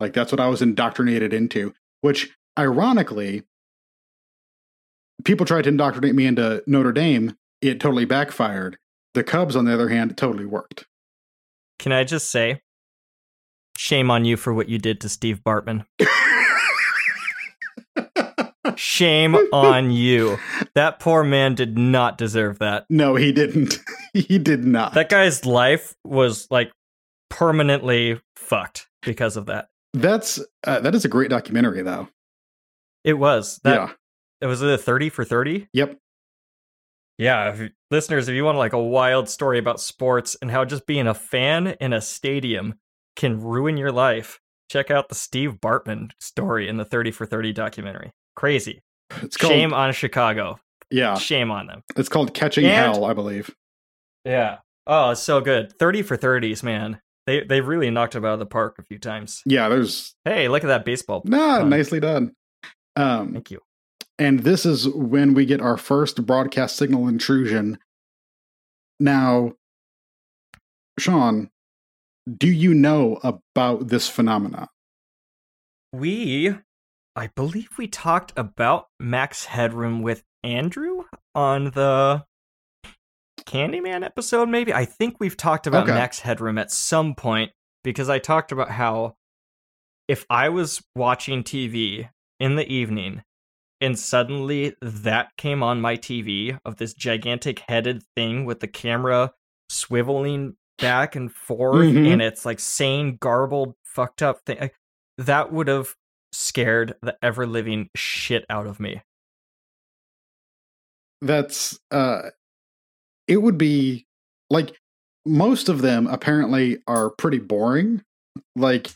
Like 0.00 0.12
that's 0.12 0.32
what 0.32 0.40
I 0.40 0.48
was 0.48 0.62
indoctrinated 0.62 1.32
into. 1.32 1.74
Which 2.00 2.30
ironically, 2.58 3.42
people 5.24 5.46
tried 5.46 5.62
to 5.62 5.70
indoctrinate 5.70 6.14
me 6.14 6.26
into 6.26 6.62
Notre 6.66 6.92
Dame. 6.92 7.36
It 7.60 7.80
totally 7.80 8.04
backfired. 8.04 8.78
The 9.14 9.24
Cubs, 9.24 9.56
on 9.56 9.64
the 9.64 9.72
other 9.72 9.88
hand, 9.88 10.10
it 10.10 10.16
totally 10.16 10.44
worked. 10.44 10.86
Can 11.78 11.92
I 11.92 12.04
just 12.04 12.30
say, 12.30 12.62
shame 13.76 14.10
on 14.10 14.24
you 14.24 14.36
for 14.36 14.52
what 14.52 14.68
you 14.68 14.78
did 14.78 15.00
to 15.02 15.08
Steve 15.08 15.40
Bartman. 15.44 15.86
Shame 18.84 19.34
on 19.52 19.90
you. 19.90 20.38
That 20.74 21.00
poor 21.00 21.24
man 21.24 21.54
did 21.54 21.78
not 21.78 22.18
deserve 22.18 22.58
that. 22.58 22.84
no, 22.90 23.14
he 23.14 23.32
didn't. 23.32 23.78
he 24.12 24.38
did 24.38 24.64
not. 24.64 24.92
That 24.92 25.08
guy's 25.08 25.46
life 25.46 25.94
was 26.04 26.46
like 26.50 26.70
permanently 27.30 28.20
fucked 28.36 28.88
because 29.00 29.38
of 29.38 29.46
that. 29.46 29.68
That's 29.94 30.38
uh, 30.64 30.80
that 30.80 30.94
is 30.94 31.06
a 31.06 31.08
great 31.08 31.30
documentary, 31.30 31.80
though. 31.80 32.08
It 33.04 33.14
was. 33.14 33.58
That 33.64 33.74
yeah. 33.74 33.90
it 34.42 34.46
was 34.46 34.60
it 34.60 34.68
a 34.68 34.76
30 34.76 35.08
for 35.08 35.24
30? 35.24 35.68
Yep. 35.72 35.98
Yeah, 37.16 37.54
if 37.54 37.70
listeners, 37.90 38.28
if 38.28 38.34
you 38.34 38.44
want 38.44 38.58
like 38.58 38.74
a 38.74 38.82
wild 38.82 39.30
story 39.30 39.58
about 39.58 39.80
sports 39.80 40.36
and 40.42 40.50
how 40.50 40.66
just 40.66 40.86
being 40.86 41.06
a 41.06 41.14
fan 41.14 41.68
in 41.80 41.94
a 41.94 42.02
stadium 42.02 42.74
can 43.16 43.40
ruin 43.40 43.78
your 43.78 43.92
life, 43.92 44.40
check 44.68 44.90
out 44.90 45.08
the 45.08 45.14
Steve 45.14 45.54
Bartman 45.54 46.10
story 46.20 46.68
in 46.68 46.76
the 46.76 46.84
30 46.84 47.12
for 47.12 47.24
30 47.24 47.52
documentary. 47.54 48.12
Crazy. 48.36 48.82
It's 49.22 49.36
called 49.36 49.52
Shame 49.52 49.72
on 49.74 49.92
Chicago. 49.92 50.58
yeah. 50.90 51.14
Shame 51.16 51.50
on 51.50 51.66
them. 51.66 51.82
It's 51.96 52.08
called 52.08 52.34
Catching 52.34 52.64
And- 52.66 52.94
Hell, 52.94 53.04
I 53.04 53.12
believe. 53.14 53.54
Yeah. 54.24 54.58
Oh, 54.86 55.10
it's 55.10 55.22
so 55.22 55.40
good. 55.40 55.72
30 55.78 56.02
for 56.02 56.16
30s, 56.16 56.62
man. 56.62 57.00
They 57.26 57.42
they 57.44 57.60
really 57.62 57.90
knocked 57.90 58.14
him 58.14 58.24
out 58.24 58.34
of 58.34 58.38
the 58.38 58.46
park 58.46 58.76
a 58.78 58.82
few 58.82 58.98
times. 58.98 59.40
Yeah, 59.46 59.68
there's 59.70 60.14
Hey, 60.24 60.48
look 60.48 60.62
at 60.62 60.66
that 60.66 60.84
baseball. 60.84 61.22
nah, 61.24 61.58
Fun. 61.60 61.70
nicely 61.70 62.00
done. 62.00 62.32
Um, 62.96 63.32
Thank 63.32 63.50
you. 63.50 63.60
and 64.18 64.40
this 64.40 64.66
is 64.66 64.88
when 64.88 65.32
we 65.34 65.46
get 65.46 65.60
our 65.62 65.76
first 65.78 66.26
broadcast 66.26 66.76
signal 66.76 67.08
intrusion. 67.08 67.78
Now, 69.00 69.52
Sean, 70.98 71.50
do 72.36 72.46
you 72.48 72.74
know 72.74 73.18
about 73.22 73.88
this 73.88 74.08
phenomena? 74.08 74.68
We, 75.92 76.54
I 77.16 77.28
believe 77.28 77.68
we 77.78 77.86
talked 77.86 78.32
about 78.36 78.88
Max 78.98 79.44
Headroom 79.44 80.02
with 80.02 80.24
Andrew 80.42 81.04
on 81.34 81.66
the 81.66 82.24
Candyman 83.46 84.04
episode, 84.04 84.48
maybe. 84.48 84.72
I 84.72 84.84
think 84.84 85.16
we've 85.20 85.36
talked 85.36 85.66
about 85.66 85.84
Okay. 85.84 85.92
Max 85.94 86.20
Headroom 86.20 86.58
at 86.58 86.70
some 86.70 87.14
point 87.14 87.52
because 87.82 88.08
I 88.08 88.18
talked 88.18 88.52
about 88.52 88.70
how 88.70 89.16
if 90.08 90.26
I 90.28 90.48
was 90.48 90.82
watching 90.96 91.42
TV 91.42 92.08
in 92.40 92.56
the 92.56 92.66
evening 92.70 93.22
and 93.80 93.98
suddenly 93.98 94.74
that 94.80 95.36
came 95.36 95.62
on 95.62 95.80
my 95.80 95.96
TV 95.96 96.58
of 96.64 96.76
this 96.76 96.94
gigantic 96.94 97.60
headed 97.68 98.02
thing 98.16 98.44
with 98.44 98.60
the 98.60 98.68
camera 98.68 99.32
swiveling 99.70 100.54
back 100.78 101.14
and 101.14 101.32
forth 101.32 101.86
Mhm. 101.86 102.12
and 102.12 102.22
it's 102.22 102.44
like 102.44 102.60
saying 102.60 103.18
garbled, 103.20 103.74
fucked 103.84 104.22
up 104.22 104.40
thing, 104.44 104.70
that 105.18 105.52
would 105.52 105.68
have 105.68 105.94
scared 106.34 106.94
the 107.02 107.16
ever 107.22 107.46
living 107.46 107.88
shit 107.94 108.44
out 108.50 108.66
of 108.66 108.80
me. 108.80 109.02
That's 111.22 111.78
uh 111.90 112.30
it 113.26 113.38
would 113.38 113.56
be 113.56 114.06
like 114.50 114.76
most 115.24 115.68
of 115.68 115.80
them 115.80 116.06
apparently 116.06 116.78
are 116.86 117.10
pretty 117.10 117.38
boring. 117.38 118.02
Like 118.56 118.90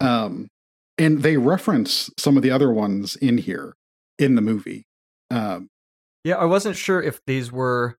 um 0.00 0.48
and 0.96 1.22
they 1.22 1.36
reference 1.36 2.10
some 2.18 2.36
of 2.36 2.42
the 2.42 2.50
other 2.50 2.72
ones 2.72 3.16
in 3.16 3.38
here 3.38 3.74
in 4.18 4.34
the 4.34 4.42
movie. 4.42 4.84
Um 5.30 5.68
Yeah, 6.22 6.36
I 6.36 6.44
wasn't 6.44 6.76
sure 6.76 7.02
if 7.02 7.20
these 7.26 7.52
were 7.52 7.98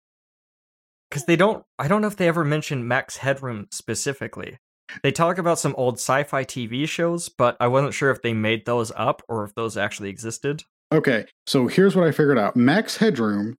because 1.10 1.26
they 1.26 1.36
don't. 1.36 1.64
I 1.80 1.88
don't 1.88 2.02
know 2.02 2.08
if 2.08 2.18
they 2.18 2.28
ever 2.28 2.44
mentioned 2.44 2.88
Max 2.88 3.18
Headroom 3.18 3.68
specifically. 3.72 4.58
They 5.04 5.12
talk 5.12 5.38
about 5.38 5.60
some 5.60 5.76
old 5.78 5.96
sci-fi 5.96 6.44
TV 6.44 6.88
shows, 6.88 7.30
but 7.30 7.58
I 7.60 7.68
wasn't 7.68 7.94
sure 7.94 8.12
if 8.12 8.22
they 8.22 8.34
made 8.34 8.66
those 8.66 8.92
up 8.96 9.22
or 9.28 9.44
if 9.44 9.54
those 9.56 9.78
actually 9.78 10.10
existed. 10.10 10.64
Okay, 10.92 11.26
so 11.48 11.68
here's 11.68 11.96
what 11.96 12.08
I 12.08 12.12
figured 12.12 12.38
out. 12.38 12.56
Max 12.56 12.98
Headroom 12.98 13.58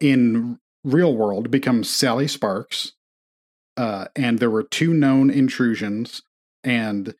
in 0.00 0.58
real 0.84 1.14
world 1.14 1.50
becomes 1.50 1.88
Sally 1.88 2.28
Sparks, 2.28 2.92
uh, 3.76 4.06
and 4.16 4.38
there 4.38 4.50
were 4.50 4.64
two 4.64 4.92
known 4.92 5.30
intrusions, 5.30 6.22
and 6.64 7.14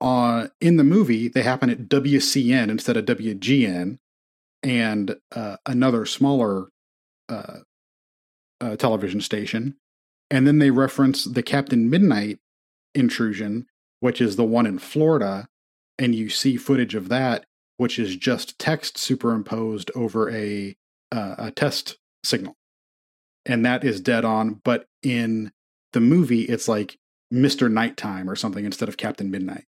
uh, 0.00 0.48
in 0.60 0.76
the 0.76 0.84
movie 0.84 1.28
they 1.28 1.42
happen 1.42 1.70
at 1.70 1.88
WCN 1.88 2.70
instead 2.70 2.96
of 2.96 3.04
WGN, 3.06 3.98
and 4.62 5.16
uh, 5.34 5.56
another 5.66 6.06
smaller 6.06 6.68
uh, 7.28 7.58
uh, 8.60 8.76
television 8.76 9.20
station, 9.20 9.76
and 10.30 10.46
then 10.46 10.58
they 10.58 10.70
reference 10.70 11.24
the 11.24 11.42
Captain 11.42 11.90
Midnight 11.90 12.38
intrusion, 12.96 13.66
which 14.00 14.20
is 14.20 14.36
the 14.36 14.44
one 14.44 14.66
in 14.66 14.78
Florida, 14.78 15.46
and 15.98 16.14
you 16.14 16.28
see 16.28 16.56
footage 16.56 16.94
of 16.94 17.08
that 17.08 17.44
which 17.78 17.98
is 17.98 18.16
just 18.16 18.58
text 18.58 18.96
superimposed 18.96 19.90
over 19.94 20.30
a 20.30 20.74
uh, 21.12 21.34
a 21.36 21.50
test 21.50 21.98
signal, 22.24 22.56
and 23.44 23.66
that 23.66 23.84
is 23.84 24.00
dead 24.00 24.24
on. 24.24 24.62
But 24.64 24.86
in 25.02 25.52
the 25.92 26.00
movie, 26.00 26.42
it's 26.44 26.68
like 26.68 26.96
Mister 27.30 27.68
Nighttime 27.68 28.30
or 28.30 28.34
something 28.34 28.64
instead 28.64 28.88
of 28.88 28.96
Captain 28.96 29.30
Midnight. 29.30 29.64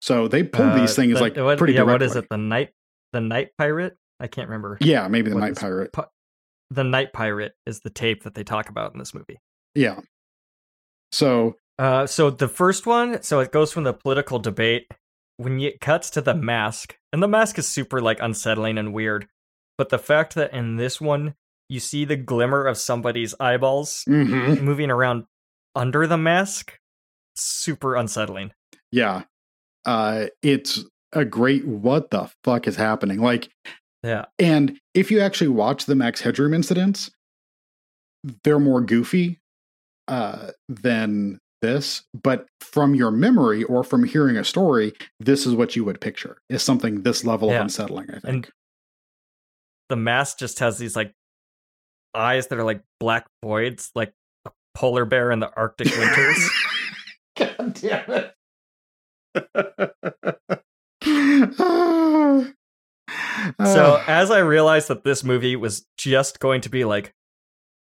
So 0.00 0.28
they 0.28 0.42
pull 0.42 0.64
Uh, 0.64 0.76
things 0.76 0.96
things 0.96 1.14
the- 1.16 1.20
like 1.20 1.36
what, 1.36 1.58
pretty 1.58 1.74
yeah. 1.74 1.84
Directly. 1.84 2.06
is 2.06 2.16
it? 2.16 2.26
The 2.30 2.38
night, 2.38 2.70
the 3.12 3.20
night 3.20 3.50
pirate. 3.58 3.98
I 4.18 4.28
can't 4.28 4.48
remember. 4.48 4.78
Yeah, 4.80 5.08
maybe 5.08 5.28
the 5.30 5.36
Night 5.36 5.56
Pirate. 5.56 5.92
pi- 5.92 6.06
the 6.70 6.84
night 6.84 7.12
pirate 7.12 7.52
is 7.66 7.80
the 7.80 7.90
tape 7.90 8.22
that 8.22 8.32
they 8.34 8.44
talk 8.44 8.70
about 8.70 8.94
in 8.94 8.98
this 8.98 9.12
movie. 9.12 9.38
Yeah. 9.74 10.00
So 11.10 11.56
Uh, 11.78 12.06
so 12.06 12.30
the 12.30 12.48
first 12.48 12.86
one, 12.86 13.22
so 13.22 13.40
it 13.40 13.50
goes 13.52 13.72
from 13.72 13.84
the 13.84 13.92
political 13.94 14.38
debate 14.38 14.86
when 15.38 15.58
it 15.60 15.80
cuts 15.80 16.10
to 16.10 16.20
the 16.20 16.34
mask, 16.34 16.96
and 17.12 17.22
the 17.22 17.28
mask 17.28 17.58
is 17.58 17.66
super 17.66 18.00
like 18.00 18.18
unsettling 18.20 18.78
and 18.78 18.92
weird. 18.92 19.26
But 19.78 19.88
the 19.88 19.98
fact 19.98 20.34
that 20.34 20.52
in 20.52 20.76
this 20.76 21.00
one 21.00 21.34
you 21.68 21.80
see 21.80 22.04
the 22.04 22.16
glimmer 22.16 22.66
of 22.66 22.76
somebody's 22.76 23.34
eyeballs 23.40 24.04
mhm, 24.06 24.60
moving 24.60 24.90
around 24.90 25.24
under 25.74 26.06
the 26.06 26.18
mask, 26.18 26.78
super 27.34 27.96
unsettling. 27.96 28.52
yeah, 28.90 29.22
uh, 29.86 30.26
it's 30.42 30.84
a 31.14 31.24
great 31.24 31.66
what 31.66 32.10
the 32.10 32.30
fuck 32.44 32.68
is 32.68 32.76
happening. 32.76 33.20
Like, 33.20 33.48
Yeah. 34.02 34.26
and 34.38 34.78
if 34.94 35.10
you 35.10 35.20
actually 35.20 35.48
watch 35.48 35.86
the 35.86 35.94
Max 35.94 36.20
Headroom 36.20 36.52
incidents, 36.54 37.10
they're 38.44 38.58
more 38.60 38.80
goofy 38.82 39.40
uh, 40.08 40.50
than 40.68 41.38
this. 41.62 42.02
But 42.12 42.46
from 42.60 42.94
your 42.94 43.10
memory 43.10 43.64
or 43.64 43.82
from 43.82 44.04
hearing 44.04 44.36
a 44.36 44.44
story, 44.44 44.92
this 45.18 45.46
is 45.46 45.54
what 45.54 45.74
you 45.74 45.84
would 45.84 46.00
picture 46.02 46.36
is 46.50 46.62
something 46.62 47.02
this 47.02 47.24
level 47.24 47.48
Yeah. 47.48 47.56
of 47.56 47.62
unsettling. 47.62 48.10
I 48.10 48.18
think. 48.18 48.24
And 48.24 48.48
the 49.88 49.96
mask 49.96 50.38
just 50.38 50.58
has 50.58 50.76
these 50.76 50.94
like 50.94 51.14
eyes 52.14 52.48
that 52.48 52.58
are 52.58 52.64
like 52.64 52.82
black 53.00 53.26
voids, 53.42 53.90
like 53.94 54.12
a 54.44 54.50
polar 54.74 55.06
bear 55.06 55.30
in 55.30 55.40
the 55.40 55.50
Arctic 55.56 55.88
winters. 55.96 56.50
God 57.38 57.74
damn 57.80 58.10
it. 58.10 58.34
so 63.64 63.94
Uh, 63.96 64.04
as 64.06 64.30
I 64.30 64.38
realized 64.40 64.88
that 64.88 65.04
this 65.04 65.24
movie 65.24 65.56
was 65.56 65.86
just 65.96 66.40
going 66.40 66.60
to 66.62 66.68
be 66.68 66.84
like, 66.84 67.14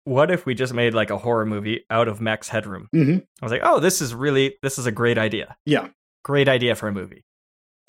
what 0.05 0.29
if 0.31 0.45
we 0.45 0.53
just 0.53 0.73
made 0.73 0.93
like 0.93 1.09
a 1.09 1.17
horror 1.17 1.45
movie 1.45 1.85
out 1.89 2.07
of 2.07 2.19
Max 2.21 2.49
Headroom? 2.49 2.87
Mhm. 2.93 3.21
I 3.41 3.45
was 3.45 3.51
like, 3.51 3.61
oh, 3.63 3.79
this 3.79 4.01
is 4.01 4.13
really 4.13 4.57
this 4.61 4.77
is 4.77 4.85
a 4.85 4.91
great 4.91 5.17
idea. 5.17 5.55
yeah. 5.65 5.87
Great 6.25 6.47
idea 6.47 6.73
for 6.75 6.87
a 6.87 6.91
movie. 6.93 7.21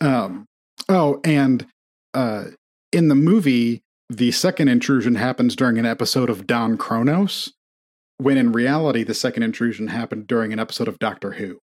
Um, 0.01 0.47
oh, 0.89 1.21
and 1.25 1.67
uh, 2.15 2.47
in 2.93 3.07
the 3.09 3.15
movie, 3.15 3.83
the 4.11 4.33
second 4.33 4.67
intrusion 4.69 5.15
happens 5.15 5.55
during 5.55 5.79
an 5.79 5.87
episode 5.87 6.29
of 6.29 6.45
Don 6.47 6.77
Kronos, 6.77 7.53
when 8.19 8.37
in 8.37 8.51
reality, 8.51 9.05
the 9.05 9.15
second 9.15 9.45
intrusion 9.45 9.87
happened 9.87 10.27
during 10.27 10.53
an 10.53 10.59
episode 10.59 10.89
of 10.89 10.99
Doctor 10.99 11.33
Who. 11.33 11.61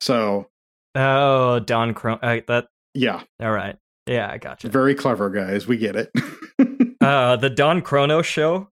So, 0.00 0.48
Oh, 0.94 1.58
Don 1.60 1.94
Cron. 1.94 2.18
Uh, 2.22 2.40
that 2.48 2.66
yeah, 2.94 3.22
all 3.40 3.50
right. 3.52 3.76
Yeah, 4.06 4.28
I 4.30 4.36
gotcha. 4.36 4.68
very 4.68 4.94
clever, 4.94 5.30
guys. 5.30 5.66
We 5.66 5.76
get 5.78 5.96
it. 5.96 6.10
Uh, 7.00 7.34
the 7.34 7.50
Don 7.50 7.82
Chrono 7.82 8.22
show 8.22 8.68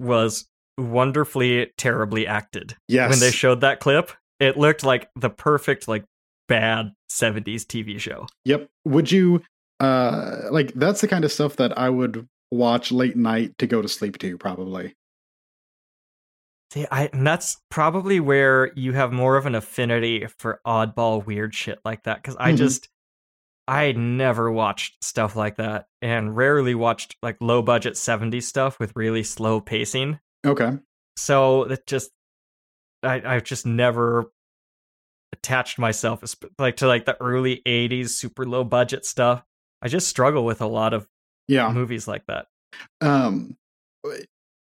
was 0.00 0.46
wonderfully 0.78 1.70
terribly 1.78 2.26
acted. 2.26 2.76
yes. 2.88 3.10
When 3.10 3.20
they 3.20 3.30
showed 3.30 3.60
that 3.60 3.80
clip, 3.80 4.10
it 4.40 4.56
looked 4.56 4.82
like 4.84 5.08
the 5.16 5.30
perfect 5.30 5.86
like 5.88 6.04
bad 6.48 6.92
70s 7.10 7.62
TV 7.64 7.98
show. 8.00 8.26
Yep. 8.44 8.68
Would 8.84 9.10
you 9.12 9.42
uh 9.80 10.42
like 10.50 10.72
that's 10.74 11.00
the 11.00 11.08
kind 11.08 11.24
of 11.24 11.32
stuff 11.32 11.56
that 11.56 11.76
I 11.78 11.90
would 11.90 12.26
watch 12.50 12.92
late 12.92 13.16
night 13.16 13.56
to 13.58 13.66
go 13.66 13.82
to 13.82 13.88
sleep 13.88 14.18
to 14.18 14.36
probably. 14.38 14.94
See, 16.72 16.86
I 16.90 17.08
and 17.12 17.26
that's 17.26 17.58
probably 17.70 18.18
where 18.20 18.72
you 18.74 18.92
have 18.92 19.12
more 19.12 19.36
of 19.36 19.46
an 19.46 19.54
affinity 19.54 20.26
for 20.38 20.60
oddball 20.66 21.24
weird 21.24 21.54
shit 21.54 21.78
like 21.84 22.02
that 22.04 22.22
cuz 22.24 22.36
I 22.38 22.52
Mhm. 22.52 22.56
just 22.56 22.88
I 23.66 23.92
never 23.92 24.52
watched 24.52 25.02
stuff 25.02 25.36
like 25.36 25.56
that 25.56 25.86
and 26.02 26.36
rarely 26.36 26.74
watched 26.74 27.16
like 27.22 27.36
low 27.40 27.62
budget 27.62 27.94
70s 27.94 28.42
stuff 28.42 28.78
with 28.78 28.92
really 28.94 29.22
slow 29.22 29.60
pacing. 29.60 30.18
Okay. 30.44 30.72
So 31.16 31.64
it 31.64 31.86
just 31.86 32.10
I 33.02 33.22
I've 33.24 33.44
just 33.44 33.64
never 33.64 34.30
attached 35.32 35.78
myself 35.78 36.22
like 36.58 36.76
to 36.76 36.86
like 36.86 37.06
the 37.06 37.20
early 37.20 37.62
80s 37.66 38.10
super 38.10 38.44
low 38.46 38.64
budget 38.64 39.04
stuff. 39.04 39.42
I 39.82 39.88
just 39.88 40.08
struggle 40.08 40.44
with 40.44 40.60
a 40.60 40.66
lot 40.66 40.92
of 40.94 41.08
Yeah. 41.48 41.70
movies 41.72 42.06
like 42.06 42.24
that. 42.26 42.46
Um 43.00 43.56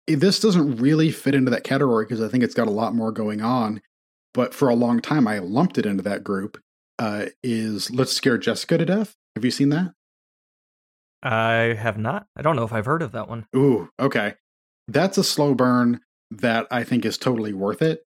this 0.06 0.40
doesn't 0.40 0.76
really 0.76 1.10
fit 1.12 1.34
into 1.34 1.50
that 1.50 1.64
category 1.64 2.04
because 2.04 2.22
I 2.22 2.28
think 2.28 2.42
it's 2.42 2.54
got 2.54 2.66
a 2.66 2.72
lot 2.72 2.94
more 2.94 3.12
going 3.12 3.42
on, 3.42 3.80
but 4.34 4.54
for 4.54 4.68
a 4.68 4.74
long 4.74 5.00
time 5.00 5.28
I 5.28 5.38
lumped 5.38 5.78
it 5.78 5.86
into 5.86 6.02
that 6.04 6.24
group. 6.24 6.58
Uh 6.98 7.26
is 7.42 7.90
Let's 7.90 8.12
Scare 8.12 8.38
Jessica 8.38 8.78
to 8.78 8.84
Death. 8.84 9.14
Have 9.36 9.44
you 9.44 9.50
seen 9.50 9.68
that? 9.70 9.92
I 11.22 11.74
have 11.78 11.98
not. 11.98 12.26
I 12.36 12.42
don't 12.42 12.56
know 12.56 12.64
if 12.64 12.72
I've 12.72 12.86
heard 12.86 13.02
of 13.02 13.12
that 13.12 13.28
one. 13.28 13.46
Ooh, 13.54 13.90
okay. 13.98 14.34
That's 14.86 15.18
a 15.18 15.24
slow 15.24 15.54
burn 15.54 16.00
that 16.30 16.66
I 16.70 16.84
think 16.84 17.04
is 17.04 17.18
totally 17.18 17.52
worth 17.52 17.82
it 17.82 18.04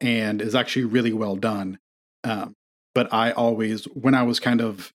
and 0.00 0.40
is 0.40 0.54
actually 0.54 0.84
really 0.84 1.12
well 1.12 1.36
done. 1.36 1.78
Um, 2.22 2.54
but 2.94 3.12
I 3.12 3.32
always, 3.32 3.84
when 3.86 4.14
I 4.14 4.22
was 4.22 4.40
kind 4.40 4.60
of 4.60 4.92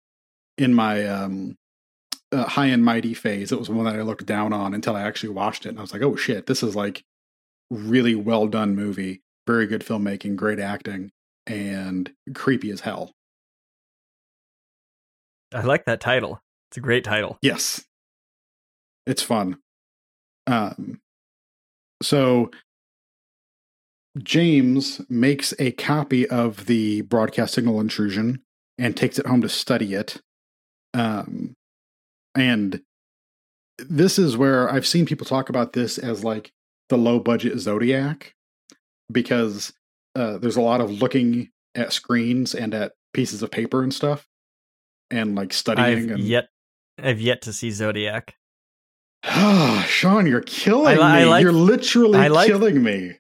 in 0.58 0.74
my 0.74 1.06
um, 1.08 1.58
uh, 2.32 2.46
high 2.46 2.68
and 2.68 2.84
mighty 2.84 3.14
phase, 3.14 3.52
it 3.52 3.60
was 3.60 3.70
one 3.70 3.86
that 3.86 3.96
I 3.96 4.02
looked 4.02 4.26
down 4.26 4.54
on 4.54 4.74
until 4.74 4.96
I 4.96 5.02
actually 5.02 5.30
watched 5.30 5.66
it. 5.66 5.70
And 5.70 5.78
I 5.78 5.82
was 5.82 5.94
like, 5.94 6.02
oh 6.02 6.16
shit, 6.16 6.48
this 6.48 6.64
is 6.64 6.76
like 6.76 7.04
really 7.70 8.16
well 8.16 8.48
done 8.48 8.76
movie, 8.76 9.22
very 9.46 9.68
good 9.68 9.82
filmmaking, 9.82 10.36
great 10.36 10.60
acting, 10.60 11.12
and 11.46 12.12
creepy 12.34 12.72
as 12.72 12.82
hell. 12.82 13.12
I 15.54 15.62
like 15.62 15.86
that 15.86 16.00
title. 16.00 16.42
It's 16.70 16.78
a 16.78 16.82
great 16.82 17.04
title. 17.04 17.38
Yes. 17.42 17.86
It's 19.06 19.24
fun. 19.24 19.58
Um 20.48 21.02
so 22.02 22.52
James 24.22 25.02
makes 25.10 25.54
a 25.60 25.72
copy 25.72 26.28
of 26.28 26.66
the 26.66 27.02
broadcast 27.02 27.54
signal 27.54 27.80
intrusion 27.80 28.42
and 28.78 28.96
takes 28.96 29.20
it 29.20 29.26
home 29.26 29.42
to 29.42 29.50
study 29.50 29.94
it. 29.94 30.22
Um 30.94 31.56
and 32.36 32.82
this 33.78 34.20
is 34.20 34.38
where 34.38 34.70
I've 34.70 34.88
seen 34.88 35.06
people 35.06 35.26
talk 35.26 35.50
about 35.50 35.74
this 35.74 35.98
as 35.98 36.24
like 36.24 36.52
the 36.90 36.98
low 36.98 37.20
budget 37.20 37.58
Zodiac 37.60 38.36
because 39.12 39.74
uh, 40.16 40.38
there's 40.38 40.58
a 40.58 40.62
lot 40.62 40.82
of 40.82 40.92
looking 40.92 41.50
at 41.76 41.94
screens 41.94 42.54
and 42.54 42.74
at 42.74 42.94
pieces 43.14 43.42
of 43.42 43.52
paper 43.52 43.82
and 43.84 43.94
stuff 43.94 44.28
and 45.12 45.36
like 45.36 45.54
studying 45.54 45.88
I've 45.88 46.12
and 46.12 46.20
yet 46.24 46.50
I've 47.02 47.22
yet 47.22 47.42
to 47.44 47.54
see 47.54 47.72
Zodiac. 47.72 48.36
Sean, 49.24 50.28
you're 50.28 50.42
killing 50.42 50.88
I 50.88 50.96
li- 50.96 51.02
I 51.02 51.20
me. 51.24 51.26
like- 51.30 51.44
you're 51.44 51.52
literally 51.52 52.30
like- 52.30 52.48
killing 52.48 52.82
me. 52.84 53.16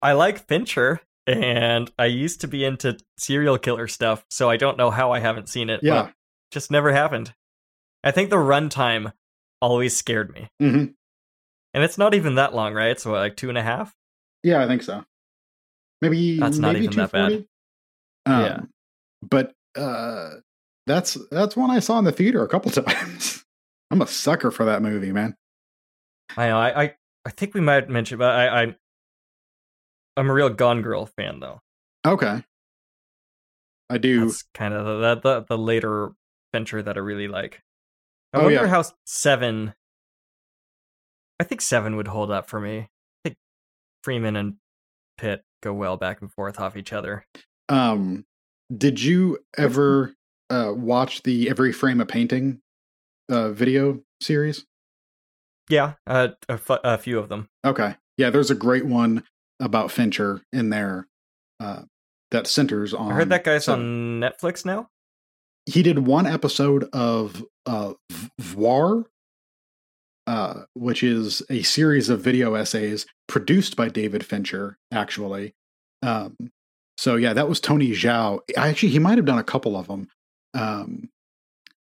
I 0.00 0.12
like 0.12 0.46
Fincher 0.48 1.00
and 1.26 1.90
I 1.98 2.06
used 2.06 2.40
to 2.40 2.48
be 2.48 2.64
into 2.64 2.98
serial 3.18 3.56
killer 3.58 3.86
stuff, 3.86 4.24
so 4.30 4.50
I 4.50 4.56
don't 4.56 4.76
know 4.76 4.90
how 4.90 5.12
I 5.12 5.20
haven't 5.20 5.48
seen 5.48 5.70
it. 5.70 5.80
Yeah. 5.82 6.02
but 6.04 6.12
just 6.50 6.70
never 6.70 6.92
happened. 6.92 7.32
I 8.04 8.10
think 8.10 8.30
the 8.30 8.36
runtime 8.36 9.12
always 9.60 9.96
scared 9.96 10.32
me. 10.34 10.48
hmm 10.58 10.86
And 11.74 11.84
it's 11.84 11.96
not 11.98 12.14
even 12.14 12.34
that 12.34 12.54
long, 12.54 12.74
right? 12.74 13.00
What, 13.06 13.12
like 13.14 13.36
two 13.36 13.48
and 13.48 13.56
a 13.58 13.62
half? 13.62 13.94
Yeah, 14.42 14.62
I 14.62 14.66
think 14.66 14.82
so. 14.82 15.04
Maybe 16.00 16.38
That's 16.40 16.58
not 16.58 16.72
maybe 16.72 16.86
even 16.86 16.96
that 16.98 17.12
bad. 17.12 17.32
Um, 18.26 18.40
Yeah. 18.44 18.60
But 19.22 19.52
uh 19.76 20.30
that's 20.86 21.16
that's 21.30 21.56
one 21.56 21.70
I 21.70 21.78
saw 21.80 21.98
in 21.98 22.04
the 22.04 22.12
theater 22.12 22.42
a 22.42 22.48
couple 22.48 22.70
times. 22.84 23.44
I'm 23.90 24.02
a 24.02 24.06
sucker 24.06 24.50
for 24.50 24.64
that 24.64 24.82
movie, 24.82 25.12
man. 25.12 25.36
I 26.36 26.48
know. 26.48 26.58
I, 26.58 26.82
I, 26.84 26.94
I 27.26 27.30
think 27.30 27.52
we 27.54 27.60
might 27.60 27.90
mention, 27.90 28.18
but 28.18 28.34
I, 28.34 28.62
I, 28.62 28.76
I'm 30.16 30.30
a 30.30 30.32
real 30.32 30.48
Gone 30.48 30.80
Girl 30.80 31.04
fan, 31.04 31.40
though. 31.40 31.60
Okay. 32.06 32.42
I 33.90 33.98
do. 33.98 34.20
That's 34.26 34.44
kind 34.54 34.72
of 34.72 34.86
the, 34.86 35.20
the 35.20 35.44
the 35.46 35.58
later 35.58 36.12
venture 36.54 36.82
that 36.82 36.96
I 36.96 37.00
really 37.00 37.28
like. 37.28 37.60
I 38.32 38.38
Oh, 38.38 38.42
wonder 38.44 38.62
yeah. 38.62 38.66
how 38.68 38.84
seven. 39.04 39.74
I 41.38 41.44
think 41.44 41.60
seven 41.60 41.96
would 41.96 42.08
hold 42.08 42.30
up 42.30 42.48
for 42.48 42.60
me. 42.60 42.78
I 42.78 42.88
think 43.28 43.36
Freeman 44.02 44.36
and 44.36 44.54
Pitt 45.18 45.42
go 45.62 45.74
well 45.74 45.96
back 45.98 46.22
and 46.22 46.32
forth 46.32 46.58
off 46.58 46.76
each 46.76 46.92
other. 46.94 47.26
Um 47.68 48.24
did 48.74 49.02
you 49.02 49.38
ever 49.58 50.14
uh 50.52 50.72
watch 50.72 51.22
the 51.22 51.48
Every 51.48 51.72
Frame 51.72 52.00
a 52.00 52.06
Painting 52.06 52.60
uh 53.30 53.50
video 53.50 54.02
series? 54.20 54.66
Yeah, 55.68 55.94
uh, 56.06 56.28
a, 56.48 56.98
few 56.98 57.18
of 57.18 57.28
them. 57.28 57.48
Okay. 57.64 57.96
Yeah, 58.18 58.30
there's 58.30 58.50
a 58.50 58.54
great 58.54 58.84
one 58.84 59.24
about 59.60 59.90
Fincher 59.90 60.42
in 60.52 60.70
there 60.70 61.08
uh, 61.60 61.82
that 62.30 62.46
centers 62.46 62.92
on. 62.92 63.12
I 63.12 63.14
heard 63.14 63.30
that 63.30 63.44
guy's 63.44 63.64
seven. 63.64 64.22
on 64.22 64.30
Netflix 64.30 64.64
now. 64.64 64.90
He 65.66 65.82
did 65.82 66.00
one 66.00 66.26
episode 66.26 66.88
of 66.92 67.44
uh, 67.64 67.94
Voir, 68.40 69.06
uh, 70.26 70.62
which 70.74 71.02
is 71.02 71.42
a 71.48 71.62
series 71.62 72.08
of 72.08 72.20
video 72.20 72.54
essays 72.54 73.06
produced 73.28 73.76
by 73.76 73.88
David 73.88 74.26
Fincher, 74.26 74.78
actually. 74.90 75.54
Um, 76.02 76.36
so 76.98 77.16
yeah, 77.16 77.32
that 77.32 77.48
was 77.48 77.60
Tony 77.60 77.92
Zhou. 77.92 78.40
Actually 78.56 78.90
he 78.90 78.98
might 78.98 79.18
have 79.18 79.24
done 79.24 79.38
a 79.38 79.44
couple 79.44 79.76
of 79.76 79.86
them, 79.86 80.08
um, 80.54 81.08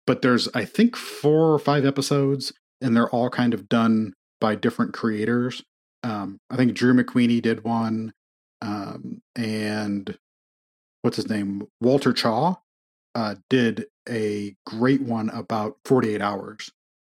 but 0.07 0.21
there's 0.21 0.47
I 0.53 0.65
think 0.65 0.95
four 0.95 1.53
or 1.53 1.59
five 1.59 1.85
episodes, 1.85 2.53
and 2.81 2.95
they're 2.95 3.09
all 3.09 3.29
kind 3.29 3.53
of 3.53 3.69
done 3.69 4.13
by 4.39 4.55
different 4.55 4.93
creators. 4.93 5.63
Um, 6.03 6.39
I 6.49 6.55
think 6.55 6.73
Drew 6.73 6.93
McWeeny 6.93 7.41
did 7.41 7.63
one, 7.63 8.13
um, 8.61 9.21
and 9.35 10.17
what's 11.01 11.17
his 11.17 11.29
name, 11.29 11.67
Walter 11.81 12.13
Chaw, 12.13 12.55
uh, 13.15 13.35
did 13.49 13.87
a 14.07 14.55
great 14.65 15.01
one 15.01 15.29
about 15.29 15.77
48 15.85 16.21
Hours, 16.21 16.71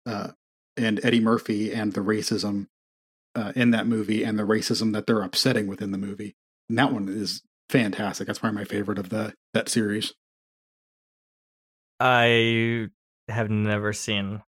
uh, 0.07 0.29
and 0.77 1.05
Eddie 1.05 1.21
Murphy 1.21 1.73
and 1.73 1.95
the 1.95 2.01
racism 2.01 2.69
uh, 3.35 3.53
in 3.57 3.73
that 3.73 3.87
movie, 3.87 4.23
and 4.23 4.39
the 4.39 4.45
racism 4.45 4.93
that 4.93 5.07
they're 5.07 5.23
upsetting 5.23 5.67
within 5.67 5.91
the 5.91 5.99
movie. 5.99 6.37
And 6.69 6.79
that 6.79 6.93
one 6.93 7.09
is 7.09 7.43
fantastic. 7.69 8.27
That's 8.27 8.39
probably 8.39 8.59
my 8.61 8.65
favorite 8.65 8.99
of 8.99 9.09
the 9.09 9.35
that 9.53 9.69
series. 9.69 10.15
I 12.01 12.89
have 13.29 13.51
never 13.51 13.93
seen 13.93 14.43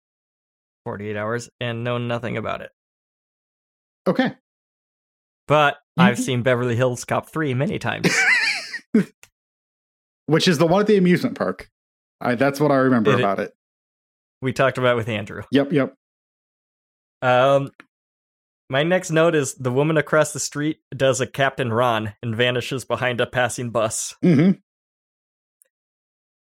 48 0.85 1.17
Hours 1.17 1.51
and 1.61 1.85
know 1.85 1.99
nothing 1.99 2.37
about 2.37 2.61
it. 2.63 2.71
Okay. 4.07 4.35
But 5.47 5.79
I've 5.97 6.17
Mhm. 6.17 6.23
seen 6.23 6.43
Beverly 6.43 6.77
Hills 6.77 7.05
Cop 7.05 7.29
3 7.31 7.55
many 7.55 7.79
times. 7.79 8.09
Which 10.27 10.47
is 10.47 10.59
the 10.59 10.67
one 10.67 10.83
at 10.83 10.87
the 10.87 10.97
amusement 10.99 11.37
park. 11.39 11.71
I, 12.21 12.35
that's 12.35 12.61
what 12.61 12.71
I 12.71 12.77
remember 12.77 13.13
It- 13.13 13.21
about 13.21 13.39
it. 13.41 13.55
we 14.43 14.53
talked 14.53 14.79
about 14.79 14.93
it 14.93 14.97
with 14.97 15.09
Andrew. 15.09 15.43
Yep, 15.51 15.73
yep. 15.73 15.95
Um, 17.23 17.71
my 18.71 18.83
next 18.83 19.11
note 19.11 19.35
is 19.35 19.55
the 19.55 19.73
woman 19.73 19.97
across 19.97 20.33
the 20.33 20.39
street 20.41 20.81
does 20.95 21.21
a 21.21 21.27
Captain 21.27 21.73
Ron 21.73 22.15
and 22.23 22.37
vanishes 22.37 22.85
behind 22.85 23.21
a 23.21 23.27
passing 23.27 23.71
bus. 23.71 24.15
hmm 24.23 24.53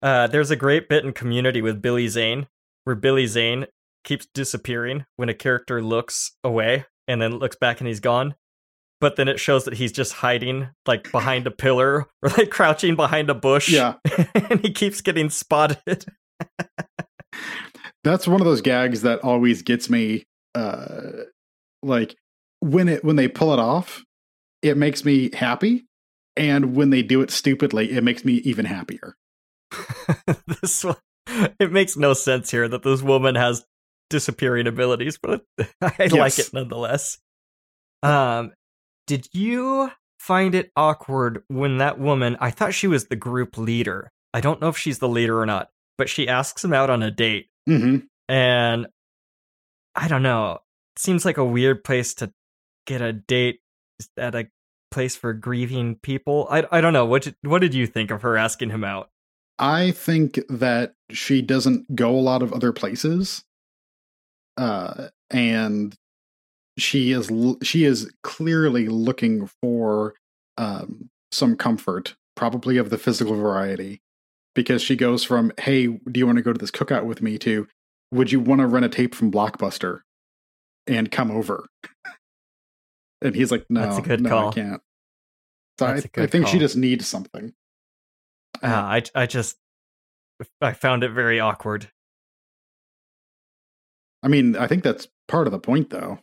Uh, 0.06 0.28
there's 0.28 0.52
a 0.52 0.56
great 0.56 0.88
bit 0.88 1.04
in 1.04 1.14
Community 1.14 1.64
with 1.64 1.82
Billy 1.82 2.08
Zane 2.08 2.46
where 2.84 2.96
Billy 2.96 3.26
Zane 3.26 3.66
keeps 4.04 4.28
disappearing 4.36 5.06
when 5.16 5.30
a 5.30 5.34
character 5.34 5.82
looks 5.82 6.34
away 6.44 6.86
and 7.08 7.20
then 7.20 7.40
looks 7.40 7.56
back 7.56 7.82
and 7.82 7.88
he's 7.88 8.00
gone. 8.00 8.36
But 9.02 9.16
then 9.16 9.28
it 9.28 9.40
shows 9.40 9.66
that 9.66 9.74
he's 9.74 9.92
just 9.92 10.14
hiding 10.14 10.70
like 10.86 11.12
behind 11.12 11.48
a 11.48 11.52
pillar 11.52 12.06
or 12.22 12.30
like 12.38 12.52
crouching 12.52 12.96
behind 12.96 13.32
a 13.32 13.34
bush. 13.34 13.68
Yeah. 13.68 13.96
and 14.36 14.60
he 14.60 14.72
keeps 14.72 15.02
getting 15.02 15.32
spotted. 15.32 16.06
That's 18.04 18.28
one 18.28 18.42
of 18.42 18.46
those 18.46 18.62
gags 18.62 19.02
that 19.02 19.22
always 19.24 19.64
gets 19.64 19.90
me. 19.90 20.26
Uh, 20.54 21.24
like 21.82 22.16
when 22.60 22.88
it 22.88 23.04
when 23.04 23.16
they 23.16 23.28
pull 23.28 23.54
it 23.54 23.60
off, 23.60 24.04
it 24.62 24.78
makes 24.78 25.04
me 25.04 25.32
happy, 25.34 25.88
and 26.38 26.76
when 26.76 26.92
they 26.92 27.02
do 27.02 27.22
it 27.22 27.32
stupidly, 27.32 27.92
it 27.92 28.04
makes 28.04 28.24
me 28.24 28.34
even 28.36 28.66
happier. 28.66 29.16
this 30.62 30.84
one, 30.84 30.96
it 31.60 31.72
makes 31.72 31.98
no 31.98 32.14
sense 32.14 32.52
here 32.52 32.68
that 32.68 32.84
this 32.84 33.02
woman 33.02 33.36
has 33.36 33.66
disappearing 34.10 34.68
abilities, 34.68 35.18
but 35.22 35.44
I 35.82 36.08
like 36.12 36.40
it 36.40 36.52
nonetheless. 36.54 37.18
Um, 38.04 38.54
did 39.08 39.28
you 39.34 39.92
find 40.20 40.56
it 40.56 40.72
awkward 40.76 41.44
when 41.48 41.78
that 41.80 42.00
woman? 42.00 42.38
I 42.40 42.52
thought 42.52 42.74
she 42.74 42.88
was 42.88 43.08
the 43.08 43.16
group 43.16 43.58
leader. 43.58 44.12
I 44.34 44.42
don't 44.42 44.62
know 44.62 44.70
if 44.70 44.78
she's 44.78 45.00
the 45.00 45.10
leader 45.10 45.40
or 45.40 45.46
not, 45.46 45.70
but 45.98 46.10
she 46.10 46.28
asks 46.28 46.64
him 46.64 46.74
out 46.74 46.90
on 46.90 47.04
a 47.04 47.12
date, 47.12 47.48
hmm 47.68 47.98
and 48.28 48.88
I 49.96 50.08
don't 50.08 50.24
know. 50.24 50.60
It 50.96 51.00
seems 51.00 51.26
like 51.26 51.38
a 51.38 51.46
weird 51.46 51.84
place 51.84 52.14
to 52.16 52.32
get 52.86 53.02
a 53.02 53.14
date 53.14 53.60
at 54.18 54.36
a 54.36 54.48
place 54.92 55.16
for 55.16 55.34
grieving 55.34 55.96
people. 56.02 56.48
I 56.50 56.66
I 56.72 56.82
don't 56.82 56.94
know. 56.94 57.06
What 57.06 57.24
did, 57.24 57.36
what 57.42 57.60
did 57.60 57.74
you 57.74 57.88
think 57.88 58.12
of 58.12 58.24
her 58.24 58.38
asking 58.38 58.72
him 58.72 58.84
out? 58.84 59.10
I 59.58 59.92
think 59.92 60.40
that 60.50 60.96
she 61.12 61.42
doesn't 61.42 61.96
go 61.96 62.12
a 62.12 62.20
lot 62.20 62.42
of 62.42 62.52
other 62.52 62.74
places, 62.74 63.44
uh, 64.58 65.10
and 65.30 65.96
she 66.78 67.12
is 67.12 67.32
she 67.64 67.86
is 67.86 68.12
clearly 68.24 68.88
looking 68.88 69.48
for 69.62 70.16
um, 70.58 71.10
some 71.32 71.56
comfort, 71.56 72.16
probably 72.36 72.78
of 72.78 72.90
the 72.90 72.98
physical 72.98 73.36
variety, 73.36 74.02
because 74.56 74.82
she 74.82 74.96
goes 74.96 75.24
from 75.24 75.54
"Hey, 75.60 75.88
do 75.88 76.20
you 76.20 76.26
want 76.26 76.38
to 76.38 76.44
go 76.44 76.52
to 76.52 76.60
this 76.60 76.72
cookout 76.72 77.06
with 77.06 77.22
me?" 77.22 77.38
to 77.40 77.68
"Would 78.12 78.32
you 78.32 78.42
want 78.42 78.60
to 78.60 78.68
rent 78.68 78.86
a 78.86 78.90
tape 78.90 79.16
from 79.16 79.32
Blockbuster 79.32 80.02
and 80.86 81.10
come 81.12 81.32
over?" 81.32 81.70
and 83.22 83.36
he's 83.36 83.52
like, 83.52 83.66
"No, 83.70 83.82
That's 83.82 84.00
a 84.00 84.02
good 84.02 84.22
no, 84.22 84.30
call. 84.30 84.50
I 84.50 84.54
can't." 84.54 84.82
So 85.80 85.86
I, 85.88 86.02
I 86.18 86.28
think 86.28 86.48
she 86.48 86.60
just 86.60 86.76
needs 86.76 87.08
something. 87.08 87.54
Uh, 88.66 88.70
I 88.70 89.04
I 89.14 89.26
just 89.26 89.58
I 90.62 90.74
found 90.74 91.04
it 91.04 91.12
very 91.12 91.40
awkward. 91.40 91.92
I 94.24 94.28
mean, 94.28 94.56
I 94.56 94.66
think 94.66 94.84
that's 94.84 95.08
part 95.28 95.48
of 95.48 95.52
the 95.52 95.60
point, 95.60 95.92
though. 95.92 96.20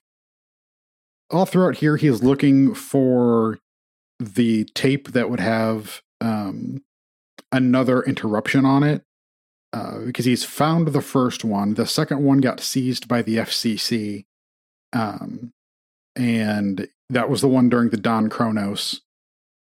All 1.31 1.47
throughout 1.47 1.77
here, 1.77 1.97
he 1.97 2.09
is 2.09 2.23
looking 2.23 2.75
for 2.75 3.59
the 4.19 4.65
tape 4.75 5.13
that 5.13 5.31
would 5.31 5.41
have 5.41 6.03
um, 6.21 6.83
another 7.53 8.03
interruption 8.03 8.65
on 8.65 8.83
it 8.83 9.03
uh, 9.73 10.01
because 10.01 10.25
he's 10.25 10.45
found 10.45 10.89
the 10.89 11.01
first 11.01 11.45
one. 11.45 11.75
The 11.75 11.87
second 11.87 12.23
one 12.25 12.39
got 12.39 12.61
seized 12.61 13.09
by 13.09 13.23
the 13.23 13.37
FCC. 13.37 14.25
Um, 14.93 15.53
and 16.17 16.89
that 17.09 17.31
was 17.31 17.41
the 17.41 17.49
one 17.49 17.69
during 17.69 17.91
the 17.91 17.97
Don 17.97 18.29
Kronos. 18.29 19.01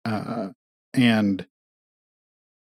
Uh, 0.04 0.50
and 0.94 1.46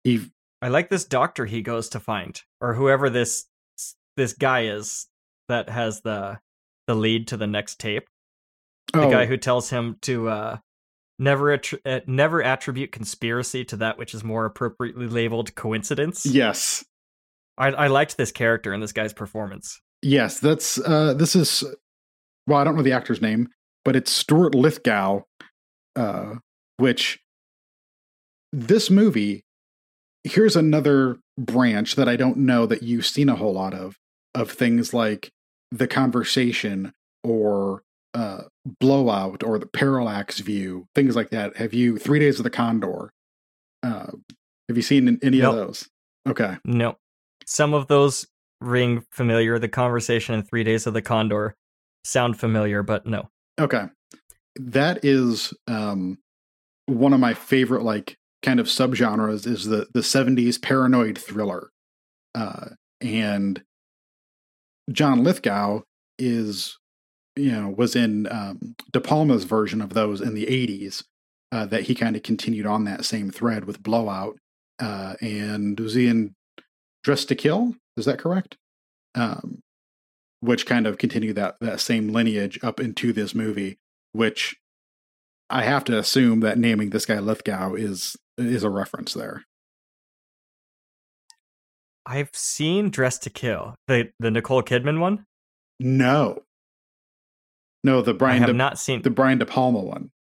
he 0.04 0.30
I 0.62 0.68
like 0.68 0.90
this 0.90 1.04
doctor 1.04 1.46
he 1.46 1.62
goes 1.62 1.88
to 1.90 2.00
find, 2.00 2.40
or 2.60 2.74
whoever 2.74 3.08
this 3.08 3.46
this 4.16 4.32
guy 4.32 4.64
is 4.64 5.06
that 5.48 5.68
has 5.68 6.02
the 6.02 6.38
the 6.86 6.94
lead 6.94 7.28
to 7.28 7.36
the 7.36 7.46
next 7.46 7.80
tape. 7.80 8.08
The 8.92 9.02
oh, 9.02 9.10
guy 9.10 9.26
who 9.26 9.36
tells 9.36 9.70
him 9.70 9.96
to 10.02 10.28
uh, 10.28 10.58
never 11.18 11.56
attri- 11.56 11.80
uh, 11.84 12.00
never 12.06 12.42
attribute 12.42 12.92
conspiracy 12.92 13.64
to 13.66 13.76
that 13.76 13.98
which 13.98 14.14
is 14.14 14.24
more 14.24 14.44
appropriately 14.44 15.06
labeled 15.06 15.54
coincidence. 15.54 16.26
yes, 16.26 16.84
I, 17.56 17.68
I 17.68 17.86
liked 17.86 18.16
this 18.16 18.32
character 18.32 18.72
and 18.72 18.82
this 18.82 18.92
guy's 18.92 19.12
performance. 19.12 19.80
Yes, 20.02 20.40
that's 20.40 20.78
uh 20.78 21.14
this 21.14 21.36
is 21.36 21.62
well, 22.46 22.58
I 22.58 22.64
don't 22.64 22.76
know 22.76 22.82
the 22.82 22.92
actor's 22.92 23.22
name, 23.22 23.48
but 23.84 23.96
it's 23.96 24.10
Stuart 24.10 24.54
Lithgow, 24.54 25.22
uh, 25.94 26.34
which 26.78 27.20
this 28.52 28.90
movie 28.90 29.44
here's 30.24 30.56
another 30.56 31.18
branch 31.38 31.96
that 31.96 32.08
I 32.08 32.16
don't 32.16 32.38
know 32.38 32.66
that 32.66 32.82
you've 32.82 33.06
seen 33.06 33.28
a 33.28 33.36
whole 33.36 33.54
lot 33.54 33.74
of 33.74 33.96
of 34.34 34.50
things 34.50 34.92
like 34.94 35.30
the 35.72 35.86
conversation 35.88 36.92
or 37.24 37.82
uh 38.14 38.42
blowout 38.80 39.42
or 39.42 39.58
the 39.58 39.66
parallax 39.66 40.40
view, 40.40 40.86
things 40.94 41.14
like 41.16 41.30
that. 41.30 41.56
Have 41.56 41.72
you 41.72 41.96
three 41.98 42.18
days 42.18 42.38
of 42.38 42.44
the 42.44 42.50
condor? 42.50 43.12
Uh 43.82 44.08
have 44.68 44.76
you 44.76 44.82
seen 44.82 45.18
any 45.22 45.38
Nope. 45.38 45.50
of 45.54 45.56
those? 45.66 45.88
Okay. 46.28 46.56
No, 46.64 46.96
some 47.46 47.72
of 47.74 47.86
those 47.88 48.26
ring 48.60 49.04
familiar. 49.10 49.58
The 49.58 49.68
conversation 49.68 50.34
and 50.34 50.46
Three 50.46 50.62
Days 50.64 50.86
of 50.86 50.92
the 50.94 51.02
Condor 51.02 51.56
sound 52.04 52.38
familiar, 52.38 52.82
but 52.82 53.06
no. 53.06 53.30
Okay. 53.58 53.86
That 54.56 55.04
is 55.04 55.54
um 55.66 56.18
one 56.86 57.12
of 57.12 57.20
my 57.20 57.34
favorite 57.34 57.82
like 57.82 58.16
kind 58.42 58.60
of 58.60 58.66
subgenres 58.66 59.46
is 59.46 59.66
the 59.66 59.88
the 59.92 60.00
70s 60.00 60.60
paranoid 60.60 61.18
thriller. 61.18 61.70
Uh 62.34 62.70
and 63.00 63.62
John 64.90 65.22
Lithgow 65.22 65.82
is 66.18 66.78
you 67.36 67.52
know 67.52 67.68
was 67.68 67.96
in 67.96 68.30
um 68.30 68.74
De 68.92 69.00
Palma's 69.00 69.44
version 69.44 69.80
of 69.80 69.94
those 69.94 70.20
in 70.20 70.34
the 70.34 70.46
80s 70.46 71.04
uh 71.52 71.66
that 71.66 71.82
he 71.82 71.94
kind 71.94 72.16
of 72.16 72.22
continued 72.22 72.66
on 72.66 72.84
that 72.84 73.04
same 73.04 73.30
thread 73.30 73.64
with 73.64 73.82
Blowout 73.82 74.38
uh 74.78 75.14
and 75.20 75.78
was 75.78 75.94
he 75.94 76.08
in 76.08 76.34
Dressed 77.02 77.28
to 77.28 77.34
Kill? 77.34 77.74
Is 77.96 78.04
that 78.04 78.18
correct? 78.18 78.56
Um 79.14 79.60
which 80.40 80.64
kind 80.64 80.86
of 80.86 80.96
continued 80.98 81.36
that 81.36 81.56
that 81.60 81.80
same 81.80 82.08
lineage 82.08 82.58
up 82.62 82.80
into 82.80 83.12
this 83.12 83.34
movie, 83.34 83.78
which 84.12 84.56
I 85.50 85.62
have 85.62 85.84
to 85.84 85.98
assume 85.98 86.40
that 86.40 86.58
naming 86.58 86.90
this 86.90 87.06
guy 87.06 87.18
Lithgow 87.18 87.74
is 87.74 88.16
is 88.40 88.62
a 88.64 88.70
reference 88.70 89.14
there. 89.14 89.44
I've 92.06 92.30
seen 92.32 92.90
Dressed 92.90 93.22
to 93.24 93.30
Kill, 93.30 93.74
the 93.86 94.10
the 94.18 94.30
Nicole 94.30 94.62
Kidman 94.62 95.00
one. 95.00 95.26
No, 95.78 96.42
no, 97.84 98.02
the 98.02 98.14
Brian. 98.14 98.36
I 98.36 98.38
have 98.40 98.46
De, 98.48 98.52
not 98.54 98.78
seen. 98.78 99.02
the 99.02 99.10
Brian 99.10 99.38
De 99.38 99.46
Palma 99.46 99.80
one. 99.80 100.10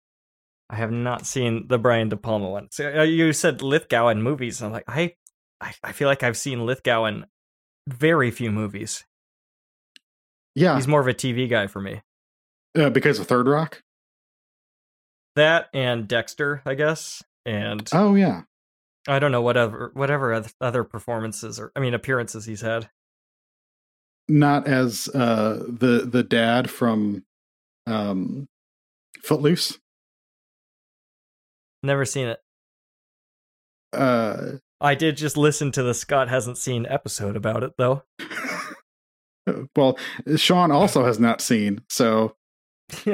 I 0.68 0.76
have 0.76 0.92
not 0.92 1.26
seen 1.26 1.66
the 1.68 1.78
Brian 1.78 2.08
De 2.08 2.16
Palma 2.16 2.48
one. 2.48 2.68
So 2.70 3.00
uh, 3.00 3.02
you 3.02 3.32
said 3.32 3.60
Lithgow 3.62 4.08
in 4.08 4.22
movies. 4.22 4.60
And 4.60 4.66
I'm 4.68 4.72
like, 4.72 4.84
I, 4.86 5.14
I, 5.60 5.72
I 5.82 5.92
feel 5.92 6.06
like 6.06 6.22
I've 6.22 6.36
seen 6.36 6.64
Lithgow 6.64 7.06
in 7.06 7.26
very 7.88 8.30
few 8.30 8.52
movies. 8.52 9.04
Yeah, 10.54 10.76
He's 10.76 10.86
more 10.88 11.00
of 11.00 11.08
a 11.08 11.14
TV 11.14 11.48
guy 11.48 11.66
for 11.66 11.80
me. 11.80 12.02
uh, 12.78 12.90
because 12.90 13.18
of 13.18 13.26
Third 13.26 13.48
Rock. 13.48 13.82
That 15.36 15.68
and 15.74 16.06
Dexter, 16.06 16.62
I 16.64 16.74
guess, 16.74 17.22
and 17.46 17.88
Oh 17.92 18.14
yeah, 18.14 18.42
I 19.08 19.18
don't 19.18 19.32
know 19.32 19.42
whatever 19.42 19.90
whatever 19.94 20.44
other 20.60 20.84
performances 20.84 21.58
or 21.58 21.72
I 21.74 21.80
mean 21.80 21.94
appearances 21.94 22.44
he's 22.44 22.60
had. 22.60 22.90
not 24.28 24.66
as 24.66 25.08
uh, 25.14 25.62
the 25.66 26.08
the 26.10 26.22
dad 26.22 26.70
from 26.70 27.24
um, 27.86 28.46
Footloose. 29.22 29.78
Never 31.82 32.04
seen 32.04 32.28
it. 32.28 32.38
Uh, 33.92 34.58
I 34.80 34.94
did 34.94 35.16
just 35.16 35.36
listen 35.36 35.72
to 35.72 35.82
the 35.82 35.94
Scott 35.94 36.28
hasn't 36.28 36.58
seen 36.58 36.86
episode 36.86 37.36
about 37.36 37.62
it 37.62 37.72
though. 37.76 38.02
well, 39.76 39.98
Sean 40.36 40.70
also 40.70 41.04
has 41.04 41.18
not 41.18 41.40
seen 41.40 41.82
so 41.88 42.36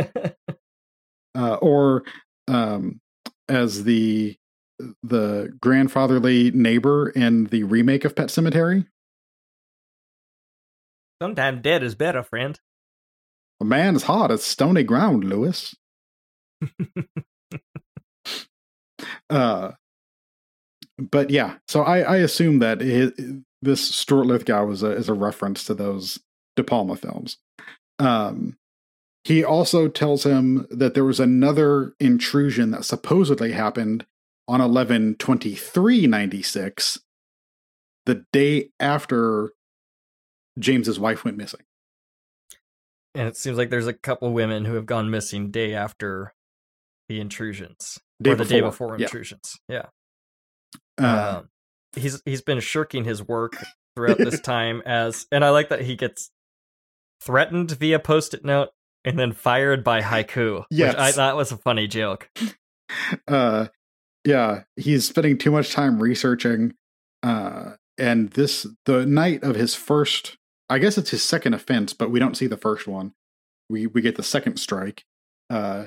uh, 1.34 1.54
or 1.54 2.04
um, 2.48 3.00
as 3.48 3.84
the 3.84 4.36
the 5.02 5.56
grandfatherly 5.60 6.50
neighbor 6.50 7.08
in 7.08 7.44
the 7.44 7.64
remake 7.64 8.04
of 8.04 8.14
Pet 8.14 8.28
Sematary. 8.28 8.86
Sometimes 11.22 11.62
dead 11.62 11.82
is 11.82 11.94
better, 11.94 12.22
friend. 12.22 12.60
A 13.60 13.64
man's 13.64 14.02
heart 14.02 14.30
is 14.30 14.44
stony 14.44 14.82
ground, 14.82 15.24
Lewis. 15.24 15.74
uh, 19.30 19.72
but 20.98 21.30
yeah, 21.30 21.56
so 21.68 21.82
I, 21.82 22.00
I 22.00 22.16
assume 22.16 22.58
that 22.58 22.82
it, 22.82 23.14
this 23.62 23.94
Stuart 23.94 24.26
Lithgow 24.26 24.66
was 24.66 24.82
a, 24.82 24.90
is 24.90 25.08
a 25.08 25.14
reference 25.14 25.64
to 25.64 25.74
those 25.74 26.18
De 26.54 26.62
Palma 26.62 26.96
films. 26.96 27.38
Um, 27.98 28.58
he 29.26 29.42
also 29.42 29.88
tells 29.88 30.22
him 30.22 30.68
that 30.70 30.94
there 30.94 31.04
was 31.04 31.18
another 31.18 31.94
intrusion 31.98 32.70
that 32.70 32.84
supposedly 32.84 33.50
happened 33.50 34.06
on 34.46 34.60
11 34.60 35.16
23 35.16 36.06
96, 36.06 37.00
the 38.04 38.24
day 38.32 38.68
after 38.78 39.50
James's 40.60 41.00
wife 41.00 41.24
went 41.24 41.36
missing. 41.36 41.62
And 43.16 43.26
it 43.26 43.36
seems 43.36 43.58
like 43.58 43.68
there's 43.68 43.88
a 43.88 43.92
couple 43.92 44.32
women 44.32 44.64
who 44.64 44.74
have 44.74 44.86
gone 44.86 45.10
missing 45.10 45.50
day 45.50 45.74
after 45.74 46.32
the 47.08 47.18
intrusions. 47.18 47.98
Day 48.22 48.30
or 48.30 48.36
the 48.36 48.44
day 48.44 48.60
before, 48.60 48.70
before 48.70 48.98
yeah. 49.00 49.06
intrusions. 49.06 49.58
Yeah. 49.68 49.86
Uh, 51.02 51.38
um, 51.38 51.48
he's 51.96 52.22
he's 52.24 52.42
been 52.42 52.60
shirking 52.60 53.02
his 53.02 53.26
work 53.26 53.56
throughout 53.96 54.18
this 54.18 54.40
time 54.42 54.84
as 54.86 55.26
and 55.32 55.44
I 55.44 55.50
like 55.50 55.70
that 55.70 55.80
he 55.80 55.96
gets 55.96 56.30
threatened 57.20 57.72
via 57.72 57.98
post-it 57.98 58.44
note 58.44 58.68
and 59.06 59.18
then 59.18 59.32
fired 59.32 59.82
by 59.82 60.02
haiku. 60.02 60.64
Yes. 60.70 60.94
Which 60.94 61.00
I 61.00 61.12
thought 61.12 61.36
was 61.36 61.52
a 61.52 61.56
funny 61.56 61.86
joke. 61.86 62.28
uh 63.28 63.66
yeah 64.24 64.62
he's 64.76 65.06
spending 65.08 65.38
too 65.38 65.50
much 65.50 65.72
time 65.72 66.02
researching 66.02 66.74
uh 67.22 67.72
and 67.98 68.30
this 68.30 68.66
the 68.84 69.06
night 69.06 69.42
of 69.42 69.56
his 69.56 69.74
first 69.74 70.36
i 70.68 70.78
guess 70.78 70.98
it's 70.98 71.10
his 71.10 71.22
second 71.22 71.54
offense 71.54 71.92
but 71.92 72.10
we 72.10 72.18
don't 72.18 72.36
see 72.36 72.46
the 72.46 72.56
first 72.56 72.86
one 72.86 73.12
we 73.70 73.86
we 73.86 74.00
get 74.00 74.16
the 74.16 74.22
second 74.22 74.58
strike 74.58 75.04
uh 75.50 75.86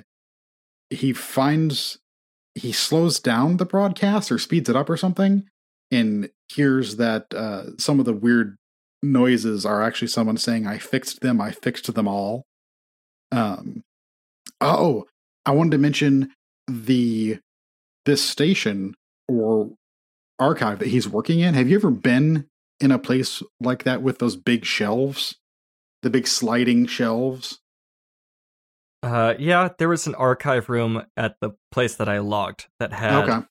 he 0.90 1.14
finds 1.14 2.00
he 2.56 2.72
slows 2.72 3.20
down 3.20 3.58
the 3.58 3.66
broadcast 3.66 4.32
or 4.32 4.40
speeds 4.40 4.70
it 4.70 4.76
up 4.76 4.90
or 4.90 4.98
something 4.98 5.44
and 5.92 6.30
hears 6.50 6.96
that 6.98 7.34
uh 7.34 7.76
some 7.78 8.00
of 8.00 8.06
the 8.06 8.14
weird 8.14 8.56
noises 9.02 9.66
are 9.66 9.82
actually 9.82 10.08
someone 10.08 10.38
saying 10.38 10.66
i 10.66 10.78
fixed 10.78 11.22
them 11.22 11.40
i 11.40 11.52
fixed 11.52 11.94
them 11.94 12.08
all 12.08 12.46
um 13.32 13.84
oh 14.62 15.06
i 15.46 15.52
wanted 15.52 15.72
to 15.72 15.78
mention 15.78 16.32
the 16.68 17.38
this 18.06 18.24
station 18.24 18.96
or 19.28 19.72
archive 20.40 20.80
that 20.80 20.88
he's 20.88 21.08
working 21.08 21.42
in. 21.42 21.54
Have 21.54 21.68
you 21.68 21.76
ever 21.76 21.92
been 21.92 22.48
in 22.80 22.92
a 22.92 22.98
place 22.98 23.44
like 23.60 23.84
that 23.84 24.02
with 24.02 24.20
those 24.20 24.38
big 24.38 24.64
shelves? 24.66 25.36
The 26.02 26.10
big 26.10 26.28
sliding 26.28 26.86
shelves? 26.88 27.60
Uh 29.04 29.34
yeah, 29.38 29.70
there 29.78 29.90
was 29.90 30.08
an 30.08 30.16
archive 30.16 30.70
room 30.70 31.04
at 31.16 31.36
the 31.42 31.52
place 31.72 31.96
that 31.96 32.10
I 32.10 32.20
logged 32.20 32.68
that 32.80 32.94
had 32.94 33.30
Okay. 33.30 33.46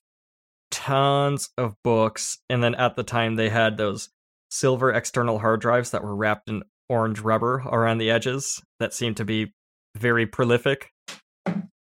tons 0.71 1.49
of 1.57 1.75
books 1.83 2.39
and 2.49 2.63
then 2.63 2.75
at 2.75 2.95
the 2.95 3.03
time 3.03 3.35
they 3.35 3.49
had 3.49 3.77
those 3.77 4.09
silver 4.51 4.91
external 4.91 5.39
hard 5.39 5.61
drives 5.61 5.91
that 5.91 6.03
were 6.03 6.15
wrapped 6.15 6.49
in 6.49 6.63
orange 6.89 7.19
rubber 7.19 7.63
around 7.67 7.99
the 7.99 8.09
edges 8.11 8.61
that 8.79 8.93
seemed 8.93 9.17
to 9.17 9.25
be 9.25 9.53
very 9.95 10.25
prolific 10.25 10.91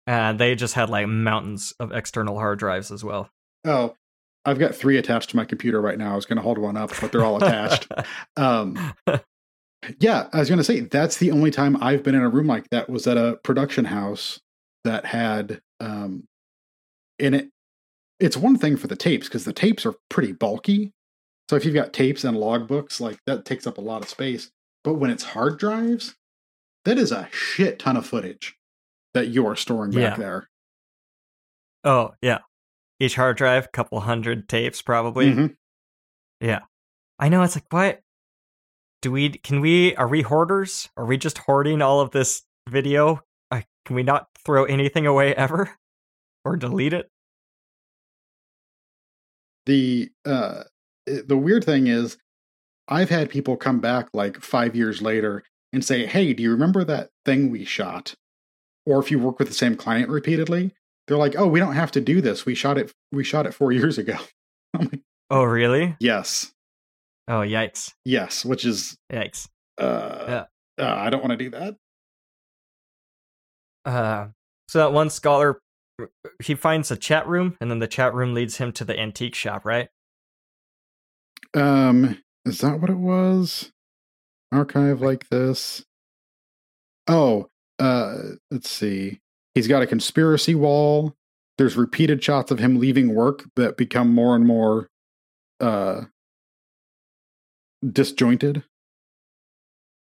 and 0.08 0.40
they 0.40 0.56
just 0.56 0.74
had 0.74 0.90
like 0.90 1.08
mountains 1.08 1.74
of 1.80 1.92
external 1.92 2.38
hard 2.38 2.60
drives 2.60 2.92
as 2.92 3.04
well 3.04 3.30
Oh, 3.66 3.96
I've 4.46 4.60
got 4.60 4.76
three 4.76 4.98
attached 4.98 5.32
to 5.32 5.36
my 5.36 5.46
computer 5.46 5.82
right 5.82 5.98
now. 5.98 6.14
I 6.14 6.16
was 6.16 6.26
going 6.26 6.38
to 6.38 6.42
hold 6.42 6.58
one 6.58 6.78
up, 6.78 6.92
but 7.02 7.12
they're 7.12 7.26
all 7.26 7.44
attached. 7.44 7.88
um, 8.38 8.94
yeah, 10.00 10.30
I 10.32 10.40
was 10.40 10.50
going 10.50 10.60
to 10.60 10.64
say 10.64 10.82
that's 10.82 11.18
the 11.18 11.32
only 11.32 11.52
time 11.52 11.82
I've 11.82 12.04
been 12.04 12.16
in 12.16 12.22
a 12.22 12.30
room 12.30 12.48
like 12.48 12.70
that 12.70 12.90
was 12.90 13.06
at 13.06 13.18
a 13.18 13.38
production 13.44 13.86
house 13.86 14.40
that 14.86 15.06
had 15.06 15.62
um, 15.80 16.24
in 17.18 17.34
it. 17.34 17.50
It's 18.20 18.38
one 18.38 18.58
thing 18.58 18.76
for 18.76 18.88
the 18.88 18.98
tapes 18.98 19.28
because 19.28 19.46
the 19.46 19.54
tapes 19.54 19.86
are 19.86 19.96
pretty 20.10 20.34
bulky. 20.34 20.92
So 21.50 21.56
if 21.56 21.66
you've 21.66 21.74
got 21.74 21.94
tapes 21.94 22.24
and 22.24 22.38
logbooks, 22.38 23.00
like 23.00 23.18
that 23.26 23.46
takes 23.46 23.66
up 23.66 23.78
a 23.78 23.82
lot 23.82 24.04
of 24.04 24.10
space. 24.10 24.52
But 24.84 24.96
when 24.96 25.10
it's 25.10 25.24
hard 25.24 25.58
drives, 25.58 26.16
that 26.86 26.98
is 26.98 27.12
a 27.12 27.28
shit 27.32 27.80
ton 27.80 27.98
of 27.98 28.06
footage 28.06 28.56
that 29.14 29.28
you 29.28 29.46
are 29.48 29.56
storing 29.56 29.92
back 29.92 30.00
Yeah. 30.00 30.16
there. 30.18 30.50
oh 31.84 32.12
yeah. 32.22 32.40
Each 33.00 33.16
hard 33.16 33.38
drive 33.38 33.72
couple 33.72 34.00
hundred 34.02 34.50
tapes 34.50 34.82
probably. 34.82 35.32
Mhm. 35.32 35.56
yeah. 36.42 36.60
I 37.18 37.30
know 37.30 37.44
it's 37.44 37.56
like 37.56 37.72
what? 37.72 38.02
Do 39.02 39.12
we 39.12 39.30
can 39.30 39.62
we 39.62 39.96
are 39.96 40.08
we 40.08 40.22
hoarders? 40.22 40.90
Are 40.98 41.06
we 41.06 41.18
just 41.18 41.38
hoarding 41.40 41.82
all 41.82 42.02
of 42.02 42.12
this 42.12 42.44
video? 42.70 43.22
Uh, 43.52 43.62
can 43.86 43.96
we 43.96 44.04
not 44.04 44.28
throw 44.46 44.66
anything 44.66 45.06
away 45.06 45.34
ever? 45.36 45.72
Or 46.46 46.56
delete 46.56 46.94
it? 46.94 47.10
The 49.66 50.10
uh 50.26 50.64
the 51.06 51.38
weird 51.38 51.64
thing 51.64 51.88
is 51.88 52.18
i've 52.88 53.10
had 53.10 53.30
people 53.30 53.58
come 53.58 53.80
back 53.80 54.08
like 54.14 54.40
five 54.42 54.76
years 54.76 55.02
later 55.02 55.44
and 55.74 55.84
say 55.84 56.06
hey 56.06 56.34
do 56.34 56.44
you 56.44 56.52
remember 56.52 56.84
that 56.84 57.10
thing 57.26 57.50
we 57.50 57.66
shot? 57.66 58.16
Or 58.86 59.00
if 59.00 59.12
you 59.12 59.20
work 59.20 59.40
with 59.40 59.48
the 59.48 59.54
same 59.54 59.76
client 59.76 60.10
repeatedly 60.10 60.74
they're 61.08 61.18
like 61.18 61.36
oh 61.38 61.48
we 61.48 61.60
don't 61.60 61.74
have 61.74 61.92
to 61.92 62.02
do 62.02 62.22
this. 62.22 62.46
We 62.46 62.56
shot 62.56 62.78
it 62.78 62.92
we 63.12 63.24
shot 63.24 63.46
it 63.46 63.54
four 63.54 63.72
years 63.80 63.98
ago. 63.98 64.18
Like 64.74 65.02
oh 65.30 65.44
really? 65.44 65.96
Yes. 66.00 66.52
Oh 67.28 67.42
yikes. 67.42 67.94
Yes 68.06 68.46
which 68.46 68.66
is 68.66 68.98
yikes. 69.12 69.48
uh, 69.78 70.46
uh 70.78 70.84
i 70.84 71.10
don't 71.10 71.22
want 71.24 71.32
to 71.32 71.38
do 71.38 71.50
that. 71.52 71.76
Uh, 73.86 74.28
so 74.68 74.80
that 74.80 74.94
one 74.94 75.10
scholar, 75.10 75.62
he 76.44 76.56
finds 76.56 76.92
a 76.92 76.96
chat 76.96 77.28
room, 77.28 77.58
and 77.60 77.72
then 77.72 77.80
the 77.80 77.88
chat 77.88 78.14
room 78.14 78.34
leads 78.34 78.58
him 78.58 78.72
to 78.74 78.86
the 78.86 78.98
antique 79.00 79.36
shop, 79.36 79.66
right? 79.66 79.90
Um, 81.54 82.22
is 82.46 82.60
that 82.60 82.80
what 82.80 82.90
it 82.90 82.98
was? 82.98 83.72
Archive 84.52 85.02
like 85.02 85.30
this. 85.30 85.84
Oh, 87.08 87.50
uh, 87.80 88.16
let's 88.52 88.70
see. 88.70 89.20
He's 89.56 89.68
got 89.68 89.82
a 89.82 89.88
conspiracy 89.88 90.56
wall. 90.56 91.16
There's 91.58 91.76
repeated 91.76 92.24
shots 92.24 92.52
of 92.52 92.60
him 92.60 92.80
leaving 92.80 93.14
work 93.14 93.44
that 93.56 93.78
become 93.78 94.14
more 94.14 94.36
and 94.36 94.46
more 94.46 94.90
uh 95.60 96.04
disjointed. 97.86 98.64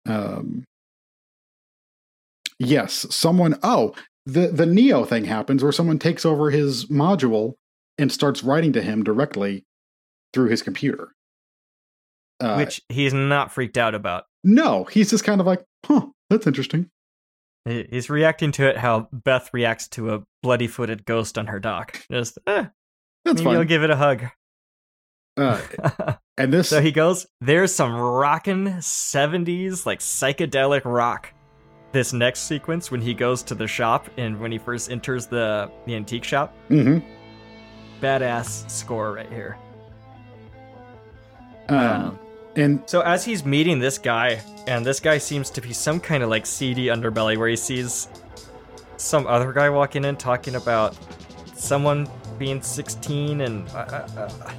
Um 0.06 0.66
Yes, 2.60 3.06
someone 3.10 3.58
oh, 3.64 3.96
the 4.26 4.48
the 4.48 4.66
Neo 4.66 5.06
thing 5.06 5.26
happens 5.26 5.64
where 5.64 5.72
someone 5.72 6.00
takes 6.00 6.26
over 6.26 6.50
his 6.50 6.88
module 6.88 7.54
and 7.98 8.12
starts 8.12 8.44
writing 8.44 8.74
to 8.74 8.82
him 8.82 9.04
directly 9.04 9.64
through 10.34 10.50
his 10.50 10.62
computer. 10.62 11.14
Uh, 12.40 12.56
Which 12.56 12.82
he's 12.90 13.14
not 13.14 13.54
freaked 13.54 13.78
out 13.78 13.96
about. 13.96 14.26
No, 14.46 14.86
he's 14.86 15.10
just 15.10 15.24
kind 15.26 15.42
of 15.42 15.48
like, 15.48 15.66
huh, 15.86 16.06
that's 16.30 16.48
interesting. 16.48 16.90
He's 17.66 18.10
reacting 18.12 18.52
to 18.54 18.70
it 18.70 18.78
how 18.78 19.10
Beth 19.12 19.50
reacts 19.52 19.88
to 19.90 20.14
a 20.14 20.24
bloody-footed 20.44 21.04
ghost 21.04 21.38
on 21.38 21.48
her 21.48 21.60
dock. 21.60 22.00
Just, 22.12 22.38
eh, 22.46 22.66
That's 23.26 23.42
maybe 23.42 23.58
I'll 23.58 23.64
give 23.66 23.82
it 23.84 23.90
a 23.90 23.96
hug. 23.96 24.26
Uh, 25.36 25.60
and 26.38 26.54
this, 26.54 26.70
so 26.70 26.80
he 26.80 26.92
goes, 26.92 27.26
there's 27.42 27.74
some 27.74 27.94
rockin' 27.96 28.66
70s, 28.78 29.84
like 29.86 30.00
psychedelic 30.00 30.84
rock. 30.86 31.34
This 31.92 32.14
next 32.14 32.42
sequence 32.42 32.92
when 32.92 33.02
he 33.02 33.14
goes 33.16 33.42
to 33.44 33.56
the 33.56 33.68
shop 33.68 34.10
and 34.18 34.40
when 34.40 34.52
he 34.52 34.58
first 34.60 34.92
enters 34.92 35.26
the, 35.26 35.72
the 35.88 35.96
antique 35.96 36.24
shop, 36.24 36.54
Mhm. 36.70 37.04
badass 38.00 38.70
score 38.70 39.14
right 39.14 39.30
here. 39.32 39.58
um, 41.70 41.78
Um, 41.80 42.20
and 42.56 42.82
So 42.86 43.02
as 43.02 43.26
he's 43.26 43.46
meeting 43.46 43.80
this 43.80 43.98
guy, 43.98 44.42
and 44.68 44.86
this 44.86 45.00
guy 45.00 45.18
seems 45.18 45.50
to 45.52 45.62
be 45.62 45.74
some 45.74 46.00
kind 46.00 46.24
of 46.24 46.30
like 46.30 46.46
seedy 46.46 46.88
underbelly 46.88 47.38
where 47.38 47.50
he 47.50 47.56
sees 47.56 48.08
some 48.98 49.28
other 49.28 49.52
guy 49.54 49.70
walking 49.70 50.06
in 50.06 50.16
talking 50.16 50.56
about 50.56 50.98
someone 51.54 52.08
being 52.38 52.62
16 52.62 53.42
and 53.42 53.68
uh, 53.70 53.78
uh, 53.78 54.08
uh, 54.18 54.54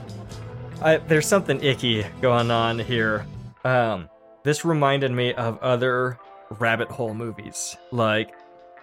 I, 0.82 0.96
there's 0.98 1.26
something 1.26 1.62
icky 1.62 2.04
going 2.20 2.50
on 2.50 2.78
here. 2.78 3.26
Um, 3.64 4.08
this 4.42 4.64
reminded 4.64 5.10
me 5.10 5.32
of 5.34 5.58
other 5.58 6.18
rabbit 6.58 6.88
hole 6.88 7.14
movies 7.14 7.76
like 7.90 8.34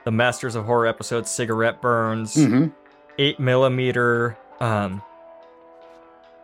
the 0.04 0.12
Masters 0.12 0.56
of 0.56 0.66
Horror 0.66 0.88
episode 0.88 1.28
Cigarette 1.28 1.82
Burns, 1.82 2.36
mhm. 2.36 2.74
eight 3.18 3.40
millimeter, 3.40 4.38
um, 4.60 5.02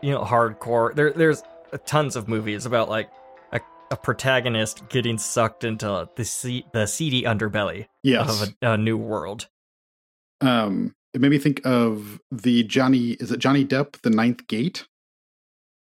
you 0.02 0.12
know, 0.12 0.24
hardcore. 0.24 0.96
There, 0.96 1.12
there's 1.12 1.44
tons 1.78 2.16
of 2.16 2.28
movies 2.28 2.66
about 2.66 2.90
like 2.90 3.10
a, 3.52 3.62
a 3.92 3.98
protagonist 3.98 4.88
getting 4.90 5.18
sucked 5.18 5.64
into 5.64 6.10
the 6.16 6.26
se- 6.26 6.66
the 6.74 6.86
seedy 6.88 7.24
underbelly 7.24 7.86
yes, 8.04 8.42
of 8.42 8.56
a, 8.62 8.72
a 8.74 8.78
new 8.78 8.98
world. 8.98 9.48
um, 10.42 10.94
it 11.14 11.22
made 11.22 11.32
me 11.32 11.38
think 11.40 11.62
of 11.66 12.20
the 12.32 12.64
Johnny. 12.64 13.12
Is 13.12 13.32
it 13.32 13.40
Johnny 13.40 13.66
Depp, 13.66 14.00
The 14.04 14.12
Ninth 14.12 14.46
Gate? 14.48 14.86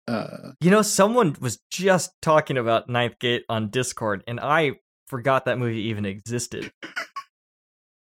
Uh, 0.07 0.51
You 0.61 0.69
know, 0.69 0.81
someone 0.83 1.35
was 1.41 1.59
just 1.71 2.11
talking 2.21 2.57
about 2.57 2.87
Ninth 2.87 3.17
Gate 3.19 3.43
on 3.49 3.69
Discord, 3.69 4.23
and 4.27 4.39
I 4.39 4.73
forgot 5.07 5.45
that 5.45 5.57
movie 5.57 5.81
even 5.87 6.05
existed. 6.05 6.71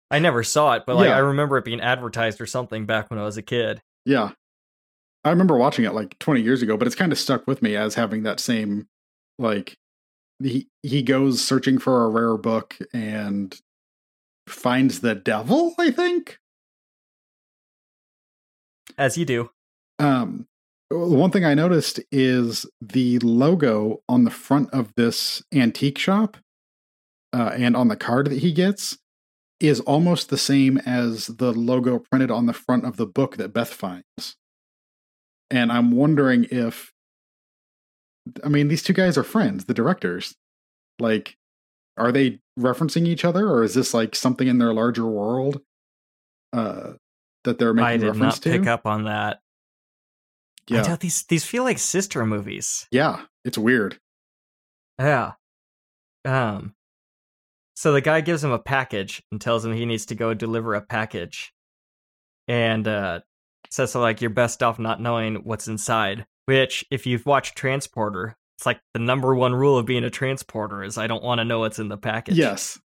I 0.10 0.20
never 0.20 0.44
saw 0.44 0.74
it, 0.74 0.84
but 0.88 0.96
like 0.96 1.10
Yeah. 1.10 1.16
I 1.18 1.20
remember 1.20 1.58
it 1.58 1.66
being 1.66 1.82
advertised 1.82 2.42
or 2.42 2.46
something 2.46 2.86
back 2.86 3.10
when 3.10 3.20
I 3.20 3.24
was 3.24 3.38
a 3.38 3.42
kid. 3.42 3.82
yeah, 4.06 4.32
I 5.28 5.32
remember 5.32 5.58
watching 5.58 5.86
it 5.86 5.94
like 5.94 6.18
20 6.20 6.42
years 6.42 6.62
ago, 6.62 6.78
but 6.78 6.88
it's 6.88 6.96
kind 6.96 7.12
of 7.12 7.20
stuck 7.20 7.48
with 7.48 7.62
me 7.62 7.76
as 7.76 7.96
having 7.96 8.24
that 8.24 8.40
same 8.40 8.88
like 9.40 9.78
he 10.42 10.68
he 10.84 11.02
goes 11.02 11.44
searching 11.44 11.78
for 11.78 12.06
a 12.06 12.10
rare 12.10 12.38
book 12.38 12.78
and 12.94 13.60
finds 14.48 15.02
the 15.02 15.16
devil. 15.16 15.76
I 15.78 15.92
think. 15.92 16.40
As 18.98 19.18
you 19.18 19.26
do. 19.26 19.52
Um, 20.00 20.48
the 20.90 20.98
one 20.98 21.32
thing 21.32 21.46
I 21.46 21.54
noticed 21.54 22.00
is 22.12 22.66
the 22.82 23.20
logo 23.20 24.02
on 24.08 24.24
the 24.24 24.32
front 24.32 24.70
of 24.74 24.94
this 24.96 25.44
antique 25.54 25.98
shop 25.98 26.38
uh, 27.34 27.52
and 27.56 27.76
on 27.76 27.90
the 27.90 27.98
card 27.98 28.28
that 28.28 28.40
he 28.40 28.52
gets 28.52 28.98
is 29.60 29.80
almost 29.82 30.30
the 30.30 30.38
same 30.38 30.78
as 30.80 31.28
the 31.28 31.52
logo 31.52 32.00
printed 32.00 32.32
on 32.32 32.46
the 32.46 32.54
front 32.54 32.86
of 32.86 32.98
the 32.98 33.08
book 33.08 33.38
that 33.38 33.54
Beth 33.54 33.74
finds. 33.74 34.38
And 35.50 35.72
I'm 35.72 35.92
wondering 35.92 36.46
if, 36.52 36.92
I 38.44 38.50
mean, 38.50 38.68
these 38.68 38.84
two 38.84 38.94
guys 38.94 39.18
are 39.18 39.24
friends, 39.24 39.66
the 39.66 39.74
directors. 39.74 40.36
Like, 41.00 41.38
are 41.98 42.12
they 42.12 42.40
referencing 42.60 43.08
each 43.08 43.24
other, 43.24 43.48
or 43.48 43.64
is 43.64 43.74
this 43.74 43.94
like 43.94 44.16
something 44.16 44.48
in 44.48 44.58
their 44.58 44.74
larger 44.74 45.06
world 45.06 45.62
uh, 46.54 46.94
that 47.44 47.60
they're 47.60 47.74
making 47.74 47.88
I 47.88 47.98
did 47.98 48.08
reference 48.08 48.36
not 48.36 48.42
to? 48.44 48.52
pick 48.52 48.68
up 48.68 48.86
on 48.86 49.06
that. 49.06 49.40
Yeah. 50.68 50.98
These 51.00 51.24
these 51.24 51.46
feel 51.46 51.64
like 51.64 51.80
sister 51.80 52.26
movies. 52.26 52.88
Yeah, 52.92 53.22
it's 53.46 53.58
weird. 53.58 54.00
Yeah. 55.00 55.34
Um. 56.26 56.74
So 57.76 57.94
the 57.94 58.02
guy 58.02 58.22
gives 58.22 58.44
him 58.44 58.52
a 58.52 58.60
package 58.60 59.24
and 59.32 59.40
tells 59.40 59.64
him 59.64 59.72
he 59.72 59.86
needs 59.86 60.08
to 60.08 60.16
go 60.16 60.34
deliver 60.34 60.76
a 60.76 60.82
package, 60.82 61.54
and 62.48 62.88
uh, 62.88 63.22
says 63.70 63.92
so 63.92 64.00
like 64.00 64.22
you're 64.22 64.30
best 64.30 64.64
off 64.64 64.80
not 64.80 65.02
knowing 65.02 65.36
what's 65.44 65.68
inside. 65.68 66.26
Which, 66.46 66.86
if 66.90 67.06
you've 67.06 67.26
watched 67.26 67.58
Transporter, 67.58 68.38
it's 68.58 68.66
like 68.66 68.80
the 68.94 69.00
number 69.00 69.36
one 69.36 69.54
rule 69.54 69.78
of 69.78 69.86
being 69.86 70.04
a 70.04 70.10
transporter 70.10 70.84
is 70.84 70.98
I 70.98 71.06
don't 71.06 71.24
want 71.24 71.40
to 71.40 71.46
know 71.46 71.60
what's 71.60 71.78
in 71.78 71.90
the 71.90 71.98
package. 71.98 72.38
Yes. 72.38 72.80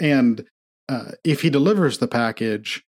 And 0.00 0.44
uh, 0.88 1.12
if 1.22 1.42
he 1.42 1.50
delivers 1.50 1.98
the 1.98 2.08
package, 2.08 2.82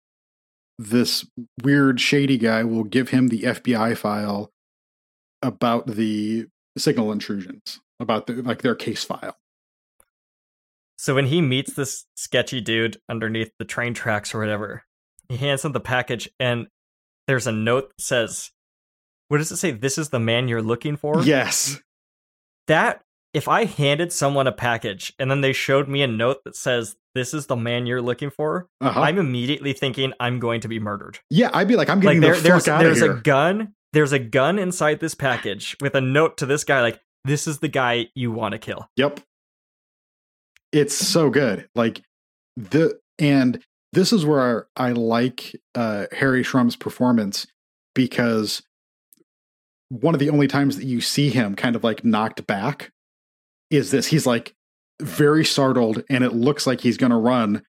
this 0.79 1.27
weird, 1.63 2.01
shady 2.01 2.39
guy 2.39 2.63
will 2.63 2.85
give 2.85 3.09
him 3.09 3.29
the 3.29 3.43
FBI 3.43 3.97
file 3.97 4.53
about 5.43 5.89
the 5.89 6.47
signal 6.79 7.11
intrusions, 7.11 7.81
about 7.99 8.29
the, 8.29 8.35
like 8.35 8.63
their 8.63 8.77
case 8.77 9.03
file. 9.03 9.37
So 10.97 11.17
when 11.17 11.27
he 11.27 11.41
meets 11.41 11.75
this 11.75 12.07
sketchy 12.15 12.61
dude 12.61 12.99
underneath 13.09 13.51
the 13.59 13.65
train 13.65 13.95
tracks 13.95 14.33
or 14.33 14.39
whatever, 14.39 14.85
he 15.29 15.37
hands 15.37 15.65
him 15.65 15.73
the 15.73 15.81
package 15.81 16.29
and 16.39 16.69
there's 17.27 17.47
a 17.47 17.53
note 17.53 17.91
that 17.97 18.03
says, 18.03 18.51
"What 19.29 19.39
does 19.39 19.51
it 19.53 19.57
say? 19.57 19.71
This 19.71 19.99
is 19.99 20.09
the 20.11 20.21
man 20.21 20.49
you're 20.49 20.63
looking 20.63 20.97
for." 20.97 21.23
Yes. 21.23 21.81
that 22.69 23.03
if 23.35 23.49
I 23.49 23.65
handed 23.65 24.13
someone 24.13 24.47
a 24.47 24.53
package 24.53 25.13
and 25.19 25.31
then 25.31 25.41
they 25.41 25.53
showed 25.53 25.89
me 25.89 26.03
a 26.03 26.07
note 26.07 26.45
that 26.45 26.55
says 26.55 26.97
this 27.15 27.35
is 27.35 27.47
the 27.47 27.57
man 27.57 27.87
you're 27.87 28.03
looking 28.03 28.31
for, 28.31 28.69
Uh-huh. 28.81 29.01
I'm 29.01 29.19
immediately 29.19 29.73
thinking 29.73 30.13
I'm 30.21 30.39
going 30.39 30.61
to 30.61 30.69
be 30.69 30.79
murdered. 30.79 31.19
yeah, 31.31 31.51
I'd 31.53 31.67
be 31.69 31.77
like, 31.77 31.89
I'm 31.89 31.99
Like 32.01 32.05
getting 32.15 32.21
there, 32.21 32.35
the 32.37 32.41
there's 32.43 32.67
fuck 32.67 32.75
out 32.75 32.87
of 32.87 32.99
there's 32.99 33.03
a 33.03 33.21
gun, 33.21 33.75
there's 33.93 34.13
a 34.13 34.19
gun 34.19 34.59
inside 34.59 35.01
this 35.01 35.15
package 35.15 35.77
with 35.81 35.95
a 35.95 36.01
note 36.01 36.37
to 36.39 36.47
this 36.47 36.63
guy 36.65 36.83
like 36.83 37.01
this 37.25 37.47
is 37.47 37.59
the 37.59 37.69
guy 37.69 38.07
you 38.15 38.31
want 38.33 38.53
to 38.53 38.59
kill. 38.59 38.87
Yep. 38.97 39.21
It's 40.73 40.95
so 40.95 41.29
good. 41.31 41.69
Like 41.75 42.03
the 42.57 42.99
and 43.19 43.63
this 43.93 44.13
is 44.13 44.25
where 44.25 44.67
I 44.77 44.93
like 44.93 45.57
uh 45.75 46.07
Harry 46.13 46.43
Shum's 46.43 46.77
performance 46.77 47.47
because 47.95 48.63
one 49.89 50.15
of 50.15 50.21
the 50.21 50.31
only 50.31 50.49
times 50.49 50.77
that 50.77 50.87
you 50.87 51.01
see 51.01 51.29
him 51.29 51.55
kind 51.55 51.77
of 51.77 51.85
like 51.85 52.05
knocked 52.05 52.47
back 52.47 52.93
is 53.71 53.91
this 53.91 54.07
he's 54.07 54.27
like 54.27 54.55
very 55.01 55.45
startled 55.45 56.03
and 56.09 56.25
it 56.25 56.33
looks 56.33 56.67
like 56.67 56.81
he's 56.81 56.97
going 56.97 57.11
to 57.11 57.17
run 57.17 57.63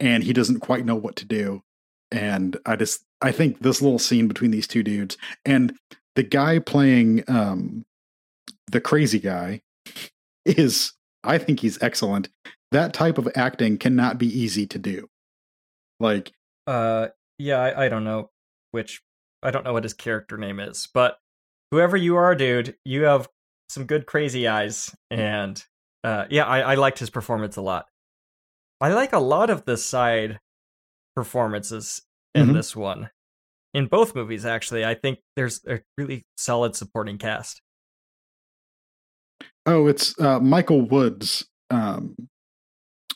and 0.00 0.24
he 0.24 0.32
doesn't 0.32 0.60
quite 0.60 0.84
know 0.84 0.96
what 0.96 1.16
to 1.16 1.24
do 1.24 1.62
and 2.10 2.56
I 2.66 2.76
just 2.76 3.04
I 3.20 3.32
think 3.32 3.60
this 3.60 3.80
little 3.80 3.98
scene 3.98 4.28
between 4.28 4.50
these 4.50 4.66
two 4.66 4.82
dudes 4.82 5.16
and 5.44 5.74
the 6.14 6.22
guy 6.22 6.58
playing 6.58 7.24
um 7.28 7.84
the 8.70 8.80
crazy 8.80 9.18
guy 9.18 9.62
is 10.44 10.92
I 11.24 11.38
think 11.38 11.60
he's 11.60 11.80
excellent. 11.82 12.28
That 12.72 12.92
type 12.92 13.18
of 13.18 13.28
acting 13.36 13.78
cannot 13.78 14.18
be 14.18 14.26
easy 14.26 14.66
to 14.66 14.78
do. 14.78 15.08
Like, 16.02 16.32
Uh 16.66 17.08
yeah, 17.38 17.58
I, 17.60 17.86
I 17.86 17.88
don't 17.88 18.04
know 18.04 18.30
which 18.72 19.00
I 19.42 19.50
don't 19.50 19.64
know 19.64 19.72
what 19.72 19.84
his 19.84 19.94
character 19.94 20.36
name 20.36 20.60
is, 20.60 20.88
but 20.92 21.16
whoever 21.70 21.96
you 21.96 22.16
are, 22.16 22.34
dude, 22.34 22.76
you 22.84 23.04
have 23.04 23.28
some 23.68 23.86
good 23.86 24.04
crazy 24.06 24.46
eyes 24.48 24.94
and 25.10 25.62
uh 26.04 26.26
yeah, 26.28 26.44
I, 26.44 26.72
I 26.72 26.74
liked 26.74 26.98
his 26.98 27.08
performance 27.10 27.56
a 27.56 27.62
lot. 27.62 27.86
I 28.80 28.92
like 28.92 29.12
a 29.12 29.20
lot 29.20 29.48
of 29.48 29.64
the 29.64 29.76
side 29.76 30.40
performances 31.14 32.02
in 32.34 32.48
Mhm. 32.48 32.54
this 32.54 32.74
one. 32.74 33.10
In 33.74 33.86
both 33.86 34.14
movies, 34.14 34.44
actually. 34.44 34.84
I 34.84 34.94
think 34.94 35.20
there's 35.36 35.64
a 35.66 35.80
really 35.96 36.26
solid 36.36 36.74
supporting 36.76 37.16
cast. 37.18 37.62
oh, 39.66 39.86
it's 39.86 40.18
uh, 40.20 40.40
Michael 40.40 40.82
Woods 40.82 41.46
um, 41.70 42.16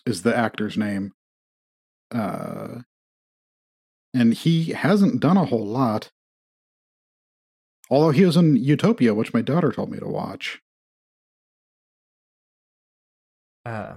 is 0.07 0.23
the 0.23 0.35
actor's 0.37 0.79
name, 0.79 1.13
uh, 2.13 2.81
and 4.15 4.35
he 4.35 4.73
hasn't 4.73 5.21
done 5.21 5.37
a 5.37 5.45
whole 5.45 5.67
lot. 5.67 6.11
Although 7.91 8.11
he 8.11 8.25
was 8.25 8.37
in 8.37 8.57
Utopia, 8.57 9.15
which 9.15 9.33
my 9.33 9.43
daughter 9.43 9.71
told 9.71 9.91
me 9.91 9.99
to 9.99 10.07
watch. 10.09 10.61
Uh, 13.65 13.97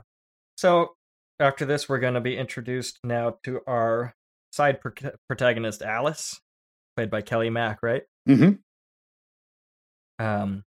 so 0.57 0.95
after 1.39 1.65
this, 1.65 1.87
we're 1.87 1.99
going 1.99 2.13
to 2.15 2.21
be 2.21 2.37
introduced 2.37 2.99
now 3.03 3.37
to 3.43 3.61
our 3.65 4.13
side 4.51 4.81
pro- 4.81 5.11
protagonist, 5.27 5.81
Alice, 5.81 6.39
played 6.95 7.09
by 7.09 7.21
Kelley 7.21 7.49
Mack, 7.49 7.79
right? 7.81 8.03
hmm 8.25 8.51
Um, 10.19 10.63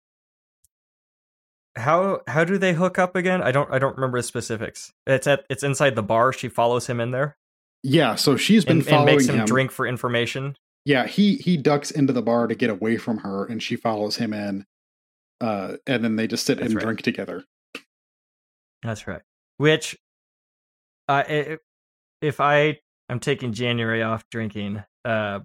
how 1.77 2.22
how 2.27 2.43
do 2.43 2.57
they 2.57 2.73
hook 2.73 2.97
up 2.99 3.15
again? 3.15 3.41
I 3.41 3.51
don't 3.51 3.72
I 3.72 3.80
don't 3.80 3.95
remember 3.95 4.19
the 4.19 4.23
specifics. 4.23 4.91
It's 5.06 5.27
at 5.27 5.45
it's 5.49 5.64
inside 5.64 5.95
the 5.95 6.03
bar. 6.03 6.33
She 6.33 6.49
follows 6.49 6.88
him 6.88 6.99
in 6.99 7.11
there 7.11 7.38
Yeah, 7.83 8.15
so 8.15 8.35
she's 8.38 8.65
been 8.65 8.77
and, 8.77 8.81
and 8.81 8.89
following 8.89 9.06
makes 9.15 9.27
him, 9.27 9.35
him. 9.39 9.45
drink 9.45 9.72
for 9.72 9.85
information. 9.88 10.56
Yeah, 10.85 11.06
he 11.07 11.35
he 11.35 11.57
ducks 11.57 11.91
into 11.91 12.14
the 12.14 12.22
bar 12.22 12.47
to 12.47 12.56
get 12.56 12.69
away 12.69 12.97
from 12.97 13.19
her, 13.19 13.45
and 13.45 13.61
she 13.61 13.75
follows 13.75 14.15
him 14.17 14.33
in. 14.33 14.65
Uh, 15.39 15.77
and 15.85 16.03
then 16.03 16.15
they 16.15 16.25
just 16.27 16.45
sit 16.45 16.57
That's 16.57 16.67
and 16.72 16.75
right. 16.77 16.83
drink 16.83 17.01
together. 17.03 17.43
That's 18.83 19.06
right. 19.07 19.22
Which, 19.57 19.95
uh, 21.09 21.23
i- 21.27 21.57
if 22.22 22.39
I 22.39 22.80
I'm 23.09 23.19
taking 23.19 23.53
January 23.53 24.01
off 24.01 24.25
drinking, 24.31 24.83
uh, 25.06 25.39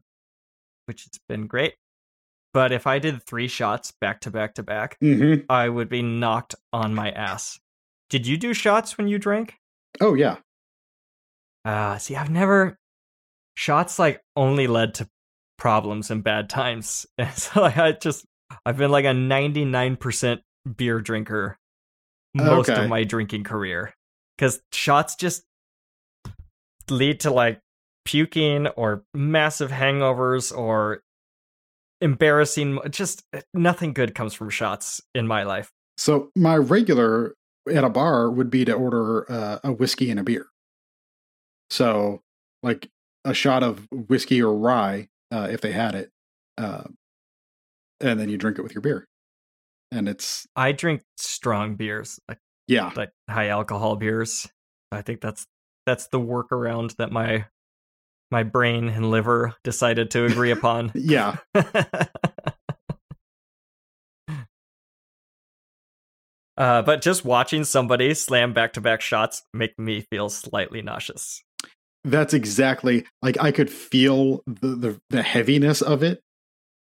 which 0.87 1.03
has 1.05 1.21
been 1.29 1.47
great. 1.47 1.75
But 2.55 2.71
if 2.73 2.87
I 2.87 2.99
did 2.99 3.23
three 3.23 3.49
shots 3.49 3.93
back 4.01 4.21
to 4.23 4.31
back 4.31 4.55
to 4.55 4.63
back, 4.63 4.99
Mm-hmm. 5.01 5.45
I 5.49 5.69
would 5.69 5.89
be 5.89 6.03
knocked 6.03 6.55
on 6.73 6.95
my 6.95 7.11
ass. 7.11 7.59
Did 8.11 8.27
you 8.27 8.37
do 8.37 8.53
shots 8.53 8.99
when 8.99 9.09
you 9.09 9.19
drank? 9.19 9.55
Oh 10.01 10.15
yeah, 10.15 10.37
Uh, 11.65 11.97
see, 11.99 12.17
I've 12.17 12.31
never 12.31 12.79
shots 13.57 13.99
like 13.99 14.21
only 14.37 14.67
led 14.67 14.95
to 14.95 15.09
problems 15.59 16.11
and 16.11 16.23
bad 16.25 16.49
times. 16.51 17.07
And 17.19 17.33
so 17.35 17.63
like, 17.63 17.79
I 17.79 17.93
just 17.93 18.25
I've 18.67 18.77
been 18.77 18.91
like 18.91 19.05
a 19.07 19.09
99% 19.09 20.41
beer 20.77 21.01
drinker 21.01 21.59
most 22.35 22.69
Okay. 22.71 22.83
of 22.85 22.89
my 22.89 23.05
drinking 23.05 23.45
career 23.45 23.95
cuz 24.39 24.61
shots 24.73 25.17
just 25.17 25.43
lead 26.91 27.21
to 27.21 27.31
like 27.31 27.61
puking 28.05 28.67
or 28.69 29.05
massive 29.15 29.71
hangovers 29.71 30.57
or 30.57 31.03
embarrassing 32.03 32.79
just 32.91 33.23
nothing 33.55 33.95
good 33.95 34.15
comes 34.15 34.35
from 34.35 34.51
shots 34.51 35.01
in 35.15 35.27
my 35.27 35.45
life. 35.45 35.71
So 35.97 36.31
my 36.37 36.57
regular 36.57 37.35
at 37.73 37.85
a 37.85 37.89
bar 37.89 38.31
would 38.31 38.51
be 38.51 38.65
to 38.65 38.73
order 38.73 39.31
uh, 39.31 39.59
a 39.65 39.73
whiskey 39.73 40.11
and 40.11 40.19
a 40.19 40.25
beer. 40.25 40.47
So 41.71 42.21
like 42.63 42.91
a 43.25 43.33
shot 43.33 43.63
of 43.63 43.89
whiskey 43.91 44.43
or 44.43 44.55
rye, 44.55 45.09
uh, 45.31 45.49
if 45.51 45.61
they 45.61 45.73
had 45.73 45.95
it, 45.95 46.11
uh, 46.59 46.85
and 48.01 48.19
then 48.19 48.29
you 48.29 48.37
drink 48.37 48.59
it 48.59 48.63
with 48.63 48.75
your 48.75 48.83
beer, 48.83 49.07
and 49.91 50.09
it's 50.09 50.47
I 50.57 50.73
drink 50.73 51.03
strong 51.17 51.77
beers, 51.77 52.19
like 52.29 52.39
yeah, 52.67 52.91
like 52.97 53.13
high 53.31 53.49
alcohol 53.49 53.97
beers. 53.97 54.49
I 54.91 55.03
think 55.03 55.21
that's 55.21 55.47
that's 55.87 56.09
the 56.09 56.21
workaround 56.21 56.97
that 56.97 57.13
my 57.13 57.47
my 58.33 58.43
brain 58.43 58.89
and 58.89 59.11
liver 59.11 59.55
decided 59.63 60.11
to 60.13 60.25
agree 60.25 60.51
upon. 60.59 60.91
yeah. 60.95 61.37
Uh, 66.55 66.83
but 66.83 67.01
just 67.01 67.25
watching 67.25 67.65
somebody 67.65 68.13
slam 68.13 68.53
back 68.53 68.75
to 68.75 68.81
back 68.81 69.01
shots 69.01 69.43
make 69.55 69.77
me 69.79 70.03
feel 70.11 70.29
slightly 70.29 70.83
nauseous. 70.83 71.43
That's 72.05 72.35
exactly 72.35 73.07
like 73.23 73.41
I 73.41 73.53
could 73.53 73.71
feel 73.71 74.43
the 74.47 74.69
the, 74.77 75.01
the 75.09 75.23
heaviness 75.23 75.81
of 75.81 76.03
it. 76.03 76.21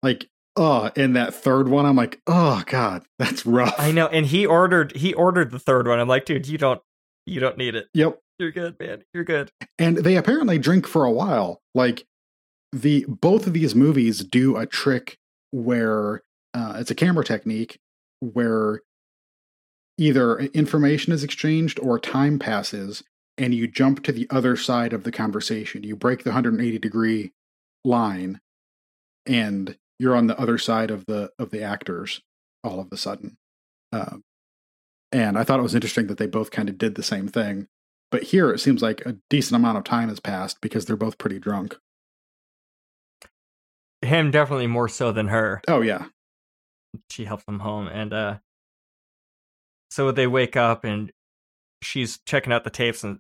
Like, 0.02 0.28
oh, 0.56 0.90
and 0.96 1.18
that 1.18 1.34
third 1.34 1.68
one, 1.68 1.86
I'm 1.86 1.98
like, 1.98 2.22
oh 2.26 2.64
god, 2.68 3.04
that's 3.20 3.46
rough. 3.46 3.76
I 3.78 3.92
know, 3.92 4.08
and 4.08 4.26
he 4.26 4.46
ordered 4.46 4.96
he 4.96 5.14
ordered 5.14 5.52
the 5.52 5.60
third 5.60 5.88
one. 5.88 6.00
I'm 6.00 6.08
like, 6.08 6.24
dude, 6.24 6.48
you 6.48 6.58
don't 6.58 6.82
you 7.26 7.42
don't 7.42 7.58
need 7.58 7.76
it. 7.76 7.88
Yep. 7.94 8.18
You're 8.40 8.52
good, 8.52 8.80
man. 8.80 9.04
You're 9.14 9.26
good. 9.26 9.52
And 9.78 9.98
they 9.98 10.16
apparently 10.16 10.58
drink 10.58 10.88
for 10.88 11.04
a 11.04 11.12
while. 11.12 11.62
Like 11.76 12.06
the 12.72 13.06
both 13.08 13.46
of 13.46 13.54
these 13.54 13.76
movies 13.76 14.24
do 14.24 14.56
a 14.56 14.66
trick 14.66 15.18
where 15.52 16.22
uh, 16.54 16.78
it's 16.78 16.92
a 16.92 16.96
camera 16.96 17.26
technique 17.26 17.80
where 18.22 18.82
either 19.98 20.40
information 20.40 21.12
is 21.12 21.24
exchanged 21.24 21.80
or 21.82 22.00
time 22.00 22.40
passes 22.40 23.04
and 23.38 23.54
you 23.54 23.68
jump 23.68 24.04
to 24.04 24.12
the 24.12 24.28
other 24.30 24.56
side 24.56 24.94
of 24.94 25.04
the 25.04 25.12
conversation. 25.12 25.84
You 25.84 25.96
break 25.96 26.24
the 26.24 26.30
180 26.30 26.80
degree 26.80 27.34
line 27.84 28.40
and 29.26 29.78
you're 29.98 30.16
on 30.16 30.28
the 30.28 30.40
other 30.40 30.58
side 30.58 30.92
of 30.92 31.06
the 31.06 31.32
of 31.38 31.52
the 31.52 31.62
actors 31.62 32.22
all 32.64 32.80
of 32.80 32.88
a 32.92 32.98
sudden. 32.98 33.38
Um, 33.92 34.24
and 35.12 35.38
I 35.38 35.44
thought 35.44 35.60
it 35.60 35.64
was 35.64 35.76
interesting 35.76 36.08
that 36.08 36.18
they 36.18 36.28
both 36.28 36.52
kind 36.52 36.70
of 36.70 36.78
did 36.78 36.96
the 36.96 37.04
same 37.04 37.28
thing. 37.28 37.68
But 38.12 38.24
here 38.24 38.52
it 38.52 38.60
seems 38.60 38.82
like 38.82 39.06
a 39.06 39.18
decent 39.30 39.56
amount 39.56 39.78
of 39.78 39.84
time 39.84 40.10
has 40.10 40.20
passed 40.20 40.62
because 40.62 40.86
they're 40.86 40.96
both 40.96 41.18
pretty 41.18 41.40
drunk. 41.40 41.78
Him 44.02 44.32
definitely 44.32 44.68
more 44.68 44.88
so 44.88 45.12
than 45.12 45.28
her. 45.28 45.62
Oh 45.68 45.82
yeah. 45.82 46.06
She 47.10 47.26
helps 47.26 47.44
him 47.48 47.60
home 47.60 47.88
and 47.88 48.14
uh 48.14 48.38
so 49.92 50.12
they 50.12 50.28
wake 50.28 50.56
up 50.56 50.84
and 50.84 51.12
she's 51.82 52.20
checking 52.26 52.54
out 52.54 52.64
the 52.64 52.70
tapes 52.70 53.04
and 53.04 53.20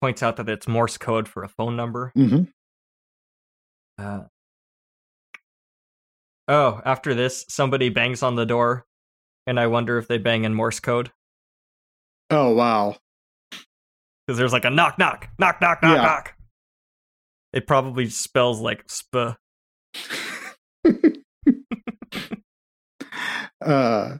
points 0.00 0.22
out 0.22 0.36
that 0.36 0.48
it's 0.48 0.68
Morse 0.68 0.98
code 0.98 1.28
for 1.28 1.42
a 1.42 1.48
phone 1.48 1.76
number. 1.76 2.12
Mm-hmm. 2.16 2.44
Uh, 3.98 4.24
oh, 6.48 6.82
after 6.84 7.14
this, 7.14 7.46
somebody 7.48 7.88
bangs 7.88 8.22
on 8.22 8.34
the 8.34 8.44
door, 8.44 8.84
and 9.46 9.58
I 9.58 9.68
wonder 9.68 9.96
if 9.96 10.06
they 10.06 10.18
bang 10.18 10.44
in 10.44 10.54
Morse 10.54 10.80
code 10.80 11.12
Oh 12.30 12.52
wow. 12.52 12.96
Because 14.26 14.38
there's 14.38 14.52
like 14.52 14.64
a 14.64 14.70
knock, 14.70 14.98
knock, 14.98 15.28
knock, 15.38 15.60
knock, 15.60 15.82
knock, 15.82 15.96
Yeah. 15.96 16.02
knock. 16.02 16.34
It 17.52 17.66
probably 17.66 18.08
spells 18.08 18.60
like 18.60 18.84
sp. 18.90 19.36
uh 23.64 24.16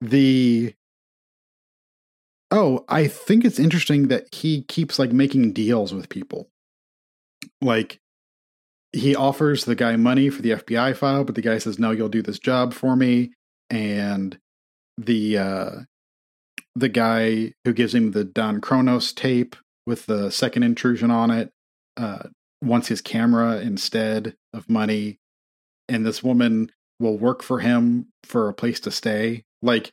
the 0.00 0.72
oh 2.50 2.84
i 2.88 3.06
think 3.06 3.44
it's 3.44 3.58
interesting 3.58 4.08
that 4.08 4.32
he 4.32 4.62
keeps 4.62 4.98
like 4.98 5.12
making 5.12 5.52
deals 5.52 5.92
with 5.92 6.08
people 6.08 6.48
like 7.60 7.98
he 8.92 9.14
offers 9.16 9.64
the 9.64 9.74
guy 9.74 9.96
money 9.96 10.30
for 10.30 10.40
the 10.42 10.50
fbi 10.52 10.96
file 10.96 11.24
but 11.24 11.34
the 11.34 11.42
guy 11.42 11.58
says 11.58 11.78
no 11.78 11.90
you'll 11.90 12.08
do 12.08 12.22
this 12.22 12.38
job 12.38 12.72
for 12.72 12.94
me 12.96 13.32
and 13.70 14.38
the 14.96 15.36
uh 15.38 15.70
the 16.78 16.88
guy 16.88 17.52
who 17.64 17.72
gives 17.72 17.94
him 17.94 18.12
the 18.12 18.24
don 18.24 18.60
kronos 18.60 19.12
tape 19.12 19.56
with 19.86 20.06
the 20.06 20.30
second 20.30 20.62
intrusion 20.62 21.10
on 21.10 21.30
it 21.30 21.50
uh 21.96 22.24
wants 22.60 22.88
his 22.88 23.00
camera 23.00 23.60
instead 23.60 24.34
of 24.52 24.68
money 24.68 25.18
and 25.88 26.04
this 26.04 26.22
woman 26.22 26.70
will 27.00 27.16
work 27.16 27.42
for 27.42 27.60
him 27.60 28.06
for 28.24 28.48
a 28.48 28.54
place 28.54 28.80
to 28.80 28.90
stay. 28.90 29.44
Like, 29.62 29.92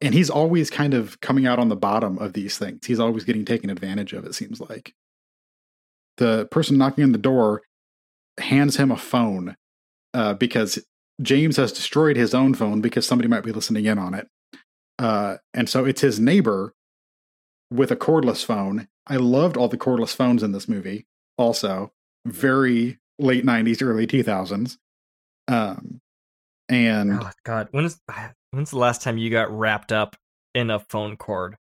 and 0.00 0.14
he's 0.14 0.30
always 0.30 0.70
kind 0.70 0.94
of 0.94 1.20
coming 1.20 1.46
out 1.46 1.58
on 1.58 1.68
the 1.68 1.76
bottom 1.76 2.18
of 2.18 2.32
these 2.32 2.56
things. 2.56 2.86
He's 2.86 3.00
always 3.00 3.24
getting 3.24 3.44
taken 3.44 3.70
advantage 3.70 4.12
of, 4.12 4.24
it 4.24 4.34
seems 4.34 4.60
like. 4.60 4.94
The 6.18 6.46
person 6.50 6.78
knocking 6.78 7.04
on 7.04 7.12
the 7.12 7.18
door 7.18 7.62
hands 8.38 8.76
him 8.76 8.90
a 8.90 8.96
phone 8.96 9.56
uh, 10.14 10.34
because 10.34 10.78
James 11.20 11.56
has 11.56 11.72
destroyed 11.72 12.16
his 12.16 12.34
own 12.34 12.54
phone 12.54 12.80
because 12.80 13.06
somebody 13.06 13.28
might 13.28 13.44
be 13.44 13.52
listening 13.52 13.86
in 13.86 13.98
on 13.98 14.14
it. 14.14 14.28
Uh, 14.98 15.36
and 15.54 15.68
so 15.68 15.84
it's 15.84 16.00
his 16.00 16.18
neighbor 16.18 16.74
with 17.70 17.90
a 17.90 17.96
cordless 17.96 18.44
phone. 18.44 18.88
I 19.06 19.16
loved 19.16 19.56
all 19.56 19.68
the 19.68 19.78
cordless 19.78 20.14
phones 20.14 20.42
in 20.42 20.52
this 20.52 20.68
movie, 20.68 21.06
also. 21.36 21.92
Very 22.26 22.98
late 23.18 23.44
90s, 23.44 23.82
early 23.82 24.06
2000s. 24.06 24.76
Um, 25.46 26.00
and 26.68 27.12
Oh 27.14 27.30
God, 27.44 27.68
when 27.70 27.84
is 27.84 28.00
when's 28.50 28.70
the 28.70 28.78
last 28.78 29.02
time 29.02 29.18
you 29.18 29.30
got 29.30 29.50
wrapped 29.50 29.92
up 29.92 30.16
in 30.54 30.70
a 30.70 30.78
phone 30.78 31.16
cord? 31.16 31.56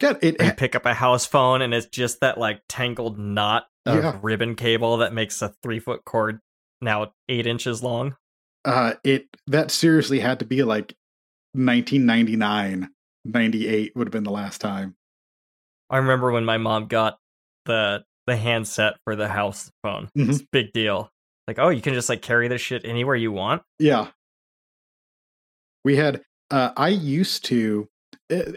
God, 0.00 0.18
it 0.22 0.40
You 0.42 0.52
pick 0.52 0.74
up 0.74 0.86
a 0.86 0.94
house 0.94 1.26
phone 1.26 1.62
and 1.62 1.72
it's 1.74 1.86
just 1.86 2.20
that 2.20 2.38
like 2.38 2.62
tangled 2.68 3.18
knot 3.18 3.66
of 3.86 3.96
Yeah. 4.02 4.18
ribbon 4.22 4.54
cable 4.54 4.98
that 4.98 5.12
makes 5.12 5.42
a 5.42 5.54
three 5.62 5.78
foot 5.78 6.04
cord 6.04 6.40
now 6.80 7.12
eight 7.28 7.46
inches 7.46 7.82
long. 7.82 8.16
uh 8.64 8.94
it 9.04 9.26
that 9.46 9.70
seriously 9.70 10.20
had 10.20 10.38
to 10.40 10.44
be 10.44 10.62
like 10.62 10.94
1999 11.54 12.90
98 13.24 13.92
would 13.94 14.06
have 14.08 14.12
been 14.12 14.24
the 14.24 14.30
last 14.30 14.60
time 14.60 14.96
I 15.90 15.98
remember 15.98 16.30
when 16.32 16.44
my 16.44 16.58
mom 16.58 16.86
got 16.86 17.18
the 17.66 18.04
the 18.26 18.36
handset 18.36 18.94
for 19.04 19.14
the 19.16 19.28
house 19.28 19.70
phone. 19.82 20.08
Mhm. 20.16 20.28
It's 20.30 20.42
big 20.52 20.72
deal. 20.72 21.10
Like, 21.48 21.58
oh, 21.58 21.68
you 21.70 21.82
can 21.82 21.92
just 21.92 22.08
like 22.08 22.22
carry 22.22 22.48
this 22.48 22.60
shit 22.62 22.84
anywhere 22.84 23.16
you 23.16 23.32
want. 23.32 23.62
yeah 23.78 24.08
we 25.84 25.96
had 25.96 26.22
uh 26.50 26.70
i 26.76 26.88
used 26.88 27.44
to 27.46 27.88
uh, 28.32 28.52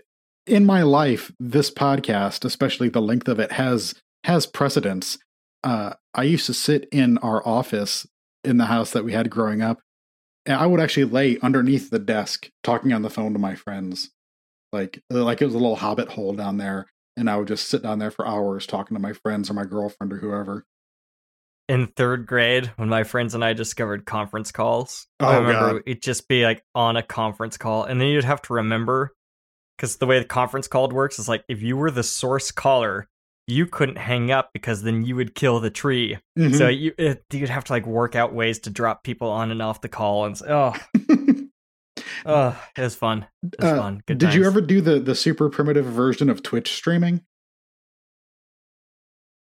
in 0.46 0.66
my 0.66 0.84
life 0.84 1.32
this 1.40 1.72
podcast 1.72 2.46
especially 2.46 2.88
the 2.90 3.02
length 3.02 3.28
of 3.28 3.40
it 3.40 3.52
has 3.54 3.96
has 4.24 4.46
precedence 4.46 5.18
uh 5.64 5.94
i 6.14 6.24
used 6.24 6.46
to 6.46 6.54
sit 6.54 6.88
in 6.92 7.18
our 7.20 7.46
office 7.48 8.06
in 8.44 8.58
the 8.58 8.66
house 8.66 8.92
that 8.92 9.04
we 9.04 9.12
had 9.14 9.30
growing 9.30 9.62
up 9.62 9.80
and 10.46 10.56
i 10.56 10.66
would 10.66 10.80
actually 10.80 11.06
lay 11.06 11.38
underneath 11.40 11.90
the 11.90 12.00
desk 12.00 12.50
talking 12.64 12.94
on 12.94 13.02
the 13.02 13.10
phone 13.10 13.34
to 13.34 13.40
my 13.40 13.56
friends 13.56 14.12
like 14.72 15.02
uh, 15.14 15.24
like 15.24 15.42
it 15.42 15.46
was 15.46 15.54
a 15.56 15.58
little 15.60 15.76
hobbit 15.76 16.10
hole 16.10 16.34
down 16.34 16.58
there 16.58 16.86
and 17.18 17.30
i 17.30 17.36
would 17.38 17.48
just 17.48 17.68
sit 17.68 17.82
down 17.84 18.00
there 18.00 18.12
for 18.12 18.28
hours 18.28 18.66
talking 18.68 18.96
to 18.96 19.02
my 19.02 19.14
friends 19.14 19.50
or 19.50 19.54
my 19.54 19.66
girlfriend 19.66 20.12
or 20.14 20.18
whoever 20.18 20.66
In 21.68 21.88
third 21.88 22.28
grade, 22.28 22.72
when 22.76 22.90
my 22.90 23.04
friends 23.04 23.34
and 23.34 23.44
I 23.44 23.54
discovered 23.54 24.06
conference 24.06 24.52
calls, 24.52 25.08
Oh, 25.20 25.26
I 25.28 25.38
remember 25.38 25.74
God. 25.74 25.84
it'd 25.88 26.04
just 26.04 26.28
be 26.28 26.44
like 26.46 26.64
on 26.76 26.96
a 26.96 27.02
conference 27.02 27.58
call, 27.58 27.86
and 27.86 28.00
then 28.00 28.10
you'd 28.10 28.24
have 28.24 28.44
to 28.44 28.54
remember 28.54 29.16
because 29.76 29.98
the 29.98 30.06
way 30.06 30.20
the 30.20 30.26
conference 30.26 30.68
call 30.68 30.88
works 30.90 31.18
is 31.18 31.28
like 31.28 31.44
if 31.50 31.64
you 31.64 31.76
were 31.76 31.90
the 31.90 32.04
source 32.04 32.52
caller, 32.52 33.08
you 33.48 33.66
couldn't 33.68 33.98
hang 33.98 34.32
up 34.32 34.50
because 34.54 34.82
then 34.84 35.04
you 35.06 35.16
would 35.16 35.36
kill 35.36 35.60
the 35.60 35.70
tree. 35.70 36.18
Mhm. 36.38 36.58
So 36.58 36.68
you 36.68 36.94
it, 36.98 37.24
you'd 37.32 37.50
have 37.50 37.64
to 37.66 37.74
like 37.74 37.86
work 37.86 38.16
out 38.16 38.34
ways 38.34 38.60
to 38.60 38.70
drop 38.70 39.04
people 39.04 39.30
on 39.30 39.52
and 39.52 39.62
off 39.62 39.82
the 39.82 39.90
call, 39.90 40.26
and 40.26 40.40
oh, 40.50 40.74
oh, 42.26 42.62
it 42.78 42.82
was 42.82 42.96
fun. 42.96 43.28
It 43.44 43.56
was 43.60 43.72
Uh, 43.72 43.76
fun. 43.78 44.02
Good 44.08 44.18
Did 44.18 44.34
you 44.34 44.46
ever 44.46 44.62
do 44.62 44.82
the 44.82 45.00
the 45.00 45.16
super 45.16 45.50
primitive 45.50 45.86
version 45.86 46.30
of 46.30 46.42
Twitch 46.44 46.74
streaming? 46.74 47.22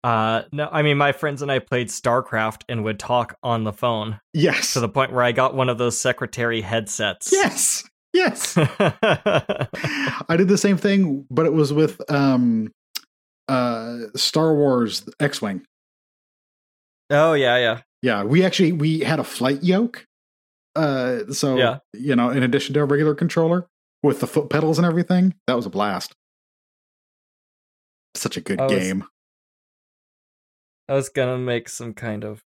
Uh, 0.04 0.44
no, 0.52 0.68
I 0.72 0.82
mean 0.82 0.98
my 0.98 1.12
friends 1.12 1.44
and 1.44 1.52
I 1.52 1.60
played 1.60 1.90
StarCraft 1.90 2.64
and 2.68 2.84
would 2.84 2.98
talk 2.98 3.38
on 3.44 3.66
the 3.66 3.72
phone 3.74 4.20
Yes. 4.34 4.74
to 4.74 4.80
the 4.80 4.90
point 4.90 5.14
where 5.14 5.24
I 5.24 5.32
got 5.32 5.54
one 5.54 5.70
of 5.70 5.78
those 5.78 6.00
secretary 6.00 6.62
headsets. 6.62 7.30
yes. 7.32 7.88
Yes. 8.14 8.58
I 8.58 10.36
did 10.38 10.48
the 10.48 10.58
same 10.58 10.76
thing, 10.78 11.26
but 11.30 11.46
it 11.46 11.54
was 11.54 11.72
with 11.72 12.02
um 12.12 12.74
uh 13.48 13.98
Star 14.16 14.54
Wars 14.56 15.08
X-Wing. 15.20 15.66
Oh 17.10 17.34
yeah, 17.34 17.58
yeah. 17.58 17.82
Yeah, 18.02 18.24
we 18.24 18.44
actually 18.46 18.72
we 18.72 19.00
had 19.00 19.20
a 19.20 19.24
flight 19.24 19.64
yoke. 19.64 20.06
Uh 20.76 21.32
so 21.32 21.58
Yeah. 21.58 21.80
you 21.94 22.16
know, 22.16 22.30
in 22.30 22.44
addition 22.44 22.74
to 22.76 22.82
a 22.82 22.86
regular 22.86 23.14
controller 23.16 23.68
with 24.04 24.20
the 24.22 24.28
foot 24.28 24.50
pedals 24.50 24.78
and 24.80 24.86
everything, 24.88 25.36
that 25.48 25.56
was 25.56 25.66
a 25.66 25.70
blast. 25.70 26.14
Such 28.16 28.38
a 28.38 28.42
good 28.42 28.60
I 28.60 28.66
was- 28.66 28.74
game. 28.74 29.04
I 30.90 30.94
was 30.96 31.10
gonna 31.10 31.38
make 31.38 31.70
some 31.70 31.94
kind 31.94 32.24
of 32.26 32.44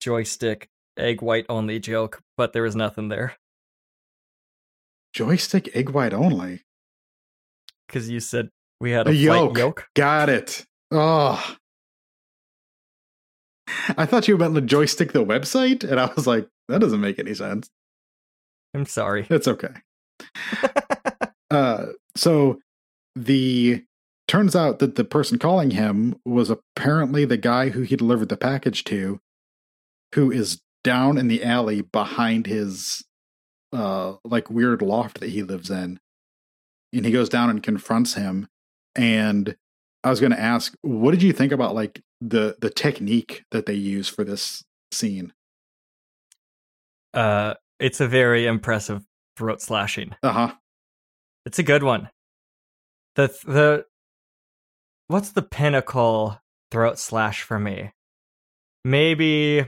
joystick 0.00 0.68
egg 0.96 1.22
white 1.22 1.46
only 1.48 1.78
joke, 1.78 2.20
but 2.36 2.52
there 2.52 2.62
was 2.64 2.74
nothing 2.76 3.08
there 3.08 3.36
Joystick 5.12 5.74
egg 5.76 5.90
white 5.90 6.12
only. 6.14 6.62
because 7.86 8.08
you 8.08 8.18
said 8.20 8.48
we 8.82 8.90
had 8.90 9.06
a, 9.06 9.10
A 9.10 9.14
yoke. 9.14 9.56
yoke. 9.56 9.88
Got 9.94 10.28
it. 10.28 10.66
Oh. 10.90 11.56
I 13.96 14.04
thought 14.04 14.28
you 14.28 14.36
meant 14.36 14.54
the 14.54 14.60
joystick 14.60 15.12
the 15.12 15.24
website, 15.24 15.84
and 15.88 15.98
I 15.98 16.10
was 16.14 16.26
like, 16.26 16.48
that 16.68 16.80
doesn't 16.80 17.00
make 17.00 17.18
any 17.18 17.32
sense. 17.32 17.70
I'm 18.74 18.84
sorry. 18.86 19.26
It's 19.30 19.48
okay. 19.48 19.72
uh, 21.50 21.86
so 22.16 22.58
the 23.14 23.84
turns 24.28 24.56
out 24.56 24.78
that 24.80 24.96
the 24.96 25.04
person 25.04 25.38
calling 25.38 25.70
him 25.72 26.16
was 26.24 26.50
apparently 26.50 27.24
the 27.24 27.36
guy 27.36 27.68
who 27.70 27.82
he 27.82 27.96
delivered 27.96 28.28
the 28.28 28.36
package 28.36 28.84
to, 28.84 29.20
who 30.14 30.30
is 30.30 30.60
down 30.84 31.16
in 31.18 31.28
the 31.28 31.44
alley 31.44 31.80
behind 31.82 32.46
his 32.46 33.04
uh 33.72 34.14
like 34.24 34.50
weird 34.50 34.82
loft 34.82 35.20
that 35.20 35.30
he 35.30 35.42
lives 35.42 35.70
in. 35.70 35.98
And 36.92 37.06
he 37.06 37.12
goes 37.12 37.28
down 37.28 37.48
and 37.48 37.62
confronts 37.62 38.14
him. 38.14 38.48
And 38.94 39.56
I 40.04 40.10
was 40.10 40.20
going 40.20 40.32
to 40.32 40.40
ask, 40.40 40.74
what 40.82 41.12
did 41.12 41.22
you 41.22 41.32
think 41.32 41.52
about 41.52 41.74
like 41.74 42.02
the 42.20 42.56
the 42.60 42.70
technique 42.70 43.44
that 43.50 43.66
they 43.66 43.74
use 43.74 44.08
for 44.08 44.24
this 44.24 44.62
scene? 44.92 45.32
Uh, 47.14 47.54
it's 47.78 48.00
a 48.00 48.08
very 48.08 48.46
impressive 48.46 49.02
throat 49.36 49.60
slashing. 49.60 50.14
Uh 50.22 50.32
huh. 50.32 50.52
It's 51.46 51.58
a 51.58 51.62
good 51.62 51.82
one. 51.82 52.08
The 53.16 53.28
the 53.46 53.86
what's 55.08 55.32
the 55.32 55.42
pinnacle 55.42 56.38
throat 56.70 56.98
slash 56.98 57.42
for 57.42 57.58
me? 57.58 57.90
Maybe 58.84 59.64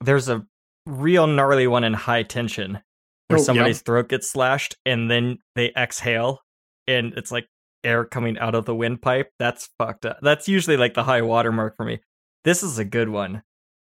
there's 0.00 0.28
a 0.28 0.46
real 0.86 1.26
gnarly 1.26 1.66
one 1.66 1.84
in 1.84 1.94
high 1.94 2.22
tension 2.22 2.80
where 3.28 3.38
Oh, 3.38 3.40
yeah. 3.40 3.44
somebody's 3.44 3.80
throat 3.82 4.08
gets 4.08 4.30
slashed 4.30 4.76
and 4.84 5.10
then 5.10 5.38
they 5.54 5.72
exhale 5.76 6.40
and 6.86 7.14
it's 7.16 7.32
like 7.32 7.48
air 7.84 8.04
coming 8.04 8.38
out 8.38 8.54
of 8.54 8.64
the 8.64 8.74
windpipe. 8.74 9.30
That's 9.38 9.68
fucked 9.78 10.06
up. 10.06 10.18
That's 10.22 10.48
usually 10.48 10.76
like 10.76 10.94
the 10.94 11.04
high 11.04 11.22
watermark 11.22 11.76
for 11.76 11.84
me. 11.84 12.00
This 12.44 12.62
is 12.62 12.78
a 12.78 12.84
good 12.84 13.08
one. 13.08 13.42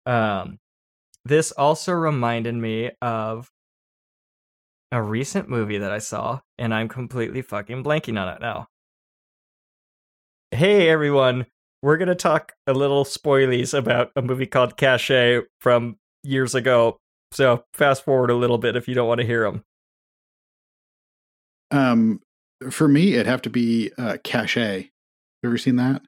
Um 0.07 0.59
this 1.25 1.53
also 1.53 1.93
reminded 1.93 2.55
me 2.55 2.91
of 3.03 3.51
a 4.91 5.03
recent 5.03 5.49
movie 5.49 5.79
that 5.79 5.93
I 5.93 5.99
saw, 5.99 6.41
and 6.57 6.73
I'm 6.73 6.89
completely 6.89 7.43
fucking 7.43 7.85
blanking 7.85 8.19
on 8.19 8.35
it 8.35 8.41
now. 8.41 8.69
Hey 10.51 10.89
everyone, 10.89 11.45
we're 11.83 11.99
gonna 11.99 12.15
talk 12.15 12.53
a 12.67 12.73
little 12.73 13.05
spoilies 13.05 13.77
about 13.77 14.11
a 14.17 14.23
movie 14.23 14.47
called 14.47 14.79
Cache 14.79 15.43
from 15.61 15.97
years 16.23 16.55
ago. 16.55 16.99
So 17.33 17.65
fast 17.75 18.05
forward 18.05 18.31
a 18.31 18.35
little 18.35 18.57
bit 18.59 18.77
if 18.77 18.89
you 18.89 18.95
don't 18.95 19.09
want 19.09 19.21
to 19.21 19.27
hear 19.27 19.45
them. 19.45 19.65
Um, 21.71 22.21
for 22.71 22.89
me, 22.89 23.15
it'd 23.15 23.27
have 23.27 23.43
to 23.43 23.51
be 23.51 23.91
uh, 23.99 24.17
Caché. 24.25 24.91
You 25.43 25.49
ever 25.49 25.59
seen 25.59 25.77
that? 25.77 26.03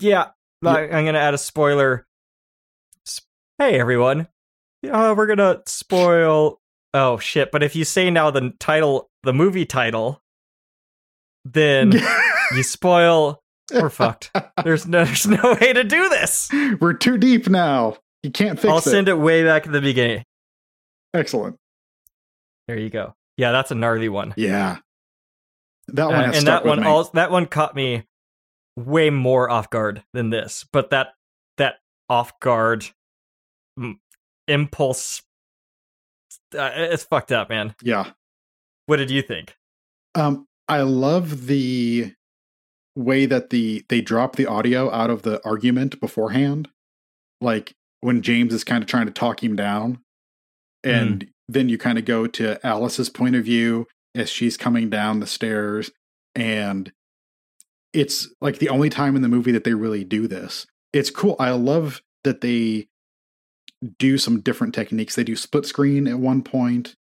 Yeah, 0.00 0.30
I- 0.64 0.88
I'm 0.88 1.04
gonna 1.04 1.18
add 1.18 1.34
a 1.34 1.38
spoiler. 1.38 2.06
Hey 3.58 3.78
everyone, 3.78 4.26
uh, 4.90 5.14
we're 5.16 5.26
gonna 5.26 5.62
spoil. 5.66 6.58
Oh 6.94 7.18
shit! 7.18 7.52
But 7.52 7.62
if 7.62 7.76
you 7.76 7.84
say 7.84 8.10
now 8.10 8.30
the 8.30 8.52
title, 8.58 9.08
the 9.22 9.32
movie 9.32 9.66
title, 9.66 10.20
then 11.44 11.92
you 12.54 12.62
spoil. 12.62 13.40
We're 13.72 13.90
fucked. 13.90 14.30
There's 14.64 14.86
no, 14.86 15.04
there's 15.04 15.26
no 15.26 15.56
way 15.60 15.72
to 15.72 15.84
do 15.84 16.08
this. 16.08 16.50
We're 16.80 16.92
too 16.94 17.16
deep 17.16 17.48
now. 17.48 17.96
You 18.22 18.30
can't 18.30 18.58
fix 18.58 18.70
I'll 18.70 18.78
it. 18.78 18.82
send 18.82 19.08
it 19.08 19.14
way 19.18 19.44
back 19.44 19.66
at 19.66 19.72
the 19.72 19.80
beginning. 19.80 20.24
Excellent. 21.14 21.56
There 22.68 22.78
you 22.78 22.90
go. 22.90 23.14
Yeah, 23.36 23.52
that's 23.52 23.70
a 23.70 23.74
gnarly 23.74 24.08
one. 24.10 24.34
Yeah. 24.36 24.78
That 25.92 26.08
one 26.08 26.14
Uh, 26.14 26.32
and 26.34 26.46
that 26.46 26.64
one, 26.64 26.84
all 26.84 27.04
that 27.14 27.30
one 27.30 27.46
caught 27.46 27.74
me 27.74 28.04
way 28.76 29.10
more 29.10 29.50
off 29.50 29.70
guard 29.70 30.02
than 30.12 30.30
this. 30.30 30.66
But 30.72 30.90
that 30.90 31.14
that 31.58 31.76
off 32.08 32.38
guard 32.40 32.86
mm, 33.78 33.98
impulse, 34.48 35.22
uh, 36.56 36.70
it's 36.74 37.04
fucked 37.04 37.32
up, 37.32 37.48
man. 37.48 37.74
yeah. 37.82 38.10
What 38.86 38.96
did 38.96 39.10
you 39.10 39.22
think? 39.22 39.56
Um, 40.14 40.46
I 40.68 40.82
love 40.82 41.46
the 41.46 42.14
way 42.96 43.26
that 43.26 43.50
the 43.50 43.84
they 43.88 44.00
drop 44.00 44.36
the 44.36 44.46
audio 44.46 44.90
out 44.90 45.10
of 45.10 45.22
the 45.22 45.40
argument 45.46 46.00
beforehand. 46.00 46.68
Like 47.40 47.74
when 48.02 48.20
James 48.20 48.52
is 48.52 48.64
kind 48.64 48.82
of 48.82 48.88
trying 48.88 49.06
to 49.06 49.12
talk 49.12 49.42
him 49.42 49.56
down. 49.56 50.00
And 50.84 51.28
then 51.48 51.68
you 51.68 51.78
kind 51.78 51.96
of 51.96 52.04
go 52.04 52.26
to 52.26 52.64
Alice's 52.66 53.08
point 53.08 53.36
of 53.36 53.44
view 53.44 53.86
as 54.14 54.30
she's 54.30 54.56
coming 54.56 54.90
down 54.90 55.20
the 55.20 55.26
stairs. 55.26 55.90
And 56.34 56.92
it's 57.92 58.28
like 58.40 58.58
the 58.58 58.68
only 58.68 58.90
time 58.90 59.16
in 59.16 59.22
the 59.22 59.28
movie 59.28 59.52
that 59.52 59.64
they 59.64 59.74
really 59.74 60.04
do 60.04 60.26
this. 60.26 60.66
It's 60.92 61.10
cool. 61.10 61.36
I 61.38 61.50
love 61.50 62.02
that 62.24 62.40
they 62.40 62.88
do 63.98 64.18
some 64.18 64.40
different 64.40 64.74
techniques. 64.74 65.14
They 65.14 65.24
do 65.24 65.36
split 65.36 65.66
screen 65.66 66.06
at 66.06 66.18
one 66.18 66.42
point. 66.42 66.94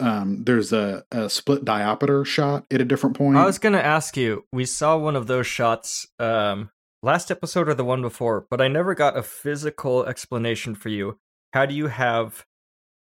Um, 0.00 0.44
there's 0.44 0.72
a, 0.72 1.04
a 1.10 1.28
split 1.28 1.64
diopter 1.64 2.24
shot 2.24 2.64
at 2.70 2.80
a 2.80 2.84
different 2.84 3.16
point. 3.16 3.36
I 3.36 3.44
was 3.44 3.58
gonna 3.58 3.78
ask 3.78 4.16
you. 4.16 4.44
We 4.52 4.64
saw 4.64 4.96
one 4.96 5.16
of 5.16 5.26
those 5.26 5.46
shots 5.48 6.06
um, 6.20 6.70
last 7.02 7.32
episode 7.32 7.68
or 7.68 7.74
the 7.74 7.84
one 7.84 8.00
before, 8.02 8.46
but 8.48 8.60
I 8.60 8.68
never 8.68 8.94
got 8.94 9.16
a 9.16 9.22
physical 9.22 10.06
explanation 10.06 10.76
for 10.76 10.88
you. 10.88 11.18
How 11.52 11.66
do 11.66 11.74
you 11.74 11.88
have 11.88 12.44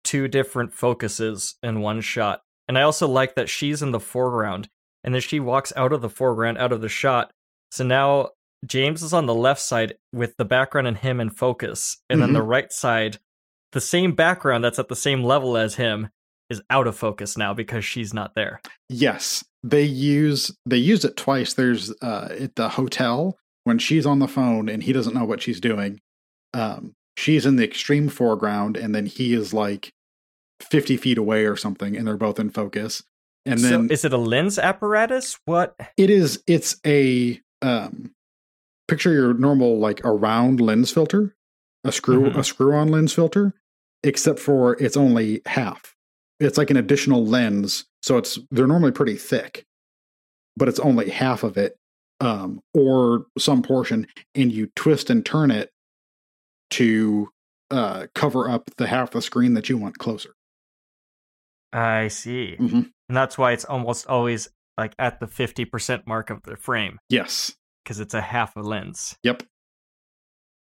two 0.05 0.29
different 0.29 0.75
focuses 0.75 1.55
in 1.63 1.81
one 1.81 2.03
shot? 2.03 2.43
And 2.73 2.79
I 2.79 2.83
also 2.85 3.07
like 3.07 3.35
that 3.35 3.51
she's 3.51 3.83
in 3.83 3.91
the 3.91 4.01
foreground, 4.01 4.67
and 5.05 5.13
then 5.13 5.21
she 5.21 5.41
walks 5.41 5.75
out 5.77 5.93
of 5.93 6.01
the 6.01 6.09
foreground, 6.09 6.57
out 6.57 6.73
of 6.73 6.81
the 6.81 6.89
shot. 6.89 7.31
So 7.71 7.85
now 7.85 8.31
James 8.65 9.03
is 9.03 9.13
on 9.13 9.27
the 9.27 9.35
left 9.35 9.61
side 9.61 9.97
with 10.11 10.39
the 10.39 10.47
background 10.47 10.87
and 10.87 10.97
him 10.97 11.21
in 11.21 11.29
focus, 11.29 11.99
and 12.09 12.23
then 12.23 12.33
the 12.33 12.41
right 12.41 12.73
side, 12.73 13.19
the 13.73 13.81
same 13.83 14.15
background 14.15 14.65
that's 14.65 14.79
at 14.79 14.89
the 14.89 14.97
same 14.97 15.23
level 15.23 15.59
as 15.59 15.75
him, 15.75 16.09
is 16.49 16.63
out 16.71 16.87
of 16.87 16.97
focus 16.97 17.37
now 17.37 17.53
because 17.53 17.85
she's 17.85 18.15
not 18.15 18.35
there. 18.35 18.59
Yes, 18.89 19.45
they 19.63 19.85
use 19.85 20.51
they 20.65 20.79
use 20.79 21.05
it 21.05 21.19
twice. 21.19 21.53
There's 21.53 21.93
uh 22.01 22.35
at 22.41 22.55
the 22.55 22.71
hotel 22.71 23.37
when 23.65 23.79
she's 23.79 24.07
on 24.07 24.19
the 24.19 24.29
phone 24.29 24.71
and 24.71 24.83
he 24.83 24.95
doesn't 24.95 25.15
know 25.15 25.27
what 25.27 25.43
she's 25.43 25.61
doing. 25.61 26.01
Um, 26.55 26.95
she's 27.19 27.45
in 27.45 27.57
the 27.57 27.65
extreme 27.65 28.09
foreground, 28.09 28.79
and 28.79 28.95
then 28.95 29.05
he 29.05 29.35
is 29.35 29.53
like 29.53 29.93
fifty 30.63 30.97
feet 30.97 31.19
away 31.19 31.45
or 31.47 31.57
something, 31.57 31.97
and 31.97 32.07
they're 32.07 32.17
both 32.17 32.39
in 32.41 32.51
focus. 32.51 33.03
And 33.45 33.59
then 33.61 33.89
so 33.89 33.93
is 33.93 34.05
it 34.05 34.13
a 34.13 34.19
lens 34.19 34.59
apparatus? 34.59 35.39
What? 35.45 35.75
it 35.97 36.11
is 36.11 36.43
it's 36.47 36.77
a 36.87 37.41
um 37.61 38.13
picture 38.89 39.13
your 39.13 39.35
normal 39.35 39.79
like 39.79 40.05
a 40.05 40.11
round 40.13 40.61
lens 40.61 40.91
filter, 40.91 41.35
a 41.85 41.91
screw 41.93 42.31
Mhm. 42.31 42.37
a 42.37 42.45
screw 42.45 42.73
on 42.75 42.89
lens 42.89 43.13
filter, 43.13 43.55
except 44.05 44.39
for 44.39 44.81
it's 44.83 44.97
only 44.97 45.43
half. 45.47 45.95
It's 46.41 46.59
like 46.59 46.71
an 46.71 46.77
additional 46.77 47.25
lens, 47.27 47.85
so 48.03 48.17
it's 48.19 48.39
they're 48.51 48.67
normally 48.67 48.93
pretty 48.93 49.17
thick, 49.17 49.65
but 50.57 50.69
it's 50.69 50.81
only 50.81 51.11
half 51.11 51.43
of 51.45 51.57
it, 51.57 51.77
um, 52.21 52.61
or 52.75 53.27
some 53.39 53.63
portion, 53.63 54.07
and 54.35 54.53
you 54.53 54.69
twist 54.77 55.11
and 55.11 55.25
turn 55.27 55.51
it 55.51 55.71
to 56.71 57.29
uh, 57.71 58.07
cover 58.15 58.49
up 58.51 58.71
the 58.77 58.87
half 58.87 59.09
of 59.09 59.13
the 59.15 59.23
screen 59.23 59.55
that 59.55 59.69
you 59.69 59.79
want 59.79 59.99
closer. 59.99 60.35
I 61.73 62.09
see. 62.09 62.57
Mhm. 62.61 62.91
And 63.09 63.17
that's 63.17 63.37
why 63.39 63.53
it's 63.53 63.65
almost 63.65 64.07
always 64.07 64.49
like 64.79 64.95
at 64.99 65.21
the 65.21 65.27
50% 65.27 66.07
mark 66.07 66.31
of 66.31 66.43
the 66.43 66.57
frame 66.57 66.99
Yes. 67.09 67.55
because 67.85 68.01
it's 68.01 68.15
a 68.15 68.21
half 68.21 68.57
a 68.57 68.61
lens. 68.61 69.17
Yep. 69.23 69.43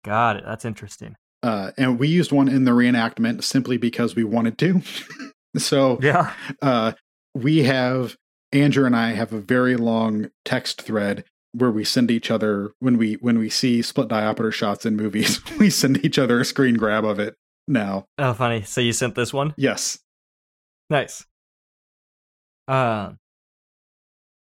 Got 0.05 0.37
it. 0.37 0.43
That's 0.45 0.65
interesting. 0.65 1.15
Uh, 1.41 1.71
and 1.77 1.99
we 1.99 2.07
used 2.07 2.31
one 2.31 2.47
in 2.49 2.65
the 2.65 2.71
reenactment 2.71 3.43
simply 3.43 3.77
because 3.77 4.15
we 4.15 4.23
wanted 4.23 4.57
to. 4.59 4.81
so 5.57 5.99
Yeah. 6.01 6.33
uh, 6.61 6.93
we 7.33 7.63
have 7.63 8.15
Andrew 8.51 8.85
and 8.85 8.95
I 8.95 9.11
have 9.13 9.33
a 9.33 9.39
very 9.39 9.75
long 9.75 10.29
text 10.45 10.81
thread 10.81 11.25
where 11.53 11.71
we 11.71 11.83
send 11.83 12.09
each 12.11 12.31
other 12.31 12.71
when 12.79 12.97
we 12.97 13.13
when 13.15 13.37
we 13.37 13.49
see 13.49 13.81
split 13.81 14.07
diopter 14.09 14.51
shots 14.51 14.85
in 14.85 14.95
movies, 14.95 15.39
we 15.59 15.69
send 15.69 16.03
each 16.05 16.17
other 16.17 16.39
a 16.39 16.45
screen 16.45 16.75
grab 16.75 17.05
of 17.05 17.19
it 17.19 17.35
now. 17.67 18.05
Oh, 18.17 18.33
funny. 18.33 18.61
So 18.63 18.81
you 18.81 18.91
sent 18.93 19.15
this 19.15 19.31
one? 19.33 19.53
Yes. 19.57 19.99
Nice. 20.93 21.25
Um, 22.67 23.17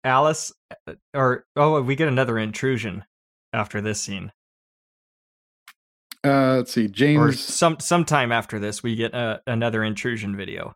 Alice, 0.02 0.52
uh, 0.88 0.94
or 1.14 1.46
oh, 1.54 1.80
we 1.80 1.94
get 1.94 2.08
another 2.08 2.38
intrusion 2.40 3.04
after 3.52 3.80
this 3.80 4.00
scene, 4.00 4.32
Uh, 6.24 6.56
let's 6.56 6.72
see. 6.72 6.88
James. 6.88 7.20
or 7.20 7.32
some 7.32 7.78
sometime 7.78 8.32
after 8.32 8.58
this, 8.58 8.82
we 8.82 8.96
get 8.96 9.14
uh, 9.14 9.38
another 9.46 9.84
intrusion 9.84 10.36
video 10.36 10.74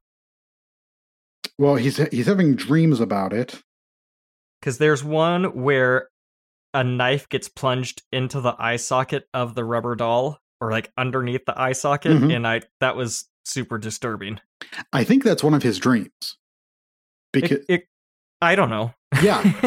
Well, 1.58 1.74
he's 1.74 1.96
he's 2.12 2.26
having 2.28 2.54
dreams 2.54 3.00
about 3.00 3.32
it. 3.32 3.60
because 4.60 4.78
there's 4.78 5.02
one 5.02 5.60
where 5.60 6.08
a 6.72 6.84
knife 6.84 7.28
gets 7.28 7.48
plunged 7.48 8.02
into 8.12 8.40
the 8.40 8.54
eye 8.60 8.76
socket 8.76 9.26
of 9.34 9.56
the 9.56 9.64
rubber 9.64 9.96
doll, 9.96 10.38
or 10.60 10.70
like 10.70 10.92
underneath 10.96 11.44
the 11.46 11.60
eye 11.60 11.72
socket, 11.72 12.12
Mhm. 12.12 12.32
and 12.36 12.46
I 12.46 12.62
that 12.78 12.94
was 12.94 13.28
super 13.44 13.78
disturbing. 13.78 14.40
I 14.92 15.04
think 15.04 15.24
that's 15.24 15.42
one 15.44 15.54
of 15.54 15.62
his 15.62 15.78
dreams. 15.78 16.36
Because 17.32 17.58
It, 17.60 17.64
it, 17.68 17.84
I 18.40 18.54
don't 18.54 18.70
know. 18.70 18.94
yeah, 19.22 19.40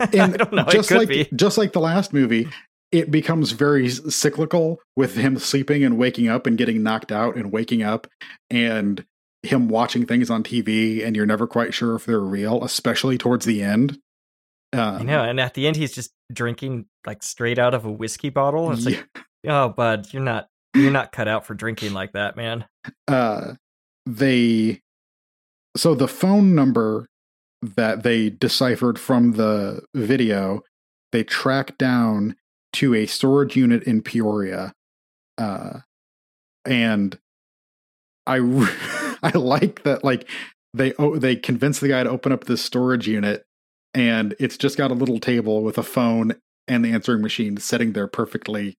I 0.00 0.06
don't 0.36 0.52
know. 0.52 0.64
just 0.70 0.90
like 0.90 1.08
be. 1.08 1.28
just 1.34 1.58
like 1.58 1.72
the 1.72 1.80
last 1.80 2.12
movie, 2.12 2.48
it 2.92 3.10
becomes 3.10 3.52
very 3.52 3.88
cyclical 3.88 4.80
with 4.96 5.16
him 5.16 5.38
sleeping 5.38 5.84
and 5.84 5.98
waking 5.98 6.28
up 6.28 6.46
and 6.46 6.56
getting 6.56 6.82
knocked 6.82 7.12
out 7.12 7.36
and 7.36 7.52
waking 7.52 7.82
up 7.82 8.06
and 8.50 9.04
him 9.42 9.68
watching 9.68 10.06
things 10.06 10.30
on 10.30 10.42
TV 10.42 11.04
and 11.04 11.14
you're 11.14 11.26
never 11.26 11.46
quite 11.46 11.74
sure 11.74 11.94
if 11.94 12.06
they're 12.06 12.20
real, 12.20 12.64
especially 12.64 13.18
towards 13.18 13.44
the 13.44 13.62
end. 13.62 13.98
Um, 14.72 14.96
I 14.96 15.02
know, 15.02 15.22
and 15.22 15.38
at 15.38 15.54
the 15.54 15.66
end, 15.66 15.76
he's 15.76 15.92
just 15.92 16.12
drinking 16.32 16.86
like 17.06 17.22
straight 17.22 17.58
out 17.58 17.74
of 17.74 17.84
a 17.84 17.92
whiskey 17.92 18.30
bottle. 18.30 18.72
It's 18.72 18.86
like, 18.86 19.06
oh, 19.46 19.68
bud, 19.68 20.12
you're 20.12 20.22
not 20.22 20.48
you're 20.74 20.90
not 20.90 21.12
cut 21.12 21.28
out 21.28 21.46
for 21.46 21.54
drinking 21.54 21.92
like 21.92 22.12
that, 22.12 22.36
man. 22.36 22.64
Uh, 23.08 23.54
they 24.06 24.80
So 25.76 25.94
the 25.94 26.08
phone 26.08 26.54
number 26.54 27.06
that 27.62 28.02
they 28.02 28.30
deciphered 28.30 28.98
from 28.98 29.32
the 29.32 29.82
video, 29.94 30.62
they 31.12 31.24
tracked 31.24 31.78
down 31.78 32.36
to 32.74 32.94
a 32.94 33.06
storage 33.06 33.56
unit 33.56 33.82
in 33.84 34.02
Peoria, 34.02 34.72
uh, 35.38 35.80
and 36.64 37.18
I 38.26 38.36
I 39.22 39.30
like 39.36 39.82
that 39.84 40.04
like 40.04 40.28
they 40.74 40.92
oh, 40.98 41.16
they 41.16 41.36
convinced 41.36 41.80
the 41.80 41.88
guy 41.88 42.02
to 42.02 42.10
open 42.10 42.32
up 42.32 42.44
this 42.44 42.62
storage 42.62 43.08
unit, 43.08 43.44
and 43.94 44.34
it's 44.38 44.58
just 44.58 44.76
got 44.76 44.90
a 44.90 44.94
little 44.94 45.20
table 45.20 45.62
with 45.62 45.78
a 45.78 45.82
phone 45.82 46.34
and 46.66 46.84
the 46.84 46.92
answering 46.92 47.22
machine 47.22 47.56
sitting 47.58 47.92
there 47.92 48.08
perfectly. 48.08 48.76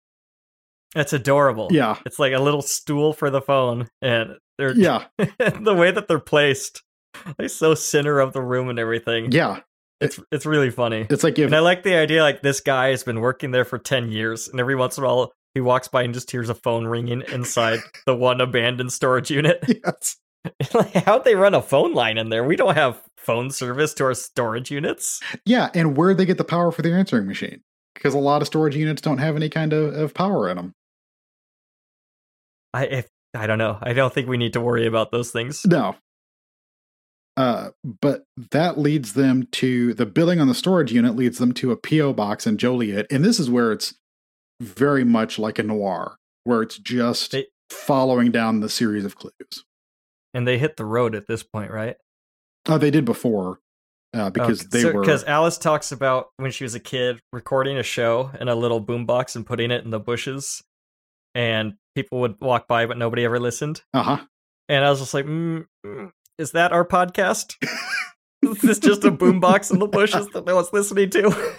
It's 0.95 1.13
adorable. 1.13 1.69
Yeah, 1.71 1.97
It's 2.07 2.19
like 2.19 2.33
a 2.33 2.39
little 2.39 2.63
stool 2.63 3.13
for 3.13 3.31
the 3.31 3.41
phone, 3.43 3.89
and 4.01 4.37
they're 4.59 4.73
yeah, 4.77 5.05
the 5.19 5.75
way 5.77 5.91
that 5.91 6.07
they're 6.09 6.19
placed, 6.19 6.83
like 7.39 7.51
so 7.51 7.75
center 7.75 8.21
of 8.21 8.33
the 8.33 8.43
room 8.43 8.69
and 8.69 8.79
everything. 8.79 9.33
yeah. 9.33 9.61
It's 10.01 10.19
it's 10.33 10.45
really 10.45 10.71
funny. 10.71 11.07
It's 11.09 11.23
like 11.25 11.39
if 11.39 11.47
And 11.47 11.55
I 11.55 11.61
like 11.61 11.83
the 11.85 11.95
idea 11.95 12.21
like 12.23 12.43
this 12.43 12.61
guy 12.61 12.89
has 12.89 13.05
been 13.05 13.21
working 13.21 13.53
there 13.53 13.65
for 13.65 13.79
10 13.79 14.11
years 14.11 14.49
and 14.49 14.59
every 14.61 14.75
once 14.75 14.99
in 14.99 15.05
a 15.05 15.07
while 15.07 15.33
he 15.55 15.61
walks 15.61 15.87
by 15.89 16.03
and 16.03 16.13
just 16.13 16.31
hears 16.33 16.51
a 16.51 16.55
phone 16.55 16.85
ringing 16.87 17.23
inside 17.33 17.79
the 18.07 18.15
one 18.15 18.41
abandoned 18.41 18.93
storage 18.93 19.31
unit. 19.31 19.65
yes. 19.69 20.17
like 20.75 20.93
how'd 20.93 21.25
they 21.25 21.37
run 21.37 21.55
a 21.55 21.63
phone 21.63 21.95
line 21.95 22.19
in 22.19 22.29
there? 22.29 22.45
We 22.45 22.57
don't 22.57 22.75
have 22.75 23.01
phone 23.17 23.51
service 23.51 23.95
to 23.95 24.05
our 24.05 24.15
storage 24.15 24.71
units. 24.71 25.21
Yeah, 25.47 25.71
and 25.75 25.97
where'd 25.97 26.19
they 26.19 26.27
get 26.27 26.39
the 26.39 26.45
power 26.45 26.71
for 26.73 26.83
their 26.83 26.99
answering 26.99 27.27
machine? 27.27 27.63
Because 27.95 28.15
a 28.15 28.19
lot 28.19 28.43
of 28.43 28.49
storage 28.49 28.77
units 28.77 29.01
don't 29.01 29.19
have 29.19 29.37
any 29.37 29.49
kind 29.49 29.73
of, 29.73 29.95
of 29.95 30.13
power 30.13 30.51
in 30.51 30.57
them. 30.57 30.75
I 32.75 32.85
if 32.87 33.09
I 33.35 33.47
don't 33.47 33.59
know. 33.59 33.79
I 33.81 33.93
don't 33.93 34.13
think 34.13 34.29
we 34.29 34.37
need 34.37 34.53
to 34.53 34.61
worry 34.61 34.87
about 34.87 35.11
those 35.11 35.31
things. 35.31 35.65
No. 35.65 35.97
Uh, 37.37 37.71
but 37.85 38.25
that 38.53 38.79
leads 38.79 39.15
them 39.15 39.49
to 39.51 39.93
the 39.95 40.07
billing 40.07 40.41
on 40.41 40.47
the 40.47 40.55
storage 40.55 40.93
unit 40.93 41.17
leads 41.17 41.39
them 41.39 41.53
to 41.53 41.73
a 41.73 41.77
PO 41.77 42.13
box 42.13 42.47
in 42.47 42.59
Joliet, 42.59 43.07
and 43.11 43.25
this 43.25 43.41
is 43.41 43.51
where 43.51 43.73
it's 43.73 43.95
very 44.61 45.05
much 45.05 45.39
like 45.39 45.59
a 45.59 45.65
noir, 45.65 46.17
where 46.45 46.63
it's 46.63 46.79
just 46.79 47.33
They- 47.33 47.49
following 47.71 48.31
down 48.31 48.61
the 48.61 48.69
series 48.69 49.05
of 49.05 49.17
clues. 49.17 49.65
And 50.33 50.47
they 50.47 50.59
hit 50.59 50.77
the 50.77 50.85
road 50.85 51.15
at 51.15 51.27
this 51.27 51.43
point, 51.43 51.73
right? 51.73 51.97
Oh, 52.67 52.79
they 52.79 52.93
did 52.93 53.05
before, 53.05 53.59
uh, 54.13 54.31
because 54.31 54.61
they 54.69 54.85
were 54.85 55.01
because 55.01 55.25
Alice 55.25 55.59
talks 55.59 55.91
about 55.91 56.29
when 56.37 56.53
she 56.53 56.63
was 56.63 56.77
a 56.77 56.81
kid 56.81 57.21
recording 57.33 57.77
a 57.79 57.83
show 57.83 58.31
in 58.41 58.47
a 58.49 58.55
little 58.55 58.83
boombox 58.85 59.35
and 59.35 59.45
putting 59.45 59.73
it 59.73 59.85
in 59.85 59.91
the 59.91 59.99
bushes, 60.01 60.63
and 61.35 61.75
people 61.95 62.21
would 62.21 62.41
walk 62.41 62.67
by, 62.69 62.87
but 62.87 62.99
nobody 62.99 63.25
ever 63.25 63.39
listened. 63.41 63.83
uh 63.93 64.03
huh. 64.03 64.19
And 64.69 64.85
I 64.85 64.91
was 64.91 65.01
just 65.01 65.13
like, 65.15 65.27
mm, 65.27 65.67
mm, 65.85 66.11
"Is 66.39 66.53
that 66.53 66.73
our 66.73 66.87
podcast? 66.87 67.55
is 68.43 68.59
this 68.61 68.79
just 68.79 69.05
a 69.05 69.11
boombox 69.11 69.71
in 69.71 69.79
the 69.79 69.87
bushes 69.87 70.27
that 70.29 70.47
no 70.47 70.57
one's 70.57 70.73
listening 70.73 71.11
to?" 71.11 71.55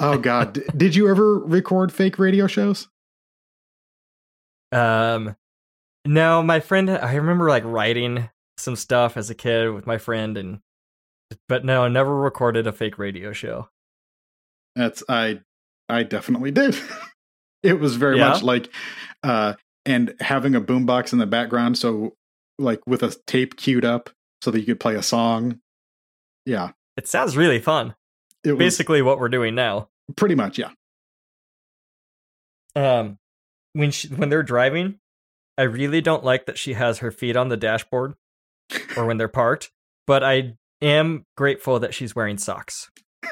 Oh 0.00 0.16
God, 0.18 0.62
did 0.76 0.94
you 0.96 1.08
ever 1.10 1.38
record 1.38 1.92
fake 1.92 2.18
radio 2.18 2.46
shows? 2.46 2.88
um, 4.72 5.36
no, 6.04 6.42
my 6.42 6.60
friend. 6.60 6.88
I 6.90 7.14
remember 7.14 7.48
like 7.48 7.64
writing 7.64 8.28
some 8.58 8.76
stuff 8.76 9.16
as 9.16 9.28
a 9.30 9.34
kid 9.34 9.72
with 9.72 9.86
my 9.86 9.98
friend, 9.98 10.36
and 10.36 10.60
but 11.48 11.64
no, 11.64 11.84
I 11.84 11.88
never 11.88 12.14
recorded 12.16 12.66
a 12.66 12.72
fake 12.72 12.98
radio 12.98 13.32
show. 13.32 13.68
That's 14.74 15.02
I 15.08 15.40
I 15.88 16.02
definitely 16.04 16.50
did. 16.52 16.76
it 17.62 17.78
was 17.80 17.96
very 17.96 18.18
Yeah? 18.18 18.30
much 18.30 18.42
like 18.42 18.68
uh 19.22 19.54
and 19.86 20.14
having 20.20 20.54
a 20.54 20.60
boombox 20.60 21.12
in 21.14 21.18
the 21.18 21.26
background 21.26 21.78
so 21.78 22.14
like 22.58 22.80
with 22.86 23.02
a 23.02 23.14
tape 23.26 23.56
queued 23.56 23.84
up 23.84 24.10
so 24.42 24.50
that 24.50 24.60
you 24.60 24.66
could 24.66 24.80
play 24.80 24.94
a 24.96 25.02
song. 25.02 25.60
Yeah. 26.44 26.72
It 26.96 27.08
sounds 27.08 27.36
really 27.36 27.60
fun. 27.60 27.94
It 28.44 28.52
was 28.52 28.58
Basically, 28.58 29.00
what 29.02 29.18
we're 29.18 29.28
doing 29.28 29.54
now. 29.54 29.88
pretty 30.16 30.34
much, 30.34 30.58
yeah. 30.58 30.70
um 32.74 33.18
when 33.72 33.90
she 33.90 34.08
when 34.08 34.28
they're 34.28 34.42
driving 34.42 34.98
i 35.58 35.62
really 35.62 36.00
don't 36.00 36.24
like 36.24 36.46
that 36.46 36.58
she 36.58 36.74
has 36.74 36.98
her 36.98 37.10
feet 37.10 37.36
on 37.36 37.48
the 37.48 37.56
dashboard 37.56 38.14
or 38.96 39.04
when 39.06 39.16
they're 39.16 39.28
parked 39.28 39.70
but 40.06 40.22
i 40.22 40.54
am 40.82 41.24
grateful 41.36 41.78
that 41.80 41.94
she's 41.94 42.14
wearing 42.14 42.38
socks 42.38 42.90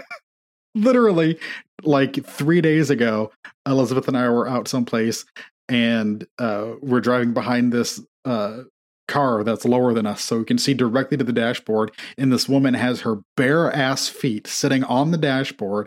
Literally 0.74 1.38
like 1.84 2.26
3 2.26 2.60
days 2.60 2.90
ago, 2.90 3.30
Elizabeth 3.64 4.08
and 4.08 4.16
I 4.16 4.28
were 4.28 4.48
out 4.48 4.66
someplace 4.66 5.24
and 5.68 6.26
uh 6.38 6.72
we're 6.82 7.00
driving 7.00 7.32
behind 7.32 7.72
this 7.72 8.00
uh 8.24 8.58
car 9.06 9.44
that's 9.44 9.64
lower 9.64 9.92
than 9.92 10.06
us 10.06 10.22
so 10.22 10.38
we 10.38 10.44
can 10.44 10.56
see 10.58 10.72
directly 10.74 11.16
to 11.16 11.24
the 11.24 11.32
dashboard 11.32 11.90
and 12.16 12.32
this 12.32 12.48
woman 12.48 12.74
has 12.74 13.02
her 13.02 13.16
bare 13.36 13.70
ass 13.72 14.08
feet 14.08 14.46
sitting 14.46 14.82
on 14.84 15.10
the 15.10 15.18
dashboard 15.18 15.86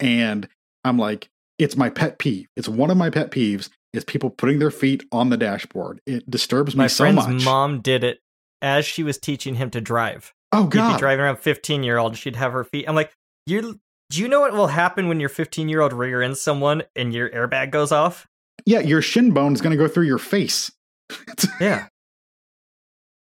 and 0.00 0.48
i'm 0.84 0.98
like 0.98 1.28
it's 1.58 1.76
my 1.76 1.90
pet 1.90 2.18
peeve. 2.18 2.46
It's 2.56 2.68
one 2.68 2.90
of 2.90 2.96
my 2.96 3.10
pet 3.10 3.30
peeves 3.30 3.68
is 3.92 4.04
people 4.04 4.30
putting 4.30 4.58
their 4.60 4.70
feet 4.70 5.04
on 5.10 5.30
the 5.30 5.36
dashboard. 5.36 6.00
It 6.06 6.30
disturbs 6.30 6.74
me 6.74 6.78
my 6.78 6.86
so 6.86 7.04
friend's 7.04 7.26
much. 7.26 7.44
mom 7.44 7.80
did 7.80 8.04
it 8.04 8.20
as 8.62 8.86
she 8.86 9.02
was 9.02 9.18
teaching 9.18 9.56
him 9.56 9.70
to 9.70 9.80
drive. 9.80 10.32
Oh 10.52 10.64
he'd 10.64 10.70
be 10.70 10.76
god. 10.78 10.98
driving 11.00 11.24
around 11.24 11.38
15 11.40 11.82
year 11.82 11.98
old 11.98 12.16
she'd 12.16 12.36
have 12.36 12.52
her 12.52 12.64
feet 12.64 12.88
i'm 12.88 12.94
like 12.94 13.12
you 13.44 13.78
do 14.08 14.20
you 14.22 14.28
know 14.28 14.40
what 14.40 14.54
will 14.54 14.68
happen 14.68 15.06
when 15.06 15.20
your 15.20 15.28
15 15.28 15.68
year 15.68 15.82
old 15.82 15.92
rear 15.92 16.22
ends 16.22 16.40
someone 16.40 16.84
and 16.96 17.12
your 17.12 17.28
airbag 17.28 17.70
goes 17.70 17.92
off 17.92 18.26
yeah 18.68 18.80
your 18.80 19.00
shin 19.00 19.32
bone 19.32 19.54
is 19.54 19.62
going 19.62 19.70
to 19.70 19.82
go 19.82 19.88
through 19.88 20.06
your 20.06 20.18
face. 20.18 20.70
Yeah. 21.60 21.86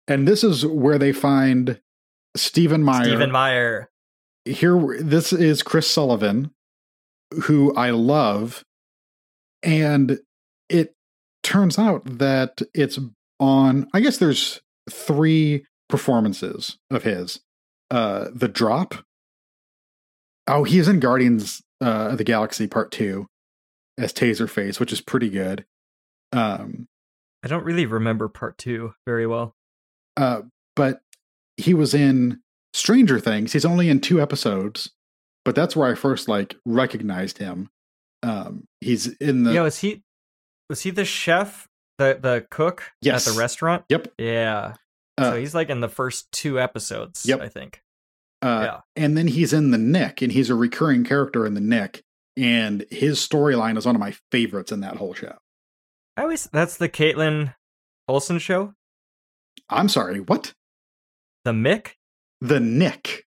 And 0.07 0.27
this 0.27 0.43
is 0.43 0.65
where 0.65 0.99
they 0.99 1.11
find 1.11 1.79
stephen 2.35 2.83
meyer. 2.83 3.05
Stephen 3.05 3.31
meyer. 3.31 3.89
Here 4.43 4.97
this 4.99 5.31
is 5.31 5.63
chris 5.63 5.87
sullivan 5.87 6.51
who 7.43 7.73
i 7.75 7.91
love. 7.91 8.63
And 9.63 10.19
it 10.69 10.93
turns 11.43 11.79
out 11.79 12.03
that 12.19 12.61
it's 12.73 12.99
on 13.39 13.87
i 13.93 13.99
guess 13.99 14.17
there's 14.17 14.61
three 14.89 15.65
performances 15.89 16.77
of 16.89 17.03
his. 17.03 17.39
Uh 17.91 18.27
the 18.33 18.47
drop. 18.47 18.95
Oh 20.47 20.63
he's 20.63 20.87
in 20.87 20.99
guardians 20.99 21.61
uh 21.81 22.09
of 22.11 22.17
the 22.17 22.23
galaxy 22.23 22.67
part 22.67 22.91
two 22.91 23.27
as 23.97 24.13
taserface 24.13 24.79
which 24.79 24.91
is 24.93 25.01
pretty 25.01 25.29
good 25.29 25.65
um 26.33 26.87
i 27.43 27.47
don't 27.47 27.63
really 27.63 27.85
remember 27.85 28.27
part 28.27 28.57
two 28.57 28.93
very 29.05 29.25
well 29.27 29.55
uh 30.17 30.41
but 30.75 31.01
he 31.57 31.73
was 31.73 31.93
in 31.93 32.39
stranger 32.73 33.19
things 33.19 33.53
he's 33.53 33.65
only 33.65 33.87
in 33.89 33.99
two 34.01 34.21
episodes 34.21 34.91
but 35.45 35.55
that's 35.55 35.75
where 35.75 35.89
i 35.89 35.95
first 35.95 36.27
like 36.27 36.55
recognized 36.65 37.37
him 37.37 37.69
um 38.23 38.65
he's 38.81 39.07
in 39.17 39.43
the 39.43 39.53
yeah 39.53 39.61
was 39.61 39.77
he 39.79 40.03
was 40.69 40.81
he 40.81 40.89
the 40.91 41.05
chef 41.05 41.67
the 41.97 42.17
the 42.21 42.45
cook 42.51 42.91
Yes. 43.01 43.25
at 43.27 43.33
the 43.33 43.39
restaurant 43.39 43.85
yep 43.87 44.07
yeah 44.17 44.73
uh, 45.17 45.31
so 45.31 45.37
he's 45.39 45.55
like 45.55 45.69
in 45.69 45.79
the 45.79 45.87
first 45.87 46.29
two 46.33 46.59
episodes 46.59 47.25
Yep. 47.25 47.39
i 47.41 47.47
think 47.47 47.81
Uh, 48.41 48.61
Yeah. 48.65 48.79
And 48.97 49.17
then 49.17 49.27
he's 49.29 49.53
in 49.53 49.71
the 49.71 49.77
Knick, 49.77 50.21
and 50.21 50.31
he's 50.31 50.49
a 50.49 50.55
recurring 50.55 51.03
character 51.05 51.45
in 51.45 51.53
the 51.53 51.61
Knick. 51.61 52.03
And 52.37 52.85
his 52.91 53.19
storyline 53.19 53.77
is 53.77 53.85
one 53.85 53.95
of 53.95 53.99
my 54.01 54.13
favorites 54.31 54.71
in 54.71 54.81
that 54.81 54.97
whole 54.97 55.13
show. 55.13 55.35
i 56.17 56.21
always 56.23 56.49
that's 56.51 56.77
the 56.77 56.89
kaitlin 56.89 57.53
olson 58.07 58.39
show 58.39 58.73
I'm 59.69 59.89
sorry, 59.89 60.19
what? 60.19 60.53
the 61.43 61.51
mick 61.51 61.91
The 62.41 62.59
Knick. 62.59 63.23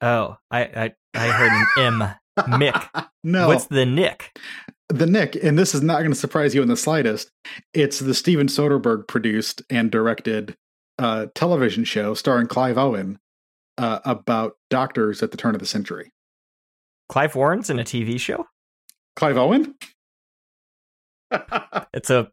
oh 0.00 0.36
i 0.50 0.60
i, 0.62 0.92
I 1.14 1.26
heard 1.28 1.52
an 1.52 2.02
m 2.02 2.14
mick 2.60 3.06
no, 3.24 3.48
what's 3.48 3.66
the 3.66 3.86
knick 3.86 4.36
the 4.90 5.06
Knick, 5.06 5.34
and 5.42 5.58
this 5.58 5.74
is 5.74 5.82
not 5.82 6.00
going 6.00 6.12
to 6.12 6.14
surprise 6.18 6.54
you 6.54 6.60
in 6.60 6.68
the 6.68 6.76
slightest. 6.76 7.30
It's 7.72 8.00
the 8.00 8.12
Steven 8.14 8.48
Soderbergh 8.48 9.08
produced 9.08 9.62
and 9.70 9.90
directed 9.90 10.56
uh, 10.98 11.26
television 11.34 11.84
show 11.84 12.12
starring 12.12 12.46
Clive 12.48 12.76
Owen 12.76 13.18
uh, 13.78 14.00
about 14.04 14.52
doctors 14.68 15.22
at 15.22 15.30
the 15.30 15.38
turn 15.38 15.54
of 15.54 15.60
the 15.60 15.66
century. 15.66 16.12
Clive 17.08 17.34
warren's 17.34 17.70
in 17.70 17.78
a 17.78 17.84
tv 17.84 18.18
show 18.18 18.46
Clive 19.16 19.36
Owen? 19.36 19.74
it's 21.94 22.10
a 22.10 22.30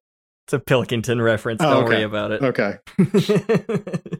it's 0.47 0.53
a 0.53 0.59
pilkington 0.59 1.21
reference 1.21 1.61
Oh, 1.63 1.69
don't 1.69 1.83
okay. 1.85 1.93
worry 1.95 2.03
about 2.03 2.31
it 2.31 2.41
okay. 2.43 2.77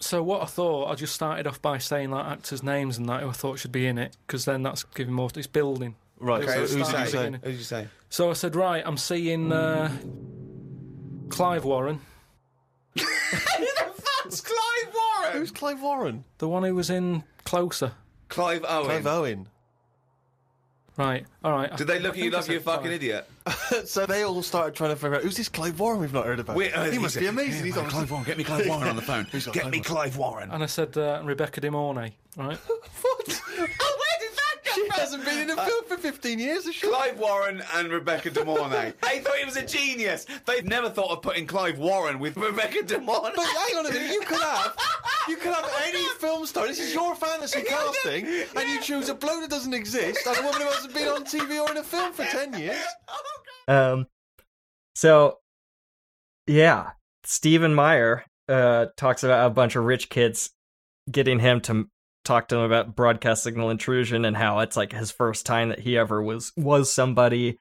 So 0.00 0.22
what 0.22 0.42
I 0.42 0.46
thought, 0.46 0.90
I 0.90 0.94
just 0.94 1.12
started 1.14 1.48
off 1.48 1.60
by 1.60 1.78
saying 1.78 2.10
like 2.12 2.24
actors' 2.24 2.62
names 2.62 2.98
and 2.98 3.08
that 3.08 3.22
who 3.22 3.30
I 3.30 3.32
thought 3.32 3.58
should 3.58 3.72
be 3.72 3.84
in 3.86 3.98
it, 3.98 4.16
because 4.26 4.44
then 4.44 4.62
that's 4.62 4.84
giving 4.84 5.12
more. 5.12 5.28
It's 5.34 5.48
building. 5.48 5.96
Right, 6.20 6.42
Okay, 6.44 6.52
so 6.52 6.60
let's 6.60 6.72
who 6.72 6.78
did 6.78 6.88
you 6.88 6.96
at 6.96 7.08
say? 7.08 7.18
beginning. 7.30 7.40
You 7.44 7.62
say? 7.64 7.88
So 8.08 8.30
I 8.30 8.34
said, 8.34 8.54
right, 8.54 8.80
I'm 8.86 8.96
seeing 8.96 9.50
uh, 9.52 9.90
Clive 11.30 11.64
Warren, 11.64 12.00
Who 12.96 13.00
the 13.04 13.92
fuck's 14.22 14.40
Clive 14.40 14.94
Warren? 14.94 15.32
Who's 15.38 15.50
Clive 15.50 15.82
Warren? 15.82 16.24
the 16.38 16.48
one 16.48 16.62
who 16.62 16.76
was 16.76 16.90
in 16.90 17.24
Closer. 17.44 17.92
Clive 18.28 18.64
Owen. 18.68 18.86
Clive 18.86 19.06
Owen. 19.06 19.48
Right. 20.98 21.24
All 21.44 21.52
right. 21.52 21.74
Did 21.76 21.86
they 21.86 21.94
I 21.94 21.98
look 21.98 22.18
at 22.18 22.24
you 22.24 22.30
like 22.30 22.48
you're 22.48 22.56
a 22.56 22.60
fucking 22.60 22.82
five. 22.86 22.92
idiot? 22.92 23.30
so 23.84 24.04
they 24.04 24.24
all 24.24 24.42
started 24.42 24.74
trying 24.74 24.90
to 24.90 24.96
figure 24.96 25.14
out 25.16 25.22
who's 25.22 25.36
this 25.36 25.48
Clive 25.48 25.78
Warren 25.78 26.00
we've 26.00 26.12
not 26.12 26.26
heard 26.26 26.40
about. 26.40 26.56
We- 26.56 26.72
uh, 26.72 26.90
he 26.90 26.98
must 26.98 27.14
said, 27.14 27.20
be 27.20 27.26
amazing. 27.28 27.60
"Yeah, 27.60 27.64
He's 27.66 27.76
man, 27.76 27.84
obviously- 27.84 27.98
Clive 28.06 28.10
Warren. 28.10 28.26
Get 28.26 28.36
me 28.38 28.44
Clive 28.44 28.66
Warren 28.66 28.88
on 28.88 28.96
the 28.96 29.02
phone. 29.02 29.26
Get 29.30 29.42
Clive 29.44 29.54
me 29.56 29.62
Warren? 29.62 29.82
Clive 29.84 30.16
Warren. 30.16 30.50
And 30.50 30.62
I 30.62 30.66
said 30.66 30.98
uh, 30.98 31.22
Rebecca 31.24 31.60
De 31.60 31.70
Mornay, 31.70 32.14
right? 32.36 32.56
what? 33.02 33.40
She 34.78 35.00
hasn't 35.00 35.24
been 35.24 35.38
in 35.38 35.50
a 35.50 35.56
film 35.56 35.84
for 35.86 35.96
15 35.96 36.38
years, 36.38 36.64
has 36.66 36.74
she? 36.74 36.86
Clive 36.86 37.18
Warren 37.18 37.62
and 37.74 37.90
Rebecca 37.90 38.30
De 38.30 38.44
Mornay. 38.44 38.92
they 39.02 39.18
thought 39.20 39.36
he 39.36 39.44
was 39.44 39.56
a 39.56 39.66
genius. 39.66 40.26
They've 40.46 40.64
never 40.64 40.88
thought 40.88 41.10
of 41.10 41.22
putting 41.22 41.46
Clive 41.46 41.78
Warren 41.78 42.18
with 42.18 42.36
Rebecca 42.36 42.82
De 42.84 43.00
Mornay. 43.00 43.32
But 43.34 43.46
hang 43.46 43.78
on 43.78 43.86
a 43.86 43.92
minute, 43.92 44.12
you 44.12 44.20
could 44.20 44.40
have, 44.40 44.76
you 45.28 45.36
could 45.36 45.52
have 45.52 45.68
any 45.86 46.06
film 46.20 46.46
star. 46.46 46.66
This 46.66 46.78
is 46.78 46.94
your 46.94 47.14
fantasy 47.14 47.62
casting, 47.62 48.26
and 48.56 48.68
you 48.68 48.80
choose 48.80 49.08
a 49.08 49.14
bloke 49.14 49.40
that 49.40 49.50
doesn't 49.50 49.74
exist 49.74 50.26
and 50.26 50.36
a 50.36 50.42
woman 50.42 50.60
who 50.60 50.68
hasn't 50.68 50.94
been 50.94 51.08
on 51.08 51.24
TV 51.24 51.60
or 51.60 51.70
in 51.70 51.76
a 51.76 51.82
film 51.82 52.12
for 52.12 52.24
10 52.24 52.58
years. 52.58 52.76
Um, 53.66 54.06
so 54.94 55.38
yeah, 56.46 56.90
Stephen 57.24 57.74
Meyer 57.74 58.24
uh 58.48 58.86
talks 58.96 59.22
about 59.22 59.46
a 59.46 59.50
bunch 59.50 59.76
of 59.76 59.84
rich 59.84 60.08
kids 60.08 60.50
getting 61.10 61.38
him 61.38 61.60
to 61.60 61.86
m- 62.28 62.34
talk 62.34 62.48
to 62.48 62.56
him 62.56 62.62
about 62.62 62.94
broadcast 62.96 63.42
signal 63.42 63.70
intrusion 63.70 64.24
and 64.24 64.36
how 64.36 64.58
it's 64.60 64.76
like 64.76 64.92
his 64.92 65.10
first 65.10 65.46
time 65.46 65.68
that 65.70 65.80
he 65.80 65.96
ever 65.98 66.22
was 66.22 66.52
was 66.56 66.92
somebody. 66.92 67.58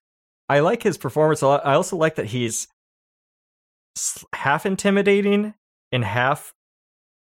I 0.50 0.60
like 0.60 0.84
his 0.84 0.98
performance 0.98 1.42
a 1.42 1.48
lot. 1.48 1.66
I 1.66 1.74
also 1.74 1.96
like 1.98 2.16
that 2.16 2.28
he's 2.28 2.68
half 4.34 4.66
intimidating 4.66 5.54
and 5.92 6.04
half 6.04 6.54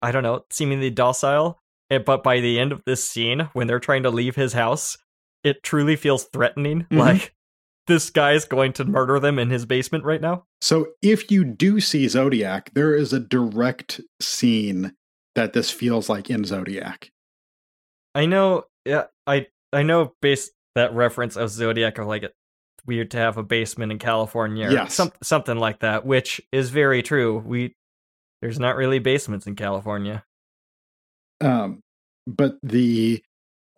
I 0.01 0.11
don't 0.11 0.24
know, 0.24 0.45
seemingly 0.49 0.90
docile. 0.90 1.59
Eh, 1.91 1.98
But 1.98 2.24
by 2.24 2.40
the 2.40 2.58
end 2.59 2.72
of 2.72 2.83
this 2.85 3.06
scene, 3.08 3.49
when 3.53 3.67
they're 3.67 3.80
trying 3.80 4.03
to 4.03 4.09
leave 4.09 4.35
his 4.35 4.53
house, 4.53 4.98
it 5.43 5.61
truly 5.64 5.95
feels 5.98 6.24
threatening. 6.25 6.85
Mhm. 6.90 6.98
Like 6.99 7.33
this 7.88 8.09
guy's 8.09 8.45
going 8.45 8.72
to 8.74 8.85
murder 8.85 9.19
them 9.19 9.40
in 9.40 9.49
his 9.49 9.66
basement 9.66 10.03
right 10.06 10.22
now. 10.22 10.45
So 10.61 10.88
if 11.01 11.32
you 11.32 11.43
do 11.43 11.80
see 11.82 12.08
Zodiac, 12.08 12.72
there 12.75 12.95
is 12.95 13.11
a 13.14 13.19
direct 13.19 13.99
scene 14.22 14.93
that 15.35 15.53
this 15.53 15.72
feels 15.72 16.08
like 16.08 16.30
in 16.30 16.43
Zodiac. 16.45 17.09
I 18.15 18.25
know, 18.25 18.65
yeah, 18.85 19.05
I 19.27 19.47
I 19.71 19.83
know. 19.83 20.13
Based 20.21 20.51
that 20.75 20.93
reference 20.93 21.35
of 21.35 21.49
Zodiac 21.49 21.97
of 21.97 22.07
like 22.07 22.25
weird 22.85 23.11
to 23.11 23.17
have 23.17 23.38
a 23.38 23.43
basement 23.43 23.91
in 23.91 23.99
California, 23.99 24.67
or 24.67 24.71
Yes. 24.71 24.95
some, 24.95 25.11
something 25.21 25.57
like 25.57 25.79
that, 25.79 26.05
which 26.05 26.41
is 26.51 26.69
very 26.69 27.03
true. 27.03 27.38
We 27.45 27.75
there's 28.41 28.59
not 28.59 28.75
really 28.77 28.99
basements 28.99 29.45
in 29.47 29.55
California. 29.55 30.23
Um, 31.41 31.81
but 32.25 32.57
the 32.63 33.21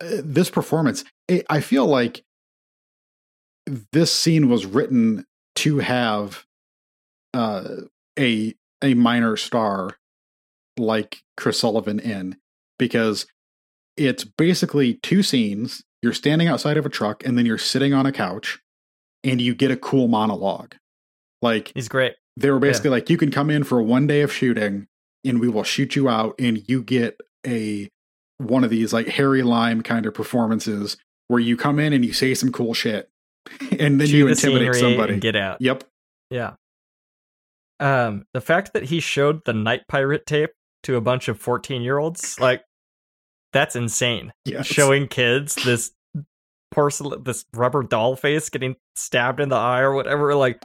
uh, 0.00 0.18
this 0.24 0.50
performance, 0.50 1.04
I 1.30 1.42
I 1.50 1.60
feel 1.60 1.86
like 1.86 2.24
this 3.92 4.12
scene 4.12 4.48
was 4.48 4.66
written 4.66 5.24
to 5.56 5.78
have 5.78 6.44
uh, 7.34 7.64
a 8.18 8.54
a 8.82 8.94
minor 8.94 9.36
star 9.36 9.96
like 10.78 11.22
Chris 11.36 11.58
Sullivan 11.60 12.00
in 12.00 12.36
because 12.78 13.26
it's 13.96 14.24
basically 14.24 14.94
two 14.94 15.22
scenes. 15.22 15.82
You're 16.02 16.12
standing 16.12 16.48
outside 16.48 16.76
of 16.76 16.86
a 16.86 16.88
truck, 16.88 17.24
and 17.24 17.36
then 17.38 17.46
you're 17.46 17.58
sitting 17.58 17.92
on 17.94 18.06
a 18.06 18.12
couch, 18.12 18.60
and 19.22 19.40
you 19.40 19.54
get 19.54 19.70
a 19.70 19.76
cool 19.76 20.08
monologue. 20.08 20.74
Like 21.40 21.72
He's 21.74 21.88
great. 21.88 22.14
they 22.36 22.50
were 22.50 22.58
basically 22.58 22.90
like, 22.90 23.10
you 23.10 23.16
can 23.16 23.30
come 23.30 23.50
in 23.50 23.64
for 23.64 23.82
one 23.82 24.06
day 24.06 24.20
of 24.22 24.32
shooting, 24.32 24.86
and 25.24 25.40
we 25.40 25.48
will 25.48 25.62
shoot 25.64 25.94
you 25.96 26.08
out, 26.08 26.34
and 26.38 26.62
you 26.68 26.82
get 26.82 27.20
a 27.46 27.88
one 28.38 28.64
of 28.64 28.70
these 28.70 28.92
like 28.92 29.06
Harry 29.08 29.42
Lime 29.42 29.82
kind 29.82 30.06
of 30.06 30.14
performances 30.14 30.96
where 31.28 31.40
you 31.40 31.56
come 31.56 31.78
in 31.78 31.92
and 31.92 32.04
you 32.04 32.12
say 32.12 32.34
some 32.34 32.50
cool 32.52 32.74
shit, 32.74 33.08
and 33.78 34.00
then 34.00 34.06
Chew 34.08 34.16
you 34.18 34.24
the 34.24 34.30
intimidate 34.32 34.74
somebody. 34.76 35.12
and 35.14 35.22
get 35.22 35.36
out. 35.36 35.60
Yep. 35.60 35.84
Yeah. 36.30 36.54
Um, 37.80 38.24
the 38.32 38.40
fact 38.40 38.72
that 38.74 38.84
he 38.84 39.00
showed 39.00 39.44
the 39.44 39.52
Night 39.52 39.82
Pirate 39.88 40.24
tape 40.26 40.50
to 40.84 40.96
a 40.96 41.00
bunch 41.00 41.28
of 41.28 41.38
fourteen 41.38 41.82
year 41.82 41.98
olds, 41.98 42.38
like, 42.40 42.62
that's 43.52 43.76
insane. 43.76 44.32
Yes. 44.44 44.66
Showing 44.66 45.08
kids 45.08 45.54
this 45.56 45.92
porcelain, 46.70 47.22
this 47.24 47.44
rubber 47.54 47.82
doll 47.82 48.16
face 48.16 48.48
getting 48.48 48.76
stabbed 48.96 49.40
in 49.40 49.48
the 49.48 49.56
eye 49.56 49.80
or 49.80 49.92
whatever, 49.94 50.34
like. 50.34 50.62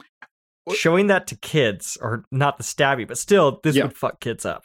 Showing 0.74 1.06
that 1.06 1.26
to 1.28 1.36
kids, 1.36 1.96
or 1.98 2.24
not 2.30 2.58
the 2.58 2.62
stabby, 2.62 3.08
but 3.08 3.16
still, 3.16 3.58
this 3.62 3.74
Yeah. 3.74 3.84
would 3.84 3.96
fuck 3.96 4.20
kids 4.20 4.44
up. 4.44 4.64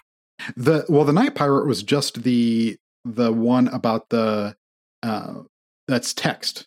The 0.57 0.83
well, 0.89 1.05
the 1.05 1.13
Night 1.13 1.33
Pirate 1.33 1.65
was 1.65 1.81
just 1.81 2.23
the 2.23 2.75
the 3.05 3.31
one 3.31 3.69
about 3.69 4.09
the 4.09 4.53
uh 5.01 5.43
that's 5.87 6.13
text 6.13 6.65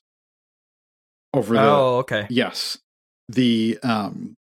over 1.35 1.53
the 1.55 1.61
oh, 1.61 1.97
okay. 1.99 2.27
Yes. 2.31 2.79
The 3.29 3.79
um 3.83 4.37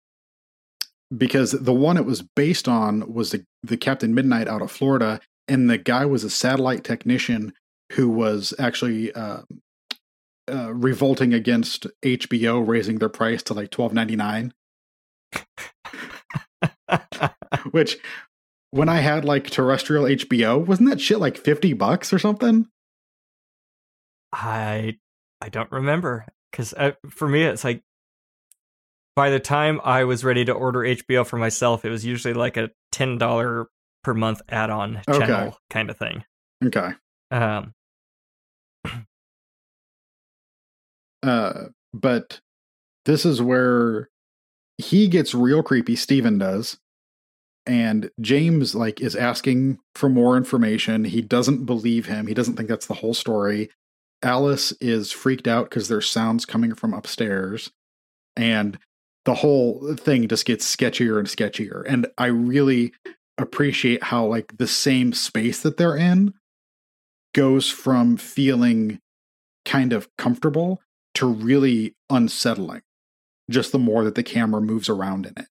because 1.16 1.52
the 1.52 1.74
one 1.74 1.96
it 1.96 2.06
was 2.06 2.22
based 2.36 2.68
on 2.68 3.14
was 3.14 3.32
the 3.32 3.46
the 3.64 3.78
Captain 3.78 4.14
Midnight 4.14 4.50
out 4.50 4.62
of 4.62 4.72
Florida 4.72 5.22
and 5.52 5.70
the 5.70 5.78
guy 5.78 6.06
was 6.06 6.24
a 6.24 6.30
satellite 6.30 6.84
technician 6.86 7.54
who 7.92 8.10
was 8.10 8.54
actually 8.58 9.12
uh, 9.14 9.42
uh 10.50 10.74
revolting 10.74 11.34
against 11.34 11.86
HBO 12.04 12.66
raising 12.66 13.00
their 13.00 13.10
price 13.10 13.44
to 13.44 13.54
like 13.54 13.70
12.99 13.70 14.52
which 17.72 17.98
when 18.72 18.88
I 18.88 19.02
had 19.02 19.26
like 19.26 19.50
terrestrial 19.50 20.06
HBO 20.06 20.66
wasn't 20.66 20.90
that 20.90 21.02
shit 21.02 21.20
like 21.20 21.38
50 21.38 21.74
bucks 21.74 22.14
or 22.14 22.20
something? 22.20 22.68
I 24.32 24.98
I 25.42 25.50
don't 25.50 25.72
remember 25.72 26.26
because 26.50 26.74
for 27.10 27.28
me 27.28 27.44
it's 27.44 27.66
like 27.66 27.82
by 29.16 29.30
the 29.30 29.40
time 29.40 29.82
I 29.84 30.06
was 30.06 30.24
ready 30.24 30.46
to 30.46 30.54
order 30.54 30.80
HBO 30.80 31.26
for 31.26 31.38
myself, 31.38 31.84
it 31.84 31.90
was 31.90 32.06
usually 32.06 32.34
like 32.34 32.56
a 32.56 32.72
ten 32.94 33.18
dollar 33.18 33.68
per 34.04 34.14
month 34.14 34.42
add 34.50 34.70
on 34.70 35.02
Okay. 35.08 35.26
channel 35.26 35.58
kind 35.70 35.90
of 35.90 35.98
thing. 35.98 36.24
okay 36.66 36.92
Um, 37.32 37.74
Uh, 41.24 41.66
but 41.94 42.40
this 43.06 43.26
is 43.26 43.42
where 43.42 44.10
he 44.78 45.08
gets 45.08 45.34
real 45.34 45.62
creepy. 45.62 45.96
Steven 45.96 46.38
does. 46.38 46.80
And 47.68 48.10
James 48.20 48.74
like 48.74 49.00
is 49.02 49.16
asking 49.16 49.78
for 49.94 50.10
more 50.10 50.36
information. 50.36 51.06
He 51.06 51.22
doesn't 51.22 51.66
believe 51.66 52.08
him. 52.08 52.26
He 52.26 52.34
doesn't 52.34 52.56
think 52.56 52.68
that's 52.68 52.88
the 52.88 52.96
whole 52.96 53.14
story. 53.14 53.70
Alice 54.24 54.72
is 54.82 55.12
freaked 55.12 55.48
out 55.48 55.70
because 55.70 55.88
there's 55.88 56.10
sounds 56.10 56.46
coming 56.46 56.74
from 56.74 56.94
upstairs. 56.94 57.70
And 58.36 58.80
the 59.26 59.36
whole 59.36 59.94
thing 59.96 60.28
just 60.28 60.46
gets 60.46 60.76
sketchier 60.76 61.20
and 61.20 61.28
sketchier. 61.28 61.84
And 61.88 62.08
I 62.18 62.28
really 62.28 62.94
appreciate 63.38 64.03
how 64.03 64.26
like 64.26 64.58
the 64.58 64.68
same 64.68 65.14
space 65.14 65.61
that 65.61 65.77
they're 65.77 65.95
in 65.98 66.34
goes 67.34 67.69
from 67.69 68.18
feeling 68.18 69.00
kind 69.66 69.93
of 69.93 70.08
comfortable 70.18 70.82
to 71.16 71.26
really 71.27 71.95
unsettling 72.10 72.82
just 73.50 73.72
the 73.72 73.80
more 73.80 74.03
that 74.03 74.16
the 74.16 74.24
camera 74.24 74.61
moves 74.61 74.90
around 74.90 75.26
in 75.26 75.34
it 75.38 75.48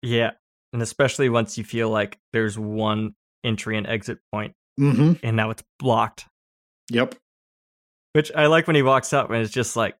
yeah, 0.00 0.30
and 0.72 0.80
especially 0.80 1.28
once 1.28 1.58
you 1.58 1.64
feel 1.64 1.90
like 1.90 2.18
there's 2.32 2.56
one 2.56 3.14
entry 3.42 3.76
and 3.76 3.84
exit 3.86 4.18
point, 4.32 4.54
mm-hmm 4.78 5.14
and 5.24 5.36
now 5.36 5.50
it's 5.50 5.64
blocked. 5.80 6.26
yep 6.90 7.16
Which 8.12 8.30
I 8.34 8.46
like 8.46 8.66
when 8.68 8.76
he 8.76 8.82
walks 8.82 9.12
up 9.12 9.28
and 9.30 9.42
it's 9.42 9.52
just 9.52 9.74
like 9.76 9.96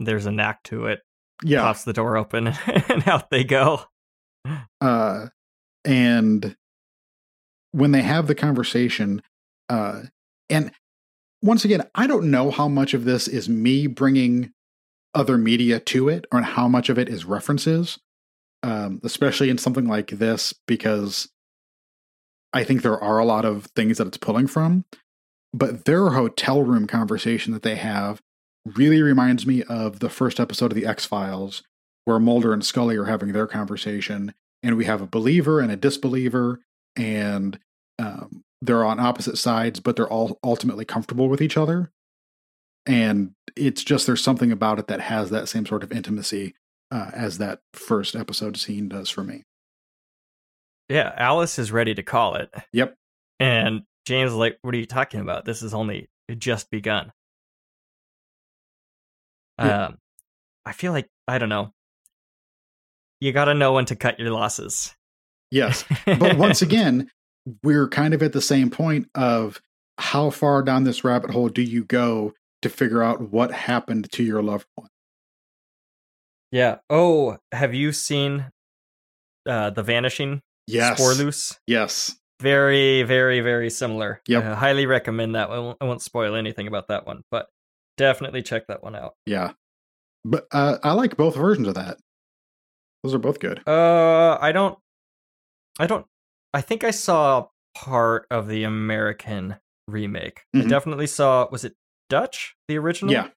there's 0.00 0.24
a 0.26 0.32
knack 0.32 0.62
to 0.64 0.86
it. 0.86 1.02
yeah 1.42 1.60
Pops 1.60 1.84
the 1.84 1.92
door 1.92 2.16
open 2.16 2.46
and 2.66 3.06
out 3.06 3.28
they 3.30 3.44
go. 3.44 3.82
uh 4.80 5.26
and 5.84 6.56
when 7.72 7.92
they 7.92 8.02
have 8.02 8.26
the 8.26 8.34
conversation 8.34 9.22
uh 9.68 10.02
and 10.48 10.70
once 11.42 11.64
again 11.64 11.82
i 11.94 12.06
don't 12.06 12.30
know 12.30 12.50
how 12.50 12.68
much 12.68 12.94
of 12.94 13.04
this 13.04 13.28
is 13.28 13.48
me 13.48 13.86
bringing 13.86 14.52
other 15.14 15.38
media 15.38 15.78
to 15.78 16.08
it 16.08 16.26
or 16.32 16.40
how 16.42 16.68
much 16.68 16.88
of 16.88 16.98
it 16.98 17.08
is 17.08 17.24
references 17.24 17.98
um 18.62 19.00
especially 19.02 19.50
in 19.50 19.58
something 19.58 19.86
like 19.86 20.10
this 20.10 20.54
because 20.66 21.28
i 22.52 22.64
think 22.64 22.82
there 22.82 22.98
are 22.98 23.18
a 23.18 23.24
lot 23.24 23.44
of 23.44 23.66
things 23.76 23.98
that 23.98 24.06
it's 24.06 24.16
pulling 24.16 24.46
from 24.46 24.84
but 25.52 25.84
their 25.84 26.10
hotel 26.10 26.62
room 26.62 26.86
conversation 26.86 27.52
that 27.52 27.62
they 27.62 27.76
have 27.76 28.20
really 28.64 29.02
reminds 29.02 29.46
me 29.46 29.62
of 29.64 30.00
the 30.00 30.08
first 30.08 30.40
episode 30.40 30.72
of 30.72 30.76
the 30.76 30.86
x-files 30.86 31.62
where 32.04 32.18
mulder 32.18 32.52
and 32.52 32.64
scully 32.64 32.96
are 32.96 33.04
having 33.04 33.32
their 33.32 33.46
conversation 33.46 34.34
and 34.64 34.76
we 34.76 34.86
have 34.86 35.00
a 35.00 35.06
believer 35.06 35.60
and 35.60 35.70
a 35.70 35.76
disbeliever 35.76 36.60
and 36.96 37.58
um, 37.98 38.42
they're 38.60 38.84
on 38.84 38.98
opposite 38.98 39.38
sides 39.38 39.78
but 39.78 39.94
they're 39.94 40.08
all 40.08 40.38
ultimately 40.42 40.84
comfortable 40.84 41.28
with 41.28 41.40
each 41.40 41.56
other 41.56 41.92
and 42.86 43.32
it's 43.56 43.84
just 43.84 44.06
there's 44.06 44.22
something 44.22 44.50
about 44.50 44.78
it 44.78 44.88
that 44.88 45.00
has 45.00 45.30
that 45.30 45.48
same 45.48 45.64
sort 45.66 45.82
of 45.82 45.92
intimacy 45.92 46.54
uh, 46.90 47.10
as 47.14 47.38
that 47.38 47.60
first 47.72 48.16
episode 48.16 48.56
scene 48.56 48.88
does 48.88 49.08
for 49.10 49.22
me 49.22 49.44
Yeah, 50.88 51.12
Alice 51.16 51.58
is 51.58 51.72
ready 51.72 51.94
to 51.94 52.02
call 52.02 52.34
it. 52.36 52.52
Yep. 52.72 52.94
And 53.40 53.82
James 54.06 54.32
is 54.32 54.36
like, 54.36 54.58
What 54.62 54.74
are 54.74 54.78
you 54.78 54.86
talking 54.86 55.20
about? 55.20 55.44
This 55.44 55.62
has 55.62 55.72
only 55.74 56.08
just 56.38 56.70
begun. 56.70 57.10
Yeah. 59.58 59.86
Um, 59.86 59.98
I 60.66 60.72
feel 60.72 60.92
like 60.92 61.08
I 61.28 61.38
don't 61.38 61.48
know. 61.48 61.72
You 63.20 63.32
got 63.32 63.46
to 63.46 63.54
know 63.54 63.72
when 63.72 63.84
to 63.86 63.96
cut 63.96 64.18
your 64.18 64.30
losses. 64.30 64.94
Yes. 65.50 65.84
But 66.06 66.36
once 66.36 66.62
again, 66.62 67.10
we're 67.62 67.88
kind 67.88 68.14
of 68.14 68.22
at 68.22 68.32
the 68.32 68.40
same 68.40 68.70
point 68.70 69.08
of 69.14 69.60
how 69.98 70.30
far 70.30 70.62
down 70.62 70.84
this 70.84 71.04
rabbit 71.04 71.30
hole 71.30 71.48
do 71.48 71.62
you 71.62 71.84
go 71.84 72.32
to 72.62 72.68
figure 72.68 73.02
out 73.02 73.30
what 73.32 73.52
happened 73.52 74.10
to 74.12 74.24
your 74.24 74.42
loved 74.42 74.66
one? 74.74 74.88
yeah. 76.54 76.76
Oh, 76.88 77.38
have 77.50 77.74
you 77.74 77.90
seen 77.90 78.46
uh, 79.44 79.70
the 79.70 79.82
Vanishing? 79.82 80.40
Yes. 80.68 81.00
Spoorloos. 81.00 81.58
Yes. 81.66 82.16
Very, 82.40 83.02
very, 83.02 83.40
very 83.40 83.70
similar. 83.70 84.20
Yep. 84.28 84.44
Uh, 84.44 84.54
highly 84.54 84.86
recommend 84.86 85.34
that. 85.34 85.50
I 85.50 85.58
won't, 85.58 85.78
I 85.80 85.84
won't 85.84 86.00
spoil 86.00 86.36
anything 86.36 86.68
about 86.68 86.86
that 86.88 87.08
one, 87.08 87.22
but 87.32 87.46
definitely 87.96 88.42
check 88.42 88.68
that 88.68 88.84
one 88.84 88.94
out. 88.94 89.14
Yeah. 89.26 89.52
But 90.24 90.46
uh, 90.52 90.78
I 90.84 90.92
like 90.92 91.16
both 91.16 91.34
versions 91.34 91.66
of 91.66 91.74
that. 91.74 91.98
Those 93.04 93.14
are 93.14 93.18
both 93.18 93.38
good. 93.38 93.60
Uh, 93.68 94.38
I 94.40 94.50
don't. 94.50 94.78
I 95.78 95.86
don't. 95.86 96.06
I 96.54 96.60
think 96.62 96.82
I 96.84 96.90
saw 96.90 97.48
part 97.76 98.26
of 98.30 98.48
the 98.48 98.64
American 98.64 99.56
remake. 99.86 100.46
I 100.54 100.58
Mhm. 100.58 100.68
definitely 100.70 101.06
saw. 101.06 101.46
Was 101.52 101.64
it 101.64 101.76
Dutch? 102.08 102.56
The 102.66 102.78
original? 102.78 103.12
Yeah. 103.12 103.28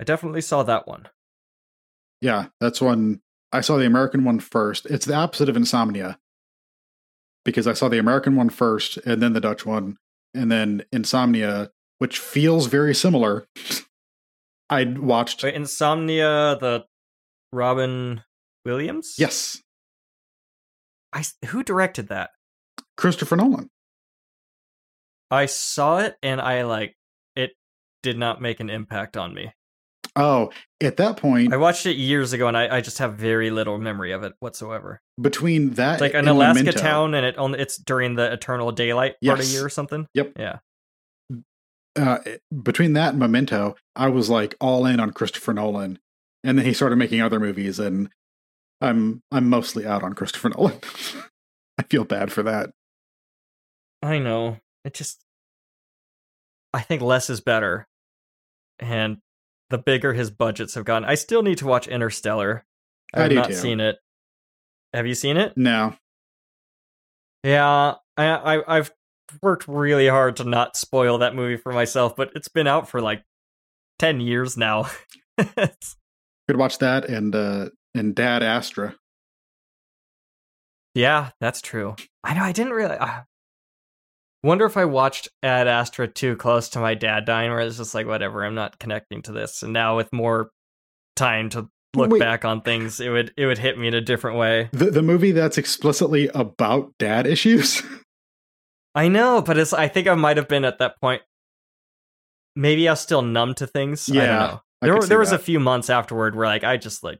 I 0.00 0.04
definitely 0.04 0.40
saw 0.40 0.62
that 0.62 0.86
one. 0.86 1.08
Yeah. 2.20 2.46
That's 2.60 2.80
one. 2.80 3.22
I 3.52 3.60
saw 3.60 3.76
the 3.76 3.86
American 3.86 4.24
one 4.24 4.38
first. 4.40 4.86
It's 4.86 5.06
the 5.06 5.14
opposite 5.14 5.48
of 5.48 5.56
Insomnia 5.56 6.18
because 7.44 7.66
I 7.66 7.72
saw 7.72 7.88
the 7.88 7.98
American 7.98 8.36
one 8.36 8.50
first 8.50 8.98
and 8.98 9.20
then 9.22 9.32
the 9.32 9.40
Dutch 9.40 9.66
one. 9.66 9.98
And 10.32 10.50
then 10.50 10.84
Insomnia, 10.92 11.70
which 11.98 12.18
feels 12.18 12.66
very 12.66 12.94
similar. 12.94 13.46
I 14.70 14.84
watched. 14.84 15.42
Wait, 15.44 15.54
Insomnia, 15.54 16.56
the 16.60 16.86
Robin 17.52 18.22
Williams. 18.64 19.14
Yes. 19.18 19.60
I 21.12 21.24
who 21.46 21.62
directed 21.62 22.08
that? 22.08 22.30
Christopher 22.96 23.36
Nolan. 23.36 23.70
I 25.30 25.46
saw 25.46 25.98
it 25.98 26.16
and 26.22 26.40
I 26.40 26.62
like 26.64 26.94
it. 27.36 27.52
Did 28.02 28.18
not 28.18 28.40
make 28.42 28.60
an 28.60 28.70
impact 28.70 29.16
on 29.16 29.32
me. 29.34 29.52
Oh, 30.16 30.50
at 30.80 30.96
that 30.98 31.16
point, 31.16 31.52
I 31.52 31.56
watched 31.56 31.86
it 31.86 31.96
years 31.96 32.32
ago 32.32 32.46
and 32.46 32.56
I, 32.56 32.76
I 32.76 32.80
just 32.80 32.98
have 32.98 33.14
very 33.14 33.50
little 33.50 33.78
memory 33.78 34.12
of 34.12 34.22
it 34.22 34.32
whatsoever. 34.38 35.00
between 35.20 35.70
that 35.70 35.94
It's 35.94 36.00
like 36.02 36.12
an 36.12 36.20
and 36.20 36.28
Alaska 36.28 36.62
Memento- 36.62 36.80
town, 36.80 37.14
and 37.14 37.26
it 37.26 37.34
only 37.36 37.58
it's 37.58 37.76
during 37.78 38.14
the 38.14 38.32
eternal 38.32 38.70
daylight 38.70 39.14
part 39.24 39.40
of 39.40 39.44
Yes. 39.44 39.52
year 39.54 39.64
or 39.64 39.68
something. 39.68 40.06
Yep. 40.14 40.32
Yeah. 40.38 40.58
uh, 41.96 42.18
between 42.62 42.92
that 42.92 43.10
and 43.10 43.18
Memento, 43.18 43.74
I 43.96 44.08
was 44.08 44.30
like 44.30 44.54
all 44.60 44.86
in 44.86 45.00
on 45.00 45.10
Christopher 45.12 45.52
Nolan, 45.52 45.98
and 46.44 46.58
then 46.58 46.64
he 46.66 46.74
started 46.74 46.96
making 46.96 47.20
other 47.20 47.40
movies, 47.40 47.78
and 47.80 48.08
I'm 48.84 49.22
I'm 49.32 49.48
mostly 49.48 49.86
out 49.86 50.02
on 50.02 50.12
Christopher 50.14 50.50
Nolan. 50.50 50.78
I 51.78 51.82
feel 51.84 52.04
bad 52.04 52.30
for 52.30 52.42
that. 52.44 52.70
I 54.02 54.18
know. 54.18 54.58
It 54.84 54.94
just 54.94 55.24
I 56.72 56.80
think 56.82 57.02
less 57.02 57.30
is 57.30 57.40
better. 57.40 57.86
And 58.78 59.18
the 59.70 59.78
bigger 59.78 60.12
his 60.12 60.30
budgets 60.30 60.74
have 60.74 60.84
gotten. 60.84 61.08
I 61.08 61.14
still 61.14 61.42
need 61.42 61.58
to 61.58 61.66
watch 61.66 61.88
Interstellar. 61.88 62.64
I 63.14 63.24
I've 63.24 63.30
do 63.30 63.36
not 63.36 63.48
too. 63.48 63.54
seen 63.54 63.80
it. 63.80 63.96
Have 64.92 65.06
you 65.06 65.14
seen 65.14 65.36
it? 65.36 65.54
No, 65.56 65.94
Yeah. 67.42 67.94
I, 68.16 68.26
I 68.26 68.76
I've 68.78 68.92
worked 69.42 69.66
really 69.66 70.06
hard 70.06 70.36
to 70.36 70.44
not 70.44 70.76
spoil 70.76 71.18
that 71.18 71.34
movie 71.34 71.56
for 71.56 71.72
myself, 71.72 72.14
but 72.14 72.30
it's 72.36 72.48
been 72.48 72.66
out 72.68 72.88
for 72.88 73.00
like 73.00 73.24
ten 73.98 74.20
years 74.20 74.56
now. 74.56 74.88
Could 75.38 76.56
watch 76.56 76.78
that 76.78 77.06
and 77.06 77.34
uh 77.34 77.70
and 77.94 78.14
Dad 78.14 78.42
Astra. 78.42 78.96
Yeah, 80.94 81.30
that's 81.40 81.60
true. 81.60 81.96
I 82.22 82.34
know. 82.34 82.42
I 82.42 82.52
didn't 82.52 82.72
really. 82.72 82.96
Uh, 82.96 83.22
wonder 84.42 84.64
if 84.64 84.76
I 84.76 84.84
watched 84.84 85.28
Ad 85.42 85.66
Astra 85.66 86.06
too 86.06 86.36
close 86.36 86.68
to 86.70 86.78
my 86.78 86.94
dad 86.94 87.24
dying, 87.24 87.50
where 87.50 87.60
it's 87.60 87.78
just 87.78 87.94
like, 87.94 88.06
whatever, 88.06 88.44
I'm 88.44 88.54
not 88.54 88.78
connecting 88.78 89.22
to 89.22 89.32
this. 89.32 89.62
And 89.62 89.72
now 89.72 89.96
with 89.96 90.12
more 90.12 90.50
time 91.16 91.48
to 91.50 91.68
look 91.96 92.10
Wait. 92.10 92.20
back 92.20 92.44
on 92.44 92.60
things, 92.60 93.00
it 93.00 93.08
would 93.08 93.32
it 93.36 93.46
would 93.46 93.58
hit 93.58 93.78
me 93.78 93.88
in 93.88 93.94
a 93.94 94.00
different 94.00 94.36
way. 94.38 94.68
The 94.72 94.90
the 94.90 95.02
movie 95.02 95.32
that's 95.32 95.58
explicitly 95.58 96.28
about 96.28 96.92
dad 96.98 97.26
issues. 97.26 97.82
I 98.94 99.08
know, 99.08 99.42
but 99.42 99.58
it's. 99.58 99.72
I 99.72 99.88
think 99.88 100.06
I 100.06 100.14
might 100.14 100.36
have 100.36 100.46
been 100.46 100.64
at 100.64 100.78
that 100.78 101.00
point. 101.00 101.22
Maybe 102.54 102.88
I 102.88 102.92
was 102.92 103.00
still 103.00 103.22
numb 103.22 103.54
to 103.56 103.66
things. 103.66 104.08
I 104.08 104.14
Yeah, 104.14 104.26
don't 104.26 104.38
know. 104.38 104.60
There, 105.00 105.08
there 105.08 105.18
was 105.18 105.32
a 105.32 105.38
few 105.38 105.58
months 105.58 105.90
afterward 105.90 106.36
where 106.36 106.46
like 106.46 106.62
I 106.62 106.76
just 106.76 107.02
like 107.02 107.18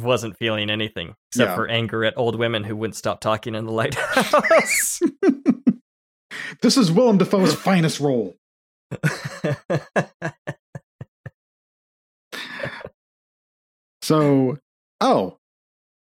wasn't 0.00 0.36
feeling 0.38 0.70
anything 0.70 1.14
except 1.30 1.50
Yeah. 1.50 1.54
for 1.54 1.68
anger 1.68 2.04
at 2.04 2.16
old 2.16 2.36
women 2.38 2.64
who 2.64 2.76
wouldn't 2.76 2.96
stop 2.96 3.20
talking 3.20 3.54
in 3.54 3.64
the 3.66 3.72
lighthouse. 3.72 5.00
this 6.62 6.76
is 6.76 6.90
Willem 6.90 7.18
Dafoe's 7.18 7.54
finest 7.54 8.00
role. 8.00 8.34
So, 14.02 14.58
oh, 15.00 15.38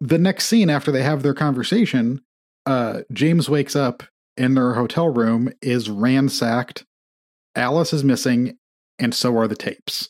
the 0.02 0.18
next 0.18 0.46
scene 0.48 0.70
after 0.70 0.92
they 0.92 1.04
have 1.04 1.24
their 1.24 1.34
conversation, 1.34 2.22
uh, 2.66 3.02
James 3.14 3.50
wakes 3.50 3.76
up 3.76 4.04
in 4.36 4.54
their 4.56 4.74
hotel 4.74 5.08
room, 5.10 5.50
is 5.62 5.90
ransacked. 5.90 6.86
Alice 7.56 7.94
is 7.94 8.04
missing, 8.04 8.58
and 9.00 9.16
so 9.16 9.36
are 9.38 9.48
the 9.48 9.56
tapes. 9.56 10.10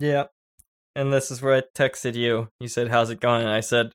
Yeah. 0.00 0.24
And 0.96 1.12
this 1.12 1.30
is 1.30 1.42
where 1.42 1.54
I 1.54 1.62
texted 1.76 2.14
you. 2.14 2.48
You 2.58 2.68
said, 2.68 2.88
How's 2.88 3.10
it 3.10 3.20
going? 3.20 3.42
And 3.42 3.50
I 3.50 3.60
said, 3.60 3.92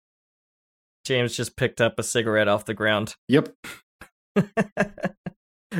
James 1.03 1.35
just 1.35 1.57
picked 1.57 1.81
up 1.81 1.97
a 1.97 2.03
cigarette 2.03 2.47
off 2.47 2.65
the 2.65 2.75
ground. 2.75 3.15
Yep. 3.27 3.55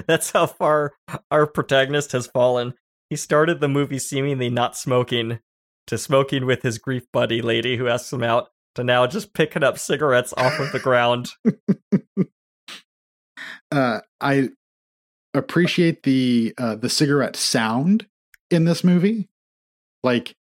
That's 0.08 0.32
how 0.32 0.48
far 0.48 0.94
our 1.30 1.46
protagonist 1.46 2.14
has 2.14 2.26
fallen. 2.26 2.74
He 3.12 3.16
started 3.16 3.60
the 3.60 3.68
movie 3.68 4.00
seemingly 4.00 4.50
not 4.50 4.76
smoking, 4.76 5.40
to 5.86 5.98
smoking 6.00 6.48
with 6.48 6.64
his 6.64 6.80
grief 6.80 7.04
buddy 7.14 7.42
lady 7.42 7.78
who 7.78 7.88
asks 7.88 8.12
him 8.12 8.24
out, 8.24 8.50
to 8.74 8.84
now 8.84 9.06
just 9.06 9.36
picking 9.36 9.64
up 9.64 9.78
cigarettes 9.78 10.34
off 10.36 10.60
of 10.60 10.72
the 10.72 10.80
ground. 10.80 11.32
Uh, 13.72 14.02
I 14.20 14.50
appreciate 15.34 16.04
the 16.04 16.54
uh, 16.58 16.76
the 16.76 16.90
cigarette 16.90 17.36
sound 17.36 18.06
in 18.52 18.66
this 18.66 18.84
movie. 18.84 19.30
Like 20.04 20.36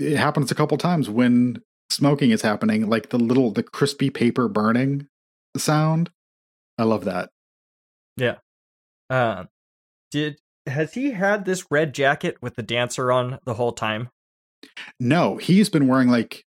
it 0.00 0.16
happens 0.16 0.50
a 0.50 0.54
couple 0.54 0.78
times 0.78 1.08
when 1.08 1.62
smoking 1.90 2.30
is 2.30 2.42
happening, 2.42 2.88
like 2.88 3.10
the 3.10 3.18
little 3.18 3.50
the 3.50 3.62
crispy 3.62 4.10
paper 4.10 4.48
burning 4.48 5.06
sound. 5.56 6.10
I 6.78 6.84
love 6.84 7.04
that. 7.04 7.30
Um, 9.10 9.48
did 10.10 10.38
has 10.66 10.94
he 10.94 11.12
had 11.12 11.44
this 11.44 11.66
red 11.70 11.94
jacket 11.94 12.36
with 12.40 12.54
the 12.56 12.62
dancer 12.62 13.10
on 13.10 13.38
the 13.44 13.54
whole 13.54 13.72
time? 13.72 14.08
No, 14.98 15.36
he's 15.36 15.68
been 15.68 15.88
wearing 15.88 16.08
like 16.08 16.44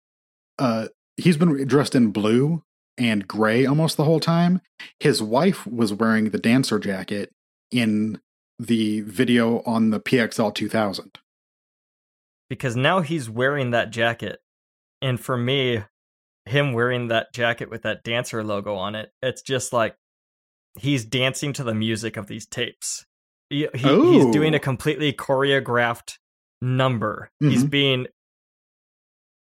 uh 0.60 0.88
he's 1.18 1.38
been 1.38 1.68
dressed 1.68 1.96
in 1.96 2.12
blue 2.12 2.64
and 2.98 3.28
gray 3.28 3.66
almost 3.66 3.98
the 3.98 4.06
whole 4.06 4.20
time. 4.20 4.62
His 5.00 5.22
wife 5.22 5.68
was 5.68 5.94
wearing 5.94 6.32
the 6.32 6.40
dancer 6.40 6.80
jacket 6.80 7.32
in 7.72 8.20
the 8.60 9.02
video 9.02 9.62
on 9.66 9.92
the 9.92 10.00
PXL 10.00 10.54
2000. 10.54 11.20
Because 12.50 12.76
now 12.76 13.02
he's 13.02 13.30
wearing 13.30 13.72
that 13.72 13.92
jacket 13.92 14.40
and 15.02 15.20
for 15.20 15.38
me 15.38 15.84
him 16.46 16.74
wearing 16.74 17.10
that 17.10 17.34
jacket 17.34 17.70
with 17.70 17.82
that 17.84 18.04
dancer 18.04 18.44
logo 18.44 18.76
on 18.76 18.96
it 18.96 19.12
it's 19.22 19.42
just 19.42 19.74
like 19.74 19.96
he's 20.80 21.04
dancing 21.06 21.52
to 21.54 21.64
the 21.64 21.74
music 21.74 22.18
of 22.18 22.28
these 22.28 22.46
tapes. 22.46 23.06
He, 23.50 23.68
he- 23.74 24.12
he's 24.14 24.26
doing 24.28 24.54
a 24.54 24.60
completely 24.60 25.12
choreographed 25.14 26.18
number. 26.62 27.32
He's 27.40 27.64
Mhm. 27.64 27.70
being 27.70 28.08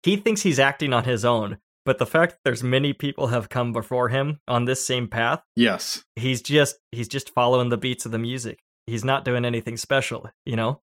he 0.03 0.17
thinks 0.17 0.43
he's 0.43 0.59
acting 0.59 0.93
on 0.93 1.05
his 1.05 1.25
own 1.25 1.59
but 1.87 1.99
the 1.99 2.07
fact 2.07 2.33
that 2.33 2.39
there's 2.45 2.63
many 2.63 2.93
people 2.93 3.29
have 3.29 3.49
come 3.49 3.73
before 3.73 4.09
him 4.11 4.39
on 4.47 4.65
this 4.65 4.85
same 4.87 5.09
path 5.09 5.43
Yes. 5.57 6.05
he's 6.17 6.43
just 6.43 6.77
he's 6.93 7.09
just 7.09 7.31
following 7.35 7.69
the 7.69 7.77
beats 7.79 8.05
of 8.07 8.13
the 8.13 8.19
music. 8.19 8.59
He's 8.87 9.05
not 9.05 9.25
doing 9.25 9.45
anything 9.45 9.77
special 9.77 10.29
you 10.45 10.57
know? 10.57 10.81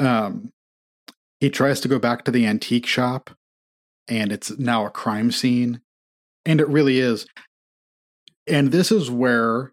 Um 0.00 0.52
he 1.40 1.50
tries 1.50 1.80
to 1.80 1.88
go 1.88 1.98
back 1.98 2.24
to 2.24 2.30
the 2.30 2.46
antique 2.46 2.86
shop 2.86 3.30
and 4.08 4.32
it's 4.32 4.56
now 4.58 4.86
a 4.86 4.90
crime 4.90 5.30
scene 5.30 5.80
and 6.44 6.60
it 6.60 6.68
really 6.68 6.98
is. 6.98 7.26
And 8.46 8.72
this 8.72 8.90
is 8.90 9.10
where 9.10 9.72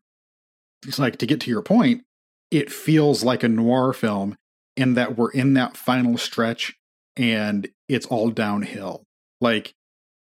it's 0.86 1.00
like 1.00 1.18
to 1.18 1.26
get 1.26 1.40
to 1.42 1.50
your 1.50 1.62
point, 1.62 2.04
it 2.52 2.72
feels 2.72 3.24
like 3.24 3.44
a 3.44 3.50
noir 3.50 3.94
film 3.94 4.36
in 4.76 4.94
that 4.96 5.18
we're 5.18 5.32
in 5.32 5.54
that 5.54 5.78
final 5.78 6.18
stretch 6.18 6.76
and 7.16 7.68
it's 7.88 8.06
all 8.08 8.30
downhill. 8.30 9.04
Like 9.42 9.74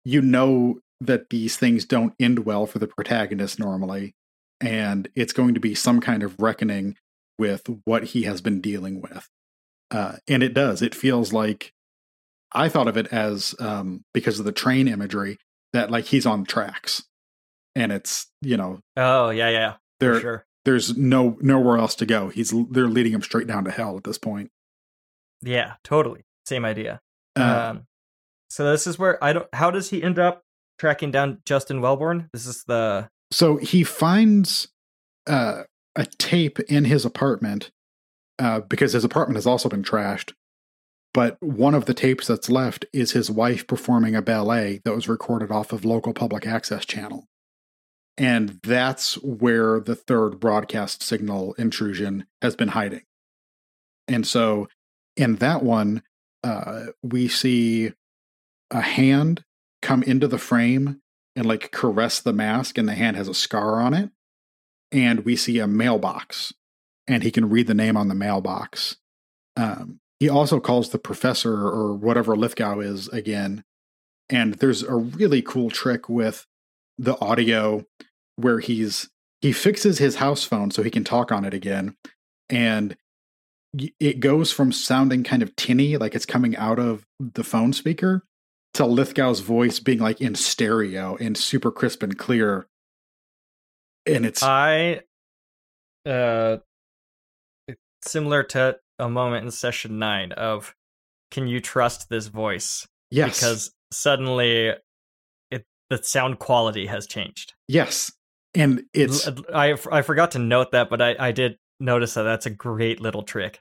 you 0.06 0.22
know 0.22 0.80
that 1.02 1.30
these 1.30 1.58
things 1.58 1.86
don't 1.86 2.14
end 2.20 2.46
well 2.46 2.66
for 2.66 2.80
the 2.80 2.88
protagonist 2.88 3.60
normally 3.60 4.14
and 4.62 5.10
it's 5.16 5.34
going 5.34 5.54
to 5.54 5.60
be 5.60 5.76
some 5.76 6.02
kind 6.02 6.24
of 6.24 6.40
reckoning 6.40 6.96
with 7.38 7.64
what 7.86 8.06
he 8.06 8.24
has 8.24 8.42
been 8.42 8.60
dealing 8.60 9.02
with. 9.02 9.30
Uh, 9.92 10.18
and 10.28 10.44
it 10.44 10.54
does. 10.54 10.82
It 10.82 10.94
feels 10.94 11.34
like 11.34 11.74
I 12.52 12.70
thought 12.70 12.88
of 12.88 12.98
it 12.98 13.08
as 13.08 13.56
um, 13.60 14.04
because 14.14 14.40
of 14.40 14.46
the 14.46 14.52
train 14.52 14.88
imagery 14.88 15.38
that 15.74 15.92
like 15.92 16.06
he's 16.06 16.26
on 16.26 16.46
tracks, 16.46 17.04
and 17.76 17.92
it's 17.92 18.28
you 18.42 18.58
know 18.58 18.80
Oh 18.98 19.30
yeah, 19.30 19.50
yeah, 19.50 19.74
there 20.00 20.20
sure. 20.20 20.46
there's 20.66 20.98
no 20.98 21.38
nowhere 21.42 21.78
else 21.78 21.96
to 21.96 22.06
go. 22.06 22.30
He's 22.30 22.54
they're 22.72 22.88
leading 22.88 23.14
him 23.14 23.22
straight 23.22 23.48
down 23.48 23.66
to 23.66 23.72
hell 23.72 23.98
at 23.98 24.04
this 24.04 24.18
point. 24.18 24.52
Yeah, 25.42 25.76
totally. 25.84 26.26
Same 26.46 26.66
idea. 26.66 27.02
Uh, 27.36 27.72
um, 27.72 27.88
so 28.50 28.70
this 28.70 28.88
is 28.88 28.98
where 28.98 29.24
I 29.24 29.34
don't. 29.34 29.48
How 29.54 29.72
does 29.72 29.90
he 29.90 30.02
end 30.04 30.20
up 30.20 30.44
tracking 30.80 31.12
down 31.12 31.40
Justin 31.46 31.82
Welborn? 31.82 32.30
This 32.34 32.46
is 32.46 32.64
the 32.68 33.10
So 33.32 33.58
he 33.58 33.84
finds 33.84 34.70
uh, 35.28 35.64
a 35.96 36.06
tape 36.06 36.60
in 36.62 36.86
his 36.86 37.06
apartment 37.06 37.72
uh, 38.40 38.62
because 38.62 38.94
his 38.94 39.04
apartment 39.04 39.36
has 39.36 39.46
also 39.46 39.70
been 39.70 39.84
trashed. 39.84 40.34
But 41.14 41.38
one 41.42 41.76
of 41.76 41.86
the 41.86 41.94
tapes 41.94 42.28
that's 42.28 42.50
left 42.50 42.86
is 42.94 43.12
his 43.12 43.30
wife 43.30 43.68
performing 43.68 44.16
a 44.16 44.22
ballet 44.22 44.82
that 44.86 44.96
was 44.96 45.10
recorded 45.10 45.52
off 45.52 45.74
of 45.74 45.84
local 45.84 46.14
public 46.14 46.48
access 46.48 46.86
channel. 46.86 47.26
And 48.18 48.60
that's 48.64 49.16
where 49.24 49.80
the 49.80 49.96
third 49.96 50.40
broadcast 50.40 51.02
signal 51.02 51.54
intrusion 51.54 52.26
has 52.42 52.56
been 52.56 52.70
hiding. 52.70 53.04
And 54.08 54.28
so 54.28 54.68
in 55.16 55.38
that 55.38 55.64
one, 55.64 56.04
uh, 56.44 56.88
we 57.02 57.28
see 57.28 57.94
a 58.72 58.82
hand 58.82 59.44
come 59.82 60.04
into 60.04 60.28
the 60.28 60.38
frame 60.38 61.02
and 61.36 61.46
like 61.46 61.72
caress 61.72 62.20
the 62.20 62.34
mask, 62.34 62.78
and 62.78 62.88
the 62.88 62.94
hand 62.94 63.16
has 63.16 63.28
a 63.28 63.34
scar 63.34 63.80
on 63.80 63.94
it. 63.94 64.10
And 64.92 65.24
we 65.24 65.36
see 65.36 65.60
a 65.60 65.68
mailbox, 65.68 66.54
and 67.10 67.24
he 67.24 67.32
can 67.32 67.50
read 67.50 67.68
the 67.68 67.74
name 67.74 67.98
on 67.98 68.08
the 68.08 68.16
mailbox. 68.16 68.98
Um, 69.58 70.00
he 70.20 70.30
also 70.30 70.60
calls 70.60 70.90
the 70.90 71.00
professor 71.00 71.54
or 71.54 71.94
whatever 71.96 72.36
Lithgow 72.36 72.80
is 72.80 73.08
again. 73.10 73.64
And 74.30 74.54
there's 74.56 74.84
a 74.84 74.96
really 74.96 75.42
cool 75.42 75.72
trick 75.72 76.08
with 76.08 76.46
the 76.98 77.20
audio 77.20 77.86
where 78.36 78.60
he's 78.60 79.10
he 79.42 79.52
fixes 79.52 79.98
his 79.98 80.18
house 80.18 80.44
phone 80.44 80.70
so 80.70 80.84
he 80.84 80.92
can 80.92 81.04
talk 81.04 81.32
on 81.32 81.46
it 81.46 81.54
again. 81.54 81.96
And 82.50 82.96
it 84.00 84.20
goes 84.20 84.52
from 84.52 84.72
sounding 84.72 85.24
kind 85.24 85.42
of 85.42 85.56
tinny, 85.56 85.98
like 85.98 86.14
it's 86.14 86.26
coming 86.26 86.56
out 86.58 86.78
of 86.78 87.06
the 87.20 87.44
phone 87.44 87.74
speaker, 87.74 88.24
to 88.74 88.86
Lithgow's 88.86 89.40
voice 89.40 89.80
being 89.80 90.00
like 90.00 90.22
in 90.22 90.36
stereo 90.36 91.16
and 91.20 91.38
super 91.38 91.72
crisp 91.72 92.04
and 92.04 92.18
clear. 92.18 92.68
And 94.06 94.26
it's 94.26 94.44
I 94.44 95.02
uh 96.06 96.58
similar 98.04 98.44
to 98.44 98.78
a 98.98 99.10
moment 99.10 99.46
in 99.46 99.52
session 99.52 100.00
nine 100.00 100.32
of 100.34 100.76
can 101.32 101.48
you 101.48 101.60
trust 101.60 102.10
this 102.10 102.28
voice? 102.28 102.88
yes, 103.12 103.40
Because 103.40 103.72
suddenly 103.92 104.74
it 105.52 105.66
the 105.90 106.02
sound 106.04 106.40
quality 106.40 106.86
has 106.88 107.08
changed. 107.08 107.54
yes, 107.68 108.12
and 108.56 108.84
it's 108.94 109.28
I, 109.54 109.76
I 109.92 110.02
forgot 110.02 110.32
to 110.32 110.40
note 110.40 110.72
that, 110.72 110.90
but 110.90 111.02
I 111.02 111.16
I 111.20 111.32
did 111.32 111.58
notice 111.80 112.14
that 112.16 112.24
that's 112.24 112.46
a 112.46 112.50
great 112.52 113.00
little 113.00 113.24
trick. 113.24 113.60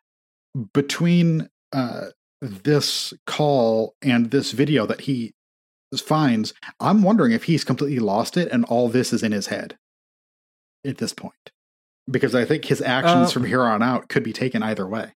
between 0.73 1.49
uh, 1.73 2.07
this 2.41 3.13
call 3.27 3.95
and 4.03 4.31
this 4.31 4.53
video 4.53 4.87
that 4.87 5.03
he 5.03 5.33
finds, 5.97 6.53
I'm 6.81 7.03
wondering 7.03 7.33
if 7.33 7.45
he's 7.45 7.65
completely 7.65 7.99
lost 7.99 8.37
it 8.37 8.51
and 8.51 8.65
all 8.65 8.89
this 8.89 9.13
is 9.13 9.23
in 9.23 9.33
his 9.33 9.47
head 9.49 9.77
at 10.85 10.99
this 10.99 11.13
point. 11.13 11.51
Because 12.11 12.35
I 12.35 12.45
think 12.45 12.65
his 12.65 12.81
actions 12.81 13.29
Uh, 13.29 13.33
from 13.33 13.45
here 13.45 13.63
on 13.63 13.83
out 13.83 14.09
could 14.09 14.23
be 14.23 14.33
taken 14.33 14.63
either 14.63 14.87
way. 14.87 15.13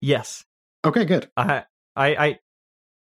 Yes. 0.00 0.44
Okay, 0.84 1.04
good. 1.04 1.30
I 1.36 1.64
I 1.96 2.16
I 2.16 2.38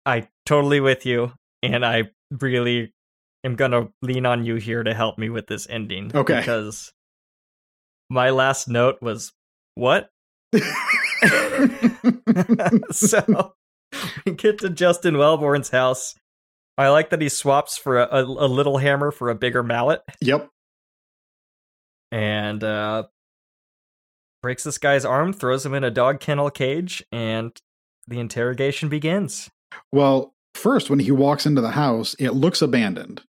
I 0.07 0.29
totally 0.47 0.81
with 0.81 1.05
you, 1.05 1.33
and 1.63 1.85
I 1.85 2.11
really 2.31 2.95
am 3.45 3.57
gonna 3.57 3.89
lean 4.03 4.25
on 4.25 4.45
you 4.45 4.55
here 4.57 4.83
to 4.83 4.95
help 4.95 5.19
me 5.19 5.29
with 5.29 5.47
this 5.49 5.67
ending. 5.69 6.13
Okay. 6.15 6.39
Because 6.39 6.93
my 8.09 8.31
last 8.31 8.69
note 8.69 9.03
was 9.03 9.33
what? 9.75 10.11
so 12.93 13.55
we 14.25 14.33
get 14.33 14.59
to 14.61 14.71
Justin 14.71 15.15
Welborn's 15.17 15.71
house. 15.71 16.15
I 16.79 16.89
like 16.91 17.11
that 17.11 17.21
he 17.21 17.29
swaps 17.29 17.77
for 17.79 17.99
a, 17.99 18.07
a, 18.11 18.23
a 18.23 18.49
little 18.49 18.79
hammer 18.79 19.11
for 19.11 19.31
a 19.31 19.35
bigger 19.35 19.63
mallet 19.63 20.03
yep. 20.21 20.49
And 22.17 22.65
uh 22.65 23.05
breaks 24.43 24.65
this 24.65 24.79
guy's 24.79 25.05
arm, 25.05 25.33
throws 25.33 25.67
him 25.67 25.75
in 25.75 25.85
a 25.85 25.91
dog 25.91 26.21
kennel 26.21 26.51
cage, 26.51 27.05
and 27.13 27.61
the 28.07 28.21
interrogation 28.21 28.89
begins. 28.89 29.51
Well, 29.93 30.35
first, 30.55 30.89
when 30.89 31.01
he 31.01 31.11
walks 31.11 31.47
into 31.47 31.61
the 31.61 31.73
house, 31.73 32.15
it 32.19 32.31
looks 32.31 32.63
abandoned, 32.63 33.23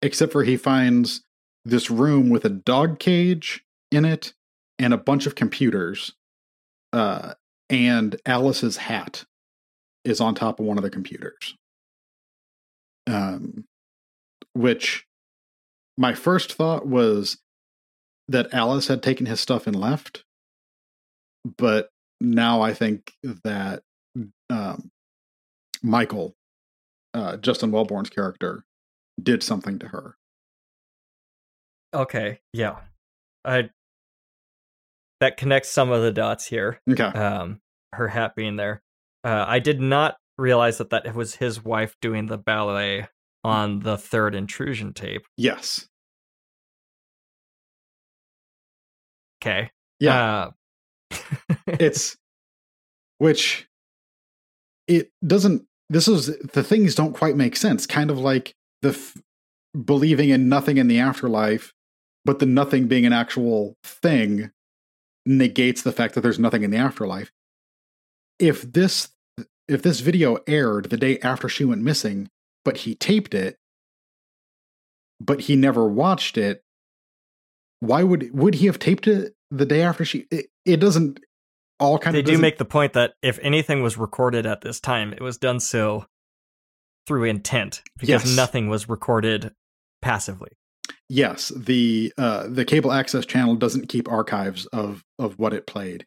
except 0.00 0.32
for 0.32 0.44
he 0.44 0.56
finds 0.56 1.22
this 1.64 1.90
room 1.90 2.30
with 2.30 2.44
a 2.44 2.50
dog 2.50 2.98
cage 2.98 3.64
in 3.92 4.04
it 4.04 4.32
and 4.78 4.94
a 4.94 4.98
bunch 4.98 5.26
of 5.26 5.34
computers. 5.34 6.12
Uh, 6.92 7.34
and 7.68 8.16
Alice's 8.24 8.78
hat 8.78 9.24
is 10.04 10.20
on 10.20 10.34
top 10.34 10.58
of 10.58 10.66
one 10.66 10.78
of 10.78 10.84
the 10.84 10.90
computers. 10.90 11.54
Um, 13.06 13.66
which 14.54 15.04
my 15.98 16.14
first 16.14 16.54
thought 16.54 16.86
was 16.86 17.38
that 18.28 18.52
Alice 18.52 18.88
had 18.88 19.02
taken 19.02 19.26
his 19.26 19.40
stuff 19.40 19.66
and 19.66 19.76
left, 19.76 20.24
but 21.56 21.88
now 22.20 22.60
I 22.62 22.74
think 22.74 23.12
that 23.44 23.82
um, 24.50 24.90
Michael, 25.82 26.34
uh, 27.14 27.36
Justin 27.36 27.70
Welborn's 27.70 28.10
character, 28.10 28.64
did 29.22 29.42
something 29.42 29.78
to 29.78 29.88
her. 29.88 30.16
Okay, 31.94 32.40
yeah. 32.52 32.76
I 33.44 33.70
that 35.20 35.36
connects 35.38 35.70
some 35.70 35.90
of 35.90 36.02
the 36.02 36.12
dots 36.12 36.46
here. 36.46 36.80
Okay. 36.90 37.04
Um 37.04 37.60
her 37.94 38.08
hat 38.08 38.34
being 38.34 38.56
there. 38.56 38.82
Uh 39.24 39.44
I 39.46 39.60
did 39.60 39.80
not 39.80 40.16
realize 40.36 40.76
that 40.78 40.90
that 40.90 41.14
was 41.14 41.36
his 41.36 41.64
wife 41.64 41.96
doing 42.02 42.26
the 42.26 42.36
ballet 42.36 43.08
on 43.44 43.80
the 43.80 43.96
third 43.96 44.34
intrusion 44.34 44.92
tape. 44.92 45.22
yes. 45.36 45.86
Okay. 49.42 49.70
Yeah. 50.00 50.50
Uh, 51.12 51.16
it's 51.66 52.16
which 53.18 53.68
it 54.88 55.10
doesn't 55.26 55.66
this 55.88 56.08
is 56.08 56.36
the 56.38 56.62
things 56.62 56.94
don't 56.94 57.14
quite 57.14 57.36
make 57.36 57.56
sense 57.56 57.86
kind 57.86 58.10
of 58.10 58.18
like 58.18 58.54
the 58.82 58.90
f- 58.90 59.16
believing 59.84 60.30
in 60.30 60.48
nothing 60.48 60.76
in 60.78 60.88
the 60.88 60.98
afterlife 60.98 61.72
but 62.24 62.38
the 62.38 62.46
nothing 62.46 62.88
being 62.88 63.06
an 63.06 63.12
actual 63.12 63.76
thing 63.84 64.50
negates 65.24 65.82
the 65.82 65.92
fact 65.92 66.14
that 66.14 66.20
there's 66.20 66.38
nothing 66.38 66.62
in 66.62 66.70
the 66.70 66.76
afterlife 66.76 67.30
if 68.38 68.62
this 68.62 69.10
if 69.68 69.82
this 69.82 70.00
video 70.00 70.38
aired 70.46 70.90
the 70.90 70.96
day 70.96 71.18
after 71.20 71.48
she 71.48 71.64
went 71.64 71.82
missing 71.82 72.28
but 72.64 72.78
he 72.78 72.94
taped 72.94 73.34
it 73.34 73.56
but 75.20 75.42
he 75.42 75.56
never 75.56 75.86
watched 75.86 76.36
it 76.36 76.62
why 77.80 78.02
would 78.02 78.30
would 78.32 78.54
he 78.54 78.66
have 78.66 78.78
taped 78.78 79.06
it 79.06 79.34
the 79.50 79.66
day 79.66 79.82
after 79.82 80.04
she 80.04 80.26
it, 80.30 80.46
it 80.64 80.76
doesn't 80.78 81.20
all 81.78 81.98
kind 81.98 82.14
they 82.14 82.20
of 82.20 82.26
They 82.26 82.32
do 82.32 82.38
make 82.38 82.58
the 82.58 82.64
point 82.64 82.94
that 82.94 83.14
if 83.22 83.38
anything 83.42 83.82
was 83.82 83.98
recorded 83.98 84.46
at 84.46 84.62
this 84.62 84.80
time, 84.80 85.12
it 85.12 85.20
was 85.20 85.36
done 85.36 85.60
so 85.60 86.06
through 87.06 87.24
intent 87.24 87.82
because 87.98 88.24
Yes. 88.24 88.36
nothing 88.36 88.68
was 88.68 88.88
recorded 88.88 89.52
passively. 90.02 90.50
yes 91.08 91.52
the 91.56 92.12
uh 92.18 92.46
the 92.48 92.64
cable 92.64 92.92
access 92.92 93.24
channel 93.26 93.54
doesn't 93.54 93.88
keep 93.88 94.10
archives 94.10 94.66
of 94.66 95.04
of 95.18 95.38
what 95.38 95.52
it 95.52 95.66
played 95.66 96.04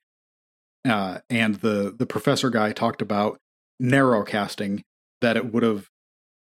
uh 0.87 1.19
and 1.29 1.55
the 1.55 1.93
the 1.97 2.05
professor 2.05 2.49
guy 2.49 2.71
talked 2.73 3.01
about 3.01 3.37
narrow 3.79 4.23
casting 4.23 4.83
that 5.21 5.37
it 5.37 5.51
would 5.53 5.63
have 5.63 5.87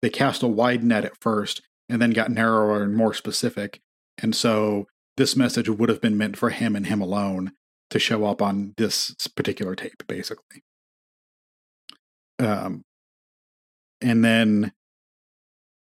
they 0.02 0.10
cast 0.10 0.42
a 0.42 0.47
wide 0.48 0.82
net 0.84 1.05
at 1.05 1.16
first 1.20 1.62
and 1.89 2.00
then 2.02 2.10
got 2.10 2.31
narrower 2.31 2.82
and 2.82 2.97
more 2.97 3.15
specific 3.15 3.81
and 4.23 4.34
so 4.34 4.86
this 5.18 5.36
message 5.36 5.68
would 5.68 5.90
have 5.90 6.00
been 6.00 6.16
meant 6.16 6.36
for 6.36 6.50
him 6.50 6.74
and 6.74 6.86
him 6.86 7.02
alone 7.02 7.52
to 7.90 7.98
show 7.98 8.24
up 8.24 8.40
on 8.40 8.72
this 8.76 9.14
particular 9.36 9.74
tape 9.74 10.02
basically 10.06 10.62
um 12.38 12.82
and 14.00 14.24
then 14.24 14.72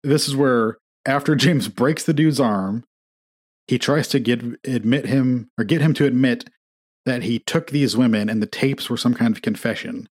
this 0.03 0.27
is 0.27 0.35
where 0.35 0.77
after 1.05 1.35
James 1.35 1.67
breaks 1.67 2.03
the 2.03 2.13
dude's 2.13 2.39
arm, 2.39 2.83
he 3.67 3.77
tries 3.77 4.07
to 4.09 4.19
get 4.19 4.41
admit 4.63 5.05
him 5.05 5.49
or 5.57 5.63
get 5.63 5.81
him 5.81 5.93
to 5.95 6.05
admit 6.05 6.49
that 7.05 7.23
he 7.23 7.39
took 7.39 7.69
these 7.69 7.95
women 7.97 8.29
and 8.29 8.41
the 8.41 8.47
tapes 8.47 8.89
were 8.89 8.97
some 8.97 9.13
kind 9.13 9.35
of 9.35 9.41
confession. 9.41 10.07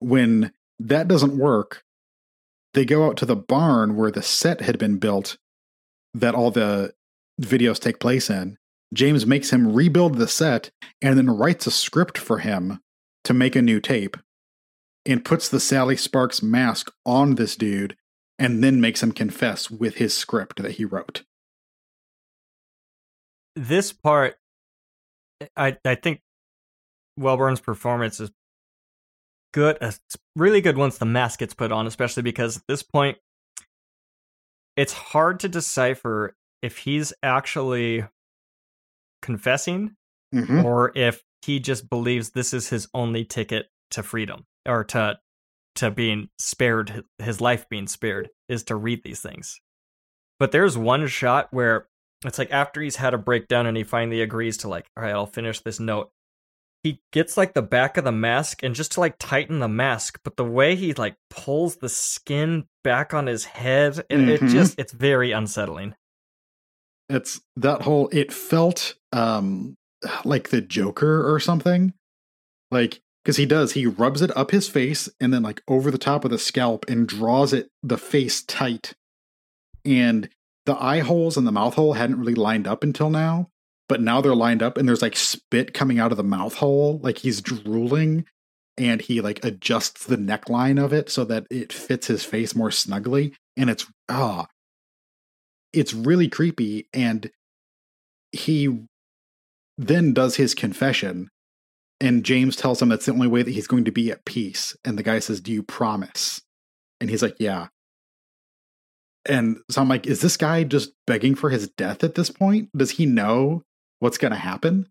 When 0.00 0.52
that 0.78 1.08
doesn't 1.08 1.38
work, 1.38 1.82
they 2.74 2.84
go 2.84 3.06
out 3.06 3.16
to 3.18 3.26
the 3.26 3.36
barn 3.36 3.96
where 3.96 4.10
the 4.10 4.22
set 4.22 4.60
had 4.60 4.78
been 4.78 4.98
built 4.98 5.38
that 6.14 6.34
all 6.34 6.50
the 6.50 6.92
videos 7.40 7.78
take 7.78 8.00
place 8.00 8.30
in. 8.30 8.56
James 8.94 9.26
makes 9.26 9.50
him 9.50 9.74
rebuild 9.74 10.16
the 10.16 10.28
set 10.28 10.70
and 11.02 11.18
then 11.18 11.30
writes 11.30 11.66
a 11.66 11.70
script 11.70 12.16
for 12.16 12.38
him 12.38 12.80
to 13.24 13.34
make 13.34 13.56
a 13.56 13.62
new 13.62 13.80
tape 13.80 14.16
and 15.04 15.24
puts 15.24 15.48
the 15.48 15.60
Sally 15.60 15.96
Sparks 15.96 16.42
mask 16.42 16.90
on 17.04 17.34
this 17.34 17.56
dude 17.56 17.96
and 18.38 18.62
then 18.62 18.80
makes 18.80 19.02
him 19.02 19.12
confess 19.12 19.70
with 19.70 19.96
his 19.96 20.16
script 20.16 20.62
that 20.62 20.72
he 20.72 20.84
wrote. 20.84 21.22
This 23.54 23.92
part, 23.92 24.36
I 25.56 25.76
I 25.84 25.94
think 25.94 26.20
Welborn's 27.18 27.60
performance 27.60 28.20
is 28.20 28.30
good. 29.52 29.78
uh, 29.80 29.92
really 30.34 30.60
good 30.60 30.76
once 30.76 30.98
the 30.98 31.06
mask 31.06 31.40
gets 31.40 31.54
put 31.54 31.72
on, 31.72 31.86
especially 31.86 32.22
because 32.22 32.58
at 32.58 32.62
this 32.68 32.82
point, 32.82 33.16
it's 34.76 34.92
hard 34.92 35.40
to 35.40 35.48
decipher 35.48 36.36
if 36.62 36.78
he's 36.78 37.12
actually 37.22 38.04
confessing 39.22 39.96
Mhm. 40.34 40.64
or 40.64 40.92
if 40.96 41.22
he 41.42 41.60
just 41.60 41.88
believes 41.88 42.30
this 42.30 42.52
is 42.52 42.68
his 42.68 42.88
only 42.94 43.24
ticket 43.24 43.66
to 43.90 44.02
freedom 44.02 44.44
or 44.66 44.84
to 44.84 45.18
to 45.76 45.90
being 45.90 46.28
spared 46.38 47.04
his 47.18 47.40
life 47.40 47.68
being 47.68 47.86
spared 47.86 48.30
is 48.48 48.62
to 48.64 48.74
read 48.76 49.02
these 49.04 49.20
things 49.20 49.60
but 50.38 50.50
there's 50.52 50.76
one 50.76 51.06
shot 51.06 51.48
where 51.52 51.88
it's 52.24 52.38
like 52.38 52.50
after 52.50 52.80
he's 52.80 52.96
had 52.96 53.14
a 53.14 53.18
breakdown 53.18 53.66
and 53.66 53.76
he 53.76 53.84
finally 53.84 54.22
agrees 54.22 54.56
to 54.56 54.68
like 54.68 54.86
all 54.96 55.02
right 55.04 55.12
i'll 55.14 55.26
finish 55.26 55.60
this 55.60 55.78
note 55.78 56.10
he 56.82 57.00
gets 57.12 57.36
like 57.36 57.52
the 57.54 57.62
back 57.62 57.96
of 57.96 58.04
the 58.04 58.12
mask 58.12 58.62
and 58.62 58.74
just 58.74 58.92
to 58.92 59.00
like 59.00 59.16
tighten 59.18 59.58
the 59.60 59.68
mask 59.68 60.18
but 60.24 60.36
the 60.36 60.44
way 60.44 60.74
he 60.76 60.92
like 60.94 61.16
pulls 61.30 61.76
the 61.76 61.88
skin 61.88 62.66
back 62.82 63.12
on 63.14 63.26
his 63.26 63.44
head 63.44 64.04
and 64.10 64.28
it 64.30 64.40
Mhm. 64.40 64.50
just 64.50 64.78
it's 64.78 64.92
very 64.92 65.30
unsettling 65.32 65.94
It's 67.08 67.40
that 67.56 67.82
whole 67.82 68.08
it 68.12 68.32
felt 68.32 68.94
um 69.12 69.76
like 70.24 70.50
the 70.50 70.60
Joker 70.60 71.32
or 71.32 71.40
something. 71.40 71.92
Like 72.70 73.00
because 73.24 73.36
he 73.38 73.46
does, 73.46 73.72
he 73.72 73.86
rubs 73.86 74.22
it 74.22 74.36
up 74.36 74.52
his 74.52 74.68
face 74.68 75.08
and 75.20 75.32
then 75.32 75.42
like 75.42 75.60
over 75.66 75.90
the 75.90 75.98
top 75.98 76.24
of 76.24 76.30
the 76.30 76.38
scalp 76.38 76.84
and 76.88 77.08
draws 77.08 77.52
it 77.52 77.70
the 77.82 77.98
face 77.98 78.42
tight. 78.42 78.94
And 79.84 80.28
the 80.64 80.80
eye 80.80 81.00
holes 81.00 81.36
and 81.36 81.46
the 81.46 81.52
mouth 81.52 81.74
hole 81.74 81.94
hadn't 81.94 82.18
really 82.18 82.34
lined 82.34 82.68
up 82.68 82.84
until 82.84 83.10
now, 83.10 83.50
but 83.88 84.00
now 84.00 84.20
they're 84.20 84.34
lined 84.34 84.62
up 84.62 84.76
and 84.76 84.88
there's 84.88 85.02
like 85.02 85.16
spit 85.16 85.74
coming 85.74 85.98
out 85.98 86.12
of 86.12 86.16
the 86.16 86.24
mouth 86.24 86.54
hole, 86.56 87.00
like 87.02 87.18
he's 87.18 87.40
drooling 87.40 88.26
and 88.78 89.00
he 89.00 89.20
like 89.20 89.44
adjusts 89.44 90.04
the 90.06 90.16
neckline 90.16 90.82
of 90.82 90.92
it 90.92 91.10
so 91.10 91.24
that 91.24 91.46
it 91.50 91.72
fits 91.72 92.06
his 92.08 92.24
face 92.24 92.54
more 92.54 92.70
snugly 92.70 93.32
and 93.56 93.70
it's 93.70 93.86
ah 94.08 94.46
it's 95.76 95.92
really 95.92 96.26
creepy 96.26 96.88
and 96.94 97.30
he 98.32 98.86
then 99.76 100.14
does 100.14 100.36
his 100.36 100.54
confession 100.54 101.28
and 102.00 102.24
James 102.24 102.56
tells 102.56 102.80
him 102.80 102.88
that's 102.88 103.06
the 103.06 103.12
only 103.12 103.28
way 103.28 103.42
that 103.42 103.50
he's 103.50 103.66
going 103.66 103.84
to 103.84 103.92
be 103.92 104.10
at 104.10 104.24
peace 104.24 104.74
and 104.84 104.98
the 104.98 105.02
guy 105.02 105.18
says 105.18 105.40
do 105.40 105.52
you 105.52 105.62
promise? 105.62 106.40
And 107.00 107.10
he's 107.10 107.22
like 107.22 107.36
yeah. 107.38 107.68
And 109.26 109.58
so 109.70 109.82
I'm 109.82 109.88
like 109.88 110.06
is 110.06 110.22
this 110.22 110.36
guy 110.36 110.64
just 110.64 110.92
begging 111.06 111.34
for 111.34 111.50
his 111.50 111.68
death 111.68 112.02
at 112.02 112.14
this 112.14 112.30
point? 112.30 112.70
Does 112.76 112.92
he 112.92 113.04
know 113.04 113.62
what's 113.98 114.18
going 114.18 114.32
to 114.32 114.38
happen? 114.38 114.88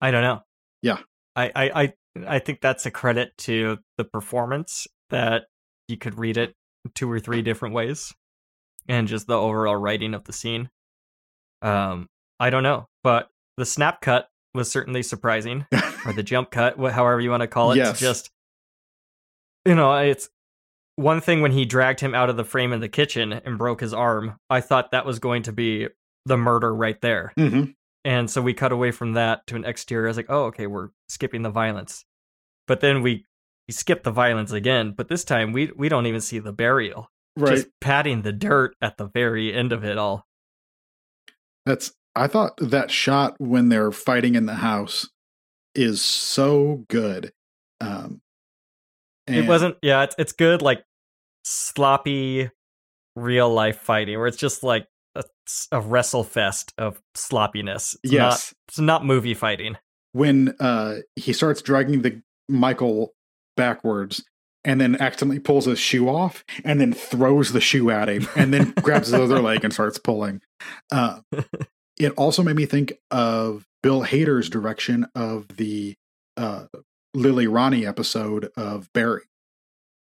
I 0.00 0.10
don't 0.10 0.22
know. 0.22 0.42
Yeah. 0.82 0.98
I, 1.36 1.50
I, 1.54 1.82
I, 1.82 1.92
I 2.26 2.38
think 2.38 2.60
that's 2.60 2.86
a 2.86 2.90
credit 2.90 3.36
to 3.38 3.78
the 3.98 4.04
performance 4.04 4.86
that 5.10 5.44
you 5.88 5.96
could 5.96 6.18
read 6.18 6.36
it 6.36 6.54
two 6.94 7.10
or 7.10 7.18
three 7.18 7.42
different 7.42 7.74
ways 7.74 8.12
and 8.88 9.08
just 9.08 9.26
the 9.26 9.38
overall 9.38 9.76
writing 9.76 10.14
of 10.14 10.24
the 10.24 10.32
scene. 10.32 10.70
Um, 11.62 12.08
I 12.38 12.50
don't 12.50 12.62
know, 12.62 12.88
but 13.02 13.28
the 13.56 13.64
snap 13.64 14.00
cut 14.00 14.28
was 14.54 14.70
certainly 14.70 15.02
surprising, 15.02 15.66
or 16.06 16.12
the 16.12 16.22
jump 16.22 16.50
cut, 16.50 16.78
however 16.78 17.20
you 17.20 17.30
want 17.30 17.42
to 17.42 17.46
call 17.46 17.72
it. 17.72 17.76
Yes. 17.76 17.98
Just, 17.98 18.30
you 19.64 19.74
know, 19.74 19.94
it's 19.96 20.28
one 20.96 21.20
thing 21.20 21.40
when 21.40 21.52
he 21.52 21.64
dragged 21.64 22.00
him 22.00 22.14
out 22.14 22.30
of 22.30 22.36
the 22.36 22.44
frame 22.44 22.72
in 22.72 22.80
the 22.80 22.88
kitchen 22.88 23.32
and 23.32 23.58
broke 23.58 23.80
his 23.80 23.94
arm. 23.94 24.36
I 24.48 24.60
thought 24.60 24.92
that 24.92 25.06
was 25.06 25.18
going 25.18 25.42
to 25.44 25.52
be 25.52 25.88
the 26.26 26.36
murder 26.36 26.74
right 26.74 27.00
there. 27.00 27.32
mm-hmm. 27.38 27.70
And 28.04 28.30
so 28.30 28.42
we 28.42 28.52
cut 28.52 28.72
away 28.72 28.90
from 28.90 29.14
that 29.14 29.46
to 29.46 29.56
an 29.56 29.64
exterior. 29.64 30.06
I 30.06 30.10
was 30.10 30.18
like, 30.18 30.26
oh, 30.28 30.44
okay, 30.44 30.66
we're 30.66 30.90
skipping 31.08 31.42
the 31.42 31.50
violence. 31.50 32.04
But 32.66 32.80
then 32.80 33.00
we, 33.00 33.24
we 33.66 33.72
skip 33.72 34.02
the 34.02 34.10
violence 34.10 34.52
again. 34.52 34.92
But 34.92 35.08
this 35.08 35.24
time 35.24 35.52
we 35.52 35.70
we 35.74 35.88
don't 35.88 36.06
even 36.06 36.20
see 36.20 36.38
the 36.38 36.52
burial. 36.52 37.10
Right 37.36 37.56
Just 37.56 37.68
patting 37.80 38.22
the 38.22 38.32
dirt 38.32 38.76
at 38.80 38.96
the 38.96 39.06
very 39.06 39.52
end 39.52 39.72
of 39.72 39.84
it 39.84 39.98
all. 39.98 40.26
That's 41.66 41.92
I 42.14 42.26
thought 42.28 42.52
that 42.58 42.90
shot 42.90 43.34
when 43.38 43.68
they're 43.68 43.90
fighting 43.90 44.34
in 44.34 44.46
the 44.46 44.54
house 44.54 45.08
is 45.74 46.02
so 46.02 46.84
good. 46.88 47.32
Um 47.80 48.20
It 49.26 49.48
wasn't 49.48 49.76
yeah, 49.82 50.04
it's 50.04 50.14
it's 50.18 50.32
good 50.32 50.62
like 50.62 50.84
sloppy 51.44 52.50
real 53.16 53.50
life 53.52 53.78
fighting 53.78 54.18
where 54.18 54.26
it's 54.26 54.36
just 54.36 54.62
like 54.62 54.86
a, 55.14 55.22
a 55.72 55.80
wrestle 55.80 56.24
fest 56.24 56.72
of 56.78 57.00
sloppiness. 57.14 57.96
It's 58.02 58.12
not 58.12 58.30
yes. 58.32 58.54
it's 58.68 58.78
not 58.78 59.04
movie 59.04 59.34
fighting. 59.34 59.76
when 60.12 60.54
uh 60.60 60.96
he 61.16 61.32
starts 61.32 61.62
dragging 61.62 62.02
the 62.02 62.22
Michael 62.48 63.14
backwards 63.56 64.24
and 64.64 64.80
then 64.80 64.96
accidentally 65.00 65.38
pulls 65.40 65.66
his 65.66 65.78
shoe 65.78 66.08
off 66.08 66.44
and 66.64 66.80
then 66.80 66.92
throws 66.92 67.52
the 67.52 67.60
shoe 67.60 67.90
at 67.90 68.08
him 68.08 68.26
and 68.36 68.52
then 68.52 68.72
grabs 68.82 69.08
his 69.08 69.14
other 69.20 69.40
leg 69.40 69.62
and 69.64 69.72
starts 69.72 69.98
pulling. 69.98 70.40
Uh 70.90 71.20
it 71.98 72.12
also 72.16 72.42
made 72.42 72.56
me 72.56 72.66
think 72.66 72.92
of 73.10 73.64
Bill 73.82 74.02
Hader's 74.04 74.48
direction 74.48 75.06
of 75.14 75.46
the 75.56 75.94
uh 76.36 76.66
Lily 77.14 77.46
Ronnie 77.46 77.86
episode 77.86 78.50
of 78.56 78.92
Barry. 78.92 79.22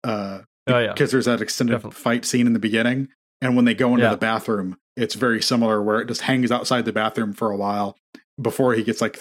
Uh 0.03 0.41
Oh 0.67 0.79
yeah. 0.79 0.93
because 0.93 1.11
there's 1.11 1.25
that 1.25 1.41
extended 1.41 1.73
Definitely. 1.73 1.99
fight 2.01 2.25
scene 2.25 2.47
in 2.47 2.53
the 2.53 2.59
beginning 2.59 3.09
and 3.39 3.55
when 3.55 3.65
they 3.65 3.75
go 3.75 3.91
into 3.91 4.03
Yeah. 4.03 4.09
the 4.11 4.17
bathroom 4.17 4.77
it's 4.97 5.13
very 5.13 5.39
similar 5.41 5.79
where 5.81 5.99
it 5.99 6.07
just 6.07 6.21
hangs 6.21 6.51
outside 6.51 6.85
the 6.85 6.93
bathroom 6.93 7.33
for 7.33 7.51
a 7.51 7.55
while 7.57 7.95
before 8.41 8.73
he 8.73 8.81
gets 8.83 8.99
like 8.99 9.19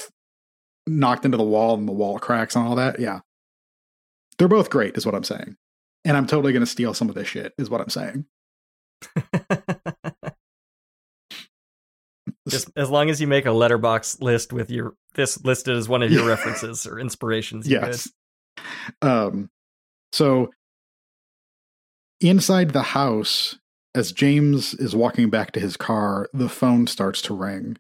knocked 0.87 1.27
into 1.27 1.37
the 1.37 1.43
wall 1.45 1.75
and 1.75 1.87
the 1.87 1.93
wall 1.93 2.19
cracks 2.19 2.57
and 2.57 2.67
all 2.67 2.77
that 2.77 2.99
yeah 2.99 3.21
they're 4.39 4.49
both 4.49 4.71
great 4.71 4.97
is 4.97 5.07
what 5.07 5.15
i'm 5.15 5.25
saying. 5.25 5.57
And 6.05 6.17
i'm 6.17 6.27
totally 6.27 6.53
going 6.53 6.61
to 6.61 6.67
steal 6.67 6.95
some 6.95 7.09
of 7.09 7.15
this 7.15 7.29
shit 7.29 7.53
is 7.59 7.71
what 7.71 7.81
i'm 7.81 7.89
saying. 7.89 8.27
Just 12.49 12.71
as 12.77 12.91
long 12.91 13.09
as 13.09 13.23
you 13.23 13.27
make 13.27 13.47
a 13.47 13.51
Letterboxd 13.51 14.21
list 14.23 14.53
with 14.53 14.71
your 14.71 14.95
this 15.15 15.43
listed 15.45 15.77
as 15.77 15.89
one 15.89 16.03
of 16.03 16.13
your 16.13 16.27
references 16.29 16.87
or 16.87 16.99
inspirations. 16.99 17.67
yes. 17.69 18.09
um 19.03 19.51
so 20.13 20.51
inside 22.21 22.73
the 22.73 22.83
house 22.83 23.59
as 23.95 24.13
james 24.13 24.75
is 24.75 24.95
walking 24.95 25.31
back 25.31 25.53
to 25.53 25.61
his 25.61 25.77
car 25.77 26.29
the 26.33 26.49
phone 26.49 26.87
starts 26.87 27.23
to 27.23 27.35
ring. 27.35 27.77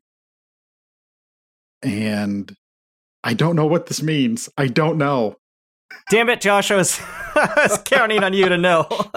And 1.83 2.57
i 3.23 3.34
don't 3.34 3.57
know 3.57 3.66
what 3.66 3.86
this 3.86 4.02
means. 4.02 4.49
I 4.57 4.68
don't 4.68 4.97
know. 4.99 5.36
Damn 6.10 6.28
it, 6.28 6.40
Josh! 6.40 6.70
I 6.70 6.76
was, 6.76 7.00
I 7.34 7.66
was 7.68 7.78
counting 7.84 8.23
on 8.23 8.34
you 8.34 8.48
to 8.48 8.58
know. 8.58 8.86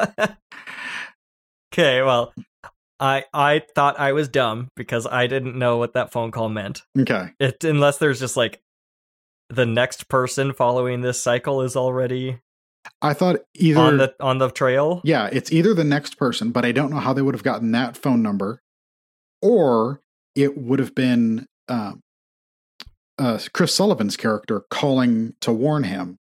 okay, 1.73 2.01
well, 2.01 2.33
I 2.99 3.25
I 3.33 3.61
thought 3.75 3.99
I 3.99 4.13
was 4.13 4.29
dumb 4.29 4.69
because 4.75 5.05
I 5.05 5.27
didn't 5.27 5.57
know 5.57 5.77
what 5.77 5.93
that 5.93 6.11
phone 6.11 6.31
call 6.31 6.49
meant. 6.49 6.83
okay 6.97 7.29
It 7.39 7.63
unless 7.63 7.97
there's 7.97 8.19
just 8.19 8.37
like 8.37 8.61
the 9.49 9.65
next 9.65 10.09
person 10.09 10.53
following 10.53 11.01
this 11.01 11.21
cycle 11.21 11.61
is 11.61 11.77
already 11.77 12.39
i 13.01 13.13
thought 13.13 13.37
either 13.55 13.79
on 13.79 13.97
the 13.97 14.13
on 14.19 14.39
the 14.39 14.49
trail. 14.49 14.99
yeah 15.05 15.29
it's 15.31 15.53
either 15.53 15.73
the 15.73 15.85
next 15.85 16.17
person 16.17 16.51
but 16.51 16.65
i 16.65 16.71
don't 16.73 16.89
know 16.89 16.99
how 16.99 17.13
they 17.13 17.21
would 17.21 17.33
have 17.33 17.43
gotten 17.43 17.71
that 17.71 17.95
phone 17.95 18.21
number 18.21 18.61
or 19.41 20.01
it 20.35 20.57
would 20.57 20.79
have 20.79 20.93
been 20.95 21.45
um, 21.69 22.01
uh, 23.19 23.39
chris 23.53 23.73
sullivan's 23.73 24.17
character 24.17 24.63
calling 24.69 25.33
to 25.39 25.53
warn 25.53 25.83
him 25.83 26.17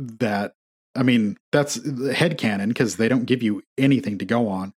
that 0.00 0.52
i 0.96 1.02
mean 1.02 1.36
that's 1.52 1.78
head 2.12 2.38
canon 2.38 2.68
because 2.70 2.96
they 2.96 3.08
don't 3.08 3.26
give 3.26 3.42
you 3.42 3.62
anything 3.78 4.16
to 4.18 4.24
go 4.24 4.48
on 4.48 4.72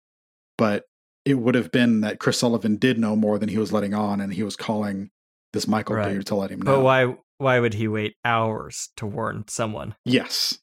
but 0.58 0.84
it 1.24 1.34
would 1.34 1.54
have 1.54 1.70
been 1.70 2.00
that 2.00 2.18
chris 2.18 2.38
sullivan 2.38 2.76
did 2.76 2.98
know 2.98 3.14
more 3.14 3.38
than 3.38 3.48
he 3.48 3.56
was 3.58 3.72
letting 3.72 3.94
on 3.94 4.20
and 4.20 4.34
he 4.34 4.42
was 4.42 4.56
calling 4.56 5.10
this 5.52 5.68
michael 5.68 5.94
Right. 5.96 6.12
dude 6.14 6.26
to 6.26 6.34
let 6.34 6.50
him 6.50 6.60
know 6.60 6.76
But 6.76 6.82
why 6.82 7.16
why 7.38 7.60
would 7.60 7.74
he 7.74 7.86
wait 7.88 8.14
hours 8.24 8.90
to 8.96 9.06
warn 9.06 9.44
someone? 9.48 9.94
yes 10.04 10.58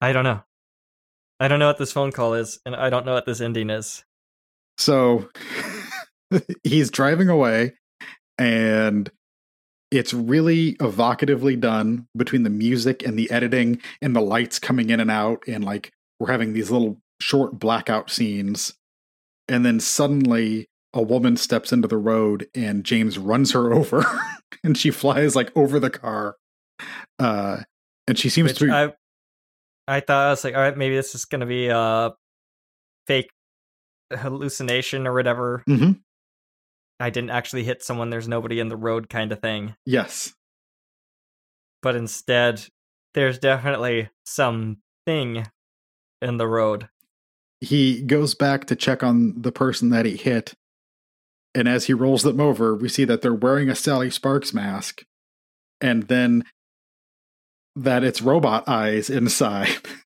I 0.00 0.12
don't 0.12 0.24
know. 0.24 0.42
I 1.40 1.48
don't 1.48 1.58
know 1.58 1.66
what 1.68 1.78
this 1.78 1.92
phone 1.92 2.12
call 2.12 2.34
is, 2.34 2.58
and 2.66 2.76
I 2.76 2.90
don't 2.90 3.06
know 3.06 3.14
what 3.14 3.24
this 3.24 3.40
ending 3.40 3.70
is. 3.70 4.04
So 4.76 5.30
he's 6.62 6.90
driving 6.90 7.28
away, 7.30 7.72
and 8.36 9.10
it's 9.98 10.12
really 10.12 10.74
evocatively 10.80 11.58
done 11.58 12.06
between 12.16 12.42
the 12.42 12.50
music 12.50 13.06
and 13.06 13.18
the 13.18 13.30
editing 13.30 13.80
and 14.02 14.14
the 14.14 14.20
lights 14.20 14.58
coming 14.58 14.90
in 14.90 15.00
and 15.00 15.10
out. 15.10 15.42
And 15.46 15.64
like 15.64 15.92
we're 16.18 16.30
having 16.30 16.52
these 16.52 16.70
little 16.70 16.98
short 17.20 17.58
blackout 17.58 18.10
scenes 18.10 18.74
and 19.48 19.64
then 19.64 19.78
suddenly 19.80 20.66
a 20.92 21.02
woman 21.02 21.36
steps 21.36 21.72
into 21.72 21.88
the 21.88 21.96
road 21.96 22.48
and 22.54 22.84
James 22.84 23.18
runs 23.18 23.52
her 23.52 23.72
over 23.74 24.04
and 24.62 24.76
she 24.76 24.90
flies 24.90 25.36
like 25.36 25.50
over 25.56 25.78
the 25.78 25.90
car. 25.90 26.36
Uh 27.18 27.58
and 28.06 28.18
she 28.18 28.28
seems 28.28 28.50
Which 28.50 28.58
to 28.58 28.64
be 28.66 28.70
I, 28.72 28.92
I 29.86 30.00
thought 30.00 30.26
I 30.26 30.30
was 30.30 30.44
like, 30.44 30.54
all 30.54 30.60
right, 30.60 30.76
maybe 30.76 30.96
this 30.96 31.14
is 31.14 31.24
gonna 31.24 31.46
be 31.46 31.68
a 31.68 32.12
fake 33.06 33.30
hallucination 34.12 35.06
or 35.06 35.14
whatever. 35.14 35.62
Mhm. 35.68 36.00
I 37.00 37.10
didn't 37.10 37.30
actually 37.30 37.64
hit 37.64 37.82
someone. 37.82 38.10
There's 38.10 38.28
nobody 38.28 38.60
in 38.60 38.68
the 38.68 38.76
road, 38.76 39.08
kind 39.08 39.32
of 39.32 39.40
thing. 39.40 39.74
yes. 39.84 40.32
But 41.82 41.96
instead, 41.96 42.66
there's 43.12 43.38
definitely 43.38 44.08
something 44.24 45.46
in 46.22 46.36
the 46.38 46.48
road. 46.48 46.88
He 47.60 48.00
goes 48.00 48.34
back 48.34 48.64
to 48.66 48.76
check 48.76 49.02
on 49.02 49.42
the 49.42 49.52
person 49.52 49.90
that 49.90 50.06
he 50.06 50.16
hit. 50.16 50.54
And 51.54 51.68
as 51.68 51.84
he 51.84 51.92
rolls 51.92 52.22
them 52.22 52.40
over, 52.40 52.74
we 52.74 52.88
see 52.88 53.04
that 53.04 53.20
they're 53.20 53.34
wearing 53.34 53.68
a 53.68 53.74
Sally 53.74 54.10
Sparks 54.10 54.54
mask. 54.54 55.04
And 55.80 56.04
then 56.04 56.44
that 57.76 58.02
it's 58.02 58.22
robot 58.22 58.66
eyes 58.66 59.10
inside. 59.10 59.68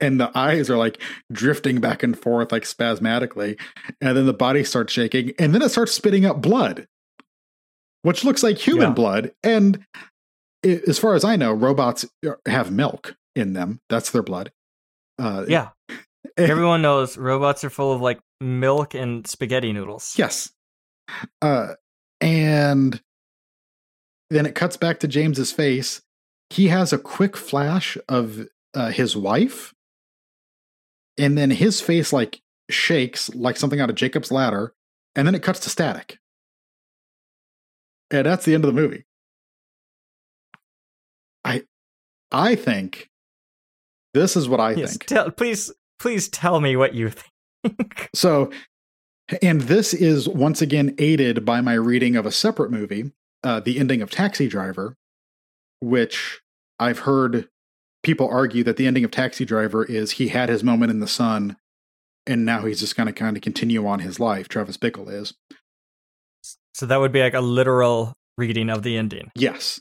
and 0.00 0.20
the 0.20 0.30
eyes 0.36 0.68
are 0.70 0.76
like 0.76 1.00
drifting 1.32 1.80
back 1.80 2.02
and 2.02 2.18
forth 2.18 2.52
like 2.52 2.66
spasmodically. 2.66 3.56
And 4.00 4.16
then 4.16 4.26
the 4.26 4.32
body 4.34 4.64
starts 4.64 4.92
shaking. 4.92 5.32
And 5.38 5.54
then 5.54 5.62
it 5.62 5.70
starts 5.70 5.92
spitting 5.92 6.24
up 6.26 6.40
blood, 6.42 6.86
which 8.02 8.24
looks 8.24 8.42
like 8.42 8.58
human 8.58 8.88
Yeah. 8.88 8.94
blood. 8.94 9.32
And 9.42 9.84
i- 10.64 10.80
as 10.86 10.98
far 10.98 11.14
as 11.14 11.24
I 11.24 11.36
know, 11.36 11.52
robots 11.52 12.04
have 12.46 12.70
milk 12.72 13.16
in 13.36 13.52
them. 13.52 13.80
That's 13.88 14.10
their 14.10 14.22
blood. 14.22 14.52
Uh, 15.18 15.44
Yeah. 15.48 15.70
Everyone 16.36 16.82
knows 16.82 17.16
robots 17.16 17.62
are 17.64 17.70
full 17.70 17.92
of 17.92 18.00
like 18.00 18.18
milk 18.40 18.94
and 18.94 19.26
spaghetti 19.26 19.72
noodles. 19.72 20.14
Yes. 20.16 20.50
Uh, 21.40 21.74
and 22.20 23.00
then 24.30 24.46
it 24.46 24.54
cuts 24.54 24.76
back 24.76 24.98
to 25.00 25.06
James's 25.08 25.52
face. 25.52 26.02
He 26.50 26.68
has 26.68 26.92
a 26.92 26.98
quick 26.98 27.36
flash 27.36 27.96
of 28.08 28.48
uh, 28.74 28.90
his 28.90 29.16
wife, 29.16 29.72
and 31.18 31.36
then 31.38 31.50
his 31.50 31.80
face 31.80 32.12
like 32.12 32.40
shakes 32.70 33.32
like 33.34 33.56
something 33.56 33.80
out 33.80 33.90
of 33.90 33.96
Jacob's 33.96 34.32
ladder, 34.32 34.74
and 35.14 35.26
then 35.26 35.34
it 35.34 35.42
cuts 35.42 35.60
to 35.60 35.70
static. 35.70 36.18
And 38.10 38.26
that's 38.26 38.44
the 38.44 38.54
end 38.54 38.64
of 38.64 38.74
the 38.74 38.80
movie. 38.80 39.04
I, 41.44 41.62
I 42.30 42.54
think 42.54 43.10
this 44.14 44.36
is 44.36 44.48
what 44.48 44.60
I 44.60 44.72
Yes, 44.74 44.90
think. 44.92 45.06
tell, 45.06 45.30
please, 45.30 45.72
please 45.98 46.28
tell 46.28 46.60
me 46.60 46.76
what 46.76 46.94
you 46.94 47.10
think. 47.64 48.10
So, 48.14 48.50
and 49.42 49.62
this 49.62 49.94
is 49.94 50.28
once 50.28 50.62
again 50.62 50.94
aided 50.98 51.44
by 51.44 51.60
my 51.60 51.74
reading 51.74 52.16
of 52.16 52.26
a 52.26 52.30
separate 52.32 52.70
movie, 52.70 53.12
uh, 53.42 53.60
the 53.60 53.78
ending 53.78 54.02
of 54.02 54.10
Taxi 54.10 54.48
Driver, 54.48 54.96
which 55.80 56.40
I've 56.78 57.00
heard 57.00 57.48
people 58.04 58.28
argue 58.28 58.62
that 58.64 58.76
the 58.76 58.86
ending 58.86 59.04
of 59.04 59.10
Taxi 59.10 59.44
Driver 59.44 59.84
is 59.84 60.12
he 60.12 60.28
had 60.28 60.48
his 60.48 60.62
moment 60.62 60.90
in 60.90 61.00
the 61.00 61.08
sun, 61.08 61.56
and 62.26 62.44
now 62.44 62.64
he's 62.64 62.80
just 62.80 62.96
going 62.96 63.06
to 63.06 63.12
kind 63.12 63.36
of 63.36 63.42
continue 63.42 63.86
on 63.86 64.00
his 64.00 64.20
life. 64.20 64.48
Travis 64.48 64.76
Bickle 64.76 65.10
is. 65.12 65.34
so 66.74 66.86
that 66.86 67.00
would 67.00 67.12
be 67.12 67.20
like 67.20 67.34
a 67.34 67.40
literal 67.40 68.14
reading 68.36 68.70
of 68.70 68.82
the 68.82 68.96
ending. 68.96 69.30
Yes. 69.34 69.80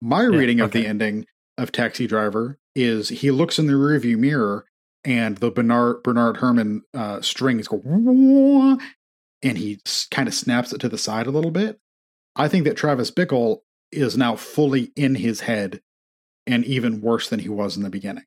My 0.00 0.22
Yeah, 0.22 0.28
reading 0.28 0.60
of 0.60 0.72
the 0.72 0.86
ending 0.86 1.26
of 1.58 1.72
Taxi 1.72 2.06
Driver 2.06 2.58
is 2.74 3.08
he 3.08 3.30
looks 3.30 3.58
in 3.58 3.66
the 3.66 3.74
rearview 3.74 4.16
mirror 4.16 4.64
and 5.04 5.36
the 5.38 5.50
Bernard 5.50 6.02
Bernard 6.02 6.38
Herrmann 6.38 6.82
uh, 6.94 7.20
strings 7.20 7.68
go 7.68 7.82
and 9.42 9.58
he 9.58 9.80
kind 10.10 10.28
of 10.28 10.34
snaps 10.34 10.72
it 10.72 10.80
to 10.80 10.88
the 10.88 10.98
side 10.98 11.26
a 11.26 11.30
little 11.30 11.50
bit. 11.50 11.78
I 12.36 12.48
think 12.48 12.64
that 12.64 12.76
Travis 12.76 13.10
Bickle 13.10 13.58
is 13.92 14.16
now 14.16 14.36
fully 14.36 14.92
in 14.96 15.16
his 15.16 15.40
head 15.40 15.80
and 16.52 16.64
even 16.64 17.00
worse 17.00 17.28
than 17.28 17.40
he 17.40 17.48
was 17.48 17.76
in 17.76 17.82
the 17.82 17.90
beginning. 17.90 18.24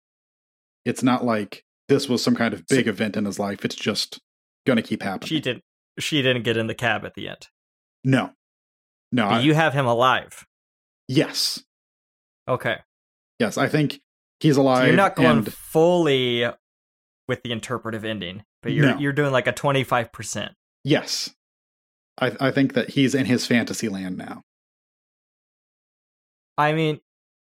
It's 0.86 1.04
not 1.04 1.24
like 1.24 1.64
this 1.90 2.08
was 2.10 2.24
some 2.24 2.36
kind 2.36 2.54
of 2.54 2.66
big 2.68 2.88
event 2.88 3.16
in 3.18 3.26
his 3.26 3.40
life. 3.40 3.64
It's 3.66 3.76
just 3.76 4.20
going 4.66 4.78
to 4.78 4.84
keep 4.84 5.02
happening. 5.04 5.28
She 5.28 5.40
didn't. 5.40 5.64
She 6.00 6.22
didn't 6.22 6.44
get 6.44 6.58
in 6.58 6.68
the 6.68 6.74
cab 6.76 7.06
at 7.06 7.14
the 7.16 7.28
end. 7.30 7.48
no. 8.04 8.32
No. 9.12 9.28
I- 9.28 9.42
you 9.42 9.54
have 9.54 9.74
him 9.74 9.86
alive. 9.86 10.46
yes. 11.08 11.64
Okay. 12.48 12.78
Yes. 13.40 13.58
I 13.58 13.68
think 13.70 14.02
he's 14.40 14.58
alive. 14.58 14.84
So 14.84 14.86
you're 14.88 14.96
not 14.96 15.16
going 15.16 15.38
and- 15.40 15.54
fully 15.54 16.46
with 17.28 17.44
the 17.44 17.52
interpretive 17.52 18.04
ending, 18.04 18.44
but 18.64 18.72
you're 18.72 18.88
No. 18.88 18.98
you're 18.98 19.14
doing 19.14 19.32
like 19.32 19.46
a 19.48 19.54
25%. 19.54 20.56
Yes. 20.84 21.30
I, 22.20 22.36
I 22.40 22.52
think 22.52 22.74
that 22.74 22.90
he's 22.92 23.14
in 23.16 23.26
his 23.26 23.46
fantasy 23.46 23.88
land 23.88 24.18
now. 24.18 24.42
I 26.58 26.74
mean, 26.74 27.00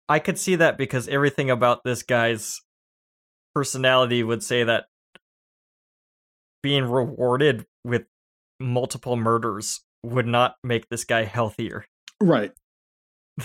I 0.08 0.18
could 0.18 0.38
see 0.38 0.56
that 0.56 0.76
because 0.76 1.08
everything 1.08 1.50
about 1.50 1.84
this 1.84 2.02
guy's 2.02 2.60
personality 3.54 4.22
would 4.22 4.42
say 4.42 4.64
that 4.64 4.86
being 6.62 6.84
rewarded 6.84 7.66
with 7.84 8.04
multiple 8.60 9.16
murders 9.16 9.82
would 10.02 10.26
not 10.26 10.56
make 10.62 10.88
this 10.88 11.04
guy 11.04 11.24
healthier. 11.24 11.86
Right. 12.20 12.52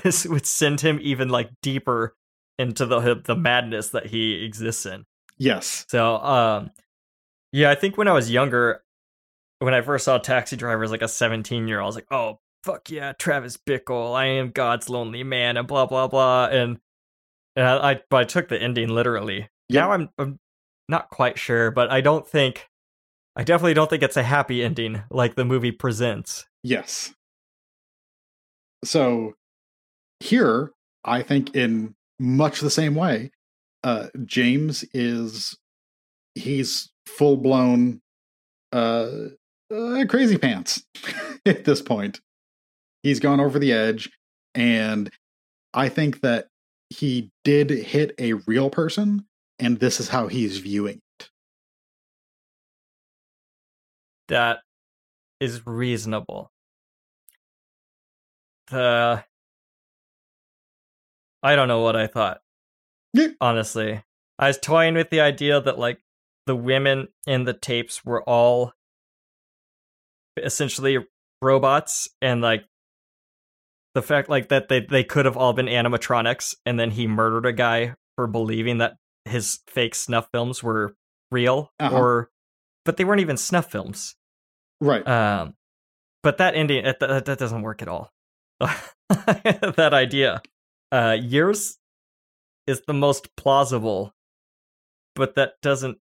This 0.03 0.27
would 0.27 0.45
send 0.45 0.81
him 0.81 0.99
even 1.01 1.29
like 1.29 1.49
deeper 1.63 2.13
into 2.59 2.85
the 2.85 3.19
the 3.25 3.35
madness 3.35 3.89
that 3.89 4.05
he 4.05 4.45
exists 4.45 4.85
in. 4.85 5.05
Yes. 5.39 5.87
So, 5.89 6.17
um, 6.17 6.69
yeah, 7.51 7.71
I 7.71 7.75
think 7.75 7.97
when 7.97 8.07
I 8.07 8.11
was 8.11 8.29
younger, 8.29 8.83
when 9.57 9.73
I 9.73 9.81
first 9.81 10.05
saw 10.05 10.19
Taxi 10.19 10.55
Driver 10.55 10.83
as 10.83 10.91
like 10.91 11.01
a 11.01 11.07
17 11.07 11.67
year 11.67 11.79
old, 11.79 11.85
I 11.85 11.87
was 11.87 11.95
like, 11.95 12.11
oh, 12.11 12.39
fuck 12.63 12.89
yeah, 12.89 13.13
Travis 13.13 13.57
Bickle, 13.57 14.15
I 14.15 14.25
am 14.25 14.51
God's 14.51 14.89
lonely 14.89 15.23
man, 15.23 15.57
and 15.57 15.67
blah, 15.67 15.85
blah, 15.85 16.07
blah. 16.07 16.47
And, 16.47 16.79
and 17.55 17.65
I, 17.65 17.91
I, 17.91 18.01
but 18.09 18.17
I 18.17 18.23
took 18.25 18.49
the 18.49 18.61
ending 18.61 18.89
literally. 18.89 19.49
Yeah. 19.67 19.81
Now 19.81 19.91
I'm, 19.91 20.09
I'm 20.17 20.39
not 20.87 21.09
quite 21.09 21.37
sure, 21.37 21.71
but 21.71 21.91
I 21.91 22.01
don't 22.01 22.27
think, 22.27 22.67
I 23.35 23.43
definitely 23.43 23.73
don't 23.73 23.89
think 23.89 24.03
it's 24.03 24.17
a 24.17 24.23
happy 24.23 24.63
ending 24.63 25.03
like 25.09 25.35
the 25.35 25.45
movie 25.45 25.71
presents. 25.71 26.45
Yes. 26.63 27.13
So 28.83 29.35
here, 30.19 30.71
I 31.03 31.21
think 31.21 31.55
in 31.55 31.95
much 32.19 32.61
the 32.61 32.69
same 32.69 32.95
way, 32.95 33.31
uh, 33.83 34.07
James 34.25 34.83
is 34.93 35.57
he's 36.35 36.91
full 37.05 37.37
blown 37.37 38.01
uh, 38.71 39.09
uh, 39.73 40.05
crazy 40.07 40.37
pants 40.37 40.83
at 41.45 41.65
this 41.65 41.81
point. 41.81 42.19
He's 43.03 43.19
gone 43.19 43.39
over 43.39 43.59
the 43.59 43.71
edge, 43.71 44.09
and 44.53 45.09
I 45.73 45.89
think 45.89 46.21
that 46.21 46.47
he 46.89 47.31
did 47.43 47.69
hit 47.69 48.13
a 48.19 48.33
real 48.33 48.69
person, 48.69 49.25
and 49.59 49.79
this 49.79 49.99
is 49.99 50.09
how 50.09 50.27
he's 50.27 50.57
viewing 50.57 51.01
it. 51.19 51.29
That 54.27 54.59
is 55.39 55.65
reasonable. 55.65 56.51
The, 58.69 59.23
I 61.41 61.55
don't 61.55 61.67
know 61.67 61.81
what 61.81 61.95
I 61.95 62.07
thought. 62.07 62.41
Yeah. 63.13 63.29
honestly. 63.41 64.03
I 64.37 64.47
was 64.47 64.57
toying 64.57 64.93
with 64.93 65.09
the 65.09 65.21
idea 65.21 65.59
that 65.59 65.79
like 65.79 65.99
the 66.45 66.55
women 66.55 67.09
in 67.27 67.43
the 67.43 67.53
tapes 67.53 68.05
were 68.05 68.23
all 68.23 68.73
essentially 70.37 70.97
robots 71.41 72.09
and 72.21 72.41
like 72.41 72.65
the 73.99 74.07
fact 74.07 74.29
like 74.29 74.47
that 74.47 74.69
they 74.69 74.79
they 74.79 75.03
could 75.03 75.25
have 75.25 75.35
all 75.35 75.51
been 75.51 75.65
animatronics 75.65 76.55
and 76.65 76.79
then 76.79 76.91
he 76.91 77.05
murdered 77.07 77.45
a 77.45 77.51
guy 77.51 77.95
for 78.15 78.27
believing 78.27 78.77
that 78.77 78.93
his 79.25 79.59
fake 79.67 79.93
snuff 79.93 80.29
films 80.31 80.63
were 80.63 80.95
real 81.31 81.71
Uh-huh. 81.79 81.95
or 81.97 82.29
but 82.85 82.95
they 82.95 83.03
weren't 83.03 83.19
even 83.21 83.35
snuff 83.37 83.69
films. 83.69 84.15
Right. 84.79 85.05
Um 85.07 85.55
but 86.23 86.37
that 86.37 86.55
ending 86.55 86.85
that, 86.85 86.99
that 86.99 87.37
doesn't 87.37 87.61
work 87.61 87.81
at 87.81 87.87
all. 87.89 88.11
that 88.59 89.89
idea. 89.93 90.41
Uh 90.91 91.17
yours 91.19 91.77
is 92.67 92.81
the 92.87 92.93
most 92.93 93.35
plausible, 93.35 94.13
but 95.15 95.35
that 95.35 95.53
doesn't 95.61 95.97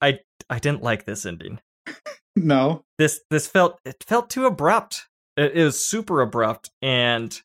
I 0.00 0.20
I 0.48 0.58
didn't 0.60 0.82
like 0.82 1.04
this 1.04 1.26
ending. 1.26 1.58
no. 2.36 2.84
This 2.98 3.20
this 3.30 3.48
felt 3.48 3.80
it 3.84 4.04
felt 4.06 4.30
too 4.30 4.46
abrupt. 4.46 5.08
It, 5.36 5.56
it 5.56 5.72
super 5.72 6.20
abrupt 6.20 6.70
and 6.82 7.40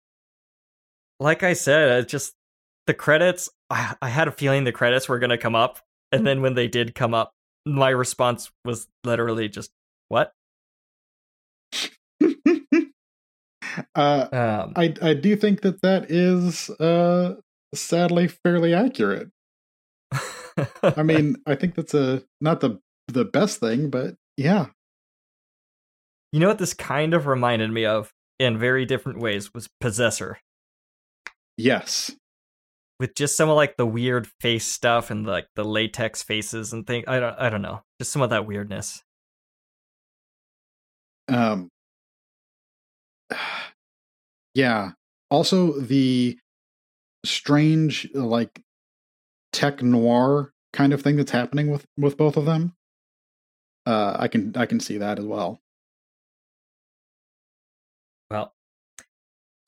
like 1.19 1.43
I 1.43 1.53
said, 1.53 2.00
it 2.03 2.08
just 2.08 2.34
the 2.88 2.93
credits 2.93 3.50
I, 3.69 3.95
I 4.01 4.09
had 4.09 4.27
a 4.27 4.32
feeling 4.32 4.64
the 4.64 4.72
credits 4.72 5.08
were 5.09 5.19
going 5.19 5.30
to 5.32 5.38
come 5.38 5.56
up 5.56 5.80
and 6.11 6.26
then 6.26 6.42
when 6.42 6.56
they 6.56 6.68
did 6.68 6.95
come 6.95 7.14
up 7.14 7.34
my 7.66 7.90
response 7.90 8.51
was 8.66 8.88
literally 9.03 9.50
just 9.50 9.72
what? 10.08 10.34
uh, 13.95 14.27
Um 14.32 14.74
I 14.76 14.93
I 15.01 15.14
do 15.14 15.35
think 15.35 15.61
that 15.61 15.82
that 15.82 16.09
is 16.09 16.69
uh 16.72 17.35
sadly 17.76 18.27
fairly 18.27 18.74
accurate. 18.74 19.30
I 20.84 21.03
mean, 21.03 21.35
I 21.45 21.56
think 21.56 21.76
that's 21.76 21.93
a 21.93 22.24
not 22.42 22.59
the 22.61 22.80
the 23.08 23.26
best 23.26 23.59
thing, 23.59 23.90
but 23.90 24.16
yeah. 24.38 24.68
You 26.32 26.40
know 26.40 26.48
what 26.48 26.59
this 26.59 26.74
kind 26.74 27.14
of 27.14 27.25
reminded 27.25 27.72
me 27.72 27.85
of 27.85 28.14
in 28.40 28.58
very 28.58 28.85
different 28.85 29.19
ways 29.19 29.53
was 29.53 29.69
Possessor. 29.80 30.40
Yes. 31.58 32.11
With 32.99 33.16
just 33.16 33.35
some 33.35 33.49
of 33.49 33.56
like 33.56 33.77
the 33.77 33.85
weird 33.85 34.27
face 34.40 34.66
stuff 34.66 35.09
and 35.11 35.25
like 35.25 35.48
the 35.56 35.64
latex 35.64 36.22
faces 36.24 36.74
and 36.74 36.85
things. 36.85 37.06
I 37.08 37.19
don't 37.19 37.35
I 37.40 37.49
don't 37.49 37.61
know. 37.61 37.82
Just 37.99 38.11
some 38.11 38.22
of 38.22 38.30
that 38.30 38.45
weirdness. 38.45 39.03
Um 41.27 41.69
Yeah. 44.53 44.91
Also 45.30 45.80
the 45.80 46.38
strange 47.25 48.09
like 48.14 48.61
tech 49.51 49.82
noir 49.82 50.51
kind 50.74 50.93
of 50.93 51.01
thing 51.01 51.17
that's 51.17 51.32
happening 51.32 51.69
with 51.72 51.85
with 51.98 52.17
both 52.17 52.38
of 52.38 52.45
them. 52.45 52.74
Uh 53.85 54.16
I 54.19 54.27
can 54.27 54.53
I 54.56 54.66
can 54.66 54.80
see 54.80 54.98
that 54.98 55.19
as 55.19 55.25
well. 55.25 55.40
Well, 55.40 55.61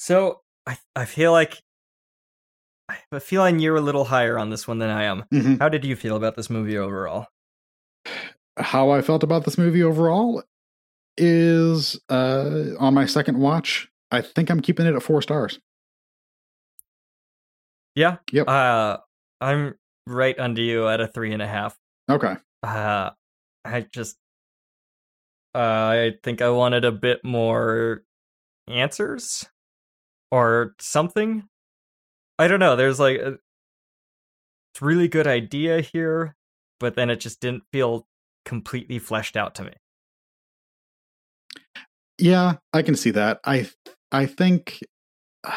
so 0.02 0.42
I 0.66 0.78
I 0.96 1.06
feel 1.06 1.32
like 1.32 1.62
I 2.90 2.94
have 2.94 3.04
a 3.12 3.20
feeling 3.20 3.60
you're 3.60 3.76
a 3.76 3.82
little 3.82 4.06
higher 4.06 4.38
on 4.40 4.50
this 4.50 4.68
one 4.68 4.80
than 4.80 4.90
I 4.90 5.04
am. 5.04 5.26
Mhm. 5.32 5.60
How 5.60 5.70
did 5.70 5.86
you 5.86 5.96
feel 5.96 6.16
about 6.16 6.36
this 6.36 6.50
movie 6.50 6.76
overall? 6.76 7.28
How 8.58 8.90
I 8.90 9.02
felt 9.02 9.22
about 9.22 9.46
this 9.46 9.60
movie 9.60 9.84
overall 9.84 10.42
is 11.18 12.00
uh 12.10 12.72
on 12.80 12.96
my 12.96 13.06
second 13.06 13.38
watch, 13.38 13.90
I 14.12 14.22
think 14.22 14.50
I'm 14.50 14.60
keeping 14.60 14.88
it 14.88 14.96
at 14.96 15.04
4 15.04 15.22
stars. 15.22 15.60
Yeah. 17.96 18.18
Yep. 18.32 18.48
Uh, 18.48 18.98
I'm 19.40 19.76
right 20.08 20.38
under 20.40 20.62
you 20.62 20.88
at 20.88 21.00
a 21.00 21.08
three 21.08 21.32
and 21.32 21.42
a 21.42 21.48
half. 21.48 21.78
Okay. 22.10 22.36
Uh, 22.64 23.12
I 23.66 23.82
just, 23.82 24.18
uh, 25.54 25.60
I 25.60 26.14
think 26.24 26.42
I 26.42 26.50
wanted 26.50 26.86
a 26.86 26.92
bit 26.92 27.24
more 27.24 28.04
answers 28.68 29.46
or 30.32 30.76
something. 30.80 31.48
I 32.40 32.48
don't 32.48 32.60
know. 32.60 32.76
There's 32.76 33.00
like 33.00 33.20
a 33.20 33.38
really 34.80 35.08
good 35.08 35.28
idea 35.28 35.82
here, 35.82 36.36
but 36.80 36.96
then 36.96 37.10
it 37.10 37.20
just 37.20 37.40
didn't 37.40 37.64
feel 37.72 38.08
completely 38.46 39.00
fleshed 39.00 39.38
out 39.38 39.56
to 39.56 39.64
me. 39.66 39.74
Yeah, 42.18 42.56
I 42.74 42.82
can 42.82 42.96
see 42.96 43.12
that. 43.12 43.40
I 43.46 43.70
I 44.12 44.26
think 44.26 44.80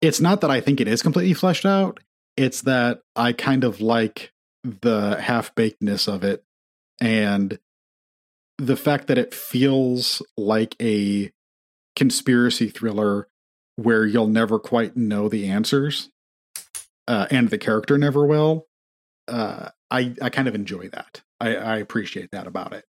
it's 0.00 0.20
not 0.20 0.40
that 0.40 0.50
I 0.50 0.60
think 0.60 0.80
it 0.80 0.88
is 0.88 1.02
completely 1.02 1.34
fleshed 1.34 1.66
out. 1.66 2.00
It's 2.36 2.62
that 2.62 3.00
I 3.16 3.32
kind 3.32 3.64
of 3.64 3.80
like 3.80 4.32
the 4.62 5.20
half 5.20 5.54
bakedness 5.54 6.08
of 6.08 6.24
it 6.24 6.44
and 7.00 7.58
the 8.58 8.76
fact 8.76 9.06
that 9.06 9.18
it 9.18 9.34
feels 9.34 10.22
like 10.36 10.76
a 10.80 11.30
conspiracy 11.96 12.68
thriller 12.68 13.28
where 13.76 14.04
you'll 14.04 14.26
never 14.26 14.58
quite 14.58 14.96
know 14.96 15.28
the 15.28 15.48
answers 15.48 16.10
uh, 17.08 17.26
and 17.30 17.50
the 17.50 17.58
character 17.58 17.98
never 17.98 18.26
will. 18.26 18.66
Uh, 19.26 19.70
I 19.90 20.14
I 20.20 20.30
kind 20.30 20.48
of 20.48 20.54
enjoy 20.54 20.88
that. 20.90 21.22
I, 21.40 21.56
I 21.56 21.76
appreciate 21.78 22.30
that 22.32 22.46
about 22.46 22.72
it. 22.72 22.84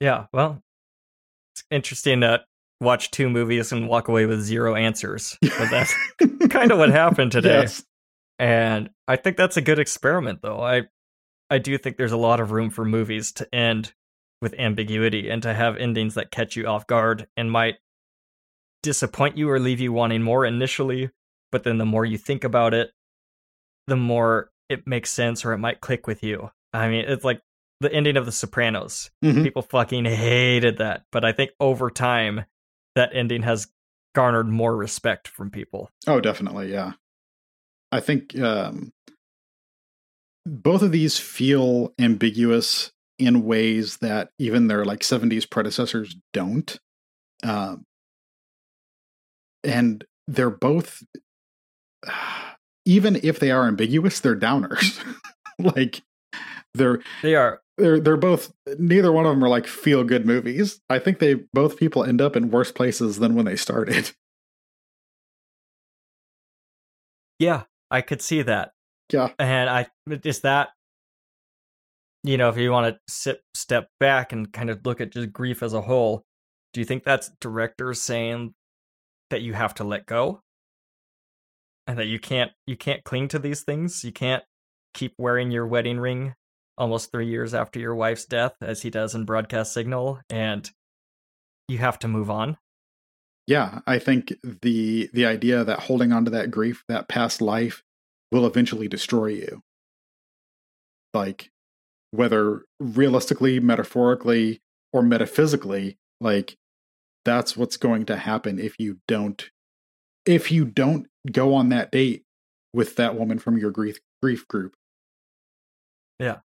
Yeah, 0.00 0.26
well, 0.32 0.62
it's 1.54 1.64
interesting 1.70 2.20
to 2.20 2.44
watch 2.80 3.10
two 3.10 3.28
movies 3.28 3.72
and 3.72 3.88
walk 3.88 4.08
away 4.08 4.26
with 4.26 4.40
zero 4.40 4.74
answers. 4.74 5.36
But 5.42 5.70
that's 5.70 5.94
kind 6.50 6.70
of 6.70 6.78
what 6.78 6.90
happened 6.90 7.32
today. 7.32 7.62
Yes. 7.62 7.84
And 8.38 8.90
I 9.08 9.16
think 9.16 9.36
that's 9.36 9.56
a 9.56 9.62
good 9.62 9.78
experiment 9.78 10.40
though. 10.42 10.60
I 10.60 10.84
I 11.50 11.58
do 11.58 11.76
think 11.78 11.96
there's 11.96 12.12
a 12.12 12.16
lot 12.16 12.40
of 12.40 12.52
room 12.52 12.70
for 12.70 12.84
movies 12.84 13.32
to 13.32 13.54
end 13.54 13.92
with 14.40 14.54
ambiguity 14.54 15.28
and 15.28 15.42
to 15.42 15.52
have 15.54 15.76
endings 15.76 16.14
that 16.14 16.30
catch 16.30 16.56
you 16.56 16.66
off 16.66 16.86
guard 16.86 17.26
and 17.36 17.50
might 17.50 17.76
disappoint 18.82 19.36
you 19.36 19.50
or 19.50 19.58
leave 19.58 19.80
you 19.80 19.92
wanting 19.92 20.22
more 20.22 20.44
initially, 20.46 21.10
but 21.50 21.64
then 21.64 21.78
the 21.78 21.84
more 21.86 22.04
you 22.04 22.16
think 22.18 22.44
about 22.44 22.74
it, 22.74 22.92
the 23.86 23.96
more 23.96 24.50
it 24.68 24.86
makes 24.86 25.10
sense 25.10 25.44
or 25.44 25.52
it 25.52 25.58
might 25.58 25.80
click 25.80 26.06
with 26.06 26.22
you. 26.22 26.50
I 26.72 26.88
mean, 26.88 27.04
it's 27.08 27.24
like 27.24 27.40
the 27.80 27.92
ending 27.92 28.16
of 28.16 28.26
The 28.26 28.32
Sopranos. 28.32 29.10
Mhm. 29.24 29.42
People 29.42 29.62
fucking 29.62 30.04
hated 30.04 30.78
that, 30.78 31.04
but 31.10 31.24
I 31.24 31.32
think 31.32 31.50
over 31.58 31.90
time 31.90 32.44
that 32.94 33.10
ending 33.14 33.42
has 33.42 33.68
garnered 34.14 34.48
more 34.48 34.76
respect 34.76 35.28
from 35.28 35.50
people. 35.50 35.90
Oh, 36.06 36.20
definitely, 36.20 36.70
yeah. 36.72 36.92
I 37.90 38.00
think 38.00 38.38
um, 38.38 38.92
both 40.44 40.82
of 40.82 40.92
these 40.92 41.18
feel 41.18 41.94
ambiguous 41.98 42.92
in 43.18 43.44
ways 43.44 43.98
that 43.98 44.30
even 44.38 44.68
their 44.68 44.84
like 44.84 45.00
70s 45.00 45.48
predecessors 45.48 46.16
don't. 46.32 46.78
Um, 47.42 47.84
and 49.64 50.04
they're 50.26 50.50
both 50.50 51.02
even 52.84 53.20
if 53.22 53.38
they 53.38 53.50
are 53.50 53.66
ambiguous, 53.66 54.20
they're 54.20 54.38
downers. 54.38 55.02
like 55.58 56.02
they're 56.74 57.00
They 57.22 57.34
are 57.34 57.60
they're 57.76 58.00
they're 58.00 58.16
both 58.16 58.52
neither 58.78 59.12
one 59.12 59.26
of 59.26 59.30
them 59.30 59.44
are 59.44 59.48
like 59.48 59.66
feel 59.66 60.04
good 60.04 60.26
movies. 60.26 60.80
I 60.88 60.98
think 60.98 61.18
they 61.18 61.34
both 61.52 61.76
people 61.76 62.04
end 62.04 62.20
up 62.20 62.36
in 62.36 62.50
worse 62.50 62.72
places 62.72 63.18
than 63.18 63.34
when 63.34 63.44
they 63.44 63.56
started. 63.56 64.12
Yeah, 67.40 67.64
I 67.88 68.00
could 68.00 68.20
see 68.20 68.42
that. 68.42 68.72
Yeah. 69.12 69.30
And 69.38 69.70
I 69.70 69.86
just 70.20 70.42
that 70.42 70.70
you 72.22 72.36
know, 72.36 72.48
if 72.48 72.56
you 72.56 72.70
want 72.70 72.94
to 72.94 73.00
sit 73.08 73.40
step 73.54 73.88
back 74.00 74.32
and 74.32 74.52
kind 74.52 74.70
of 74.70 74.84
look 74.84 75.00
at 75.00 75.12
just 75.12 75.32
grief 75.32 75.62
as 75.62 75.72
a 75.72 75.82
whole, 75.82 76.24
do 76.72 76.80
you 76.80 76.84
think 76.84 77.04
that's 77.04 77.30
directors 77.40 78.00
saying 78.00 78.54
that 79.30 79.42
you 79.42 79.54
have 79.54 79.74
to 79.74 79.84
let 79.84 80.06
go? 80.06 80.42
And 81.86 81.98
that 81.98 82.06
you 82.06 82.18
can't 82.18 82.50
you 82.66 82.76
can't 82.76 83.04
cling 83.04 83.28
to 83.28 83.38
these 83.38 83.62
things? 83.62 84.04
You 84.04 84.12
can't 84.12 84.44
keep 84.94 85.14
wearing 85.18 85.50
your 85.50 85.66
wedding 85.66 85.98
ring 85.98 86.34
almost 86.76 87.10
3 87.10 87.26
years 87.26 87.54
after 87.54 87.80
your 87.80 87.94
wife's 87.94 88.24
death 88.24 88.54
as 88.60 88.82
he 88.82 88.90
does 88.90 89.14
in 89.14 89.24
Broadcast 89.24 89.72
Signal 89.72 90.20
and 90.30 90.70
you 91.66 91.78
have 91.78 91.98
to 92.00 92.08
move 92.08 92.30
on. 92.30 92.56
Yeah, 93.46 93.80
I 93.86 93.98
think 93.98 94.34
the 94.62 95.08
the 95.14 95.24
idea 95.24 95.64
that 95.64 95.80
holding 95.80 96.12
on 96.12 96.26
to 96.26 96.30
that 96.32 96.50
grief, 96.50 96.84
that 96.88 97.08
past 97.08 97.40
life, 97.40 97.82
will 98.30 98.46
eventually 98.46 98.88
destroy 98.88 99.28
you. 99.28 99.62
Like, 101.14 101.50
whether 102.10 102.62
realistically, 102.80 103.60
metaphorically, 103.60 104.60
or 104.92 105.02
metaphysically, 105.02 105.98
like 106.20 106.56
that's 107.24 107.56
what's 107.56 107.76
going 107.76 108.06
to 108.06 108.16
happen 108.16 108.58
if 108.58 108.74
you 108.78 108.98
don't 109.06 109.50
if 110.24 110.52
you 110.52 110.64
don't 110.64 111.06
go 111.30 111.54
on 111.54 111.70
that 111.70 111.90
date 111.90 112.24
with 112.72 112.96
that 112.96 113.16
woman 113.16 113.38
from 113.38 113.56
your 113.56 113.70
grief 113.70 113.98
grief 114.22 114.46
group. 114.48 114.74
Yeah. 116.18 116.38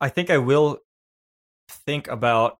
I 0.00 0.08
think 0.08 0.30
I 0.30 0.38
will 0.38 0.78
think 1.68 2.08
about 2.08 2.58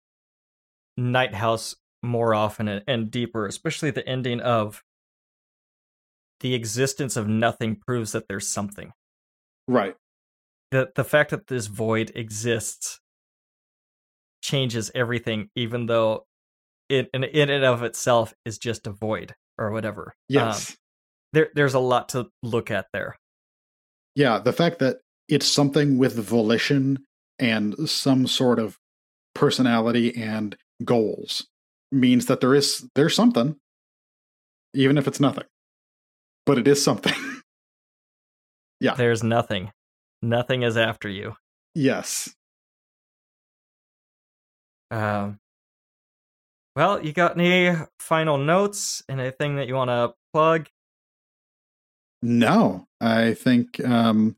Night 0.97 1.33
House 1.33 1.75
more 2.03 2.33
often 2.33 2.67
and, 2.67 2.83
and 2.87 3.11
deeper, 3.11 3.45
especially 3.45 3.91
the 3.91 4.07
ending 4.07 4.39
of 4.39 4.83
the 6.39 6.53
existence 6.53 7.17
of 7.17 7.27
nothing 7.27 7.75
proves 7.75 8.11
that 8.11 8.27
there's 8.27 8.47
something. 8.47 8.93
Right. 9.67 9.95
The 10.71 10.89
the 10.95 11.03
fact 11.03 11.31
that 11.31 11.47
this 11.47 11.67
void 11.67 12.11
exists 12.15 12.99
changes 14.41 14.91
everything, 14.95 15.49
even 15.55 15.85
though 15.85 16.25
it 16.89 17.09
in, 17.13 17.23
in 17.23 17.49
and 17.49 17.63
of 17.63 17.83
itself 17.83 18.33
is 18.45 18.57
just 18.57 18.87
a 18.87 18.91
void 18.91 19.35
or 19.57 19.71
whatever. 19.71 20.13
Yes. 20.27 20.71
Um, 20.71 20.75
there 21.33 21.49
there's 21.55 21.73
a 21.73 21.79
lot 21.79 22.09
to 22.09 22.27
look 22.41 22.71
at 22.71 22.87
there. 22.93 23.15
Yeah, 24.15 24.39
the 24.39 24.53
fact 24.53 24.79
that 24.79 24.97
it's 25.27 25.47
something 25.47 25.97
with 25.97 26.15
volition 26.15 27.05
and 27.39 27.89
some 27.89 28.27
sort 28.27 28.59
of 28.59 28.77
personality 29.33 30.15
and 30.15 30.57
goals 30.83 31.47
means 31.91 32.25
that 32.25 32.41
there 32.41 32.53
is 32.55 32.87
there's 32.95 33.15
something 33.15 33.55
even 34.73 34.97
if 34.97 35.07
it's 35.07 35.19
nothing. 35.19 35.45
But 36.45 36.57
it 36.57 36.67
is 36.67 36.83
something. 36.83 37.13
Yeah. 38.83 38.95
There's 38.95 39.21
nothing. 39.21 39.71
Nothing 40.21 40.63
is 40.63 40.77
after 40.77 41.09
you. 41.09 41.35
yes. 41.75 42.33
Um, 44.91 45.39
well, 46.75 47.03
you 47.03 47.13
got 47.13 47.39
any 47.39 47.75
final 47.99 48.37
notes? 48.37 49.01
Anything 49.09 49.55
that 49.55 49.67
you 49.67 49.75
want 49.75 49.89
to 49.89 50.13
plug? 50.33 50.67
No. 52.21 52.87
I 52.99 53.33
think 53.33 53.83
um 53.83 54.35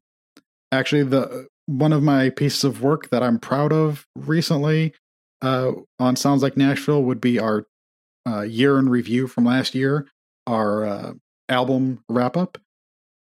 actually 0.72 1.04
the 1.04 1.48
one 1.66 1.94
of 1.94 2.04
my 2.04 2.30
pieces 2.30 2.64
of 2.64 2.82
work 2.82 3.10
that 3.10 3.24
I'm 3.24 3.40
proud 3.40 3.74
of 3.74 4.06
recently 4.16 4.94
uh 5.42 5.72
on 6.00 6.16
Sounds 6.16 6.44
Like 6.44 6.56
Nashville 6.56 7.04
would 7.04 7.20
be 7.20 7.40
our 7.40 7.66
uh 8.28 8.42
year 8.42 8.78
in 8.80 8.90
review 8.90 9.28
from 9.28 9.46
last 9.46 9.76
year, 9.76 10.08
our 10.48 10.86
uh 10.86 11.14
album 11.50 12.04
wrap 12.08 12.38
up. 12.38 12.58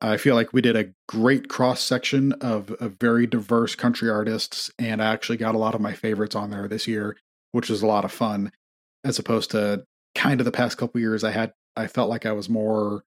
I 0.02 0.16
feel 0.16 0.34
like 0.34 0.52
we 0.52 0.62
did 0.62 0.76
a 0.76 0.92
great 1.08 1.48
cross 1.48 1.80
section 1.82 2.32
of, 2.40 2.70
of 2.80 2.96
very 2.98 3.26
diverse 3.26 3.74
country 3.74 4.08
artists, 4.08 4.70
and 4.78 5.02
I 5.02 5.12
actually 5.12 5.36
got 5.38 5.54
a 5.54 5.58
lot 5.58 5.74
of 5.74 5.80
my 5.80 5.92
favorites 5.92 6.34
on 6.34 6.50
there 6.50 6.66
this 6.68 6.86
year, 6.88 7.16
which 7.52 7.68
was 7.68 7.82
a 7.82 7.86
lot 7.86 8.04
of 8.06 8.12
fun, 8.12 8.50
as 9.04 9.18
opposed 9.18 9.50
to 9.50 9.84
kind 10.14 10.40
of 10.40 10.44
the 10.46 10.52
past 10.52 10.78
couple 10.78 11.00
years. 11.00 11.22
I 11.22 11.30
had 11.32 11.52
I 11.76 11.86
felt 11.86 12.08
like 12.10 12.24
I 12.26 12.32
was 12.32 12.48
more 12.48 13.04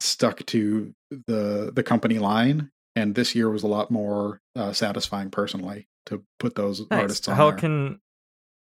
stuck 0.00 0.44
to 0.46 0.94
the 1.10 1.72
the 1.74 1.82
company 1.82 2.18
line, 2.18 2.70
and 2.94 3.14
this 3.14 3.34
year 3.34 3.48
was 3.48 3.62
a 3.62 3.66
lot 3.68 3.90
more 3.90 4.40
uh, 4.54 4.72
satisfying 4.72 5.30
personally 5.30 5.88
to 6.06 6.22
put 6.38 6.54
those 6.54 6.80
Nice. 6.90 7.00
artists 7.00 7.28
on 7.28 7.36
How 7.36 7.50
there. 7.50 7.58
can 7.58 8.00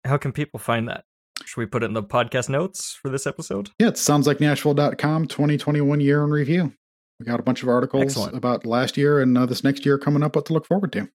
how 0.03 0.17
can 0.17 0.31
people 0.33 0.59
find 0.59 0.89
that? 0.89 1.05
Should 1.45 1.57
we 1.57 1.65
put 1.65 1.83
it 1.83 1.87
in 1.87 1.93
the 1.93 2.03
podcast 2.03 2.49
notes 2.49 2.93
for 3.01 3.09
this 3.09 3.25
episode? 3.25 3.69
Yeah, 3.79 3.87
it 3.87 3.97
sounds 3.97 4.27
like 4.27 4.39
Nashville.com 4.41 5.27
2021 5.27 5.99
year 6.01 6.23
in 6.23 6.29
review. 6.31 6.73
We 7.21 7.25
got 7.25 7.39
a 7.39 7.43
bunch 7.43 7.61
of 7.61 7.69
articles 7.69 8.01
Excellent. 8.01 8.35
about 8.35 8.65
last 8.65 8.97
year 8.97 9.21
and 9.21 9.37
uh, 9.37 9.45
this 9.45 9.63
next 9.63 9.85
year 9.85 9.99
coming 9.99 10.23
up. 10.23 10.35
What 10.35 10.47
to 10.47 10.53
look 10.53 10.65
forward 10.65 10.91
to. 10.93 11.07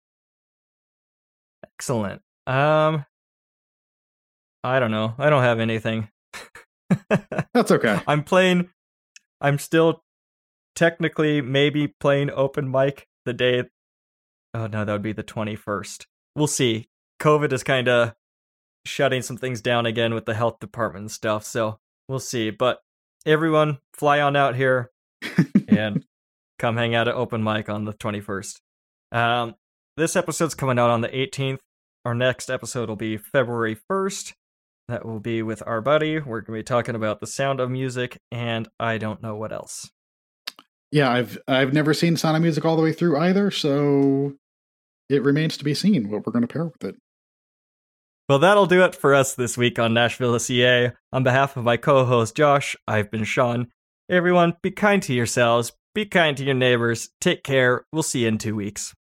Excellent. 1.65 2.23
Um 2.47 3.05
I 4.62 4.78
don't 4.78 4.93
know. 4.93 5.15
I 5.18 5.31
don't 5.31 5.43
have 5.43 5.59
anything. 5.59 6.09
That's 7.52 7.73
okay. 7.73 8.01
I'm 8.07 8.23
playing 8.23 8.68
I'm 9.41 9.59
still 9.59 10.05
technically 10.76 11.41
maybe 11.41 11.89
playing 11.89 12.31
open 12.31 12.70
mic 12.70 13.09
the 13.25 13.33
day 13.33 13.65
Oh 14.55 14.68
no, 14.68 14.85
that 14.85 14.93
would 14.93 15.02
be 15.02 15.12
the 15.12 15.25
21st. 15.25 16.07
We'll 16.36 16.47
see. 16.47 16.89
COVID 17.20 17.52
is 17.52 17.65
kind 17.65 17.89
of 17.89 18.15
shutting 18.86 19.23
some 19.23 19.36
things 19.36 19.60
down 19.60 19.86
again 19.86 20.15
with 20.15 20.25
the 20.25 20.35
health 20.35 20.60
department 20.60 21.02
and 21.02 21.10
stuff, 21.10 21.44
so 21.44 21.81
we'll 22.09 22.20
see. 22.20 22.51
But 22.51 22.78
everyone 23.26 23.78
fly 23.93 24.20
on 24.20 24.36
out 24.36 24.55
here 24.55 24.93
and 25.77 26.05
come 26.59 26.77
hang 26.77 26.95
out 26.95 27.09
at 27.09 27.15
open 27.15 27.43
mic 27.43 27.69
on 27.69 27.85
the 27.85 27.93
21st. 27.93 28.61
Um 29.13 29.55
this 29.97 30.15
episode's 30.15 30.55
coming 30.55 30.79
out 30.79 30.91
on 30.91 31.01
the 31.01 31.09
18th. 31.09 31.61
Our 32.05 32.15
next 32.15 32.51
episode 32.51 32.89
will 32.89 32.97
be 32.97 33.17
February 33.17 33.77
1st. 33.91 34.35
That 34.89 35.05
will 35.05 35.21
be 35.21 35.43
with 35.43 35.63
our 35.67 35.81
buddy. 35.81 36.19
We're 36.19 36.43
going 36.43 36.59
to 36.59 36.61
be 36.61 36.63
talking 36.63 36.95
about 36.95 37.21
the 37.21 37.27
sound 37.27 37.59
of 37.59 37.71
music, 37.71 38.19
and 38.31 38.69
I 38.79 38.99
don't 38.99 39.23
know 39.23 39.35
what 39.35 39.53
else. 39.53 39.91
Yeah, 40.93 41.11
I've 41.11 41.39
I've 41.49 41.73
never 41.73 41.93
seen 41.93 42.17
Sound 42.17 42.37
of 42.37 42.43
Music 42.43 42.65
all 42.65 42.77
the 42.77 42.83
way 42.83 42.93
through 42.93 43.19
either, 43.19 43.51
so 43.51 44.35
it 45.09 45.23
remains 45.23 45.57
to 45.57 45.65
be 45.65 45.75
seen 45.75 46.09
what 46.09 46.25
we're 46.25 46.33
going 46.33 46.47
to 46.47 46.53
pair 46.53 46.67
with 46.67 46.85
it. 46.85 46.97
Well, 48.29 48.39
that'll 48.39 48.67
do 48.67 48.85
it 48.85 48.95
for 48.95 49.15
us 49.15 49.35
this 49.35 49.57
week 49.57 49.79
on 49.79 49.95
Nashville 49.95 50.39
CA. 50.39 50.93
On 51.13 51.25
behalf 51.25 51.57
of 51.57 51.65
my 51.65 51.77
co 51.77 52.05
host 52.05 52.37
Josh, 52.37 52.77
I've 52.87 53.11
been 53.11 53.25
Sean. 53.25 53.69
Everyone, 54.09 54.55
be 54.62 54.70
kind 54.70 55.02
to 55.02 55.12
yourselves, 55.12 55.73
be 55.93 56.07
kind 56.07 56.36
to 56.36 56.44
your 56.44 56.55
neighbors, 56.55 57.09
take 57.20 57.43
care. 57.43 57.85
We'll 57.93 58.05
see 58.05 58.20
you 58.20 58.28
in 58.28 58.39
two 58.39 58.55
weeks. 58.55 58.94